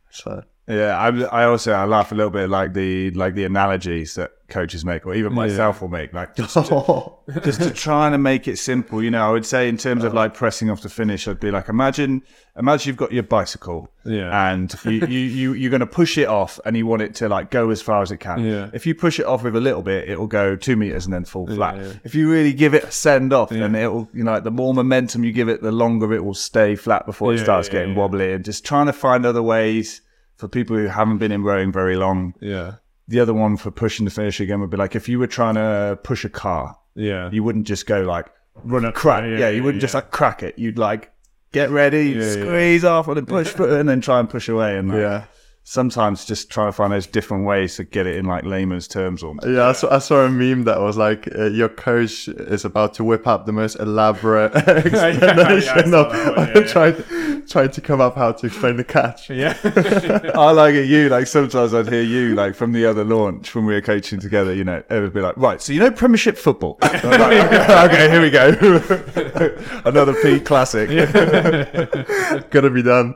So 0.09 0.43
Yeah, 0.67 0.97
I, 0.97 1.41
I 1.41 1.45
also 1.45 1.73
I 1.73 1.83
laugh 1.83 2.13
a 2.13 2.15
little 2.15 2.31
bit 2.31 2.49
like 2.49 2.73
the 2.73 3.11
like 3.11 3.35
the 3.35 3.43
analogies 3.43 4.15
that 4.15 4.31
coaches 4.47 4.85
make, 4.85 5.05
or 5.05 5.13
even 5.13 5.33
myself 5.33 5.81
will 5.81 5.89
make, 5.89 6.13
like 6.13 6.35
just 6.37 6.53
to, 6.53 7.11
just 7.43 7.61
to 7.61 7.71
try 7.71 8.07
and 8.07 8.23
make 8.23 8.47
it 8.47 8.57
simple. 8.57 9.03
You 9.03 9.11
know, 9.11 9.27
I 9.27 9.31
would 9.31 9.45
say 9.45 9.67
in 9.67 9.75
terms 9.75 10.05
of 10.05 10.11
uh-huh. 10.11 10.21
like 10.21 10.33
pressing 10.35 10.69
off 10.69 10.81
the 10.81 10.87
finish, 10.87 11.27
I'd 11.27 11.41
be 11.41 11.51
like, 11.51 11.67
imagine 11.67 12.21
imagine 12.57 12.87
you've 12.87 12.97
got 12.97 13.11
your 13.11 13.23
bicycle, 13.23 13.91
Yeah. 14.05 14.51
and 14.53 14.73
you, 14.85 14.91
you, 14.91 15.19
you 15.19 15.53
you're 15.53 15.69
going 15.69 15.81
to 15.81 15.85
push 15.85 16.17
it 16.17 16.29
off, 16.29 16.61
and 16.63 16.77
you 16.77 16.87
want 16.87 17.01
it 17.01 17.13
to 17.15 17.27
like 17.27 17.51
go 17.51 17.69
as 17.69 17.81
far 17.81 18.01
as 18.01 18.11
it 18.11 18.17
can. 18.17 18.45
Yeah. 18.45 18.69
If 18.71 18.85
you 18.85 18.95
push 18.95 19.19
it 19.19 19.25
off 19.25 19.43
with 19.43 19.57
a 19.57 19.61
little 19.61 19.83
bit, 19.83 20.09
it 20.09 20.17
will 20.17 20.27
go 20.27 20.55
two 20.55 20.77
meters 20.77 21.03
and 21.03 21.13
then 21.13 21.25
fall 21.25 21.45
flat. 21.45 21.75
yeah. 21.75 21.91
If 22.05 22.15
you 22.15 22.31
really 22.31 22.53
give 22.53 22.73
it 22.73 22.85
a 22.85 22.91
send 22.91 23.33
off, 23.33 23.49
then 23.49 23.75
it'll 23.75 24.07
you 24.13 24.23
know 24.23 24.31
like 24.31 24.45
the 24.45 24.51
more 24.51 24.73
momentum 24.73 25.25
you 25.25 25.33
give 25.33 25.49
it, 25.49 25.61
the 25.61 25.73
longer 25.73 26.13
it 26.13 26.23
will 26.23 26.33
stay 26.33 26.77
flat 26.77 27.05
before 27.05 27.33
it 27.33 27.39
starts 27.39 27.67
yeah, 27.67 27.73
getting 27.73 27.95
yeah. 27.95 27.99
wobbly. 27.99 28.31
And 28.31 28.45
just 28.45 28.63
trying 28.63 28.85
to 28.85 28.93
find 28.93 29.25
other 29.25 29.43
ways 29.43 29.99
for 30.43 30.49
people 30.49 30.75
who 30.75 30.87
haven't 30.87 31.19
been 31.19 31.31
in 31.31 31.41
rowing 31.41 31.71
very 31.71 31.95
long. 31.95 32.33
Yeah. 32.41 32.73
The 33.07 33.21
other 33.21 33.33
one 33.33 33.55
for 33.55 33.71
pushing 33.71 34.03
the 34.03 34.11
finish 34.11 34.41
again 34.41 34.59
would 34.59 34.69
be 34.69 34.75
like 34.75 34.93
if 34.93 35.07
you 35.07 35.17
were 35.17 35.27
trying 35.27 35.55
to 35.55 35.97
push 36.03 36.25
a 36.25 36.29
car, 36.29 36.77
Yeah. 36.95 37.29
you 37.31 37.43
wouldn't 37.45 37.65
just 37.65 37.85
go 37.85 38.01
like 38.01 38.27
run 38.65 38.83
it 38.83 38.93
crack. 38.93 39.23
Yeah, 39.23 39.47
you 39.47 39.63
wouldn't 39.63 39.79
just 39.79 39.93
like 39.93 40.11
crack 40.11 40.43
it. 40.43 40.59
You'd 40.59 40.77
like 40.77 41.13
get 41.53 41.69
ready, 41.69 42.09
yeah. 42.09 42.29
squeeze 42.33 42.83
off 42.83 43.07
and 43.07 43.15
then 43.15 43.25
push 43.25 43.53
through 43.53 43.73
and 43.73 43.87
then 43.87 44.01
try 44.01 44.19
and 44.19 44.29
push 44.29 44.49
away. 44.49 44.77
And 44.77 44.89
like, 44.89 44.97
yeah. 44.99 45.23
Sometimes 45.65 46.25
just 46.25 46.49
try 46.49 46.65
to 46.65 46.71
find 46.71 46.91
those 46.91 47.07
different 47.07 47.45
ways 47.45 47.77
to 47.77 47.83
get 47.85 48.05
it 48.05 48.17
in 48.17 48.25
like 48.25 48.43
layman's 48.43 48.87
terms. 48.87 49.23
Or 49.23 49.33
Yeah, 49.45 49.69
I 49.69 49.71
saw, 49.71 49.95
I 49.95 49.99
saw 49.99 50.25
a 50.25 50.29
meme 50.29 50.65
that 50.65 50.79
was 50.81 50.97
like, 50.97 51.27
uh, 51.35 51.45
your 51.45 51.69
coach 51.69 52.27
is 52.27 52.65
about 52.65 52.93
to 52.95 53.03
whip 53.03 53.25
up 53.27 53.45
the 53.45 53.53
most 53.53 53.75
elaborate 53.75 54.53
explanation 54.55 55.91
saw 55.91 56.05
of 56.05 56.07
one, 56.07 56.47
yeah, 56.47 56.51
yeah. 56.55 56.67
trying, 56.67 57.45
trying 57.47 57.71
to 57.71 57.81
come 57.81 58.01
up 58.01 58.15
how 58.15 58.33
to 58.33 58.47
explain 58.47 58.75
the 58.75 58.83
catch. 58.83 59.29
Yeah. 59.29 59.57
I 60.35 60.51
like 60.51 60.75
it. 60.75 60.85
You 60.87 61.09
like 61.09 61.27
sometimes 61.27 61.73
I'd 61.73 61.87
hear 61.87 62.03
you 62.03 62.35
like 62.35 62.55
from 62.55 62.73
the 62.73 62.85
other 62.85 63.05
launch 63.05 63.55
when 63.55 63.65
we 63.65 63.73
were 63.73 63.81
coaching 63.81 64.19
together. 64.19 64.53
You 64.53 64.65
know, 64.65 64.83
it 64.89 64.99
would 64.99 65.13
be 65.13 65.21
like, 65.21 65.37
right, 65.37 65.61
so 65.61 65.71
you 65.71 65.79
know 65.79 65.91
Premiership 65.91 66.37
football. 66.37 66.77
Like, 66.81 67.03
okay, 67.05 67.85
okay, 67.85 68.09
here 68.09 68.21
we 68.21 68.29
go. 68.29 68.49
Another 69.85 70.13
P 70.21 70.39
classic. 70.39 70.89
Gotta 72.49 72.69
be 72.69 72.83
done. 72.83 73.15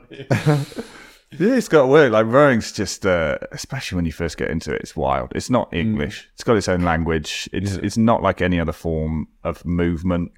Yeah, 1.32 1.54
it's 1.56 1.68
got 1.68 1.82
to 1.82 1.86
work. 1.88 2.10
Like 2.12 2.26
rowing's 2.26 2.72
just, 2.72 3.04
uh, 3.04 3.38
especially 3.52 3.96
when 3.96 4.06
you 4.06 4.12
first 4.12 4.38
get 4.38 4.50
into 4.50 4.72
it, 4.74 4.80
it's 4.80 4.96
wild. 4.96 5.32
It's 5.34 5.50
not 5.50 5.72
English. 5.74 6.28
It's 6.34 6.44
got 6.44 6.56
its 6.56 6.68
own 6.68 6.82
language. 6.82 7.48
It's 7.52 7.74
it's 7.74 7.96
not 7.98 8.22
like 8.22 8.40
any 8.40 8.58
other 8.58 8.72
form 8.72 9.28
of 9.44 9.64
movement. 9.64 10.32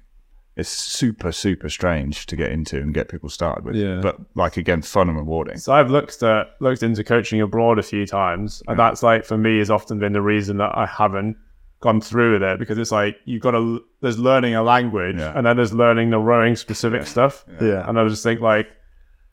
It's 0.57 0.67
super 0.69 1.31
super 1.31 1.69
strange 1.69 2.25
to 2.25 2.35
get 2.35 2.51
into 2.51 2.77
and 2.77 2.93
get 2.93 3.07
people 3.07 3.29
started 3.29 3.63
with. 3.63 3.75
Yeah. 3.75 4.01
But 4.01 4.17
like 4.35 4.57
again, 4.57 4.81
fun 4.81 5.07
and 5.07 5.17
rewarding. 5.17 5.57
So 5.59 5.71
I've 5.73 5.89
looked 5.89 6.21
at 6.23 6.47
looked 6.59 6.83
into 6.83 7.05
coaching 7.05 7.39
abroad 7.39 7.79
a 7.79 7.83
few 7.83 8.05
times, 8.05 8.61
and 8.67 8.77
that's 8.77 9.01
like 9.01 9.23
for 9.23 9.37
me 9.37 9.59
has 9.59 9.71
often 9.71 9.97
been 9.97 10.11
the 10.11 10.21
reason 10.21 10.57
that 10.57 10.77
I 10.77 10.85
haven't 10.85 11.37
gone 11.79 12.01
through 12.01 12.33
with 12.33 12.43
it 12.43 12.59
because 12.59 12.77
it's 12.77 12.91
like 12.91 13.17
you've 13.25 13.41
got 13.41 13.51
to 13.51 13.81
there's 14.01 14.19
learning 14.19 14.53
a 14.55 14.61
language 14.61 15.15
Yeah. 15.17 15.33
and 15.35 15.47
then 15.47 15.55
there's 15.55 15.73
learning 15.73 16.09
the 16.11 16.19
rowing 16.19 16.55
specific 16.57 17.07
stuff. 17.07 17.45
Yeah. 17.61 17.87
And 17.89 17.97
I 17.97 18.07
just 18.09 18.21
think 18.23 18.41
like 18.41 18.67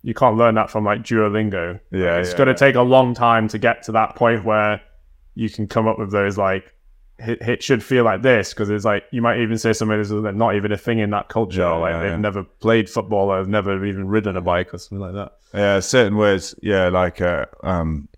you 0.03 0.15
can't 0.15 0.37
learn 0.37 0.55
that 0.57 0.71
from 0.71 0.85
like 0.85 1.03
Duolingo. 1.03 1.81
Yeah, 1.91 2.13
Like, 2.13 2.21
it's 2.21 2.31
yeah, 2.31 2.37
going 2.37 2.47
to 2.47 2.53
yeah. 2.53 2.57
take 2.57 2.75
a 2.77 2.83
long 2.83 3.15
time 3.15 3.49
to 3.49 3.59
get 3.59 3.83
to 3.85 3.93
that 3.93 4.15
point 4.17 4.45
where 4.45 4.81
you 5.35 5.49
can 5.51 5.67
come 5.67 5.87
up 5.89 5.99
with 5.99 6.11
those 6.11 6.37
like 6.39 6.73
it, 7.19 7.41
it 7.43 7.63
should 7.63 7.83
feel 7.83 8.05
like 8.05 8.23
this 8.23 8.53
because 8.55 8.71
it's 8.71 8.85
like 8.85 9.05
you 9.11 9.21
might 9.21 9.41
even 9.41 9.59
say 9.59 9.73
something 9.73 9.99
that's 9.99 10.11
not 10.37 10.55
even 10.55 10.71
a 10.71 10.77
thing 10.79 11.01
in 11.01 11.11
that 11.11 11.29
culture. 11.29 11.61
Yeah, 11.63 11.73
like 11.73 12.01
they've 12.01 12.19
never 12.19 12.45
played 12.45 12.89
football 12.89 13.31
or 13.33 13.39
have 13.39 13.49
never 13.49 13.85
even 13.85 14.07
ridden 14.09 14.37
a 14.37 14.41
bike 14.41 14.73
or 14.73 14.79
something 14.79 15.01
like 15.01 15.15
that. 15.15 15.33
Yeah, 15.53 15.81
certain 15.81 16.17
words, 16.17 16.55
yeah, 16.63 16.89
like 16.89 17.21
uh, 17.21 17.47
um, 17.65 18.09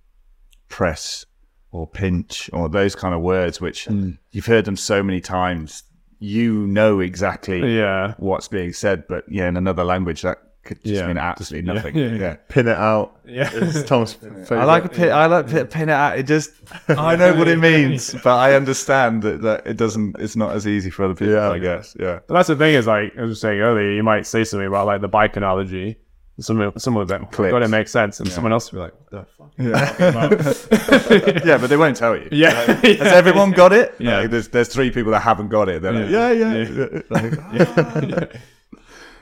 press 0.69 1.25
or 1.73 1.87
pinch 1.87 2.51
or 2.53 2.69
those 2.69 2.95
kind 2.95 3.15
of 3.15 3.21
words, 3.23 3.61
which 3.61 3.89
you've 4.33 4.47
heard 4.47 4.65
them 4.65 4.77
so 4.77 5.03
many 5.03 5.21
times, 5.21 5.85
you 6.19 6.67
know 6.67 7.01
exactly 7.01 7.75
Yeah. 7.77 8.15
what's 8.19 8.49
being 8.49 8.73
said, 8.73 9.07
but 9.09 9.25
yeah, 9.29 9.49
in 9.49 9.57
another 9.57 9.85
language 9.85 10.23
that 10.23 10.39
could 10.71 10.83
just 10.83 10.95
Yeah. 10.95 11.07
mean 11.07 11.19
absolutely 11.19 11.67
yeah, 11.69 11.75
nothing. 11.75 11.97
yeah, 11.97 12.07
Yeah, 12.11 12.15
yeah. 12.17 12.37
Pin 12.49 12.69
it 12.69 12.77
out. 12.77 13.19
Yeah. 13.27 13.51
It's 13.53 13.83
Tom's 13.89 14.13
favorite. 14.15 14.51
I 14.53 14.65
like 14.65 14.85
a 14.85 14.89
pin. 14.89 15.13
I 15.13 15.27
like 15.27 15.49
pin, 15.49 15.67
pin 15.67 15.89
it 15.89 15.93
out. 15.93 16.19
It 16.19 16.23
just, 16.25 16.53
I 16.89 17.17
know 17.17 17.35
what 17.35 17.49
it 17.49 17.59
means, 17.59 18.15
but 18.25 18.37
I 18.37 18.55
understand 18.55 19.23
that, 19.23 19.43
that 19.43 19.67
it 19.67 19.77
doesn't. 19.77 20.17
It's 20.19 20.37
not 20.37 20.55
as 20.55 20.67
easy 20.67 20.91
for 20.91 21.05
other 21.05 21.15
people. 21.15 21.35
Yeah. 21.35 21.51
I 21.51 21.59
guess. 21.59 21.97
Yeah. 21.99 22.21
But 22.27 22.35
that's 22.35 22.49
the 22.49 22.57
thing 22.57 22.75
is 22.75 22.87
like 22.87 23.17
I 23.19 23.23
was 23.23 23.41
saying 23.41 23.61
earlier, 23.61 23.91
you 23.93 24.03
might 24.03 24.27
say 24.27 24.45
something 24.45 24.67
about 24.69 24.87
like 24.87 25.01
the 25.01 25.09
bike 25.09 25.37
analogy. 25.37 25.97
Some 26.39 26.73
some 26.79 26.97
of 26.97 27.07
them 27.09 27.27
Clicks. 27.27 27.53
got 27.53 27.59
to 27.59 27.69
make 27.69 27.87
sense, 27.87 28.19
and 28.19 28.27
someone 28.31 28.51
else 28.51 28.73
will 28.73 28.79
be 28.79 28.83
like, 28.85 28.95
"What 29.11 29.27
the 29.59 30.15
fuck?" 30.57 31.45
yeah, 31.45 31.59
but 31.59 31.67
they 31.69 31.77
won't 31.77 31.97
tell 31.97 32.17
you. 32.17 32.29
Yeah. 32.33 32.51
Has 32.81 33.13
everyone 33.13 33.51
got 33.51 33.75
it? 33.75 33.95
Yeah. 33.99 34.21
Like, 34.21 34.31
there's 34.31 34.49
there's 34.49 34.69
three 34.69 34.91
people 34.91 35.13
that 35.13 35.21
haven't 35.21 35.49
got 35.49 35.69
it. 35.69 35.83
They're 35.83 35.93
like, 35.93 36.09
yeah, 36.11 36.31
yeah. 36.33 37.03
Like, 37.11 37.35
ah. 37.43 38.27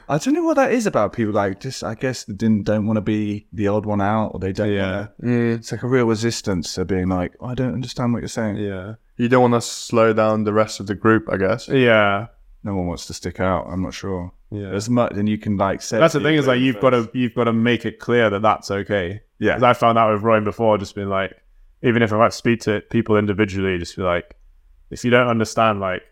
I 0.09 0.19
don't 0.19 0.35
know 0.35 0.43
what 0.45 0.57
that 0.57 0.73
is 0.73 0.87
about 0.87 1.13
people. 1.13 1.33
Like, 1.35 1.61
just 1.61 1.85
I 1.85 1.95
guess 1.95 2.25
they 2.25 2.35
didn't 2.35 2.65
don't 2.65 2.87
want 2.87 2.97
to 2.97 3.03
be 3.03 3.47
the 3.53 3.69
odd 3.69 3.85
one 3.87 4.01
out, 4.01 4.29
or 4.35 4.41
they 4.41 4.53
don't. 4.53 4.73
Yeah. 4.73 5.09
Wanna, 5.19 5.55
it's 5.55 5.71
like 5.73 5.83
a 5.83 5.87
real 5.89 6.07
resistance 6.07 6.75
to 6.75 6.85
being 6.85 7.09
like, 7.09 7.35
I 7.43 7.55
don't 7.55 7.75
understand 7.75 8.13
what 8.13 8.21
you're 8.21 8.29
saying. 8.29 8.57
yeah, 8.57 8.95
You 9.17 9.29
don't 9.29 9.51
want 9.51 9.63
to 9.63 9.67
slow 9.69 10.13
down 10.13 10.45
the 10.45 10.53
rest 10.53 10.81
of 10.81 10.87
the 10.87 10.95
group, 10.95 11.29
I 11.31 11.37
guess. 11.37 11.69
yeah, 11.69 12.27
No 12.65 12.75
one 12.75 12.87
wants 12.87 13.07
to 13.07 13.15
stick 13.15 13.39
out. 13.41 13.67
I'm 13.69 13.83
not 13.83 13.93
sure. 13.95 14.33
yeah. 14.51 14.71
As 14.71 14.89
much, 14.89 15.13
and 15.13 15.29
you 15.29 15.37
can 15.39 15.57
like 15.57 15.83
say. 15.83 15.99
That's 15.99 16.15
the 16.15 16.21
thing 16.21 16.37
is 16.37 16.47
like 16.47 16.61
you've 16.61 16.81
got 16.81 16.91
to 16.91 17.11
you've 17.13 17.35
got 17.35 17.45
to 17.45 17.53
make 17.53 17.85
it 17.85 17.99
clear 17.99 18.31
that 18.31 18.41
that's 18.43 18.71
okay. 18.71 19.21
Yeah. 19.39 19.55
Because 19.57 19.63
I 19.63 19.73
found 19.75 19.99
out 19.99 20.13
with 20.13 20.23
rowing 20.23 20.45
before, 20.45 20.79
just 20.79 20.95
being 20.95 21.09
like, 21.11 21.33
even 21.83 22.03
if 22.03 22.13
I 22.13 22.17
might 22.19 22.33
speak 22.33 22.61
to 22.63 22.81
people 22.91 23.17
individually, 23.19 23.79
just 23.79 23.95
be 23.97 24.03
like, 24.03 24.35
if 24.91 25.05
you 25.05 25.11
don't 25.11 25.29
understand, 25.29 25.81
like, 25.81 26.03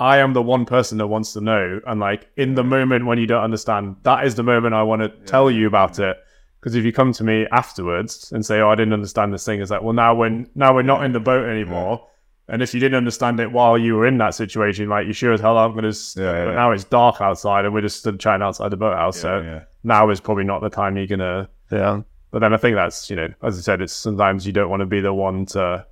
I 0.00 0.16
am 0.18 0.32
the 0.32 0.42
one 0.42 0.64
person 0.64 0.96
that 0.98 1.08
wants 1.08 1.34
to 1.34 1.42
know, 1.42 1.80
and 1.86 2.00
like 2.00 2.26
in 2.38 2.54
the 2.54 2.64
moment 2.64 3.04
when 3.04 3.18
you 3.18 3.26
don't 3.26 3.44
understand, 3.44 3.96
that 4.02 4.26
is 4.26 4.34
the 4.34 4.42
moment 4.42 4.74
I 4.74 4.82
want 4.82 5.02
to 5.02 5.10
tell 5.30 5.50
you 5.50 5.66
about 5.66 5.98
it. 5.98 6.16
Because 6.58 6.74
if 6.74 6.84
you 6.86 6.92
come 6.92 7.12
to 7.12 7.24
me 7.24 7.46
afterwards 7.52 8.32
and 8.32 8.44
say, 8.44 8.60
"Oh, 8.60 8.70
I 8.70 8.74
didn't 8.74 8.94
understand 8.94 9.32
this 9.32 9.44
thing," 9.44 9.60
it's 9.60 9.70
like, 9.70 9.82
well, 9.82 9.92
now 9.92 10.14
when 10.14 10.48
now 10.54 10.74
we're 10.74 10.82
not 10.82 11.04
in 11.04 11.12
the 11.12 11.20
boat 11.20 11.46
anymore. 11.46 12.06
And 12.48 12.62
if 12.62 12.74
you 12.74 12.80
didn't 12.80 12.96
understand 12.96 13.38
it 13.38 13.52
while 13.52 13.78
you 13.78 13.94
were 13.94 14.06
in 14.06 14.18
that 14.18 14.34
situation, 14.34 14.88
like 14.88 15.06
you 15.06 15.12
sure 15.12 15.32
as 15.32 15.40
hell 15.40 15.56
aren't 15.56 15.76
going 15.76 15.90
to. 15.90 15.98
Yeah, 16.16 16.24
yeah, 16.24 16.44
but 16.46 16.50
yeah. 16.50 16.56
now 16.56 16.72
it's 16.72 16.84
dark 16.84 17.20
outside, 17.20 17.64
and 17.64 17.72
we're 17.72 17.82
just 17.82 17.98
stood 17.98 18.18
chatting 18.18 18.42
outside 18.42 18.70
the 18.70 18.76
boathouse. 18.76 19.18
Yeah, 19.18 19.22
so 19.22 19.40
yeah. 19.42 19.64
now 19.84 20.10
is 20.10 20.20
probably 20.20 20.44
not 20.44 20.60
the 20.60 20.70
time 20.70 20.96
you're 20.96 21.06
gonna. 21.06 21.48
Yeah. 21.70 22.02
But 22.30 22.40
then 22.40 22.54
I 22.54 22.56
think 22.56 22.74
that's 22.74 23.10
you 23.10 23.16
know, 23.16 23.28
as 23.42 23.58
I 23.58 23.60
said, 23.60 23.82
it's 23.82 23.92
sometimes 23.92 24.46
you 24.46 24.52
don't 24.52 24.70
want 24.70 24.80
to 24.80 24.86
be 24.86 25.00
the 25.00 25.12
one 25.12 25.46
to. 25.46 25.86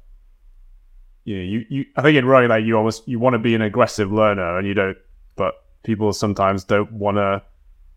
You 1.29 1.37
know, 1.37 1.43
you, 1.53 1.65
you 1.69 1.85
I 1.97 2.03
think 2.03 2.17
in 2.17 2.25
rowing 2.25 2.49
like 2.49 2.65
you 2.65 2.77
almost 2.77 3.07
you 3.07 3.19
want 3.19 3.35
to 3.35 3.39
be 3.39 3.55
an 3.55 3.63
aggressive 3.63 4.11
learner 4.13 4.59
and 4.59 4.67
you 4.67 4.75
don't 4.75 4.97
but 5.37 5.55
people 5.85 6.13
sometimes 6.13 6.65
don't 6.65 6.91
want 6.93 7.17
to 7.19 7.43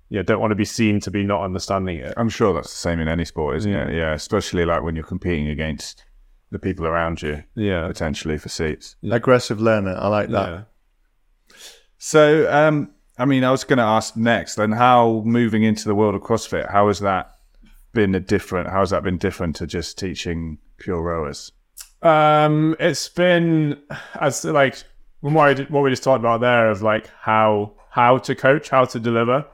you 0.10 0.18
know, 0.18 0.24
don't 0.24 0.42
want 0.42 0.52
to 0.52 0.56
be 0.56 0.66
seen 0.66 1.00
to 1.00 1.10
be 1.12 1.24
not 1.24 1.42
understanding 1.44 1.98
it. 1.98 2.14
I'm 2.18 2.28
sure 2.30 2.54
that's 2.54 2.70
the 2.70 2.76
same 2.88 3.00
in 3.00 3.08
any 3.08 3.24
sport, 3.24 3.56
isn't 3.58 3.72
Yeah. 3.72 3.88
it? 3.88 3.96
Yeah, 3.96 4.14
especially 4.14 4.66
like 4.66 4.84
when 4.84 4.94
you're 4.96 5.06
competing 5.06 5.48
against 5.48 6.04
the 6.52 6.60
people 6.60 6.86
around 6.86 7.22
you, 7.22 7.44
Yeah. 7.56 7.88
potentially 7.88 8.38
for 8.38 8.50
seats. 8.50 8.98
Aggressive 9.10 9.62
learner. 9.62 9.96
I 9.98 10.08
like 10.10 10.30
that. 10.30 10.50
Yeah. 10.50 11.56
So, 11.98 12.52
um, 12.52 12.92
I 13.18 13.24
mean, 13.26 13.44
I 13.46 13.52
was 13.52 13.64
going 13.64 13.78
to 13.78 13.84
ask 13.84 14.18
next, 14.18 14.56
then 14.56 14.74
how 14.74 15.22
moving 15.26 15.64
into 15.64 15.88
the 15.88 15.96
world 15.96 16.16
of 16.16 16.22
CrossFit, 16.22 16.70
how 16.70 16.88
has 16.88 17.00
that 17.00 17.32
been 17.94 18.14
a 18.16 18.20
different? 18.20 18.70
How 18.70 18.80
has 18.80 18.90
that 18.90 19.04
been 19.04 19.18
different 19.18 19.56
to 19.58 19.68
just 19.68 19.98
teaching 19.98 20.58
pure 20.78 21.02
rowers? 21.02 21.52
Um, 22.02 22.76
it's 22.80 23.08
been 23.10 23.82
as 24.20 24.44
like 24.44 24.84
what, 25.22 25.56
we 25.56 25.90
just 25.90 26.04
talked 26.04 26.20
about 26.20 26.42
there 26.42 26.72
of 26.72 26.82
like 26.82 27.08
how 27.20 27.74
how 27.90 28.18
to 28.20 28.36
coach, 28.36 28.70
how 28.70 28.86
to 28.86 29.00
deliver. 29.00 29.46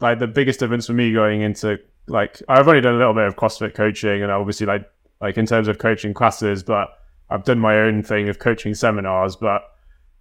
Like 0.00 0.18
the 0.18 0.26
biggest 0.26 0.60
difference 0.60 0.86
for 0.86 0.92
me 0.92 1.12
going 1.12 1.42
into 1.42 1.78
like 2.06 2.40
I've 2.48 2.68
only 2.68 2.80
done 2.80 2.94
a 2.94 2.98
little 2.98 3.14
bit 3.14 3.24
of 3.24 3.36
CrossFit 3.36 3.74
coaching, 3.74 4.22
and 4.22 4.30
obviously 4.30 4.66
like 4.66 4.88
like 5.20 5.38
in 5.38 5.46
terms 5.46 5.68
of 5.68 5.78
coaching 5.78 6.14
classes, 6.14 6.62
but 6.62 6.88
I've 7.30 7.44
done 7.44 7.58
my 7.58 7.78
own 7.78 8.02
thing 8.02 8.28
of 8.28 8.38
coaching 8.38 8.74
seminars. 8.74 9.36
But 9.36 9.62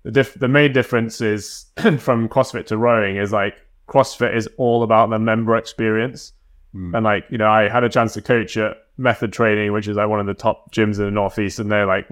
the 0.04 0.12
diff- 0.12 0.40
the 0.40 0.48
main 0.48 0.74
difference 0.74 1.22
is 1.22 1.66
from 2.00 2.30
CrossFit 2.30 2.66
to 2.68 2.78
rowing 2.78 3.18
is 3.18 3.32
like 3.32 3.56
CrossFit 3.88 4.36
is 4.36 4.48
all 4.58 4.84
about 4.84 5.10
the 5.10 5.20
member 5.20 5.56
experience. 5.58 6.34
And 6.96 7.04
like, 7.04 7.26
you 7.30 7.38
know, 7.38 7.50
I 7.50 7.68
had 7.68 7.84
a 7.84 7.90
chance 7.90 8.14
to 8.14 8.22
coach 8.22 8.56
at 8.56 8.78
Method 9.02 9.34
Training, 9.34 9.74
which 9.74 9.88
is 9.88 9.98
like 9.98 10.08
one 10.08 10.20
of 10.20 10.26
the 10.26 10.34
top 10.34 10.72
gyms 10.72 11.00
in 11.00 11.06
the 11.06 11.12
Northeast, 11.12 11.60
and 11.60 11.72
they're 11.72 11.86
like, 11.86 12.08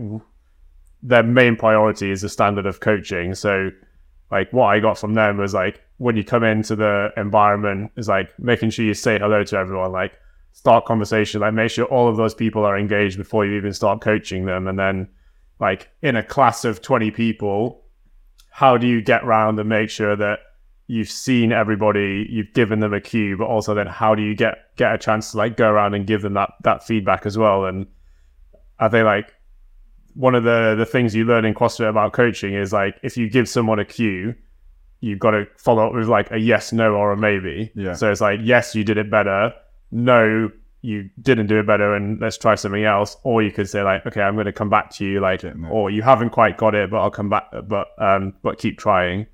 their 1.02 1.24
main 1.24 1.56
priority 1.56 2.12
is 2.12 2.22
the 2.22 2.30
standard 2.30 2.66
of 2.66 2.80
coaching. 2.80 3.36
So, 3.36 3.72
like, 4.32 4.52
what 4.52 4.68
I 4.68 4.80
got 4.80 4.98
from 4.98 5.14
them 5.14 5.38
was 5.38 5.54
like, 5.54 5.82
when 5.98 6.18
you 6.18 6.24
come 6.24 6.44
into 6.44 6.76
the 6.76 7.10
environment, 7.16 7.92
is 7.96 8.08
like 8.08 8.38
making 8.40 8.72
sure 8.72 8.86
you 8.86 8.94
say 8.94 9.20
hello 9.20 9.44
to 9.44 9.58
everyone, 9.58 9.92
like, 9.92 10.14
start 10.52 10.86
conversation, 10.86 11.42
like, 11.42 11.54
make 11.54 11.72
sure 11.72 11.86
all 11.86 12.10
of 12.10 12.18
those 12.18 12.34
people 12.34 12.66
are 12.66 12.78
engaged 12.78 13.18
before 13.18 13.46
you 13.46 13.56
even 13.56 13.74
start 13.74 14.02
coaching 14.02 14.46
them. 14.46 14.68
And 14.68 14.78
then, 14.78 15.08
like, 15.60 15.90
in 16.02 16.16
a 16.16 16.24
class 16.24 16.66
of 16.66 16.82
20 16.82 17.12
people, 17.12 17.84
how 18.52 18.78
do 18.78 18.88
you 18.88 19.02
get 19.02 19.24
round 19.24 19.60
and 19.60 19.70
make 19.70 19.90
sure 19.90 20.16
that 20.16 20.40
you've 20.92 21.10
seen 21.10 21.52
everybody, 21.52 22.26
you've 22.32 22.52
given 22.54 22.80
them 22.80 22.96
a 22.96 23.00
cue, 23.00 23.38
but 23.38 23.46
also 23.46 23.76
then 23.76 23.86
how 23.86 24.16
do 24.16 24.24
you 24.24 24.36
get 24.36 24.76
get 24.76 24.92
a 24.94 24.98
chance 24.98 25.32
to 25.32 25.38
like 25.38 25.56
go 25.56 25.70
around 25.70 25.94
and 25.94 26.08
give 26.08 26.24
them 26.24 26.34
that 26.34 26.50
that 26.64 26.84
feedback 26.84 27.28
as 27.28 27.38
well? 27.38 27.66
And 27.66 27.86
I 28.80 28.90
think 28.90 29.06
like 29.06 29.32
one 30.16 30.34
of 30.34 30.44
the 30.44 30.74
the 30.76 30.88
things 30.88 31.14
you 31.16 31.26
learn 31.26 31.46
in 31.46 31.54
CrossFit 31.54 31.88
about 31.88 32.14
coaching 32.14 32.56
is 32.56 32.74
like 32.74 32.96
if 33.04 33.16
you 33.18 33.30
give 33.30 33.48
someone 33.48 33.78
a 33.78 33.86
cue, 33.86 34.34
you've 35.02 35.20
got 35.20 35.32
to 35.32 35.46
follow 35.58 35.86
up 35.86 35.94
with 35.94 36.08
like 36.08 36.32
a 36.32 36.40
yes, 36.40 36.74
no, 36.74 36.96
or 36.96 37.12
a 37.12 37.18
maybe. 37.18 37.72
Yeah. 37.76 37.94
So 37.94 38.12
it's 38.12 38.20
like 38.22 38.40
yes, 38.42 38.74
you 38.74 38.84
did 38.84 38.98
it 38.98 39.12
better. 39.12 39.54
No, 39.92 40.50
you 40.82 41.08
didn't 41.22 41.48
do 41.48 41.60
it 41.60 41.68
better, 41.68 41.94
and 41.94 42.20
let's 42.20 42.38
try 42.40 42.56
something 42.56 42.84
else. 42.84 43.16
Or 43.24 43.44
you 43.44 43.52
could 43.52 43.70
say 43.70 43.84
like, 43.84 44.08
okay, 44.08 44.22
I'm 44.22 44.34
going 44.34 44.46
to 44.48 44.54
come 44.54 44.70
back 44.72 44.90
to 44.92 45.06
you, 45.06 45.20
like, 45.20 45.44
Yeah, 45.44 45.54
no. 45.56 45.68
or 45.70 45.92
you 45.92 46.02
haven't 46.02 46.32
quite 46.32 46.58
got 46.58 46.74
it, 46.74 46.90
but 46.90 46.98
I'll 46.98 47.12
come 47.12 47.30
back, 47.30 47.46
but 47.68 47.90
um, 48.00 48.34
but 48.42 48.58
keep 48.58 48.80
trying. 48.80 49.28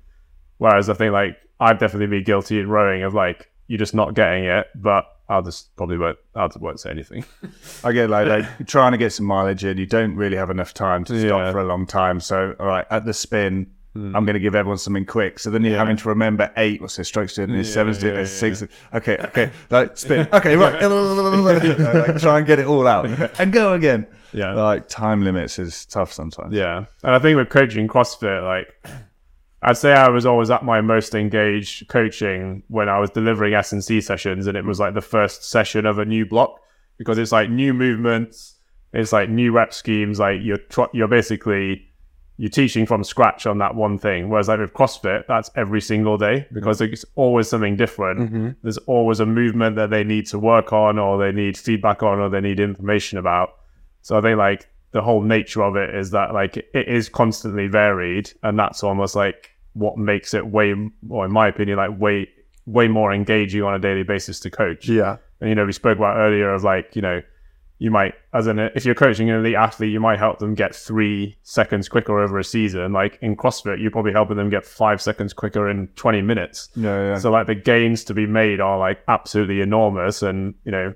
Whereas 0.58 0.90
I 0.90 0.94
think 0.94 1.12
like 1.12 1.36
I've 1.60 1.78
definitely 1.78 2.08
been 2.08 2.24
guilty 2.24 2.60
in 2.60 2.68
rowing 2.68 3.02
of 3.02 3.14
like 3.14 3.50
you're 3.66 3.78
just 3.78 3.94
not 3.94 4.14
getting 4.14 4.44
it, 4.44 4.66
but 4.74 5.06
I'll 5.28 5.42
just 5.42 5.74
probably 5.76 5.98
won't 5.98 6.18
I 6.34 6.48
won't 6.56 6.80
say 6.80 6.90
anything. 6.90 7.24
I 7.84 7.92
get 7.92 8.10
like, 8.10 8.28
like 8.28 8.44
you're 8.58 8.66
trying 8.66 8.92
to 8.92 8.98
get 8.98 9.12
some 9.12 9.26
mileage 9.26 9.64
in. 9.64 9.76
You 9.78 9.86
don't 9.86 10.14
really 10.14 10.36
have 10.36 10.50
enough 10.50 10.72
time 10.74 11.04
to 11.06 11.18
stop 11.18 11.40
Yeah. 11.40 11.52
for 11.52 11.58
a 11.60 11.64
long 11.64 11.86
time. 11.86 12.20
So, 12.20 12.54
all 12.60 12.66
right, 12.66 12.86
at 12.90 13.04
the 13.04 13.12
spin, 13.12 13.66
hmm. 13.94 14.14
I'm 14.14 14.24
going 14.24 14.34
to 14.34 14.40
give 14.40 14.54
everyone 14.54 14.78
something 14.78 15.04
quick. 15.04 15.40
So 15.40 15.50
then 15.50 15.64
you're 15.64 15.78
having 15.78 15.96
to 15.96 16.08
remember 16.08 16.52
eight, 16.56 16.80
what's 16.80 16.96
his 16.96 17.08
strokes 17.08 17.34
doing 17.34 17.50
this, 17.50 17.72
seven's 17.72 17.98
doing 17.98 18.14
yeah, 18.14 18.20
this, 18.20 18.38
six. 18.38 18.62
Okay, 18.94 19.16
okay, 19.18 19.50
like 19.70 19.96
spin. 19.96 20.28
Okay, 20.32 20.54
right. 20.56 20.80
like, 20.82 22.20
try 22.20 22.38
and 22.38 22.46
get 22.46 22.60
it 22.60 22.66
all 22.66 22.86
out 22.86 23.06
and 23.40 23.52
go 23.52 23.72
again. 23.72 24.06
Yeah. 24.32 24.52
Like 24.52 24.88
time 24.88 25.24
limits 25.24 25.58
is 25.58 25.86
tough 25.86 26.12
sometimes. 26.12 26.54
Yeah, 26.54 26.84
and 27.02 27.14
I 27.14 27.18
think 27.18 27.36
with 27.36 27.48
coaching 27.48 27.88
CrossFit, 27.88 28.44
like 28.44 28.68
I'd 29.66 29.76
say 29.76 29.92
I 29.92 30.08
was 30.08 30.24
always 30.24 30.48
at 30.48 30.64
my 30.64 30.80
most 30.80 31.12
engaged 31.16 31.88
coaching 31.88 32.62
when 32.68 32.88
I 32.88 33.00
was 33.00 33.10
delivering 33.10 33.52
S 33.52 33.72
and 33.72 33.82
C 33.82 34.00
sessions, 34.00 34.46
and 34.46 34.56
it 34.56 34.64
was 34.64 34.78
like 34.78 34.94
the 34.94 35.00
first 35.00 35.42
session 35.50 35.86
of 35.86 35.98
a 35.98 36.04
new 36.04 36.24
block 36.24 36.60
because 36.98 37.18
it's 37.18 37.32
like 37.32 37.50
new 37.50 37.74
movements, 37.74 38.54
it's 38.92 39.12
like 39.12 39.28
new 39.28 39.50
rep 39.50 39.74
schemes, 39.74 40.20
like 40.20 40.38
you're 40.40 40.58
tr- 40.58 40.92
you're 40.92 41.08
basically 41.08 41.82
you're 42.36 42.48
teaching 42.48 42.86
from 42.86 43.02
scratch 43.02 43.44
on 43.44 43.58
that 43.58 43.74
one 43.74 43.98
thing. 43.98 44.28
Whereas 44.28 44.46
like 44.46 44.60
with 44.60 44.72
CrossFit, 44.72 45.26
that's 45.26 45.50
every 45.56 45.80
single 45.80 46.16
day 46.16 46.46
because 46.52 46.80
it's 46.80 47.04
always 47.16 47.48
something 47.48 47.76
different. 47.76 48.20
Mm-hmm. 48.20 48.50
There's 48.62 48.78
always 48.78 49.18
a 49.18 49.26
movement 49.26 49.74
that 49.76 49.90
they 49.90 50.04
need 50.04 50.26
to 50.26 50.38
work 50.38 50.72
on, 50.72 50.96
or 50.96 51.18
they 51.18 51.32
need 51.32 51.58
feedback 51.58 52.04
on, 52.04 52.20
or 52.20 52.28
they 52.28 52.40
need 52.40 52.60
information 52.60 53.18
about. 53.18 53.56
So 54.02 54.16
I 54.16 54.20
think 54.20 54.38
like 54.38 54.68
the 54.92 55.02
whole 55.02 55.22
nature 55.22 55.62
of 55.64 55.74
it 55.74 55.92
is 55.92 56.12
that 56.12 56.32
like 56.32 56.56
it 56.56 56.86
is 56.86 57.08
constantly 57.08 57.66
varied, 57.66 58.30
and 58.44 58.56
that's 58.56 58.84
almost 58.84 59.16
like 59.16 59.50
what 59.76 59.98
makes 59.98 60.32
it 60.32 60.46
way, 60.46 60.74
or 61.08 61.26
in 61.26 61.32
my 61.32 61.48
opinion, 61.48 61.76
like 61.76 61.98
way 61.98 62.28
way 62.64 62.88
more 62.88 63.12
engaging 63.12 63.62
on 63.62 63.74
a 63.74 63.78
daily 63.78 64.02
basis 64.02 64.40
to 64.40 64.50
coach. 64.50 64.88
Yeah. 64.88 65.18
And 65.40 65.48
you 65.48 65.54
know, 65.54 65.64
we 65.64 65.72
spoke 65.72 65.98
about 65.98 66.16
earlier 66.16 66.52
of 66.52 66.64
like 66.64 66.96
you 66.96 67.02
know, 67.02 67.22
you 67.78 67.90
might 67.90 68.14
as 68.32 68.46
an 68.46 68.58
if 68.58 68.86
you're 68.86 68.94
coaching 68.94 69.28
an 69.28 69.36
elite 69.36 69.54
athlete, 69.54 69.92
you 69.92 70.00
might 70.00 70.18
help 70.18 70.38
them 70.38 70.54
get 70.54 70.74
three 70.74 71.36
seconds 71.42 71.88
quicker 71.88 72.18
over 72.18 72.38
a 72.38 72.44
season. 72.44 72.92
Like 72.92 73.18
in 73.20 73.36
CrossFit, 73.36 73.80
you're 73.80 73.90
probably 73.90 74.12
helping 74.12 74.36
them 74.36 74.48
get 74.48 74.64
five 74.64 75.02
seconds 75.02 75.32
quicker 75.34 75.68
in 75.68 75.88
20 75.88 76.22
minutes. 76.22 76.70
Yeah, 76.74 77.08
yeah. 77.08 77.18
So 77.18 77.30
like 77.30 77.46
the 77.46 77.54
gains 77.54 78.02
to 78.04 78.14
be 78.14 78.26
made 78.26 78.60
are 78.60 78.78
like 78.78 79.00
absolutely 79.08 79.60
enormous. 79.60 80.22
And 80.22 80.54
you 80.64 80.72
know, 80.72 80.94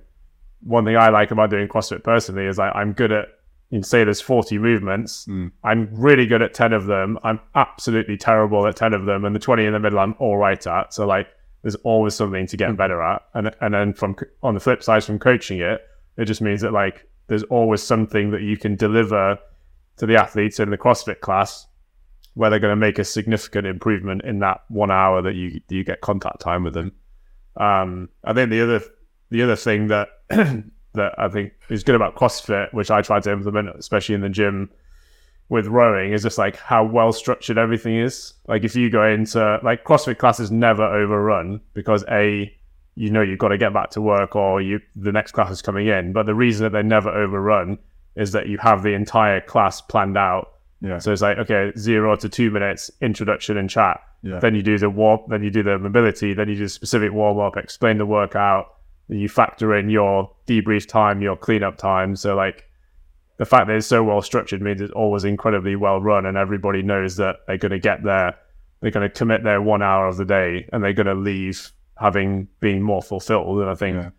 one 0.63 0.87
thing 0.87 0.97
I 0.97 1.11
like 1.11 1.31
about 1.31 1.51
doing 1.51 1.69
CrossFit 1.69 2.03
personally 2.03 2.47
is 2.47 2.57
like 2.57 2.75
I'm 2.75 2.95
good 2.95 3.13
at 3.13 3.27
you 3.71 3.79
can 3.79 3.85
say 3.85 4.03
there's 4.03 4.21
40 4.21 4.59
movements. 4.59 5.25
Hmm. 5.27 5.49
I'm 5.63 5.89
really 5.93 6.27
good 6.27 6.43
at 6.43 6.55
10 6.55 6.73
of 6.73 6.87
them. 6.87 7.19
I'm 7.23 7.41
absolutely 7.55 8.17
terrible 8.17 8.67
at 8.67 8.77
10 8.77 8.95
of 8.95 9.07
them, 9.07 9.25
and 9.25 9.35
the 9.35 9.41
20 9.41 9.65
in 9.65 9.73
the 9.73 9.79
middle 9.79 10.01
I'm 10.01 10.17
all 10.19 10.37
right 10.37 10.65
at. 10.67 10.93
So 10.93 11.07
like 11.07 11.29
there's 11.63 11.77
always 11.77 12.15
something 12.15 12.47
to 12.49 12.57
get 12.57 12.71
hmm. 12.71 12.77
better 12.77 13.01
at. 13.01 13.23
And 13.35 13.55
and 13.61 13.75
then 13.75 13.93
from 13.95 14.17
on 14.43 14.55
the 14.55 14.61
flip 14.61 14.83
side 14.83 15.05
from 15.05 15.19
coaching 15.19 15.61
it, 15.61 15.83
it 16.17 16.25
just 16.25 16.41
means 16.41 16.61
that 16.63 16.73
like 16.73 17.09
there's 17.29 17.45
always 17.45 17.83
something 17.83 18.33
that 18.33 18.43
you 18.43 18.57
can 18.57 18.75
deliver 18.75 19.39
to 19.99 20.07
the 20.07 20.17
athletes 20.17 20.59
in 20.59 20.71
the 20.71 20.79
CrossFit 20.79 21.21
class 21.21 21.67
where 22.35 22.51
they're 22.51 22.59
going 22.59 22.73
to 22.73 22.77
make 22.77 22.99
a 22.99 23.05
significant 23.05 23.67
improvement 23.67 24.23
in 24.25 24.41
that 24.41 24.63
one 24.69 24.91
hour 24.91 25.23
that 25.23 25.35
you 25.35 25.61
you 25.69 25.85
get 25.85 26.01
contact 26.01 26.41
time 26.41 26.65
with 26.65 26.75
them. 26.75 26.91
Hmm. 27.57 27.63
Um, 27.63 28.09
I 28.25 28.33
think 28.33 28.51
the 28.51 28.63
other 28.63 28.81
the 29.31 29.43
other 29.43 29.57
thing 29.57 29.87
that 29.87 30.09
that 30.95 31.13
I 31.19 31.29
think 31.29 31.53
is 31.69 31.85
good 31.85 31.95
about 31.95 32.17
CrossFit, 32.17 32.73
which 32.73 32.91
I 32.91 33.03
try 33.03 33.21
to 33.21 33.33
implement, 33.33 33.71
especially 33.79 34.15
in 34.15 34.21
the 34.21 34.29
gym 34.29 34.71
with 35.49 35.67
rowing, 35.67 36.13
is 36.13 36.23
just 36.23 36.39
like 36.39 36.57
how 36.57 36.85
well 36.85 37.13
structured 37.13 37.59
everything 37.59 37.97
is. 37.97 38.35
Like 38.47 38.65
if 38.65 38.75
you 38.75 38.91
go 38.91 39.07
into 39.07 39.59
like 39.63 39.85
CrossFit 39.85 40.19
classes 40.19 40.51
never 40.51 40.85
overrun 40.85 41.61
because 41.75 42.05
a 42.11 42.53
you 42.97 43.11
know 43.11 43.23
you've 43.23 43.39
got 43.39 43.49
to 43.49 43.59
get 43.59 43.73
back 43.73 43.91
to 43.91 44.01
work 44.01 44.35
or 44.35 44.61
you 44.61 44.81
the 44.97 45.13
next 45.13 45.33
class 45.33 45.51
is 45.51 45.63
coming 45.63 45.87
in. 45.87 46.13
But 46.13 46.27
the 46.27 46.35
reason 46.35 46.65
that 46.65 46.71
they 46.71 46.83
never 46.83 47.11
overrun 47.11 47.79
is 48.17 48.33
that 48.33 48.49
you 48.49 48.59
have 48.59 48.83
the 48.83 48.95
entire 48.95 49.41
class 49.41 49.81
planned 49.81 50.19
out. 50.19 50.53
Yeah. 50.81 50.99
So 50.99 51.13
it's 51.13 51.23
like 51.23 51.39
okay, 51.39 51.73
zero 51.79 52.17
to 52.17 52.29
two 52.29 52.51
minutes 52.51 52.91
introduction 53.01 53.57
and 53.57 53.71
chat. 53.71 54.01
Yeah. 54.23 54.39
Then 54.39 54.55
you 54.55 54.63
do 54.63 54.77
the 54.77 54.91
warm, 54.91 55.21
then 55.29 55.43
you 55.43 55.51
do 55.51 55.63
the 55.63 55.79
mobility, 55.79 56.35
then 56.35 56.49
you 56.49 56.57
do 56.57 56.69
specific 56.69 57.13
warm 57.13 57.39
up, 57.39 57.57
explain 57.57 57.99
the 57.99 58.07
workout, 58.07 58.67
you 59.19 59.29
factor 59.29 59.75
in 59.77 59.91
your 59.91 60.31
debrief 60.47 60.87
time, 60.87 61.21
your 61.23 61.37
cleanup 61.37 61.77
time. 61.77 62.17
So 62.17 62.35
like 62.37 62.65
the 63.39 63.45
fact 63.45 63.67
that 63.67 63.77
it's 63.77 63.87
so 63.87 64.03
well 64.05 64.23
structured 64.23 64.63
means 64.63 64.81
it's 64.81 64.93
always 64.93 65.25
incredibly 65.25 65.77
well 65.77 66.01
run 66.01 66.27
and 66.27 66.37
everybody 66.37 66.83
knows 66.83 67.17
that 67.17 67.37
they're 67.47 67.59
going 67.59 67.73
to 67.73 67.79
get 67.79 68.03
there. 68.05 68.37
They're 68.81 68.91
going 68.91 69.09
to 69.09 69.15
commit 69.15 69.43
their 69.45 69.61
one 69.61 69.83
hour 69.83 70.07
of 70.07 70.17
the 70.17 70.25
day 70.25 70.69
and 70.73 70.83
they're 70.83 70.93
going 70.93 71.07
to 71.07 71.15
leave 71.15 71.71
having 71.99 72.49
been 72.61 72.81
more 72.83 73.03
fulfilled. 73.03 73.61
And 73.61 73.69
I 73.71 73.75
think 73.75 73.97
Yeah. 73.97 74.11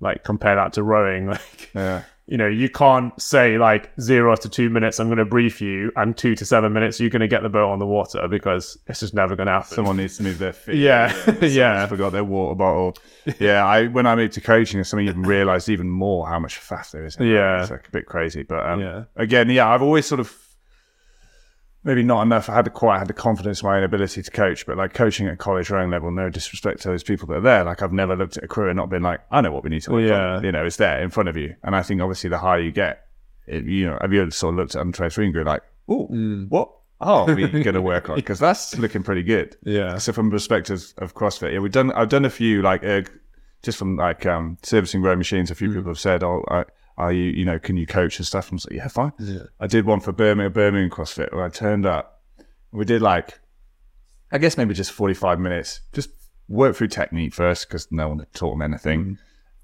like 0.00 0.24
compare 0.24 0.54
that 0.56 0.72
to 0.74 0.82
rowing, 0.82 1.26
like, 1.30 1.70
Yeah. 1.74 2.02
You 2.30 2.36
know, 2.36 2.46
you 2.46 2.70
can't 2.70 3.20
say 3.20 3.58
like 3.58 3.90
zero 4.00 4.36
to 4.36 4.48
two 4.48 4.70
minutes, 4.70 5.00
I'm 5.00 5.08
going 5.08 5.18
to 5.18 5.24
brief 5.24 5.60
you 5.60 5.90
and 5.96 6.16
two 6.16 6.34
to 6.36 6.44
seven 6.44 6.72
minutes, 6.72 7.00
you're 7.00 7.10
going 7.10 7.20
to 7.20 7.28
get 7.28 7.42
the 7.42 7.48
boat 7.48 7.70
on 7.70 7.80
the 7.80 7.86
water 7.86 8.28
because 8.28 8.78
it's 8.86 9.00
just 9.00 9.14
never 9.14 9.34
going 9.34 9.48
to 9.48 9.52
happen. 9.52 9.74
Someone 9.74 9.96
needs 9.96 10.16
to 10.18 10.22
move 10.22 10.38
their 10.38 10.52
feet. 10.52 10.76
Yeah, 10.76 11.10
Someone's 11.12 11.56
yeah. 11.56 11.84
Forgot 11.88 12.12
their 12.12 12.22
water 12.24 12.54
bottle. 12.54 12.96
Yeah, 13.40 13.66
I 13.66 13.88
when 13.88 14.06
I 14.06 14.14
moved 14.14 14.34
to 14.34 14.40
coaching, 14.40 14.78
it's 14.80 14.88
something 14.88 15.08
even 15.08 15.22
realised 15.22 15.68
even 15.68 15.90
more 15.90 16.26
how 16.28 16.38
much 16.38 16.56
fast 16.56 16.92
there 16.92 17.04
is. 17.04 17.16
Yeah. 17.20 17.62
it's 17.62 17.70
like 17.72 17.88
a 17.88 17.90
bit 17.90 18.06
crazy, 18.06 18.44
but 18.44 18.64
um, 18.64 18.80
Yeah. 18.80 19.04
again, 19.16 19.50
yeah, 19.50 19.68
I've 19.68 19.82
always 19.82 20.06
sort 20.06 20.20
of 20.20 20.32
maybe 21.84 22.02
not 22.02 22.22
enough. 22.22 22.48
I 22.48 22.54
had 22.54 22.72
quite 22.72 22.98
had 22.98 23.08
the 23.08 23.14
confidence 23.14 23.62
in 23.62 23.68
my 23.68 23.78
own 23.78 23.84
ability 23.84 24.22
to 24.22 24.30
coach, 24.30 24.66
but 24.66 24.76
like 24.76 24.94
coaching 24.94 25.26
at 25.28 25.38
college 25.38 25.70
rowing 25.70 25.90
level, 25.90 26.10
no 26.10 26.28
disrespect 26.28 26.82
to 26.82 26.88
those 26.88 27.02
people 27.02 27.26
that 27.28 27.34
are 27.34 27.40
there. 27.40 27.64
Like 27.64 27.82
I've 27.82 27.92
never 27.92 28.16
looked 28.16 28.36
at 28.36 28.44
a 28.44 28.48
crew 28.48 28.68
and 28.68 28.76
not 28.76 28.90
been 28.90 29.02
like, 29.02 29.20
I 29.30 29.40
know 29.40 29.52
what 29.52 29.64
we 29.64 29.70
need 29.70 29.82
to. 29.82 29.92
Well, 29.92 30.02
work 30.02 30.12
on. 30.12 30.42
yeah. 30.42 30.46
you 30.46 30.52
know, 30.52 30.64
it's 30.64 30.76
there 30.76 31.02
in 31.02 31.10
front 31.10 31.28
of 31.28 31.36
you, 31.36 31.54
and 31.62 31.74
I 31.74 31.82
think 31.82 32.00
obviously 32.00 32.30
the 32.30 32.38
higher 32.38 32.60
you 32.60 32.72
get 32.72 33.06
it, 33.46 33.64
you 33.64 33.86
know, 33.86 33.98
have 34.00 34.12
you 34.12 34.30
sort 34.30 34.54
of 34.54 34.58
looked 34.58 34.76
at 34.76 34.82
Untrained 34.82 35.16
and 35.16 35.34
go 35.34 35.42
like, 35.42 35.62
oh, 35.88 36.06
what? 36.48 36.70
Oh, 37.02 37.24
we're 37.24 37.48
going 37.48 37.74
to 37.74 37.80
work 37.80 38.10
on 38.10 38.16
because 38.16 38.38
that's 38.38 38.76
looking 38.78 39.02
pretty 39.02 39.22
good. 39.22 39.56
Yeah. 39.62 39.96
So 39.96 40.12
from 40.12 40.28
the 40.28 40.34
perspective 40.34 40.92
of 40.98 41.14
CrossFit, 41.14 41.54
yeah, 41.54 41.58
we've 41.58 41.72
done. 41.72 41.90
I've 41.92 42.10
done 42.10 42.26
a 42.26 42.30
few 42.30 42.60
like 42.60 42.84
uh, 42.84 43.02
just 43.62 43.78
from 43.78 43.96
like 43.96 44.26
um, 44.26 44.58
servicing 44.62 45.00
row 45.00 45.16
machines. 45.16 45.50
A 45.50 45.54
few 45.54 45.72
people 45.72 45.90
have 45.90 45.98
said, 45.98 46.22
"Oh, 46.22 46.44
I, 46.48 46.64
are 47.00 47.12
you? 47.12 47.30
You 47.30 47.44
know, 47.44 47.58
can 47.58 47.76
you 47.76 47.86
coach 47.86 48.18
and 48.18 48.26
stuff?" 48.26 48.50
I'm 48.50 48.58
like, 48.58 48.76
"Yeah, 48.76 48.88
fine." 48.88 49.12
Yeah. 49.18 49.44
I 49.58 49.66
did 49.66 49.86
one 49.86 50.00
for 50.00 50.12
Birmingham, 50.12 50.52
Birmingham 50.52 50.90
CrossFit 50.90 51.32
where 51.32 51.44
I 51.44 51.48
turned 51.48 51.86
up. 51.86 52.22
We 52.72 52.84
did 52.84 53.02
like, 53.02 53.40
I 54.30 54.38
guess 54.38 54.56
maybe 54.56 54.74
just 54.74 54.92
45 54.92 55.40
minutes. 55.40 55.80
Just 55.92 56.10
work 56.48 56.76
through 56.76 56.88
technique 56.88 57.34
first 57.34 57.68
because 57.68 57.90
no 57.90 58.08
one 58.08 58.18
had 58.20 58.32
taught 58.32 58.52
them 58.52 58.62
anything. 58.62 59.00
Mm-hmm. 59.00 59.14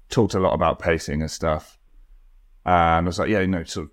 Talked 0.09 0.33
a 0.33 0.39
lot 0.39 0.53
about 0.53 0.79
pacing 0.79 1.21
and 1.21 1.31
stuff. 1.31 1.77
And 2.65 3.05
I 3.05 3.07
was 3.07 3.19
like, 3.19 3.29
yeah, 3.29 3.39
you 3.39 3.47
know, 3.47 3.63
sort 3.63 3.85
of 3.85 3.91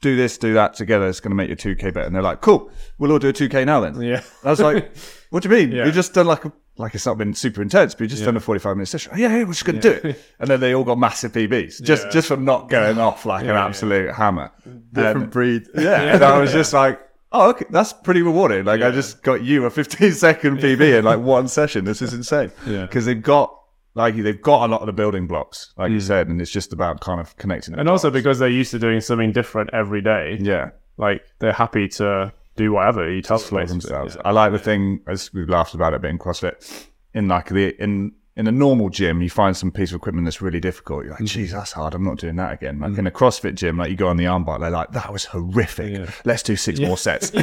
do 0.00 0.16
this, 0.16 0.38
do 0.38 0.54
that 0.54 0.74
together. 0.74 1.08
It's 1.08 1.20
going 1.20 1.30
to 1.30 1.36
make 1.36 1.48
your 1.48 1.56
2K 1.56 1.94
better. 1.94 2.06
And 2.06 2.14
they're 2.14 2.22
like, 2.22 2.40
cool, 2.40 2.70
we'll 2.98 3.12
all 3.12 3.18
do 3.18 3.28
a 3.28 3.32
2K 3.32 3.64
now 3.66 3.80
then. 3.80 4.00
Yeah. 4.00 4.22
I 4.44 4.50
was 4.50 4.60
like, 4.60 4.94
what 5.30 5.42
do 5.42 5.48
you 5.48 5.54
mean? 5.54 5.72
Yeah. 5.72 5.84
We've 5.84 5.94
just 5.94 6.14
done 6.14 6.26
like 6.26 6.44
a, 6.44 6.52
like 6.78 6.94
it's 6.94 7.04
not 7.06 7.18
been 7.18 7.34
super 7.34 7.60
intense, 7.60 7.94
but 7.94 8.00
we've 8.00 8.10
just 8.10 8.24
done 8.24 8.36
a 8.36 8.40
45 8.40 8.76
minute 8.76 8.86
session. 8.86 9.12
Oh, 9.14 9.18
yeah, 9.18 9.36
yeah, 9.36 9.44
we're 9.44 9.52
just 9.52 9.64
going 9.64 9.80
to 9.80 10.00
do 10.00 10.08
it. 10.08 10.20
And 10.38 10.48
then 10.48 10.60
they 10.60 10.74
all 10.74 10.84
got 10.84 10.98
massive 10.98 11.32
PBs 11.32 11.82
just, 11.82 12.04
Yeah. 12.04 12.10
just 12.10 12.28
from 12.28 12.44
not 12.44 12.68
going 12.68 12.98
off 12.98 13.26
like 13.26 13.42
an 13.42 13.48
yeah. 13.48 13.64
absolute 13.64 14.14
hammer. 14.14 14.50
Different 14.92 15.16
And- 15.24 15.30
breed. 15.30 15.68
yeah. 15.74 16.14
And 16.14 16.24
I 16.24 16.38
was 16.38 16.52
just 16.52 16.72
like, 16.72 17.00
oh, 17.30 17.50
okay, 17.50 17.66
that's 17.70 17.92
pretty 17.92 18.22
rewarding. 18.22 18.64
Like, 18.64 18.82
I 18.82 18.90
just 18.90 19.22
got 19.22 19.42
you 19.42 19.64
a 19.66 19.70
15 19.70 20.12
second 20.12 20.58
PB 20.58 20.98
in 20.98 21.04
like 21.04 21.20
one 21.20 21.48
session. 21.48 21.84
This 21.84 22.00
is 22.02 22.14
insane. 22.14 22.50
Yeah. 22.66 22.82
Because 22.82 23.06
they've 23.06 23.22
got, 23.22 23.54
like, 23.94 24.16
they've 24.16 24.40
got 24.40 24.68
a 24.68 24.72
lot 24.72 24.80
of 24.80 24.86
the 24.86 24.92
building 24.92 25.26
blocks, 25.26 25.74
like 25.76 25.90
you 25.90 25.98
mm. 25.98 26.02
said, 26.02 26.28
and 26.28 26.40
it's 26.40 26.50
just 26.50 26.72
about 26.72 27.00
kind 27.00 27.20
of 27.20 27.36
connecting. 27.36 27.74
the 27.74 27.80
And 27.80 27.88
also 27.88 28.10
because 28.10 28.38
they're 28.38 28.48
used 28.48 28.70
to 28.70 28.78
doing 28.78 29.00
something 29.02 29.32
different 29.32 29.70
every 29.74 30.00
day, 30.00 30.38
yeah. 30.40 30.70
like 30.96 31.22
they're 31.38 31.52
happy 31.52 31.88
to 31.88 32.32
do 32.56 32.72
whatever 32.72 33.10
you 33.10 33.22
tell 33.22 33.38
them. 33.38 33.66
themselves. 33.66 34.16
I 34.24 34.30
like 34.30 34.52
the 34.52 34.58
thing 34.58 35.00
as 35.06 35.32
we've 35.32 35.48
laughed 35.48 35.74
about 35.74 35.94
it 35.94 36.02
being 36.02 36.18
CrossFit. 36.18 36.86
In 37.14 37.28
like 37.28 37.48
the 37.48 37.74
in 37.82 38.12
in 38.34 38.46
a 38.46 38.52
normal 38.52 38.88
gym, 38.88 39.20
you 39.20 39.28
find 39.28 39.54
some 39.54 39.70
piece 39.70 39.90
of 39.90 39.96
equipment 39.96 40.24
that's 40.24 40.40
really 40.40 40.60
difficult. 40.60 41.04
You're 41.04 41.10
like, 41.10 41.18
mm-hmm. 41.18 41.40
geez, 41.40 41.52
that's 41.52 41.72
hard. 41.72 41.92
I'm 41.94 42.02
not 42.02 42.16
doing 42.16 42.36
that 42.36 42.54
again. 42.54 42.80
Like 42.80 42.92
mm-hmm. 42.92 43.00
in 43.00 43.06
a 43.06 43.10
CrossFit 43.10 43.56
gym, 43.56 43.76
like 43.76 43.90
you 43.90 43.96
go 43.96 44.08
on 44.08 44.16
the 44.16 44.24
armbar, 44.24 44.58
they're 44.58 44.70
like, 44.70 44.90
that 44.92 45.12
was 45.12 45.26
horrific. 45.26 46.08
Let's 46.24 46.42
do 46.42 46.56
six 46.56 46.80
more 46.80 46.96
sets. 46.96 47.30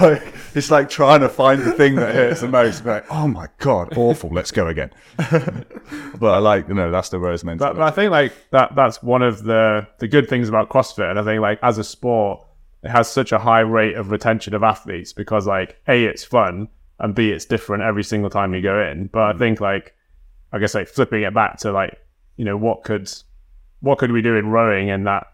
Like, 0.00 0.22
it's 0.54 0.70
like 0.70 0.88
trying 0.88 1.20
to 1.20 1.28
find 1.28 1.62
the 1.62 1.72
thing 1.72 1.94
that 1.96 2.14
hurts 2.14 2.40
the 2.40 2.48
most. 2.48 2.84
Like, 2.84 3.04
oh 3.10 3.28
my 3.28 3.48
god, 3.58 3.96
awful. 3.96 4.30
Let's 4.30 4.50
go 4.50 4.66
again. 4.66 4.90
but 5.16 6.34
I 6.34 6.38
like, 6.38 6.68
you 6.68 6.74
know, 6.74 6.90
that's 6.90 7.10
the 7.10 7.18
rose 7.18 7.42
But, 7.42 7.58
but 7.58 7.80
I 7.80 7.90
think 7.90 8.10
like 8.10 8.32
that 8.50 8.74
that's 8.74 9.02
one 9.02 9.22
of 9.22 9.44
the 9.44 9.86
the 9.98 10.08
good 10.08 10.28
things 10.28 10.48
about 10.48 10.70
CrossFit. 10.70 11.10
And 11.10 11.18
I 11.18 11.24
think 11.24 11.40
like 11.40 11.58
as 11.62 11.78
a 11.78 11.84
sport, 11.84 12.44
it 12.82 12.90
has 12.90 13.08
such 13.08 13.32
a 13.32 13.38
high 13.38 13.60
rate 13.60 13.96
of 13.96 14.10
retention 14.10 14.54
of 14.54 14.62
athletes 14.62 15.12
because 15.12 15.46
like 15.46 15.76
A, 15.88 16.04
it's 16.04 16.24
fun 16.24 16.68
and 16.98 17.14
B, 17.14 17.30
it's 17.30 17.44
different 17.44 17.82
every 17.82 18.04
single 18.04 18.30
time 18.30 18.54
you 18.54 18.62
go 18.62 18.80
in. 18.82 19.08
But 19.08 19.22
I 19.22 19.32
mm. 19.32 19.38
think 19.38 19.60
like 19.60 19.94
I 20.52 20.58
guess 20.58 20.74
like 20.74 20.88
flipping 20.88 21.22
it 21.22 21.34
back 21.34 21.58
to 21.58 21.72
like, 21.72 21.98
you 22.36 22.44
know, 22.44 22.56
what 22.56 22.84
could 22.84 23.12
what 23.80 23.98
could 23.98 24.12
we 24.12 24.22
do 24.22 24.36
in 24.36 24.48
rowing 24.48 24.88
in 24.88 25.04
that 25.04 25.26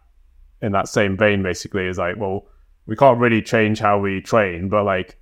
in 0.62 0.73
that 0.73 0.89
same 0.89 1.16
vein 1.16 1.43
basically 1.43 1.86
is 1.86 1.98
like, 1.98 2.16
well, 2.16 2.47
we 2.86 2.97
can't 2.97 3.18
really 3.18 3.43
change 3.43 3.78
how 3.78 3.98
we 3.98 4.20
train, 4.20 4.68
but 4.68 4.85
like 4.85 5.18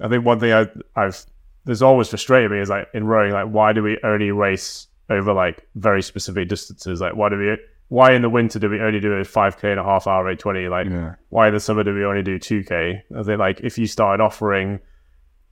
I 0.00 0.08
think 0.08 0.24
one 0.24 0.38
thing 0.38 0.52
I, 0.52 0.68
I've 0.94 1.24
there's 1.64 1.82
always 1.82 2.08
frustrated 2.08 2.50
me 2.50 2.60
is 2.60 2.70
like 2.70 2.88
in 2.94 3.04
rowing, 3.04 3.32
like 3.32 3.48
why 3.48 3.72
do 3.72 3.82
we 3.82 3.98
only 4.04 4.30
race 4.30 4.86
over 5.10 5.32
like 5.32 5.66
very 5.74 6.02
specific 6.02 6.48
distances? 6.48 7.00
Like 7.00 7.14
why 7.14 7.28
do 7.28 7.36
we 7.36 7.56
why 7.88 8.12
in 8.12 8.22
the 8.22 8.28
winter 8.30 8.58
do 8.58 8.68
we 8.68 8.80
only 8.80 9.00
do 9.00 9.12
a 9.14 9.24
five 9.24 9.58
k 9.60 9.70
and 9.70 9.80
a 9.80 9.84
half 9.84 10.06
hour 10.06 10.28
eight 10.30 10.38
twenty? 10.38 10.68
Like 10.68 10.86
Yeah. 10.88 11.14
why 11.30 11.48
in 11.48 11.54
the 11.54 11.60
summer 11.60 11.82
do 11.84 11.94
we 11.94 12.04
only 12.04 12.22
do 12.22 12.38
two 12.38 12.62
k? 12.64 13.02
I 13.16 13.22
think 13.22 13.38
like 13.38 13.60
if 13.60 13.78
you 13.78 13.86
started 13.86 14.22
offering 14.22 14.80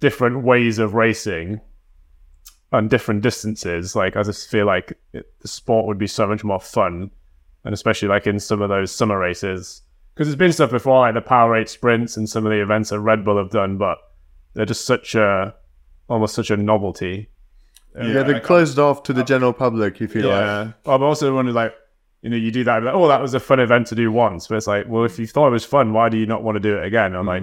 different 0.00 0.42
ways 0.44 0.78
of 0.78 0.94
racing 0.94 1.60
and 2.72 2.90
different 2.90 3.22
distances, 3.22 3.96
like 3.96 4.16
I 4.16 4.22
just 4.22 4.50
feel 4.50 4.66
like 4.66 4.98
it, 5.12 5.32
the 5.40 5.48
sport 5.48 5.86
would 5.86 5.98
be 5.98 6.06
so 6.06 6.26
much 6.26 6.44
more 6.44 6.60
fun, 6.60 7.10
and 7.64 7.72
especially 7.74 8.08
like 8.08 8.26
in 8.26 8.38
some 8.38 8.60
of 8.60 8.68
those 8.68 8.92
summer 8.92 9.18
races 9.18 9.82
because 10.14 10.28
there's 10.28 10.36
been 10.36 10.52
stuff 10.52 10.70
before 10.70 11.00
like 11.00 11.14
the 11.14 11.20
Powerade 11.20 11.68
sprints 11.68 12.16
and 12.16 12.28
some 12.28 12.46
of 12.46 12.50
the 12.50 12.62
events 12.62 12.88
that 12.90 13.00
Red 13.00 13.24
Bull 13.24 13.36
have 13.36 13.50
done, 13.50 13.76
but 13.76 13.98
they're 14.54 14.64
just 14.66 14.86
such 14.86 15.14
a 15.14 15.54
almost 16.08 16.34
such 16.34 16.50
a 16.50 16.56
novelty. 16.56 17.28
Yeah, 17.94 18.22
they're 18.24 18.40
closed 18.40 18.78
off 18.78 19.02
to 19.04 19.12
the 19.14 19.24
general 19.24 19.54
public. 19.54 20.00
You 20.00 20.08
feel 20.08 20.28
like 20.28 20.74
I'm 20.84 21.02
also 21.02 21.34
wondering 21.34 21.54
like, 21.54 21.74
you 22.26 22.30
know, 22.30 22.36
you 22.36 22.50
do 22.50 22.64
that, 22.64 22.82
like, 22.82 22.92
oh, 22.92 23.06
that 23.06 23.22
was 23.22 23.34
a 23.34 23.40
fun 23.40 23.60
event 23.60 23.86
to 23.86 23.94
do 23.94 24.10
once. 24.10 24.48
But 24.48 24.56
it's 24.56 24.66
like, 24.66 24.86
well, 24.88 25.04
if 25.04 25.14
mm. 25.14 25.20
you 25.20 25.26
thought 25.28 25.46
it 25.46 25.52
was 25.52 25.64
fun, 25.64 25.92
why 25.92 26.08
do 26.08 26.18
you 26.18 26.26
not 26.26 26.42
want 26.42 26.56
to 26.56 26.60
do 26.60 26.76
it 26.76 26.84
again? 26.84 27.14
I'm 27.14 27.24
mm. 27.24 27.28
like, 27.28 27.42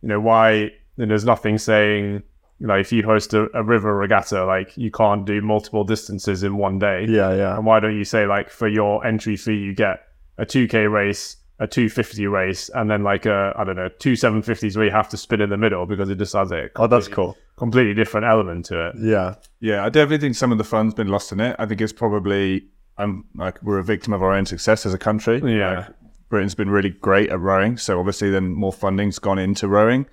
you 0.00 0.08
know, 0.08 0.18
why? 0.18 0.70
And 0.96 1.10
there's 1.10 1.26
nothing 1.26 1.58
saying, 1.58 2.22
you 2.58 2.66
know, 2.66 2.76
if 2.76 2.92
you 2.92 3.02
host 3.02 3.34
a, 3.34 3.54
a 3.54 3.62
river 3.62 3.94
regatta, 3.94 4.46
like 4.46 4.74
you 4.74 4.90
can't 4.90 5.26
do 5.26 5.42
multiple 5.42 5.84
distances 5.84 6.44
in 6.44 6.56
one 6.56 6.78
day. 6.78 7.04
yeah, 7.10 7.34
yeah. 7.34 7.56
And 7.56 7.66
why 7.66 7.78
don't 7.78 7.94
you 7.94 8.04
say 8.04 8.24
like 8.26 8.48
for 8.48 8.68
your 8.68 9.06
entry 9.06 9.36
fee, 9.36 9.52
you 9.52 9.74
get 9.74 10.00
a 10.38 10.46
2K 10.46 10.90
race, 10.90 11.36
a 11.58 11.66
250 11.66 12.26
race, 12.28 12.70
and 12.70 12.90
then 12.90 13.02
like 13.02 13.26
a, 13.26 13.52
I 13.54 13.64
don't 13.64 13.76
know, 13.76 13.90
two 13.98 14.12
750s 14.12 14.76
where 14.78 14.86
you 14.86 14.92
have 14.92 15.10
to 15.10 15.18
spin 15.18 15.42
in 15.42 15.50
the 15.50 15.58
middle 15.58 15.84
because 15.84 16.08
it 16.08 16.16
just 16.16 16.32
has 16.32 16.52
a 16.52 16.70
Oh, 16.76 16.86
that's 16.86 17.06
cool. 17.06 17.36
completely 17.56 17.92
different 17.92 18.24
element 18.24 18.64
to 18.66 18.88
it. 18.88 18.94
Yeah, 18.98 19.34
Yeah, 19.60 19.84
I 19.84 19.90
definitely 19.90 20.26
think 20.26 20.36
some 20.36 20.52
of 20.52 20.56
the 20.56 20.64
fun's 20.64 20.94
been 20.94 21.08
lost 21.08 21.32
in 21.32 21.40
it. 21.40 21.54
I 21.58 21.66
think 21.66 21.82
it's 21.82 21.92
probably 21.92 22.64
um 22.98 23.24
like 23.34 23.62
we're 23.62 23.78
a 23.78 23.84
victim 23.84 24.12
of 24.12 24.22
our 24.22 24.32
own 24.32 24.46
success 24.46 24.84
as 24.86 24.94
a 24.94 24.98
country. 24.98 25.40
Yeah. 25.44 25.76
Like, 25.78 25.86
Britain's 26.28 26.54
been 26.54 26.70
really 26.70 26.88
great 26.88 27.28
at 27.30 27.38
rowing, 27.40 27.76
so 27.76 27.98
obviously 27.98 28.30
then 28.30 28.54
more 28.54 28.72
funding's 28.72 29.18
gone 29.18 29.38
into 29.38 29.68
rowing. 29.68 30.06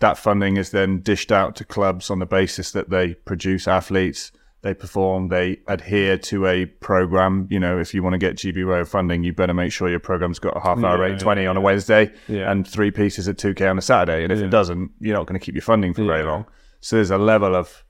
That 0.00 0.18
funding 0.18 0.58
is 0.58 0.70
then 0.70 1.00
dished 1.00 1.32
out 1.32 1.56
to 1.56 1.64
clubs 1.64 2.10
on 2.10 2.18
the 2.18 2.26
basis 2.26 2.72
that 2.72 2.90
they 2.90 3.14
produce 3.14 3.66
athletes, 3.66 4.32
they 4.60 4.74
perform, 4.74 5.28
they 5.28 5.60
adhere 5.68 6.18
to 6.18 6.46
a 6.46 6.66
program. 6.66 7.48
You 7.50 7.58
know, 7.58 7.78
if 7.78 7.94
you 7.94 8.02
want 8.02 8.12
to 8.12 8.18
get 8.18 8.36
GB 8.36 8.66
Row 8.66 8.84
funding, 8.84 9.24
you 9.24 9.32
better 9.32 9.54
make 9.54 9.72
sure 9.72 9.88
your 9.88 9.98
program's 9.98 10.38
got 10.38 10.54
a 10.58 10.60
half 10.60 10.76
hour 10.84 10.98
Yeah, 10.98 11.12
rate 11.12 11.18
20 11.20 11.46
on 11.46 11.56
a 11.56 11.60
Wednesday 11.62 12.12
Yeah. 12.28 12.50
and 12.52 12.68
three 12.68 12.90
pieces 12.90 13.26
at 13.26 13.38
2K 13.38 13.70
on 13.70 13.78
a 13.78 13.82
Saturday. 13.82 14.24
And 14.24 14.30
if 14.32 14.40
it 14.40 14.50
doesn't, 14.50 14.90
you're 15.00 15.16
not 15.16 15.26
going 15.26 15.40
to 15.40 15.44
keep 15.44 15.54
your 15.54 15.62
funding 15.62 15.94
for 15.94 16.04
very 16.04 16.22
long. 16.22 16.44
So 16.80 16.96
there's 16.96 17.10
a 17.10 17.16
level 17.16 17.56
of 17.56 17.82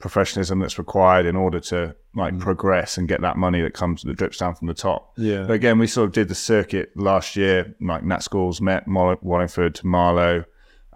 professionalism 0.00 0.58
that's 0.58 0.78
required 0.78 1.26
in 1.26 1.36
order 1.36 1.60
to 1.60 1.94
like 2.16 2.38
progress 2.38 2.98
and 2.98 3.06
get 3.06 3.20
that 3.20 3.36
money 3.36 3.60
that 3.62 3.74
comes 3.74 4.02
that 4.02 4.14
drips 4.16 4.38
down 4.38 4.54
from 4.54 4.66
the 4.66 4.74
top. 4.74 5.12
Yeah. 5.16 5.44
But 5.44 5.52
again, 5.52 5.78
we 5.78 5.86
sort 5.86 6.06
of 6.06 6.12
did 6.12 6.28
the 6.28 6.34
circuit 6.34 6.90
last 6.96 7.36
year, 7.36 7.74
like 7.80 8.02
Nat 8.02 8.22
Schools 8.22 8.60
met 8.60 8.84
Wallingford, 8.88 9.80
Marlow, 9.84 10.44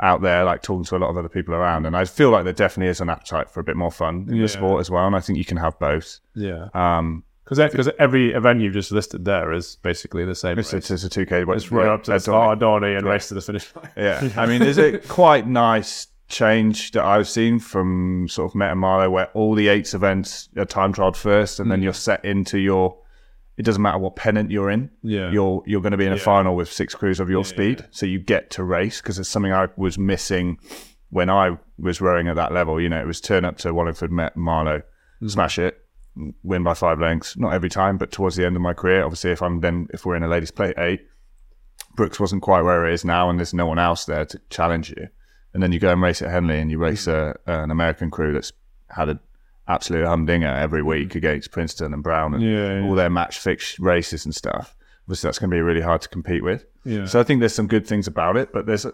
out 0.01 0.22
there, 0.22 0.43
like 0.44 0.62
talking 0.62 0.85
to 0.85 0.97
a 0.97 0.98
lot 0.98 1.10
of 1.10 1.16
other 1.16 1.28
people 1.28 1.55
around. 1.55 1.86
And 1.86 1.97
I 1.97 2.05
feel 2.05 2.31
like 2.31 2.43
there 2.44 2.52
definitely 2.52 2.90
is 2.90 3.01
an 3.01 3.09
appetite 3.09 3.48
for 3.48 3.60
a 3.60 3.64
bit 3.64 3.76
more 3.76 3.93
fun 3.93 4.26
in 4.28 4.36
Yeah. 4.36 4.43
the 4.43 4.48
sport 4.48 4.81
as 4.81 4.90
well. 4.90 5.06
And 5.06 5.14
I 5.14 5.20
think 5.20 5.39
you 5.39 5.44
can 5.44 5.56
have 5.59 5.78
both. 5.78 6.18
Yeah. 6.35 6.68
Um, 6.74 7.22
Because 7.44 7.59
because 7.70 7.90
every 7.98 8.32
event 8.32 8.60
you've 8.60 8.72
just 8.72 8.90
listed 8.90 9.24
there 9.24 9.52
is 9.52 9.76
basically 9.82 10.24
the 10.24 10.35
same. 10.35 10.59
it's, 10.59 10.72
race. 10.72 10.90
it's, 10.90 11.05
a 11.05 11.09
2K. 11.10 11.44
Just 11.55 11.70
run 11.70 11.89
up 11.89 12.02
to 12.05 12.12
the 12.12 12.18
start 12.18 12.55
of 12.55 12.59
Dorney 12.59 12.97
and 12.97 13.06
race 13.06 13.28
to 13.28 13.35
the 13.35 13.40
finish 13.43 13.72
line. 13.76 13.90
Yeah. 13.97 14.31
I 14.36 14.47
mean, 14.47 14.62
is 14.72 14.78
it 14.78 15.06
quite 15.09 15.47
nice 15.47 16.09
change 16.35 16.90
that 16.93 17.05
I've 17.05 17.28
seen 17.28 17.59
from 17.61 18.27
sort 18.28 18.51
of 18.51 18.55
Meta 18.56 18.74
Marlow 18.74 19.09
where 19.11 19.27
all 19.35 19.55
the 19.55 19.69
eights 19.69 19.94
events 19.94 20.48
are 20.56 20.65
time 20.65 20.93
trialed 20.93 21.16
first 21.16 21.61
and 21.61 21.70
then 21.70 21.81
Mm. 21.81 21.85
you're 21.85 21.93
set 22.09 22.24
into 22.24 22.59
your 22.59 22.98
it 23.56 23.65
doesn't 23.65 23.82
matter 23.82 23.98
what 23.98 24.16
pennant 24.16 24.51
you're 24.51 24.69
in. 24.69 24.90
Yeah. 25.02 25.31
You're 25.31 25.62
you're 25.65 25.81
going 25.81 25.93
to 25.93 25.97
be 25.97 26.06
in 26.06 26.12
a 26.12 26.19
final 26.19 26.56
with 26.56 26.73
six 26.73 26.93
crews 26.93 27.20
of 27.20 27.31
your 27.31 27.44
speed. 27.44 27.85
So 27.93 28.05
you 28.05 28.19
get 28.19 28.51
to 28.56 28.65
race 28.65 29.01
because 29.01 29.16
it's 29.20 29.28
something 29.28 29.52
I 29.52 29.69
was 29.77 29.97
missing 29.97 30.59
when 31.11 31.31
I 31.31 31.56
was 31.78 32.01
rowing 32.01 32.27
at 32.27 32.35
that 32.35 32.52
level. 32.52 32.81
You 32.81 32.89
know, 32.89 33.01
it 33.01 33.06
was 33.06 33.20
turn 33.20 33.44
up 33.44 33.56
to 33.59 33.73
Wallingford, 33.73 34.11
Met 34.11 34.36
Marlow, 34.36 34.82
Mm. 35.23 35.31
smash 35.31 35.56
it, 35.61 35.78
win 36.43 36.65
by 36.65 36.74
five 36.74 36.98
lengths. 36.98 37.36
Not 37.36 37.52
every 37.55 37.69
time, 37.70 37.97
but 37.97 38.11
towards 38.11 38.35
the 38.35 38.44
end 38.44 38.56
of 38.56 38.62
my 38.62 38.74
career, 38.74 39.05
obviously, 39.05 39.31
if 39.31 39.40
I'm 39.40 39.61
then 39.61 39.86
if 39.94 40.05
we're 40.05 40.16
in 40.16 40.24
a 40.24 40.28
ladies' 40.28 40.51
play 40.51 40.74
eight, 40.77 41.02
Brookes 41.94 42.19
wasn't 42.19 42.43
quite 42.43 42.62
where 42.62 42.85
it 42.86 42.93
is 42.93 43.05
now, 43.05 43.31
and 43.31 43.39
there's 43.39 43.55
no 43.55 43.66
one 43.66 43.78
else 43.78 44.05
there 44.05 44.24
to 44.24 44.40
challenge 44.51 44.90
you. 44.90 45.06
And 45.55 45.62
then 45.62 45.72
you 45.72 45.78
go 45.78 45.93
and 45.93 46.02
race 46.02 46.20
at 46.20 46.31
Henley, 46.31 46.59
and 46.59 46.70
you 46.70 46.78
race 46.78 47.06
a, 47.06 47.39
an 47.47 47.70
American 47.70 48.10
crew 48.10 48.32
that's 48.32 48.52
had 48.90 49.09
an 49.09 49.20
absolute 49.66 50.05
humdinger 50.05 50.48
every 50.48 50.81
mm-hmm. 50.81 50.89
week 50.89 51.14
against 51.14 51.52
Princeton 51.52 51.94
and 51.94 52.02
Brown 52.02 52.35
and 52.35 52.43
Yeah, 52.43 52.81
yeah. 52.81 52.86
all 52.86 52.94
their 52.94 53.10
match 53.10 53.39
fixed 53.39 53.78
races 53.78 54.24
and 54.24 54.35
stuff. 54.35 54.76
Obviously, 55.05 55.28
that's 55.28 55.39
going 55.39 55.51
to 55.51 55.55
be 55.55 55.60
really 55.60 55.81
hard 55.81 56.02
to 56.02 56.09
compete 56.09 56.43
with. 56.43 56.64
Yeah. 56.85 57.06
So 57.06 57.20
I 57.20 57.22
think 57.22 57.40
there's 57.40 57.55
some 57.55 57.66
good 57.66 57.86
things 57.86 58.06
about 58.06 58.36
it, 58.36 58.52
but 58.52 58.66
there's, 58.66 58.85
a, 58.85 58.93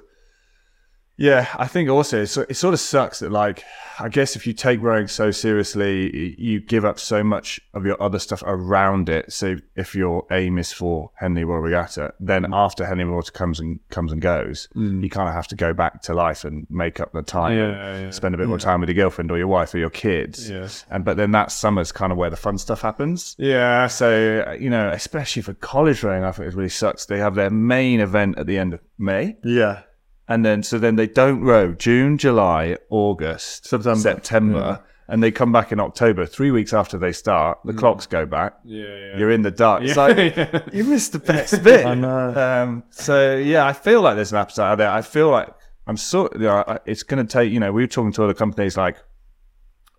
Yeah, 1.20 1.48
I 1.58 1.66
think 1.66 1.90
also 1.90 2.22
it's, 2.22 2.34
it 2.38 2.56
sort 2.56 2.72
of 2.72 2.80
sucks 2.80 3.18
that 3.18 3.30
like 3.30 3.62
I 4.00 4.08
guess 4.08 4.36
if 4.36 4.46
you 4.46 4.54
take 4.54 4.80
rowing 4.80 5.06
so 5.06 5.30
seriously, 5.30 6.34
you 6.38 6.60
give 6.60 6.86
up 6.86 6.98
so 6.98 7.22
much 7.22 7.60
of 7.74 7.84
your 7.84 8.02
other 8.02 8.18
stuff 8.18 8.42
around 8.46 9.10
it. 9.10 9.30
So 9.30 9.56
if 9.76 9.94
your 9.94 10.26
aim 10.30 10.56
is 10.56 10.72
for 10.72 11.10
Henley 11.16 11.44
Royal 11.44 11.60
Regatta, 11.60 12.14
then 12.18 12.44
mm. 12.44 12.56
after 12.56 12.86
Henley 12.86 13.04
Royal 13.04 13.20
comes 13.20 13.60
and 13.60 13.78
comes 13.90 14.12
and 14.12 14.22
goes, 14.22 14.68
mm. 14.74 15.02
you 15.02 15.10
kind 15.10 15.28
of 15.28 15.34
have 15.34 15.46
to 15.48 15.56
go 15.56 15.74
back 15.74 16.00
to 16.02 16.14
life 16.14 16.44
and 16.44 16.66
make 16.70 17.00
up 17.00 17.12
the 17.12 17.20
time. 17.20 17.58
Yeah, 17.58 17.86
and 17.86 18.04
yeah. 18.04 18.10
Spend 18.10 18.34
a 18.34 18.38
bit 18.38 18.48
more 18.48 18.56
mm. 18.56 18.62
time 18.62 18.80
with 18.80 18.88
your 18.88 18.96
girlfriend 18.96 19.30
or 19.30 19.36
your 19.36 19.48
wife 19.48 19.74
or 19.74 19.78
your 19.78 19.90
kids. 19.90 20.48
Yeah. 20.48 20.68
And 20.90 21.04
but 21.04 21.18
then 21.18 21.32
that 21.32 21.52
summer's 21.52 21.92
kind 21.92 22.12
of 22.12 22.16
where 22.16 22.30
the 22.30 22.36
fun 22.36 22.56
stuff 22.56 22.80
happens. 22.80 23.36
Yeah. 23.38 23.86
So 23.88 24.44
uh, 24.46 24.52
you 24.52 24.70
know, 24.70 24.88
especially 24.88 25.42
for 25.42 25.52
college 25.52 26.02
rowing, 26.02 26.24
I 26.24 26.32
think 26.32 26.48
it 26.48 26.56
really 26.56 26.70
sucks. 26.70 27.04
They 27.04 27.18
have 27.18 27.34
their 27.34 27.50
main 27.50 28.00
event 28.00 28.38
at 28.38 28.46
the 28.46 28.56
end 28.56 28.72
of 28.72 28.80
May. 28.96 29.36
Yeah. 29.44 29.82
And 30.30 30.44
then, 30.44 30.62
so 30.62 30.78
then 30.78 30.94
they 30.94 31.08
don't 31.08 31.40
row 31.40 31.72
June, 31.72 32.16
July, 32.16 32.76
August, 32.88 33.66
September. 33.66 33.98
September, 33.98 34.84
and 35.08 35.20
they 35.20 35.32
come 35.32 35.50
back 35.50 35.72
in 35.72 35.80
October. 35.80 36.24
Three 36.24 36.52
weeks 36.52 36.72
after 36.72 36.96
they 36.96 37.10
start, 37.10 37.58
the 37.64 37.72
clocks 37.72 38.06
go 38.06 38.24
back. 38.24 38.54
Yeah. 38.64 38.84
yeah. 38.84 39.18
You're 39.18 39.32
in 39.32 39.42
the 39.42 39.50
dark. 39.50 39.82
It's 39.82 39.96
like 39.96 40.36
you 40.72 40.84
missed 40.84 41.10
the 41.10 41.18
best 41.34 41.64
bit. 41.64 41.84
I 41.84 41.94
know. 41.96 42.32
Um, 42.32 42.84
so 42.90 43.36
yeah, 43.36 43.66
I 43.66 43.72
feel 43.72 44.02
like 44.02 44.14
there's 44.14 44.30
an 44.30 44.38
appetite 44.38 44.70
out 44.70 44.78
there. 44.78 44.90
I 44.90 45.02
feel 45.02 45.30
like 45.30 45.48
I'm 45.88 45.96
sort. 45.96 46.34
You 46.34 46.42
know, 46.42 46.78
it's 46.86 47.02
going 47.02 47.26
to 47.26 47.30
take. 47.30 47.50
You 47.50 47.58
know, 47.58 47.72
we 47.72 47.82
were 47.82 47.88
talking 47.88 48.12
to 48.12 48.22
other 48.22 48.34
companies 48.34 48.76
like 48.76 48.98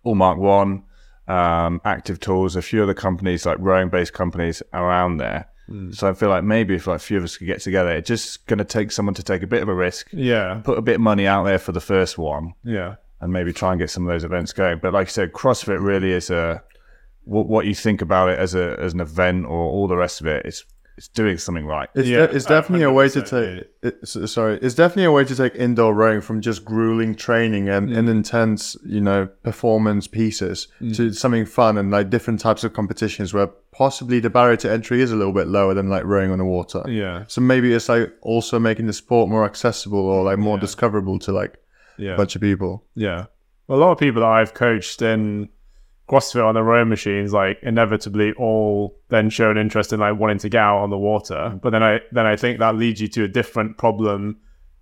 All 0.02 0.14
Mark 0.14 0.38
One, 0.38 0.84
um, 1.28 1.82
Active 1.84 2.20
Tools, 2.20 2.56
a 2.56 2.62
few 2.62 2.82
other 2.82 2.94
companies 2.94 3.44
like 3.44 3.58
rowing-based 3.60 4.14
companies 4.14 4.62
around 4.72 5.18
there. 5.18 5.51
Mm. 5.72 5.94
So 5.94 6.08
I 6.08 6.12
feel 6.12 6.28
like 6.28 6.44
maybe 6.44 6.74
if 6.74 6.86
like 6.86 6.96
a 6.96 6.98
few 6.98 7.16
of 7.18 7.24
us 7.24 7.36
could 7.36 7.46
get 7.46 7.60
together, 7.60 7.90
it's 7.90 8.08
just 8.08 8.46
going 8.46 8.58
to 8.58 8.64
take 8.64 8.92
someone 8.92 9.14
to 9.14 9.22
take 9.22 9.42
a 9.42 9.46
bit 9.46 9.62
of 9.62 9.68
a 9.68 9.74
risk, 9.74 10.08
yeah. 10.12 10.60
put 10.64 10.78
a 10.78 10.82
bit 10.82 10.96
of 10.96 11.00
money 11.00 11.26
out 11.26 11.44
there 11.44 11.58
for 11.58 11.72
the 11.72 11.80
first 11.80 12.18
one, 12.18 12.54
Yeah. 12.64 12.96
and 13.20 13.32
maybe 13.32 13.52
try 13.52 13.70
and 13.72 13.80
get 13.80 13.90
some 13.90 14.06
of 14.06 14.12
those 14.12 14.24
events 14.24 14.52
going. 14.52 14.78
But 14.82 14.92
like 14.92 15.08
I 15.08 15.10
said, 15.10 15.32
CrossFit 15.32 15.80
really 15.80 16.12
is 16.12 16.30
a 16.30 16.62
what, 17.24 17.46
what 17.48 17.66
you 17.66 17.74
think 17.74 18.02
about 18.02 18.28
it 18.28 18.38
as 18.38 18.54
a 18.54 18.76
as 18.80 18.92
an 18.94 19.00
event 19.00 19.46
or 19.46 19.50
all 19.74 19.86
the 19.88 19.96
rest 19.96 20.20
of 20.20 20.26
it. 20.26 20.44
It's 20.44 20.64
it's 20.96 21.08
doing 21.08 21.38
something 21.38 21.66
right. 21.66 21.88
It's, 21.94 22.08
Yeah, 22.08 22.26
de- 22.26 22.36
it's 22.36 22.44
definitely 22.44 22.84
a 22.84 22.92
way 22.92 23.08
to 23.08 23.22
take. 23.22 23.64
It's, 23.82 24.30
sorry, 24.30 24.58
it's 24.60 24.74
definitely 24.74 25.04
a 25.04 25.12
way 25.12 25.24
to 25.24 25.34
take 25.34 25.54
indoor 25.54 25.94
rowing 25.94 26.20
from 26.20 26.40
just 26.40 26.64
grueling 26.64 27.14
training 27.14 27.68
and, 27.68 27.92
and 27.92 28.08
mm. 28.08 28.10
intense, 28.10 28.76
you 28.84 29.00
know, 29.00 29.26
performance 29.42 30.06
pieces 30.06 30.68
mm. 30.80 30.94
to 30.96 31.12
something 31.12 31.46
fun 31.46 31.78
and 31.78 31.90
like 31.90 32.10
different 32.10 32.40
types 32.40 32.62
of 32.62 32.74
competitions 32.74 33.32
where 33.32 33.46
possibly 33.72 34.20
the 34.20 34.30
barrier 34.30 34.56
to 34.58 34.70
entry 34.70 35.00
is 35.00 35.10
a 35.12 35.16
little 35.16 35.32
bit 35.32 35.48
lower 35.48 35.72
than 35.72 35.88
like 35.88 36.04
rowing 36.04 36.30
on 36.30 36.38
the 36.38 36.44
water. 36.44 36.84
Yeah. 36.86 37.24
So 37.26 37.40
maybe 37.40 37.72
it's 37.72 37.88
like 37.88 38.12
also 38.20 38.58
making 38.58 38.86
the 38.86 38.92
sport 38.92 39.30
more 39.30 39.44
accessible 39.44 39.98
or 39.98 40.24
like 40.24 40.38
more 40.38 40.58
discoverable 40.58 41.18
to 41.20 41.32
like 41.32 41.56
Yeah. 41.96 42.12
a 42.12 42.16
bunch 42.16 42.36
of 42.36 42.42
people. 42.42 42.84
Yeah. 42.94 43.26
A 43.68 43.76
lot 43.76 43.92
of 43.92 43.98
people 43.98 44.20
that 44.20 44.28
I've 44.28 44.52
coached 44.52 45.00
in 45.00 45.48
CrossFit 46.08 46.44
on 46.44 46.54
the 46.54 46.62
rowing 46.62 46.88
machines, 46.88 47.32
like 47.32 47.58
inevitably 47.62 48.32
all 48.32 49.00
then 49.08 49.30
show 49.30 49.50
an 49.50 49.56
interest 49.56 49.92
in 49.92 50.00
like 50.00 50.18
wanting 50.18 50.38
to 50.38 50.48
get 50.48 50.60
out 50.60 50.82
on 50.82 50.90
the 50.90 50.98
water. 50.98 51.58
But 51.62 51.70
then 51.70 51.82
I 51.82 52.00
then 52.10 52.26
I 52.26 52.36
think 52.36 52.58
that 52.58 52.76
leads 52.76 53.00
you 53.00 53.08
to 53.08 53.24
a 53.24 53.28
different 53.28 53.78
problem 53.78 54.38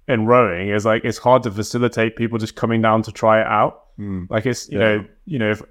in 0.08 0.26
rowing 0.26 0.70
is 0.70 0.84
like 0.84 1.04
it's 1.04 1.18
hard 1.18 1.42
to 1.44 1.50
facilitate 1.50 2.16
people 2.16 2.38
just 2.38 2.56
coming 2.56 2.82
down 2.82 3.02
to 3.02 3.12
try 3.12 3.40
it 3.40 3.46
out. 3.46 3.84
Hmm. 3.96 4.24
Like 4.28 4.46
it's 4.46 4.68
you 4.68 4.78
know, 4.78 5.04
you 5.26 5.38
know, 5.38 5.50
if 5.50 5.62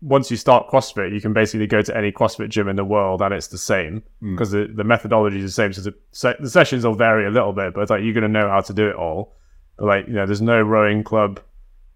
once 0.00 0.30
you 0.30 0.36
start 0.36 0.68
CrossFit, 0.68 1.12
you 1.12 1.20
can 1.20 1.32
basically 1.32 1.66
go 1.66 1.82
to 1.82 1.94
any 1.94 2.10
CrossFit 2.10 2.48
gym 2.48 2.68
in 2.68 2.76
the 2.76 2.84
world 2.84 3.20
and 3.20 3.34
it's 3.34 3.48
the 3.48 3.58
same 3.58 4.02
hmm. 4.20 4.34
because 4.34 4.50
the, 4.50 4.72
the 4.74 4.84
methodology 4.84 5.38
is 5.38 5.44
the 5.44 5.50
same. 5.50 5.72
So 5.72 5.82
the, 5.82 5.94
se- 6.12 6.36
the 6.40 6.48
sessions 6.48 6.86
will 6.86 6.94
vary 6.94 7.26
a 7.26 7.30
little 7.30 7.52
bit, 7.52 7.74
but 7.74 7.82
it's 7.82 7.90
like 7.90 8.02
you're 8.02 8.14
going 8.14 8.22
to 8.22 8.28
know 8.28 8.48
how 8.48 8.60
to 8.60 8.72
do 8.72 8.88
it 8.88 8.96
all. 8.96 9.36
But 9.76 9.86
like, 9.86 10.06
you 10.06 10.14
know, 10.14 10.24
there's 10.24 10.40
no 10.40 10.60
rowing 10.62 11.04
club 11.04 11.40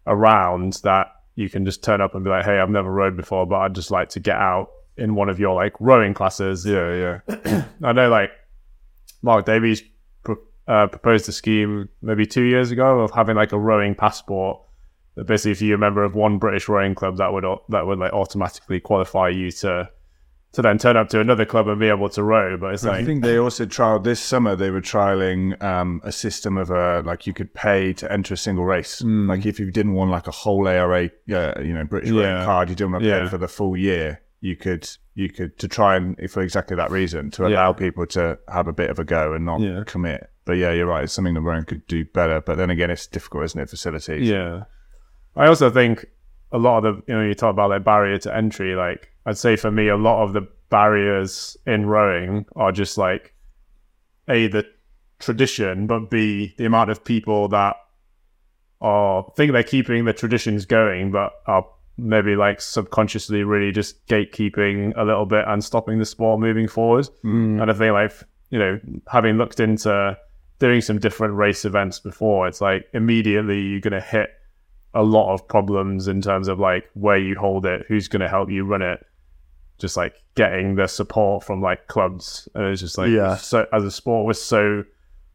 around 0.07 0.75
that 0.85 1.14
you 1.37 1.49
can 1.51 1.65
just 1.65 1.83
turn 1.83 2.01
up 2.01 2.15
and 2.15 2.25
be 2.25 2.31
like, 2.31 2.45
hey, 2.45 2.59
I've 2.59 2.71
never 2.71 2.91
rowed 2.91 3.17
before, 3.17 3.47
but 3.47 3.57
I'd 3.57 3.75
just 3.75 3.91
like 3.91 4.11
to 4.11 4.21
get 4.21 4.37
out 4.37 4.69
in 4.97 5.15
one 5.15 5.29
of 5.29 5.41
your 5.41 5.55
like 5.55 5.75
rowing 5.81 6.15
classes. 6.15 6.65
Yeah, 6.65 7.21
yeah. 7.27 7.65
I 7.83 7.93
know 7.93 8.09
like 8.09 8.31
Mark 9.23 9.47
Davies 9.47 9.83
pro- 10.23 10.37
uh, 10.69 10.87
proposed 10.87 11.29
a 11.29 11.33
scheme 11.33 11.89
maybe 12.03 12.27
two 12.27 12.45
years 12.45 12.71
ago 12.71 13.01
of 13.01 13.11
having 13.11 13.37
like 13.37 13.53
a 13.53 13.59
rowing 13.59 13.95
passport. 13.95 14.61
That 15.17 15.27
basically, 15.27 15.53
if 15.53 15.63
you're 15.63 15.77
a 15.77 15.79
member 15.79 16.03
of 16.03 16.15
one 16.15 16.39
British 16.39 16.69
rowing 16.69 16.95
club, 16.95 17.19
that 17.19 17.33
would 17.33 17.45
that 17.69 17.87
would 17.87 17.99
like 17.99 18.13
automatically 18.13 18.81
qualify 18.81 19.29
you 19.29 19.51
to 19.53 19.89
to 20.55 20.63
then 20.63 20.79
turn 20.79 20.97
up 20.97 21.09
to 21.11 21.21
another 21.21 21.45
club 21.45 21.69
and 21.69 21.79
be 21.79 21.89
able 21.89 22.09
to 22.09 22.23
row. 22.23 22.57
But 22.57 22.75
it's 22.75 22.85
like 22.85 23.03
I 23.03 23.05
think 23.05 23.23
they 23.23 23.37
also 23.39 23.67
trialed 23.67 24.05
this 24.05 24.21
summer. 24.21 24.57
They 24.57 24.71
were 24.71 24.81
trialing 24.81 25.63
um, 25.63 26.01
a 26.05 26.13
system 26.13 26.57
of 26.57 26.71
a 26.71 27.03
like 27.05 27.27
you 27.27 27.33
could 27.33 27.53
pay 27.55 27.93
to 27.95 28.11
enter 28.13 28.35
a 28.35 28.37
single 28.37 28.65
race. 28.65 29.03
Like 29.03 29.47
if 29.47 29.61
you 29.61 29.71
didn't 29.71 29.95
want 29.95 30.11
like 30.11 30.27
a 30.27 30.33
whole 30.33 30.67
ARA, 30.69 31.11
yeah, 31.27 31.59
you 31.61 31.75
know, 31.75 31.85
British 31.85 32.11
Yeah. 32.11 32.45
card, 32.45 32.69
you 32.71 32.75
didn't 32.75 32.93
want 32.93 33.05
to 33.05 33.09
Yeah. 33.11 33.21
pay 33.25 33.29
for 33.29 33.39
the 33.39 33.49
full 33.49 33.77
year. 33.77 34.21
You 34.41 34.57
could 34.57 34.89
you 35.15 35.29
could 35.29 35.59
to 35.59 35.69
try 35.69 35.97
and 35.97 36.19
for 36.31 36.43
exactly 36.43 36.77
that 36.77 36.91
reason 36.91 37.31
to 37.33 37.47
allow 37.47 37.73
people 37.73 38.05
to 38.07 38.39
have 38.49 38.67
a 38.69 38.73
bit 38.73 38.91
of 38.91 38.99
a 38.99 39.05
go 39.05 39.33
and 39.33 39.45
not 39.45 39.61
Yeah. 39.61 39.83
commit. 39.87 40.29
But 40.45 40.55
yeah, 40.59 40.73
you're 40.73 40.87
right. 40.87 41.05
It's 41.05 41.13
something 41.13 41.35
that 41.35 41.41
rowing 41.41 41.65
could 41.65 41.87
do 41.87 42.05
better. 42.05 42.41
But 42.41 42.57
then 42.59 42.69
again, 42.69 42.91
it's 42.91 43.07
difficult, 43.07 43.45
isn't 43.45 43.61
it? 43.61 43.71
Facilities. 43.71 44.29
Yeah. 44.29 44.65
I 45.37 45.47
also 45.47 45.71
think 45.71 46.05
a 46.55 46.59
lot 46.59 46.79
of 46.79 46.85
the, 46.85 47.03
you 47.13 47.19
know, 47.19 47.27
you 47.27 47.35
talk 47.35 47.51
about 47.51 47.69
like 47.71 47.85
barrier 47.85 48.17
to 48.19 48.35
entry. 48.35 48.77
Like, 48.77 49.11
I'd 49.27 49.37
say 49.37 49.57
for 49.57 49.71
me, 49.71 49.89
a 49.89 49.97
lot 49.97 50.23
of 50.23 50.33
the 50.33 50.49
barriers 50.71 51.57
in 51.67 51.87
rowing 51.87 52.47
are 52.55 52.73
just 52.73 52.97
like 52.97 53.35
A, 54.29 54.47
the 54.47 54.65
tradition, 55.19 55.87
but 55.87 56.11
B, 56.11 56.55
the 56.57 56.65
amount 56.65 56.91
of 56.91 57.05
people 57.05 57.49
that 57.49 57.77
are 58.81 59.31
think 59.37 59.53
they're 59.53 59.65
keeping 59.65 60.05
the 60.05 60.13
traditions 60.13 60.65
going, 60.65 61.11
but 61.11 61.33
are 61.47 61.67
maybe 61.97 62.37
like 62.37 62.61
subconsciously 62.61 63.43
really 63.43 63.73
just 63.73 64.07
gatekeeping 64.07 64.93
a 64.97 65.05
little 65.05 65.27
bit 65.27 65.45
and 65.49 65.63
stopping 65.63 65.99
the 65.99 66.05
sport 66.05 66.39
moving 66.41 66.69
forward. 66.69 67.09
Mm. 67.25 67.63
And 67.63 67.71
I 67.71 67.75
think 67.75 67.93
like, 67.93 68.13
you 68.51 68.59
know, 68.59 68.81
having 69.09 69.39
looked 69.39 69.59
into 69.59 70.17
doing 70.61 70.81
some 70.81 71.01
different 71.01 71.35
race 71.35 71.65
events 71.65 71.99
before, 71.99 72.47
it's 72.47 72.61
like 72.61 72.87
immediately 72.93 73.61
you're 73.61 73.81
going 73.81 73.93
to 73.93 74.01
hit 74.01 74.31
a 74.95 75.03
lot 75.03 75.33
of 75.35 75.47
problems 75.49 76.09
in 76.09 76.21
terms 76.23 76.49
of 76.49 76.59
like 76.59 76.89
where 76.95 77.19
you 77.19 77.35
hold 77.37 77.67
it, 77.67 77.85
who's 77.89 78.09
going 78.09 78.21
to 78.21 78.29
help 78.29 78.51
you 78.51 78.65
run 78.65 78.83
it, 78.83 79.05
just 79.79 79.97
like 79.97 80.15
getting 80.35 80.77
the 80.77 80.87
support 80.87 81.45
from 81.45 81.61
like 81.61 81.87
clubs. 81.89 82.49
And 82.55 82.65
it's 82.67 82.81
just 82.81 82.97
like, 82.99 83.11
Yeah. 83.11 83.37
so 83.37 83.67
as 83.73 83.85
a 83.85 83.91
sport, 83.91 84.27
we're 84.27 84.33
so 84.35 84.85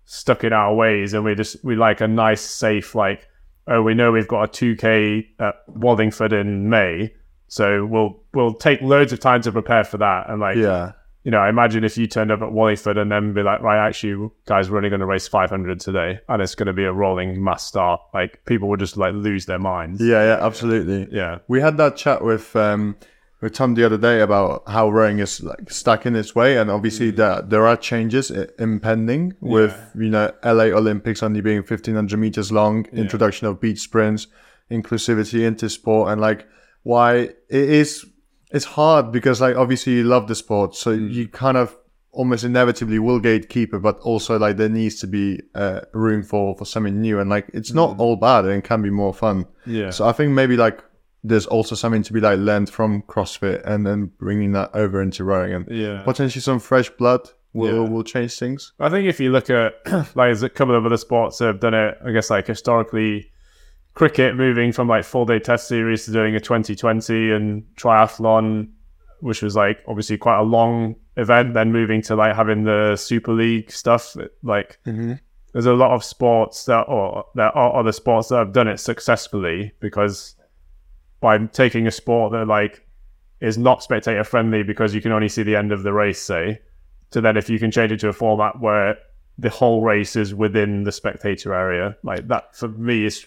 stuck 0.05 0.43
in 0.43 0.53
our 0.53 0.73
ways 0.73 1.13
and 1.13 1.23
we 1.23 1.35
just, 1.35 1.63
we 1.63 1.75
like 1.75 2.01
a 2.01 2.07
nice, 2.07 2.41
safe, 2.41 2.95
like, 2.95 3.27
oh, 3.67 3.81
we 3.81 3.93
know 3.93 4.11
we've 4.11 4.27
got 4.27 4.43
a 4.43 4.47
2K 4.47 5.27
at 5.39 5.55
Wallingford 5.67 6.33
in 6.33 6.69
May. 6.69 7.13
So 7.47 7.85
we'll, 7.85 8.21
we'll 8.33 8.53
take 8.53 8.81
loads 8.81 9.11
of 9.13 9.19
time 9.19 9.41
to 9.43 9.51
prepare 9.51 9.83
for 9.83 9.97
that. 9.97 10.29
And 10.29 10.39
like, 10.39 10.55
Yeah. 10.57 10.93
You 11.23 11.31
know, 11.31 11.39
I 11.39 11.49
imagine 11.49 11.83
if 11.83 11.97
you 11.97 12.07
turned 12.07 12.31
up 12.31 12.41
at 12.41 12.51
Wallingford 12.51 12.97
and 12.97 13.11
then 13.11 13.33
be 13.33 13.43
like, 13.43 13.61
right, 13.61 13.85
actually, 13.85 14.29
guys, 14.45 14.69
we're 14.69 14.77
only 14.77 14.89
going 14.89 15.01
to 15.01 15.05
race 15.05 15.27
500 15.27 15.79
today, 15.79 16.19
and 16.29 16.41
it's 16.41 16.55
going 16.55 16.67
to 16.67 16.73
be 16.73 16.85
a 16.85 16.93
rolling 16.93 17.41
must 17.41 17.67
start. 17.67 18.01
Like, 18.13 18.45
people 18.45 18.69
would 18.69 18.79
just 18.79 18.95
like 18.95 19.13
lose 19.13 19.45
their 19.45 19.59
minds. 19.59 20.01
Yeah, 20.01 20.23
yeah, 20.23 20.45
absolutely. 20.45 21.07
Yeah. 21.11 21.39
We 21.47 21.59
had 21.59 21.77
that 21.77 21.97
chat 21.97 22.23
with 22.23 22.55
um, 22.55 22.95
with 23.41 23.53
Tom 23.53 23.75
the 23.75 23.85
other 23.85 23.97
day 23.97 24.21
about 24.21 24.63
how 24.67 24.89
rowing 24.89 25.19
is 25.19 25.41
like 25.41 25.69
stuck 25.69 26.05
in 26.05 26.15
its 26.15 26.35
way, 26.35 26.57
and 26.57 26.69
obviously 26.69 27.11
there 27.11 27.41
there 27.41 27.67
are 27.67 27.77
changes 27.77 28.31
impending 28.57 29.33
with 29.39 29.77
you 29.95 30.09
know 30.09 30.31
LA 30.43 30.65
Olympics 30.75 31.23
only 31.23 31.41
being 31.41 31.63
fifteen 31.63 31.95
hundred 31.95 32.17
meters 32.17 32.51
long, 32.51 32.85
introduction 32.91 33.47
of 33.47 33.61
beach 33.61 33.79
sprints, 33.79 34.27
inclusivity 34.69 35.45
into 35.45 35.69
sport, 35.69 36.11
and 36.11 36.19
like 36.19 36.47
why 36.83 37.15
it 37.15 37.35
is 37.49 38.05
it's 38.51 38.65
hard 38.65 39.11
because 39.11 39.41
like 39.41 39.55
obviously 39.55 39.93
you 39.93 40.03
love 40.03 40.27
the 40.27 40.35
sport, 40.35 40.75
so 40.75 40.91
you 40.91 41.27
kind 41.27 41.57
of 41.57 41.75
almost 42.11 42.43
inevitably 42.43 42.97
will 42.99 43.19
gatekeeper, 43.19 43.77
but 43.79 43.99
also 43.99 44.37
like 44.39 44.57
there 44.57 44.69
needs 44.69 44.99
to 44.99 45.07
be 45.07 45.39
uh, 45.55 45.81
room 45.93 46.23
for 46.23 46.55
for 46.57 46.65
something 46.65 46.99
new, 47.01 47.19
and 47.19 47.29
like 47.29 47.47
it's 47.53 47.71
not 47.73 47.99
all 47.99 48.15
bad 48.15 48.45
and 48.45 48.63
can 48.63 48.81
be 48.81 48.89
more 48.89 49.13
fun. 49.13 49.45
Yeah. 49.65 49.91
So 49.91 50.07
I 50.07 50.11
think 50.11 50.31
maybe 50.33 50.57
like 50.57 50.83
there's 51.23 51.45
also 51.45 51.75
something 51.75 52.01
to 52.03 52.13
be 52.13 52.19
like 52.21 52.39
learned 52.39 52.69
from 52.69 53.01
CrossFit 53.03 53.61
and 53.65 53.85
then 53.85 54.05
bringing 54.17 54.53
that 54.53 54.71
over 54.73 55.01
into 55.01 55.23
rowing 55.25 55.53
and 55.53 55.67
Yeah. 55.69 56.01
potentially 56.03 56.41
some 56.41 56.59
fresh 56.59 56.89
blood 56.91 57.29
will 57.53 57.83
Yeah. 57.83 57.89
will 57.89 58.03
change 58.03 58.37
things. 58.39 58.71
I 58.79 58.89
think 58.89 59.05
if 59.07 59.19
you 59.19 59.29
look 59.31 59.49
at 59.49 59.73
like 59.91 60.13
there's 60.15 60.43
a 60.43 60.49
couple 60.49 60.75
of 60.75 60.85
other 60.85 60.95
sports 60.97 61.37
that 61.39 61.47
have 61.47 61.59
done 61.59 61.73
it, 61.73 61.97
I 62.05 62.11
guess 62.11 62.29
like 62.29 62.47
historically, 62.47 63.31
cricket 63.93 64.35
moving 64.35 64.71
from 64.71 64.87
like 64.87 65.03
full 65.03 65.25
day 65.25 65.39
test 65.39 65.67
series 65.67 66.05
to 66.05 66.11
doing 66.11 66.35
a 66.35 66.39
2020 66.39 67.31
and 67.31 67.63
triathlon, 67.75 68.69
which 69.21 69.41
was 69.41 69.55
like 69.55 69.79
obviously 69.87 70.17
quite 70.17 70.39
a 70.39 70.43
long 70.43 70.95
event, 71.17 71.53
then 71.53 71.71
moving 71.71 72.01
to 72.03 72.15
like 72.15 72.35
having 72.35 72.63
the 72.63 72.95
Super 72.95 73.33
League 73.33 73.71
stuff. 73.71 74.15
Like 74.43 74.79
mm-hmm. 74.85 75.13
there's 75.53 75.65
a 75.65 75.73
lot 75.73 75.91
of 75.91 76.03
sports 76.03 76.65
that 76.65 76.83
or 76.83 77.25
there 77.35 77.55
are 77.57 77.75
other 77.75 77.91
sports 77.91 78.29
that 78.29 78.37
have 78.37 78.53
done 78.53 78.67
it 78.67 78.79
successfully 78.79 79.73
because 79.79 80.35
by 81.19 81.37
taking 81.47 81.87
a 81.87 81.91
sport 81.91 82.31
that 82.31 82.47
like 82.47 82.85
is 83.41 83.57
not 83.57 83.83
spectator 83.83 84.23
friendly 84.23 84.63
because 84.63 84.93
you 84.93 85.01
can 85.01 85.11
only 85.11 85.29
see 85.29 85.43
the 85.43 85.55
end 85.55 85.71
of 85.71 85.83
the 85.83 85.93
race, 85.93 86.21
say, 86.21 86.59
to 87.11 87.21
then 87.21 87.37
if 87.37 87.49
you 87.49 87.59
can 87.59 87.71
change 87.71 87.91
it 87.91 87.99
to 87.99 88.09
a 88.09 88.13
format 88.13 88.59
where 88.59 88.97
the 89.37 89.49
whole 89.49 89.81
race 89.81 90.15
is 90.15 90.35
within 90.35 90.83
the 90.83 90.91
spectator 90.91 91.53
area. 91.53 91.95
Like 92.03 92.27
that 92.27 92.55
for 92.55 92.67
me 92.67 93.05
is 93.05 93.25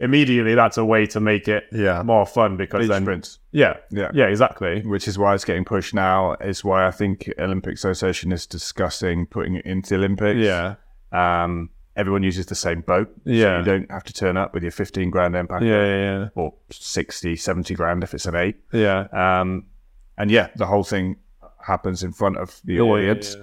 immediately 0.00 0.54
that's 0.54 0.78
a 0.78 0.84
way 0.84 1.06
to 1.06 1.20
make 1.20 1.46
it 1.48 1.64
Yeah. 1.72 2.02
more 2.02 2.26
fun 2.26 2.56
because 2.56 2.80
Beach 2.82 2.88
then 2.90 3.02
sprints. 3.02 3.38
yeah 3.52 3.74
Yeah. 3.90 4.10
yeah 4.14 4.26
exactly 4.26 4.82
which 4.82 5.06
is 5.06 5.18
why 5.18 5.34
it's 5.34 5.44
getting 5.44 5.64
pushed 5.64 5.94
now. 5.94 6.34
Is 6.40 6.64
why 6.64 6.86
I 6.86 6.90
think 6.90 7.30
Olympic 7.38 7.74
Association 7.74 8.32
is 8.32 8.46
discussing 8.46 9.26
putting 9.26 9.54
it 9.56 9.66
into 9.66 9.90
the 9.90 9.96
Olympics. 9.96 10.38
yeah 10.38 10.74
Um, 11.12 11.70
everyone 11.96 12.22
uses 12.22 12.46
the 12.46 12.54
same 12.54 12.80
boat. 12.80 13.08
so 13.26 13.30
Yeah. 13.30 13.58
you 13.58 13.64
don't 13.64 13.90
have 13.90 14.04
to 14.04 14.12
turn 14.12 14.36
up 14.36 14.54
with 14.54 14.62
your 14.62 14.72
15 14.72 15.10
grand 15.10 15.34
Empacher 15.34 15.62
yeah 15.62 15.96
yeah 16.22 16.28
or 16.34 16.54
60, 16.70 17.36
70 17.36 17.74
grand 17.74 18.02
if 18.04 18.14
it's 18.14 18.26
an 18.26 18.36
eight. 18.36 18.56
yeah 18.72 19.06
Um, 19.12 19.66
and 20.16 20.30
yeah, 20.30 20.48
the 20.56 20.66
whole 20.66 20.84
thing 20.84 21.16
happens 21.66 22.02
in 22.02 22.12
front 22.12 22.36
of 22.38 22.60
the 22.64 22.74
yeah 22.74 22.80
audience, 22.82 23.36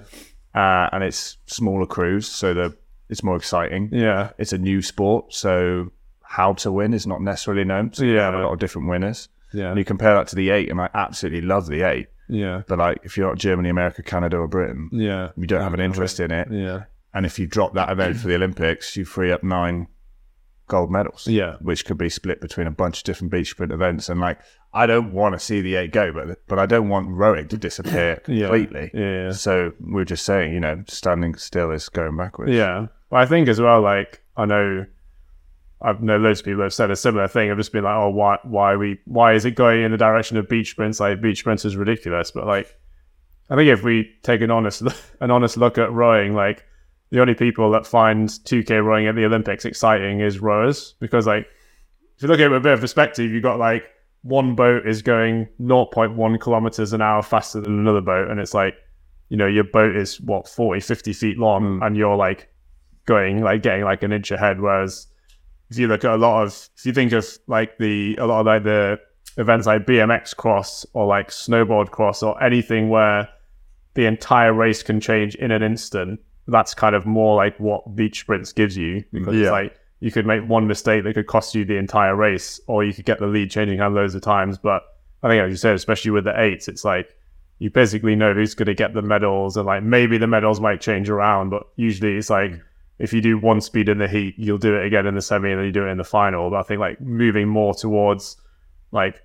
Uh, 0.54 0.88
and 0.92 1.04
it's 1.04 1.36
smaller 1.46 1.86
crews, 1.86 2.26
so 2.26 2.52
the 2.54 2.76
it's 3.08 3.22
more 3.22 3.36
exciting. 3.36 3.90
yeah 3.92 4.30
It's 4.38 4.52
a 4.52 4.58
new 4.58 4.82
sport, 4.82 5.32
so 5.32 5.92
how 6.30 6.52
to 6.52 6.70
win 6.70 6.92
is 6.92 7.06
not 7.06 7.20
necessarily 7.22 7.64
known. 7.64 7.92
So 7.92 8.04
you 8.04 8.14
Yeah. 8.16 8.26
have 8.26 8.34
a 8.34 8.42
lot 8.44 8.52
of 8.52 8.58
different 8.58 8.88
winners. 8.88 9.28
yeah 9.54 9.70
And 9.70 9.78
you 9.78 9.84
compare 9.84 10.14
that 10.14 10.26
to 10.28 10.36
the 10.36 10.50
eight, 10.50 10.68
and 10.70 10.78
I 10.80 10.88
absolutely 10.94 11.40
love 11.40 11.66
the 11.68 11.82
eight. 11.82 12.08
yeah 12.28 12.62
But 12.68 12.78
like, 12.78 12.98
if 13.02 13.16
you're 13.16 13.28
not 13.28 13.38
Germany, 13.38 13.70
America, 13.70 14.02
Canada, 14.02 14.36
or 14.36 14.46
Britain, 14.48 14.90
yeah 14.92 15.30
you 15.36 15.46
don't 15.46 15.62
have 15.62 15.74
an 15.74 15.80
interest 15.80 16.20
in 16.20 16.30
it. 16.30 16.48
yeah 16.50 16.80
And 17.14 17.24
if 17.24 17.38
you 17.38 17.46
drop 17.46 17.72
that 17.74 17.88
event 17.90 18.16
for 18.18 18.28
the 18.28 18.34
Olympics, 18.34 18.96
you 18.96 19.04
free 19.06 19.32
up 19.32 19.42
nine 19.42 19.86
gold 20.66 20.90
medals. 20.90 21.26
Yeah. 21.26 21.54
which 21.62 21.86
could 21.86 21.96
be 21.96 22.10
split 22.10 22.40
between 22.42 22.66
a 22.66 22.70
bunch 22.70 22.98
of 22.98 23.04
different 23.04 23.32
beach 23.32 23.50
sprint 23.50 23.72
events. 23.72 24.10
And 24.10 24.20
like, 24.20 24.38
I 24.74 24.84
don't 24.86 25.12
want 25.14 25.32
to 25.34 25.38
see 25.38 25.62
the 25.62 25.76
eight 25.76 25.92
go, 25.92 26.12
but 26.12 26.26
but 26.46 26.58
I 26.58 26.66
don't 26.66 26.90
want 26.90 27.08
rowing 27.08 27.48
to 27.48 27.56
disappear 27.56 28.16
completely. 28.24 28.90
Yeah. 28.92 29.30
So 29.32 29.72
we're 29.80 30.04
just 30.04 30.26
saying, 30.26 30.52
you 30.52 30.60
know, 30.60 30.84
standing 30.88 31.36
still 31.36 31.70
is 31.70 31.88
going 31.88 32.16
backwards. 32.18 32.52
Yeah. 32.52 32.88
But 33.08 33.20
I 33.20 33.26
think 33.26 33.48
as 33.48 33.58
well, 33.62 33.80
like, 33.80 34.20
I 34.36 34.44
know 34.44 34.84
I've 35.80 36.02
known 36.02 36.22
loads 36.24 36.40
of 36.40 36.46
people 36.46 36.62
have 36.62 36.74
said 36.74 36.90
a 36.90 36.96
similar 36.96 37.28
thing. 37.28 37.50
I've 37.50 37.56
just 37.56 37.72
been 37.72 37.84
like, 37.84 37.94
oh, 37.94 38.10
why, 38.10 38.38
why 38.42 38.76
we, 38.76 38.98
why 39.04 39.34
is 39.34 39.44
it 39.44 39.52
going 39.52 39.82
in 39.82 39.92
the 39.92 39.96
direction 39.96 40.36
of 40.36 40.48
beach 40.48 40.70
sprints? 40.70 40.98
Like, 40.98 41.20
beach 41.20 41.38
sprints 41.38 41.64
is 41.64 41.76
ridiculous. 41.76 42.30
But 42.30 42.46
like, 42.46 42.74
I 43.48 43.56
think 43.56 43.68
if 43.68 43.82
we 43.82 44.12
take 44.22 44.40
an 44.40 44.50
honest, 44.50 44.82
an 45.20 45.30
honest 45.30 45.56
look 45.56 45.78
at 45.78 45.92
rowing, 45.92 46.34
like, 46.34 46.64
the 47.10 47.20
only 47.20 47.34
people 47.34 47.70
that 47.70 47.86
find 47.86 48.28
2K 48.28 48.84
rowing 48.84 49.06
at 49.06 49.14
the 49.14 49.24
Olympics 49.24 49.64
exciting 49.64 50.20
is 50.20 50.40
rowers 50.40 50.94
because, 51.00 51.26
like, 51.26 51.46
if 52.18 52.22
you 52.22 52.28
look 52.28 52.40
at 52.40 52.46
it 52.46 52.48
with 52.48 52.58
a 52.58 52.60
bit 52.60 52.72
of 52.72 52.80
perspective, 52.80 53.30
you've 53.30 53.44
got 53.44 53.60
like 53.60 53.84
one 54.22 54.56
boat 54.56 54.88
is 54.88 55.02
going 55.02 55.48
0.1 55.60 56.40
kilometers 56.40 56.92
an 56.92 57.00
hour 57.00 57.22
faster 57.22 57.60
than 57.60 57.78
another 57.78 58.00
boat, 58.00 58.28
and 58.28 58.40
it's 58.40 58.54
like, 58.54 58.74
you 59.28 59.36
know, 59.36 59.46
your 59.46 59.62
boat 59.62 59.94
is 59.94 60.20
what 60.20 60.48
40, 60.48 60.80
50 60.80 61.12
feet 61.12 61.38
long, 61.38 61.76
hmm. 61.76 61.82
and 61.84 61.96
you're 61.96 62.16
like 62.16 62.52
going 63.06 63.42
like 63.42 63.62
getting 63.62 63.84
like 63.84 64.02
an 64.02 64.12
inch 64.12 64.32
ahead. 64.32 64.60
Whereas 64.60 65.06
if 65.70 65.78
you 65.78 65.86
look 65.88 66.04
at 66.04 66.12
a 66.12 66.16
lot 66.16 66.42
of, 66.44 66.68
if 66.76 66.86
you 66.86 66.92
think 66.92 67.12
of 67.12 67.26
like 67.46 67.78
the 67.78 68.16
a 68.16 68.26
lot 68.26 68.40
of 68.40 68.46
like 68.46 68.64
the 68.64 68.98
events 69.36 69.66
like 69.66 69.86
BMX 69.86 70.34
cross 70.36 70.84
or 70.94 71.06
like 71.06 71.28
snowboard 71.30 71.90
cross 71.90 72.22
or 72.22 72.42
anything 72.42 72.88
where 72.88 73.28
the 73.94 74.06
entire 74.06 74.52
race 74.52 74.82
can 74.82 75.00
change 75.00 75.34
in 75.36 75.50
an 75.50 75.62
instant, 75.62 76.20
that's 76.46 76.74
kind 76.74 76.94
of 76.94 77.04
more 77.06 77.36
like 77.36 77.58
what 77.60 77.94
beach 77.94 78.20
sprints 78.20 78.52
gives 78.52 78.76
you 78.76 79.04
because 79.12 79.34
Yeah. 79.34 79.42
it's 79.42 79.50
like 79.50 79.76
you 80.00 80.10
could 80.12 80.26
make 80.26 80.48
one 80.48 80.66
mistake 80.66 81.04
that 81.04 81.14
could 81.14 81.26
cost 81.26 81.54
you 81.54 81.64
the 81.64 81.76
entire 81.76 82.14
race, 82.14 82.60
or 82.68 82.84
you 82.84 82.94
could 82.94 83.04
get 83.04 83.18
the 83.18 83.26
lead 83.26 83.50
changing 83.50 83.78
hand 83.78 83.94
loads 83.94 84.14
of 84.14 84.22
times. 84.22 84.56
But 84.56 84.82
I 85.24 85.28
think, 85.28 85.42
as 85.42 85.50
you 85.50 85.56
said, 85.56 85.74
especially 85.74 86.12
with 86.12 86.22
the 86.24 86.40
eights, 86.40 86.68
it's 86.68 86.84
like 86.84 87.14
you 87.58 87.68
basically 87.70 88.14
know 88.14 88.32
who's 88.32 88.54
going 88.54 88.66
to 88.66 88.74
get 88.74 88.94
the 88.94 89.02
medals, 89.02 89.56
and 89.56 89.66
like 89.66 89.82
maybe 89.82 90.16
the 90.16 90.28
medals 90.28 90.60
might 90.60 90.80
change 90.80 91.10
around, 91.10 91.50
but 91.50 91.64
usually 91.74 92.16
it's 92.16 92.30
like 92.30 92.52
if 92.98 93.12
you 93.12 93.20
do 93.20 93.38
one 93.38 93.60
speed 93.60 93.88
in 93.88 93.98
the 93.98 94.08
heat, 94.08 94.34
you'll 94.36 94.58
do 94.58 94.74
it 94.74 94.84
again 94.84 95.06
in 95.06 95.14
the 95.14 95.22
semi, 95.22 95.50
and 95.50 95.58
then 95.58 95.66
you 95.66 95.72
do 95.72 95.86
it 95.86 95.90
in 95.90 95.98
the 95.98 96.04
final. 96.04 96.50
But 96.50 96.60
I 96.60 96.62
think 96.62 96.80
like 96.80 97.00
moving 97.00 97.48
more 97.48 97.74
towards 97.74 98.36
like 98.90 99.22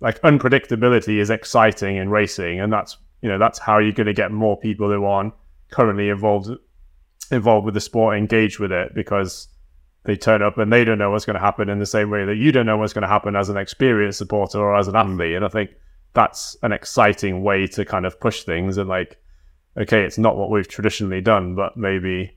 like 0.00 0.20
unpredictability 0.22 1.18
is 1.18 1.30
exciting 1.30 1.96
in 1.96 2.10
racing, 2.10 2.60
and 2.60 2.72
that's 2.72 2.96
you 3.22 3.28
know 3.28 3.38
that's 3.38 3.58
how 3.58 3.78
you're 3.78 3.92
going 3.92 4.06
to 4.06 4.12
get 4.12 4.32
more 4.32 4.58
people 4.58 4.90
who 4.90 5.04
aren't 5.04 5.34
currently 5.70 6.08
involved 6.08 6.50
involved 7.30 7.64
with 7.64 7.74
the 7.74 7.80
sport 7.80 8.18
engaged 8.18 8.58
with 8.58 8.72
it 8.72 8.94
because 8.94 9.48
they 10.04 10.16
turn 10.16 10.42
up 10.42 10.58
and 10.58 10.72
they 10.72 10.84
don't 10.84 10.98
know 10.98 11.10
what's 11.10 11.24
going 11.24 11.34
to 11.34 11.40
happen 11.40 11.68
in 11.68 11.78
the 11.78 11.86
same 11.86 12.10
way 12.10 12.24
that 12.24 12.36
you 12.36 12.52
don't 12.52 12.66
know 12.66 12.76
what's 12.76 12.92
going 12.92 13.02
to 13.02 13.08
happen 13.08 13.36
as 13.36 13.48
an 13.48 13.56
experienced 13.56 14.18
supporter 14.18 14.58
or 14.58 14.76
as 14.76 14.88
an 14.88 14.96
athlete. 14.96 15.36
And 15.36 15.44
I 15.44 15.48
think 15.48 15.70
that's 16.14 16.56
an 16.62 16.72
exciting 16.72 17.42
way 17.42 17.66
to 17.68 17.84
kind 17.84 18.06
of 18.06 18.18
push 18.18 18.42
things 18.42 18.78
and 18.78 18.88
like, 18.88 19.20
okay, 19.76 20.02
it's 20.02 20.18
not 20.18 20.36
what 20.36 20.50
we've 20.50 20.66
traditionally 20.66 21.20
done, 21.20 21.54
but 21.54 21.76
maybe 21.76 22.36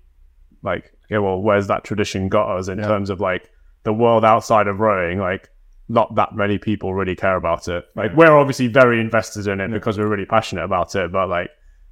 like, 0.63 0.93
okay, 1.05 1.19
well, 1.19 1.41
where's 1.41 1.67
that 1.67 1.83
tradition 1.83 2.29
got 2.29 2.57
us 2.57 2.67
in 2.67 2.79
terms 2.79 3.09
of 3.09 3.19
like 3.19 3.49
the 3.83 3.93
world 3.93 4.25
outside 4.25 4.67
of 4.67 4.79
rowing? 4.79 5.19
Like, 5.19 5.49
not 5.89 6.15
that 6.15 6.35
many 6.35 6.57
people 6.57 6.93
really 6.93 7.15
care 7.15 7.35
about 7.35 7.67
it. 7.67 7.85
Like, 7.95 8.15
we're 8.15 8.31
obviously 8.31 8.67
very 8.67 8.99
invested 8.99 9.47
in 9.47 9.59
it 9.59 9.69
because 9.71 9.97
we're 9.97 10.07
really 10.07 10.25
passionate 10.25 10.63
about 10.63 10.95
it, 10.95 11.11
but 11.11 11.27
like, 11.29 11.49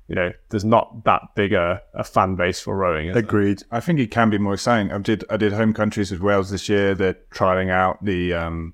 you 0.08 0.16
know, 0.16 0.32
there's 0.50 0.66
not 0.66 1.06
that 1.06 1.22
big 1.36 1.54
a, 1.54 1.82
a 1.94 2.04
fan 2.04 2.36
base 2.36 2.60
for 2.60 2.76
rowing. 2.76 3.08
is 3.08 3.14
there? 3.14 3.24
Agreed. 3.24 3.64
I 3.72 3.80
think 3.80 4.00
it 4.00 4.12
can 4.12 4.30
be 4.30 4.38
more 4.38 4.56
exciting. 4.56 4.92
I 4.92 4.98
did 4.98 5.24
I 5.30 5.38
did 5.38 5.54
home 5.54 5.74
countries 5.74 6.12
with 6.12 6.20
Wales 6.20 6.50
this 6.50 6.68
year. 6.68 6.96
They're 6.96 7.18
trialing 7.34 7.70
out 7.70 8.04
the 8.04 8.34
um, 8.34 8.74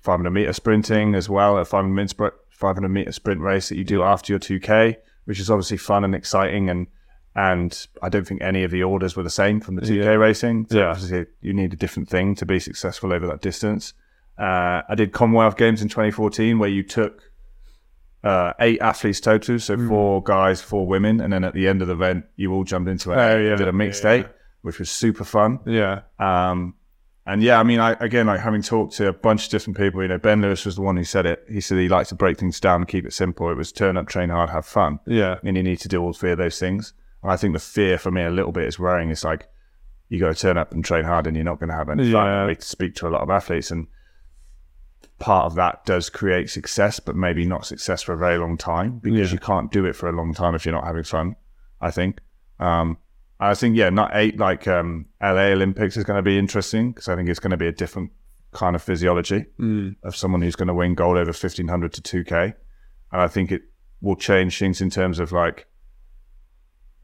500 0.00 0.30
meter 0.30 0.52
sprinting 0.52 1.14
as 1.14 1.28
well, 1.28 1.56
a 1.56 1.64
500 1.64 1.94
meter, 1.94 2.08
sprint, 2.08 2.34
500 2.50 2.88
meter 2.88 3.12
sprint 3.12 3.40
race 3.40 3.68
that 3.68 3.78
you 3.78 3.84
do 3.84 4.02
after 4.02 4.32
your 4.32 4.40
2K, 4.40 4.96
which 5.24 5.38
is 5.38 5.50
obviously 5.50 5.76
fun 5.76 6.04
and 6.04 6.14
exciting. 6.14 6.68
And 6.68 6.88
and 7.36 7.86
I 8.02 8.08
don't 8.08 8.26
think 8.26 8.42
any 8.42 8.62
of 8.64 8.70
the 8.70 8.82
orders 8.82 9.16
were 9.16 9.22
the 9.24 9.30
same 9.30 9.60
from 9.60 9.74
the 9.76 9.82
2K 9.82 10.16
racing. 10.18 10.66
So 10.70 10.78
Yeah. 10.78 10.90
obviously 10.90 11.26
you 11.40 11.52
need 11.52 11.72
a 11.72 11.76
different 11.76 12.08
thing 12.08 12.34
to 12.36 12.46
be 12.46 12.60
successful 12.60 13.12
over 13.12 13.26
that 13.26 13.40
distance. 13.40 13.92
Uh, 14.38 14.82
I 14.88 14.94
did 14.96 15.12
Commonwealth 15.12 15.56
Games 15.56 15.82
in 15.82 15.88
2014 15.88 16.58
where 16.58 16.68
you 16.70 16.82
took 16.82 17.22
uh, 18.22 18.54
eight 18.60 18.80
athletes 18.80 19.20
total, 19.20 19.58
so 19.58 19.76
Hmm. 19.76 19.88
four 19.88 20.22
guys, 20.22 20.62
four 20.62 20.86
women, 20.86 21.20
and 21.20 21.30
then 21.32 21.44
at 21.44 21.52
the 21.52 21.68
end 21.68 21.82
of 21.82 21.88
the 21.88 21.94
event, 21.94 22.24
you 22.36 22.52
all 22.54 22.64
jumped 22.64 22.88
into 22.88 23.12
it. 23.12 23.16
Oh, 23.16 23.38
yeah. 23.38 23.54
did 23.56 23.68
a 23.68 23.72
mixed 23.72 24.02
Yeah, 24.04 24.10
eight, 24.12 24.26
which 24.62 24.78
was 24.78 24.90
super 24.90 25.24
fun. 25.24 25.58
Yeah. 25.66 26.00
Um, 26.18 26.74
and 27.26 27.42
yeah, 27.42 27.60
I 27.60 27.64
mean, 27.64 27.80
I, 27.80 27.92
again, 28.00 28.26
like 28.26 28.40
having 28.40 28.62
talked 28.62 28.94
to 28.94 29.08
a 29.08 29.12
bunch 29.12 29.44
of 29.46 29.50
different 29.50 29.76
people, 29.76 30.00
you 30.00 30.08
know, 30.08 30.16
Ben 30.18 30.40
Lewis 30.40 30.64
was 30.64 30.76
the 30.76 30.82
one 30.82 30.96
who 30.96 31.04
said 31.04 31.26
it. 31.26 31.44
He 31.50 31.60
said 31.60 31.76
he 31.78 31.88
likes 31.88 32.08
to 32.10 32.14
break 32.14 32.38
things 32.38 32.60
down 32.60 32.84
keep 32.86 33.04
it 33.04 33.12
simple. 33.12 33.50
It 33.50 33.56
was 33.58 33.72
turn 33.72 33.96
up, 33.98 34.08
train 34.08 34.30
hard, 34.30 34.48
have 34.50 34.64
fun. 34.64 35.00
Yeah. 35.06 35.36
And 35.44 35.56
you 35.56 35.62
need 35.62 35.80
to 35.80 35.88
do 35.88 36.00
all 36.02 36.12
three 36.14 36.30
of 36.32 36.38
those 36.38 36.58
things. 36.58 36.94
I 37.24 37.36
think 37.36 37.54
the 37.54 37.58
fear 37.60 37.98
for 37.98 38.10
me 38.10 38.22
a 38.22 38.30
little 38.30 38.52
bit 38.52 38.64
is 38.64 38.78
rowing. 38.78 39.10
It's 39.10 39.24
like 39.24 39.48
you 40.08 40.20
got 40.20 40.34
to 40.34 40.40
turn 40.40 40.58
up 40.58 40.72
and 40.72 40.84
train 40.84 41.04
hard 41.04 41.26
and 41.26 41.36
you're 41.36 41.44
not 41.44 41.58
going 41.58 41.70
to 41.70 41.74
have 41.76 41.88
any 41.88 42.10
fun. 42.12 42.26
Yeah. 42.26 42.46
We 42.46 42.56
speak 42.60 42.94
to 42.96 43.08
a 43.08 43.10
lot 43.10 43.22
of 43.22 43.30
athletes 43.30 43.70
and 43.70 43.86
part 45.18 45.46
of 45.46 45.54
that 45.54 45.84
does 45.84 46.10
create 46.10 46.50
success, 46.50 47.00
but 47.00 47.16
maybe 47.16 47.46
not 47.46 47.66
success 47.66 48.02
for 48.02 48.12
a 48.12 48.18
very 48.18 48.36
long 48.38 48.56
time 48.56 48.98
because 48.98 49.30
Yeah. 49.30 49.34
you 49.34 49.38
can't 49.38 49.70
do 49.72 49.86
it 49.86 49.94
for 49.96 50.08
a 50.08 50.12
long 50.12 50.34
time 50.34 50.54
if 50.54 50.64
you're 50.66 50.74
not 50.74 50.84
having 50.84 51.04
fun, 51.04 51.36
I 51.80 51.90
think. 51.90 52.18
Um, 52.60 52.98
I 53.40 53.54
think, 53.54 53.76
yeah, 53.76 53.90
not 53.90 54.10
eight 54.14 54.38
like 54.38 54.68
um, 54.68 55.06
LA 55.22 55.52
Olympics 55.52 55.96
is 55.96 56.04
going 56.04 56.16
to 56.18 56.22
be 56.22 56.38
interesting 56.38 56.92
because 56.92 57.08
I 57.08 57.16
think 57.16 57.28
it's 57.28 57.40
going 57.40 57.50
to 57.50 57.56
be 57.56 57.66
a 57.66 57.72
different 57.72 58.10
kind 58.52 58.76
of 58.76 58.82
physiology 58.82 59.46
of 60.04 60.14
someone 60.14 60.40
who's 60.42 60.54
going 60.56 60.68
to 60.68 60.74
win 60.74 60.94
gold 60.94 61.16
over 61.16 61.30
1500 61.30 61.92
to 61.94 62.02
2K. 62.24 62.54
And 63.12 63.20
I 63.20 63.26
think 63.28 63.50
it 63.50 63.62
will 64.00 64.14
change 64.16 64.58
things 64.58 64.80
in 64.80 64.90
terms 64.90 65.18
of 65.18 65.32
like, 65.32 65.66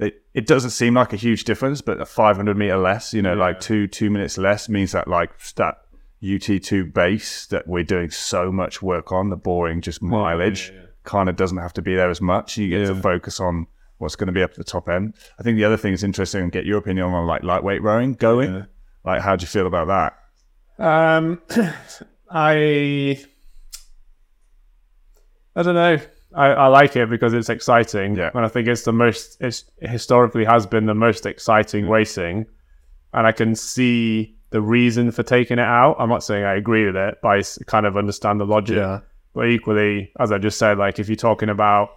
it, 0.00 0.22
it 0.34 0.46
doesn't 0.46 0.70
seem 0.70 0.94
like 0.94 1.12
a 1.12 1.16
huge 1.16 1.44
difference, 1.44 1.80
but 1.80 2.00
a 2.00 2.06
500 2.06 2.56
meter 2.56 2.76
less, 2.76 3.12
you 3.12 3.22
know, 3.22 3.34
like 3.34 3.60
two 3.60 3.86
two 3.86 4.10
minutes 4.10 4.38
less 4.38 4.68
means 4.68 4.92
that 4.92 5.08
like 5.08 5.30
that 5.54 5.76
UT2 6.22 6.92
base 6.92 7.46
that 7.46 7.66
we're 7.66 7.84
doing 7.84 8.10
so 8.10 8.52
much 8.52 8.82
work 8.82 9.12
on, 9.12 9.30
the 9.30 9.36
boring 9.36 9.80
just 9.80 10.02
mileage, 10.02 10.72
kind 11.04 11.28
of 11.28 11.36
doesn't 11.36 11.58
have 11.58 11.72
to 11.74 11.82
be 11.82 11.94
there 11.94 12.10
as 12.10 12.20
much. 12.20 12.56
You 12.56 12.68
get 12.68 12.86
to 12.86 12.94
focus 12.94 13.40
on 13.40 13.66
what's 13.98 14.16
going 14.16 14.26
to 14.26 14.32
be 14.32 14.42
up 14.42 14.50
at 14.50 14.56
the 14.56 14.64
top 14.64 14.88
end. 14.88 15.14
I 15.38 15.42
think 15.42 15.56
the 15.56 15.64
other 15.64 15.76
thing 15.76 15.92
is 15.92 16.02
interesting 16.02 16.42
and 16.42 16.52
get 16.52 16.66
your 16.66 16.78
opinion 16.78 17.06
on 17.06 17.26
like 17.26 17.42
lightweight 17.42 17.82
rowing 17.82 18.14
going. 18.14 18.54
Yeah. 18.54 18.64
Like, 19.04 19.22
how 19.22 19.36
do 19.36 19.42
you 19.42 19.48
feel 19.48 19.66
about 19.66 19.88
that? 20.78 20.84
Um, 20.84 21.40
I 22.30 23.22
I 25.54 25.62
don't 25.62 25.74
know. 25.74 25.98
I, 26.34 26.46
I 26.46 26.66
like 26.68 26.96
it 26.96 27.10
because 27.10 27.34
it's 27.34 27.48
exciting, 27.48 28.16
Yeah. 28.16 28.30
and 28.34 28.44
I 28.44 28.48
think 28.48 28.68
it's 28.68 28.82
the 28.82 28.92
most. 28.92 29.36
It's 29.40 29.64
historically 29.80 30.44
has 30.44 30.66
been 30.66 30.86
the 30.86 30.94
most 30.94 31.26
exciting 31.26 31.86
mm. 31.86 31.90
racing, 31.90 32.46
and 33.12 33.26
I 33.26 33.32
can 33.32 33.54
see 33.54 34.36
the 34.50 34.60
reason 34.60 35.10
for 35.10 35.22
taking 35.22 35.58
it 35.58 35.64
out. 35.64 35.96
I'm 35.98 36.08
not 36.08 36.22
saying 36.22 36.44
I 36.44 36.54
agree 36.54 36.86
with 36.86 36.96
it, 36.96 37.18
but 37.22 37.28
I 37.28 37.42
kind 37.66 37.86
of 37.86 37.96
understand 37.96 38.40
the 38.40 38.46
logic. 38.46 38.76
Yeah. 38.76 39.00
But 39.32 39.48
equally, 39.48 40.12
as 40.18 40.32
I 40.32 40.38
just 40.38 40.58
said, 40.58 40.78
like 40.78 40.98
if 40.98 41.08
you're 41.08 41.16
talking 41.16 41.48
about 41.48 41.90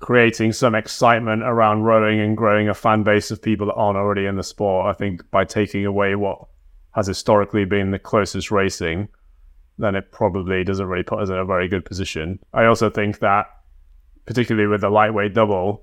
creating 0.00 0.52
some 0.52 0.74
excitement 0.74 1.42
around 1.42 1.82
rowing 1.82 2.20
and 2.20 2.36
growing 2.36 2.68
a 2.68 2.74
fan 2.74 3.02
base 3.02 3.30
of 3.30 3.40
people 3.40 3.66
that 3.66 3.74
aren't 3.74 3.98
already 3.98 4.26
in 4.26 4.36
the 4.36 4.42
sport, 4.42 4.86
I 4.86 4.92
think 4.94 5.30
by 5.30 5.44
taking 5.44 5.84
away 5.86 6.14
what 6.16 6.46
has 6.92 7.06
historically 7.06 7.64
been 7.64 7.90
the 7.90 7.98
closest 7.98 8.50
racing, 8.50 9.08
then 9.82 9.94
it 9.94 10.12
probably 10.12 10.64
doesn't 10.64 10.86
really 10.86 11.02
put 11.02 11.20
us 11.20 11.28
in 11.28 11.36
a 11.36 11.44
very 11.44 11.68
good 11.68 11.84
position. 11.84 12.38
I 12.52 12.64
also 12.66 12.90
think 12.90 13.18
that, 13.20 13.46
particularly 14.26 14.68
with 14.68 14.82
the 14.82 14.90
lightweight 14.90 15.34
double, 15.34 15.82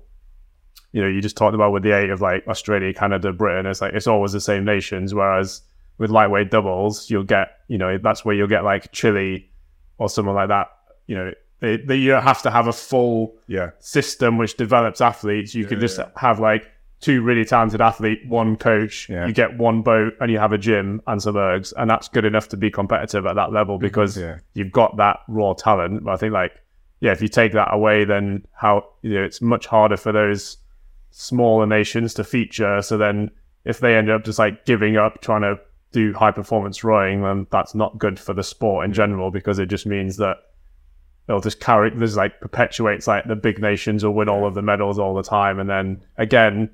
you 0.92 1.02
know, 1.02 1.08
you 1.08 1.20
just 1.20 1.36
talked 1.36 1.54
about 1.54 1.72
with 1.72 1.82
the 1.82 1.92
eight 1.92 2.10
of 2.10 2.20
like 2.20 2.46
Australia, 2.48 2.92
Canada, 2.94 3.32
Britain. 3.32 3.66
It's 3.66 3.80
like 3.80 3.94
it's 3.94 4.06
always 4.06 4.32
the 4.32 4.40
same 4.40 4.64
nations. 4.64 5.14
Whereas 5.14 5.62
with 5.98 6.10
lightweight 6.10 6.50
doubles, 6.50 7.10
you'll 7.10 7.24
get, 7.24 7.58
you 7.68 7.76
know, 7.76 7.98
that's 7.98 8.24
where 8.24 8.34
you'll 8.34 8.46
get 8.48 8.64
like 8.64 8.90
Chile 8.92 9.50
or 9.98 10.08
someone 10.08 10.34
like 10.34 10.48
that. 10.48 10.68
You 11.06 11.16
know, 11.16 11.32
they, 11.60 11.76
they 11.76 11.96
you 11.96 12.12
have 12.12 12.40
to 12.42 12.50
have 12.50 12.68
a 12.68 12.72
full 12.72 13.34
Yeah. 13.48 13.70
system 13.80 14.38
which 14.38 14.56
develops 14.56 15.00
athletes. 15.00 15.54
You 15.54 15.66
could 15.66 15.80
just 15.80 16.00
have 16.16 16.38
like 16.40 16.70
two 17.00 17.22
really 17.22 17.44
talented 17.44 17.80
athlete, 17.80 18.20
one 18.26 18.56
coach. 18.56 19.08
Yeah. 19.08 19.26
You 19.26 19.32
get 19.32 19.56
one 19.56 19.82
boat 19.82 20.14
and 20.20 20.30
you 20.30 20.38
have 20.38 20.52
a 20.52 20.58
gym 20.58 21.00
and 21.06 21.22
some 21.22 21.34
ergs, 21.34 21.72
and 21.76 21.88
that's 21.88 22.08
good 22.08 22.24
enough 22.24 22.48
to 22.48 22.56
be 22.56 22.70
competitive 22.70 23.26
at 23.26 23.36
that 23.36 23.52
level 23.52 23.76
mm-hmm. 23.76 23.86
because 23.86 24.16
Yeah. 24.16 24.38
you've 24.54 24.72
got 24.72 24.96
that 24.96 25.20
raw 25.28 25.54
talent. 25.54 26.04
But 26.04 26.12
I 26.12 26.16
think 26.16 26.32
like 26.32 26.52
yeah, 27.00 27.12
if 27.12 27.22
you 27.22 27.28
take 27.28 27.52
that 27.52 27.72
away, 27.72 28.04
then 28.04 28.44
how 28.52 28.88
you 29.02 29.14
know 29.14 29.22
it's 29.22 29.40
much 29.40 29.66
harder 29.66 29.96
for 29.96 30.12
those 30.12 30.58
smaller 31.10 31.66
nations 31.66 32.14
to 32.14 32.24
feature. 32.24 32.82
So 32.82 32.98
then 32.98 33.30
if 33.64 33.80
they 33.80 33.96
end 33.96 34.10
up 34.10 34.24
just 34.24 34.38
like 34.38 34.64
giving 34.64 34.96
up 34.96 35.20
trying 35.20 35.42
to 35.42 35.58
do 35.92 36.12
high 36.12 36.32
performance 36.32 36.82
rowing, 36.82 37.22
then 37.22 37.46
that's 37.50 37.74
not 37.74 37.98
good 37.98 38.18
for 38.18 38.34
the 38.34 38.42
sport 38.42 38.84
in 38.84 38.90
mm. 38.90 38.94
general 38.94 39.30
because 39.30 39.58
it 39.58 39.66
just 39.66 39.86
means 39.86 40.16
that 40.16 40.38
it'll 41.28 41.40
just 41.40 41.60
carry 41.60 41.90
there's 41.90 42.16
like 42.16 42.40
perpetuates 42.40 43.06
like 43.06 43.24
the 43.26 43.36
big 43.36 43.60
nations 43.60 44.02
will 44.02 44.14
win 44.14 44.28
all 44.28 44.46
of 44.46 44.54
the 44.54 44.62
medals 44.62 44.98
all 44.98 45.14
the 45.14 45.22
time 45.22 45.60
and 45.60 45.68
then 45.68 46.02
again 46.16 46.70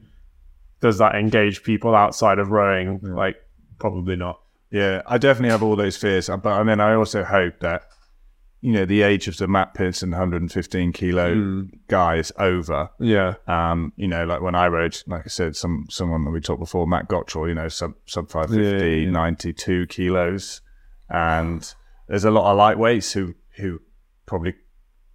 does 0.84 0.98
that 0.98 1.14
engage 1.14 1.62
people 1.62 1.94
outside 1.94 2.38
of 2.38 2.50
rowing? 2.50 3.00
Like 3.02 3.36
probably 3.78 4.16
not. 4.16 4.38
Yeah, 4.70 5.00
I 5.06 5.16
definitely 5.16 5.48
have 5.50 5.62
all 5.62 5.76
those 5.76 5.96
fears, 5.96 6.28
uh, 6.28 6.36
but 6.36 6.60
and 6.60 6.68
then 6.68 6.78
I 6.78 6.94
also 6.94 7.24
hope 7.24 7.60
that 7.60 7.84
you 8.60 8.72
know 8.72 8.84
the 8.84 9.00
age 9.00 9.26
of 9.26 9.38
the 9.38 9.48
Matt 9.48 9.72
Pearson 9.72 10.10
115 10.10 10.92
kilo 10.92 11.66
guy 11.88 12.16
is 12.16 12.32
over. 12.38 12.90
yeah. 13.00 13.34
Um, 13.46 13.94
you 13.96 14.08
know, 14.08 14.26
like 14.26 14.42
when 14.42 14.54
I 14.54 14.66
rode, 14.68 15.00
like 15.06 15.22
I 15.24 15.28
said, 15.28 15.56
some 15.56 15.86
someone 15.88 16.24
that 16.24 16.30
we 16.32 16.40
talked 16.40 16.60
before, 16.60 16.86
Matt 16.86 17.08
Gotrel, 17.08 17.48
you 17.48 17.54
know, 17.54 17.68
sub 17.68 17.94
sub 18.04 18.30
550, 18.30 18.86
Yeah, 18.86 19.04
yeah. 19.06 19.10
92 19.10 19.86
kilos, 19.86 20.60
and 21.08 21.74
there's 22.08 22.24
a 22.26 22.30
lot 22.30 22.52
of 22.52 22.58
lightweights 22.58 23.12
who 23.14 23.34
who 23.56 23.80
probably 24.26 24.54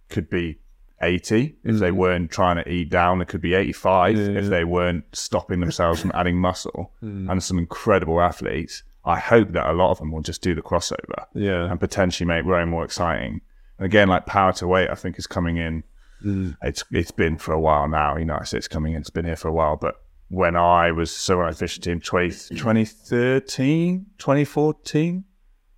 could 0.08 0.28
be 0.28 0.58
80 1.02 1.56
if 1.64 1.78
they 1.78 1.90
mm. 1.90 1.96
weren't 1.96 2.30
trying 2.30 2.62
to 2.62 2.70
eat 2.70 2.90
down. 2.90 3.20
It 3.20 3.28
could 3.28 3.40
be 3.40 3.54
85 3.54 4.18
if 4.18 4.46
they 4.46 4.64
weren't 4.64 5.04
stopping 5.12 5.60
themselves 5.60 6.00
from 6.00 6.12
adding 6.14 6.36
muscle. 6.36 6.92
Mm. 7.02 7.30
And 7.30 7.42
some 7.42 7.58
incredible 7.58 8.20
athletes. 8.20 8.82
I 9.06 9.18
hope 9.18 9.52
that 9.52 9.70
a 9.70 9.72
lot 9.72 9.90
of 9.90 9.98
them 9.98 10.12
will 10.12 10.20
just 10.20 10.42
do 10.42 10.54
the 10.54 10.60
crossover 10.60 11.24
yeah 11.34 11.70
and 11.70 11.80
potentially 11.80 12.26
make 12.26 12.44
rowing 12.44 12.68
more 12.68 12.84
exciting. 12.84 13.40
And 13.78 13.86
again, 13.86 14.08
like 14.08 14.26
power 14.26 14.52
to 14.54 14.66
weight, 14.66 14.90
I 14.90 14.94
think 14.94 15.18
is 15.18 15.26
coming 15.26 15.56
in. 15.56 15.82
Mm. 16.22 16.56
It's 16.62 16.84
it's 16.90 17.10
been 17.10 17.38
for 17.38 17.52
a 17.52 17.60
while 17.60 17.88
now. 17.88 18.16
You 18.18 18.26
know, 18.26 18.36
I 18.38 18.44
say 18.44 18.58
it's 18.58 18.68
coming 18.68 18.92
in. 18.92 19.00
It's 19.00 19.08
been 19.08 19.24
here 19.24 19.36
for 19.36 19.48
a 19.48 19.52
while. 19.52 19.76
But 19.76 19.94
when 20.28 20.56
I 20.56 20.92
was 20.92 21.10
so 21.10 21.38
when 21.38 21.46
I 21.46 21.52
fished 21.52 21.82
team 21.82 22.00
20, 22.00 22.28
2013, 22.28 24.06
2014 24.18 25.24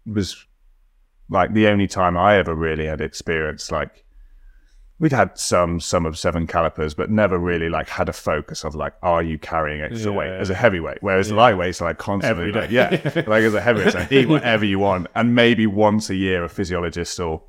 was 0.07 0.47
like 1.28 1.55
the 1.55 1.69
only 1.69 1.86
time 1.86 2.16
I 2.16 2.36
ever 2.36 2.55
really 2.55 2.86
had 2.86 3.01
experience. 3.01 3.70
Like 3.70 4.02
we'd 5.03 5.11
had 5.12 5.37
some 5.37 5.81
sum 5.81 6.07
of 6.07 6.16
seven 6.16 6.47
calipers, 6.47 6.95
but 6.95 7.11
never 7.11 7.37
really 7.37 7.69
like 7.69 7.89
had 7.89 8.09
a 8.09 8.12
focus 8.12 8.62
of 8.65 8.77
like, 8.77 8.95
are 9.03 9.20
you 9.23 9.37
carrying 9.37 9.81
extra 9.83 10.12
Yeah. 10.12 10.16
weight 10.16 10.31
as 10.31 10.49
a 10.49 10.55
heavyweight? 10.55 10.99
Whereas 11.03 11.29
the 11.29 11.35
lightweights 11.35 11.81
are 11.83 11.87
like 11.87 11.99
constantly, 11.99 12.53
like, 12.53 12.70
yeah, 12.70 12.89
like 13.27 13.43
as 13.43 13.53
a 13.53 13.61
heavyweight, 13.61 13.95
like, 13.95 14.12
eat 14.12 14.29
whatever 14.29 14.65
you 14.65 14.79
want, 14.79 15.09
and 15.16 15.35
maybe 15.35 15.66
once 15.66 16.09
a 16.09 16.15
year 16.15 16.45
a 16.45 16.49
physiologist 16.49 17.19
or 17.19 17.43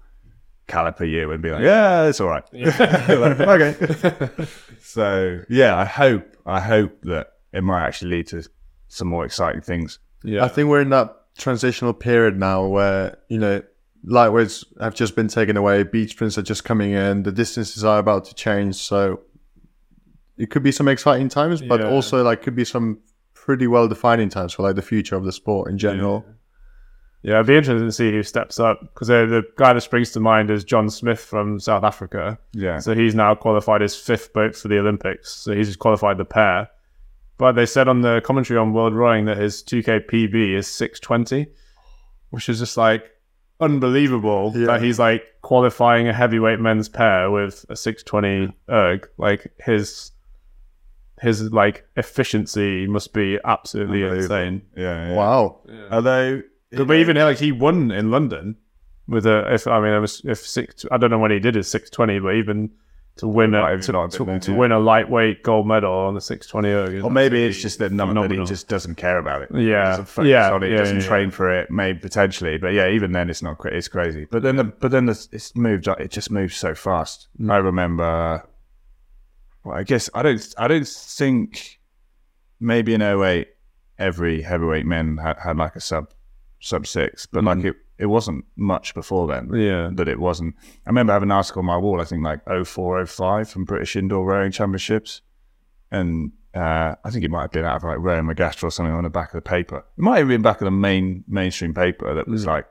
caliper 0.67 1.07
you 1.07 1.29
and 1.31 1.43
be 1.43 1.51
like, 1.51 1.61
yeah, 1.61 2.05
it's 2.07 2.19
all 2.19 2.29
right. 2.29 2.43
Like, 2.53 3.39
okay. 3.39 4.29
so 4.81 5.41
yeah, 5.47 5.77
I 5.77 5.85
hope 5.85 6.35
I 6.45 6.59
hope 6.59 7.01
that 7.03 7.33
it 7.51 7.63
might 7.63 7.85
actually 7.85 8.11
lead 8.17 8.27
to 8.27 8.43
some 8.87 9.07
more 9.07 9.25
exciting 9.25 9.61
things. 9.61 9.99
yeah 10.23 10.43
I 10.43 10.47
think 10.47 10.69
we're 10.69 10.81
in 10.81 10.89
that 10.89 11.15
transitional 11.37 11.93
period 11.93 12.39
now 12.39 12.65
where, 12.65 13.17
you 13.29 13.37
know, 13.37 13.61
lightweights 14.05 14.65
have 14.81 14.95
just 14.95 15.15
been 15.15 15.27
taken 15.27 15.55
away, 15.57 15.83
beach 15.83 16.11
sprints 16.11 16.37
are 16.37 16.41
just 16.43 16.63
coming 16.63 16.91
in, 16.91 17.23
the 17.23 17.31
distances 17.31 17.83
are 17.83 17.99
about 17.99 18.25
to 18.25 18.35
change. 18.35 18.75
So 18.75 19.21
it 20.37 20.49
could 20.49 20.63
be 20.63 20.71
some 20.71 20.87
exciting 20.87 21.29
times, 21.29 21.61
but 21.61 21.79
Yeah. 21.79 21.89
also 21.89 22.23
like 22.23 22.41
could 22.41 22.55
be 22.55 22.65
some 22.65 22.99
pretty 23.33 23.67
well 23.67 23.87
defining 23.87 24.29
times 24.29 24.53
for 24.53 24.63
like 24.63 24.75
the 24.75 24.81
future 24.81 25.15
of 25.15 25.23
the 25.25 25.31
sport 25.31 25.69
in 25.69 25.77
general. 25.77 26.25
Yeah, 27.21 27.35
it'd 27.35 27.47
be 27.47 27.55
interesting 27.55 27.87
to 27.87 27.91
see 27.93 28.11
who 28.11 28.21
steps 28.21 28.59
up 28.59 28.81
because 28.81 29.09
uh, 29.09 29.25
the 29.25 29.43
guy 29.55 29.71
that 29.71 29.79
springs 29.79 30.11
to 30.11 30.19
mind 30.19 30.51
is 30.51 30.65
John 30.65 30.89
Smith 30.89 31.21
from 31.21 31.57
South 31.57 31.85
Africa. 31.85 32.37
Yeah. 32.51 32.79
So 32.79 32.93
he's 32.93 33.15
now 33.15 33.33
qualified 33.33 33.79
his 33.79 33.95
fifth 33.95 34.33
boat 34.33 34.57
for 34.57 34.67
the 34.67 34.77
Olympics. 34.77 35.29
So 35.33 35.53
he's 35.53 35.67
just 35.67 35.79
qualified 35.79 36.17
the 36.17 36.25
pair. 36.25 36.67
But 37.37 37.53
they 37.53 37.65
said 37.65 37.87
on 37.87 38.01
the 38.01 38.21
commentary 38.25 38.59
on 38.59 38.73
World 38.73 38.93
Rowing 38.93 39.23
that 39.25 39.37
his 39.37 39.63
2K 39.63 40.05
PB 40.09 40.53
is 40.57 40.67
620, 40.67 41.47
which 42.31 42.49
is 42.49 42.59
just 42.59 42.75
like 42.75 43.09
unbelievable 43.59 44.51
Yeah. 44.55 44.67
that 44.67 44.81
he's 44.81 44.99
like 44.99 45.23
qualifying 45.41 46.07
a 46.07 46.13
heavyweight 46.13 46.59
men's 46.59 46.89
pair 46.89 47.31
with 47.31 47.65
a 47.69 47.75
620 47.75 48.53
erg. 48.69 49.07
Like 49.17 49.53
his 49.63 50.11
his 51.21 51.51
like 51.53 51.85
efficiency 51.95 52.85
must 52.87 53.13
be 53.13 53.39
absolutely 53.45 54.03
insane. 54.03 54.61
Yeah. 54.75 55.07
yeah. 55.09 55.15
Wow. 55.15 55.59
Although, 55.91 56.41
But 56.71 56.91
even 56.91 57.15
like 57.17 57.37
he 57.37 57.51
won 57.51 57.91
in 57.91 58.11
London 58.11 58.57
with 59.07 59.25
a. 59.25 59.53
If 59.53 59.67
I 59.67 59.79
mean, 59.79 59.93
it 59.93 59.99
was 59.99 60.21
if 60.25 60.39
six. 60.39 60.85
I 60.91 60.97
don't 60.97 61.11
know 61.11 61.19
when 61.19 61.31
he 61.31 61.39
did 61.39 61.55
his 61.55 61.69
six 61.69 61.89
twenty, 61.89 62.19
but 62.19 62.35
even 62.35 62.71
to 63.15 63.27
win 63.27 63.53
a 63.53 63.69
have 63.69 63.81
to, 63.81 64.07
to, 64.09 64.39
to 64.39 64.53
win 64.53 64.71
a 64.71 64.79
lightweight 64.79 65.43
gold 65.43 65.67
medal 65.67 65.93
on 65.93 66.15
the 66.15 66.21
six 66.21 66.47
twenty 66.47 66.69
erg. 66.69 67.03
or 67.03 67.11
maybe 67.11 67.43
it's 67.43 67.61
just 67.61 67.77
that 67.79 67.91
number 67.91 68.27
that 68.27 68.31
he 68.31 68.43
just 68.45 68.67
doesn't 68.67 68.95
care 68.95 69.19
about 69.19 69.43
it. 69.43 69.49
Yeah. 69.53 69.97
doesn't 69.97 70.25
Yeah, 70.25 70.51
on 70.51 70.63
it. 70.63 70.71
yeah, 70.71 70.77
doesn't 70.77 71.01
yeah, 71.01 71.07
train 71.07 71.29
for 71.29 71.51
it. 71.51 71.69
Maybe 71.69 71.99
potentially, 71.99 72.57
but 72.57 72.69
yeah, 72.73 72.89
even 72.89 73.11
then, 73.11 73.29
it's 73.29 73.43
not. 73.43 73.63
It's 73.65 73.87
crazy. 73.87 74.25
But 74.29 74.41
then, 74.41 74.55
the, 74.55 74.63
but 74.63 74.89
then 74.91 75.05
the, 75.05 75.27
it's 75.31 75.55
moved. 75.55 75.87
It 75.87 76.09
just 76.09 76.31
moves 76.31 76.55
so 76.55 76.73
fast. 76.73 77.27
Mm. 77.39 77.51
I 77.51 77.57
remember. 77.57 78.47
Well, 79.63 79.75
I 79.75 79.83
guess 79.83 80.09
I 80.13 80.23
don't. 80.23 80.55
I 80.57 80.67
don't 80.67 80.87
think 80.87 81.79
maybe 82.59 82.93
in 82.93 83.01
08 83.01 83.47
every 83.99 84.41
heavyweight 84.41 84.85
men 84.85 85.17
had, 85.17 85.37
had 85.37 85.57
like 85.57 85.75
a 85.75 85.81
sub 85.81 86.11
sub 86.59 86.87
six, 86.87 87.25
but 87.27 87.43
like 87.43 87.63
it, 87.63 87.75
it 88.03 88.07
wasn't 88.07 88.43
much 88.55 88.93
before 88.93 89.25
then. 89.27 89.47
Mm. 89.47 89.65
Yeah. 89.69 89.89
that 89.97 90.07
it 90.07 90.19
wasn't. 90.19 90.55
I 90.85 90.89
remember 90.89 91.13
having 91.13 91.29
an 91.31 91.37
article 91.41 91.61
on 91.61 91.65
my 91.65 91.77
wall. 91.77 92.01
I 92.01 92.05
think 92.05 92.23
like 92.23 92.41
04, 92.65 93.05
05 93.05 93.49
from 93.49 93.63
British 93.65 93.95
Indoor 93.95 94.25
Rowing 94.25 94.51
Championships, 94.51 95.21
and 95.91 96.31
uh, 96.53 96.95
I 97.03 97.09
think 97.09 97.23
it 97.23 97.31
might 97.31 97.43
have 97.43 97.51
been 97.51 97.65
out 97.65 97.77
of 97.77 97.83
like 97.83 97.97
Rowing 97.99 98.25
Magastra 98.25 98.65
or 98.65 98.71
something 98.71 98.93
on 98.93 99.03
the 99.03 99.09
back 99.09 99.29
of 99.33 99.37
the 99.43 99.49
paper. 99.49 99.77
It 99.77 100.01
might 100.01 100.19
have 100.19 100.27
been 100.27 100.41
back 100.41 100.61
of 100.61 100.65
the 100.65 100.71
main 100.71 101.23
mainstream 101.27 101.73
paper 101.73 102.13
that 102.13 102.27
Mm. 102.27 102.31
was 102.31 102.45
like. 102.45 102.65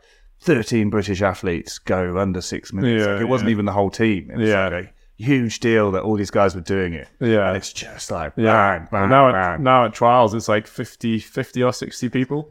13 0.45 0.91
British 0.91 1.23
athletes 1.23 1.79
go 1.79 2.19
under 2.19 2.41
six 2.41 2.73
minutes. 2.73 3.05
Yeah, 3.07 3.13
Like, 3.13 3.21
it 3.23 3.27
wasn't 3.27 3.49
yeah. 3.51 3.53
even 3.53 3.65
the 3.65 3.71
whole 3.71 3.91
team. 3.91 4.29
It 4.29 4.39
was 4.39 4.49
Yeah. 4.49 4.65
like 4.71 4.73
a 4.87 4.93
huge 5.17 5.61
deal 5.61 5.93
that 5.93 6.03
all 6.03 6.17
these 6.17 6.33
guys 6.33 6.57
were 6.57 6.61
doing 6.61 6.95
it. 6.95 7.07
Yeah. 7.21 7.47
And 7.47 7.57
it's 7.57 7.73
just 7.73 8.11
like, 8.11 8.33
Yeah. 8.37 8.79
bang, 8.81 8.89
bang, 8.91 9.09
now, 9.09 9.29
at, 9.29 9.61
now 9.61 9.85
at 9.85 9.93
trials, 9.93 10.35
it's 10.35 10.49
like 10.49 10.67
50, 10.67 11.21
50 11.21 11.63
or 11.63 11.73
60 11.73 12.09
people. 12.09 12.51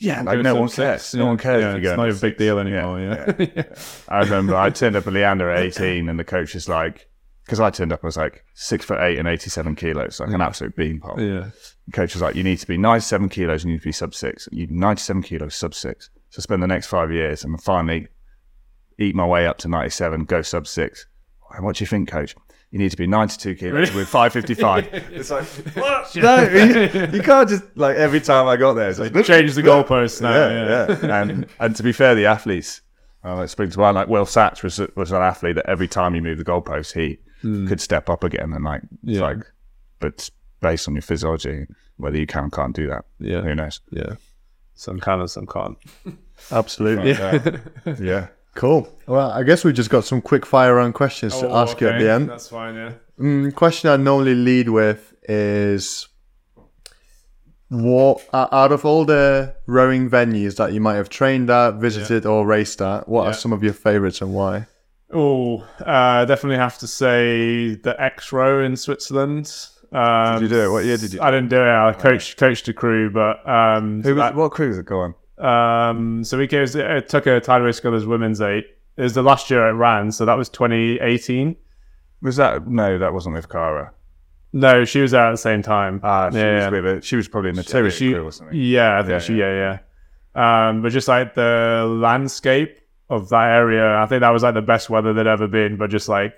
Yeah, 0.00 0.22
like 0.22 0.38
no 0.40 0.54
one 0.54 0.68
cares. 0.68 1.14
No 1.14 1.26
one 1.26 1.38
cares. 1.38 1.62
Yeah, 1.62 1.90
it's 1.90 1.96
not 1.96 2.10
a 2.10 2.14
big 2.14 2.38
deal 2.38 2.58
anymore. 2.58 3.00
Yeah. 3.00 3.62
I 4.08 4.20
remember 4.20 4.56
I 4.56 4.70
turned 4.70 4.96
up 4.96 5.06
at 5.06 5.12
Leander 5.12 5.50
at 5.50 5.62
18 5.62 6.08
and 6.08 6.18
the 6.18 6.24
coach 6.24 6.54
is 6.54 6.68
like, 6.68 7.08
because 7.44 7.60
I 7.60 7.70
turned 7.70 7.92
up, 7.92 8.00
I 8.02 8.06
was 8.06 8.16
like 8.16 8.44
six 8.54 8.84
foot 8.84 8.98
eight 9.00 9.18
and 9.18 9.28
87 9.28 9.74
kilos, 9.76 10.20
like 10.20 10.30
an 10.30 10.40
absolute 10.40 10.74
beanpole. 10.74 11.20
yeah. 11.20 11.50
The 11.86 11.92
coach 11.92 12.14
was 12.14 12.22
like, 12.22 12.34
you 12.34 12.42
need 12.42 12.58
to 12.58 12.66
be 12.66 12.78
97 12.78 13.28
kilos, 13.28 13.64
you 13.64 13.72
need 13.72 13.78
to 13.80 13.84
be 13.84 13.92
sub 13.92 14.14
six. 14.14 14.48
You 14.52 14.66
97 14.70 15.22
kilos, 15.22 15.54
sub 15.54 15.74
six. 15.74 16.08
So 16.30 16.40
spend 16.40 16.62
the 16.62 16.66
next 16.68 16.86
five 16.86 17.12
years 17.12 17.44
and 17.44 17.60
finally 17.62 18.08
eat 18.98 19.14
my 19.14 19.26
way 19.26 19.46
up 19.46 19.58
to 19.58 19.68
97, 19.68 20.24
go 20.24 20.42
sub 20.42 20.66
six. 20.66 21.06
What 21.58 21.76
do 21.76 21.82
you 21.82 21.86
think, 21.86 22.08
coach? 22.08 22.34
You 22.70 22.78
need 22.78 22.90
to 22.92 22.96
be 22.96 23.06
92 23.08 23.56
kilos 23.56 23.92
with 23.92 24.08
555. 24.08 24.86
it's 25.12 25.30
like, 25.30 25.44
what? 25.76 26.14
No, 26.22 26.42
you, 26.42 27.08
you 27.12 27.22
can't 27.22 27.48
just, 27.48 27.64
like, 27.76 27.96
every 27.96 28.20
time 28.20 28.46
I 28.46 28.56
got 28.56 28.74
there, 28.74 28.88
it's 28.88 29.00
like, 29.00 29.12
Change 29.24 29.54
the 29.54 29.62
goalposts 29.62 30.20
now. 30.22 30.30
yeah, 30.32 30.86
yeah. 31.02 31.20
and 31.22 31.46
and 31.58 31.74
to 31.76 31.82
be 31.82 31.90
fair, 31.92 32.14
the 32.14 32.26
athletes, 32.26 32.80
uh, 33.24 33.34
like 33.36 33.48
springs 33.48 33.74
to 33.74 33.80
mind, 33.80 33.96
like 33.96 34.06
Will 34.08 34.24
Satch 34.24 34.62
was 34.62 34.80
was 34.94 35.10
an 35.10 35.20
athlete 35.22 35.56
that 35.56 35.66
every 35.68 35.88
time 35.88 36.14
he 36.14 36.20
moved 36.20 36.38
the 36.40 36.44
goalpost, 36.44 36.92
he 36.92 37.18
could 37.66 37.80
step 37.80 38.08
up 38.08 38.22
again, 38.22 38.52
and 38.52 38.64
like 38.64 38.82
it's 39.02 39.18
Yeah. 39.18 39.22
like, 39.22 39.38
but 39.98 40.30
based 40.60 40.86
on 40.86 40.94
your 40.94 41.02
physiology, 41.02 41.66
whether 41.96 42.16
you 42.18 42.26
can 42.26 42.44
or 42.44 42.50
can't 42.50 42.76
do 42.76 42.86
that, 42.86 43.04
Yeah. 43.18 43.40
who 43.40 43.54
knows? 43.56 43.80
Yeah. 43.90 44.14
Some 44.74 45.00
can 45.00 45.20
and 45.20 45.30
some 45.30 45.46
can't. 45.46 45.76
Absolutely. 46.52 47.10
Yeah, 47.12 47.58
yeah. 48.00 48.26
Cool. 48.54 48.88
Well, 49.06 49.30
I 49.30 49.42
guess 49.42 49.64
we 49.64 49.72
just 49.72 49.90
got 49.90 50.04
some 50.04 50.20
quick 50.20 50.44
fire 50.44 50.74
round 50.74 50.94
questions 50.94 51.38
to 51.38 51.48
Oh, 51.48 51.62
ask 51.62 51.80
you 51.80 51.88
at 51.88 51.98
the 51.98 52.10
end. 52.10 52.28
That's 52.28 52.48
fine, 52.48 52.74
yeah. 52.74 52.92
Mm, 53.18 53.54
question 53.54 53.90
I 53.90 53.96
normally 53.96 54.34
lead 54.34 54.68
with 54.68 55.14
is 55.28 56.08
what 57.68 58.20
out 58.32 58.72
of 58.72 58.84
all 58.84 59.04
the 59.04 59.54
rowing 59.66 60.10
venues 60.10 60.56
that 60.56 60.72
you 60.72 60.80
might 60.80 60.94
have 60.96 61.08
trained 61.08 61.48
at, 61.50 61.74
visited, 61.74 62.26
or 62.26 62.44
raced 62.46 62.82
at, 62.82 63.08
what 63.08 63.24
Yeah. 63.24 63.30
are 63.30 63.34
some 63.34 63.52
of 63.52 63.62
your 63.62 63.72
favorites 63.72 64.20
and 64.20 64.34
why? 64.34 64.66
Oh, 65.12 65.64
uh, 65.84 66.24
definitely 66.24 66.56
have 66.58 66.78
to 66.78 66.86
say 66.86 67.74
the 67.76 67.94
X 68.00 68.32
Row 68.32 68.62
in 68.64 68.76
Switzerland. 68.76 69.52
Um, 69.92 70.34
Did 70.34 70.42
you 70.42 70.48
do 70.56 70.64
it? 70.64 70.70
What 70.70 70.84
year 70.84 70.96
did 70.96 71.12
you? 71.12 71.20
I 71.20 71.30
didn't 71.32 71.48
do 71.50 71.60
it. 71.60 71.68
I 71.68 71.92
coached 71.92 72.36
coached 72.36 72.68
a 72.68 72.72
crew, 72.72 73.10
but 73.10 73.48
um, 73.48 74.02
Who 74.02 74.14
was, 74.14 74.22
that- 74.22 74.34
what 74.36 74.50
crew 74.52 74.68
was 74.68 74.78
it? 74.78 74.86
Go 74.86 75.00
on. 75.00 75.14
Um, 75.40 76.24
so 76.24 76.38
we 76.38 76.44
it 76.44 77.08
took 77.08 77.26
a 77.26 77.40
Tideway 77.40 77.74
Scullers 77.74 78.06
women's 78.06 78.40
eight. 78.40 78.66
It 78.96 79.02
was 79.02 79.14
the 79.14 79.22
last 79.22 79.50
year 79.50 79.66
it 79.68 79.72
ran, 79.72 80.12
so 80.12 80.24
that 80.26 80.34
was 80.36 80.48
2018. 80.48 81.56
Was 82.22 82.36
that 82.36 82.66
no? 82.66 82.98
That 82.98 83.14
wasn't 83.14 83.34
with 83.34 83.48
Cara. 83.48 83.92
No, 84.52 84.84
she 84.84 85.00
was 85.00 85.12
there 85.12 85.26
at 85.26 85.30
the 85.30 85.36
same 85.36 85.62
time. 85.62 86.00
Ah, 86.02 86.28
she 86.30 86.38
Yeah, 86.38 86.54
was 86.54 86.62
yeah. 86.64 86.68
with 86.70 86.86
it. 86.86 87.04
She 87.04 87.16
was 87.16 87.28
probably 87.28 87.50
in 87.50 87.56
the 87.56 87.62
Terrier 87.62 87.90
she, 87.90 88.12
crew, 88.12 88.24
wasn't 88.24 88.52
she? 88.52 88.58
yeah, 88.58 88.98
I 88.98 89.02
think 89.02 89.10
Yeah, 89.10 89.18
she, 89.20 89.34
yeah, 89.36 89.78
yeah. 90.34 90.68
Um, 90.68 90.82
but 90.82 90.90
just 90.92 91.08
like 91.08 91.34
the 91.34 91.86
landscape 91.88 92.78
of 93.08 93.28
that 93.30 93.48
area, 93.50 93.96
I 93.96 94.06
think 94.06 94.20
that 94.20 94.30
was 94.30 94.42
like 94.42 94.54
the 94.54 94.62
best 94.62 94.90
weather 94.90 95.12
there'd 95.12 95.26
ever 95.26 95.46
been. 95.46 95.76
But 95.76 95.90
just 95.90 96.08
like 96.08 96.34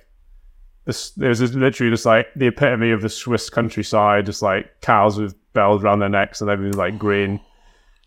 this, 0.84 1.16
it 1.18 1.26
was 1.26 1.38
just 1.40 1.54
literally 1.54 1.90
just 1.90 2.06
like 2.06 2.28
the 2.36 2.46
epitome 2.48 2.90
of 2.90 3.00
the 3.00 3.08
Swiss 3.08 3.48
countryside, 3.50 4.26
just 4.26 4.42
like 4.42 4.80
cows 4.82 5.18
with 5.18 5.34
bells 5.54 5.82
around 5.82 6.00
their 6.00 6.08
necks 6.08 6.40
and 6.40 6.50
everything 6.50 6.78
like 6.78 6.98
green. 6.98 7.40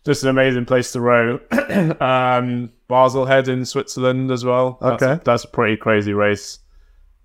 Just 0.06 0.22
an 0.22 0.28
amazing 0.30 0.64
place 0.64 0.92
to 0.92 1.00
row. 1.00 1.40
um, 2.00 2.70
Basel 2.88 3.26
Head 3.26 3.48
in 3.48 3.64
Switzerland 3.64 4.30
as 4.30 4.44
well. 4.44 4.78
That's, 4.80 5.02
Okay. 5.02 5.20
that's 5.24 5.42
a 5.44 5.48
pretty 5.48 5.76
crazy 5.76 6.12
race. 6.14 6.60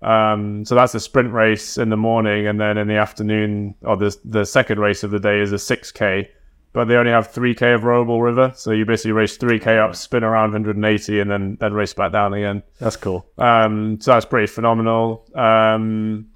Um, 0.02 0.64
so 0.64 0.74
that's 0.74 0.92
a 0.96 1.00
sprint 1.00 1.32
race 1.32 1.78
in 1.78 1.90
the 1.90 1.96
morning, 1.96 2.48
and 2.48 2.60
then 2.60 2.76
in 2.76 2.88
the 2.88 2.96
afternoon, 2.96 3.76
or 3.82 3.96
the 3.96 4.14
the 4.24 4.44
second 4.44 4.80
race 4.80 5.04
of 5.04 5.12
the 5.12 5.20
day 5.20 5.38
is 5.40 5.52
a 5.52 5.58
six 5.60 5.92
k. 5.92 6.28
But 6.72 6.86
they 6.88 6.96
only 6.96 7.12
have 7.12 7.28
three 7.30 7.54
k 7.54 7.72
of 7.72 7.82
rowable 7.82 8.20
river, 8.20 8.50
so 8.56 8.72
you 8.72 8.84
basically 8.84 9.12
race 9.12 9.36
three 9.36 9.60
k 9.60 9.78
up, 9.78 9.94
spin 9.94 10.24
around 10.24 10.50
180, 10.52 11.20
and 11.20 11.30
then 11.30 11.56
then 11.60 11.72
race 11.72 11.94
back 11.94 12.10
down 12.10 12.34
again. 12.34 12.64
That's 12.80 12.96
cool. 12.96 13.24
Um, 13.38 14.00
so 14.00 14.10
that's 14.12 14.26
pretty 14.26 14.48
phenomenal. 14.48 15.24
Um, 15.36 16.26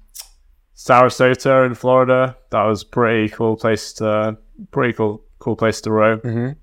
Sarasota 0.77 1.65
in 1.65 1.73
Florida, 1.75 2.37
that 2.51 2.63
was 2.63 2.83
pretty 2.85 3.27
cool 3.29 3.57
place 3.57 3.91
to 3.93 4.37
pretty 4.71 4.93
cool 4.93 5.23
cool 5.39 5.55
place 5.55 5.81
to 5.81 5.91
row. 5.91 6.17
Mhm. 6.19 6.55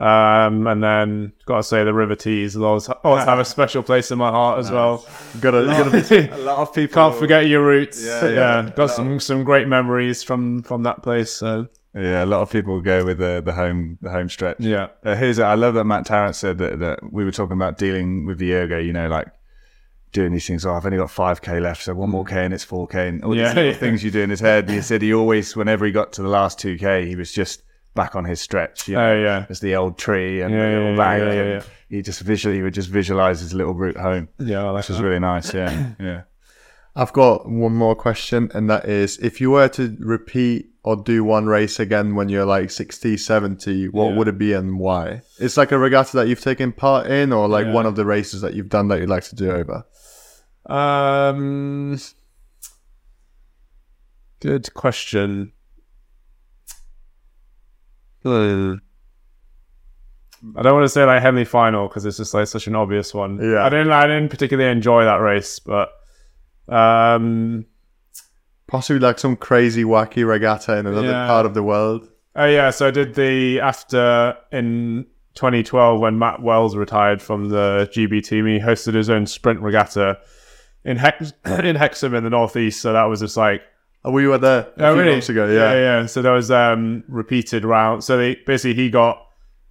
Um, 0.00 0.68
and 0.68 0.80
then 0.80 1.32
gotta 1.44 1.64
say 1.64 1.82
the 1.82 1.92
River 1.92 2.14
Tees 2.14 2.56
will 2.56 2.66
always, 2.66 2.88
always 3.02 3.24
have 3.24 3.40
a 3.40 3.44
special 3.44 3.82
place 3.82 4.12
in 4.12 4.18
my 4.18 4.30
heart 4.30 4.60
as 4.60 4.70
well. 4.70 5.04
Gotta, 5.40 5.64
gotta 5.64 6.34
A 6.36 6.38
lot 6.38 6.58
of 6.58 6.72
people 6.72 6.94
Can't 6.94 7.16
forget 7.18 7.48
your 7.48 7.64
roots. 7.66 8.04
Yeah, 8.04 8.24
Yeah, 8.26 8.30
yeah. 8.64 8.70
got 8.76 8.90
some 8.92 9.18
some 9.18 9.42
great 9.42 9.66
memories 9.66 10.22
from 10.22 10.62
from 10.62 10.84
that 10.84 11.02
place. 11.02 11.32
So 11.32 11.66
Yeah, 11.96 12.22
a 12.22 12.26
lot 12.26 12.42
of 12.42 12.50
people 12.50 12.80
go 12.80 13.04
with 13.04 13.18
the 13.18 13.42
the 13.44 13.52
home 13.54 13.98
the 14.00 14.10
home 14.10 14.28
stretch. 14.28 14.58
yeah, 14.60 14.88
Uh, 15.04 15.16
here's 15.16 15.40
I 15.40 15.54
love 15.54 15.74
that 15.74 15.84
Matt 15.84 16.06
Tarrant 16.06 16.36
said 16.36 16.58
that, 16.58 16.78
that 16.78 17.00
we 17.12 17.24
were 17.24 17.32
talking 17.32 17.56
about 17.56 17.76
dealing 17.76 18.24
with 18.24 18.38
the 18.38 18.54
ergo. 18.54 18.78
You 18.78 18.92
know, 18.92 19.08
like 19.08 19.26
doing 20.12 20.30
these 20.32 20.46
things. 20.46 20.64
Oh, 20.64 20.74
I've 20.74 20.86
only 20.86 20.98
got 20.98 21.10
five 21.10 21.42
k 21.42 21.58
left, 21.58 21.82
so 21.82 21.92
one 21.94 22.10
more 22.10 22.24
k 22.24 22.44
and 22.44 22.54
it's 22.54 22.62
four 22.62 22.86
k, 22.86 23.08
and 23.08 23.24
all 23.24 23.34
Yeah, 23.34 23.52
these 23.52 23.78
things 23.78 24.04
you 24.04 24.12
do 24.12 24.20
in 24.20 24.30
his 24.30 24.38
head. 24.38 24.66
And 24.66 24.74
he 24.74 24.80
said 24.80 25.02
he 25.02 25.12
always, 25.12 25.56
whenever 25.56 25.84
he 25.86 25.90
got 25.90 26.12
to 26.12 26.22
the 26.22 26.28
last 26.28 26.60
two 26.60 26.78
k, 26.78 27.04
he 27.04 27.16
was 27.16 27.32
just 27.32 27.62
back 27.98 28.14
on 28.16 28.24
his 28.24 28.40
stretch. 28.40 28.88
You 28.88 28.94
know, 28.94 29.10
oh 29.10 29.22
yeah, 29.22 29.40
There's 29.48 29.60
the 29.60 29.74
old 29.76 29.98
tree 29.98 30.40
and 30.42 30.54
Yeah, 30.54 30.60
the 30.70 30.76
little 30.78 30.96
yeah, 30.96 31.16
yeah, 31.16 31.24
yeah, 31.24 31.40
and 31.42 31.48
yeah. 31.62 31.96
He 31.96 32.02
just 32.02 32.20
visually, 32.20 32.56
he 32.58 32.62
would 32.62 32.74
just 32.74 32.88
visualize 32.90 33.40
his 33.40 33.52
little 33.54 33.74
route 33.74 33.96
home, 33.96 34.28
yeah. 34.38 34.60
I 34.64 34.70
like 34.70 34.82
which 34.84 34.90
was 34.90 35.00
really 35.02 35.18
nice. 35.18 35.52
Yeah, 35.52 35.72
yeah. 36.00 36.22
I've 36.96 37.12
got 37.12 37.48
one 37.48 37.74
more 37.74 37.94
question, 37.94 38.50
and 38.54 38.68
that 38.70 38.84
is 38.86 39.18
if 39.18 39.40
you 39.40 39.50
were 39.50 39.68
to 39.78 39.96
repeat 40.00 40.66
or 40.84 40.96
do 40.96 41.22
one 41.22 41.46
race 41.46 41.78
again 41.80 42.14
when 42.14 42.28
you're 42.28 42.46
like 42.46 42.70
60, 42.70 43.16
70, 43.16 43.88
what 43.88 44.10
Yeah. 44.10 44.16
would 44.16 44.28
it 44.28 44.38
be 44.38 44.52
and 44.54 44.78
why? 44.78 45.22
It's 45.38 45.56
like 45.56 45.70
a 45.72 45.78
regatta 45.78 46.16
that 46.18 46.28
you've 46.28 46.40
taken 46.40 46.72
part 46.72 47.06
in, 47.08 47.32
or 47.32 47.46
like 47.48 47.66
Yeah. 47.66 47.72
one 47.74 47.86
of 47.86 47.94
the 47.96 48.04
races 48.06 48.40
that 48.42 48.54
you've 48.54 48.68
done 48.70 48.88
that 48.88 48.98
you'd 49.00 49.08
like 49.16 49.24
to 49.24 49.36
do 49.36 49.50
over? 49.50 49.84
Um, 50.66 51.98
good 54.40 54.72
question. 54.74 55.52
I 60.56 60.62
don't 60.62 60.74
want 60.74 60.84
to 60.84 60.88
say 60.88 61.04
like 61.04 61.20
Henley 61.20 61.44
Final 61.44 61.88
because 61.88 62.06
it's 62.06 62.16
just 62.16 62.32
like 62.34 62.46
such 62.46 62.66
an 62.68 62.76
obvious 62.76 63.12
one. 63.12 63.38
Yeah. 63.42 63.64
I 63.64 63.68
didn't. 63.68 63.90
I 63.90 64.06
didn't 64.06 64.28
particularly 64.28 64.70
enjoy 64.70 65.04
that 65.04 65.16
race, 65.16 65.58
but 65.58 65.90
um, 66.68 67.66
Possibly 68.68 69.00
like 69.00 69.18
some 69.18 69.34
crazy, 69.34 69.82
wacky 69.82 70.26
regatta 70.28 70.76
in 70.78 70.86
another 70.86 71.08
Yeah. 71.08 71.26
part 71.26 71.46
of 71.46 71.54
the 71.54 71.62
world. 71.62 72.08
Oh 72.36 72.44
yeah, 72.44 72.70
so 72.70 72.86
I 72.86 72.90
did 72.90 73.14
the 73.14 73.60
after 73.60 74.36
in 74.52 75.06
2012 75.34 75.98
when 76.00 76.18
Matt 76.18 76.42
Wells 76.42 76.76
retired 76.76 77.20
from 77.22 77.48
the 77.48 77.90
GB 77.92 78.22
team. 78.22 78.46
He 78.46 78.58
hosted 78.60 78.94
his 78.94 79.08
own 79.10 79.26
sprint 79.26 79.60
regatta 79.60 80.18
in 80.84 80.98
Hex 80.98 81.32
in 81.46 81.76
Hexham 81.76 82.14
in 82.14 82.22
the 82.24 82.30
northeast. 82.30 82.80
So 82.82 82.92
that 82.92 83.04
was 83.04 83.20
just 83.20 83.36
like 83.36 83.62
we 84.12 84.26
were 84.26 84.38
there 84.38 84.60
a 84.76 84.86
oh, 84.86 84.92
few 84.94 85.02
really? 85.02 85.12
months 85.12 85.28
ago. 85.28 85.46
yeah, 85.46 85.72
Yeah. 85.72 86.00
yeah. 86.00 86.06
So 86.06 86.22
there 86.22 86.32
was 86.32 86.50
um 86.50 87.04
repeated 87.08 87.64
round. 87.64 88.04
So 88.04 88.16
they 88.16 88.36
basically 88.46 88.74
he 88.74 88.90
got 88.90 89.24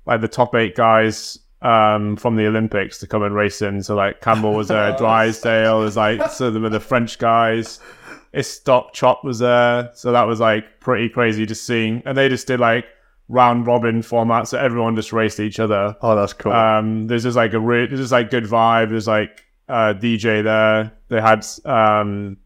like 0.05 0.21
the 0.21 0.27
top 0.27 0.55
eight 0.55 0.75
guys 0.75 1.39
um 1.61 2.15
from 2.17 2.35
the 2.35 2.45
Olympics 2.45 2.99
to 2.99 3.07
come 3.07 3.23
and 3.23 3.33
race 3.33 3.61
in. 3.61 3.81
So 3.83 3.95
like 3.95 4.21
Campbell 4.21 4.53
was 4.53 4.67
there, 4.67 4.95
Drysdale 4.97 5.79
was 5.79 5.97
like 5.97 6.29
so 6.31 6.51
there 6.51 6.61
were 6.61 6.69
the 6.69 6.79
French 6.79 7.17
guys. 7.19 7.79
Iztok 8.33 8.93
Čop 8.93 9.23
was 9.23 9.39
there. 9.39 9.89
So 9.93 10.11
that 10.11 10.23
was 10.23 10.39
like 10.39 10.79
pretty 10.79 11.09
crazy 11.09 11.45
just 11.45 11.65
seeing 11.65 12.03
and 12.05 12.17
they 12.17 12.29
just 12.29 12.45
did 12.47 12.59
like 12.59 12.85
round 13.29 13.65
robin 13.67 14.01
format. 14.01 14.47
So 14.47 14.57
everyone 14.59 14.95
just 14.95 15.11
raced 15.13 15.39
each 15.39 15.59
other. 15.59 15.95
Oh, 16.01 16.15
that's 16.15 16.33
cool. 16.33 16.51
Um, 16.51 17.07
there's 17.07 17.23
just 17.23 17.35
like 17.37 17.53
a 17.53 17.59
re- 17.59 17.87
there's 17.87 17.99
just 17.99 18.11
like 18.11 18.29
good 18.29 18.45
vibe. 18.45 18.89
There's 18.89 19.07
like 19.07 19.43
uh, 19.67 19.93
DJ 19.93 20.43
there. 20.43 20.93
They 21.09 21.19
had 21.21 21.45
um, 21.65 22.37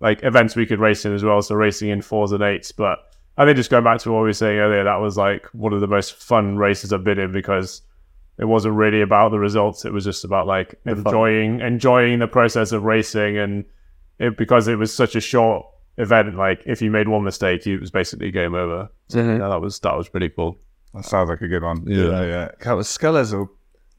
like 0.00 0.22
events 0.22 0.56
we 0.56 0.66
could 0.66 0.80
race 0.80 1.04
in 1.04 1.14
as 1.14 1.24
well. 1.24 1.40
So 1.42 1.54
racing 1.54 1.88
in 1.90 2.02
fours 2.02 2.32
and 2.32 2.42
eights. 2.42 2.72
But 2.72 2.98
I 3.38 3.44
think 3.44 3.56
just 3.56 3.70
going 3.70 3.84
back 3.84 3.98
to 4.00 4.12
what 4.12 4.18
we 4.20 4.24
were 4.28 4.32
saying 4.32 4.58
earlier, 4.58 4.84
that 4.84 4.96
was 4.96 5.16
like 5.16 5.46
one 5.52 5.72
of 5.72 5.80
the 5.80 5.86
most 5.86 6.14
fun 6.14 6.56
races 6.56 6.92
I've 6.92 7.04
been 7.04 7.18
in 7.18 7.32
because 7.32 7.82
it 8.38 8.44
wasn't 8.44 8.74
really 8.74 9.00
about 9.00 9.30
the 9.30 9.38
results. 9.38 9.84
It 9.84 9.92
was 9.92 10.04
just 10.04 10.24
about 10.24 10.46
like 10.46 10.74
fun. 10.84 10.98
enjoying 10.98 11.60
enjoying 11.60 12.18
the 12.18 12.28
process 12.28 12.72
of 12.72 12.82
racing 12.84 13.38
and 13.38 13.64
it 14.18 14.36
because 14.36 14.68
it 14.68 14.76
was 14.76 14.92
such 14.94 15.16
a 15.16 15.20
short 15.20 15.66
event. 15.98 16.36
Like 16.36 16.62
if 16.66 16.82
you 16.82 16.90
made 16.90 17.08
one 17.08 17.24
mistake, 17.24 17.66
it 17.66 17.78
was 17.80 17.90
basically 17.90 18.30
game 18.30 18.54
over. 18.54 18.90
So 19.08 19.18
Mhm. 19.22 19.38
yeah, 19.38 19.48
that 19.48 19.60
was 19.60 19.78
that 19.80 19.96
was 19.96 20.08
pretty 20.08 20.28
cool. 20.28 20.58
That 20.94 21.04
sounds 21.04 21.28
like 21.30 21.40
a 21.42 21.48
good 21.48 21.62
one. 21.62 21.84
Yeah. 21.86 22.04
yeah. 22.06 22.22
yeah. 22.26 22.48
Cal- 22.60 22.82
Scullers 22.82 23.34
are 23.34 23.46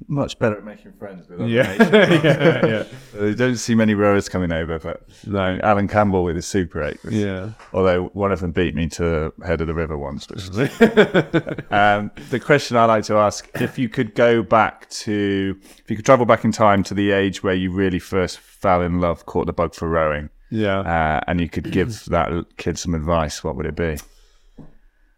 much 0.08 0.38
better 0.38 0.58
at 0.58 0.64
making 0.64 0.94
friends 0.94 1.28
with 1.28 1.40
other 1.42 1.50
Yeah, 1.50 1.76
mates. 1.78 1.92
yeah, 2.24 2.66
yeah. 2.66 2.84
They 3.20 3.34
don't 3.34 3.56
see 3.58 3.74
many 3.74 3.96
rowers 3.96 4.30
coming 4.30 4.52
over, 4.52 4.78
but 4.78 5.02
No. 5.26 5.60
Alan 5.64 5.88
Campbell 5.88 6.24
with 6.24 6.36
his 6.36 6.46
Super 6.46 6.84
8. 6.84 7.04
was- 7.04 7.14
Yeah. 7.14 7.50
Although 7.74 8.06
one 8.14 8.32
of 8.32 8.40
them 8.40 8.52
beat 8.52 8.76
me 8.76 8.88
to 8.90 9.34
head 9.46 9.60
of 9.62 9.68
the 9.68 9.74
river 9.74 9.98
once. 9.98 10.28
Which 10.30 10.48
was, 10.50 10.60
um, 11.72 12.12
the 12.30 12.40
question 12.40 12.78
I 12.78 12.86
like 12.86 13.04
to 13.06 13.16
ask: 13.16 13.50
If 13.60 13.80
you 13.80 13.90
could 13.90 14.14
go 14.16 14.44
back 14.44 14.88
to, 14.90 15.56
if 15.80 15.90
you 15.90 15.96
could 15.96 16.06
travel 16.06 16.26
back 16.28 16.46
in 16.46 16.52
time 16.52 16.84
to 16.84 16.94
the 16.94 17.12
age 17.12 17.42
where 17.44 17.56
you 17.56 17.72
really 17.72 18.00
first 18.00 18.40
fell 18.40 18.82
in 18.84 19.02
love, 19.02 19.26
caught 19.26 19.48
the 19.48 19.54
bug 19.54 19.74
for 19.74 19.90
rowing, 19.90 20.30
Yeah. 20.52 20.80
uh, 20.80 21.22
and 21.28 21.42
you 21.42 21.50
could 21.50 21.72
give 21.72 22.06
that 22.10 22.32
kid 22.58 22.78
some 22.78 22.94
advice, 22.94 23.44
what 23.44 23.56
would 23.56 23.66
it 23.66 23.76
be? 23.76 23.98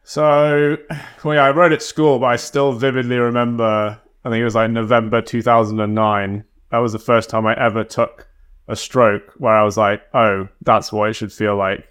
So, 0.03 0.77
well, 1.23 1.35
yeah, 1.35 1.43
I 1.43 1.51
rode 1.51 1.71
at 1.73 1.83
school, 1.83 2.17
but 2.19 2.27
I 2.27 2.35
still 2.37 2.71
vividly 2.73 3.17
remember. 3.17 3.99
I 4.23 4.29
think 4.29 4.41
it 4.41 4.45
was 4.45 4.55
like 4.55 4.71
November 4.71 5.21
2009. 5.21 6.43
That 6.71 6.77
was 6.77 6.93
the 6.93 6.99
first 6.99 7.29
time 7.29 7.47
I 7.47 7.53
ever 7.59 7.83
took 7.83 8.27
a 8.67 8.75
stroke 8.75 9.33
where 9.37 9.53
I 9.53 9.63
was 9.63 9.77
like, 9.77 10.01
"Oh, 10.13 10.47
that's 10.61 10.91
what 10.91 11.09
it 11.09 11.13
should 11.13 11.33
feel 11.33 11.55
like." 11.55 11.87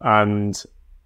And 0.00 0.60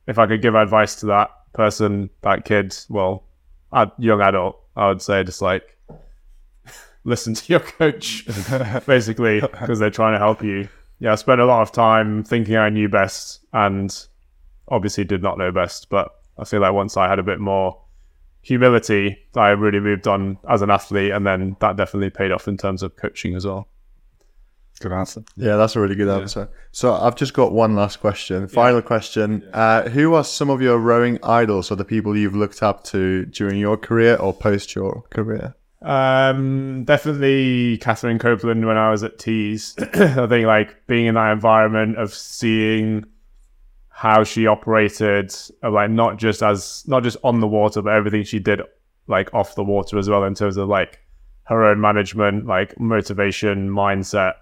if 0.06 0.18
I 0.18 0.26
could 0.26 0.42
give 0.42 0.54
advice 0.54 0.96
to 0.96 1.06
that 1.06 1.30
person, 1.52 2.10
that 2.22 2.44
kid, 2.44 2.76
well, 2.88 3.24
a 3.72 3.90
young 3.98 4.20
adult, 4.20 4.60
I 4.76 4.88
would 4.88 5.02
say 5.02 5.22
just 5.22 5.42
like 5.42 5.78
listen 7.04 7.34
to 7.34 7.52
your 7.52 7.60
coach, 7.60 8.26
basically, 8.86 9.40
because 9.40 9.78
they're 9.78 9.90
trying 9.90 10.14
to 10.14 10.18
help 10.18 10.42
you. 10.42 10.68
Yeah, 10.98 11.12
I 11.12 11.14
spent 11.14 11.40
a 11.40 11.46
lot 11.46 11.62
of 11.62 11.72
time 11.72 12.24
thinking 12.24 12.56
I 12.56 12.70
knew 12.70 12.88
best, 12.88 13.44
and 13.52 13.94
obviously 14.68 15.04
did 15.04 15.22
not 15.22 15.38
know 15.38 15.52
best, 15.52 15.88
but 15.90 16.08
I 16.38 16.44
feel 16.44 16.60
like 16.60 16.72
once 16.72 16.96
I 16.96 17.08
had 17.08 17.18
a 17.18 17.22
bit 17.22 17.40
more 17.40 17.80
humility, 18.42 19.18
I 19.36 19.50
really 19.50 19.80
moved 19.80 20.08
on 20.08 20.38
as 20.48 20.62
an 20.62 20.70
athlete, 20.70 21.12
and 21.12 21.26
then 21.26 21.56
that 21.60 21.76
definitely 21.76 22.10
paid 22.10 22.32
off 22.32 22.48
in 22.48 22.56
terms 22.56 22.82
of 22.82 22.96
coaching 22.96 23.34
as 23.34 23.46
well. 23.46 23.68
Good 24.80 24.92
answer. 24.92 25.22
Yeah, 25.36 25.56
that's 25.56 25.76
a 25.76 25.80
really 25.80 25.94
good 25.94 26.08
answer. 26.08 26.48
So 26.72 26.94
I've 26.94 27.14
just 27.14 27.34
got 27.34 27.52
one 27.52 27.76
last 27.76 28.00
question. 28.00 28.48
Final 28.48 28.80
question. 28.80 29.46
Uh, 29.52 29.86
who 29.90 30.14
are 30.14 30.24
some 30.24 30.48
of 30.48 30.62
your 30.62 30.78
rowing 30.78 31.18
idols 31.22 31.70
or 31.70 31.74
the 31.74 31.84
people 31.84 32.16
you've 32.16 32.34
looked 32.34 32.62
up 32.62 32.82
to 32.84 33.26
during 33.26 33.58
your 33.58 33.76
career 33.76 34.16
or 34.16 34.32
post 34.32 34.74
your 34.74 35.02
career? 35.10 35.54
Um, 35.82 36.84
definitely 36.84 37.76
Katherine 37.78 38.18
Copeland 38.18 38.66
when 38.66 38.78
I 38.78 38.90
was 38.90 39.02
at 39.02 39.18
Tees. 39.18 39.74
I 39.78 40.26
think 40.26 40.46
like 40.46 40.86
being 40.86 41.06
in 41.06 41.14
that 41.14 41.32
environment 41.32 41.98
of 41.98 42.14
seeing 42.14 43.04
how 44.00 44.24
she 44.24 44.46
operated, 44.46 45.30
uh, 45.62 45.70
like 45.70 45.90
not 45.90 46.16
just 46.16 46.42
as 46.42 46.82
not 46.88 47.02
just 47.02 47.18
on 47.22 47.40
the 47.40 47.46
water, 47.46 47.82
but 47.82 47.92
everything 47.92 48.24
she 48.24 48.38
did 48.38 48.62
like 49.08 49.28
off 49.34 49.54
the 49.56 49.62
water 49.62 49.98
as 49.98 50.08
well 50.08 50.24
in 50.24 50.34
terms 50.34 50.56
of 50.56 50.68
like 50.70 51.00
her 51.42 51.62
own 51.66 51.78
management, 51.82 52.46
like 52.46 52.80
motivation, 52.80 53.68
mindset. 53.68 54.36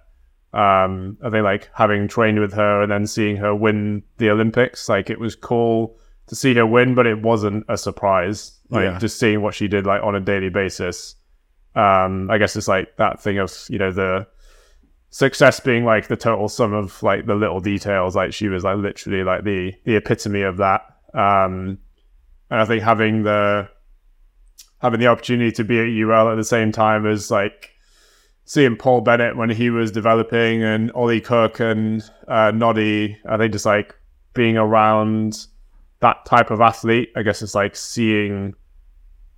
Um, 0.52 1.18
I 1.24 1.30
think 1.30 1.42
like 1.42 1.70
having 1.74 2.06
trained 2.06 2.38
with 2.38 2.52
her 2.52 2.82
and 2.82 2.92
then 2.92 3.04
seeing 3.08 3.36
her 3.38 3.52
win 3.52 4.04
the 4.18 4.30
Olympics, 4.30 4.88
like 4.88 5.10
it 5.10 5.18
was 5.18 5.34
cool 5.34 5.98
to 6.28 6.36
see 6.36 6.54
her 6.54 6.64
win, 6.66 6.94
but 6.94 7.08
it 7.08 7.20
wasn't 7.20 7.64
a 7.68 7.76
surprise. 7.76 8.52
Like 8.70 8.84
Yeah. 8.84 8.98
just 9.00 9.18
seeing 9.18 9.42
what 9.42 9.54
she 9.56 9.66
did 9.66 9.86
like 9.86 10.04
on 10.04 10.14
a 10.14 10.20
daily 10.20 10.50
basis. 10.50 11.16
Um, 11.74 12.30
I 12.30 12.38
guess 12.38 12.54
it's 12.54 12.68
like 12.68 12.96
that 12.98 13.20
thing 13.20 13.38
of 13.38 13.52
you 13.68 13.78
know 13.80 13.90
the 13.90 14.28
success 15.10 15.60
being 15.60 15.84
like 15.84 16.08
the 16.08 16.16
total 16.16 16.48
sum 16.48 16.72
of 16.72 17.02
like 17.02 17.26
the 17.26 17.34
little 17.34 17.60
details. 17.60 18.14
Like 18.16 18.32
she 18.32 18.48
was 18.48 18.64
like 18.64 18.76
literally 18.76 19.24
like 19.24 19.44
the 19.44 19.74
the 19.84 19.96
epitome 19.96 20.42
of 20.42 20.58
that. 20.58 20.82
Um, 21.14 21.78
and 22.50 22.60
I 22.60 22.64
think 22.64 22.82
having 22.82 23.22
the 23.22 23.68
having 24.80 25.00
the 25.00 25.06
opportunity 25.06 25.52
to 25.52 25.64
be 25.64 25.78
at 25.78 26.08
UL 26.08 26.30
at 26.30 26.36
the 26.36 26.44
same 26.44 26.72
time 26.72 27.06
as 27.06 27.30
like 27.30 27.72
seeing 28.44 28.76
Paul 28.76 29.00
Bennett 29.00 29.36
when 29.36 29.50
he 29.50 29.70
was 29.70 29.90
developing 29.90 30.62
and 30.62 30.90
Ollie 30.92 31.20
Cook 31.20 31.60
and 31.60 32.02
uh, 32.28 32.50
Noddy, 32.50 33.18
I 33.28 33.36
think 33.36 33.52
just 33.52 33.66
like 33.66 33.94
being 34.34 34.56
around 34.56 35.46
that 36.00 36.24
type 36.24 36.50
of 36.50 36.60
athlete, 36.60 37.10
I 37.16 37.22
guess 37.22 37.42
it's 37.42 37.54
like 37.54 37.74
seeing 37.76 38.54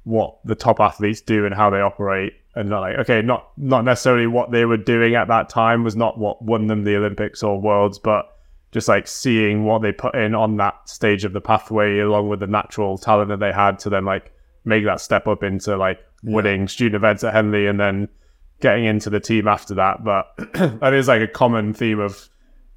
what 0.05 0.39
the 0.45 0.55
top 0.55 0.79
athletes 0.79 1.21
do 1.21 1.47
and 1.47 1.55
how 1.55 1.71
they 1.71 1.81
operate 1.81 2.35
and 2.55 2.69
not 2.69 2.81
like 2.81 2.99
okay 2.99 3.23
not 3.23 3.51
not 3.57 3.85
necessarily 3.85 4.27
what 4.27 4.51
they 4.51 4.65
were 4.65 4.77
doing 4.77 5.15
at 5.15 5.29
that 5.29 5.49
time 5.49 5.85
was 5.85 5.97
not 5.97 6.19
what 6.19 6.43
won 6.43 6.67
them 6.67 6.85
the 6.85 6.97
olympics 6.97 7.43
or 7.43 7.61
worlds 7.61 7.99
but 7.99 8.37
just 8.73 8.89
like 8.89 9.07
seeing 9.07 9.65
what 9.65 9.83
they 9.83 9.93
put 9.93 10.15
in 10.15 10.35
on 10.35 10.57
that 10.57 10.89
stage 10.89 11.25
of 11.25 11.33
the 11.33 11.41
pathway 11.41 11.99
along 11.99 12.29
with 12.29 12.41
the 12.41 12.47
natural 12.47 12.99
talent 12.99 13.29
that 13.29 13.41
they 13.41 13.53
had 13.53 13.79
to 13.79 13.89
then 13.89 14.05
like 14.05 14.33
make 14.65 14.85
that 14.85 15.01
step 15.01 15.27
up 15.27 15.43
into 15.43 15.77
like 15.77 15.99
winning 16.23 16.69
student 16.69 16.95
events 16.95 17.25
at 17.25 17.33
henley 17.33 17.67
and 17.67 17.81
then 17.81 18.09
getting 18.61 18.85
into 18.85 19.11
the 19.11 19.21
team 19.21 19.49
after 19.49 19.75
that. 19.75 20.05
But 20.05 20.27
that 20.81 20.95
is 20.95 21.09
like 21.09 21.23
a 21.23 21.27
common 21.27 21.75
theme 21.75 21.99
of 21.99 22.29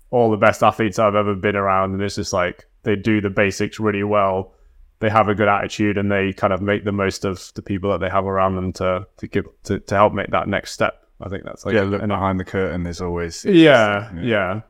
all 0.10 0.32
the 0.32 0.38
best 0.38 0.64
athletes 0.64 1.00
I've 1.00 1.16
ever 1.16 1.36
been 1.36 1.56
around, 1.56 1.94
and 1.94 2.02
it's 2.02 2.16
just 2.16 2.34
like 2.34 2.66
they 2.84 2.95
do 2.95 3.22
the 3.22 3.30
basics 3.30 3.80
really 3.80 4.04
well. 4.04 4.54
They 5.03 5.09
have 5.09 5.27
a 5.27 5.35
good 5.35 5.49
attitude, 5.49 5.97
and 5.97 6.09
they 6.09 6.31
kind 6.31 6.53
of 6.53 6.61
make 6.61 6.85
the 6.85 6.93
most 6.93 7.25
of 7.25 7.51
the 7.55 7.61
people 7.61 7.91
that 7.91 7.99
they 7.99 8.09
have 8.09 8.25
around 8.25 8.55
them 8.55 8.71
to 8.73 9.05
to 9.17 9.27
give 9.27 9.45
to, 9.65 9.80
to 9.80 9.95
help 9.95 10.13
make 10.13 10.31
that 10.31 10.47
next 10.47 10.71
step. 10.71 11.05
I 11.19 11.27
think 11.27 11.43
that's 11.43 11.65
like 11.65 11.75
yeah, 11.75 11.81
look 11.84 11.99
behind 11.99 12.39
the 12.39 12.45
curtain. 12.45 12.84
There's 12.84 13.01
always 13.01 13.43
yeah, 13.43 14.09
yeah. 14.15 14.61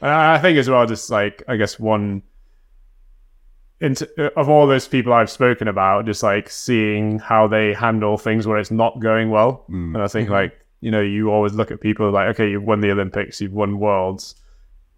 And 0.00 0.10
I 0.10 0.38
think 0.38 0.56
as 0.56 0.70
well, 0.70 0.86
just 0.86 1.10
like 1.10 1.42
I 1.48 1.56
guess 1.56 1.78
one 1.78 2.22
into, 3.80 4.08
uh, 4.18 4.30
of 4.40 4.48
all 4.48 4.66
those 4.66 4.88
people 4.88 5.12
I've 5.12 5.30
spoken 5.30 5.68
about, 5.68 6.06
just 6.06 6.22
like 6.22 6.48
seeing 6.48 7.18
how 7.18 7.46
they 7.46 7.74
handle 7.74 8.16
things 8.16 8.46
where 8.46 8.58
it's 8.58 8.70
not 8.70 9.00
going 9.00 9.30
well. 9.30 9.66
Mm. 9.68 9.94
And 9.94 9.98
I 9.98 10.08
think 10.08 10.26
mm-hmm. 10.26 10.34
like 10.34 10.60
you 10.80 10.90
know, 10.90 11.00
you 11.00 11.30
always 11.30 11.52
look 11.54 11.70
at 11.70 11.80
people 11.80 12.10
like, 12.10 12.28
okay, 12.28 12.50
you've 12.50 12.64
won 12.64 12.80
the 12.80 12.90
Olympics, 12.90 13.40
you've 13.40 13.52
won 13.52 13.78
worlds, 13.78 14.34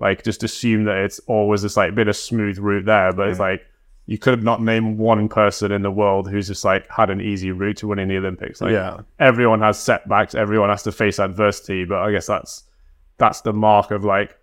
like 0.01 0.25
just 0.25 0.43
assume 0.43 0.85
that 0.85 0.99
it's 0.99 1.19
always 1.27 1.63
this 1.63 1.77
like 1.77 1.95
bit 1.95 2.09
of 2.09 2.17
smooth 2.17 2.59
route 2.59 2.85
there. 2.85 3.13
But 3.13 3.29
it's 3.29 3.41
like 3.41 3.65
you 4.07 4.19
could 4.19 4.33
have 4.33 4.45
not 4.45 4.63
named 4.63 4.99
one 4.99 5.29
person 5.29 5.73
in 5.73 5.83
the 5.83 5.91
world 5.91 6.31
who's 6.31 6.47
just 6.47 6.65
like 6.65 6.89
had 6.91 7.11
an 7.11 7.21
easy 7.21 7.51
route 7.51 7.77
to 7.79 7.89
winning 7.89 8.07
the 8.09 8.17
Olympics. 8.17 8.61
Like 8.61 8.73
Yeah. 8.73 9.01
everyone 9.19 9.61
has 9.63 9.79
setbacks, 9.79 10.35
everyone 10.35 10.69
has 10.71 10.83
to 10.85 10.93
face 10.93 11.19
adversity, 11.19 11.85
but 11.85 11.99
I 11.99 12.13
guess 12.13 12.27
that's 12.27 12.65
that's 13.19 13.41
the 13.41 13.53
mark 13.53 13.91
of 13.91 14.05
like 14.05 14.37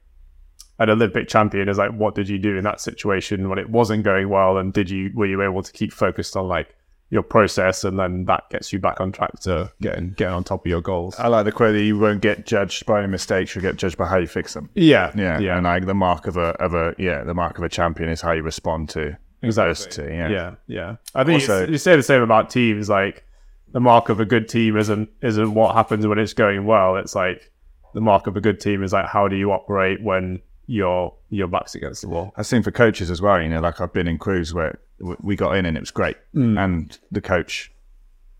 an 0.79 0.89
Olympic 0.89 1.27
champion 1.27 1.69
is 1.69 1.77
like 1.77 1.91
what 1.91 2.15
did 2.15 2.27
you 2.27 2.37
do 2.39 2.57
in 2.57 2.63
that 2.63 2.81
situation 2.81 3.47
when 3.47 3.59
it 3.59 3.69
wasn't 3.69 4.03
going 4.03 4.27
well 4.29 4.57
and 4.57 4.73
did 4.73 4.89
you 4.89 5.11
were 5.13 5.27
you 5.27 5.41
able 5.41 5.61
to 5.63 5.71
keep 5.71 5.93
focused 5.93 6.35
on 6.35 6.47
like 6.47 6.75
your 7.11 7.21
process 7.21 7.83
and 7.83 7.99
then 7.99 8.25
that 8.25 8.43
gets 8.49 8.73
you 8.73 8.79
back 8.79 8.99
on 8.99 9.11
track 9.11 9.39
to 9.39 9.71
getting 9.81 10.09
getting 10.13 10.33
on 10.33 10.43
top 10.43 10.65
of 10.65 10.69
your 10.69 10.81
goals. 10.81 11.15
I 11.19 11.27
like 11.27 11.45
the 11.45 11.51
quote 11.51 11.73
that 11.73 11.83
you 11.83 11.97
won't 11.99 12.21
get 12.21 12.47
judged 12.47 12.87
by 12.87 12.99
your 13.01 13.07
mistakes; 13.07 13.53
you'll 13.53 13.61
get 13.61 13.75
judged 13.75 13.97
by 13.97 14.07
how 14.07 14.17
you 14.17 14.25
fix 14.25 14.55
them. 14.55 14.69
yeah. 14.73 15.11
Yeah, 15.15 15.37
Yeah. 15.37 15.55
and 15.57 15.63
like 15.65 15.85
the 15.85 15.93
mark 15.93 16.25
of 16.25 16.37
a 16.37 16.49
of 16.59 16.73
a 16.73 16.95
yeah, 16.97 17.23
the 17.23 17.35
mark 17.35 17.59
of 17.59 17.63
a 17.63 17.69
champion 17.69 18.09
is 18.09 18.19
how 18.21 18.31
you 18.31 18.41
respond 18.41 18.89
to 18.89 19.15
adversity. 19.43 20.03
Yeah, 20.03 20.29
yeah, 20.29 20.55
yeah. 20.67 20.95
I 21.13 21.23
think 21.23 21.41
Also- 21.41 21.65
you, 21.65 21.73
you 21.73 21.77
say 21.77 21.95
the 21.95 22.03
same 22.03 22.21
about 22.21 22.49
teams. 22.49 22.89
Like 22.89 23.25
the 23.71 23.79
mark 23.79 24.09
of 24.09 24.19
a 24.19 24.25
good 24.25 24.47
team 24.47 24.77
isn't 24.77 25.09
isn't 25.21 25.53
what 25.53 25.75
happens 25.75 26.07
when 26.07 26.19
it's 26.19 26.33
going 26.33 26.65
well. 26.65 26.95
It's 26.95 27.15
like 27.15 27.51
the 27.93 28.01
mark 28.01 28.27
of 28.27 28.37
a 28.37 28.41
good 28.41 28.59
team 28.59 28.83
is 28.83 28.93
like 28.93 29.07
how 29.07 29.27
do 29.27 29.35
you 29.35 29.51
operate 29.51 30.01
when 30.01 30.41
your 30.67 31.13
your 31.29 31.47
back's 31.47 31.75
against 31.75 32.01
the 32.01 32.09
wall. 32.09 32.33
I've 32.37 32.45
seen 32.45 32.63
for 32.63 32.71
coaches 32.71 33.11
as 33.11 33.21
well. 33.21 33.41
You 33.41 33.49
know, 33.49 33.59
like 33.59 33.81
I've 33.81 33.93
been 33.93 34.07
in 34.07 34.17
crews 34.17 34.53
where 34.53 34.79
we 34.99 35.35
got 35.35 35.55
in 35.55 35.65
and 35.65 35.75
it 35.75 35.79
was 35.79 35.91
great, 35.91 36.17
mm. 36.33 36.57
and 36.57 36.97
the 37.11 37.21
coach 37.21 37.71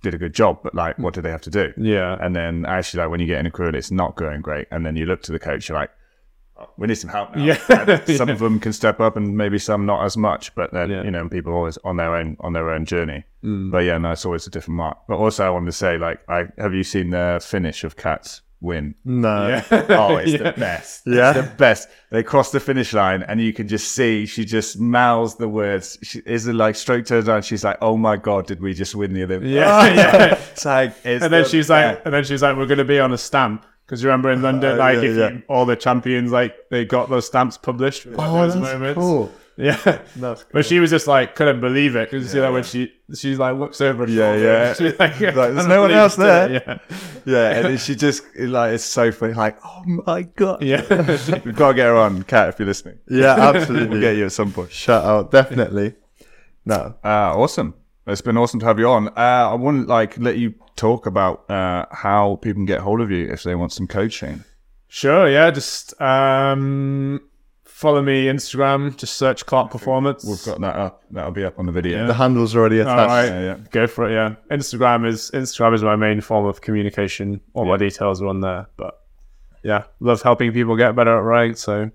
did 0.02 0.14
a 0.14 0.18
good 0.18 0.34
job. 0.34 0.60
But 0.64 0.76
like, 0.76 0.98
what 1.00 1.14
do 1.14 1.22
they 1.22 1.32
have 1.32 1.42
to 1.42 1.50
do? 1.50 1.74
Yeah, 1.78 2.18
And 2.20 2.36
then 2.36 2.66
actually, 2.66 3.02
like 3.02 3.10
when 3.10 3.20
you 3.20 3.26
get 3.26 3.40
in 3.40 3.46
a 3.46 3.52
crew 3.52 3.68
and 3.68 3.76
it's 3.76 3.92
not 3.92 4.16
going 4.16 4.42
great, 4.42 4.68
and 4.72 4.86
then 4.86 4.96
you 4.96 5.06
look 5.06 5.22
to 5.24 5.32
the 5.32 5.40
coach, 5.40 5.68
you're 5.68 5.78
like, 5.78 5.92
we 6.78 6.88
need 6.88 6.96
some 6.96 7.10
help 7.10 7.36
now. 7.36 7.44
Yeah. 7.44 8.06
Some 8.16 8.30
of 8.30 8.40
them 8.40 8.60
can 8.60 8.74
step 8.74 9.00
up, 9.00 9.18
and 9.18 9.36
maybe 9.38 9.58
some 9.60 9.86
not 9.86 10.04
as 10.06 10.16
much. 10.18 10.54
But 10.56 10.72
then 10.74 10.90
Yeah. 10.90 11.04
you 11.04 11.12
know, 11.12 11.28
people 11.30 11.52
are 11.54 11.56
always 11.58 11.78
on 11.84 11.98
their 11.98 12.16
own 12.16 12.38
on 12.40 12.54
their 12.54 12.70
own 12.70 12.86
journey. 12.86 13.24
Mm. 13.44 13.72
But 13.72 13.80
yeah, 13.80 13.98
no, 13.98 14.12
it's 14.12 14.26
always 14.26 14.48
a 14.48 14.50
different 14.50 14.78
mark. 14.78 14.98
But 15.08 15.18
also, 15.18 15.46
I 15.46 15.50
wanted 15.50 15.68
to 15.68 15.72
say, 15.74 15.98
like, 15.98 16.20
I 16.30 16.46
have 16.58 16.74
you 16.74 16.84
seen 16.84 17.10
the 17.10 17.42
finish 17.46 17.84
of 17.84 17.96
Kat's 17.96 18.42
win? 18.62 18.96
No. 19.04 19.50
yeah. 19.50 19.64
Oh, 19.90 20.16
it's 20.16 20.32
Yeah. 20.32 20.38
the 20.52 20.54
best. 20.54 21.02
Yeah. 21.06 21.38
It's 21.38 21.50
the 21.50 21.56
best. 21.58 21.90
They 22.12 22.24
cross 22.24 22.52
the 22.54 22.62
finish 22.62 22.94
line 22.94 23.24
and 23.24 23.42
you 23.42 23.52
can 23.52 23.68
just 23.68 23.92
see 23.92 24.26
she 24.26 24.46
just 24.46 24.80
mouths 24.80 25.36
the 25.36 25.50
words. 25.50 25.98
She 26.02 26.20
is 26.26 26.48
it 26.48 26.54
like 26.54 26.76
stroke 26.78 27.06
turns 27.06 27.28
around, 27.28 27.44
she's 27.44 27.64
like, 27.66 27.78
Oh 27.82 27.98
my 27.98 28.16
god, 28.16 28.48
did 28.48 28.62
we 28.62 28.74
just 28.74 28.96
win 28.96 29.12
the 29.14 29.24
Olympics? 29.24 29.50
Yeah, 29.52 29.86
yeah. 29.94 30.34
It's 30.54 30.64
like 30.64 30.92
it's 31.04 31.24
and 31.24 31.34
then 31.34 31.44
the 31.44 31.50
she's 31.50 31.68
best. 31.68 31.98
like, 31.98 32.06
and 32.06 32.14
then 32.14 32.24
she's 32.24 32.42
like, 32.42 32.56
we're 32.56 32.68
going 32.68 32.78
to 32.78 32.86
be 32.86 33.00
on 33.00 33.12
a 33.12 33.18
stamp 33.18 33.66
because 33.86 34.02
you 34.04 34.10
remember 34.10 34.32
in 34.32 34.42
London, 34.42 34.74
Uh, 34.76 34.78
like 34.78 34.96
yeah, 34.98 35.02
if 35.04 35.18
yeah. 35.18 35.30
You, 35.30 35.44
all 35.50 35.66
the 35.66 35.76
champions, 35.76 36.32
like 36.32 36.56
they 36.70 36.86
got 36.86 37.10
those 37.10 37.28
stamps 37.28 37.58
published. 37.58 38.06
like, 38.06 38.16
Oh, 38.30 38.34
those 38.42 38.54
that's 38.56 38.74
moments. 38.74 38.98
cool. 39.00 39.32
Yeah, 39.56 40.00
That's 40.16 40.46
but 40.52 40.66
she 40.66 40.80
was 40.80 40.90
just 40.90 41.06
like 41.06 41.36
couldn't 41.36 41.62
believe 41.62 41.96
it 41.96 42.10
because 42.10 42.24
you 42.24 42.30
see 42.32 42.40
that 42.40 42.52
when 42.52 42.64
she 42.64 42.92
she 43.16 43.36
like 43.36 43.56
looks 43.56 43.82
over. 43.82 44.08
Yeah, 44.10 44.36
yeah. 44.36 44.74
she's 44.78 44.98
like, 44.98 45.20
there's 45.20 45.38
I 45.38 45.48
don't 45.54 45.70
no 45.70 45.82
one 45.82 45.92
else 45.92 46.16
she 46.16 46.22
it. 46.24 46.26
there. 46.26 46.82
Yeah, 47.24 47.50
and 47.52 47.66
then 47.68 47.78
she 47.78 47.94
just 47.96 48.24
like 48.36 48.74
it's 48.74 48.84
so 48.84 49.12
funny, 49.12 49.34
like, 49.36 49.60
Oh 49.64 49.84
my 49.86 50.24
god. 50.24 50.64
Yeah, 50.64 50.84
yeah. 50.90 51.40
We've 51.46 51.56
got 51.56 51.68
to 51.70 51.74
get 51.76 51.86
her 51.86 51.96
on, 51.96 52.24
Kat, 52.24 52.50
if 52.50 52.58
you're 52.58 52.66
listening. 52.68 52.98
Yeah, 53.08 53.36
absolutely, 53.38 53.90
We'll 53.90 54.02
get 54.02 54.16
you 54.18 54.26
at 54.26 54.32
some 54.32 54.52
point. 54.52 54.72
Shout 54.72 55.06
out, 55.06 55.30
definitely. 55.30 55.94
No. 56.66 56.96
Uh, 57.04 57.38
awesome. 57.38 57.76
It's 58.06 58.22
been 58.22 58.38
awesome 58.38 58.60
to 58.60 58.66
have 58.66 58.80
you 58.80 58.90
on. 58.90 59.08
Uh, 59.10 59.12
I 59.52 59.54
want 59.54 59.84
to 59.84 59.88
like 59.88 60.18
let 60.18 60.38
you 60.38 60.54
talk 60.76 61.06
about 61.06 61.50
uh, 61.50 61.86
how 61.92 62.38
people 62.42 62.60
can 62.60 62.66
get 62.66 62.82
hold 62.82 63.00
of 63.00 63.12
you 63.12 63.32
if 63.32 63.44
they 63.44 63.56
want 63.56 63.72
some 63.72 63.88
coaching. 63.88 64.44
Sure, 64.88 65.30
yeah. 65.30 65.50
Just 65.52 66.00
um, 66.02 67.22
follow 67.64 68.02
me 68.02 68.26
Instagram. 68.26 68.96
Just 68.98 69.16
search 69.16 69.46
Clark 69.46 69.72
Performance. 69.72 70.26
We've 70.26 70.44
got 70.46 70.60
that 70.62 70.76
up. 70.76 71.04
That'll 71.12 71.32
be 71.32 71.46
up 71.46 71.58
on 71.58 71.66
the 71.66 71.72
video. 71.72 72.06
The 72.06 72.14
handle's 72.14 72.56
already 72.56 72.80
attached. 72.80 73.00
All 73.00 73.08
right. 73.08 73.26
Yeah, 73.26 73.42
yeah. 73.42 73.58
Go 73.72 73.88
for 73.88 74.10
it. 74.10 74.14
Yeah, 74.14 74.36
Instagram 74.52 75.08
is 75.08 75.32
Instagram 75.32 75.74
is 75.74 75.82
my 75.84 75.96
main 75.96 76.20
form 76.20 76.46
of 76.46 76.60
communication. 76.62 77.40
All 77.54 77.66
my 77.66 77.78
details 77.78 78.22
are 78.22 78.28
on 78.28 78.42
there. 78.42 78.68
But 78.76 79.00
yeah, 79.64 79.86
love 80.02 80.22
helping 80.22 80.52
people 80.52 80.76
get 80.76 80.94
better 80.96 81.18
at 81.18 81.24
rowing. 81.24 81.56
So 81.56 81.90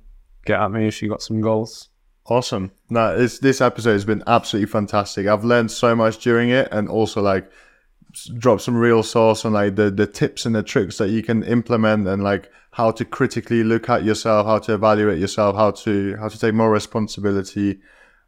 get 0.46 0.58
at 0.58 0.70
me 0.70 0.88
if 0.88 1.02
you 1.02 1.10
got 1.10 1.22
some 1.22 1.42
goals. 1.42 1.90
Awesome. 2.28 2.72
No, 2.90 3.16
it's, 3.16 3.38
this 3.38 3.60
episode 3.60 3.92
has 3.92 4.04
been 4.04 4.22
absolutely 4.26 4.70
fantastic. 4.70 5.26
I've 5.26 5.44
learned 5.44 5.70
so 5.70 5.96
much 5.96 6.18
during 6.18 6.50
it 6.50 6.68
and 6.70 6.88
also 6.88 7.22
like 7.22 7.50
drop 8.38 8.60
some 8.60 8.76
real 8.76 9.02
sauce 9.02 9.44
on 9.44 9.54
like 9.54 9.76
the, 9.76 9.90
the 9.90 10.06
tips 10.06 10.44
and 10.44 10.54
the 10.54 10.62
tricks 10.62 10.98
that 10.98 11.08
you 11.08 11.22
can 11.22 11.42
implement 11.42 12.06
and 12.06 12.22
like 12.22 12.50
how 12.72 12.90
to 12.90 13.04
critically 13.04 13.64
look 13.64 13.88
at 13.88 14.04
yourself, 14.04 14.46
how 14.46 14.58
to 14.58 14.74
evaluate 14.74 15.18
yourself, 15.18 15.56
how 15.56 15.70
to, 15.70 16.16
how 16.16 16.28
to 16.28 16.38
take 16.38 16.54
more 16.54 16.70
responsibility 16.70 17.80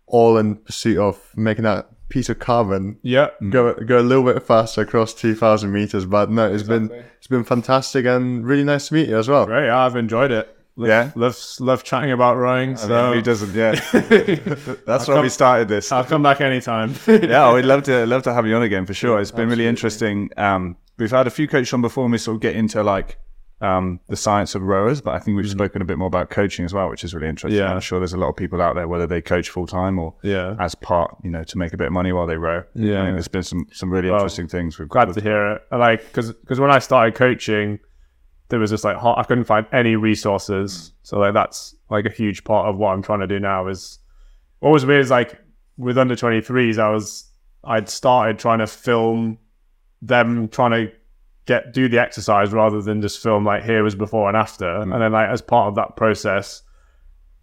all 0.07 0.39
in 0.39 0.57
pursuit 0.57 0.99
of 0.99 1.21
making 1.37 1.65
that 1.65 1.89
piece 2.09 2.29
of 2.29 2.39
carbon 2.39 2.99
Yeah, 3.03 3.29
go, 3.51 3.75
go 3.75 4.01
a 4.01 4.03
little 4.03 4.25
bit 4.25 4.43
faster 4.43 4.81
across 4.81 5.15
2000 5.15 5.71
meters. 5.71 6.07
But 6.07 6.31
no, 6.31 6.53
it's 6.53 6.65
been, 6.65 6.91
it's 7.19 7.29
been 7.29 7.45
fantastic 7.45 8.07
and 8.07 8.47
really 8.47 8.65
nice 8.65 8.89
to 8.89 8.95
meet 8.95 9.09
you 9.11 9.19
as 9.19 9.29
well. 9.29 9.47
great. 9.47 9.69
I've 9.71 9.95
enjoyed 9.95 10.31
it. 10.31 10.57
Love, 10.81 10.89
Yeah? 10.89 11.11
love 11.15 11.37
love 11.61 11.85
chatting 11.85 12.11
about 12.11 12.37
rowing. 12.37 12.77
So 12.77 13.13
Who 13.13 13.21
doesn't? 13.23 13.55
Yeah, 13.55 13.73
that's 14.87 15.07
why 15.09 15.21
we 15.21 15.29
started 15.29 15.69
this. 15.69 15.93
I'll 15.93 16.05
come 16.05 16.23
back 16.23 16.41
anytime. 16.41 16.95
yeah, 17.07 17.53
we'd 17.53 17.65
love 17.65 17.83
to 17.85 18.07
love 18.07 18.23
to 18.25 18.33
have 18.35 18.47
you 18.47 18.57
on 18.57 18.63
again 18.63 18.87
for 18.87 18.95
sure. 18.95 19.21
It's 19.21 19.31
been 19.31 19.49
really 19.49 19.67
interesting. 19.67 20.31
Um, 20.37 20.77
we've 20.99 21.11
had 21.11 21.27
a 21.27 21.31
few 21.31 21.47
coaches 21.49 21.73
on 21.73 21.83
before, 21.83 22.05
and 22.05 22.13
we 22.13 22.19
sort 22.19 22.37
of 22.37 22.41
get 22.41 22.57
into 22.57 22.83
like 22.83 23.19
um, 23.61 24.01
the 24.09 24.17
science 24.17 24.55
of 24.55 24.63
rowers, 24.63 25.03
but 25.03 25.15
I 25.15 25.19
think 25.19 25.37
we've 25.37 25.51
spoken 25.51 25.83
a 25.83 25.85
bit 25.85 25.99
more 25.99 26.07
about 26.07 26.31
coaching 26.31 26.65
as 26.65 26.73
well, 26.73 26.89
which 26.89 27.05
is 27.05 27.15
really 27.15 27.29
interesting. 27.29 27.59
Yeah. 27.59 27.71
I'm 27.75 27.81
sure 27.81 27.99
there's 28.01 28.15
a 28.15 28.17
lot 28.17 28.31
of 28.31 28.37
people 28.37 28.63
out 28.63 28.75
there, 28.75 28.89
whether 28.89 29.07
they 29.07 29.21
coach 29.21 29.51
full 29.51 29.67
time 29.67 29.99
or 29.99 30.15
Yeah. 30.23 30.57
as 30.59 30.75
part, 30.75 31.15
you 31.23 31.31
know, 31.31 31.45
to 31.45 31.59
make 31.59 31.75
a 31.75 31.77
bit 31.77 31.89
of 31.89 31.93
money 31.93 32.11
while 32.13 32.27
they 32.27 32.37
row. 32.39 32.63
Yeah. 32.75 33.03
I 33.03 33.05
think 33.05 33.17
there's 33.17 33.29
been 33.29 33.43
some 33.43 33.67
some 33.71 33.91
really 33.91 34.09
interesting 34.09 34.49
things. 34.49 34.79
We've 34.79 34.89
glad 34.89 35.13
to 35.13 35.21
hear 35.21 35.53
it. 35.53 35.63
Like, 35.71 36.07
because 36.07 36.33
because 36.33 36.59
when 36.59 36.71
I 36.71 36.79
started 36.79 37.15
coaching, 37.15 37.81
there 38.51 38.61
was 38.61 38.71
just 38.71 38.85
like 38.85 38.97
I 39.03 39.23
couldn't 39.25 39.45
find 39.45 39.67
any 39.73 39.97
resources. 39.97 40.89
Hmm. 40.89 40.95
So 41.03 41.19
like 41.19 41.35
that's 41.35 41.75
like 41.89 42.07
a 42.07 42.11
huge 42.11 42.45
part 42.45 42.69
of 42.69 42.77
what 42.77 42.91
I'm 42.91 43.03
trying 43.03 43.21
to 43.21 43.27
do 43.27 43.41
now. 43.41 43.67
Is 43.69 43.99
what 44.59 44.71
was 44.71 44.85
weird 44.85 45.01
is 45.01 45.11
like 45.11 45.41
with 45.77 45.97
under 45.97 46.15
23s, 46.15 46.79
I 46.79 46.91
was 46.91 47.29
I'd 47.65 47.89
started 47.89 48.39
trying 48.39 48.59
to 48.59 48.67
film 48.67 49.39
them 50.03 50.49
trying 50.49 50.71
to 50.73 50.93
get 51.47 51.73
do 51.73 51.89
the 51.89 51.99
exercise 51.99 52.53
rather 52.53 52.81
than 52.81 53.03
just 53.03 53.23
film 53.23 53.45
like 53.45 53.65
here 53.65 53.83
was 53.83 53.95
before 53.95 54.29
and 54.29 54.37
after. 54.37 54.83
Hmm. 54.83 54.93
And 54.93 55.03
then 55.03 55.13
like 55.13 55.31
as 55.31 55.41
part 55.41 55.69
of 55.69 55.75
that 55.77 55.97
process, 55.97 56.63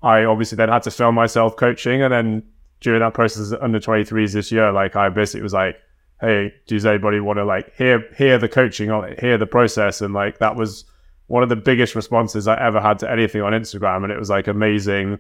I 0.03 0.25
obviously 0.25 0.55
then 0.55 0.69
had 0.69 0.83
to 0.83 0.91
film 0.91 1.15
myself 1.15 1.55
coaching, 1.55 2.01
and 2.01 2.13
then 2.13 2.43
during 2.79 2.99
that 2.99 3.13
process 3.13 3.53
under 3.59 3.79
23s 3.79 4.33
this 4.33 4.51
year, 4.51 4.71
like 4.71 4.95
I 4.95 5.09
basically 5.09 5.41
was 5.41 5.53
like, 5.53 5.77
hey, 6.21 6.53
does 6.67 6.85
anybody 6.85 7.19
want 7.19 7.37
to 7.37 7.45
like 7.45 7.75
hear 7.75 8.05
hear 8.15 8.37
the 8.37 8.49
coaching 8.49 8.91
on 8.91 9.05
it, 9.05 9.19
hear 9.19 9.37
the 9.37 9.47
process, 9.47 10.01
and 10.01 10.13
like 10.13 10.39
that 10.39 10.55
was 10.55 10.85
one 11.27 11.43
of 11.43 11.49
the 11.49 11.55
biggest 11.55 11.95
responses 11.95 12.47
I 12.47 12.59
ever 12.59 12.81
had 12.81 12.99
to 12.99 13.11
anything 13.11 13.41
on 13.41 13.53
Instagram, 13.53 14.03
and 14.03 14.11
it 14.11 14.19
was 14.19 14.29
like 14.29 14.47
amazing 14.47 15.19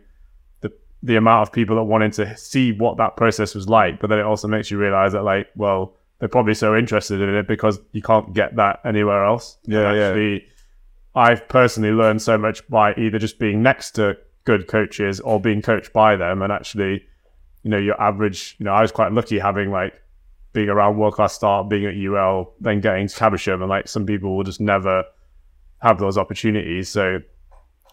the 0.61 0.71
the 1.03 1.15
amount 1.17 1.47
of 1.47 1.53
people 1.53 1.75
that 1.75 1.83
wanted 1.83 2.13
to 2.13 2.35
see 2.37 2.71
what 2.71 2.97
that 2.97 3.15
process 3.15 3.53
was 3.53 3.69
like. 3.69 3.99
But 3.99 4.09
then 4.09 4.19
it 4.19 4.23
also 4.23 4.47
makes 4.47 4.71
you 4.71 4.77
realize 4.77 5.11
that 5.13 5.23
like, 5.23 5.47
well, 5.55 5.95
they're 6.19 6.29
probably 6.29 6.53
so 6.53 6.75
interested 6.75 7.21
in 7.21 7.35
it 7.35 7.47
because 7.47 7.79
you 7.91 8.01
can't 8.01 8.33
get 8.33 8.55
that 8.55 8.79
anywhere 8.85 9.25
else. 9.25 9.57
Yeah, 9.65 9.91
And 9.91 10.31
yeah. 10.31 10.39
I've 11.15 11.47
personally 11.47 11.91
learned 11.91 12.21
so 12.21 12.37
much 12.37 12.67
by 12.69 12.93
either 12.95 13.19
just 13.19 13.39
being 13.39 13.61
next 13.61 13.91
to 13.91 14.17
good 14.45 14.67
coaches 14.67 15.19
or 15.19 15.41
being 15.41 15.61
coached 15.61 15.91
by 15.91 16.15
them, 16.15 16.41
and 16.41 16.53
actually, 16.53 17.05
you 17.63 17.69
know, 17.69 17.77
your 17.77 17.99
average. 18.01 18.55
You 18.59 18.65
know, 18.65 18.71
I 18.71 18.81
was 18.81 18.91
quite 18.91 19.11
lucky 19.11 19.39
having 19.39 19.71
like 19.71 20.01
being 20.53 20.69
around 20.69 20.97
world 20.97 21.15
class 21.15 21.33
start, 21.33 21.69
being 21.69 21.85
at 21.85 21.95
UL, 21.95 22.53
then 22.61 22.79
getting 22.79 23.07
to 23.07 23.15
Caversham, 23.15 23.61
and 23.61 23.69
like 23.69 23.87
some 23.87 24.05
people 24.05 24.37
will 24.37 24.43
just 24.43 24.61
never 24.61 25.03
have 25.81 25.99
those 25.99 26.17
opportunities. 26.17 26.89
So 26.89 27.19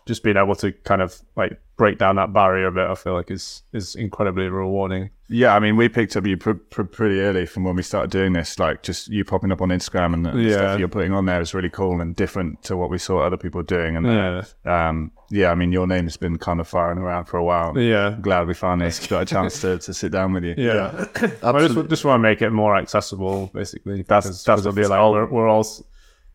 just 0.07 0.23
being 0.23 0.37
able 0.37 0.55
to 0.57 0.71
kind 0.73 1.01
of 1.01 1.21
like 1.37 1.59
break 1.77 1.99
down 1.99 2.17
that 2.17 2.33
barrier 2.33 2.67
a 2.67 2.73
bit, 2.73 2.89
I 2.89 2.95
feel 2.95 3.15
like 3.15 3.31
is 3.31 3.63
is 3.73 3.95
incredibly 3.95 4.49
rewarding. 4.49 5.11
Yeah, 5.31 5.57
I 5.57 5.59
mean, 5.59 5.77
we 5.77 5.89
picked 5.89 6.15
up 6.19 6.27
you 6.27 6.37
pr- 6.37 6.53
pr- 6.53 6.83
pretty 6.83 7.19
early 7.21 7.47
from 7.47 7.65
when 7.65 7.75
we 7.75 7.83
started 7.83 8.11
doing 8.11 8.35
this. 8.35 8.59
Like, 8.59 8.83
just 8.83 9.09
you 9.09 9.25
popping 9.25 9.51
up 9.51 9.63
on 9.63 9.71
Instagram 9.71 10.13
and 10.13 10.27
the 10.27 10.33
Yeah. 10.39 10.53
stuff 10.57 10.79
you're 10.79 10.89
putting 10.89 11.13
on 11.15 11.25
there 11.25 11.41
is 11.41 11.55
really 11.55 11.71
cool 11.71 12.03
and 12.03 12.15
different 12.15 12.63
to 12.65 12.77
what 12.77 12.91
we 12.91 12.99
saw 12.99 13.21
other 13.21 13.39
people 13.39 13.63
doing. 13.63 13.97
And 13.97 14.07
Yeah, 14.07 14.43
um, 14.89 15.11
yeah, 15.31 15.51
I 15.51 15.55
mean, 15.55 15.73
your 15.73 15.87
name's 15.87 16.19
been 16.19 16.37
kind 16.37 16.61
of 16.61 16.69
firing 16.69 16.99
around 16.99 17.25
for 17.25 17.39
a 17.39 17.43
while. 17.45 17.77
yeah, 17.79 18.09
I'm 18.09 18.21
glad 18.21 18.47
we 18.47 18.53
finally 18.53 18.91
got 19.09 19.23
a 19.23 19.25
chance 19.25 19.63
to, 19.63 19.79
to 19.79 19.95
sit 19.95 20.13
down 20.13 20.35
with 20.35 20.45
you. 20.45 20.55
yeah. 20.59 21.07
I 21.43 21.53
just, 21.67 21.89
just 21.89 22.05
want 22.05 22.19
to 22.19 22.23
make 22.23 22.43
it 22.43 22.51
more 22.51 22.77
accessible, 22.77 23.51
basically. 23.55 24.03
That's- 24.03 24.25
Because- 24.27 24.45
that's 24.45 24.61
because 24.63 24.67
it'll 24.67 24.73
what 24.77 24.83
be 24.83 24.87
like 24.87 25.31
we're, 25.31 25.31
we're 25.41 25.49
all 25.49 25.61
s- 25.61 25.83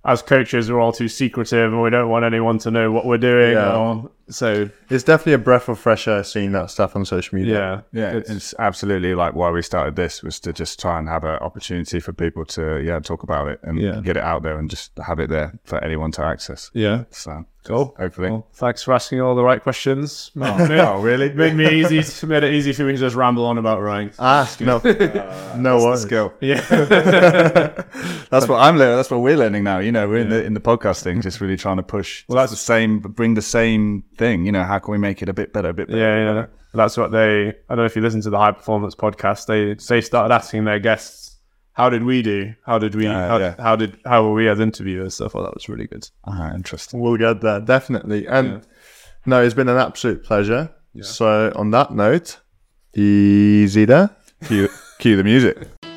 as 0.06 0.22
coaches, 0.22 0.72
we're 0.72 0.80
all 0.80 0.94
too 0.94 1.08
secretive, 1.10 1.74
and 1.74 1.82
we 1.82 1.90
don't 1.90 2.10
want 2.10 2.24
anyone 2.26 2.58
to 2.60 2.72
know 2.72 2.92
what 2.92 3.06
we're 3.06 3.18
doing. 3.18 3.54
Yeah. 3.54 3.76
Or, 3.76 4.12
so 4.30 4.70
It's 4.90 5.04
definitely 5.04 5.34
a 5.34 5.38
breath 5.40 5.68
of 5.70 5.78
fresh 5.80 6.08
air 6.08 6.24
seeing 6.24 6.52
that 6.54 6.70
stuff 6.70 6.96
on 6.96 7.04
social 7.04 7.38
media. 7.38 7.84
yeah, 7.92 8.12
Yeah, 8.14 8.22
it's, 8.26 8.54
absolutely 8.60 9.14
like 9.16 9.34
why 9.36 9.50
we 9.50 9.62
started 9.62 9.96
this 9.96 10.22
was 10.24 10.40
to 10.42 10.54
just 10.54 10.80
try 10.80 11.00
and 11.00 11.10
have 11.10 11.24
an 11.24 11.40
opportunity 11.40 12.00
for 12.00 12.14
people 12.14 12.46
to 12.46 12.80
yeah 12.84 13.00
talk 13.00 13.24
about 13.24 13.48
it 13.48 13.60
and 13.64 13.80
Yeah. 13.80 14.00
get 14.02 14.18
it 14.18 14.24
out 14.24 14.44
there 14.44 14.58
and 14.60 14.70
just 14.70 14.92
have 15.06 15.20
it 15.20 15.30
there 15.30 15.60
for 15.66 15.84
anyone 15.84 16.12
to 16.14 16.24
access. 16.24 16.70
yeah. 16.74 17.06
So 17.10 17.44
Cool. 17.70 17.94
hopefully, 18.00 18.32
Well, 18.32 18.48
thanks 18.54 18.82
for 18.82 18.96
asking 18.96 19.22
all 19.22 19.36
the 19.36 19.44
right 19.44 19.62
questions. 19.62 20.32
Oh, 20.42 20.66
no, 20.66 21.00
really? 21.00 21.32
made 21.44 21.54
me 21.56 21.70
easy. 21.82 22.26
Made 22.26 22.44
it 22.44 22.52
easy 22.54 22.74
for 22.74 22.84
me 22.84 22.94
to 22.94 22.98
just 22.98 23.16
ramble 23.16 23.46
on 23.46 23.60
about 23.60 23.80
ranks. 23.82 24.18
Ah, 24.20 24.42
Ask 24.42 24.60
no, 24.60 24.80
no 25.56 25.78
worries. 25.78 26.02
skill. 26.02 26.34
Yeah. 26.42 26.60
That's 28.32 28.48
what 28.48 28.58
I'm 28.60 28.78
learning. 28.78 28.96
That's 28.98 29.12
what 29.12 29.22
we're 29.22 29.38
learning 29.38 29.64
now. 29.64 29.80
You 29.80 29.92
know, 29.92 30.08
we're 30.08 30.18
in 30.18 30.30
the 30.30 30.44
in 30.44 30.54
the 30.56 30.60
podcast 30.60 31.04
thing, 31.04 31.22
just 31.22 31.42
really 31.42 31.58
trying 31.58 31.78
to 31.78 31.84
push. 31.84 32.26
Well, 32.28 32.38
that's 32.38 32.52
the 32.52 32.58
same. 32.58 33.00
Bring 33.00 33.36
the 33.36 33.42
same 33.42 34.04
thing. 34.18 34.46
You 34.46 34.52
know, 34.52 34.64
how 34.64 34.80
can 34.80 34.92
we 34.92 34.98
make 34.98 35.22
it 35.22 35.30
a 35.30 35.34
bit 35.34 35.54
better, 35.54 35.70
a 35.70 35.74
bit 35.74 35.88
better? 35.88 36.00
Yeah, 36.00 36.34
yeah. 36.34 36.46
That's 36.74 36.98
what 36.98 37.12
they. 37.12 37.50
I 37.50 37.54
don't 37.70 37.78
know 37.78 37.86
if 37.86 37.96
you 37.96 38.02
listen 38.02 38.22
to 38.22 38.30
the 38.30 38.38
high 38.40 38.52
performance 38.52 38.96
podcast. 38.96 39.46
They 39.46 39.76
they 39.94 40.02
started 40.02 40.34
asking 40.34 40.66
their 40.66 40.80
guests, 40.80 41.29
"How 41.80 41.90
did 41.90 42.04
we 42.04 42.22
do? 42.22 42.54
How 42.66 42.78
did 42.78 42.94
we? 42.94 43.08
Uh, 43.08 43.28
how, 43.28 43.38
yeah. 43.38 43.56
how 43.58 43.76
did 43.78 43.98
how 44.06 44.24
were 44.24 44.34
we 44.34 44.50
as 44.50 44.60
interviewers?" 44.60 45.16
So 45.16 45.26
I 45.26 45.30
thought 45.30 45.44
that 45.44 45.54
was 45.54 45.70
really 45.70 45.88
good. 45.88 46.10
Ah, 46.26 46.54
interesting. 46.54 47.00
We'll 47.00 47.18
get 47.18 47.40
there 47.40 47.62
definitely. 47.62 48.28
And 48.28 48.68
no, 49.26 49.42
it's 49.42 49.54
been 49.54 49.70
an 49.70 49.78
absolute 49.78 50.24
pleasure. 50.24 50.70
So 51.02 51.54
on 51.56 51.72
that 51.72 51.92
note, 51.94 52.40
easy 52.94 53.86
there. 53.86 54.10
Cue, 54.44 54.70
cue 55.00 55.16
the 55.16 55.24
music. 55.24 55.58